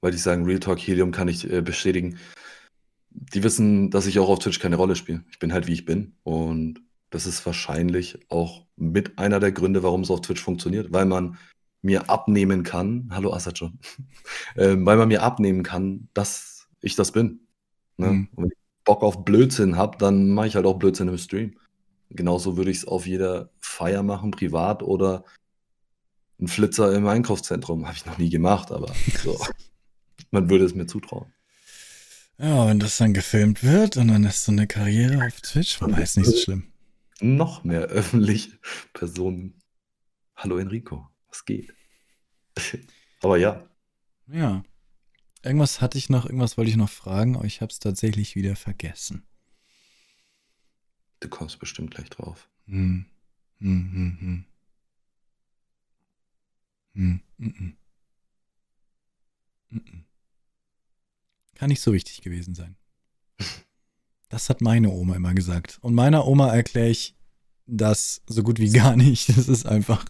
weil 0.00 0.14
ich 0.14 0.22
sagen, 0.22 0.44
Real 0.44 0.60
Talk 0.60 0.78
Helium 0.78 1.12
kann 1.12 1.28
ich 1.28 1.50
äh, 1.50 1.60
bestätigen 1.60 2.18
die 3.10 3.42
wissen, 3.42 3.90
dass 3.90 4.06
ich 4.06 4.18
auch 4.18 4.28
auf 4.28 4.38
Twitch 4.38 4.60
keine 4.60 4.76
Rolle 4.76 4.96
spiele. 4.96 5.24
Ich 5.30 5.38
bin 5.38 5.52
halt, 5.52 5.66
wie 5.66 5.72
ich 5.72 5.84
bin. 5.84 6.14
Und 6.22 6.82
das 7.10 7.26
ist 7.26 7.44
wahrscheinlich 7.44 8.20
auch 8.28 8.66
mit 8.76 9.18
einer 9.18 9.40
der 9.40 9.52
Gründe, 9.52 9.82
warum 9.82 10.02
es 10.02 10.10
auf 10.10 10.20
Twitch 10.20 10.42
funktioniert, 10.42 10.92
weil 10.92 11.06
man 11.06 11.36
mir 11.82 12.08
abnehmen 12.10 12.62
kann, 12.62 13.08
hallo 13.10 13.32
Assajon, 13.32 13.78
äh, 14.54 14.76
weil 14.78 14.96
man 14.96 15.08
mir 15.08 15.22
abnehmen 15.22 15.62
kann, 15.62 16.08
dass 16.14 16.68
ich 16.80 16.94
das 16.94 17.12
bin. 17.12 17.40
Ne? 17.96 18.06
Mhm. 18.06 18.28
Und 18.34 18.44
wenn 18.44 18.50
ich 18.50 18.58
Bock 18.84 19.02
auf 19.02 19.24
Blödsinn 19.24 19.76
habe, 19.76 19.98
dann 19.98 20.30
mache 20.30 20.46
ich 20.46 20.56
halt 20.56 20.66
auch 20.66 20.78
Blödsinn 20.78 21.08
im 21.08 21.18
Stream. 21.18 21.58
Genauso 22.10 22.56
würde 22.56 22.70
ich 22.70 22.78
es 22.78 22.88
auf 22.88 23.06
jeder 23.06 23.50
Feier 23.60 24.02
machen, 24.02 24.32
privat 24.32 24.82
oder 24.82 25.24
ein 26.40 26.48
Flitzer 26.48 26.92
im 26.94 27.06
Einkaufszentrum. 27.06 27.86
Habe 27.86 27.96
ich 27.96 28.06
noch 28.06 28.18
nie 28.18 28.30
gemacht, 28.30 28.72
aber 28.72 28.92
so. 29.22 29.40
man 30.30 30.50
würde 30.50 30.64
es 30.64 30.74
mir 30.74 30.86
zutrauen. 30.86 31.32
Ja, 32.38 32.66
wenn 32.66 32.80
das 32.80 32.96
dann 32.96 33.14
gefilmt 33.14 33.62
wird 33.62 33.96
und 33.96 34.08
dann 34.08 34.24
ist 34.24 34.44
so 34.44 34.52
eine 34.52 34.66
Karriere 34.66 35.24
auf 35.26 35.40
Twitch, 35.40 35.80
wobei 35.80 36.02
ist 36.02 36.16
nicht 36.16 36.30
so 36.30 36.36
schlimm. 36.36 36.72
Noch 37.20 37.64
mehr 37.64 37.82
öffentliche 37.82 38.58
Personen. 38.94 39.60
Hallo 40.34 40.56
Enrico, 40.56 41.06
was 41.28 41.44
geht? 41.44 41.74
Aber 43.22 43.36
ja. 43.36 43.68
Ja. 44.26 44.62
Irgendwas 45.42 45.80
hatte 45.80 45.98
ich 45.98 46.08
noch, 46.08 46.24
irgendwas 46.24 46.56
wollte 46.56 46.70
ich 46.70 46.76
noch 46.76 46.90
fragen, 46.90 47.36
aber 47.36 47.46
ich 47.46 47.62
habe 47.62 47.72
es 47.72 47.78
tatsächlich 47.78 48.36
wieder 48.36 48.56
vergessen. 48.56 49.26
Du 51.20 51.28
kommst 51.28 51.58
bestimmt 51.58 51.94
gleich 51.94 52.08
drauf. 52.10 52.48
Hm. 52.66 53.04
Hm, 53.58 53.92
hm, 53.92 54.18
hm. 54.20 54.44
Hm, 56.94 57.20
hm. 57.38 57.54
hm, 59.68 59.82
hm. 59.84 60.04
Kann 61.54 61.68
nicht 61.68 61.82
so 61.82 61.92
wichtig 61.92 62.22
gewesen 62.22 62.54
sein. 62.54 62.76
Das 64.30 64.48
hat 64.48 64.62
meine 64.62 64.90
Oma 64.90 65.16
immer 65.16 65.34
gesagt. 65.34 65.78
Und 65.82 65.94
meiner 65.94 66.26
Oma 66.26 66.54
erkläre 66.54 66.88
ich 66.88 67.16
das 67.66 68.22
so 68.26 68.42
gut 68.42 68.58
wie 68.58 68.70
gar 68.72 68.96
nicht. 68.96 69.28
Das 69.28 69.48
ist 69.48 69.66
einfach, 69.66 70.04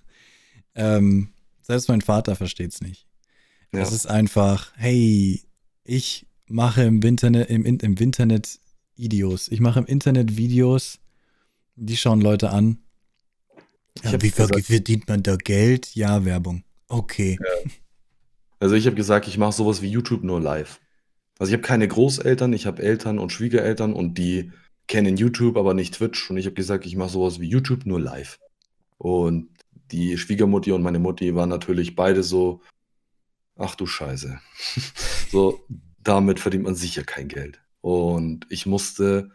ähm, 0.74 1.32
selbst 1.62 1.88
mein 1.88 2.02
Vater 2.02 2.36
versteht 2.36 2.72
es 2.72 2.80
nicht. 2.80 3.08
Ja. 3.72 3.80
Es 3.80 3.92
ist 3.92 4.06
einfach, 4.06 4.72
hey, 4.76 5.42
ich 5.84 6.26
mache 6.46 6.84
im 6.84 7.02
Internet, 7.02 7.50
im, 7.50 7.64
im 7.64 7.96
Internet 7.96 8.60
Videos. 9.00 9.48
Ich 9.48 9.60
mache 9.60 9.80
im 9.80 9.86
Internet 9.86 10.36
Videos, 10.36 10.98
die 11.76 11.96
schauen 11.96 12.20
Leute 12.20 12.50
an. 12.50 12.78
Ja, 14.04 14.20
wie 14.22 14.30
gesagt, 14.30 14.66
verdient 14.66 15.08
man 15.08 15.22
da 15.22 15.36
Geld? 15.36 15.94
Ja, 15.94 16.24
Werbung. 16.24 16.62
Okay. 16.88 17.38
Ja. 17.40 17.70
Also 18.60 18.74
ich 18.74 18.86
habe 18.86 18.96
gesagt, 18.96 19.26
ich 19.26 19.38
mache 19.38 19.52
sowas 19.52 19.80
wie 19.80 19.88
YouTube 19.88 20.22
nur 20.22 20.40
live. 20.40 20.80
Also 21.38 21.50
ich 21.50 21.54
habe 21.54 21.66
keine 21.66 21.88
Großeltern, 21.88 22.52
ich 22.52 22.66
habe 22.66 22.82
Eltern 22.82 23.18
und 23.18 23.32
Schwiegereltern 23.32 23.94
und 23.94 24.18
die 24.18 24.52
kennen 24.86 25.16
YouTube, 25.16 25.56
aber 25.56 25.72
nicht 25.72 25.94
Twitch. 25.94 26.30
Und 26.30 26.36
ich 26.36 26.44
habe 26.44 26.54
gesagt, 26.54 26.84
ich 26.84 26.96
mache 26.96 27.10
sowas 27.10 27.40
wie 27.40 27.48
YouTube 27.48 27.86
nur 27.86 28.00
live. 28.00 28.38
Und 28.98 29.48
die 29.90 30.18
Schwiegermutti 30.18 30.72
und 30.72 30.82
meine 30.82 30.98
Mutti 30.98 31.34
waren 31.34 31.48
natürlich 31.48 31.96
beide 31.96 32.22
so, 32.22 32.60
ach 33.56 33.74
du 33.74 33.86
Scheiße. 33.86 34.38
so, 35.30 35.64
damit 36.02 36.38
verdient 36.38 36.64
man 36.64 36.74
sicher 36.74 37.02
kein 37.02 37.28
Geld. 37.28 37.60
Und 37.80 38.46
ich 38.50 38.66
musste 38.66 39.30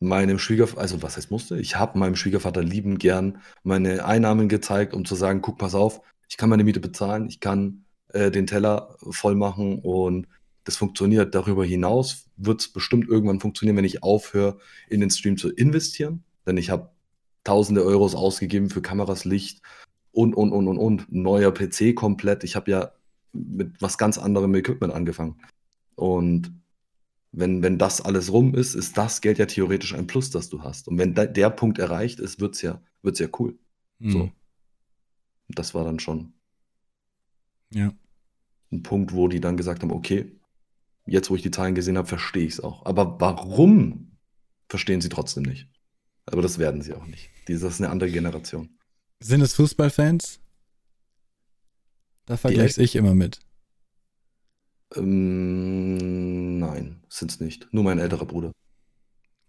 meinem 0.00 0.38
Schwiegervater, 0.38 0.80
also 0.80 1.02
was 1.02 1.16
heißt 1.16 1.30
musste? 1.30 1.58
Ich 1.58 1.76
habe 1.76 1.98
meinem 1.98 2.16
Schwiegervater 2.16 2.62
lieben 2.62 2.98
gern 2.98 3.40
meine 3.62 4.04
Einnahmen 4.04 4.48
gezeigt, 4.48 4.94
um 4.94 5.04
zu 5.04 5.14
sagen, 5.14 5.42
guck, 5.42 5.58
pass 5.58 5.74
auf, 5.74 6.00
ich 6.28 6.36
kann 6.36 6.48
meine 6.48 6.64
Miete 6.64 6.80
bezahlen, 6.80 7.26
ich 7.28 7.40
kann 7.40 7.84
äh, 8.12 8.30
den 8.30 8.46
Teller 8.46 8.96
voll 9.10 9.34
machen 9.34 9.80
und 9.80 10.26
das 10.64 10.76
funktioniert. 10.76 11.34
Darüber 11.34 11.64
hinaus 11.64 12.26
wird 12.36 12.60
es 12.60 12.68
bestimmt 12.68 13.08
irgendwann 13.08 13.40
funktionieren, 13.40 13.76
wenn 13.76 13.84
ich 13.84 14.02
aufhöre, 14.02 14.58
in 14.88 15.00
den 15.00 15.10
Stream 15.10 15.38
zu 15.38 15.50
investieren. 15.50 16.24
Denn 16.46 16.58
ich 16.58 16.70
habe 16.70 16.90
tausende 17.44 17.82
Euros 17.82 18.14
ausgegeben 18.14 18.68
für 18.68 18.82
Kameras, 18.82 19.24
Licht 19.24 19.62
und, 20.12 20.34
und, 20.34 20.52
und, 20.52 20.68
und, 20.68 20.78
und. 20.78 21.10
Neuer 21.12 21.52
PC 21.52 21.94
komplett. 21.94 22.44
Ich 22.44 22.54
habe 22.54 22.70
ja 22.70 22.92
mit 23.32 23.80
was 23.80 23.96
ganz 23.96 24.18
anderem 24.18 24.54
Equipment 24.54 24.92
angefangen. 24.92 25.40
Und 25.94 26.52
wenn, 27.32 27.62
wenn 27.62 27.78
das 27.78 28.00
alles 28.00 28.32
rum 28.32 28.54
ist, 28.54 28.74
ist 28.74 28.96
das 28.96 29.20
Geld 29.20 29.38
ja 29.38 29.46
theoretisch 29.46 29.94
ein 29.94 30.06
Plus, 30.06 30.30
das 30.30 30.48
du 30.48 30.62
hast. 30.62 30.88
Und 30.88 30.98
wenn 30.98 31.14
da, 31.14 31.26
der 31.26 31.50
Punkt 31.50 31.78
erreicht 31.78 32.20
ist, 32.20 32.40
wird 32.40 32.54
es 32.54 32.62
ja, 32.62 32.82
wird's 33.02 33.18
ja 33.18 33.28
cool. 33.38 33.58
Mhm. 33.98 34.10
So. 34.10 34.32
Das 35.48 35.74
war 35.74 35.84
dann 35.84 35.98
schon 35.98 36.32
ja. 37.70 37.92
ein 38.72 38.82
Punkt, 38.82 39.12
wo 39.12 39.28
die 39.28 39.40
dann 39.40 39.56
gesagt 39.56 39.82
haben, 39.82 39.92
okay, 39.92 40.38
jetzt 41.06 41.30
wo 41.30 41.36
ich 41.36 41.42
die 41.42 41.50
Zahlen 41.50 41.74
gesehen 41.74 41.98
habe, 41.98 42.08
verstehe 42.08 42.46
ich 42.46 42.54
es 42.54 42.60
auch. 42.60 42.84
Aber 42.84 43.20
warum 43.20 44.16
verstehen 44.68 45.00
sie 45.00 45.08
trotzdem 45.08 45.44
nicht? 45.44 45.68
Aber 46.26 46.42
das 46.42 46.58
werden 46.58 46.82
sie 46.82 46.94
auch 46.94 47.06
nicht. 47.06 47.30
Das 47.46 47.62
ist 47.62 47.80
eine 47.80 47.90
andere 47.90 48.10
Generation. 48.10 48.78
Sind 49.20 49.40
es 49.40 49.54
Fußballfans? 49.54 50.40
Da 52.26 52.36
vergleiche 52.36 52.82
ich 52.82 52.94
immer 52.94 53.14
mit. 53.14 53.40
Ähm, 54.96 56.58
nein, 56.58 56.96
sind 57.08 57.30
es 57.30 57.40
nicht. 57.40 57.68
Nur 57.72 57.84
mein 57.84 57.98
älterer 57.98 58.26
Bruder. 58.26 58.52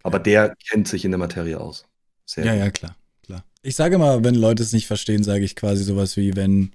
Aber 0.04 0.18
ja. 0.18 0.24
der 0.24 0.56
kennt 0.70 0.88
sich 0.88 1.06
in 1.06 1.12
der 1.12 1.18
Materie 1.18 1.60
aus. 1.60 1.86
Sehr 2.26 2.46
ja, 2.46 2.54
gut. 2.54 2.60
ja, 2.62 2.72
klar, 2.72 2.96
klar. 3.24 3.46
Ich 3.62 3.76
sage 3.76 3.98
mal, 3.98 4.24
wenn 4.24 4.36
Leute 4.36 4.64
es 4.64 4.74
nicht 4.74 4.88
verstehen, 4.88 5.24
sage 5.24 5.44
ich 5.44 5.56
quasi 5.56 5.84
sowas 5.84 6.18
wie, 6.18 6.36
wenn. 6.36 6.72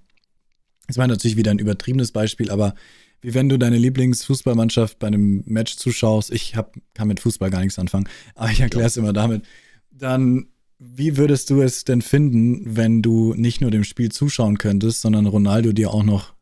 Das 0.87 0.99
war 0.99 1.07
natürlich 1.07 1.37
wieder 1.37 1.51
ein 1.51 1.59
übertriebenes 1.59 2.13
Beispiel, 2.13 2.51
aber 2.51 2.75
wie 3.23 3.33
wenn 3.33 3.49
du 3.49 3.59
deine 3.59 3.79
Lieblingsfußballmannschaft 3.79 4.99
bei 4.99 5.07
einem 5.07 5.43
Match 5.47 5.77
zuschaust. 5.77 6.31
Ich 6.31 6.57
hab, 6.57 6.77
kann 6.93 7.09
mit 7.09 7.21
Fußball 7.21 7.49
gar 7.49 7.61
nichts 7.61 7.79
anfangen, 7.79 8.07
aber 8.35 8.51
ich 8.51 8.61
erkläre 8.61 8.87
es 8.87 8.99
immer 8.99 9.15
damit. 9.15 9.47
Dann, 9.91 10.49
wie 10.79 11.17
würdest 11.17 11.49
du 11.49 11.63
es 11.63 11.85
denn 11.85 12.03
finden, 12.03 12.77
wenn 12.77 13.01
du 13.01 13.33
nicht 13.33 13.63
nur 13.63 13.71
dem 13.71 13.85
Spiel 13.85 14.13
zuschauen 14.13 14.59
könntest, 14.59 15.01
sondern 15.01 15.25
Ronaldo 15.25 15.73
dir 15.73 15.91
auch 15.91 16.03
noch 16.03 16.34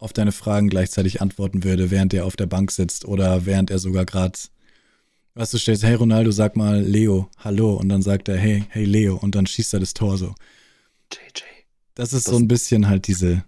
auf 0.00 0.12
deine 0.12 0.32
Fragen 0.32 0.68
gleichzeitig 0.68 1.20
antworten 1.20 1.62
würde, 1.62 1.90
während 1.90 2.12
er 2.12 2.24
auf 2.24 2.36
der 2.36 2.46
Bank 2.46 2.72
sitzt 2.72 3.04
oder 3.04 3.46
während 3.46 3.70
er 3.70 3.78
sogar 3.78 4.04
gerade, 4.04 4.38
was 5.34 5.52
du 5.52 5.58
stellst, 5.58 5.84
hey 5.84 5.94
Ronaldo, 5.94 6.32
sag 6.32 6.56
mal 6.56 6.80
Leo, 6.80 7.30
hallo, 7.38 7.74
und 7.74 7.88
dann 7.88 8.02
sagt 8.02 8.28
er, 8.28 8.36
hey, 8.36 8.64
hey 8.70 8.84
Leo, 8.84 9.16
und 9.16 9.34
dann 9.34 9.46
schießt 9.46 9.74
er 9.74 9.80
das 9.80 9.94
Tor 9.94 10.18
so. 10.18 10.34
JJ. 11.12 11.44
Das 11.94 12.12
ist 12.12 12.26
das 12.26 12.32
so 12.32 12.38
ein 12.38 12.48
bisschen 12.48 12.88
halt 12.88 13.06
diese, 13.06 13.44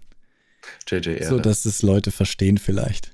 JJ 0.89 1.24
So, 1.24 1.39
dass 1.39 1.65
es 1.65 1.83
Leute 1.83 2.11
verstehen 2.11 2.59
vielleicht. 2.59 3.12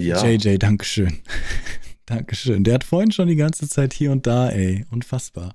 Ja. 0.00 0.24
JJ, 0.24 0.58
Dankeschön. 0.58 1.20
Dankeschön. 2.06 2.64
Der 2.64 2.74
hat 2.74 2.84
vorhin 2.84 3.12
schon 3.12 3.28
die 3.28 3.36
ganze 3.36 3.68
Zeit 3.68 3.94
hier 3.94 4.10
und 4.12 4.26
da, 4.26 4.50
ey. 4.50 4.84
Unfassbar. 4.90 5.54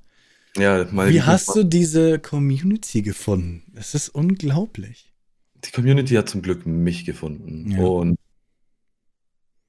Ja, 0.57 0.87
meine 0.91 1.11
Wie 1.11 1.21
hast 1.21 1.55
du 1.55 1.63
diese 1.63 2.17
Community 2.19 3.01
gefunden? 3.01 3.63
Das 3.73 3.93
ist 3.93 4.09
unglaublich. 4.09 5.08
Die 5.65 5.71
Community 5.71 6.15
hat 6.15 6.29
zum 6.29 6.41
Glück 6.41 6.65
mich 6.65 7.05
gefunden. 7.05 7.71
Ja. 7.71 7.79
Und 7.83 8.17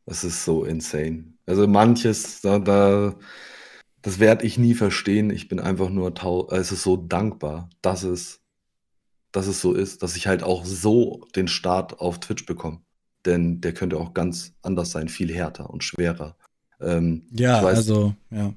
es 0.06 0.24
ist 0.24 0.44
so 0.44 0.64
insane. 0.64 1.34
Also 1.46 1.66
manches, 1.66 2.40
da, 2.40 2.58
da 2.58 3.14
das 4.02 4.18
werde 4.18 4.46
ich 4.46 4.58
nie 4.58 4.74
verstehen. 4.74 5.30
Ich 5.30 5.48
bin 5.48 5.60
einfach 5.60 5.90
nur 5.90 6.14
tau 6.14 6.48
es 6.50 6.72
ist 6.72 6.82
so 6.82 6.96
dankbar, 6.96 7.68
dass 7.82 8.02
es 8.02 8.40
dass 9.32 9.46
es 9.46 9.60
so 9.60 9.72
ist, 9.74 10.02
dass 10.02 10.16
ich 10.16 10.26
halt 10.26 10.42
auch 10.42 10.64
so 10.64 11.24
den 11.36 11.46
Start 11.48 12.00
auf 12.00 12.18
Twitch 12.18 12.46
bekomme. 12.46 12.80
Denn 13.24 13.60
der 13.60 13.74
könnte 13.74 13.98
auch 13.98 14.14
ganz 14.14 14.54
anders 14.62 14.90
sein, 14.90 15.08
viel 15.08 15.32
härter 15.32 15.70
und 15.70 15.84
schwerer. 15.84 16.36
Ähm, 16.80 17.26
Ja, 17.30 17.58
ich 17.58 17.64
weiß, 17.64 17.76
also, 17.78 18.14
ja. 18.30 18.54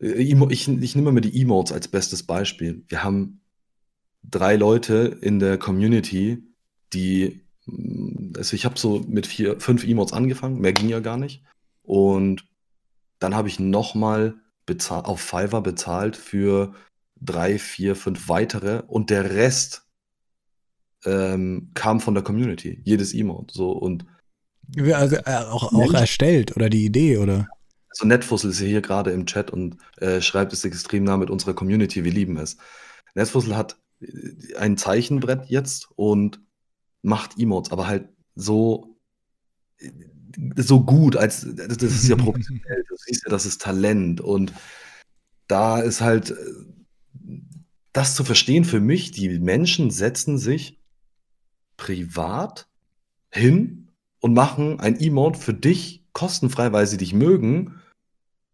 äh, 0.00 0.12
ich 0.14 0.68
ich 0.68 0.96
nehme 0.96 1.12
mal 1.12 1.20
die 1.20 1.40
Emotes 1.40 1.72
als 1.72 1.86
bestes 1.86 2.22
Beispiel. 2.22 2.82
Wir 2.88 3.04
haben 3.04 3.40
3 4.24 4.56
Leute 4.56 5.18
in 5.20 5.38
der 5.38 5.58
Community, 5.58 6.42
die 6.92 7.40
hm, 7.64 8.32
also 8.36 8.54
ich 8.54 8.64
habe 8.64 8.78
so 8.78 9.04
mit 9.06 9.26
4 9.26 9.60
5 9.60 9.84
Emotes 9.84 10.12
angefangen, 10.12 10.60
mehr 10.60 10.72
ging 10.72 10.88
ja 10.88 11.00
gar 11.00 11.16
nicht. 11.16 11.42
Und 11.82 12.46
dann 13.18 13.34
habe 13.34 13.48
ich 13.48 13.60
noch 13.60 13.94
mal 13.94 14.34
bezahl 14.66 15.02
auf 15.02 15.20
Fiverr 15.20 15.62
bezahlt 15.62 16.16
für 16.16 16.74
3, 17.22 17.58
4, 17.58 17.96
5 17.96 18.28
weitere 18.28 18.82
und 18.86 19.10
der 19.10 19.30
Rest 19.30 19.86
ähm, 21.04 21.70
kam 21.74 22.00
von 22.00 22.14
der 22.14 22.22
Community, 22.22 22.80
jedes 22.84 23.14
Emote 23.14 23.52
so 23.54 23.72
und 23.72 24.04
Also, 24.76 25.16
äh, 25.16 25.44
auch, 25.50 25.72
auch 25.72 25.94
erstellt 25.94 26.56
oder 26.56 26.70
die 26.70 26.84
Idee, 26.84 27.18
oder? 27.18 27.48
Also 27.88 28.06
Netfussel 28.06 28.50
ist 28.50 28.60
ja 28.60 28.66
hier 28.66 28.82
gerade 28.82 29.10
im 29.10 29.26
Chat 29.26 29.50
und 29.50 29.76
äh, 29.96 30.20
schreibt 30.20 30.52
es 30.52 30.64
extrem 30.64 31.04
nah 31.04 31.16
mit 31.16 31.30
unserer 31.30 31.54
Community, 31.54 32.04
wir 32.04 32.12
lieben 32.12 32.36
es. 32.36 32.56
Netfussel 33.14 33.56
hat 33.56 33.78
äh, 34.00 34.54
ein 34.56 34.76
Zeichenbrett 34.76 35.46
jetzt 35.46 35.88
und 35.96 36.40
macht 37.02 37.38
Emotes, 37.38 37.72
aber 37.72 37.86
halt 37.86 38.08
so, 38.34 38.96
so 40.56 40.84
gut, 40.84 41.16
als 41.16 41.46
das 41.54 41.82
ist 41.82 42.08
ja 42.08 42.16
professionell, 42.16 42.84
du 42.88 42.96
siehst 42.96 43.24
ja, 43.24 43.30
das 43.30 43.46
ist 43.46 43.62
Talent 43.62 44.20
und 44.20 44.52
da 45.46 45.80
ist 45.80 46.00
halt 46.00 46.30
äh, 46.30 46.36
das 47.92 48.14
zu 48.14 48.24
verstehen 48.24 48.64
für 48.64 48.80
mich, 48.80 49.10
die 49.10 49.38
Menschen 49.40 49.90
setzen 49.90 50.38
sich 50.38 50.78
privat 51.76 52.68
hin 53.30 53.88
und 54.20 54.34
machen 54.34 54.80
ein 54.80 55.00
Emote 55.00 55.38
für 55.38 55.54
dich 55.54 56.04
kostenfrei, 56.12 56.72
weil 56.72 56.86
sie 56.86 56.98
dich 56.98 57.12
mögen. 57.12 57.80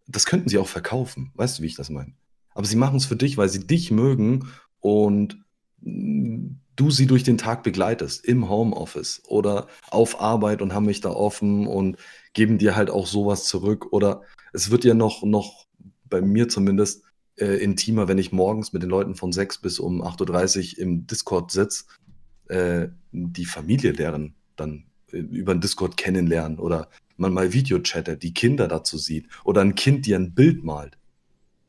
Das 0.06 0.26
könnten 0.26 0.48
sie 0.48 0.58
auch 0.58 0.68
verkaufen. 0.68 1.32
Weißt 1.34 1.58
du, 1.58 1.62
wie 1.62 1.66
ich 1.66 1.74
das 1.74 1.90
meine? 1.90 2.14
Aber 2.54 2.66
sie 2.66 2.76
machen 2.76 2.96
es 2.96 3.06
für 3.06 3.16
dich, 3.16 3.36
weil 3.36 3.48
sie 3.48 3.66
dich 3.66 3.90
mögen 3.90 4.48
und 4.80 5.44
du 5.86 6.90
sie 6.90 7.06
durch 7.06 7.22
den 7.22 7.38
Tag 7.38 7.62
begleitest, 7.62 8.24
im 8.24 8.48
Homeoffice 8.48 9.22
oder 9.26 9.68
auf 9.90 10.20
Arbeit 10.20 10.62
und 10.62 10.74
haben 10.74 10.86
mich 10.86 11.00
da 11.00 11.10
offen 11.10 11.66
und 11.66 11.96
geben 12.34 12.58
dir 12.58 12.76
halt 12.76 12.90
auch 12.90 13.06
sowas 13.06 13.44
zurück. 13.44 13.92
Oder 13.92 14.22
es 14.52 14.70
wird 14.70 14.84
ja 14.84 14.94
noch, 14.94 15.22
noch 15.22 15.66
bei 16.04 16.20
mir 16.20 16.48
zumindest 16.48 17.04
äh, 17.36 17.62
intimer, 17.62 18.08
wenn 18.08 18.18
ich 18.18 18.32
morgens 18.32 18.72
mit 18.72 18.82
den 18.82 18.90
Leuten 18.90 19.14
von 19.14 19.32
6 19.32 19.58
bis 19.58 19.78
um 19.78 20.02
8.30 20.02 20.74
Uhr 20.74 20.82
im 20.82 21.06
Discord 21.06 21.50
sitze, 21.50 21.84
äh, 22.48 22.88
die 23.12 23.46
Familie 23.46 23.92
deren 23.92 24.34
dann 24.56 24.84
äh, 25.12 25.18
über 25.18 25.54
den 25.54 25.60
Discord 25.60 25.96
kennenlernen 25.96 26.58
oder 26.58 26.88
man 27.16 27.32
mal 27.32 27.52
Videochattet, 27.52 28.22
die 28.22 28.34
Kinder 28.34 28.68
dazu 28.68 28.98
sieht 28.98 29.28
oder 29.44 29.62
ein 29.62 29.74
Kind 29.74 30.06
dir 30.06 30.16
ein 30.16 30.34
Bild 30.34 30.64
malt. 30.64 30.98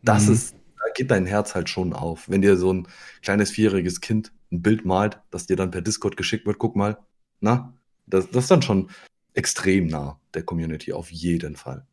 Das 0.04 0.28
Mhm. 0.28 0.34
ist, 0.34 0.56
da 0.78 0.92
geht 0.94 1.12
dein 1.12 1.26
Herz 1.26 1.56
halt 1.56 1.70
schon 1.70 1.94
auf. 1.94 2.30
Wenn 2.30 2.42
dir 2.42 2.58
so 2.58 2.74
ein 2.74 2.88
kleines 3.22 3.52
vierjähriges 3.52 4.02
Kind 4.02 4.32
ein 4.52 4.62
Bild 4.62 4.86
malt, 4.86 5.20
das 5.32 5.48
dir 5.48 5.56
dann 5.56 5.72
per 5.72 5.82
Discord 5.82 6.18
geschickt 6.18 6.46
wird, 6.46 6.58
guck 6.58 6.76
mal, 6.76 6.98
na, 7.40 7.74
das, 8.06 8.30
das 8.30 8.46
ist 8.46 8.52
dann 8.52 8.62
schon 8.62 8.90
extrem 9.34 9.88
nah 9.88 10.20
der 10.34 10.44
Community, 10.44 10.94
auf 10.94 11.12
jeden 11.12 11.56
Fall. 11.56 11.86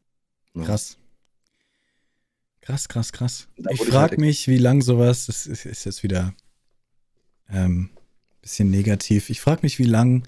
Ne? 0.54 0.64
Krass. 0.64 0.98
Krass, 2.60 2.88
krass, 2.88 3.12
krass. 3.12 3.48
Ich 3.56 3.66
ich 3.66 3.80
halt 3.80 3.90
frage 3.90 4.20
mich, 4.20 4.48
wie 4.48 4.58
lang 4.58 4.80
sowas, 4.80 5.26
das 5.26 5.46
ist, 5.46 5.66
ist 5.66 5.84
jetzt 5.84 6.02
wieder 6.02 6.34
ähm, 7.50 7.90
bisschen 8.40 8.70
negativ. 8.70 9.28
Ich 9.28 9.40
frage 9.40 9.60
mich, 9.62 9.78
wie 9.78 9.84
lang, 9.84 10.26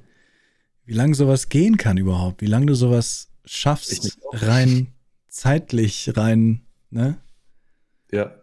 wie 0.85 0.93
lang 0.93 1.15
sowas 1.15 1.49
gehen 1.49 1.79
kann 1.79 1.97
überhaupt, 1.97 2.43
wie 2.43 2.47
lange 2.47 2.67
du 2.67 2.75
sowas 2.75 3.31
schaffst, 3.45 4.19
rein 4.33 4.89
zeitlich, 5.37 6.17
rein, 6.17 6.63
ne? 6.91 7.19
Ja, 8.11 8.35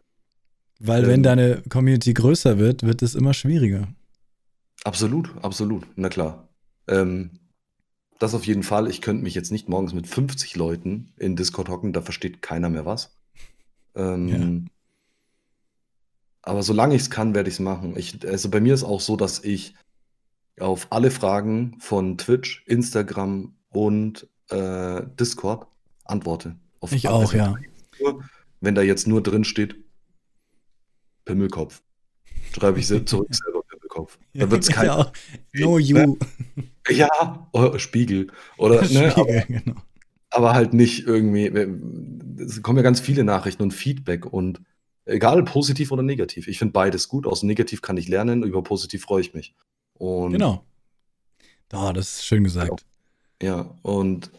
Weil 0.86 1.08
wenn 1.08 1.20
ähm, 1.20 1.24
deine 1.24 1.64
Community 1.70 2.14
größer 2.14 2.60
wird, 2.60 2.84
wird 2.84 3.02
es 3.02 3.16
immer 3.16 3.34
schwieriger. 3.34 3.88
absolut, 4.84 5.32
absolut, 5.42 5.88
na 5.96 6.10
klar. 6.10 6.50
Ähm, 6.90 7.40
das 8.20 8.36
auf 8.36 8.46
jeden 8.46 8.64
Fall. 8.64 8.90
Ich 8.90 9.02
könnte 9.02 9.24
mich 9.24 9.34
jetzt 9.34 9.52
nicht 9.52 9.70
morgens 9.70 9.94
mit 9.94 10.08
50 10.08 10.58
Leuten 10.58 11.14
in 11.18 11.38
Discord 11.38 11.70
hocken, 11.70 11.94
da 11.94 12.02
versteht 12.02 12.42
keiner 12.42 12.70
mehr 12.70 12.86
was. 12.86 13.16
Ja. 13.96 14.16
Ähm, 14.18 14.68
aber 16.42 16.64
solange 16.64 16.96
ich 16.96 17.04
es 17.04 17.10
kann, 17.10 17.34
werde 17.34 17.48
ich 17.48 17.56
es 17.56 17.60
machen. 17.62 17.96
Ich, 17.96 18.28
also 18.28 18.50
bei 18.50 18.60
mir 18.60 18.74
ist 18.74 18.84
auch 18.84 19.00
so, 19.00 19.16
dass 19.16 19.42
ich 19.42 19.76
auf 20.60 20.88
alle 20.90 21.12
Fragen 21.12 21.78
von 21.80 22.18
Twitch, 22.18 22.66
Instagram 22.68 23.56
und 23.70 24.28
äh, 24.50 25.02
Discord 25.18 25.66
antworte. 26.04 26.58
Auf 26.82 26.92
Ich 26.92 27.08
auch, 27.08 27.34
ja. 27.34 27.56
nur, 28.02 28.24
wenn 28.60 28.76
da 28.76 28.82
jetzt 28.82 29.08
nur 29.08 29.24
drin 29.24 29.46
steht, 29.46 29.83
Pimmelkopf, 31.26 31.82
schreibe 32.54 32.80
ich 32.80 32.88
zurück 32.88 33.28
selber 33.32 33.64
Pimmelkopf. 33.64 34.18
Da 34.34 34.50
wird 34.50 34.64
es 34.64 34.70
kein. 34.70 34.88
genau. 34.88 35.12
No 35.54 35.78
Ne? 35.78 35.84
you. 35.84 36.18
Ja, 36.90 37.48
oh, 37.54 37.78
Spiegel. 37.78 38.28
Oder, 38.58 38.82
ne, 38.90 39.16
aber, 39.16 39.24
Spiegel, 39.24 39.46
genau. 39.48 39.76
aber 40.32 40.54
halt 40.54 40.74
nicht 40.74 41.08
irgendwie. 41.08 41.46
Es 42.42 42.62
kommen 42.62 42.76
ja 42.78 42.84
ganz 42.84 43.00
viele 43.00 43.24
Nachrichten 43.24 43.64
und 43.64 43.72
Feedback 43.72 44.26
und 44.26 44.62
egal, 45.06 45.44
positiv 45.44 45.92
oder 45.94 46.04
negativ. 46.04 46.48
Ich 46.50 46.60
finde 46.60 46.74
beides 46.74 47.08
gut. 47.08 47.26
Aus 47.26 47.42
negativ 47.44 47.82
kann 47.82 47.96
ich 47.96 48.10
lernen, 48.10 48.44
über 48.44 48.64
positiv 48.64 49.04
freue 49.04 49.22
ich 49.22 49.34
mich. 49.34 49.56
Und 49.94 50.34
Genau. 50.34 50.66
Oh, 51.74 51.92
das 51.94 52.16
ist 52.16 52.26
schön 52.26 52.44
gesagt. 52.44 52.86
ja, 53.42 53.74
und 53.82 54.30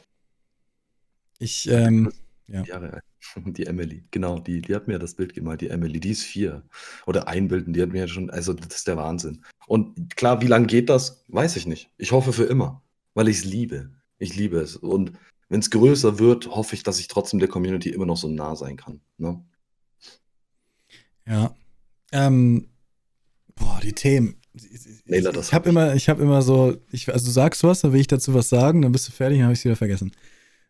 Ich, 1.38 1.66
ähm, 1.68 2.12
ja. 2.46 2.62
Jahre 2.64 2.92
alt. 2.92 3.04
Die 3.36 3.66
Emily, 3.66 4.04
genau, 4.10 4.38
die, 4.38 4.60
die 4.60 4.74
hat 4.74 4.88
mir 4.88 4.98
das 4.98 5.14
Bild 5.14 5.34
gemalt, 5.34 5.60
die 5.60 5.68
Emily, 5.68 6.00
die 6.00 6.10
ist 6.10 6.22
vier. 6.22 6.62
Oder 7.06 7.28
einbilden, 7.28 7.72
die 7.72 7.82
hat 7.82 7.90
mir 7.90 8.08
schon, 8.08 8.30
also 8.30 8.52
das 8.52 8.76
ist 8.76 8.88
der 8.88 8.96
Wahnsinn. 8.96 9.44
Und 9.66 10.16
klar, 10.16 10.40
wie 10.40 10.46
lange 10.46 10.66
geht 10.66 10.88
das? 10.88 11.24
Weiß 11.28 11.56
ich 11.56 11.66
nicht. 11.66 11.90
Ich 11.96 12.12
hoffe 12.12 12.32
für 12.32 12.44
immer, 12.44 12.82
weil 13.14 13.28
ich 13.28 13.38
es 13.38 13.44
liebe. 13.44 13.90
Ich 14.18 14.36
liebe 14.36 14.58
es. 14.58 14.76
Und 14.76 15.12
wenn 15.48 15.60
es 15.60 15.70
größer 15.70 16.18
wird, 16.18 16.48
hoffe 16.48 16.74
ich, 16.74 16.82
dass 16.82 16.98
ich 16.98 17.08
trotzdem 17.08 17.40
der 17.40 17.48
Community 17.48 17.90
immer 17.90 18.06
noch 18.06 18.16
so 18.16 18.28
nah 18.28 18.56
sein 18.56 18.76
kann. 18.76 19.00
Ne? 19.18 19.42
Ja. 21.26 21.54
Ähm, 22.12 22.68
boah, 23.54 23.80
die 23.82 23.92
Themen. 23.92 24.36
Ich, 24.52 24.66
Leila, 25.06 25.30
ich, 25.30 25.36
habe 25.36 25.50
hab 25.52 25.66
immer, 25.66 25.94
ich 25.94 26.08
habe 26.08 26.22
immer 26.22 26.40
so, 26.42 26.76
ich, 26.92 27.12
also 27.12 27.26
du 27.26 27.32
sagst 27.32 27.64
was, 27.64 27.80
dann 27.80 27.92
will 27.92 28.00
ich 28.00 28.06
dazu 28.06 28.34
was 28.34 28.48
sagen, 28.48 28.82
dann 28.82 28.92
bist 28.92 29.08
du 29.08 29.12
fertig, 29.12 29.38
dann 29.38 29.46
habe 29.46 29.52
ich 29.52 29.58
es 29.58 29.64
wieder 29.64 29.76
vergessen. 29.76 30.12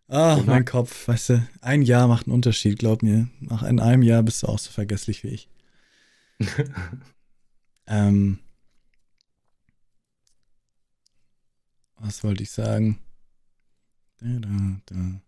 Ah, 0.09 0.37
Oh 0.39 0.43
mein. 0.45 0.65
Kopf, 0.65 1.09
weißt 1.09 1.29
du, 1.31 1.49
ein 1.61 1.83
Jahr 1.83 2.09
macht 2.09 2.27
einen 2.27 2.35
Unterschied, 2.35 2.79
glaub 2.79 3.03
mir. 3.03 3.29
Nach 3.41 3.63
in 3.63 3.81
einem 3.81 4.03
Jahr 4.03 4.23
bist 4.23 4.43
du 4.43 4.49
auch 4.49 4.59
so 4.59 4.71
vergesslich 4.71 5.23
wie 5.25 5.29
ich. 5.29 5.49
Ähm, 7.87 8.39
was 11.97 12.25
wollte 12.25 12.43
ich 12.43 12.51
sagen? 12.51 12.99
Da, 14.21 14.27
da, 14.39 14.81
da. 14.87 15.21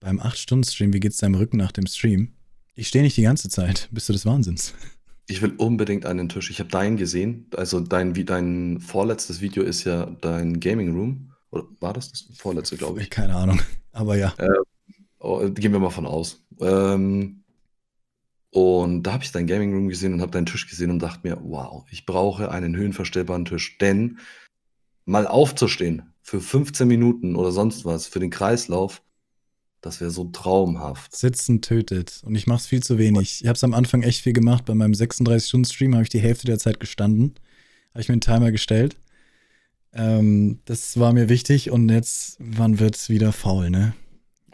Beim 0.00 0.20
8-Stunden-Stream, 0.20 0.92
wie 0.94 1.00
geht's 1.00 1.18
deinem 1.18 1.34
Rücken 1.34 1.56
nach 1.58 1.72
dem 1.72 1.86
Stream? 1.86 2.32
Ich 2.74 2.88
stehe 2.88 3.02
nicht 3.04 3.16
die 3.16 3.22
ganze 3.22 3.48
Zeit. 3.48 3.88
Bist 3.92 4.08
du 4.08 4.12
des 4.14 4.24
Wahnsinns? 4.24 4.72
Ich 5.26 5.42
will 5.42 5.52
unbedingt 5.56 6.06
einen 6.06 6.30
Tisch. 6.30 6.48
Ich 6.50 6.60
habe 6.60 6.70
deinen 6.70 6.96
gesehen. 6.96 7.46
Also 7.54 7.80
dein, 7.80 8.14
wie 8.16 8.24
dein 8.24 8.80
vorletztes 8.80 9.42
Video 9.42 9.62
ist 9.64 9.84
ja 9.84 10.06
dein 10.06 10.60
Gaming 10.60 10.94
Room. 10.94 11.34
Oder 11.50 11.64
war 11.80 11.92
das 11.92 12.10
das 12.10 12.26
vorletzte, 12.36 12.76
glaube 12.76 13.00
ich? 13.00 13.10
Keine 13.10 13.34
Ahnung. 13.34 13.60
Aber 13.92 14.16
ja. 14.16 14.34
Äh, 14.38 14.48
oh, 15.18 15.48
gehen 15.50 15.72
wir 15.72 15.78
mal 15.78 15.90
von 15.90 16.06
aus. 16.06 16.44
Ähm, 16.60 17.44
und 18.50 19.02
da 19.02 19.12
habe 19.12 19.24
ich 19.24 19.32
dein 19.32 19.46
Gaming 19.46 19.74
Room 19.74 19.88
gesehen 19.88 20.14
und 20.14 20.20
habe 20.20 20.32
deinen 20.32 20.46
Tisch 20.46 20.68
gesehen 20.68 20.90
und 20.90 21.00
dachte 21.00 21.26
mir, 21.26 21.38
wow, 21.42 21.84
ich 21.90 22.06
brauche 22.06 22.50
einen 22.50 22.76
höhenverstellbaren 22.76 23.44
Tisch. 23.44 23.78
Denn 23.78 24.18
mal 25.04 25.26
aufzustehen 25.26 26.14
für 26.22 26.40
15 26.40 26.86
Minuten 26.86 27.36
oder 27.36 27.52
sonst 27.52 27.84
was, 27.84 28.06
für 28.06 28.20
den 28.20 28.30
Kreislauf, 28.30 29.02
das 29.80 30.00
wäre 30.00 30.10
so 30.10 30.24
traumhaft. 30.24 31.14
Sitzen 31.14 31.62
tötet. 31.62 32.22
Und 32.24 32.34
ich 32.34 32.46
mache 32.46 32.58
es 32.58 32.66
viel 32.66 32.82
zu 32.82 32.98
wenig. 32.98 33.40
Ich 33.42 33.46
habe 33.46 33.54
es 33.56 33.64
am 33.64 33.74
Anfang 33.74 34.02
echt 34.02 34.22
viel 34.22 34.32
gemacht. 34.32 34.64
Bei 34.64 34.74
meinem 34.74 34.92
36-Stunden-Stream 34.92 35.94
habe 35.94 36.02
ich 36.02 36.08
die 36.08 36.20
Hälfte 36.20 36.46
der 36.46 36.58
Zeit 36.58 36.80
gestanden. 36.80 37.34
Habe 37.92 38.00
ich 38.00 38.08
mir 38.08 38.14
einen 38.14 38.20
Timer 38.20 38.50
gestellt. 38.50 38.96
Ähm, 39.92 40.60
das 40.64 40.98
war 40.98 41.12
mir 41.12 41.28
wichtig. 41.28 41.70
Und 41.70 41.88
jetzt, 41.88 42.36
wann 42.40 42.78
wird's 42.78 43.08
wieder 43.08 43.32
faul, 43.32 43.70
ne? 43.70 43.94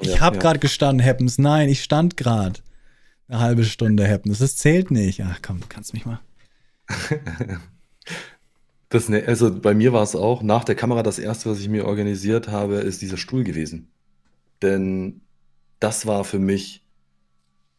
Ich 0.00 0.14
Ja, 0.14 0.20
habe 0.20 0.36
ja. 0.36 0.40
gerade 0.40 0.58
gestanden, 0.60 1.04
Happens. 1.06 1.38
Nein, 1.38 1.68
ich 1.68 1.82
stand 1.82 2.16
gerade 2.16 2.60
eine 3.28 3.40
halbe 3.40 3.64
Stunde 3.64 4.08
Happens. 4.08 4.38
Das 4.38 4.56
zählt 4.56 4.90
nicht. 4.90 5.22
Ach 5.24 5.40
komm, 5.42 5.60
du 5.60 5.66
kannst 5.68 5.94
mich 5.94 6.06
mal. 6.06 6.20
Das, 8.88 9.08
ne, 9.08 9.24
also 9.26 9.60
bei 9.60 9.74
mir 9.74 9.92
war 9.92 10.02
es 10.02 10.14
auch, 10.14 10.42
nach 10.42 10.64
der 10.64 10.74
Kamera 10.76 11.02
das 11.02 11.18
erste, 11.18 11.50
was 11.50 11.58
ich 11.60 11.68
mir 11.68 11.86
organisiert 11.86 12.48
habe, 12.48 12.76
ist 12.76 13.02
dieser 13.02 13.16
Stuhl 13.16 13.42
gewesen. 13.44 13.90
Denn 14.62 15.22
das 15.80 16.06
war 16.06 16.24
für 16.24 16.38
mich 16.40 16.84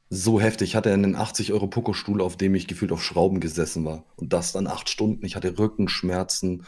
so 0.09 0.39
heftig. 0.39 0.69
Ich 0.71 0.75
hatte 0.75 0.93
einen 0.93 1.15
80 1.15 1.53
Euro 1.53 1.67
Poco-Stuhl, 1.67 2.21
auf 2.21 2.37
dem 2.37 2.55
ich 2.55 2.67
gefühlt 2.67 2.91
auf 2.91 3.03
Schrauben 3.03 3.39
gesessen 3.39 3.85
war. 3.85 4.05
Und 4.15 4.33
das 4.33 4.51
dann 4.51 4.67
acht 4.67 4.89
Stunden. 4.89 5.25
Ich 5.25 5.35
hatte 5.35 5.57
Rückenschmerzen. 5.57 6.65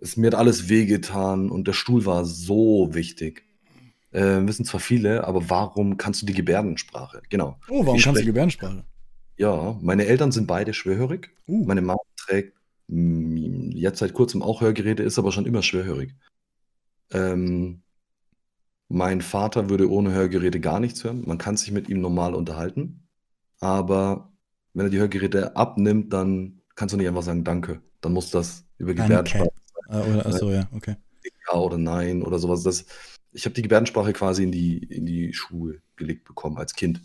Es 0.00 0.16
mir 0.16 0.28
hat 0.28 0.34
alles 0.34 0.68
wehgetan 0.68 1.50
und 1.50 1.66
der 1.66 1.72
Stuhl 1.72 2.06
war 2.06 2.24
so 2.24 2.88
wichtig. 2.92 3.44
Äh, 4.10 4.46
wissen 4.46 4.64
zwar 4.64 4.80
viele, 4.80 5.26
aber 5.26 5.50
warum 5.50 5.96
kannst 5.96 6.22
du 6.22 6.26
die 6.26 6.32
Gebärdensprache? 6.34 7.22
Genau. 7.28 7.58
Oh, 7.68 7.84
warum 7.84 7.96
Ich 7.96 8.04
kannst 8.04 8.18
du 8.18 8.22
sprech- 8.22 8.26
Gebärdensprache? 8.26 8.84
Ja, 9.36 9.76
meine 9.82 10.06
Eltern 10.06 10.32
sind 10.32 10.46
beide 10.46 10.72
schwerhörig. 10.74 11.30
Uh, 11.46 11.64
Meine 11.64 11.82
Mama 11.82 12.00
trägt 12.16 12.54
mm, 12.88 13.70
jetzt 13.72 13.98
seit 14.00 14.14
kurzem 14.14 14.42
auch 14.42 14.60
Hörgeräte, 14.60 15.02
ist 15.02 15.18
aber 15.18 15.30
schon 15.30 15.46
immer 15.46 15.62
schwerhörig. 15.62 16.14
Ähm, 17.12 17.82
mein 18.88 19.20
Vater 19.20 19.68
würde 19.68 19.90
ohne 19.90 20.12
Hörgeräte 20.12 20.60
gar 20.60 20.80
nichts 20.80 21.04
hören. 21.04 21.22
Man 21.26 21.38
kann 21.38 21.56
sich 21.56 21.70
mit 21.70 21.88
ihm 21.88 22.00
normal 22.00 22.34
unterhalten. 22.34 23.06
Aber 23.60 24.32
wenn 24.74 24.86
er 24.86 24.90
die 24.90 24.98
Hörgeräte 24.98 25.54
abnimmt, 25.56 26.12
dann 26.12 26.62
kannst 26.74 26.94
du 26.94 26.96
nicht 26.96 27.08
einfach 27.08 27.22
sagen 27.22 27.44
Danke. 27.44 27.82
Dann 28.00 28.12
muss 28.12 28.30
das 28.30 28.64
über. 28.78 28.94
Gebärdensprache 28.94 29.50
ah, 29.88 30.02
oder, 30.02 30.26
achso, 30.26 30.50
ja, 30.50 30.68
okay. 30.72 30.96
ja 31.24 31.58
oder 31.58 31.78
nein 31.78 32.22
oder 32.22 32.38
sowas. 32.38 32.62
Das, 32.62 32.86
ich 33.32 33.44
habe 33.44 33.54
die 33.54 33.62
Gebärdensprache 33.62 34.12
quasi 34.12 34.44
in 34.44 34.52
die, 34.52 34.78
in 34.78 35.06
die 35.06 35.34
Schuhe 35.34 35.80
gelegt 35.96 36.24
bekommen 36.24 36.56
als 36.58 36.74
Kind 36.74 37.00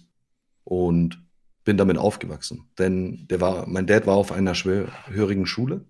und 0.63 1.21
bin 1.63 1.77
damit 1.77 1.97
aufgewachsen. 1.97 2.69
Denn 2.77 3.27
der 3.27 3.41
war, 3.41 3.67
mein 3.67 3.87
Dad 3.87 4.05
war 4.07 4.15
auf 4.15 4.31
einer 4.31 4.55
schwerhörigen 4.55 5.45
Schule. 5.45 5.85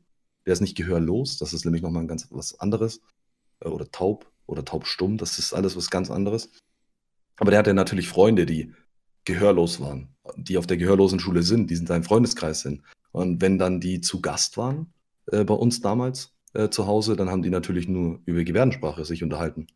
Der 0.46 0.54
ist 0.54 0.62
nicht 0.62 0.78
gehörlos, 0.78 1.38
das 1.38 1.54
ist 1.54 1.66
nämlich 1.66 1.82
nochmal 1.82 2.06
ganz 2.08 2.28
was 2.32 2.60
anderes. 2.60 3.02
Äh, 3.60 3.70
Oder 3.70 3.90
taub 3.92 4.32
oder 4.46 4.66
taubstumm, 4.66 5.18
das 5.18 5.40
ist 5.40 5.54
alles 5.54 5.78
was 5.78 5.90
ganz 5.90 6.12
anderes. 6.12 6.52
Aber 7.38 7.52
der 7.52 7.60
hatte 7.60 7.74
natürlich 7.74 8.10
Freunde, 8.10 8.46
die 8.46 8.74
gehörlos 9.26 9.80
waren, 9.80 10.10
die 10.36 10.58
auf 10.58 10.68
der 10.68 10.78
gehörlosen 10.78 11.20
Schule 11.20 11.44
sind, 11.44 11.70
die 11.70 11.76
in 11.76 11.88
seinem 11.88 12.04
Freundeskreis 12.04 12.62
sind. 12.62 12.84
Und 13.12 13.42
wenn 13.42 13.58
dann 13.58 13.80
die 13.80 14.02
zu 14.02 14.22
Gast 14.22 14.58
waren 14.58 14.94
äh, 15.32 15.46
bei 15.46 15.54
uns 15.54 15.80
damals 15.80 16.33
äh, 16.54 16.70
zu 16.70 16.88
Hause, 16.88 17.16
dann 17.16 17.30
haben 17.30 17.42
die 17.42 17.50
natürlich 17.50 17.88
nur 17.88 18.20
über 18.26 18.44
Gebärdensprache 18.44 19.06
sich 19.06 19.24
unterhalten. 19.24 19.68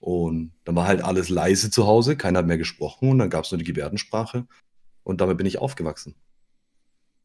Und 0.00 0.52
dann 0.64 0.76
war 0.76 0.86
halt 0.86 1.02
alles 1.02 1.28
leise 1.28 1.70
zu 1.70 1.86
Hause, 1.86 2.16
keiner 2.16 2.40
hat 2.40 2.46
mehr 2.46 2.58
gesprochen 2.58 3.10
und 3.10 3.18
dann 3.18 3.30
gab 3.30 3.44
es 3.44 3.50
nur 3.50 3.58
die 3.58 3.64
Gebärdensprache. 3.64 4.46
Und 5.02 5.20
damit 5.20 5.38
bin 5.38 5.46
ich 5.46 5.58
aufgewachsen. 5.58 6.14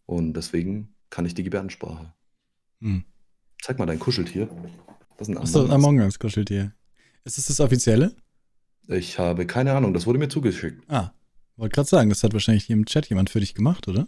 Und 0.06 0.34
deswegen 0.34 0.96
kann 1.10 1.26
ich 1.26 1.34
die 1.34 1.44
Gebärdensprache. 1.44 2.14
Hm. 2.82 3.04
Zeig 3.62 3.78
mal 3.80 3.86
dein 3.86 4.00
Kuscheltier. 4.00 4.50
Das 5.18 5.28
ist 5.28 5.36
ein 5.36 5.38
Achso, 5.38 5.70
Among 5.70 6.00
Us. 6.00 6.18
Kuscheltier. 6.18 6.74
Ist 7.24 7.38
das 7.38 7.46
das 7.46 7.60
offizielle? 7.60 8.16
Ich 8.88 9.20
habe 9.20 9.46
keine 9.46 9.74
Ahnung, 9.74 9.94
das 9.94 10.06
wurde 10.06 10.20
mir 10.20 10.28
zugeschickt. 10.28 10.84
Ah, 10.90 11.14
wollte 11.56 11.76
gerade 11.76 11.88
sagen, 11.88 12.10
das 12.10 12.24
hat 12.24 12.34
wahrscheinlich 12.34 12.66
hier 12.66 12.76
im 12.76 12.86
Chat 12.86 13.08
jemand 13.08 13.30
für 13.30 13.40
dich 13.40 13.54
gemacht, 13.54 13.88
oder? 13.88 14.06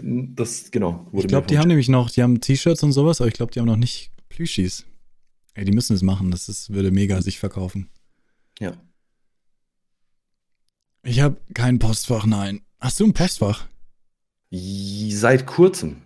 Das, 0.00 0.70
genau. 0.70 1.06
Wurde 1.10 1.26
Ich 1.26 1.28
glaube, 1.28 1.46
die 1.46 1.58
haben 1.58 1.68
nämlich 1.68 1.88
noch, 1.88 2.10
die 2.10 2.22
haben 2.22 2.40
T-Shirts 2.40 2.82
und 2.82 2.92
sowas, 2.92 3.20
aber 3.20 3.28
ich 3.28 3.34
glaube, 3.34 3.52
die 3.52 3.60
haben 3.60 3.66
noch 3.66 3.76
nicht 3.76 4.12
Plüschis. 4.28 4.86
Ey, 5.54 5.64
die 5.64 5.72
müssen 5.72 5.94
es 5.94 6.02
machen, 6.02 6.30
das 6.30 6.48
ist, 6.48 6.72
würde 6.72 6.90
mega 6.90 7.20
sich 7.20 7.38
verkaufen. 7.38 7.88
Ja. 8.60 8.72
Ich 11.02 11.20
habe 11.20 11.36
kein 11.54 11.78
Postfach, 11.78 12.26
nein. 12.26 12.60
Hast 12.80 13.00
du 13.00 13.06
ein 13.06 13.12
Postfach? 13.12 13.66
Seit 14.50 15.46
kurzem. 15.46 16.02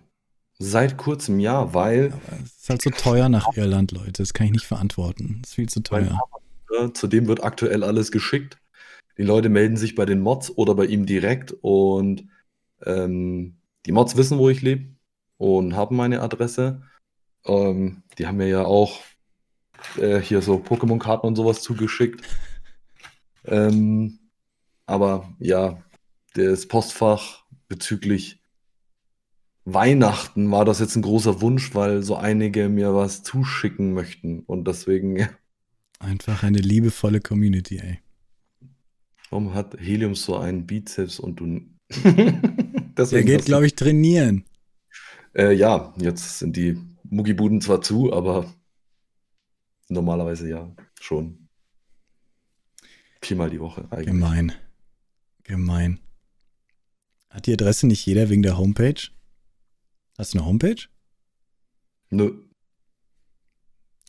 Seit 0.57 0.97
kurzem, 0.97 1.39
ja, 1.39 1.73
weil 1.73 2.13
Aber 2.13 2.39
es 2.43 2.61
ist 2.61 2.69
halt 2.69 2.81
so 2.81 2.89
teuer 2.89 3.29
nach 3.29 3.55
Irland, 3.55 3.91
Leute. 3.91 4.23
Das 4.23 4.33
kann 4.33 4.47
ich 4.47 4.53
nicht 4.53 4.65
verantworten. 4.65 5.39
Das 5.41 5.51
ist 5.51 5.55
viel 5.55 5.69
zu 5.69 5.81
teuer. 5.81 6.19
äh, 6.79 6.91
zu 6.93 7.07
dem 7.07 7.27
wird 7.27 7.43
aktuell 7.43 7.83
alles 7.83 8.11
geschickt. 8.11 8.57
Die 9.17 9.23
Leute 9.23 9.49
melden 9.49 9.77
sich 9.77 9.95
bei 9.95 10.05
den 10.05 10.21
Mods 10.21 10.49
oder 10.51 10.73
bei 10.73 10.85
ihm 10.85 11.05
direkt 11.05 11.53
und 11.61 12.27
ähm, 12.85 13.57
die 13.85 13.91
Mods 13.91 14.15
wissen, 14.17 14.37
wo 14.37 14.49
ich 14.49 14.61
lebe 14.61 14.95
und 15.37 15.75
haben 15.75 15.95
meine 15.95 16.21
Adresse. 16.21 16.83
Ähm, 17.45 18.03
die 18.17 18.27
haben 18.27 18.37
mir 18.37 18.47
ja 18.47 18.65
auch 18.65 19.01
äh, 19.97 20.19
hier 20.19 20.41
so 20.41 20.55
Pokémon-Karten 20.57 21.27
und 21.27 21.35
sowas 21.35 21.61
zugeschickt. 21.61 22.25
Ähm, 23.45 24.19
aber 24.85 25.33
ja, 25.39 25.83
das 26.33 26.67
Postfach 26.67 27.45
bezüglich 27.67 28.39
Weihnachten 29.65 30.51
war 30.51 30.65
das 30.65 30.79
jetzt 30.79 30.95
ein 30.95 31.01
großer 31.01 31.41
Wunsch, 31.41 31.73
weil 31.73 32.03
so 32.03 32.15
einige 32.17 32.67
mir 32.67 32.93
was 32.93 33.23
zuschicken 33.23 33.93
möchten. 33.93 34.41
Und 34.41 34.67
deswegen, 34.67 35.29
Einfach 35.99 36.43
eine 36.43 36.59
liebevolle 36.59 37.21
Community, 37.21 37.77
ey. 37.77 37.99
warum 39.29 39.53
hat 39.53 39.79
Helium 39.79 40.15
so 40.15 40.37
einen 40.37 40.67
Bizeps 40.67 41.17
und 41.19 41.39
du. 41.39 41.61
Der 42.95 43.23
geht, 43.23 43.45
glaube 43.45 43.65
ich, 43.65 43.75
trainieren. 43.75 44.45
Äh, 45.35 45.53
ja, 45.53 45.93
jetzt 45.97 46.39
sind 46.39 46.55
die 46.55 46.77
Muggibuden 47.03 47.61
zwar 47.61 47.81
zu, 47.81 48.13
aber 48.13 48.53
normalerweise 49.89 50.49
ja, 50.49 50.75
schon. 50.99 51.49
Viermal 53.21 53.49
die 53.49 53.59
Woche 53.59 53.87
eigentlich. 53.89 54.07
Gemein. 54.07 54.51
Gemein. 55.43 55.99
Hat 57.29 57.47
die 57.47 57.53
Adresse 57.53 57.87
nicht 57.87 58.05
jeder 58.05 58.29
wegen 58.29 58.43
der 58.43 58.57
Homepage? 58.57 59.09
Hast 60.17 60.33
du 60.33 60.37
eine 60.37 60.47
Homepage? 60.47 60.87
Nö. 62.11 62.33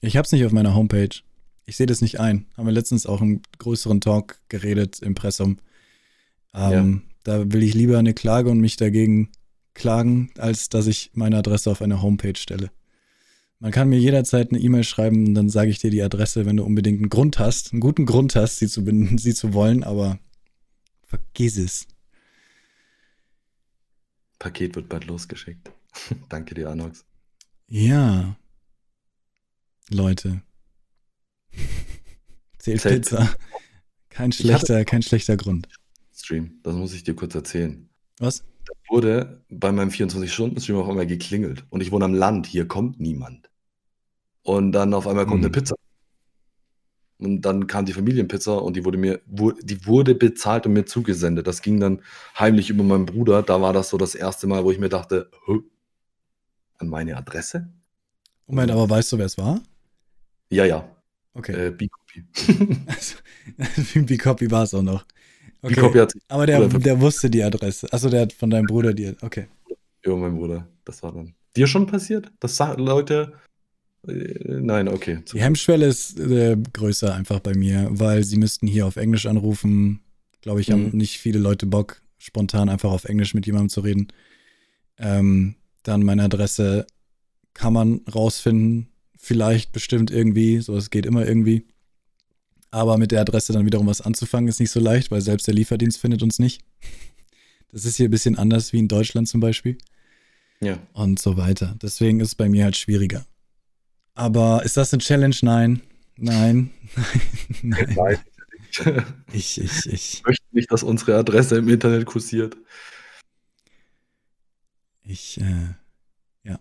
Ich 0.00 0.16
hab's 0.16 0.32
nicht 0.32 0.44
auf 0.44 0.52
meiner 0.52 0.74
Homepage. 0.74 1.22
Ich 1.64 1.76
sehe 1.76 1.86
das 1.86 2.02
nicht 2.02 2.20
ein. 2.20 2.46
Haben 2.56 2.66
wir 2.66 2.72
letztens 2.72 3.06
auch 3.06 3.22
im 3.22 3.40
größeren 3.58 4.02
Talk 4.02 4.38
geredet, 4.48 5.00
Impressum. 5.00 5.58
Ähm, 6.52 7.04
Da 7.24 7.52
will 7.52 7.62
ich 7.62 7.74
lieber 7.74 7.98
eine 7.98 8.14
Klage 8.14 8.50
und 8.50 8.60
mich 8.60 8.76
dagegen 8.76 9.30
klagen, 9.74 10.30
als 10.38 10.68
dass 10.68 10.86
ich 10.86 11.10
meine 11.14 11.36
Adresse 11.38 11.70
auf 11.70 11.82
eine 11.82 12.00
Homepage 12.00 12.36
stelle. 12.38 12.70
Man 13.58 13.72
kann 13.72 13.88
mir 13.88 13.98
jederzeit 13.98 14.50
eine 14.50 14.60
E-Mail 14.60 14.84
schreiben, 14.84 15.34
dann 15.34 15.48
sage 15.48 15.70
ich 15.70 15.78
dir 15.78 15.90
die 15.90 16.02
Adresse, 16.02 16.44
wenn 16.46 16.56
du 16.58 16.64
unbedingt 16.64 16.98
einen 17.00 17.08
Grund 17.08 17.38
hast, 17.38 17.72
einen 17.72 17.80
guten 17.80 18.04
Grund 18.06 18.36
hast, 18.36 18.58
sie 18.58 18.68
zu, 18.68 18.84
bin- 18.84 19.18
sie 19.18 19.34
zu 19.34 19.52
wollen, 19.54 19.82
aber 19.84 20.18
vergiss 21.04 21.56
es. 21.56 21.86
Paket 24.38 24.76
wird 24.76 24.88
bald 24.88 25.06
losgeschickt. 25.06 25.70
Danke 26.28 26.54
dir, 26.54 26.68
Anox. 26.68 27.04
Ja. 27.68 28.36
Leute. 29.90 30.42
Zählt 32.58 32.80
Zählt. 32.82 33.02
Pizza. 33.04 33.34
Kein 34.10 34.32
schlechter, 34.32 34.84
kein 34.84 35.02
schlechter 35.02 35.36
Grund. 35.36 35.68
Stream, 36.24 36.58
das 36.62 36.74
muss 36.74 36.94
ich 36.94 37.04
dir 37.04 37.14
kurz 37.14 37.34
erzählen. 37.34 37.88
Was? 38.18 38.44
Wurde 38.88 39.44
bei 39.50 39.72
meinem 39.72 39.90
24-Stunden-Stream 39.90 40.76
auf 40.76 40.88
einmal 40.88 41.06
geklingelt. 41.06 41.64
Und 41.70 41.82
ich 41.82 41.92
wohne 41.92 42.06
am 42.06 42.14
Land, 42.14 42.46
hier 42.46 42.66
kommt 42.66 42.98
niemand. 43.00 43.50
Und 44.42 44.72
dann 44.72 44.94
auf 44.94 45.06
einmal 45.06 45.26
kommt 45.26 45.38
Hm. 45.40 45.44
eine 45.46 45.50
Pizza. 45.50 45.74
Und 47.18 47.42
dann 47.42 47.66
kam 47.66 47.86
die 47.86 47.92
Familienpizza 47.92 48.54
und 48.54 48.74
die 48.76 48.84
wurde 48.84 48.98
mir, 48.98 49.20
die 49.26 49.86
wurde 49.86 50.14
bezahlt 50.14 50.66
und 50.66 50.72
mir 50.72 50.84
zugesendet. 50.84 51.46
Das 51.46 51.62
ging 51.62 51.78
dann 51.78 52.02
heimlich 52.38 52.70
über 52.70 52.82
meinen 52.82 53.06
Bruder. 53.06 53.42
Da 53.42 53.60
war 53.62 53.72
das 53.72 53.88
so 53.90 53.96
das 53.98 54.14
erste 54.14 54.46
Mal, 54.46 54.64
wo 54.64 54.70
ich 54.70 54.78
mir 54.78 54.88
dachte, 54.88 55.30
Hö? 55.46 55.60
an 56.78 56.88
meine 56.88 57.16
Adresse? 57.16 57.68
Moment, 58.46 58.70
aber 58.72 58.88
weißt 58.90 59.12
du, 59.12 59.18
wer 59.18 59.26
es 59.26 59.38
war? 59.38 59.60
Ja, 60.50 60.64
ja, 60.64 60.90
Okay. 61.34 61.68
äh, 61.68 61.70
B-Copy. 61.70 62.24
Also, 62.86 63.16
B-Copy 64.06 64.50
war 64.50 64.64
es 64.64 64.74
auch 64.74 64.82
noch. 64.82 65.04
Okay. 65.64 65.74
B-Copy 65.76 65.98
hat 65.98 66.12
sich 66.12 66.22
Aber 66.28 66.46
der, 66.46 66.68
der 66.68 67.00
wusste 67.00 67.30
die 67.30 67.42
Adresse. 67.42 67.90
Achso, 67.90 68.10
der 68.10 68.22
hat 68.22 68.32
von 68.34 68.50
deinem 68.50 68.66
Bruder 68.66 68.92
die. 68.92 69.12
Okay. 69.22 69.46
über 70.02 70.16
meinen 70.16 70.36
Bruder. 70.36 70.68
Das 70.84 71.02
war 71.02 71.12
dann. 71.12 71.34
Dir 71.56 71.66
schon 71.66 71.86
passiert? 71.86 72.30
Das 72.40 72.60
Leute. 72.76 73.32
Äh, 74.06 74.12
nein, 74.60 74.88
okay. 74.88 75.20
Die 75.32 75.40
Hemmschwelle 75.40 75.86
ist 75.86 76.18
äh, 76.20 76.56
größer 76.72 77.14
einfach 77.14 77.40
bei 77.40 77.54
mir, 77.54 77.88
weil 77.90 78.24
sie 78.24 78.36
müssten 78.36 78.66
hier 78.66 78.86
auf 78.86 78.96
Englisch 78.96 79.24
anrufen. 79.26 80.00
Glaube 80.42 80.60
ich, 80.60 80.70
haben 80.70 80.90
Mhm. 80.90 80.98
nicht 80.98 81.18
viele 81.18 81.38
Leute 81.38 81.64
Bock, 81.64 82.02
spontan 82.18 82.68
einfach 82.68 82.90
auf 82.90 83.04
Englisch 83.06 83.32
mit 83.32 83.46
jemandem 83.46 83.70
zu 83.70 83.80
reden. 83.80 84.08
Ähm, 84.98 85.54
dann 85.82 86.02
meine 86.04 86.24
Adresse 86.24 86.86
kann 87.54 87.72
man 87.72 88.00
rausfinden. 88.14 88.88
Vielleicht 89.16 89.72
bestimmt 89.72 90.10
irgendwie. 90.10 90.60
So, 90.60 90.76
es 90.76 90.90
geht 90.90 91.06
immer 91.06 91.26
irgendwie. 91.26 91.64
Aber 92.74 92.98
mit 92.98 93.12
der 93.12 93.20
Adresse 93.20 93.52
dann 93.52 93.66
wiederum 93.66 93.86
was 93.86 94.00
anzufangen, 94.00 94.48
ist 94.48 94.58
nicht 94.58 94.72
so 94.72 94.80
leicht, 94.80 95.12
weil 95.12 95.20
selbst 95.20 95.46
der 95.46 95.54
Lieferdienst 95.54 95.96
findet 96.00 96.24
uns 96.24 96.40
nicht. 96.40 96.60
Das 97.70 97.84
ist 97.84 97.94
hier 97.96 98.08
ein 98.08 98.10
bisschen 98.10 98.36
anders 98.36 98.72
wie 98.72 98.80
in 98.80 98.88
Deutschland 98.88 99.28
zum 99.28 99.38
Beispiel 99.38 99.78
Ja. 100.60 100.76
und 100.92 101.20
so 101.20 101.36
weiter. 101.36 101.76
Deswegen 101.80 102.18
ist 102.18 102.28
es 102.28 102.34
bei 102.34 102.48
mir 102.48 102.64
halt 102.64 102.76
schwieriger. 102.76 103.24
Aber 104.14 104.64
ist 104.64 104.76
das 104.76 104.92
eine 104.92 105.00
Challenge? 105.00 105.36
Nein. 105.42 105.82
Nein. 106.16 106.70
Nein. 107.62 107.94
Nein. 107.96 108.18
Ich, 109.32 109.60
ich, 109.60 109.86
ich. 109.86 109.92
Ich 109.92 110.22
möchte 110.26 110.44
nicht, 110.50 110.72
dass 110.72 110.82
unsere 110.82 111.16
Adresse 111.16 111.58
im 111.58 111.68
Internet 111.68 112.06
kursiert. 112.06 112.56
Ich, 115.04 115.40
äh, 115.40 115.74
ja. 116.42 116.58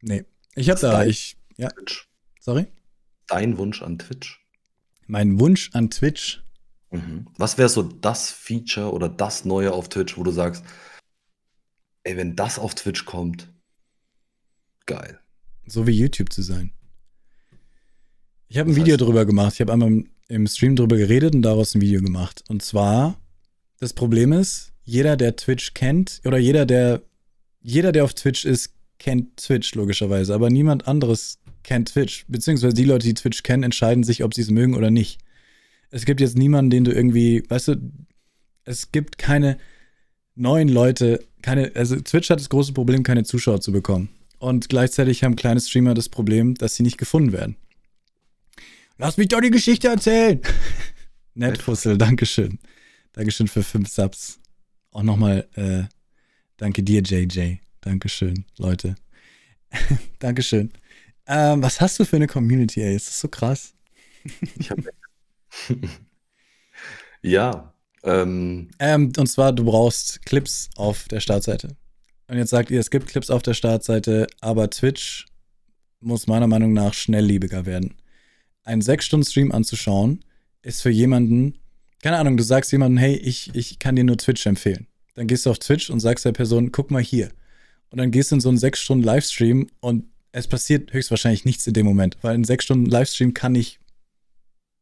Nee. 0.00 0.24
Ich 0.54 0.70
hab 0.70 0.80
da, 0.80 1.04
ich, 1.04 1.36
ja. 1.58 1.68
Twitch. 1.68 2.08
Sorry? 2.40 2.66
Dein 3.26 3.58
Wunsch 3.58 3.82
an 3.82 3.98
Twitch? 3.98 4.39
Mein 5.10 5.40
Wunsch 5.40 5.70
an 5.72 5.90
Twitch. 5.90 6.44
Mhm. 6.92 7.26
Was 7.36 7.58
wäre 7.58 7.68
so 7.68 7.82
das 7.82 8.30
Feature 8.30 8.92
oder 8.92 9.08
das 9.08 9.44
Neue 9.44 9.72
auf 9.72 9.88
Twitch, 9.88 10.16
wo 10.16 10.22
du 10.22 10.30
sagst, 10.30 10.64
ey, 12.04 12.16
wenn 12.16 12.36
das 12.36 12.60
auf 12.60 12.76
Twitch 12.76 13.04
kommt, 13.04 13.52
geil. 14.86 15.18
So 15.66 15.86
wie 15.88 15.92
YouTube 15.92 16.32
zu 16.32 16.42
sein. 16.42 16.72
Ich 18.46 18.58
habe 18.58 18.70
ein 18.70 18.76
Video 18.76 18.94
heißt- 18.94 18.98
drüber 19.00 19.26
gemacht. 19.26 19.54
Ich 19.54 19.60
habe 19.60 19.72
einmal 19.72 19.88
im- 19.88 20.10
im 20.28 20.46
Stream 20.46 20.76
drüber 20.76 20.96
geredet 20.96 21.34
und 21.34 21.42
daraus 21.42 21.74
ein 21.74 21.80
Video 21.80 22.00
gemacht. 22.02 22.44
Und 22.48 22.62
zwar, 22.62 23.20
das 23.80 23.92
Problem 23.92 24.32
ist, 24.32 24.72
jeder, 24.84 25.16
der 25.16 25.34
Twitch 25.34 25.74
kennt, 25.74 26.20
oder 26.24 26.38
jeder, 26.38 26.66
der, 26.66 27.02
jeder, 27.60 27.90
der 27.90 28.04
auf 28.04 28.14
Twitch 28.14 28.44
ist, 28.44 28.74
kennt 28.98 29.36
Twitch 29.38 29.74
logischerweise, 29.74 30.34
aber 30.34 30.50
niemand 30.50 30.86
anderes 30.86 31.39
kennt 31.62 31.92
Twitch. 31.92 32.24
Beziehungsweise 32.28 32.74
die 32.74 32.84
Leute, 32.84 33.06
die 33.06 33.14
Twitch 33.14 33.42
kennen, 33.42 33.62
entscheiden 33.62 34.04
sich, 34.04 34.24
ob 34.24 34.34
sie 34.34 34.42
es 34.42 34.50
mögen 34.50 34.74
oder 34.74 34.90
nicht. 34.90 35.20
Es 35.90 36.04
gibt 36.04 36.20
jetzt 36.20 36.36
niemanden, 36.36 36.70
den 36.70 36.84
du 36.84 36.92
irgendwie, 36.92 37.42
weißt 37.48 37.68
du, 37.68 37.92
es 38.64 38.92
gibt 38.92 39.18
keine 39.18 39.58
neuen 40.34 40.68
Leute, 40.68 41.24
keine, 41.42 41.72
also 41.74 41.96
Twitch 41.96 42.30
hat 42.30 42.40
das 42.40 42.48
große 42.48 42.72
Problem, 42.72 43.02
keine 43.02 43.24
Zuschauer 43.24 43.60
zu 43.60 43.72
bekommen. 43.72 44.08
Und 44.38 44.68
gleichzeitig 44.68 45.22
haben 45.22 45.36
kleine 45.36 45.60
Streamer 45.60 45.94
das 45.94 46.08
Problem, 46.08 46.54
dass 46.54 46.74
sie 46.74 46.82
nicht 46.82 46.98
gefunden 46.98 47.32
werden. 47.32 47.56
Lass 48.96 49.16
mich 49.16 49.28
doch 49.28 49.40
die 49.40 49.50
Geschichte 49.50 49.88
erzählen. 49.88 50.40
Netfussel, 51.34 51.98
Dankeschön. 51.98 52.58
Dankeschön 53.12 53.48
für 53.48 53.62
fünf 53.62 53.88
Subs. 53.88 54.38
Auch 54.92 55.02
nochmal, 55.02 55.48
äh, 55.54 55.84
danke 56.56 56.82
dir, 56.82 57.02
JJ. 57.02 57.56
Dankeschön, 57.80 58.44
Leute. 58.56 58.94
Dankeschön. 60.18 60.70
Ähm, 61.32 61.62
was 61.62 61.80
hast 61.80 61.96
du 62.00 62.04
für 62.04 62.16
eine 62.16 62.26
Community, 62.26 62.82
ey? 62.82 62.96
Ist 62.96 63.06
das 63.06 63.20
so 63.20 63.28
krass? 63.28 63.72
Ich 64.58 64.68
hab 64.70 64.78
ja, 67.22 67.72
ähm, 68.02 68.68
Ähm, 68.80 69.12
und 69.16 69.26
zwar, 69.28 69.52
du 69.52 69.64
brauchst 69.64 70.26
Clips 70.26 70.70
auf 70.74 71.06
der 71.06 71.20
Startseite. 71.20 71.76
Und 72.26 72.36
jetzt 72.36 72.50
sagt 72.50 72.70
ihr, 72.70 72.80
es 72.80 72.90
gibt 72.90 73.06
Clips 73.06 73.30
auf 73.30 73.42
der 73.42 73.54
Startseite, 73.54 74.26
aber 74.40 74.70
Twitch 74.70 75.26
muss 76.00 76.26
meiner 76.26 76.48
Meinung 76.48 76.72
nach 76.72 76.94
schnelllebiger 76.94 77.64
werden. 77.64 77.94
Einen 78.64 78.82
6-Stunden-Stream 78.82 79.52
anzuschauen, 79.52 80.24
ist 80.62 80.82
für 80.82 80.90
jemanden, 80.90 81.58
keine 82.02 82.18
Ahnung, 82.18 82.36
du 82.38 82.42
sagst 82.42 82.72
jemandem, 82.72 82.98
hey, 82.98 83.14
ich, 83.14 83.54
ich 83.54 83.78
kann 83.78 83.94
dir 83.94 84.04
nur 84.04 84.16
Twitch 84.16 84.46
empfehlen. 84.46 84.88
Dann 85.14 85.28
gehst 85.28 85.46
du 85.46 85.50
auf 85.50 85.60
Twitch 85.60 85.90
und 85.90 86.00
sagst 86.00 86.24
der 86.24 86.32
Person, 86.32 86.72
guck 86.72 86.90
mal 86.90 87.02
hier. 87.02 87.30
Und 87.90 87.98
dann 87.98 88.10
gehst 88.10 88.32
du 88.32 88.36
in 88.36 88.40
so 88.40 88.48
einen 88.48 88.58
6-Stunden-Livestream 88.58 89.68
und 89.80 90.06
es 90.32 90.46
passiert 90.46 90.92
höchstwahrscheinlich 90.92 91.44
nichts 91.44 91.66
in 91.66 91.74
dem 91.74 91.86
Moment, 91.86 92.16
weil 92.22 92.34
ein 92.34 92.44
6-Stunden-Livestream 92.44 93.34
kann 93.34 93.52
nicht 93.52 93.80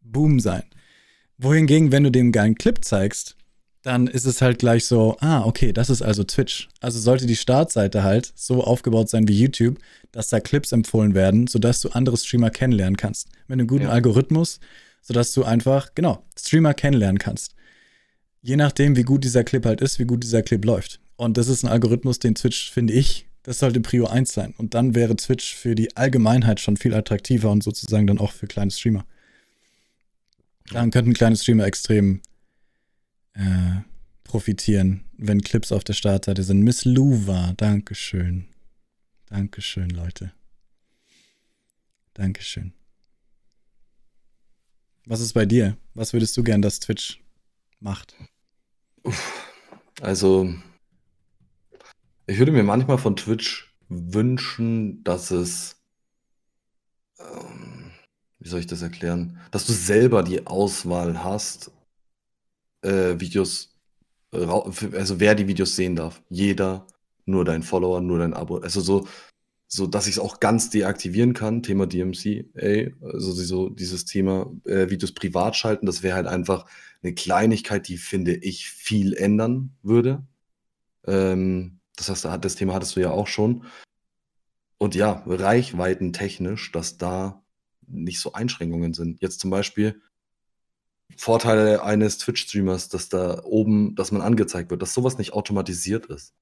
Boom 0.01 0.41
sein. 0.41 0.65
Wohingegen, 1.39 1.93
wenn 1.93 2.05
du 2.05 2.11
dem 2.11 2.27
einen 2.27 2.33
geilen 2.33 2.55
Clip 2.57 2.85
zeigst, 2.85 3.37
dann 3.83 4.07
ist 4.07 4.25
es 4.25 4.43
halt 4.43 4.59
gleich 4.59 4.87
so, 4.87 5.17
ah, 5.21 5.45
okay, 5.45 5.73
das 5.73 5.89
ist 5.89 6.03
also 6.03 6.25
Twitch. 6.25 6.69
Also 6.81 6.99
sollte 6.99 7.27
die 7.27 7.37
Startseite 7.37 8.03
halt 8.03 8.33
so 8.35 8.65
aufgebaut 8.65 9.09
sein 9.09 9.29
wie 9.29 9.39
YouTube, 9.39 9.79
dass 10.11 10.29
da 10.29 10.41
Clips 10.41 10.73
empfohlen 10.73 11.15
werden, 11.15 11.47
sodass 11.47 11.81
du 11.81 11.91
andere 11.91 12.17
Streamer 12.17 12.51
kennenlernen 12.51 12.97
kannst. 12.97 13.29
Mit 13.47 13.59
einem 13.59 13.69
guten 13.69 13.85
Ja. 13.85 13.91
Algorithmus, 13.91 14.59
sodass 15.01 15.33
du 15.33 15.45
einfach, 15.45 15.95
genau, 15.95 16.25
Streamer 16.39 16.75
kennenlernen 16.75 17.19
kannst. 17.19 17.55
Je 18.43 18.57
nachdem, 18.57 18.97
wie 18.97 19.05
gut 19.05 19.25
dieser 19.25 19.45
Clip 19.45 19.65
halt 19.65 19.81
ist, 19.81 19.99
wie 19.99 20.07
gut 20.07 20.23
dieser 20.23 20.43
Clip 20.43 20.65
läuft. 20.65 21.01
Und 21.17 21.37
das 21.37 21.49
ist 21.49 21.63
ein 21.63 21.69
Algorithmus, 21.69 22.19
den 22.19 22.35
Twitch, 22.35 22.71
finde 22.71 22.95
ich, 22.95 23.28
das 23.49 23.61
sollte 23.61 23.81
Prio 23.81 24.07
1 24.07 24.31
sein. 24.31 24.53
Und 24.59 24.75
dann 24.75 24.95
wäre 24.95 25.17
Twitch 25.17 25.55
für 25.55 25.75
die 25.75 25.97
Allgemeinheit 25.97 26.61
schon 26.61 26.77
viel 26.77 26.93
attraktiver 26.93 27.51
und 27.51 27.63
sozusagen 27.63 28.07
dann 28.07 28.19
auch 28.19 28.33
für 28.33 28.47
kleine 28.47 28.71
Streamer. 28.71 29.07
Dann 30.71 30.91
könnten 30.91 31.15
kleine 31.15 31.35
Streamer 31.35 31.65
extrem 31.65 32.21
äh, 33.33 33.77
profitieren, 34.23 35.07
wenn 35.17 35.41
Clips 35.41 35.73
auf 35.73 35.83
der 35.83 35.95
Startseite 35.95 36.43
sind. 36.43 36.61
Miss 36.61 36.85
Luva, 36.85 37.55
Dankeschön. 37.57 38.49
Dankeschön, 39.31 39.89
Leute. 39.89 40.31
Dankeschön. 42.13 42.75
Was 45.07 45.21
ist 45.21 45.33
bei 45.33 45.47
dir? 45.47 45.79
Was 45.95 46.13
würdest 46.13 46.37
du 46.37 46.43
gern, 46.43 46.61
dass 46.61 46.81
Twitch 46.81 47.23
macht? 47.81 48.15
also 50.03 50.53
ich 52.29 52.39
würde 52.39 52.53
mir 52.53 52.63
manchmal 52.63 52.99
von 52.99 53.17
Twitch 53.17 53.75
wünschen, 53.89 55.03
dass 55.05 55.31
es, 55.33 55.83
ähm, 57.21 57.91
wie 58.41 58.49
soll 58.49 58.61
ich 58.61 58.67
das 58.67 58.83
erklären, 58.83 59.39
dass 59.51 59.67
du 59.67 59.73
selber 59.73 60.23
die 60.23 60.47
Auswahl 60.47 61.23
hast, 61.25 61.71
äh, 62.83 63.19
Videos, 63.19 63.77
rau- 64.35 64.71
also 64.95 65.21
wer 65.21 65.35
die 65.35 65.49
Videos 65.49 65.77
sehen 65.77 65.97
darf. 65.97 66.23
Jeder, 66.31 66.87
nur 67.27 67.45
dein 67.45 67.63
Follower, 67.63 68.01
nur 68.01 68.19
dein 68.19 68.35
Abo. 68.35 68.59
Also 68.59 68.81
so, 68.81 69.09
so 69.69 69.87
dass 69.87 70.07
ich 70.07 70.15
es 70.15 70.19
auch 70.21 70.41
ganz 70.41 70.71
deaktivieren 70.71 71.35
kann, 71.35 71.63
Thema 71.63 71.87
DMC, 71.87 72.51
ey, 72.55 72.95
also 73.03 73.33
so 73.33 73.71
dieses 73.71 74.05
Thema 74.07 74.53
äh, 74.67 74.91
Videos 74.91 75.13
privat 75.13 75.57
schalten, 75.57 75.87
das 75.87 76.03
wäre 76.03 76.17
halt 76.17 76.27
einfach 76.29 76.67
eine 77.03 77.15
Kleinigkeit, 77.15 77.89
die, 77.89 77.99
finde 77.99 78.35
ich, 78.37 78.71
viel 78.71 79.15
ändern 79.15 79.77
würde. 79.83 80.27
Ähm, 81.07 81.78
das 81.99 82.09
heißt, 82.09 82.27
das 82.45 82.55
Thema 82.55 82.75
hattest 82.75 82.97
du 82.97 83.01
ja 83.01 83.11
auch 83.11 83.27
schon. 83.27 83.65
Und 84.79 84.95
ja, 84.95 85.23
reichweitentechnisch, 85.27 86.71
dass 86.73 86.99
da 86.99 87.43
nicht 87.87 88.21
so 88.21 88.33
Einschränkungen 88.33 88.95
sind. 88.95 89.21
Jetzt 89.21 89.41
zum 89.41 89.51
Beispiel 89.51 90.01
Vorteile 91.17 91.83
eines 91.83 92.19
Twitch-Streamers, 92.19 92.89
dass 92.91 93.09
da 93.09 93.43
oben, 93.45 93.95
dass 93.97 94.13
man 94.13 94.23
angezeigt 94.23 94.71
wird, 94.71 94.83
dass 94.83 94.95
sowas 94.95 95.19
nicht 95.19 95.33
automatisiert 95.33 96.07
ist. 96.07 96.35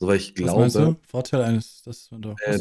So, 0.00 0.08
weil 0.08 0.16
ich 0.16 0.34
Was 0.40 0.56
meinst 0.56 0.76
glaube, 0.76 0.94
du? 0.94 1.08
Vorteil 1.08 1.42
eines, 1.42 1.82
das 1.84 2.10
man 2.10 2.22
doch. 2.22 2.36
äh, 2.40 2.58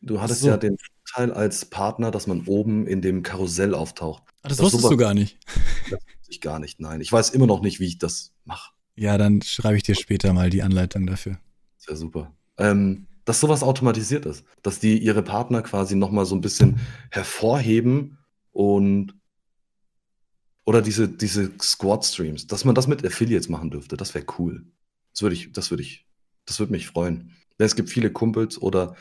du 0.00 0.20
hattest 0.20 0.40
so. 0.40 0.48
ja 0.48 0.56
den 0.56 0.78
Vorteil 1.04 1.32
als 1.32 1.66
Partner, 1.66 2.10
dass 2.10 2.26
man 2.26 2.46
oben 2.46 2.86
in 2.86 3.02
dem 3.02 3.22
Karussell 3.22 3.74
auftaucht. 3.74 4.22
ah, 4.42 4.48
das 4.48 4.56
dass 4.56 4.64
wusstest 4.66 4.82
sowas- 4.84 4.90
du 4.92 4.96
gar 4.96 5.12
nicht. 5.14 5.36
Ich 6.28 6.40
gar 6.40 6.58
nicht, 6.60 6.80
nein. 6.80 7.00
Ich 7.00 7.10
weiß 7.12 7.30
immer 7.30 7.46
noch 7.46 7.60
nicht, 7.60 7.80
wie 7.80 7.86
ich 7.86 7.98
das 7.98 8.32
mache. 8.44 8.72
Ja, 8.94 9.18
dann 9.18 9.42
schreibe 9.42 9.76
ich 9.76 9.82
dir 9.82 9.96
später 9.96 10.32
mal 10.32 10.48
die 10.48 10.62
Anleitung 10.62 11.06
dafür. 11.06 11.38
Sehr 11.80 11.96
super. 11.96 12.32
Ähm, 12.58 13.06
dass 13.24 13.40
sowas 13.40 13.62
automatisiert 13.62 14.26
ist. 14.26 14.44
Dass 14.62 14.78
die 14.80 14.98
ihre 14.98 15.22
Partner 15.22 15.62
quasi 15.62 15.96
nochmal 15.96 16.26
so 16.26 16.34
ein 16.34 16.40
bisschen 16.40 16.78
hervorheben 17.10 18.18
und 18.52 19.14
oder 20.64 20.82
diese, 20.82 21.08
diese 21.08 21.50
Squad-Streams, 21.60 22.46
dass 22.46 22.64
man 22.64 22.74
das 22.74 22.86
mit 22.86 23.04
Affiliates 23.04 23.48
machen 23.48 23.70
dürfte, 23.70 23.96
das 23.96 24.14
wäre 24.14 24.26
cool. 24.38 24.64
Das 25.12 25.22
würde 25.22 25.34
ich, 25.34 25.52
das 25.52 25.70
würde 25.70 25.82
ich, 25.82 26.06
das 26.44 26.60
würde 26.60 26.72
mich 26.72 26.86
freuen. 26.86 27.34
Es 27.58 27.74
gibt 27.74 27.90
viele 27.90 28.10
Kumpels 28.12 28.60
oder 28.60 28.94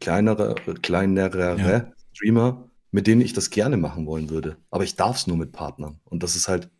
kleinere, 0.00 0.54
kleinere 0.82 1.56
Ja. 1.58 1.92
Streamer, 2.14 2.68
mit 2.90 3.06
denen 3.06 3.20
ich 3.20 3.34
das 3.34 3.50
gerne 3.50 3.76
machen 3.76 4.06
wollen 4.06 4.30
würde. 4.30 4.56
Aber 4.70 4.84
ich 4.84 4.96
darf 4.96 5.16
es 5.16 5.26
nur 5.26 5.36
mit 5.36 5.52
Partnern. 5.52 6.00
Und 6.04 6.22
das 6.22 6.34
ist 6.34 6.48
halt, 6.48 6.70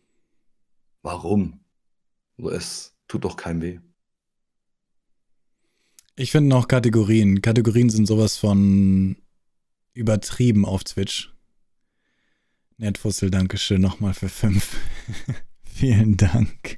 warum? 1.03 1.59
Es 2.51 2.95
tut 3.07 3.23
doch 3.23 3.37
keinem 3.37 3.61
weh. 3.61 3.79
Ich 6.15 6.31
finde 6.31 6.49
noch 6.49 6.67
Kategorien. 6.67 7.41
Kategorien 7.41 7.89
sind 7.89 8.05
sowas 8.05 8.37
von 8.37 9.17
übertrieben 9.93 10.65
auf 10.65 10.83
Twitch. 10.83 11.33
Netfussel, 12.77 13.31
Dankeschön 13.31 13.81
nochmal 13.81 14.13
für 14.13 14.29
fünf. 14.29 14.77
Vielen 15.63 16.17
Dank. 16.17 16.77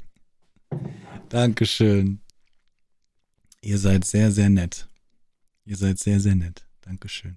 Dankeschön. 1.29 2.21
Ihr 3.61 3.77
seid 3.77 4.05
sehr, 4.05 4.31
sehr 4.31 4.49
nett. 4.49 4.87
Ihr 5.65 5.75
seid 5.75 5.99
sehr, 5.99 6.19
sehr 6.19 6.35
nett. 6.35 6.65
Dankeschön. 6.81 7.35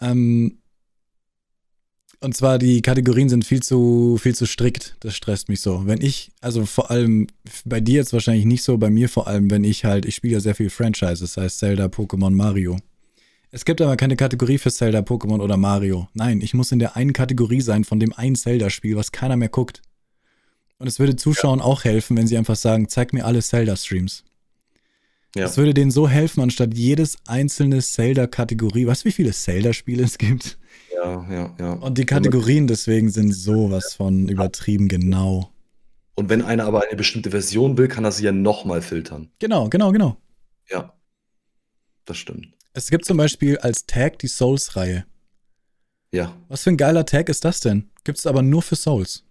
Ähm, 0.00 0.59
und 2.20 2.36
zwar 2.36 2.58
die 2.58 2.82
Kategorien 2.82 3.30
sind 3.30 3.46
viel 3.46 3.62
zu, 3.62 4.18
viel 4.20 4.34
zu 4.34 4.46
strikt. 4.46 4.96
Das 5.00 5.16
stresst 5.16 5.48
mich 5.48 5.62
so. 5.62 5.86
Wenn 5.86 6.02
ich, 6.02 6.30
also 6.40 6.66
vor 6.66 6.90
allem, 6.90 7.28
bei 7.64 7.80
dir 7.80 7.96
jetzt 7.96 8.12
wahrscheinlich 8.12 8.44
nicht 8.44 8.62
so, 8.62 8.76
bei 8.76 8.90
mir 8.90 9.08
vor 9.08 9.26
allem, 9.26 9.50
wenn 9.50 9.64
ich 9.64 9.86
halt, 9.86 10.04
ich 10.04 10.16
spiele 10.16 10.34
ja 10.34 10.40
sehr 10.40 10.54
viel 10.54 10.68
Franchises, 10.68 11.20
das 11.20 11.36
heißt 11.36 11.58
Zelda, 11.58 11.86
Pokémon, 11.86 12.30
Mario. 12.30 12.76
Es 13.50 13.64
gibt 13.64 13.80
aber 13.80 13.96
keine 13.96 14.16
Kategorie 14.16 14.58
für 14.58 14.70
Zelda, 14.70 15.00
Pokémon 15.00 15.40
oder 15.40 15.56
Mario. 15.56 16.08
Nein, 16.12 16.40
ich 16.40 16.54
muss 16.54 16.72
in 16.72 16.78
der 16.78 16.94
einen 16.94 17.14
Kategorie 17.14 17.62
sein 17.62 17.84
von 17.84 17.98
dem 17.98 18.12
einen 18.12 18.36
Zelda-Spiel, 18.36 18.96
was 18.96 19.12
keiner 19.12 19.36
mehr 19.36 19.48
guckt. 19.48 19.80
Und 20.78 20.86
es 20.86 20.98
würde 20.98 21.16
Zuschauern 21.16 21.60
auch 21.60 21.84
helfen, 21.84 22.16
wenn 22.16 22.26
sie 22.26 22.38
einfach 22.38 22.56
sagen, 22.56 22.88
zeig 22.88 23.12
mir 23.12 23.24
alle 23.24 23.42
Zelda-Streams. 23.42 24.24
Ja. 25.34 25.46
Es 25.46 25.56
würde 25.56 25.74
denen 25.74 25.90
so 25.90 26.08
helfen, 26.08 26.42
anstatt 26.42 26.74
jedes 26.74 27.16
einzelne 27.26 27.80
Zelda-Kategorie. 27.80 28.86
Weißt 28.86 29.04
du, 29.04 29.06
wie 29.06 29.12
viele 29.12 29.32
Zelda-Spiele 29.32 30.04
es 30.04 30.18
gibt? 30.18 30.58
Ja, 31.02 31.26
ja, 31.30 31.54
ja. 31.58 31.72
Und 31.72 31.96
die 31.96 32.04
Kategorien 32.04 32.66
deswegen 32.66 33.10
sind 33.10 33.32
sowas 33.32 33.94
von 33.94 34.28
übertrieben 34.28 34.88
genau. 34.88 35.50
Und 36.14 36.28
wenn 36.28 36.42
einer 36.42 36.64
aber 36.64 36.82
eine 36.86 36.96
bestimmte 36.96 37.30
Version 37.30 37.78
will, 37.78 37.88
kann 37.88 38.04
er 38.04 38.12
sie 38.12 38.24
ja 38.24 38.32
nochmal 38.32 38.82
filtern. 38.82 39.30
Genau, 39.38 39.70
genau, 39.70 39.92
genau. 39.92 40.16
Ja. 40.68 40.92
Das 42.04 42.18
stimmt. 42.18 42.48
Es 42.74 42.90
gibt 42.90 43.04
zum 43.06 43.16
Beispiel 43.16 43.56
als 43.58 43.86
Tag 43.86 44.18
die 44.18 44.28
Souls-Reihe. 44.28 45.06
Ja. 46.12 46.36
Was 46.48 46.64
für 46.64 46.70
ein 46.70 46.76
geiler 46.76 47.06
Tag 47.06 47.28
ist 47.28 47.44
das 47.44 47.60
denn? 47.60 47.88
Gibt 48.04 48.18
es 48.18 48.26
aber 48.26 48.42
nur 48.42 48.62
für 48.62 48.76
Souls. 48.76 49.24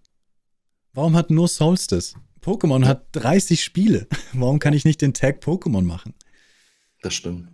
Warum 0.92 1.14
hat 1.14 1.30
nur 1.30 1.46
Souls 1.46 1.86
das? 1.86 2.14
Pokémon 2.42 2.86
hat 2.86 3.06
30 3.12 3.62
Spiele. 3.62 4.08
Warum 4.32 4.58
kann 4.58 4.74
ich 4.74 4.84
nicht 4.84 5.02
den 5.02 5.14
Tag 5.14 5.44
Pokémon 5.44 5.82
machen? 5.82 6.14
Das 7.02 7.14
stimmt. 7.14 7.48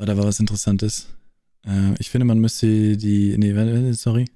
Oh, 0.00 0.04
da 0.04 0.16
war 0.16 0.24
was 0.24 0.38
Interessantes. 0.38 1.08
Äh, 1.66 1.94
ich 1.98 2.08
finde, 2.10 2.24
man 2.24 2.38
müsste 2.38 2.96
die. 2.96 3.36
Nee, 3.36 3.92
sorry. 3.92 4.26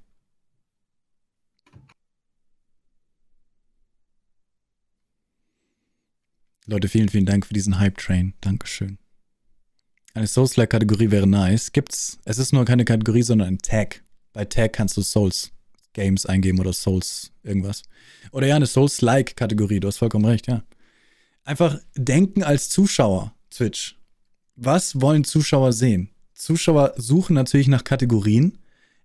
Leute, 6.67 6.89
vielen, 6.89 7.09
vielen 7.09 7.27
Dank 7.27 7.47
für 7.47 7.55
diesen 7.55 7.79
Hype-Train. 7.79 8.35
Dankeschön. 8.41 8.99
Eine 10.15 10.27
Souls-like-Kategorie 10.27 11.11
wäre 11.11 11.27
nice. 11.27 11.73
Gibt's. 11.73 12.19
Es 12.25 12.39
ist 12.39 12.53
nur 12.53 12.65
keine 12.65 12.85
Kategorie, 12.85 13.23
sondern 13.23 13.49
ein 13.49 13.59
Tag. 13.59 14.03
Bei 14.33 14.45
Tag 14.45 14.73
kannst 14.73 14.97
du 14.97 15.03
Souls 15.03 15.53
Games 15.93 16.27
eingeben 16.27 16.59
oder 16.59 16.73
Souls 16.73 17.33
irgendwas. 17.43 17.83
Oder 18.33 18.47
ja, 18.49 18.57
eine 18.57 18.67
Souls-like-Kategorie. 18.67 19.81
Du 19.81 19.89
hast 19.89 19.99
vollkommen 19.99 20.25
recht, 20.25 20.49
ja. 20.49 20.65
Einfach 21.45 21.79
denken 21.97 22.43
als 22.43 22.69
Zuschauer, 22.69 23.35
Twitch. 23.51 23.97
Was 24.55 25.01
wollen 25.01 25.25
Zuschauer 25.25 25.73
sehen? 25.73 26.11
Zuschauer 26.35 26.95
suchen 26.97 27.35
natürlich 27.35 27.69
nach 27.69 27.85
Kategorien, 27.85 28.59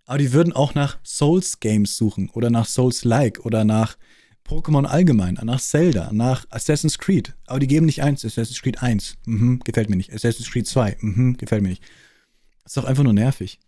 aber 0.06 0.18
die 0.18 0.34
würden 0.34 0.54
auch 0.54 0.74
nach 0.74 0.98
Souls-Games 1.04 1.96
suchen 1.96 2.30
oder 2.32 2.50
nach 2.50 2.66
Souls-like 2.66 3.46
oder 3.46 3.64
nach 3.64 3.98
Pokémon 4.48 4.86
allgemein, 4.86 5.38
nach 5.44 5.60
Zelda, 5.60 6.12
nach 6.14 6.46
Assassin's 6.50 6.98
Creed. 6.98 7.36
Aber 7.46 7.60
die 7.60 7.68
geben 7.68 7.86
nicht 7.86 8.02
eins, 8.02 8.24
Assassin's 8.24 8.62
Creed 8.62 8.82
1. 8.82 9.18
Mhm, 9.26 9.60
gefällt 9.64 9.90
mir 9.90 9.98
nicht. 9.98 10.14
Assassin's 10.14 10.50
Creed 10.50 10.68
2. 10.68 10.98
Mhm, 11.02 11.38
gefällt 11.38 11.62
mir 11.62 11.70
nicht. 11.70 11.84
Das 12.64 12.72
ist 12.72 12.78
doch 12.78 12.86
einfach 12.86 13.04
nur 13.04 13.14
nervig. 13.14 13.60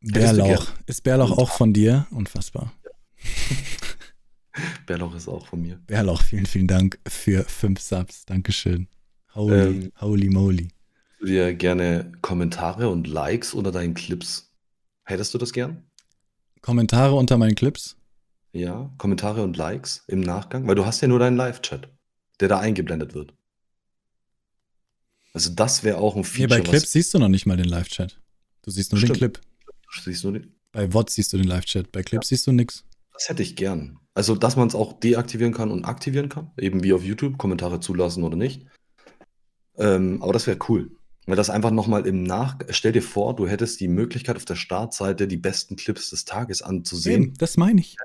Bärlauch. 0.00 0.66
Ist 0.86 1.02
Bärlauch 1.02 1.36
auch 1.36 1.50
von 1.50 1.72
dir? 1.72 2.06
Unfassbar. 2.10 2.72
Bärlauch 4.86 5.14
ist 5.14 5.28
auch 5.28 5.46
von 5.46 5.60
mir. 5.60 5.80
Bärlauch, 5.86 6.22
vielen, 6.22 6.46
vielen 6.46 6.66
Dank 6.68 6.98
für 7.06 7.44
fünf 7.44 7.80
Subs. 7.80 8.24
Dankeschön. 8.24 8.88
Holy, 9.34 9.84
ähm, 9.84 9.92
holy 10.00 10.28
moly. 10.28 10.68
Du 11.20 11.26
dir 11.26 11.54
gerne 11.54 12.12
Kommentare 12.22 12.88
und 12.88 13.06
Likes 13.06 13.54
unter 13.54 13.72
deinen 13.72 13.94
Clips. 13.94 14.50
Hättest 15.04 15.34
du 15.34 15.38
das 15.38 15.52
gern? 15.52 15.84
Kommentare 16.62 17.14
unter 17.14 17.38
meinen 17.38 17.54
Clips? 17.54 17.96
Ja, 18.52 18.92
Kommentare 18.98 19.42
und 19.42 19.56
Likes 19.56 20.04
im 20.08 20.20
Nachgang, 20.20 20.66
weil 20.66 20.74
du 20.74 20.84
hast 20.84 21.00
ja 21.00 21.08
nur 21.08 21.18
deinen 21.18 21.36
Live-Chat, 21.36 21.88
der 22.40 22.48
da 22.48 22.58
eingeblendet 22.58 23.14
wird. 23.14 23.32
Also 25.32 25.50
das 25.50 25.84
wäre 25.84 25.98
auch 25.98 26.16
ein 26.16 26.24
Feature. 26.24 26.58
Nee, 26.58 26.64
bei 26.64 26.68
Clips 26.68 26.92
siehst 26.92 27.14
du 27.14 27.18
noch 27.18 27.28
nicht 27.28 27.46
mal 27.46 27.56
den 27.56 27.68
Live-Chat. 27.68 28.20
Du 28.62 28.70
siehst 28.70 28.92
nur 28.92 28.98
Stimmt. 28.98 29.16
den 29.16 29.18
Clip. 29.18 29.40
Du 29.66 30.00
siehst 30.10 30.24
nur 30.24 30.32
den. 30.32 30.52
Bei 30.72 30.92
WOTS 30.92 31.14
siehst 31.14 31.32
du 31.32 31.36
den 31.36 31.46
Live-Chat, 31.46 31.92
bei 31.92 32.02
Clips 32.02 32.30
ja. 32.30 32.36
siehst 32.36 32.46
du 32.46 32.52
nichts. 32.52 32.84
Das 33.12 33.28
hätte 33.28 33.42
ich 33.42 33.56
gern. 33.56 33.98
Also, 34.14 34.34
dass 34.34 34.56
man 34.56 34.68
es 34.68 34.74
auch 34.74 34.98
deaktivieren 34.98 35.52
kann 35.52 35.70
und 35.70 35.84
aktivieren 35.84 36.28
kann. 36.28 36.50
Eben 36.58 36.82
wie 36.82 36.92
auf 36.92 37.04
YouTube, 37.04 37.38
Kommentare 37.38 37.80
zulassen 37.80 38.24
oder 38.24 38.36
nicht. 38.36 38.66
Ähm, 39.80 40.22
aber 40.22 40.32
das 40.32 40.46
wäre 40.46 40.58
cool. 40.68 40.92
Weil 41.26 41.36
das 41.36 41.50
einfach 41.50 41.70
nochmal 41.70 42.06
im 42.06 42.22
Nach... 42.22 42.56
Stell 42.70 42.92
dir 42.92 43.02
vor, 43.02 43.34
du 43.34 43.48
hättest 43.48 43.80
die 43.80 43.88
Möglichkeit 43.88 44.36
auf 44.36 44.44
der 44.44 44.56
Startseite 44.56 45.26
die 45.26 45.36
besten 45.36 45.76
Clips 45.76 46.10
des 46.10 46.24
Tages 46.24 46.62
anzusehen. 46.62 47.22
Eben, 47.22 47.34
das 47.34 47.56
meine 47.56 47.80
ich 47.80 47.96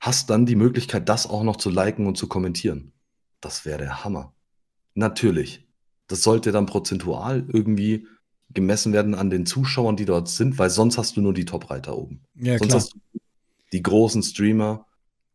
hast 0.00 0.30
dann 0.30 0.46
die 0.46 0.56
Möglichkeit, 0.56 1.08
das 1.08 1.26
auch 1.26 1.42
noch 1.42 1.56
zu 1.56 1.70
liken 1.70 2.06
und 2.06 2.16
zu 2.16 2.28
kommentieren. 2.28 2.92
Das 3.40 3.64
wäre 3.64 3.78
der 3.78 4.04
Hammer. 4.04 4.34
Natürlich. 4.94 5.66
Das 6.06 6.22
sollte 6.22 6.52
dann 6.52 6.66
prozentual 6.66 7.46
irgendwie 7.52 8.06
gemessen 8.50 8.92
werden 8.92 9.14
an 9.14 9.30
den 9.30 9.44
Zuschauern, 9.44 9.96
die 9.96 10.06
dort 10.06 10.28
sind, 10.28 10.58
weil 10.58 10.70
sonst 10.70 10.96
hast 10.96 11.16
du 11.16 11.20
nur 11.20 11.34
die 11.34 11.44
Top-Reiter 11.44 11.96
oben. 11.96 12.22
Ja, 12.34 12.58
sonst 12.58 12.68
klar. 12.68 12.80
hast 12.80 12.94
du 12.94 13.20
die 13.72 13.82
großen 13.82 14.22
Streamer. 14.22 14.86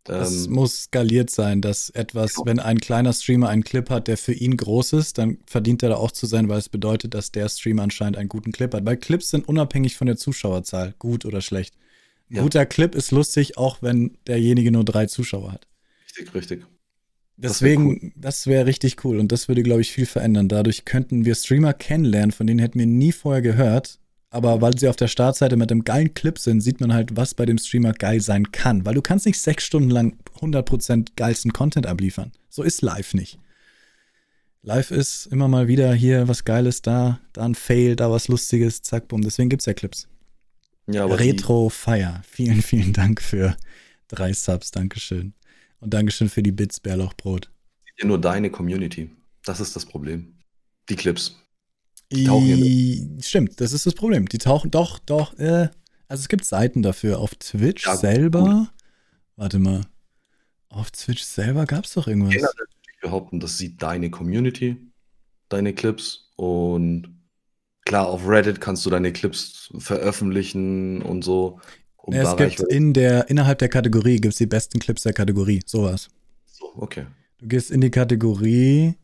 Das 0.03 0.47
ähm, 0.47 0.53
muss 0.53 0.83
skaliert 0.83 1.29
sein, 1.29 1.61
dass 1.61 1.89
etwas, 1.89 2.35
wenn 2.43 2.59
ein 2.59 2.79
kleiner 2.79 3.13
Streamer 3.13 3.49
einen 3.49 3.63
Clip 3.63 3.89
hat, 3.89 4.07
der 4.07 4.17
für 4.17 4.33
ihn 4.33 4.57
groß 4.57 4.93
ist, 4.93 5.17
dann 5.17 5.37
verdient 5.45 5.81
er 5.81 5.89
da 5.89 5.95
auch 5.95 6.11
zu 6.11 6.25
sein, 6.25 6.49
weil 6.49 6.59
es 6.59 6.67
bedeutet, 6.67 7.13
dass 7.13 7.31
der 7.31 7.47
Streamer 7.47 7.83
anscheinend 7.83 8.17
einen 8.17 8.29
guten 8.29 8.51
Clip 8.51 8.73
hat. 8.73 8.85
Weil 8.85 8.97
Clips 8.97 9.29
sind 9.29 9.47
unabhängig 9.47 9.95
von 9.95 10.07
der 10.07 10.17
Zuschauerzahl, 10.17 10.93
gut 10.99 11.25
oder 11.25 11.41
schlecht. 11.41 11.75
Ja. 12.29 12.41
Guter 12.41 12.65
Clip 12.65 12.95
ist 12.95 13.11
lustig, 13.11 13.57
auch 13.57 13.81
wenn 13.81 14.17
derjenige 14.27 14.71
nur 14.71 14.83
drei 14.83 15.05
Zuschauer 15.05 15.53
hat. 15.53 15.67
Richtig, 16.05 16.33
richtig. 16.33 16.65
Deswegen, 17.35 18.13
das 18.15 18.45
wäre 18.45 18.59
wär 18.59 18.65
richtig 18.67 19.03
cool 19.03 19.19
und 19.19 19.31
das 19.31 19.47
würde, 19.47 19.63
glaube 19.63 19.81
ich, 19.81 19.91
viel 19.91 20.05
verändern. 20.05 20.47
Dadurch 20.47 20.85
könnten 20.85 21.25
wir 21.25 21.35
Streamer 21.35 21.73
kennenlernen, 21.73 22.31
von 22.31 22.45
denen 22.45 22.59
hätten 22.59 22.77
wir 22.77 22.85
nie 22.85 23.11
vorher 23.11 23.41
gehört. 23.41 23.99
Aber 24.33 24.61
weil 24.61 24.75
sie 24.75 24.87
auf 24.87 24.95
der 24.95 25.07
Startseite 25.07 25.57
mit 25.57 25.71
einem 25.71 25.83
geilen 25.83 26.15
Clip 26.15 26.39
sind, 26.39 26.61
sieht 26.61 26.81
man 26.81 26.91
halt, 26.91 27.15
was 27.15 27.35
bei 27.35 27.45
dem 27.45 27.59
Streamer 27.59 27.93
geil 27.93 28.19
sein 28.19 28.51
kann. 28.51 28.83
Weil 28.83 28.95
du 28.95 29.03
kannst 29.03 29.27
nicht 29.27 29.39
sechs 29.39 29.63
Stunden 29.63 29.91
lang 29.91 30.17
100% 30.39 31.09
geilsten 31.15 31.53
Content 31.53 31.85
abliefern. 31.85 32.31
So 32.49 32.63
ist 32.63 32.81
live 32.81 33.13
nicht. 33.13 33.37
Live 34.63 34.89
ist 34.89 35.27
immer 35.27 35.47
mal 35.47 35.67
wieder 35.67 35.93
hier 35.93 36.27
was 36.27 36.45
Geiles 36.45 36.81
da, 36.81 37.19
da 37.33 37.45
ein 37.45 37.53
Fail, 37.53 37.95
da 37.95 38.09
was 38.09 38.27
Lustiges, 38.27 38.81
zack, 38.81 39.07
bumm. 39.07 39.21
Deswegen 39.21 39.49
gibt 39.49 39.61
es 39.61 39.67
ja 39.67 39.75
Clips. 39.75 40.07
Ja, 40.87 41.05
Retro 41.05 41.69
Fire. 41.69 42.23
Vielen, 42.27 42.63
vielen 42.63 42.91
Dank 42.91 43.21
für 43.21 43.55
drei 44.07 44.33
Subs. 44.33 44.71
Dankeschön. 44.71 45.35
Und 45.79 45.93
Dankeschön 45.93 46.27
für 46.27 46.41
die 46.41 46.51
Bits 46.51 46.79
Bärlauchbrot. 46.79 47.51
Ja, 47.99 48.07
nur 48.07 48.19
deine 48.19 48.49
Community. 48.49 49.11
Das 49.45 49.59
ist 49.59 49.75
das 49.75 49.85
Problem. 49.85 50.33
Die 50.89 50.95
Clips. 50.95 51.42
Die 52.15 52.25
tauchen 52.25 52.47
I, 52.47 53.17
stimmt, 53.21 53.59
das 53.61 53.73
ist 53.73 53.85
das 53.85 53.93
Problem. 53.93 54.27
Die 54.27 54.37
tauchen 54.37 54.71
doch, 54.71 54.99
doch. 54.99 55.37
Äh, 55.37 55.69
also 56.07 56.21
es 56.21 56.29
gibt 56.29 56.45
Seiten 56.45 56.81
dafür. 56.81 57.19
Auf 57.19 57.35
Twitch 57.35 57.85
ja, 57.85 57.95
selber. 57.95 58.43
Gut. 58.43 58.67
Warte 59.35 59.59
mal. 59.59 59.81
Auf 60.69 60.91
Twitch 60.91 61.23
selber 61.23 61.65
gab 61.65 61.85
es 61.85 61.93
doch 61.93 62.07
irgendwas. 62.07 62.35
Ja, 62.35 62.47
ich 62.47 62.99
behaupten, 63.01 63.39
das 63.39 63.57
sieht 63.57 63.81
deine 63.81 64.09
Community, 64.09 64.77
deine 65.49 65.73
Clips 65.73 66.31
und 66.35 67.13
Klar, 67.85 68.07
auf 68.07 68.27
Reddit 68.27 68.61
kannst 68.61 68.85
du 68.85 68.89
deine 68.89 69.11
Clips 69.11 69.71
veröffentlichen 69.77 71.01
und 71.01 71.23
so. 71.23 71.59
Um 71.97 72.13
ja, 72.13 72.23
es 72.23 72.37
gibt 72.37 72.71
in 72.71 72.93
der, 72.93 73.29
innerhalb 73.29 73.59
der 73.59 73.69
Kategorie 73.69 74.17
gibt 74.17 74.33
es 74.33 74.37
die 74.37 74.45
besten 74.45 74.79
Clips 74.79 75.03
der 75.03 75.13
Kategorie, 75.13 75.61
sowas. 75.65 76.09
So, 76.45 76.71
okay. 76.75 77.05
Du 77.39 77.47
gehst 77.47 77.71
in 77.71 77.81
die 77.81 77.91
Kategorie 77.91 78.95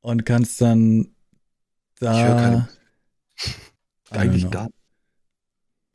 und 0.00 0.24
kannst 0.24 0.60
dann 0.60 1.08
da. 2.00 2.12
Ich 2.12 2.26
höre 2.26 2.36
keine. 2.36 2.68
Eigentlich 4.10 4.50
gar 4.50 4.64
nicht. 4.64 4.74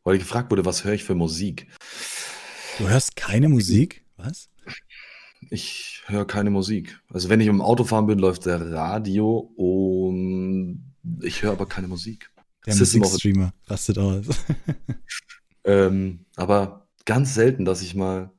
Weil 0.04 0.16
ich 0.16 0.22
gefragt 0.22 0.52
wurde, 0.52 0.66
was 0.66 0.84
höre 0.84 0.94
ich 0.94 1.04
für 1.04 1.16
Musik? 1.16 1.68
Du 2.78 2.88
hörst 2.88 3.16
keine 3.16 3.50
Musik? 3.50 4.06
Was? 4.18 4.50
Ich 5.50 6.04
höre 6.06 6.26
keine 6.26 6.52
Musik. 6.52 7.00
Also 7.10 7.30
wenn 7.30 7.42
ich 7.42 7.48
im 7.48 7.62
Auto 7.62 7.84
fahren 7.84 8.06
bin, 8.06 8.20
läuft 8.20 8.46
der 8.46 8.72
Radio 8.72 9.38
und 9.56 10.94
ich 11.22 11.42
höre 11.42 11.52
aber 11.52 11.68
keine 11.68 11.88
Musik. 11.88 12.32
Der 12.66 12.76
Musikstreamer 12.76 13.54
rastet 13.68 13.98
aus. 13.98 14.26
ähm, 15.64 16.26
aber 16.36 16.88
ganz 17.06 17.34
selten, 17.34 17.66
dass 17.66 17.82
ich 17.82 17.96
mal. 17.96 18.32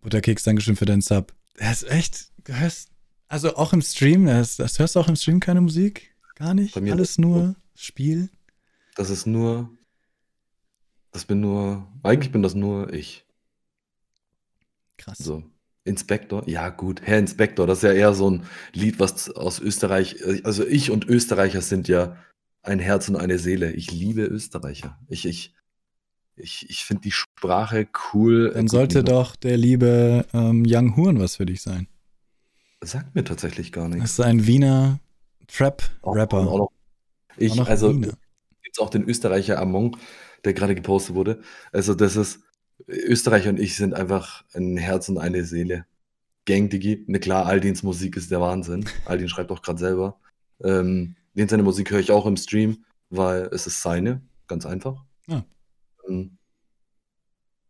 Butterkeks, 0.00 0.44
Dankeschön 0.44 0.76
für 0.76 0.86
deinen 0.86 1.00
Sub. 1.00 1.34
Das 1.54 1.82
ist 1.82 1.90
echt, 1.90 2.32
du 2.44 2.54
hörst, 2.54 2.90
also 3.28 3.56
auch 3.56 3.72
im 3.72 3.82
Stream, 3.82 4.26
das, 4.26 4.56
das 4.56 4.78
hörst 4.78 4.96
du 4.96 5.00
auch 5.00 5.08
im 5.08 5.16
Stream 5.16 5.40
keine 5.40 5.60
Musik? 5.60 6.14
Gar 6.34 6.54
nicht? 6.54 6.74
Bei 6.74 6.80
mir 6.80 6.92
Alles 6.92 7.18
nur 7.18 7.54
Spiel? 7.74 8.30
Das 8.96 9.10
ist 9.10 9.26
nur, 9.26 9.70
das 11.12 11.24
bin 11.24 11.40
nur, 11.40 11.86
eigentlich 12.02 12.32
bin 12.32 12.42
das 12.42 12.54
nur 12.54 12.92
ich. 12.92 13.24
Krass. 14.96 15.18
So. 15.18 15.44
Inspektor? 15.84 16.46
Ja, 16.48 16.68
gut, 16.68 17.00
Herr 17.02 17.18
Inspektor, 17.18 17.66
das 17.66 17.78
ist 17.78 17.84
ja 17.84 17.92
eher 17.92 18.12
so 18.12 18.30
ein 18.30 18.42
Lied, 18.72 19.00
was 19.00 19.30
aus 19.30 19.58
Österreich, 19.58 20.16
also 20.44 20.66
ich 20.66 20.90
und 20.90 21.06
Österreicher 21.06 21.62
sind 21.62 21.88
ja 21.88 22.16
ein 22.62 22.78
Herz 22.78 23.08
und 23.08 23.16
eine 23.16 23.38
Seele. 23.38 23.72
Ich 23.72 23.90
liebe 23.90 24.22
Österreicher. 24.22 24.98
Ich, 25.08 25.24
ich, 25.24 25.54
ich, 26.36 26.68
ich 26.68 26.84
finde 26.84 27.02
die 27.02 27.12
Sprache 27.12 27.88
cool. 28.12 28.52
Dann 28.54 28.68
sollte 28.68 29.02
doch 29.02 29.36
der 29.36 29.56
liebe 29.56 30.26
ähm, 30.32 30.64
Young 30.66 30.96
Horn 30.96 31.18
was 31.18 31.36
für 31.36 31.46
dich 31.46 31.62
sein. 31.62 31.88
Sagt 32.82 33.14
mir 33.14 33.24
tatsächlich 33.24 33.72
gar 33.72 33.88
nichts. 33.88 34.16
Das 34.16 34.18
ist 34.18 34.24
ein 34.24 34.46
Wiener 34.46 35.00
Trap-Rapper. 35.48 36.52
Oh, 36.52 36.68
ich, 37.36 37.60
also 37.60 37.92
gibt 37.92 38.16
es 38.72 38.78
auch 38.78 38.90
den 38.90 39.04
Österreicher 39.08 39.58
Among, 39.60 39.96
der 40.44 40.54
gerade 40.54 40.74
gepostet 40.74 41.14
wurde. 41.14 41.40
Also 41.72 41.94
das 41.94 42.16
ist, 42.16 42.40
Österreicher 42.86 43.50
und 43.50 43.58
ich 43.58 43.76
sind 43.76 43.94
einfach 43.94 44.44
ein 44.54 44.76
Herz 44.76 45.08
und 45.08 45.18
eine 45.18 45.44
Seele. 45.44 45.86
Gang 46.46 46.70
Digi. 46.70 47.04
Ne, 47.08 47.18
klar, 47.20 47.46
Aldins 47.46 47.82
Musik 47.82 48.16
ist 48.16 48.30
der 48.30 48.40
Wahnsinn. 48.40 48.84
Aldin 49.04 49.28
schreibt 49.28 49.50
auch 49.50 49.62
gerade 49.62 49.78
selber. 49.78 50.20
Ähm, 50.62 51.16
den 51.34 51.48
seine 51.48 51.62
Musik 51.62 51.90
höre 51.90 52.00
ich 52.00 52.10
auch 52.10 52.26
im 52.26 52.36
Stream, 52.36 52.84
weil 53.10 53.48
es 53.52 53.66
ist 53.66 53.82
seine, 53.82 54.22
ganz 54.46 54.66
einfach. 54.66 55.04
Ja. 55.26 55.44
Ähm, 56.08 56.38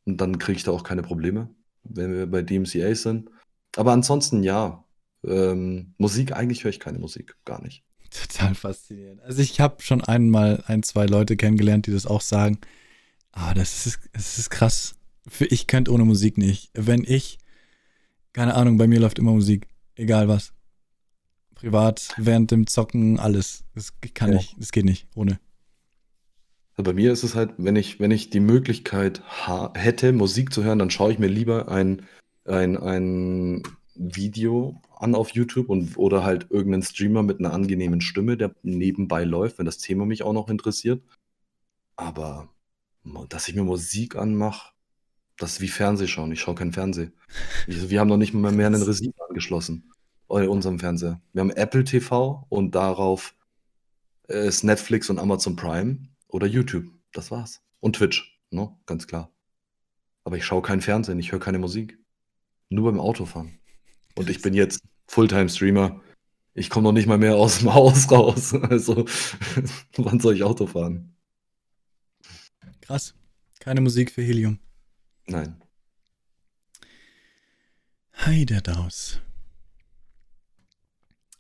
und 0.05 0.17
dann 0.21 0.39
kriege 0.39 0.57
ich 0.57 0.65
da 0.65 0.71
auch 0.71 0.85
keine 0.85 1.03
Probleme, 1.03 1.51
wenn 1.85 2.15
wir 2.15 2.27
bei 2.27 2.43
DMCA 2.43 2.95
sind. 2.95 3.31
Aber 3.77 3.93
ansonsten 3.93 4.43
ja. 4.43 4.85
Ähm, 5.25 5.95
Musik, 5.99 6.33
eigentlich 6.33 6.65
höre 6.65 6.71
ich 6.71 6.81
keine 6.81 6.99
Musik, 6.99 7.37
gar 7.45 7.63
nicht. 7.63 7.83
Total 8.11 8.55
faszinierend. 8.55 9.21
Also 9.23 9.43
ich 9.43 9.61
habe 9.61 9.83
schon 9.83 10.03
einmal 10.03 10.63
ein, 10.67 10.83
zwei 10.83 11.07
Leute 11.07 11.37
kennengelernt, 11.37 11.87
die 11.87 11.93
das 11.93 12.07
auch 12.07 12.21
sagen. 12.21 12.59
Ah, 13.33 13.55
das 13.55 13.87
ist, 13.87 14.01
das 14.13 14.39
ist 14.39 14.51
krass. 14.51 14.95
Für 15.27 15.45
ich 15.47 15.67
könnte 15.67 15.93
ohne 15.93 16.05
Musik 16.05 16.39
nicht. 16.39 16.71
Wenn 16.75 17.05
ich, 17.05 17.39
keine 18.33 18.55
Ahnung, 18.55 18.79
bei 18.79 18.87
mir 18.87 19.01
läuft 19.01 19.19
immer 19.19 19.33
Musik, 19.33 19.67
egal 19.95 20.29
was. 20.29 20.53
Privat, 21.55 22.15
während 22.17 22.51
dem 22.53 22.67
Zocken, 22.67 23.19
alles. 23.19 23.65
Das 23.75 23.93
kann 24.15 24.33
Ja. 24.33 24.39
ich, 24.39 24.55
das 24.59 24.71
geht 24.73 24.85
nicht 24.85 25.09
ohne. 25.15 25.41
Also 26.77 26.85
bei 26.85 26.93
mir 26.95 27.13
ist 27.13 27.25
es 27.25 27.35
halt, 27.35 27.55
wenn 27.59 27.75
ich, 27.75 27.99
wenn 27.99 28.13
ich 28.13 28.31
die 28.31 28.39
Möglichkeit 28.41 29.23
hätte, 29.75 30.13
Musik 30.13 30.53
zu 30.53 30.63
hören, 30.63 30.79
dann 30.79 30.91
schaue 30.91 31.13
ich 31.13 31.19
mir 31.19 31.27
lieber 31.27 31.69
ein, 31.69 32.03
ein, 32.45 32.77
ein 32.77 33.63
Video 33.99 34.81
an 34.97 35.15
auf 35.15 35.31
YouTube 35.31 35.69
und, 35.69 35.97
oder 35.99 36.25
halt 36.25 36.47
irgendeinen 36.51 36.83
Streamer 36.83 37.23
mit 37.23 37.41
einer 37.41 37.53
angenehmen 37.53 38.01
Stimme, 38.01 38.37
der 38.37 38.55
nebenbei 38.63 39.25
läuft, 39.25 39.59
wenn 39.59 39.67
das 39.67 39.79
Thema 39.79 40.07
mich 40.07 40.23
auch 40.23 40.33
noch 40.33 40.49
interessiert. 40.49 41.03
Aber 41.97 42.49
dass 43.29 43.49
ich 43.49 43.55
mir 43.55 43.65
Musik 43.65 44.17
anmache, 44.17 44.73
das 45.37 45.53
ist 45.55 45.61
wie 45.61 45.69
Fernsehschauen. 45.69 46.33
Ich 46.33 46.41
schaue 46.41 46.55
kein 46.55 46.73
Fernsehen. 46.73 47.13
Ich, 47.67 47.91
wir 47.91 48.01
haben 48.01 48.09
noch 48.09 48.17
nicht 48.17 48.35
mal 48.35 48.53
mehr 48.53 48.67
einen 48.67 48.83
Receiver 48.83 49.29
angeschlossen 49.29 49.93
bei 50.27 50.49
unserem 50.49 50.79
Fernseher. 50.79 51.21
Wir 51.33 51.41
haben 51.41 51.51
Apple 51.51 51.85
TV 51.85 52.47
und 52.49 52.75
darauf 52.75 53.35
äh, 54.29 54.47
ist 54.47 54.65
Netflix 54.65 55.11
und 55.11 55.19
Amazon 55.19 55.57
Prime 55.57 56.09
oder 56.29 56.47
YouTube. 56.47 56.87
Das 57.13 57.31
war's. 57.31 57.63
Und 57.81 57.97
Twitch, 57.97 58.39
ne? 58.51 58.77
Ganz 58.87 59.07
klar. 59.07 59.33
Aber 60.25 60.37
ich 60.37 60.45
schaue 60.45 60.63
kein 60.63 60.81
Fernsehen, 60.81 61.19
ich 61.19 61.33
höre 61.33 61.41
keine 61.41 61.59
Musik. 61.59 61.99
Nur 62.69 62.91
beim 62.91 63.01
Autofahren. 63.01 63.58
Und 64.19 64.29
ich 64.31 64.43
bin 64.43 64.53
jetzt 64.53 64.83
Fulltime-Streamer. 65.07 66.03
Ich 66.55 66.71
komme 66.71 66.83
noch 66.83 66.93
nicht 66.93 67.07
mal 67.07 67.19
mehr 67.19 67.37
aus 67.37 67.61
dem 67.61 67.73
Haus 67.73 68.11
raus. 68.11 68.53
Also, 68.69 69.05
wann 69.97 70.19
soll 70.19 70.35
ich 70.35 70.43
Auto 70.43 70.67
fahren? 70.67 71.15
Krass. 72.81 73.15
Keine 73.61 73.81
Musik 73.81 74.11
für 74.11 74.23
Helium. 74.23 74.59
Nein. 75.29 75.63
Heidedaus. 78.17 79.21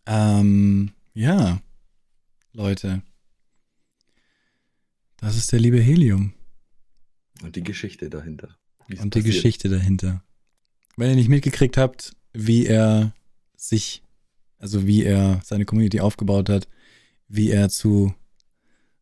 Ähm, 0.06 0.92
ja. 1.14 1.60
Leute. 2.52 3.02
Das 5.16 5.36
ist 5.36 5.50
der 5.50 5.58
liebe 5.58 5.80
Helium. 5.80 6.32
Und 7.42 7.56
die 7.56 7.64
Geschichte 7.64 8.08
dahinter. 8.08 8.56
Und 8.86 8.98
die 8.98 9.00
passiert. 9.02 9.24
Geschichte 9.24 9.68
dahinter. 9.68 10.22
Wenn 10.96 11.10
ihr 11.10 11.16
nicht 11.16 11.28
mitgekriegt 11.28 11.76
habt, 11.76 12.12
wie 12.40 12.66
er 12.66 13.12
sich, 13.56 14.02
also 14.58 14.86
wie 14.86 15.02
er 15.02 15.40
seine 15.44 15.64
Community 15.64 15.98
aufgebaut 15.98 16.48
hat, 16.48 16.68
wie 17.26 17.50
er 17.50 17.68
zu 17.68 18.14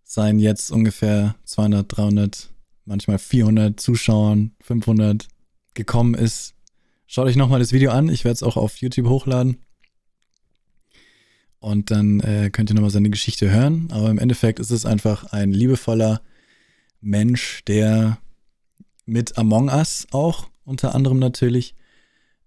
seinen 0.03 0.39
jetzt 0.39 0.71
ungefähr 0.71 1.37
200, 1.45 1.97
300, 1.97 2.49
manchmal 2.87 3.19
400 3.19 3.79
Zuschauern, 3.79 4.53
500 4.63 5.29
gekommen 5.75 6.15
ist, 6.15 6.55
schaut 7.07 7.27
euch 7.27 7.37
nochmal 7.37 7.61
das 7.61 7.75
Video 7.75 7.91
an. 7.91 8.09
Ich 8.09 8.25
werde 8.25 8.37
es 8.37 8.43
auch 8.43 8.57
auf 8.57 8.79
YouTube 8.79 9.09
hochladen. 9.09 9.59
Und 11.59 11.91
dann 11.91 12.21
äh, 12.21 12.49
könnt 12.51 12.71
ihr 12.71 12.75
nochmal 12.75 12.91
seine 12.91 13.11
Geschichte 13.11 13.51
hören. 13.51 13.89
Aber 13.91 14.09
im 14.09 14.19
Endeffekt 14.19 14.61
ist 14.61 14.71
es 14.71 14.87
einfach 14.87 15.33
ein 15.33 15.53
liebevoller 15.53 16.23
Mensch, 17.03 17.63
der 17.67 18.19
mit 19.05 19.37
Among 19.37 19.69
Us 19.69 20.07
auch 20.11 20.49
unter 20.65 20.95
anderem 20.95 21.19
natürlich 21.19 21.75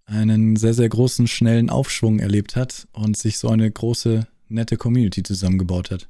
einen 0.09 0.55
sehr, 0.55 0.73
sehr 0.73 0.89
großen, 0.89 1.27
schnellen 1.27 1.69
Aufschwung 1.69 2.19
erlebt 2.19 2.55
hat 2.55 2.87
und 2.91 3.15
sich 3.15 3.37
so 3.37 3.49
eine 3.49 3.69
große, 3.69 4.27
nette 4.47 4.77
Community 4.77 5.23
zusammengebaut 5.23 5.91
hat. 5.91 6.09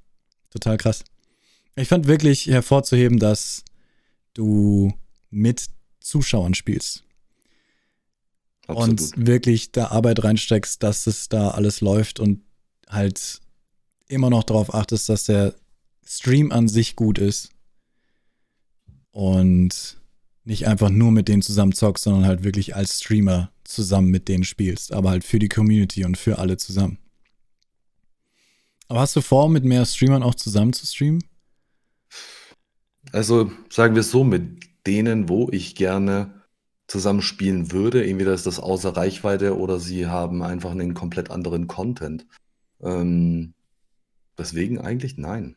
Total 0.50 0.78
krass. 0.78 1.04
Ich 1.76 1.88
fand 1.88 2.08
wirklich 2.08 2.48
hervorzuheben, 2.48 3.20
dass 3.20 3.64
du 4.34 4.94
mit 5.30 5.68
Zuschauern 6.00 6.54
spielst 6.54 7.04
Absolut. 8.68 9.02
und 9.02 9.28
wirklich 9.28 9.72
da 9.72 9.88
Arbeit 9.88 10.24
reinsteckst, 10.24 10.82
dass 10.82 11.06
es 11.06 11.30
da 11.30 11.50
alles 11.52 11.82
läuft 11.82 12.20
und 12.20 12.42
halt 12.88 13.42
immer 14.08 14.30
noch 14.30 14.44
darauf 14.44 14.74
achtest, 14.74 15.10
dass 15.10 15.26
der 15.26 15.56
Stream 16.06 16.52
an 16.52 16.68
sich 16.68 16.96
gut 16.96 17.20
ist 17.20 17.50
und 19.12 19.99
nicht 20.50 20.68
einfach 20.68 20.90
nur 20.90 21.12
mit 21.12 21.28
denen 21.28 21.42
zusammen 21.42 21.74
zockst, 21.74 22.04
sondern 22.04 22.26
halt 22.26 22.44
wirklich 22.44 22.76
als 22.76 23.00
Streamer 23.00 23.52
zusammen 23.64 24.10
mit 24.10 24.28
denen 24.28 24.44
spielst, 24.44 24.92
aber 24.92 25.12
halt 25.12 25.24
für 25.24 25.40
die 25.40 25.48
Community 25.48 26.04
und 26.04 26.18
für 26.18 26.40
alle 26.40 26.58
zusammen. 26.58 26.98
Aber 28.88 29.02
hast 29.02 29.16
du 29.16 29.22
vor, 29.22 29.48
mit 29.50 29.64
mehr 29.64 29.86
Streamern 29.86 30.24
auch 30.24 30.34
zusammen 30.34 30.74
zu 30.74 30.86
streamen? 30.88 31.24
Also 33.12 33.52
sagen 33.70 33.94
wir 33.94 34.02
es 34.02 34.10
so, 34.10 34.24
mit 34.24 34.64
denen, 34.88 35.30
wo 35.30 35.50
ich 35.52 35.76
gerne 35.76 36.44
zusammen 36.88 37.22
spielen 37.22 37.72
würde, 37.72 38.04
entweder 38.08 38.34
ist 38.34 38.48
das 38.48 38.60
außer 38.60 38.98
Reichweite 38.98 39.56
oder 39.56 39.80
sie 39.80 40.08
haben 40.08 40.42
einfach 40.42 40.72
einen 40.72 40.96
komplett 40.96 41.30
anderen 41.30 41.68
Content. 41.68 42.26
Ähm, 42.82 43.54
deswegen 44.38 44.80
eigentlich 44.80 45.18
nein. 45.18 45.56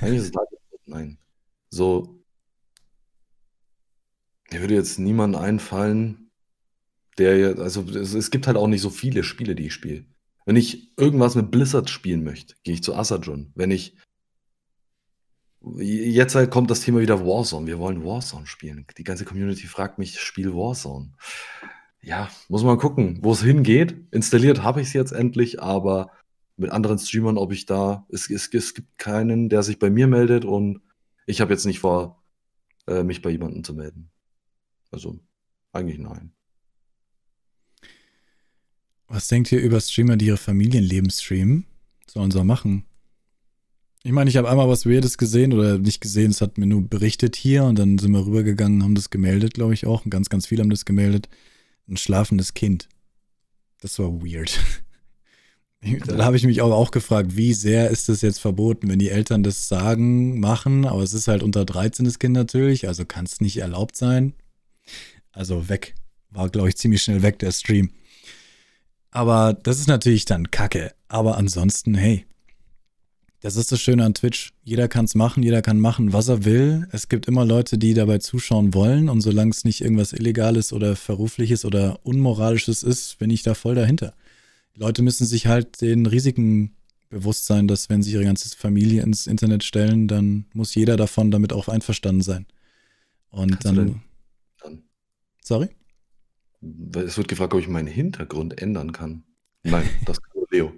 Eigentlich 0.00 0.20
ist 0.20 0.26
es 0.26 0.32
leider 0.32 0.56
nein. 0.86 1.18
So, 1.70 2.23
mir 4.54 4.60
würde 4.60 4.74
jetzt 4.74 4.98
niemand 5.00 5.34
einfallen, 5.34 6.30
der, 7.18 7.38
jetzt- 7.38 7.60
also 7.60 7.82
es, 7.82 8.14
es 8.14 8.30
gibt 8.30 8.46
halt 8.46 8.56
auch 8.56 8.68
nicht 8.68 8.80
so 8.82 8.90
viele 8.90 9.24
Spiele, 9.24 9.54
die 9.54 9.66
ich 9.66 9.74
spiele. 9.74 10.04
Wenn 10.46 10.56
ich 10.56 10.96
irgendwas 10.96 11.34
mit 11.34 11.50
Blizzard 11.50 11.90
spielen 11.90 12.22
möchte, 12.22 12.54
gehe 12.62 12.74
ich 12.74 12.82
zu 12.82 12.94
Asajun. 12.94 13.50
Wenn 13.54 13.70
ich 13.70 13.96
Jetzt 15.80 16.34
halt 16.34 16.50
kommt 16.50 16.70
das 16.70 16.80
Thema 16.82 17.00
wieder 17.00 17.24
Warzone. 17.24 17.66
Wir 17.66 17.78
wollen 17.78 18.04
Warzone 18.04 18.46
spielen. 18.46 18.86
Die 18.98 19.02
ganze 19.04 19.24
Community 19.24 19.66
fragt 19.66 19.98
mich, 19.98 20.20
spiel 20.20 20.52
Warzone. 20.52 21.12
Ja, 22.02 22.28
muss 22.50 22.62
man 22.62 22.76
gucken, 22.76 23.18
wo 23.22 23.32
es 23.32 23.42
hingeht. 23.42 23.96
Installiert 24.10 24.62
habe 24.62 24.82
ich 24.82 24.88
es 24.88 24.92
jetzt 24.92 25.12
endlich, 25.12 25.62
aber 25.62 26.10
mit 26.58 26.70
anderen 26.70 26.98
Streamern, 26.98 27.38
ob 27.38 27.50
ich 27.50 27.64
da. 27.64 28.06
Es, 28.10 28.28
es, 28.28 28.52
es 28.52 28.74
gibt 28.74 28.98
keinen, 28.98 29.48
der 29.48 29.62
sich 29.62 29.78
bei 29.78 29.88
mir 29.88 30.06
meldet 30.06 30.44
und 30.44 30.82
ich 31.24 31.40
habe 31.40 31.54
jetzt 31.54 31.64
nicht 31.64 31.78
vor, 31.78 32.22
äh, 32.86 33.02
mich 33.02 33.22
bei 33.22 33.30
jemandem 33.30 33.64
zu 33.64 33.72
melden. 33.72 34.10
Also, 34.94 35.18
eigentlich 35.72 35.98
nein. 35.98 36.30
Was 39.08 39.26
denkt 39.26 39.50
ihr 39.50 39.60
über 39.60 39.80
Streamer, 39.80 40.16
die 40.16 40.26
ihre 40.26 40.36
Familienleben 40.36 41.10
streamen? 41.10 41.66
Sollen 42.06 42.30
sie 42.30 42.44
machen. 42.44 42.84
Ich 44.04 44.12
meine, 44.12 44.30
ich 44.30 44.36
habe 44.36 44.48
einmal 44.48 44.68
was 44.68 44.86
Weirdes 44.86 45.18
gesehen 45.18 45.52
oder 45.52 45.78
nicht 45.78 46.00
gesehen, 46.00 46.30
es 46.30 46.40
hat 46.40 46.58
mir 46.58 46.66
nur 46.66 46.82
berichtet 46.88 47.34
hier 47.34 47.64
und 47.64 47.76
dann 47.76 47.98
sind 47.98 48.12
wir 48.12 48.24
rübergegangen, 48.24 48.84
haben 48.84 48.94
das 48.94 49.10
gemeldet, 49.10 49.54
glaube 49.54 49.74
ich 49.74 49.84
auch. 49.84 50.04
Und 50.04 50.12
ganz, 50.12 50.28
ganz 50.28 50.46
viele 50.46 50.62
haben 50.62 50.70
das 50.70 50.84
gemeldet. 50.84 51.28
Ein 51.88 51.96
schlafendes 51.96 52.54
Kind. 52.54 52.88
Das 53.80 53.98
war 53.98 54.12
weird. 54.22 54.60
Dann 56.06 56.24
habe 56.24 56.36
ich 56.36 56.44
mich 56.44 56.62
auch, 56.62 56.70
auch 56.70 56.92
gefragt, 56.92 57.36
wie 57.36 57.52
sehr 57.52 57.90
ist 57.90 58.08
das 58.08 58.22
jetzt 58.22 58.38
verboten, 58.38 58.88
wenn 58.88 58.98
die 58.98 59.10
Eltern 59.10 59.42
das 59.42 59.68
sagen, 59.68 60.40
machen, 60.40 60.86
aber 60.86 61.02
es 61.02 61.12
ist 61.12 61.28
halt 61.28 61.42
unter 61.42 61.66
13 61.66 62.06
das 62.06 62.18
Kind 62.18 62.32
natürlich, 62.32 62.88
also 62.88 63.04
kann 63.04 63.26
es 63.26 63.42
nicht 63.42 63.58
erlaubt 63.58 63.96
sein. 63.96 64.32
Also 65.32 65.68
weg. 65.68 65.94
War, 66.30 66.48
glaube 66.48 66.68
ich, 66.68 66.76
ziemlich 66.76 67.02
schnell 67.02 67.22
weg, 67.22 67.38
der 67.38 67.52
Stream. 67.52 67.90
Aber 69.10 69.54
das 69.54 69.78
ist 69.78 69.86
natürlich 69.86 70.24
dann 70.24 70.50
Kacke. 70.50 70.92
Aber 71.08 71.36
ansonsten, 71.38 71.94
hey, 71.94 72.26
das 73.40 73.56
ist 73.56 73.70
das 73.70 73.80
Schöne 73.80 74.04
an 74.04 74.14
Twitch. 74.14 74.52
Jeder 74.62 74.88
kann 74.88 75.04
es 75.04 75.14
machen, 75.14 75.42
jeder 75.42 75.60
kann 75.60 75.78
machen, 75.78 76.12
was 76.12 76.28
er 76.28 76.44
will. 76.44 76.88
Es 76.92 77.08
gibt 77.08 77.26
immer 77.26 77.44
Leute, 77.44 77.76
die 77.76 77.94
dabei 77.94 78.18
zuschauen 78.18 78.72
wollen. 78.74 79.08
Und 79.08 79.20
solange 79.20 79.50
es 79.50 79.64
nicht 79.64 79.82
irgendwas 79.82 80.12
Illegales 80.12 80.72
oder 80.72 80.96
Verrufliches 80.96 81.64
oder 81.64 82.00
Unmoralisches 82.04 82.82
ist, 82.82 83.18
bin 83.18 83.30
ich 83.30 83.42
da 83.42 83.54
voll 83.54 83.74
dahinter. 83.74 84.14
Die 84.74 84.80
Leute 84.80 85.02
müssen 85.02 85.26
sich 85.26 85.46
halt 85.46 85.80
den 85.82 86.06
Risiken 86.06 86.74
bewusst 87.10 87.46
sein, 87.46 87.68
dass 87.68 87.90
wenn 87.90 88.02
sie 88.02 88.12
ihre 88.12 88.24
ganze 88.24 88.48
Familie 88.56 89.02
ins 89.02 89.26
Internet 89.26 89.62
stellen, 89.62 90.08
dann 90.08 90.46
muss 90.54 90.74
jeder 90.74 90.96
davon 90.96 91.30
damit 91.30 91.52
auch 91.52 91.68
einverstanden 91.68 92.22
sein. 92.22 92.46
Und 93.28 93.60
Kannst 93.60 93.66
Dann. 93.66 94.02
Sorry? 95.44 95.68
Es 96.96 97.18
wird 97.18 97.28
gefragt, 97.28 97.52
ob 97.52 97.60
ich 97.60 97.68
meinen 97.68 97.86
Hintergrund 97.86 98.60
ändern 98.60 98.92
kann. 98.92 99.24
Nein, 99.62 99.88
das 100.06 100.22
kann 100.22 100.32
nur 100.34 100.46
Leo. 100.50 100.72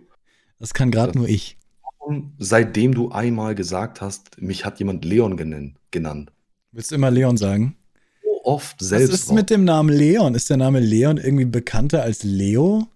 Das 0.58 0.74
kann 0.74 0.90
gerade 0.90 1.16
nur 1.16 1.28
ich. 1.28 1.56
Warum, 2.00 2.34
seitdem 2.38 2.92
du 2.92 3.10
einmal 3.10 3.54
gesagt 3.54 4.00
hast, 4.00 4.42
mich 4.42 4.64
hat 4.64 4.80
jemand 4.80 5.04
Leon 5.04 5.36
genannt, 5.36 5.76
genannt. 5.92 6.32
Willst 6.72 6.90
du 6.90 6.96
immer 6.96 7.12
Leon 7.12 7.36
sagen? 7.36 7.76
So 8.22 8.44
oft 8.44 8.82
selbst. 8.82 9.12
Was 9.12 9.20
ist 9.20 9.32
mit 9.32 9.50
dem 9.50 9.64
Namen 9.64 9.88
Leon? 9.88 10.34
Ist 10.34 10.50
der 10.50 10.56
Name 10.56 10.80
Leon 10.80 11.16
irgendwie 11.16 11.44
bekannter 11.44 12.02
als 12.02 12.24
Leo? 12.24 12.88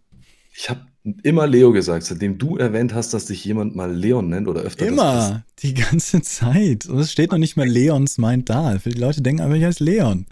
Ich 0.52 0.68
habe 0.68 0.80
immer 1.22 1.46
Leo 1.46 1.70
gesagt, 1.70 2.04
seitdem 2.04 2.36
du 2.36 2.56
erwähnt 2.56 2.94
hast, 2.94 3.14
dass 3.14 3.26
dich 3.26 3.44
jemand 3.44 3.76
mal 3.76 3.94
Leon 3.94 4.28
nennt 4.28 4.48
oder 4.48 4.62
öfter. 4.62 4.86
Immer, 4.86 5.44
die 5.60 5.74
ganze 5.74 6.20
Zeit. 6.22 6.86
Und 6.86 6.98
es 6.98 7.12
steht 7.12 7.30
noch 7.30 7.38
nicht 7.38 7.56
mal 7.56 7.68
Leons 7.68 8.18
meint 8.18 8.50
da. 8.50 8.74
Die 8.74 8.90
Leute 8.90 9.22
denken 9.22 9.42
einfach, 9.42 9.56
ich 9.56 9.64
heiße 9.64 9.84
Leon. 9.84 10.26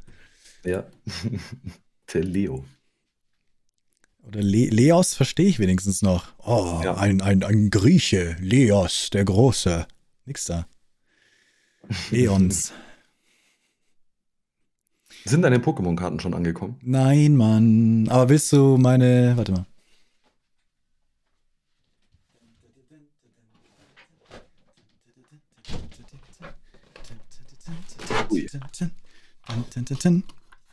Ja, 0.68 0.84
der 2.12 2.24
Leo. 2.24 2.62
Oder 4.22 4.42
Le 4.42 4.68
Leos 4.68 5.14
verstehe 5.14 5.46
ich 5.46 5.58
wenigstens 5.58 6.02
noch. 6.02 6.34
Oh, 6.44 6.82
ja. 6.84 6.94
ein, 6.94 7.22
ein, 7.22 7.42
ein 7.42 7.70
Grieche, 7.70 8.36
Leos, 8.38 9.08
der 9.08 9.24
Große. 9.24 9.86
Nix 10.26 10.44
da. 10.44 10.66
Leons. 12.10 12.74
Sind 15.24 15.40
deine 15.40 15.56
Pokémon-Karten 15.56 16.20
schon 16.20 16.34
angekommen? 16.34 16.78
Nein, 16.82 17.34
Mann. 17.34 18.06
Aber 18.10 18.28
willst 18.28 18.52
du 18.52 18.76
meine. 18.76 19.32
Warte 19.38 19.52
mal. 19.52 19.66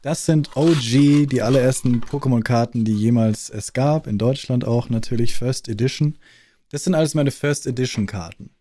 Das 0.05 0.23
sind 0.23 0.55
OG, 0.55 1.25
die 1.31 1.41
allerersten 1.41 1.99
Pokémon-Karten, 1.99 2.85
die 2.85 2.93
jemals 2.93 3.49
es 3.49 3.73
gab. 3.73 4.05
In 4.05 4.19
Deutschland 4.19 4.63
auch 4.63 4.87
natürlich 4.89 5.33
First 5.33 5.67
Edition. 5.67 6.19
Das 6.69 6.83
sind 6.83 6.93
alles 6.93 7.15
meine 7.15 7.31
First 7.31 7.65
Edition-Karten. 7.65 8.51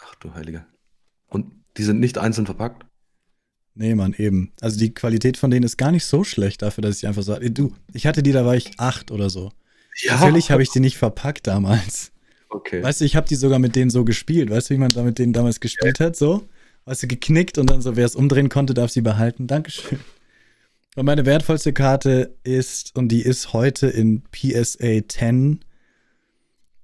Ach 0.00 0.14
du 0.14 0.32
Heiliger. 0.32 0.64
Und 1.28 1.52
die 1.76 1.82
sind 1.82 2.00
nicht 2.00 2.16
einzeln 2.16 2.46
verpackt? 2.46 2.86
Nee, 3.74 3.94
Mann, 3.94 4.14
eben. 4.16 4.54
Also 4.62 4.78
die 4.78 4.94
Qualität 4.94 5.36
von 5.36 5.50
denen 5.50 5.64
ist 5.64 5.76
gar 5.76 5.92
nicht 5.92 6.06
so 6.06 6.24
schlecht 6.24 6.62
dafür, 6.62 6.80
dass 6.80 6.96
ich 6.96 7.06
einfach 7.06 7.24
so. 7.24 7.38
Du, 7.38 7.74
ich 7.92 8.06
hatte 8.06 8.22
die, 8.22 8.32
da 8.32 8.46
war 8.46 8.56
ich 8.56 8.80
acht 8.80 9.10
oder 9.10 9.28
so. 9.28 9.52
Ja. 10.00 10.14
Natürlich 10.14 10.50
habe 10.50 10.62
ich 10.62 10.70
die 10.70 10.80
nicht 10.80 10.96
verpackt 10.96 11.46
damals. 11.46 12.10
Okay. 12.48 12.82
Weißt 12.82 13.02
du, 13.02 13.04
ich 13.04 13.16
habe 13.16 13.28
die 13.28 13.34
sogar 13.34 13.58
mit 13.58 13.76
denen 13.76 13.90
so 13.90 14.06
gespielt. 14.06 14.48
Weißt 14.48 14.70
du, 14.70 14.74
wie 14.74 14.78
man 14.78 14.92
da 14.92 15.02
mit 15.02 15.18
denen 15.18 15.34
damals 15.34 15.60
gespielt 15.60 15.98
ja. 15.98 16.06
hat? 16.06 16.16
So? 16.16 16.48
Weißt 16.86 17.02
du, 17.02 17.06
geknickt 17.06 17.58
und 17.58 17.68
dann 17.68 17.82
so, 17.82 17.96
wer 17.96 18.06
es 18.06 18.16
umdrehen 18.16 18.48
konnte, 18.48 18.72
darf 18.72 18.90
sie 18.90 19.02
behalten. 19.02 19.46
Dankeschön. 19.46 20.00
Und 20.96 21.06
meine 21.06 21.26
wertvollste 21.26 21.72
Karte 21.72 22.36
ist, 22.44 22.94
und 22.96 23.08
die 23.08 23.22
ist 23.22 23.52
heute 23.52 23.88
in 23.88 24.22
PSA 24.30 25.00
10, 25.08 25.64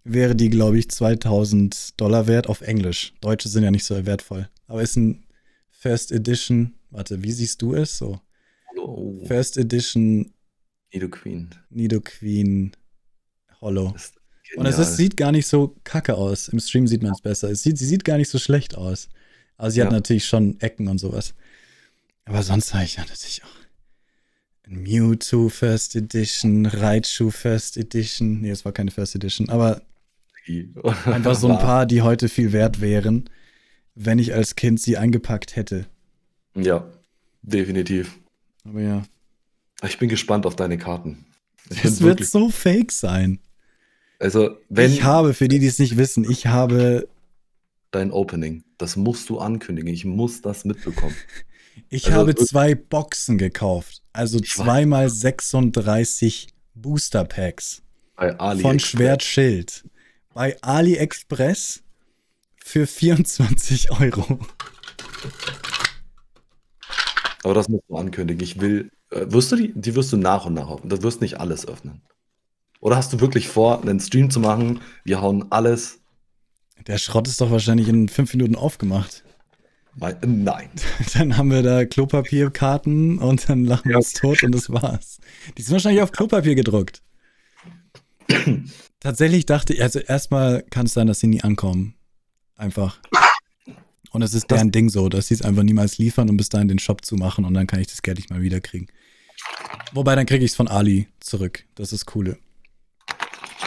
wäre 0.03 0.35
die, 0.35 0.51
glaube 0.51 0.79
ich, 0.79 0.91
2000 0.91 2.01
Dollar 2.01 2.27
wert 2.27 2.49
auf 2.49 2.61
Englisch. 2.61 3.15
Deutsche 3.21 3.49
sind 3.49 3.63
ja 3.63 3.71
nicht 3.71 3.85
so 3.85 4.07
wertvoll. 4.07 4.49
Aber 4.67 4.83
ist 4.83 4.97
ein 4.97 5.25
First 5.71 6.11
Edition. 6.11 6.75
Warte, 6.91 7.23
wie 7.23 7.31
siehst 7.31 7.63
du 7.63 7.75
es? 7.75 7.99
So. 7.99 8.21
Oh. 8.77 9.25
First 9.27 9.57
Edition. 9.57 10.33
Nido 10.93 11.09
Queen. 11.09 11.51
Nido 11.71 12.01
Queen 12.01 12.73
Hollow. 13.61 13.95
Und 14.57 14.67
es 14.67 14.79
ist, 14.79 14.97
sieht 14.97 15.17
gar 15.17 15.31
nicht 15.31 15.47
so 15.47 15.77
kacke 15.85 16.17
aus. 16.17 16.49
Im 16.49 16.59
Stream 16.59 16.89
sieht 16.89 17.05
man 17.05 17.13
es 17.13 17.21
besser. 17.21 17.51
Es 17.51 17.63
sieht, 17.63 17.79
sie 17.79 17.87
sieht 17.87 18.05
gar 18.05 18.17
nicht 18.17 18.29
so 18.29 18.39
schlecht 18.39 18.75
aus. 18.75 19.09
Aber 19.57 19.71
sie 19.71 19.79
ja. 19.79 19.85
hat 19.85 19.93
natürlich 19.93 20.27
schon 20.27 20.59
Ecken 20.59 20.89
und 20.89 20.99
sowas. 20.99 21.35
Aber 22.25 22.43
sonst 22.43 22.75
habe 22.75 22.85
ich 22.85 22.97
ja 22.97 23.03
natürlich 23.03 23.45
auch 23.45 23.60
Mewtwo 24.71 25.49
First 25.49 25.97
Edition, 25.97 26.65
Raichu 26.65 27.31
First 27.31 27.77
Edition. 27.77 28.41
Nee, 28.41 28.51
es 28.51 28.65
war 28.65 28.71
keine 28.71 28.93
First 28.93 29.17
Edition, 29.17 29.49
aber 29.49 29.83
einfach 31.05 31.35
so 31.35 31.51
ein 31.51 31.59
paar, 31.59 31.87
die 31.87 32.03
heute 32.03 32.29
viel 32.29 32.53
wert 32.53 32.81
wären, 32.81 33.29
wenn 33.97 34.21
ich 34.21 34.33
als 34.33 34.55
Kind 34.55 34.81
sie 34.81 34.97
eingepackt 34.97 35.57
hätte. 35.57 35.87
Ja, 36.55 36.89
definitiv. 37.43 38.17
Aber 38.65 38.81
ja. 38.81 39.03
Ich 39.83 39.99
bin 39.99 40.09
gespannt 40.09 40.47
auf 40.47 40.55
deine 40.55 40.79
Karten. 40.79 41.27
Es 41.83 42.01
wird 42.01 42.25
so 42.25 42.49
fake 42.49 42.93
sein. 42.93 43.41
Also, 44.21 44.57
wenn. 44.69 44.93
Ich 44.93 45.03
habe, 45.03 45.35
für 45.35 45.49
die, 45.49 45.59
die 45.59 45.67
es 45.67 45.79
nicht 45.81 45.97
wissen, 45.97 46.29
ich 46.29 46.47
habe. 46.47 47.09
Dein 47.91 48.13
Opening. 48.13 48.63
Das 48.79 48.95
musst 48.95 49.29
du 49.31 49.41
ankündigen. 49.41 49.93
Ich 49.93 50.05
muss 50.05 50.43
das 50.43 50.65
mitbekommen. 50.65 51.17
Ich 51.89 52.07
also, 52.07 52.19
habe 52.19 52.35
zwei 52.35 52.75
Boxen 52.75 53.39
gekauft. 53.39 54.00
Also 54.13 54.41
zweimal 54.41 55.09
36 55.09 56.49
Booster 56.75 57.25
Packs. 57.25 57.83
Bei 58.17 58.39
AliExpress. 58.39 58.63
Von 58.63 58.79
Schwertschild. 58.81 59.85
Bei 60.35 60.57
AliExpress 60.63 61.83
für 62.57 62.87
24 62.87 63.91
Euro. 64.01 64.39
Aber 67.43 67.55
das 67.55 67.69
musst 67.69 67.85
du 67.89 67.97
ankündigen. 67.97 68.43
Ich 68.43 68.61
will. 68.61 68.91
Äh, 69.11 69.27
wirst 69.29 69.53
du 69.53 69.57
die? 69.57 69.73
Die 69.75 69.95
wirst 69.95 70.13
du 70.13 70.17
nach 70.17 70.45
und 70.45 70.55
nach 70.55 70.69
öffnen. 70.71 70.91
Du 70.91 71.03
wirst 71.03 71.21
nicht 71.21 71.41
alles 71.41 71.67
öffnen. 71.67 72.03
Oder 72.81 72.97
hast 72.97 73.13
du 73.13 73.21
wirklich 73.21 73.49
vor, 73.49 73.83
einen 73.83 74.01
Stream 74.01 74.31
zu 74.31 74.41
machen? 74.41 74.81
Wir 75.05 75.21
hauen 75.21 75.51
alles. 75.51 76.01
Der 76.87 76.99
Schrott 76.99 77.29
ist 77.29 77.41
doch 77.41 77.51
wahrscheinlich 77.51 77.89
in 77.89 78.09
fünf 78.09 78.33
Minuten 78.33 78.57
aufgemacht. 78.57 79.23
Nein. 79.97 80.71
Dann 81.15 81.37
haben 81.37 81.51
wir 81.51 81.63
da 81.63 81.85
Klopapierkarten 81.85 83.19
und 83.19 83.49
dann 83.49 83.65
lachen 83.65 83.91
wir 83.91 83.97
uns 83.97 84.13
tot 84.13 84.43
und 84.43 84.55
das 84.55 84.71
war's. 84.71 85.19
Die 85.59 85.63
sind 85.63 85.73
wahrscheinlich 85.73 86.03
auf 86.03 86.13
Klopapier 86.13 86.55
gedruckt. 86.55 87.03
Tatsächlich 89.01 89.47
dachte 89.47 89.75
ich, 89.75 89.83
also 89.83 89.99
erstmal 89.99 90.63
kann 90.71 90.87
es 90.87 90.95
sein, 90.95 91.07
dass 91.07 91.21
sie 91.21 91.27
nie 91.27 91.43
ankommen. 91.43 91.95
Einfach. 92.57 93.01
Und 94.13 94.23
es 94.23 94.35
ist 94.35 94.51
deren 94.51 94.73
Ding 94.73 94.89
so, 94.89 95.09
dass 95.09 95.29
sie 95.29 95.35
es 95.35 95.43
einfach 95.43 95.63
niemals 95.63 95.99
liefern 95.99 96.29
und 96.29 96.37
bis 96.37 96.49
dahin 96.49 96.67
den 96.67 96.81
Shop 96.81 97.05
zumachen 97.05 97.45
und 97.45 97.55
dann 97.55 97.69
kann 97.69 97.79
ich 97.79 97.87
das 97.87 98.03
Geld 98.03 98.19
nicht 98.19 98.29
mal 98.29 98.43
wiederkriegen. 98.43 98.89
Wobei, 99.93 100.17
dann 100.17 100.27
kriege 100.27 100.45
ich 100.45 100.51
es 100.51 100.57
von 100.57 100.67
Ali 100.67 101.07
zurück. 101.21 101.65
Das 101.77 101.93
ist 101.93 102.07
coole. 102.07 102.37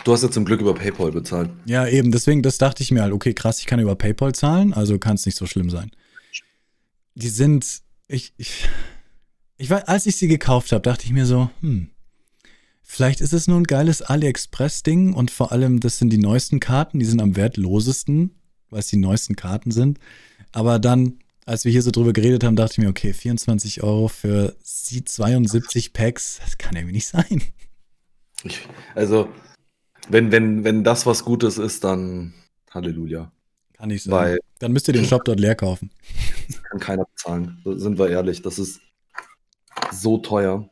Du 0.04 0.12
hast 0.12 0.22
ja 0.22 0.30
zum 0.30 0.44
Glück 0.44 0.60
über 0.60 0.74
PayPal 0.74 1.14
bezahlt. 1.14 1.50
Ja, 1.64 1.88
eben. 1.88 2.12
Deswegen, 2.12 2.42
das 2.42 2.58
dachte 2.58 2.84
ich 2.84 2.92
mir 2.92 3.04
halt, 3.04 3.14
okay, 3.14 3.34
krass, 3.34 3.60
ich 3.60 3.68
kann 3.68 3.80
über 3.80 3.96
PayPal 3.96 4.36
zahlen, 4.36 4.74
also 4.74 5.00
kann 5.00 5.16
es 5.16 5.26
nicht 5.26 5.38
so 5.38 5.46
schlimm 5.46 5.70
sein. 5.70 5.92
Die 7.16 7.30
sind, 7.30 7.82
ich, 8.08 8.34
ich, 8.38 8.68
ich 9.58 9.70
war, 9.70 9.88
als 9.88 10.06
ich 10.06 10.16
sie 10.16 10.28
gekauft 10.28 10.72
habe, 10.72 10.82
dachte 10.82 11.06
ich 11.06 11.12
mir 11.12 11.26
so, 11.26 11.50
hm, 11.62 11.90
vielleicht 12.82 13.22
ist 13.22 13.34
es 13.34 13.48
nur 13.48 13.60
ein 13.60 13.66
geiles 13.66 14.02
AliExpress-Ding 14.02 15.14
und 15.14 15.32
vor 15.32 15.52
allem, 15.52 15.80
das 15.80 15.98
sind 15.98 16.10
die 16.10 16.18
neuesten 16.18 16.60
Karten, 16.60 17.00
die 17.00 17.06
sind 17.06 17.22
am 17.22 17.36
wertlosesten, 17.36 18.36
weil 18.70 18.80
es 18.80 18.88
die 18.88 18.98
neuesten 18.98 19.36
Karten 19.36 19.72
sind. 19.72 20.00
Aber 20.52 20.80
dann, 20.80 21.20
als 21.46 21.66
wir 21.66 21.72
hier 21.72 21.82
so 21.82 21.92
drüber 21.92 22.14
geredet 22.14 22.44
haben, 22.44 22.56
dachte 22.56 22.74
ich 22.74 22.78
mir, 22.80 22.90
okay, 22.90 23.14
24 23.14 23.84
Euro 23.84 24.08
für 24.08 24.56
sie 24.64 25.04
72 25.04 25.94
Packs, 25.94 26.40
das 26.44 26.58
kann 26.58 26.76
irgendwie 26.76 26.96
nicht 26.96 27.08
sein. 27.08 27.42
Also, 28.96 29.30
wenn, 30.10 30.32
wenn, 30.32 30.64
wenn 30.64 30.84
das 30.84 31.06
was 31.06 31.24
Gutes 31.24 31.58
ist, 31.58 31.84
dann 31.84 32.34
Halleluja. 32.72 33.32
Kann 33.84 33.90
ich 33.90 34.04
sagen. 34.04 34.16
Weil, 34.16 34.40
Dann 34.60 34.72
müsst 34.72 34.88
ihr 34.88 34.94
den 34.94 35.04
Shop 35.04 35.26
dort 35.26 35.42
leer 35.42 35.56
kaufen. 35.56 35.92
Kann 36.70 36.80
keiner 36.80 37.04
bezahlen. 37.04 37.62
Sind 37.66 38.00
wir 38.00 38.10
ehrlich. 38.10 38.42
Das 38.42 38.58
ist 38.58 38.80
so 39.92 40.20
teuer. 40.20 40.70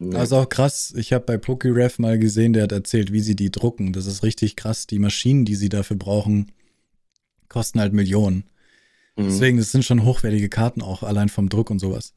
Nee. 0.00 0.16
Also 0.16 0.38
auch 0.38 0.48
krass. 0.48 0.92
Ich 0.96 1.12
habe 1.12 1.24
bei 1.24 1.36
PokéRef 1.36 2.02
mal 2.02 2.18
gesehen, 2.18 2.54
der 2.54 2.64
hat 2.64 2.72
erzählt, 2.72 3.12
wie 3.12 3.20
sie 3.20 3.36
die 3.36 3.52
drucken. 3.52 3.92
Das 3.92 4.06
ist 4.06 4.24
richtig 4.24 4.56
krass. 4.56 4.88
Die 4.88 4.98
Maschinen, 4.98 5.44
die 5.44 5.54
sie 5.54 5.68
dafür 5.68 5.96
brauchen, 5.96 6.50
kosten 7.48 7.78
halt 7.78 7.92
Millionen. 7.92 8.42
Mhm. 9.14 9.26
Deswegen, 9.26 9.58
das 9.58 9.70
sind 9.70 9.84
schon 9.84 10.02
hochwertige 10.02 10.48
Karten 10.48 10.82
auch, 10.82 11.04
allein 11.04 11.28
vom 11.28 11.48
Druck 11.48 11.70
und 11.70 11.78
sowas. 11.78 12.14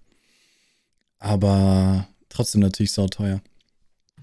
Aber 1.20 2.08
trotzdem 2.28 2.62
natürlich 2.62 2.92
sauteuer. 2.92 3.40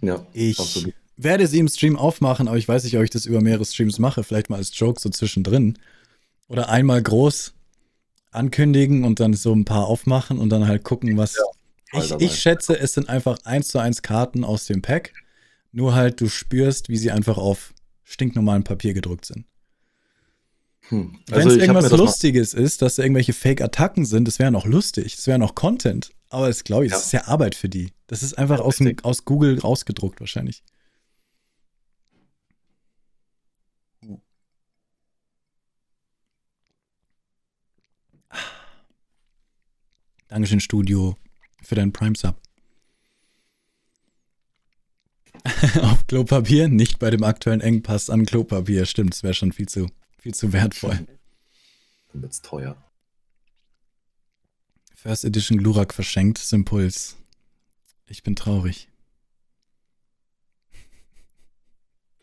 Ja, 0.01 0.27
ich 0.33 0.59
absolut 0.59 0.95
werde 1.23 1.47
sie 1.47 1.59
im 1.59 1.69
Stream 1.69 1.97
aufmachen, 1.97 2.49
aber 2.49 2.57
ich 2.57 2.69
weiß 2.69 2.85
nicht, 2.85 2.97
ob 2.97 3.03
ich 3.03 3.11
das 3.11 3.27
über 3.27 3.41
mehrere 3.41 3.65
Streams 3.65 3.99
mache. 3.99 4.25
Vielleicht 4.25 4.51
mal 4.51 4.57
als 4.57 4.77
Joke 4.79 5.01
so 5.01 5.09
zwischendrin. 5.11 5.79
Oder 6.49 6.69
einmal 6.69 7.03
groß 7.03 7.55
ankündigen 8.33 9.05
und 9.05 9.21
dann 9.21 9.35
so 9.35 9.53
ein 9.53 9.65
paar 9.65 9.87
aufmachen 9.87 10.39
und 10.39 10.51
dann 10.51 10.67
halt 10.67 10.85
gucken, 10.85 11.17
was. 11.17 11.37
Ja, 11.93 12.03
ich, 12.03 12.13
ich 12.21 12.41
schätze, 12.41 12.79
es 12.79 12.95
sind 12.95 13.09
einfach 13.09 13.39
eins 13.45 13.69
zu 13.69 13.79
eins 13.79 14.03
Karten 14.03 14.45
aus 14.45 14.67
dem 14.67 14.83
Pack. 14.83 15.13
Nur 15.73 15.95
halt, 15.95 16.21
du 16.21 16.29
spürst, 16.29 16.89
wie 16.89 16.97
sie 16.97 17.11
einfach 17.11 17.39
auf 17.39 17.75
stinknormalem 18.05 18.65
Papier 18.65 18.95
gedruckt 18.95 19.27
sind. 19.27 19.45
Hm. 20.89 21.19
Also 21.31 21.51
Wenn 21.51 21.57
es 21.57 21.63
irgendwas 21.63 21.91
Lustiges 21.93 22.55
ist, 22.55 22.83
dass 22.83 22.97
da 22.97 23.03
irgendwelche 23.03 23.33
Fake-Attacken 23.33 24.05
sind, 24.05 24.27
das 24.27 24.39
wäre 24.39 24.51
noch 24.51 24.67
lustig, 24.67 25.15
das 25.15 25.27
wäre 25.27 25.39
noch 25.39 25.55
Content. 25.55 26.11
Aber 26.29 26.49
es 26.49 26.65
glaube 26.65 26.87
ich, 26.87 26.93
ja. 26.93 26.97
das 26.97 27.07
ist 27.07 27.13
ja 27.13 27.27
Arbeit 27.27 27.55
für 27.55 27.69
die. 27.69 27.93
Das 28.07 28.23
ist 28.23 28.39
einfach 28.39 28.59
ja, 28.59 28.65
aus, 28.65 28.79
aus 29.03 29.25
Google 29.25 29.59
rausgedruckt 29.59 30.21
wahrscheinlich. 30.21 30.63
Dankeschön, 40.31 40.61
Studio, 40.61 41.17
für 41.61 41.75
deinen 41.75 41.93
Prime-Sub. 41.93 42.41
Auf 45.83 46.07
Klopapier, 46.07 46.69
nicht 46.69 47.01
bei 47.01 47.11
dem 47.11 47.25
aktuellen 47.25 47.61
Engpass 47.61 48.09
an 48.09 48.27
Klopapier. 48.27 48.87
Stimmt, 48.87 49.13
es 49.13 49.25
wäre 49.25 49.35
schon 49.35 49.51
viel 49.51 49.69
zu, 49.69 49.89
viel 50.19 50.33
zu 50.33 50.53
wertvoll. 50.53 51.05
Dann 52.13 52.23
wird's 52.23 52.43
teuer. 52.43 52.77
First 54.95 55.25
Edition 55.25 55.59
Glurak 55.59 55.93
verschenkt, 55.93 56.39
Simpuls. 56.39 57.17
Ich 58.07 58.23
bin 58.23 58.37
traurig. 58.37 58.89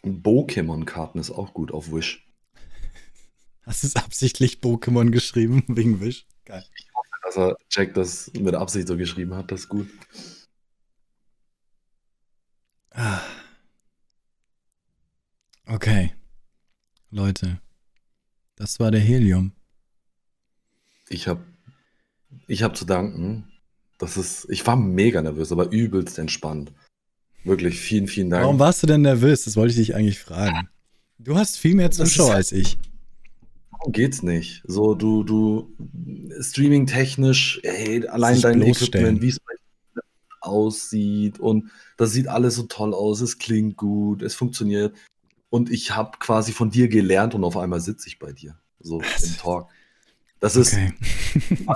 Pokémon-Karten 0.04 1.20
ist 1.20 1.32
auch 1.32 1.54
gut 1.54 1.74
auf 1.74 1.92
Wish. 1.92 2.26
Hast 3.64 3.84
du 3.84 3.88
es 3.88 3.98
absichtlich 3.98 4.60
Pokémon 4.60 5.10
geschrieben 5.10 5.66
wegen 5.68 6.00
Wish? 6.00 6.26
Geil. 6.46 6.64
Dass 7.28 7.38
er 7.38 7.58
Jack 7.70 7.94
das 7.94 8.32
mit 8.40 8.56
Absicht 8.56 8.88
so 8.88 8.96
geschrieben 8.96 9.36
hat. 9.36 9.52
Das 9.52 9.62
ist 9.62 9.68
gut. 9.68 9.90
Ah. 12.92 13.20
Okay. 15.66 16.14
Leute. 17.12 17.60
Das 18.56 18.80
war 18.80 18.92
der 18.92 19.02
Helium. 19.02 19.52
Ich 21.10 21.28
habe 21.28 21.44
ich 22.48 22.64
hab 22.64 22.78
zu 22.78 22.86
danken. 22.86 23.52
Das 23.98 24.16
ist, 24.16 24.50
ich 24.50 24.66
war 24.66 24.78
mega 24.78 25.22
nervös, 25.22 25.52
aber 25.52 25.70
übelst 25.70 26.20
entspannt. 26.20 26.72
Wirklich, 27.44 27.78
vielen, 27.82 28.08
vielen 28.08 28.30
Dank. 28.30 28.44
Warum 28.46 28.60
warst 28.60 28.84
du 28.84 28.88
denn 28.88 29.02
nervös? 29.02 29.44
Das 29.44 29.58
wollte 29.58 29.72
ich 29.72 29.78
dich 29.78 29.96
eigentlich 29.96 30.20
fragen. 30.20 30.70
Du 31.18 31.36
hast 31.36 31.58
viel 31.58 31.76
mehr 31.76 31.92
Zuschauer 31.92 32.36
als 32.36 32.54
ich. 32.54 32.78
Geht's 33.88 34.24
nicht. 34.24 34.64
So, 34.66 34.96
du, 34.96 35.24
du, 35.24 35.76
streaming-technisch, 36.40 37.62
hey, 37.64 38.08
allein 38.08 38.36
Sich 38.36 38.44
dein. 38.44 38.62
Equipment, 38.62 39.22
wie 39.22 39.30
es 39.30 39.40
aussieht 40.42 41.40
und 41.40 41.72
das 41.98 42.12
sieht 42.12 42.28
alles 42.28 42.56
so 42.56 42.64
toll 42.64 42.94
aus, 42.94 43.22
es 43.22 43.38
klingt 43.38 43.76
gut, 43.78 44.22
es 44.22 44.36
funktioniert. 44.36 44.96
Und 45.50 45.70
ich 45.70 45.96
habe 45.96 46.18
quasi 46.20 46.52
von 46.52 46.70
dir 46.70 46.88
gelernt 46.88 47.36
und 47.36 47.44
auf 47.44 47.58
einmal 47.58 47.80
sitze 47.80 48.08
ich 48.08 48.20
bei 48.20 48.32
dir. 48.32 48.58
So 48.80 49.02
im 49.02 49.38
Talk. 49.38 49.70
Das 50.40 50.56
ist, 50.56 50.74
Okay. 50.74 50.94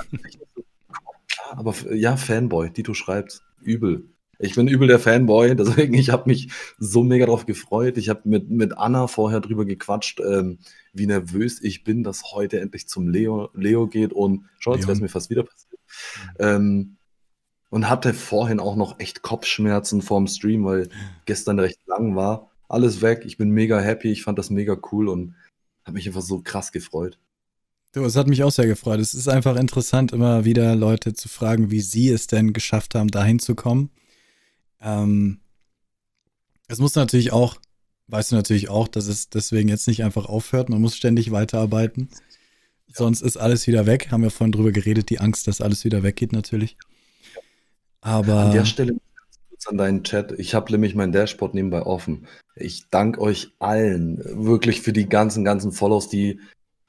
Klar, 1.28 1.58
aber 1.58 1.76
ja, 1.94 2.18
Fanboy, 2.18 2.70
Dito 2.72 2.94
schreibt, 2.94 3.42
übel. 3.62 4.06
Ich 4.42 4.56
bin 4.56 4.68
übel 4.68 4.88
der 4.88 5.00
Fanboy, 5.00 5.56
deswegen 5.56 5.94
ich 5.94 6.10
habe 6.10 6.30
mich 6.30 6.50
so 6.80 7.04
mega 7.04 7.26
drauf 7.26 7.46
gefreut. 7.46 7.98
Ich 7.98 8.10
habe 8.10 8.22
mit, 8.26 8.50
mit 8.50 8.78
Anna 8.78 9.08
vorher 9.08 9.40
drüber 9.40 9.66
gequatscht, 9.66 10.20
ähm, 10.20 10.60
wie 10.94 11.06
nervös 11.06 11.62
ich 11.62 11.84
bin, 11.84 12.04
dass 12.04 12.34
heute 12.34 12.60
endlich 12.60 12.88
zum 12.88 13.08
Leo, 13.08 13.50
Leo 13.54 13.88
geht 13.88 14.14
und 14.14 14.46
schau, 14.60 14.74
jetzt 14.74 14.84
wäre 14.84 14.94
es 14.94 15.02
mir 15.02 15.10
fast 15.10 15.30
wieder 15.30 15.44
passiert. 15.44 15.80
Ähm, 16.40 16.98
und 17.70 17.90
hatte 17.90 18.14
vorhin 18.14 18.60
auch 18.60 18.76
noch 18.76 19.00
echt 19.00 19.22
Kopfschmerzen 19.22 20.02
vorm 20.02 20.28
Stream, 20.28 20.66
weil 20.66 20.90
gestern 21.26 21.58
recht 21.58 21.80
lang 21.86 22.16
war. 22.16 22.52
Alles 22.68 23.02
weg, 23.02 23.24
ich 23.26 23.38
bin 23.38 23.50
mega 23.50 23.80
happy, 23.80 24.12
ich 24.12 24.24
fand 24.24 24.38
das 24.38 24.50
mega 24.50 24.78
cool 24.92 25.08
und 25.08 25.36
habe 25.86 25.94
mich 25.94 26.08
einfach 26.08 26.22
so 26.22 26.42
krass 26.44 26.72
gefreut. 26.72 27.18
Du, 27.94 28.04
es 28.06 28.16
hat 28.16 28.28
mich 28.28 28.44
auch 28.44 28.52
sehr 28.52 28.68
gefreut. 28.68 29.00
Es 29.00 29.14
ist 29.14 29.28
einfach 29.28 29.58
interessant, 29.58 30.14
immer 30.14 30.46
wieder 30.46 30.76
Leute 30.76 31.14
zu 31.14 31.28
fragen, 31.28 31.72
wie 31.72 31.82
sie 31.82 32.10
es 32.10 32.28
denn 32.28 32.54
geschafft 32.54 32.96
haben, 32.96 33.10
dahin 33.10 33.40
zu 33.40 33.56
kommen. 33.56 33.90
Ähm, 34.82 35.40
es 36.68 36.80
muss 36.80 36.96
natürlich 36.96 37.32
auch, 37.32 37.58
weißt 38.08 38.32
du 38.32 38.36
natürlich 38.36 38.70
auch, 38.70 38.88
dass 38.88 39.08
es 39.08 39.30
deswegen 39.30 39.70
jetzt 39.70 39.88
nicht 39.88 40.04
einfach 40.04 40.26
aufhört. 40.26 40.70
Man 40.70 40.82
muss 40.82 40.96
ständig 40.96 41.32
weiterarbeiten. 41.32 42.10
Sonst 42.88 43.22
ist 43.22 43.38
alles 43.38 43.68
wieder 43.68 43.86
weg. 43.86 44.12
Haben 44.12 44.24
wir 44.24 44.32
vorhin 44.32 44.52
drüber 44.52 44.72
geredet, 44.72 45.10
die 45.10 45.20
Angst, 45.20 45.48
dass 45.48 45.62
alles 45.62 45.86
wieder 45.86 46.04
weggeht 46.04 46.34
natürlich. 46.34 46.78
Aber 48.02 48.46
An 48.46 48.52
der 48.52 48.66
Stelle 48.66 48.94
ganz 48.94 49.40
kurz 49.50 49.68
an 49.68 49.78
deinen 49.78 50.04
Chat. 50.04 50.34
Ich 50.40 50.54
habe 50.54 50.72
nämlich 50.72 50.96
mein 50.96 51.12
Dashboard 51.12 51.54
nebenbei 51.54 51.84
offen. 51.84 52.28
Ich 52.56 52.90
danke 52.90 53.22
euch 53.22 53.52
allen 53.60 54.18
wirklich 54.46 54.82
für 54.82 54.94
die 54.94 55.08
ganzen, 55.08 55.44
ganzen 55.44 55.72
Follows, 55.72 56.10
die 56.10 56.40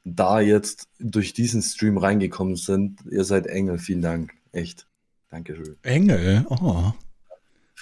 da 0.04 0.40
jetzt 0.40 0.88
durch 0.98 1.32
diesen 1.32 1.62
Stream 1.62 1.98
reingekommen 1.98 2.56
sind. 2.56 3.00
Ihr 3.10 3.24
seid 3.24 3.46
Engel. 3.46 3.78
Vielen 3.78 4.02
Dank. 4.02 4.32
Echt. 4.50 4.86
Dankeschön. 5.30 5.76
Engel, 5.82 6.44
oh, 6.48 6.92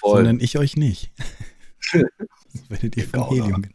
Voll. 0.01 0.23
nenne 0.23 0.41
ich 0.41 0.57
euch 0.57 0.75
nicht. 0.75 1.11
Das 2.53 2.69
werdet 2.69 2.97
ihr 2.97 3.03
von 3.03 3.11
Genau, 3.11 3.31
Helium. 3.31 3.65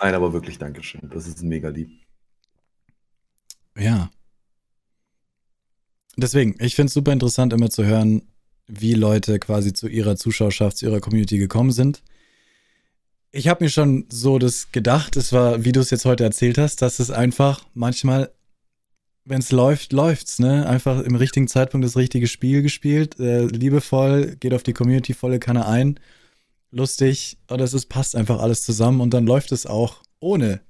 Nein, 0.00 0.14
aber 0.14 0.32
wirklich 0.32 0.58
Dankeschön. 0.58 1.10
Das 1.12 1.26
ist 1.26 1.42
mega 1.42 1.68
lieb. 1.68 1.90
Ja. 3.76 4.10
Deswegen, 6.16 6.56
ich 6.58 6.74
finde 6.74 6.88
es 6.88 6.94
super 6.94 7.12
interessant, 7.12 7.52
immer 7.52 7.70
zu 7.70 7.84
hören, 7.84 8.22
wie 8.66 8.94
Leute 8.94 9.38
quasi 9.38 9.72
zu 9.72 9.88
ihrer 9.88 10.16
Zuschauerschaft, 10.16 10.78
zu 10.78 10.86
ihrer 10.86 11.00
Community 11.00 11.38
gekommen 11.38 11.72
sind. 11.72 12.02
Ich 13.30 13.48
habe 13.48 13.64
mir 13.64 13.70
schon 13.70 14.06
so 14.10 14.38
das 14.38 14.72
gedacht, 14.72 15.16
es 15.16 15.32
war, 15.32 15.64
wie 15.64 15.72
du 15.72 15.80
es 15.80 15.90
jetzt 15.90 16.04
heute 16.04 16.24
erzählt 16.24 16.58
hast, 16.58 16.82
dass 16.82 16.98
es 16.98 17.10
einfach 17.10 17.64
manchmal, 17.74 18.30
wenn 19.24 19.40
es 19.40 19.52
läuft, 19.52 19.92
läuft's, 19.92 20.38
ne? 20.38 20.66
Einfach 20.66 21.00
im 21.02 21.14
richtigen 21.14 21.48
Zeitpunkt 21.48 21.84
das 21.84 21.96
richtige 21.96 22.26
Spiel 22.26 22.62
gespielt, 22.62 23.18
äh, 23.20 23.46
liebevoll, 23.46 24.36
geht 24.40 24.54
auf 24.54 24.62
die 24.62 24.72
Community 24.72 25.14
volle 25.14 25.38
Kanne 25.38 25.66
ein, 25.66 26.00
lustig, 26.70 27.38
oder 27.50 27.64
es 27.64 27.74
ist, 27.74 27.86
passt 27.86 28.16
einfach 28.16 28.40
alles 28.40 28.62
zusammen 28.62 29.00
und 29.00 29.14
dann 29.14 29.26
läuft 29.26 29.52
es 29.52 29.66
auch 29.66 30.02
ohne 30.20 30.60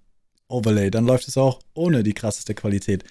Overlay, 0.48 0.90
dann 0.90 1.06
läuft 1.06 1.28
es 1.28 1.38
auch 1.38 1.60
ohne 1.74 2.02
die 2.02 2.12
krasseste 2.12 2.54
Qualität. 2.54 3.04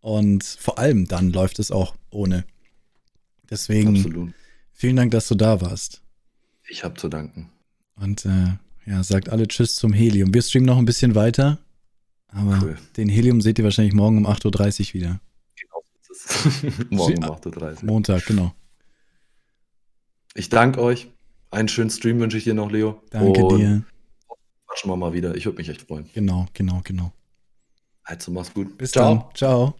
Und 0.00 0.44
vor 0.44 0.78
allem 0.78 1.06
dann 1.06 1.32
läuft 1.32 1.58
es 1.60 1.70
auch 1.70 1.94
ohne. 2.10 2.44
Deswegen 3.48 3.96
Absolut. 3.96 4.32
vielen 4.72 4.96
Dank, 4.96 5.12
dass 5.12 5.28
du 5.28 5.34
da 5.34 5.60
warst. 5.60 6.02
Ich 6.68 6.84
habe 6.84 6.96
zu 6.96 7.08
danken. 7.08 7.50
Und 7.96 8.26
äh, 8.26 8.58
ja, 8.86 9.02
sagt 9.02 9.28
alle 9.28 9.46
Tschüss 9.46 9.76
zum 9.76 9.92
Helium. 9.92 10.34
Wir 10.34 10.42
streamen 10.42 10.66
noch 10.66 10.78
ein 10.78 10.84
bisschen 10.84 11.14
weiter, 11.14 11.58
aber 12.28 12.58
Cool. 12.62 12.78
den 12.96 13.08
Helium 13.08 13.40
seht 13.40 13.58
ihr 13.58 13.64
wahrscheinlich 13.64 13.94
morgen 13.94 14.18
um 14.18 14.26
8.30 14.26 14.88
Uhr 14.88 14.94
wieder. 14.94 15.20
Genau. 15.56 15.82
Morgen 16.90 17.24
um 17.24 17.30
8.30 17.30 17.76
Uhr. 17.76 17.84
Montag, 17.84 18.26
genau. 18.26 18.54
Ich 20.34 20.48
danke 20.48 20.80
euch. 20.82 21.08
Einen 21.50 21.68
schönen 21.68 21.90
Stream 21.90 22.18
wünsche 22.18 22.36
ich 22.36 22.44
dir 22.44 22.54
noch, 22.54 22.70
Leo. 22.70 23.00
Danke 23.10 23.44
Und 23.44 23.58
dir. 23.58 23.84
Quatschen 24.66 24.90
wir 24.90 24.96
mal 24.96 25.12
wieder. 25.12 25.36
Ich 25.36 25.46
würde 25.46 25.58
mich 25.58 25.68
echt 25.68 25.82
freuen. 25.82 26.10
Genau, 26.14 26.46
genau, 26.52 26.80
genau. 26.82 27.12
Also 28.02 28.32
mach's 28.32 28.52
gut. 28.52 28.76
Bis 28.76 28.90
dann. 28.90 29.24
Ciao. 29.34 29.74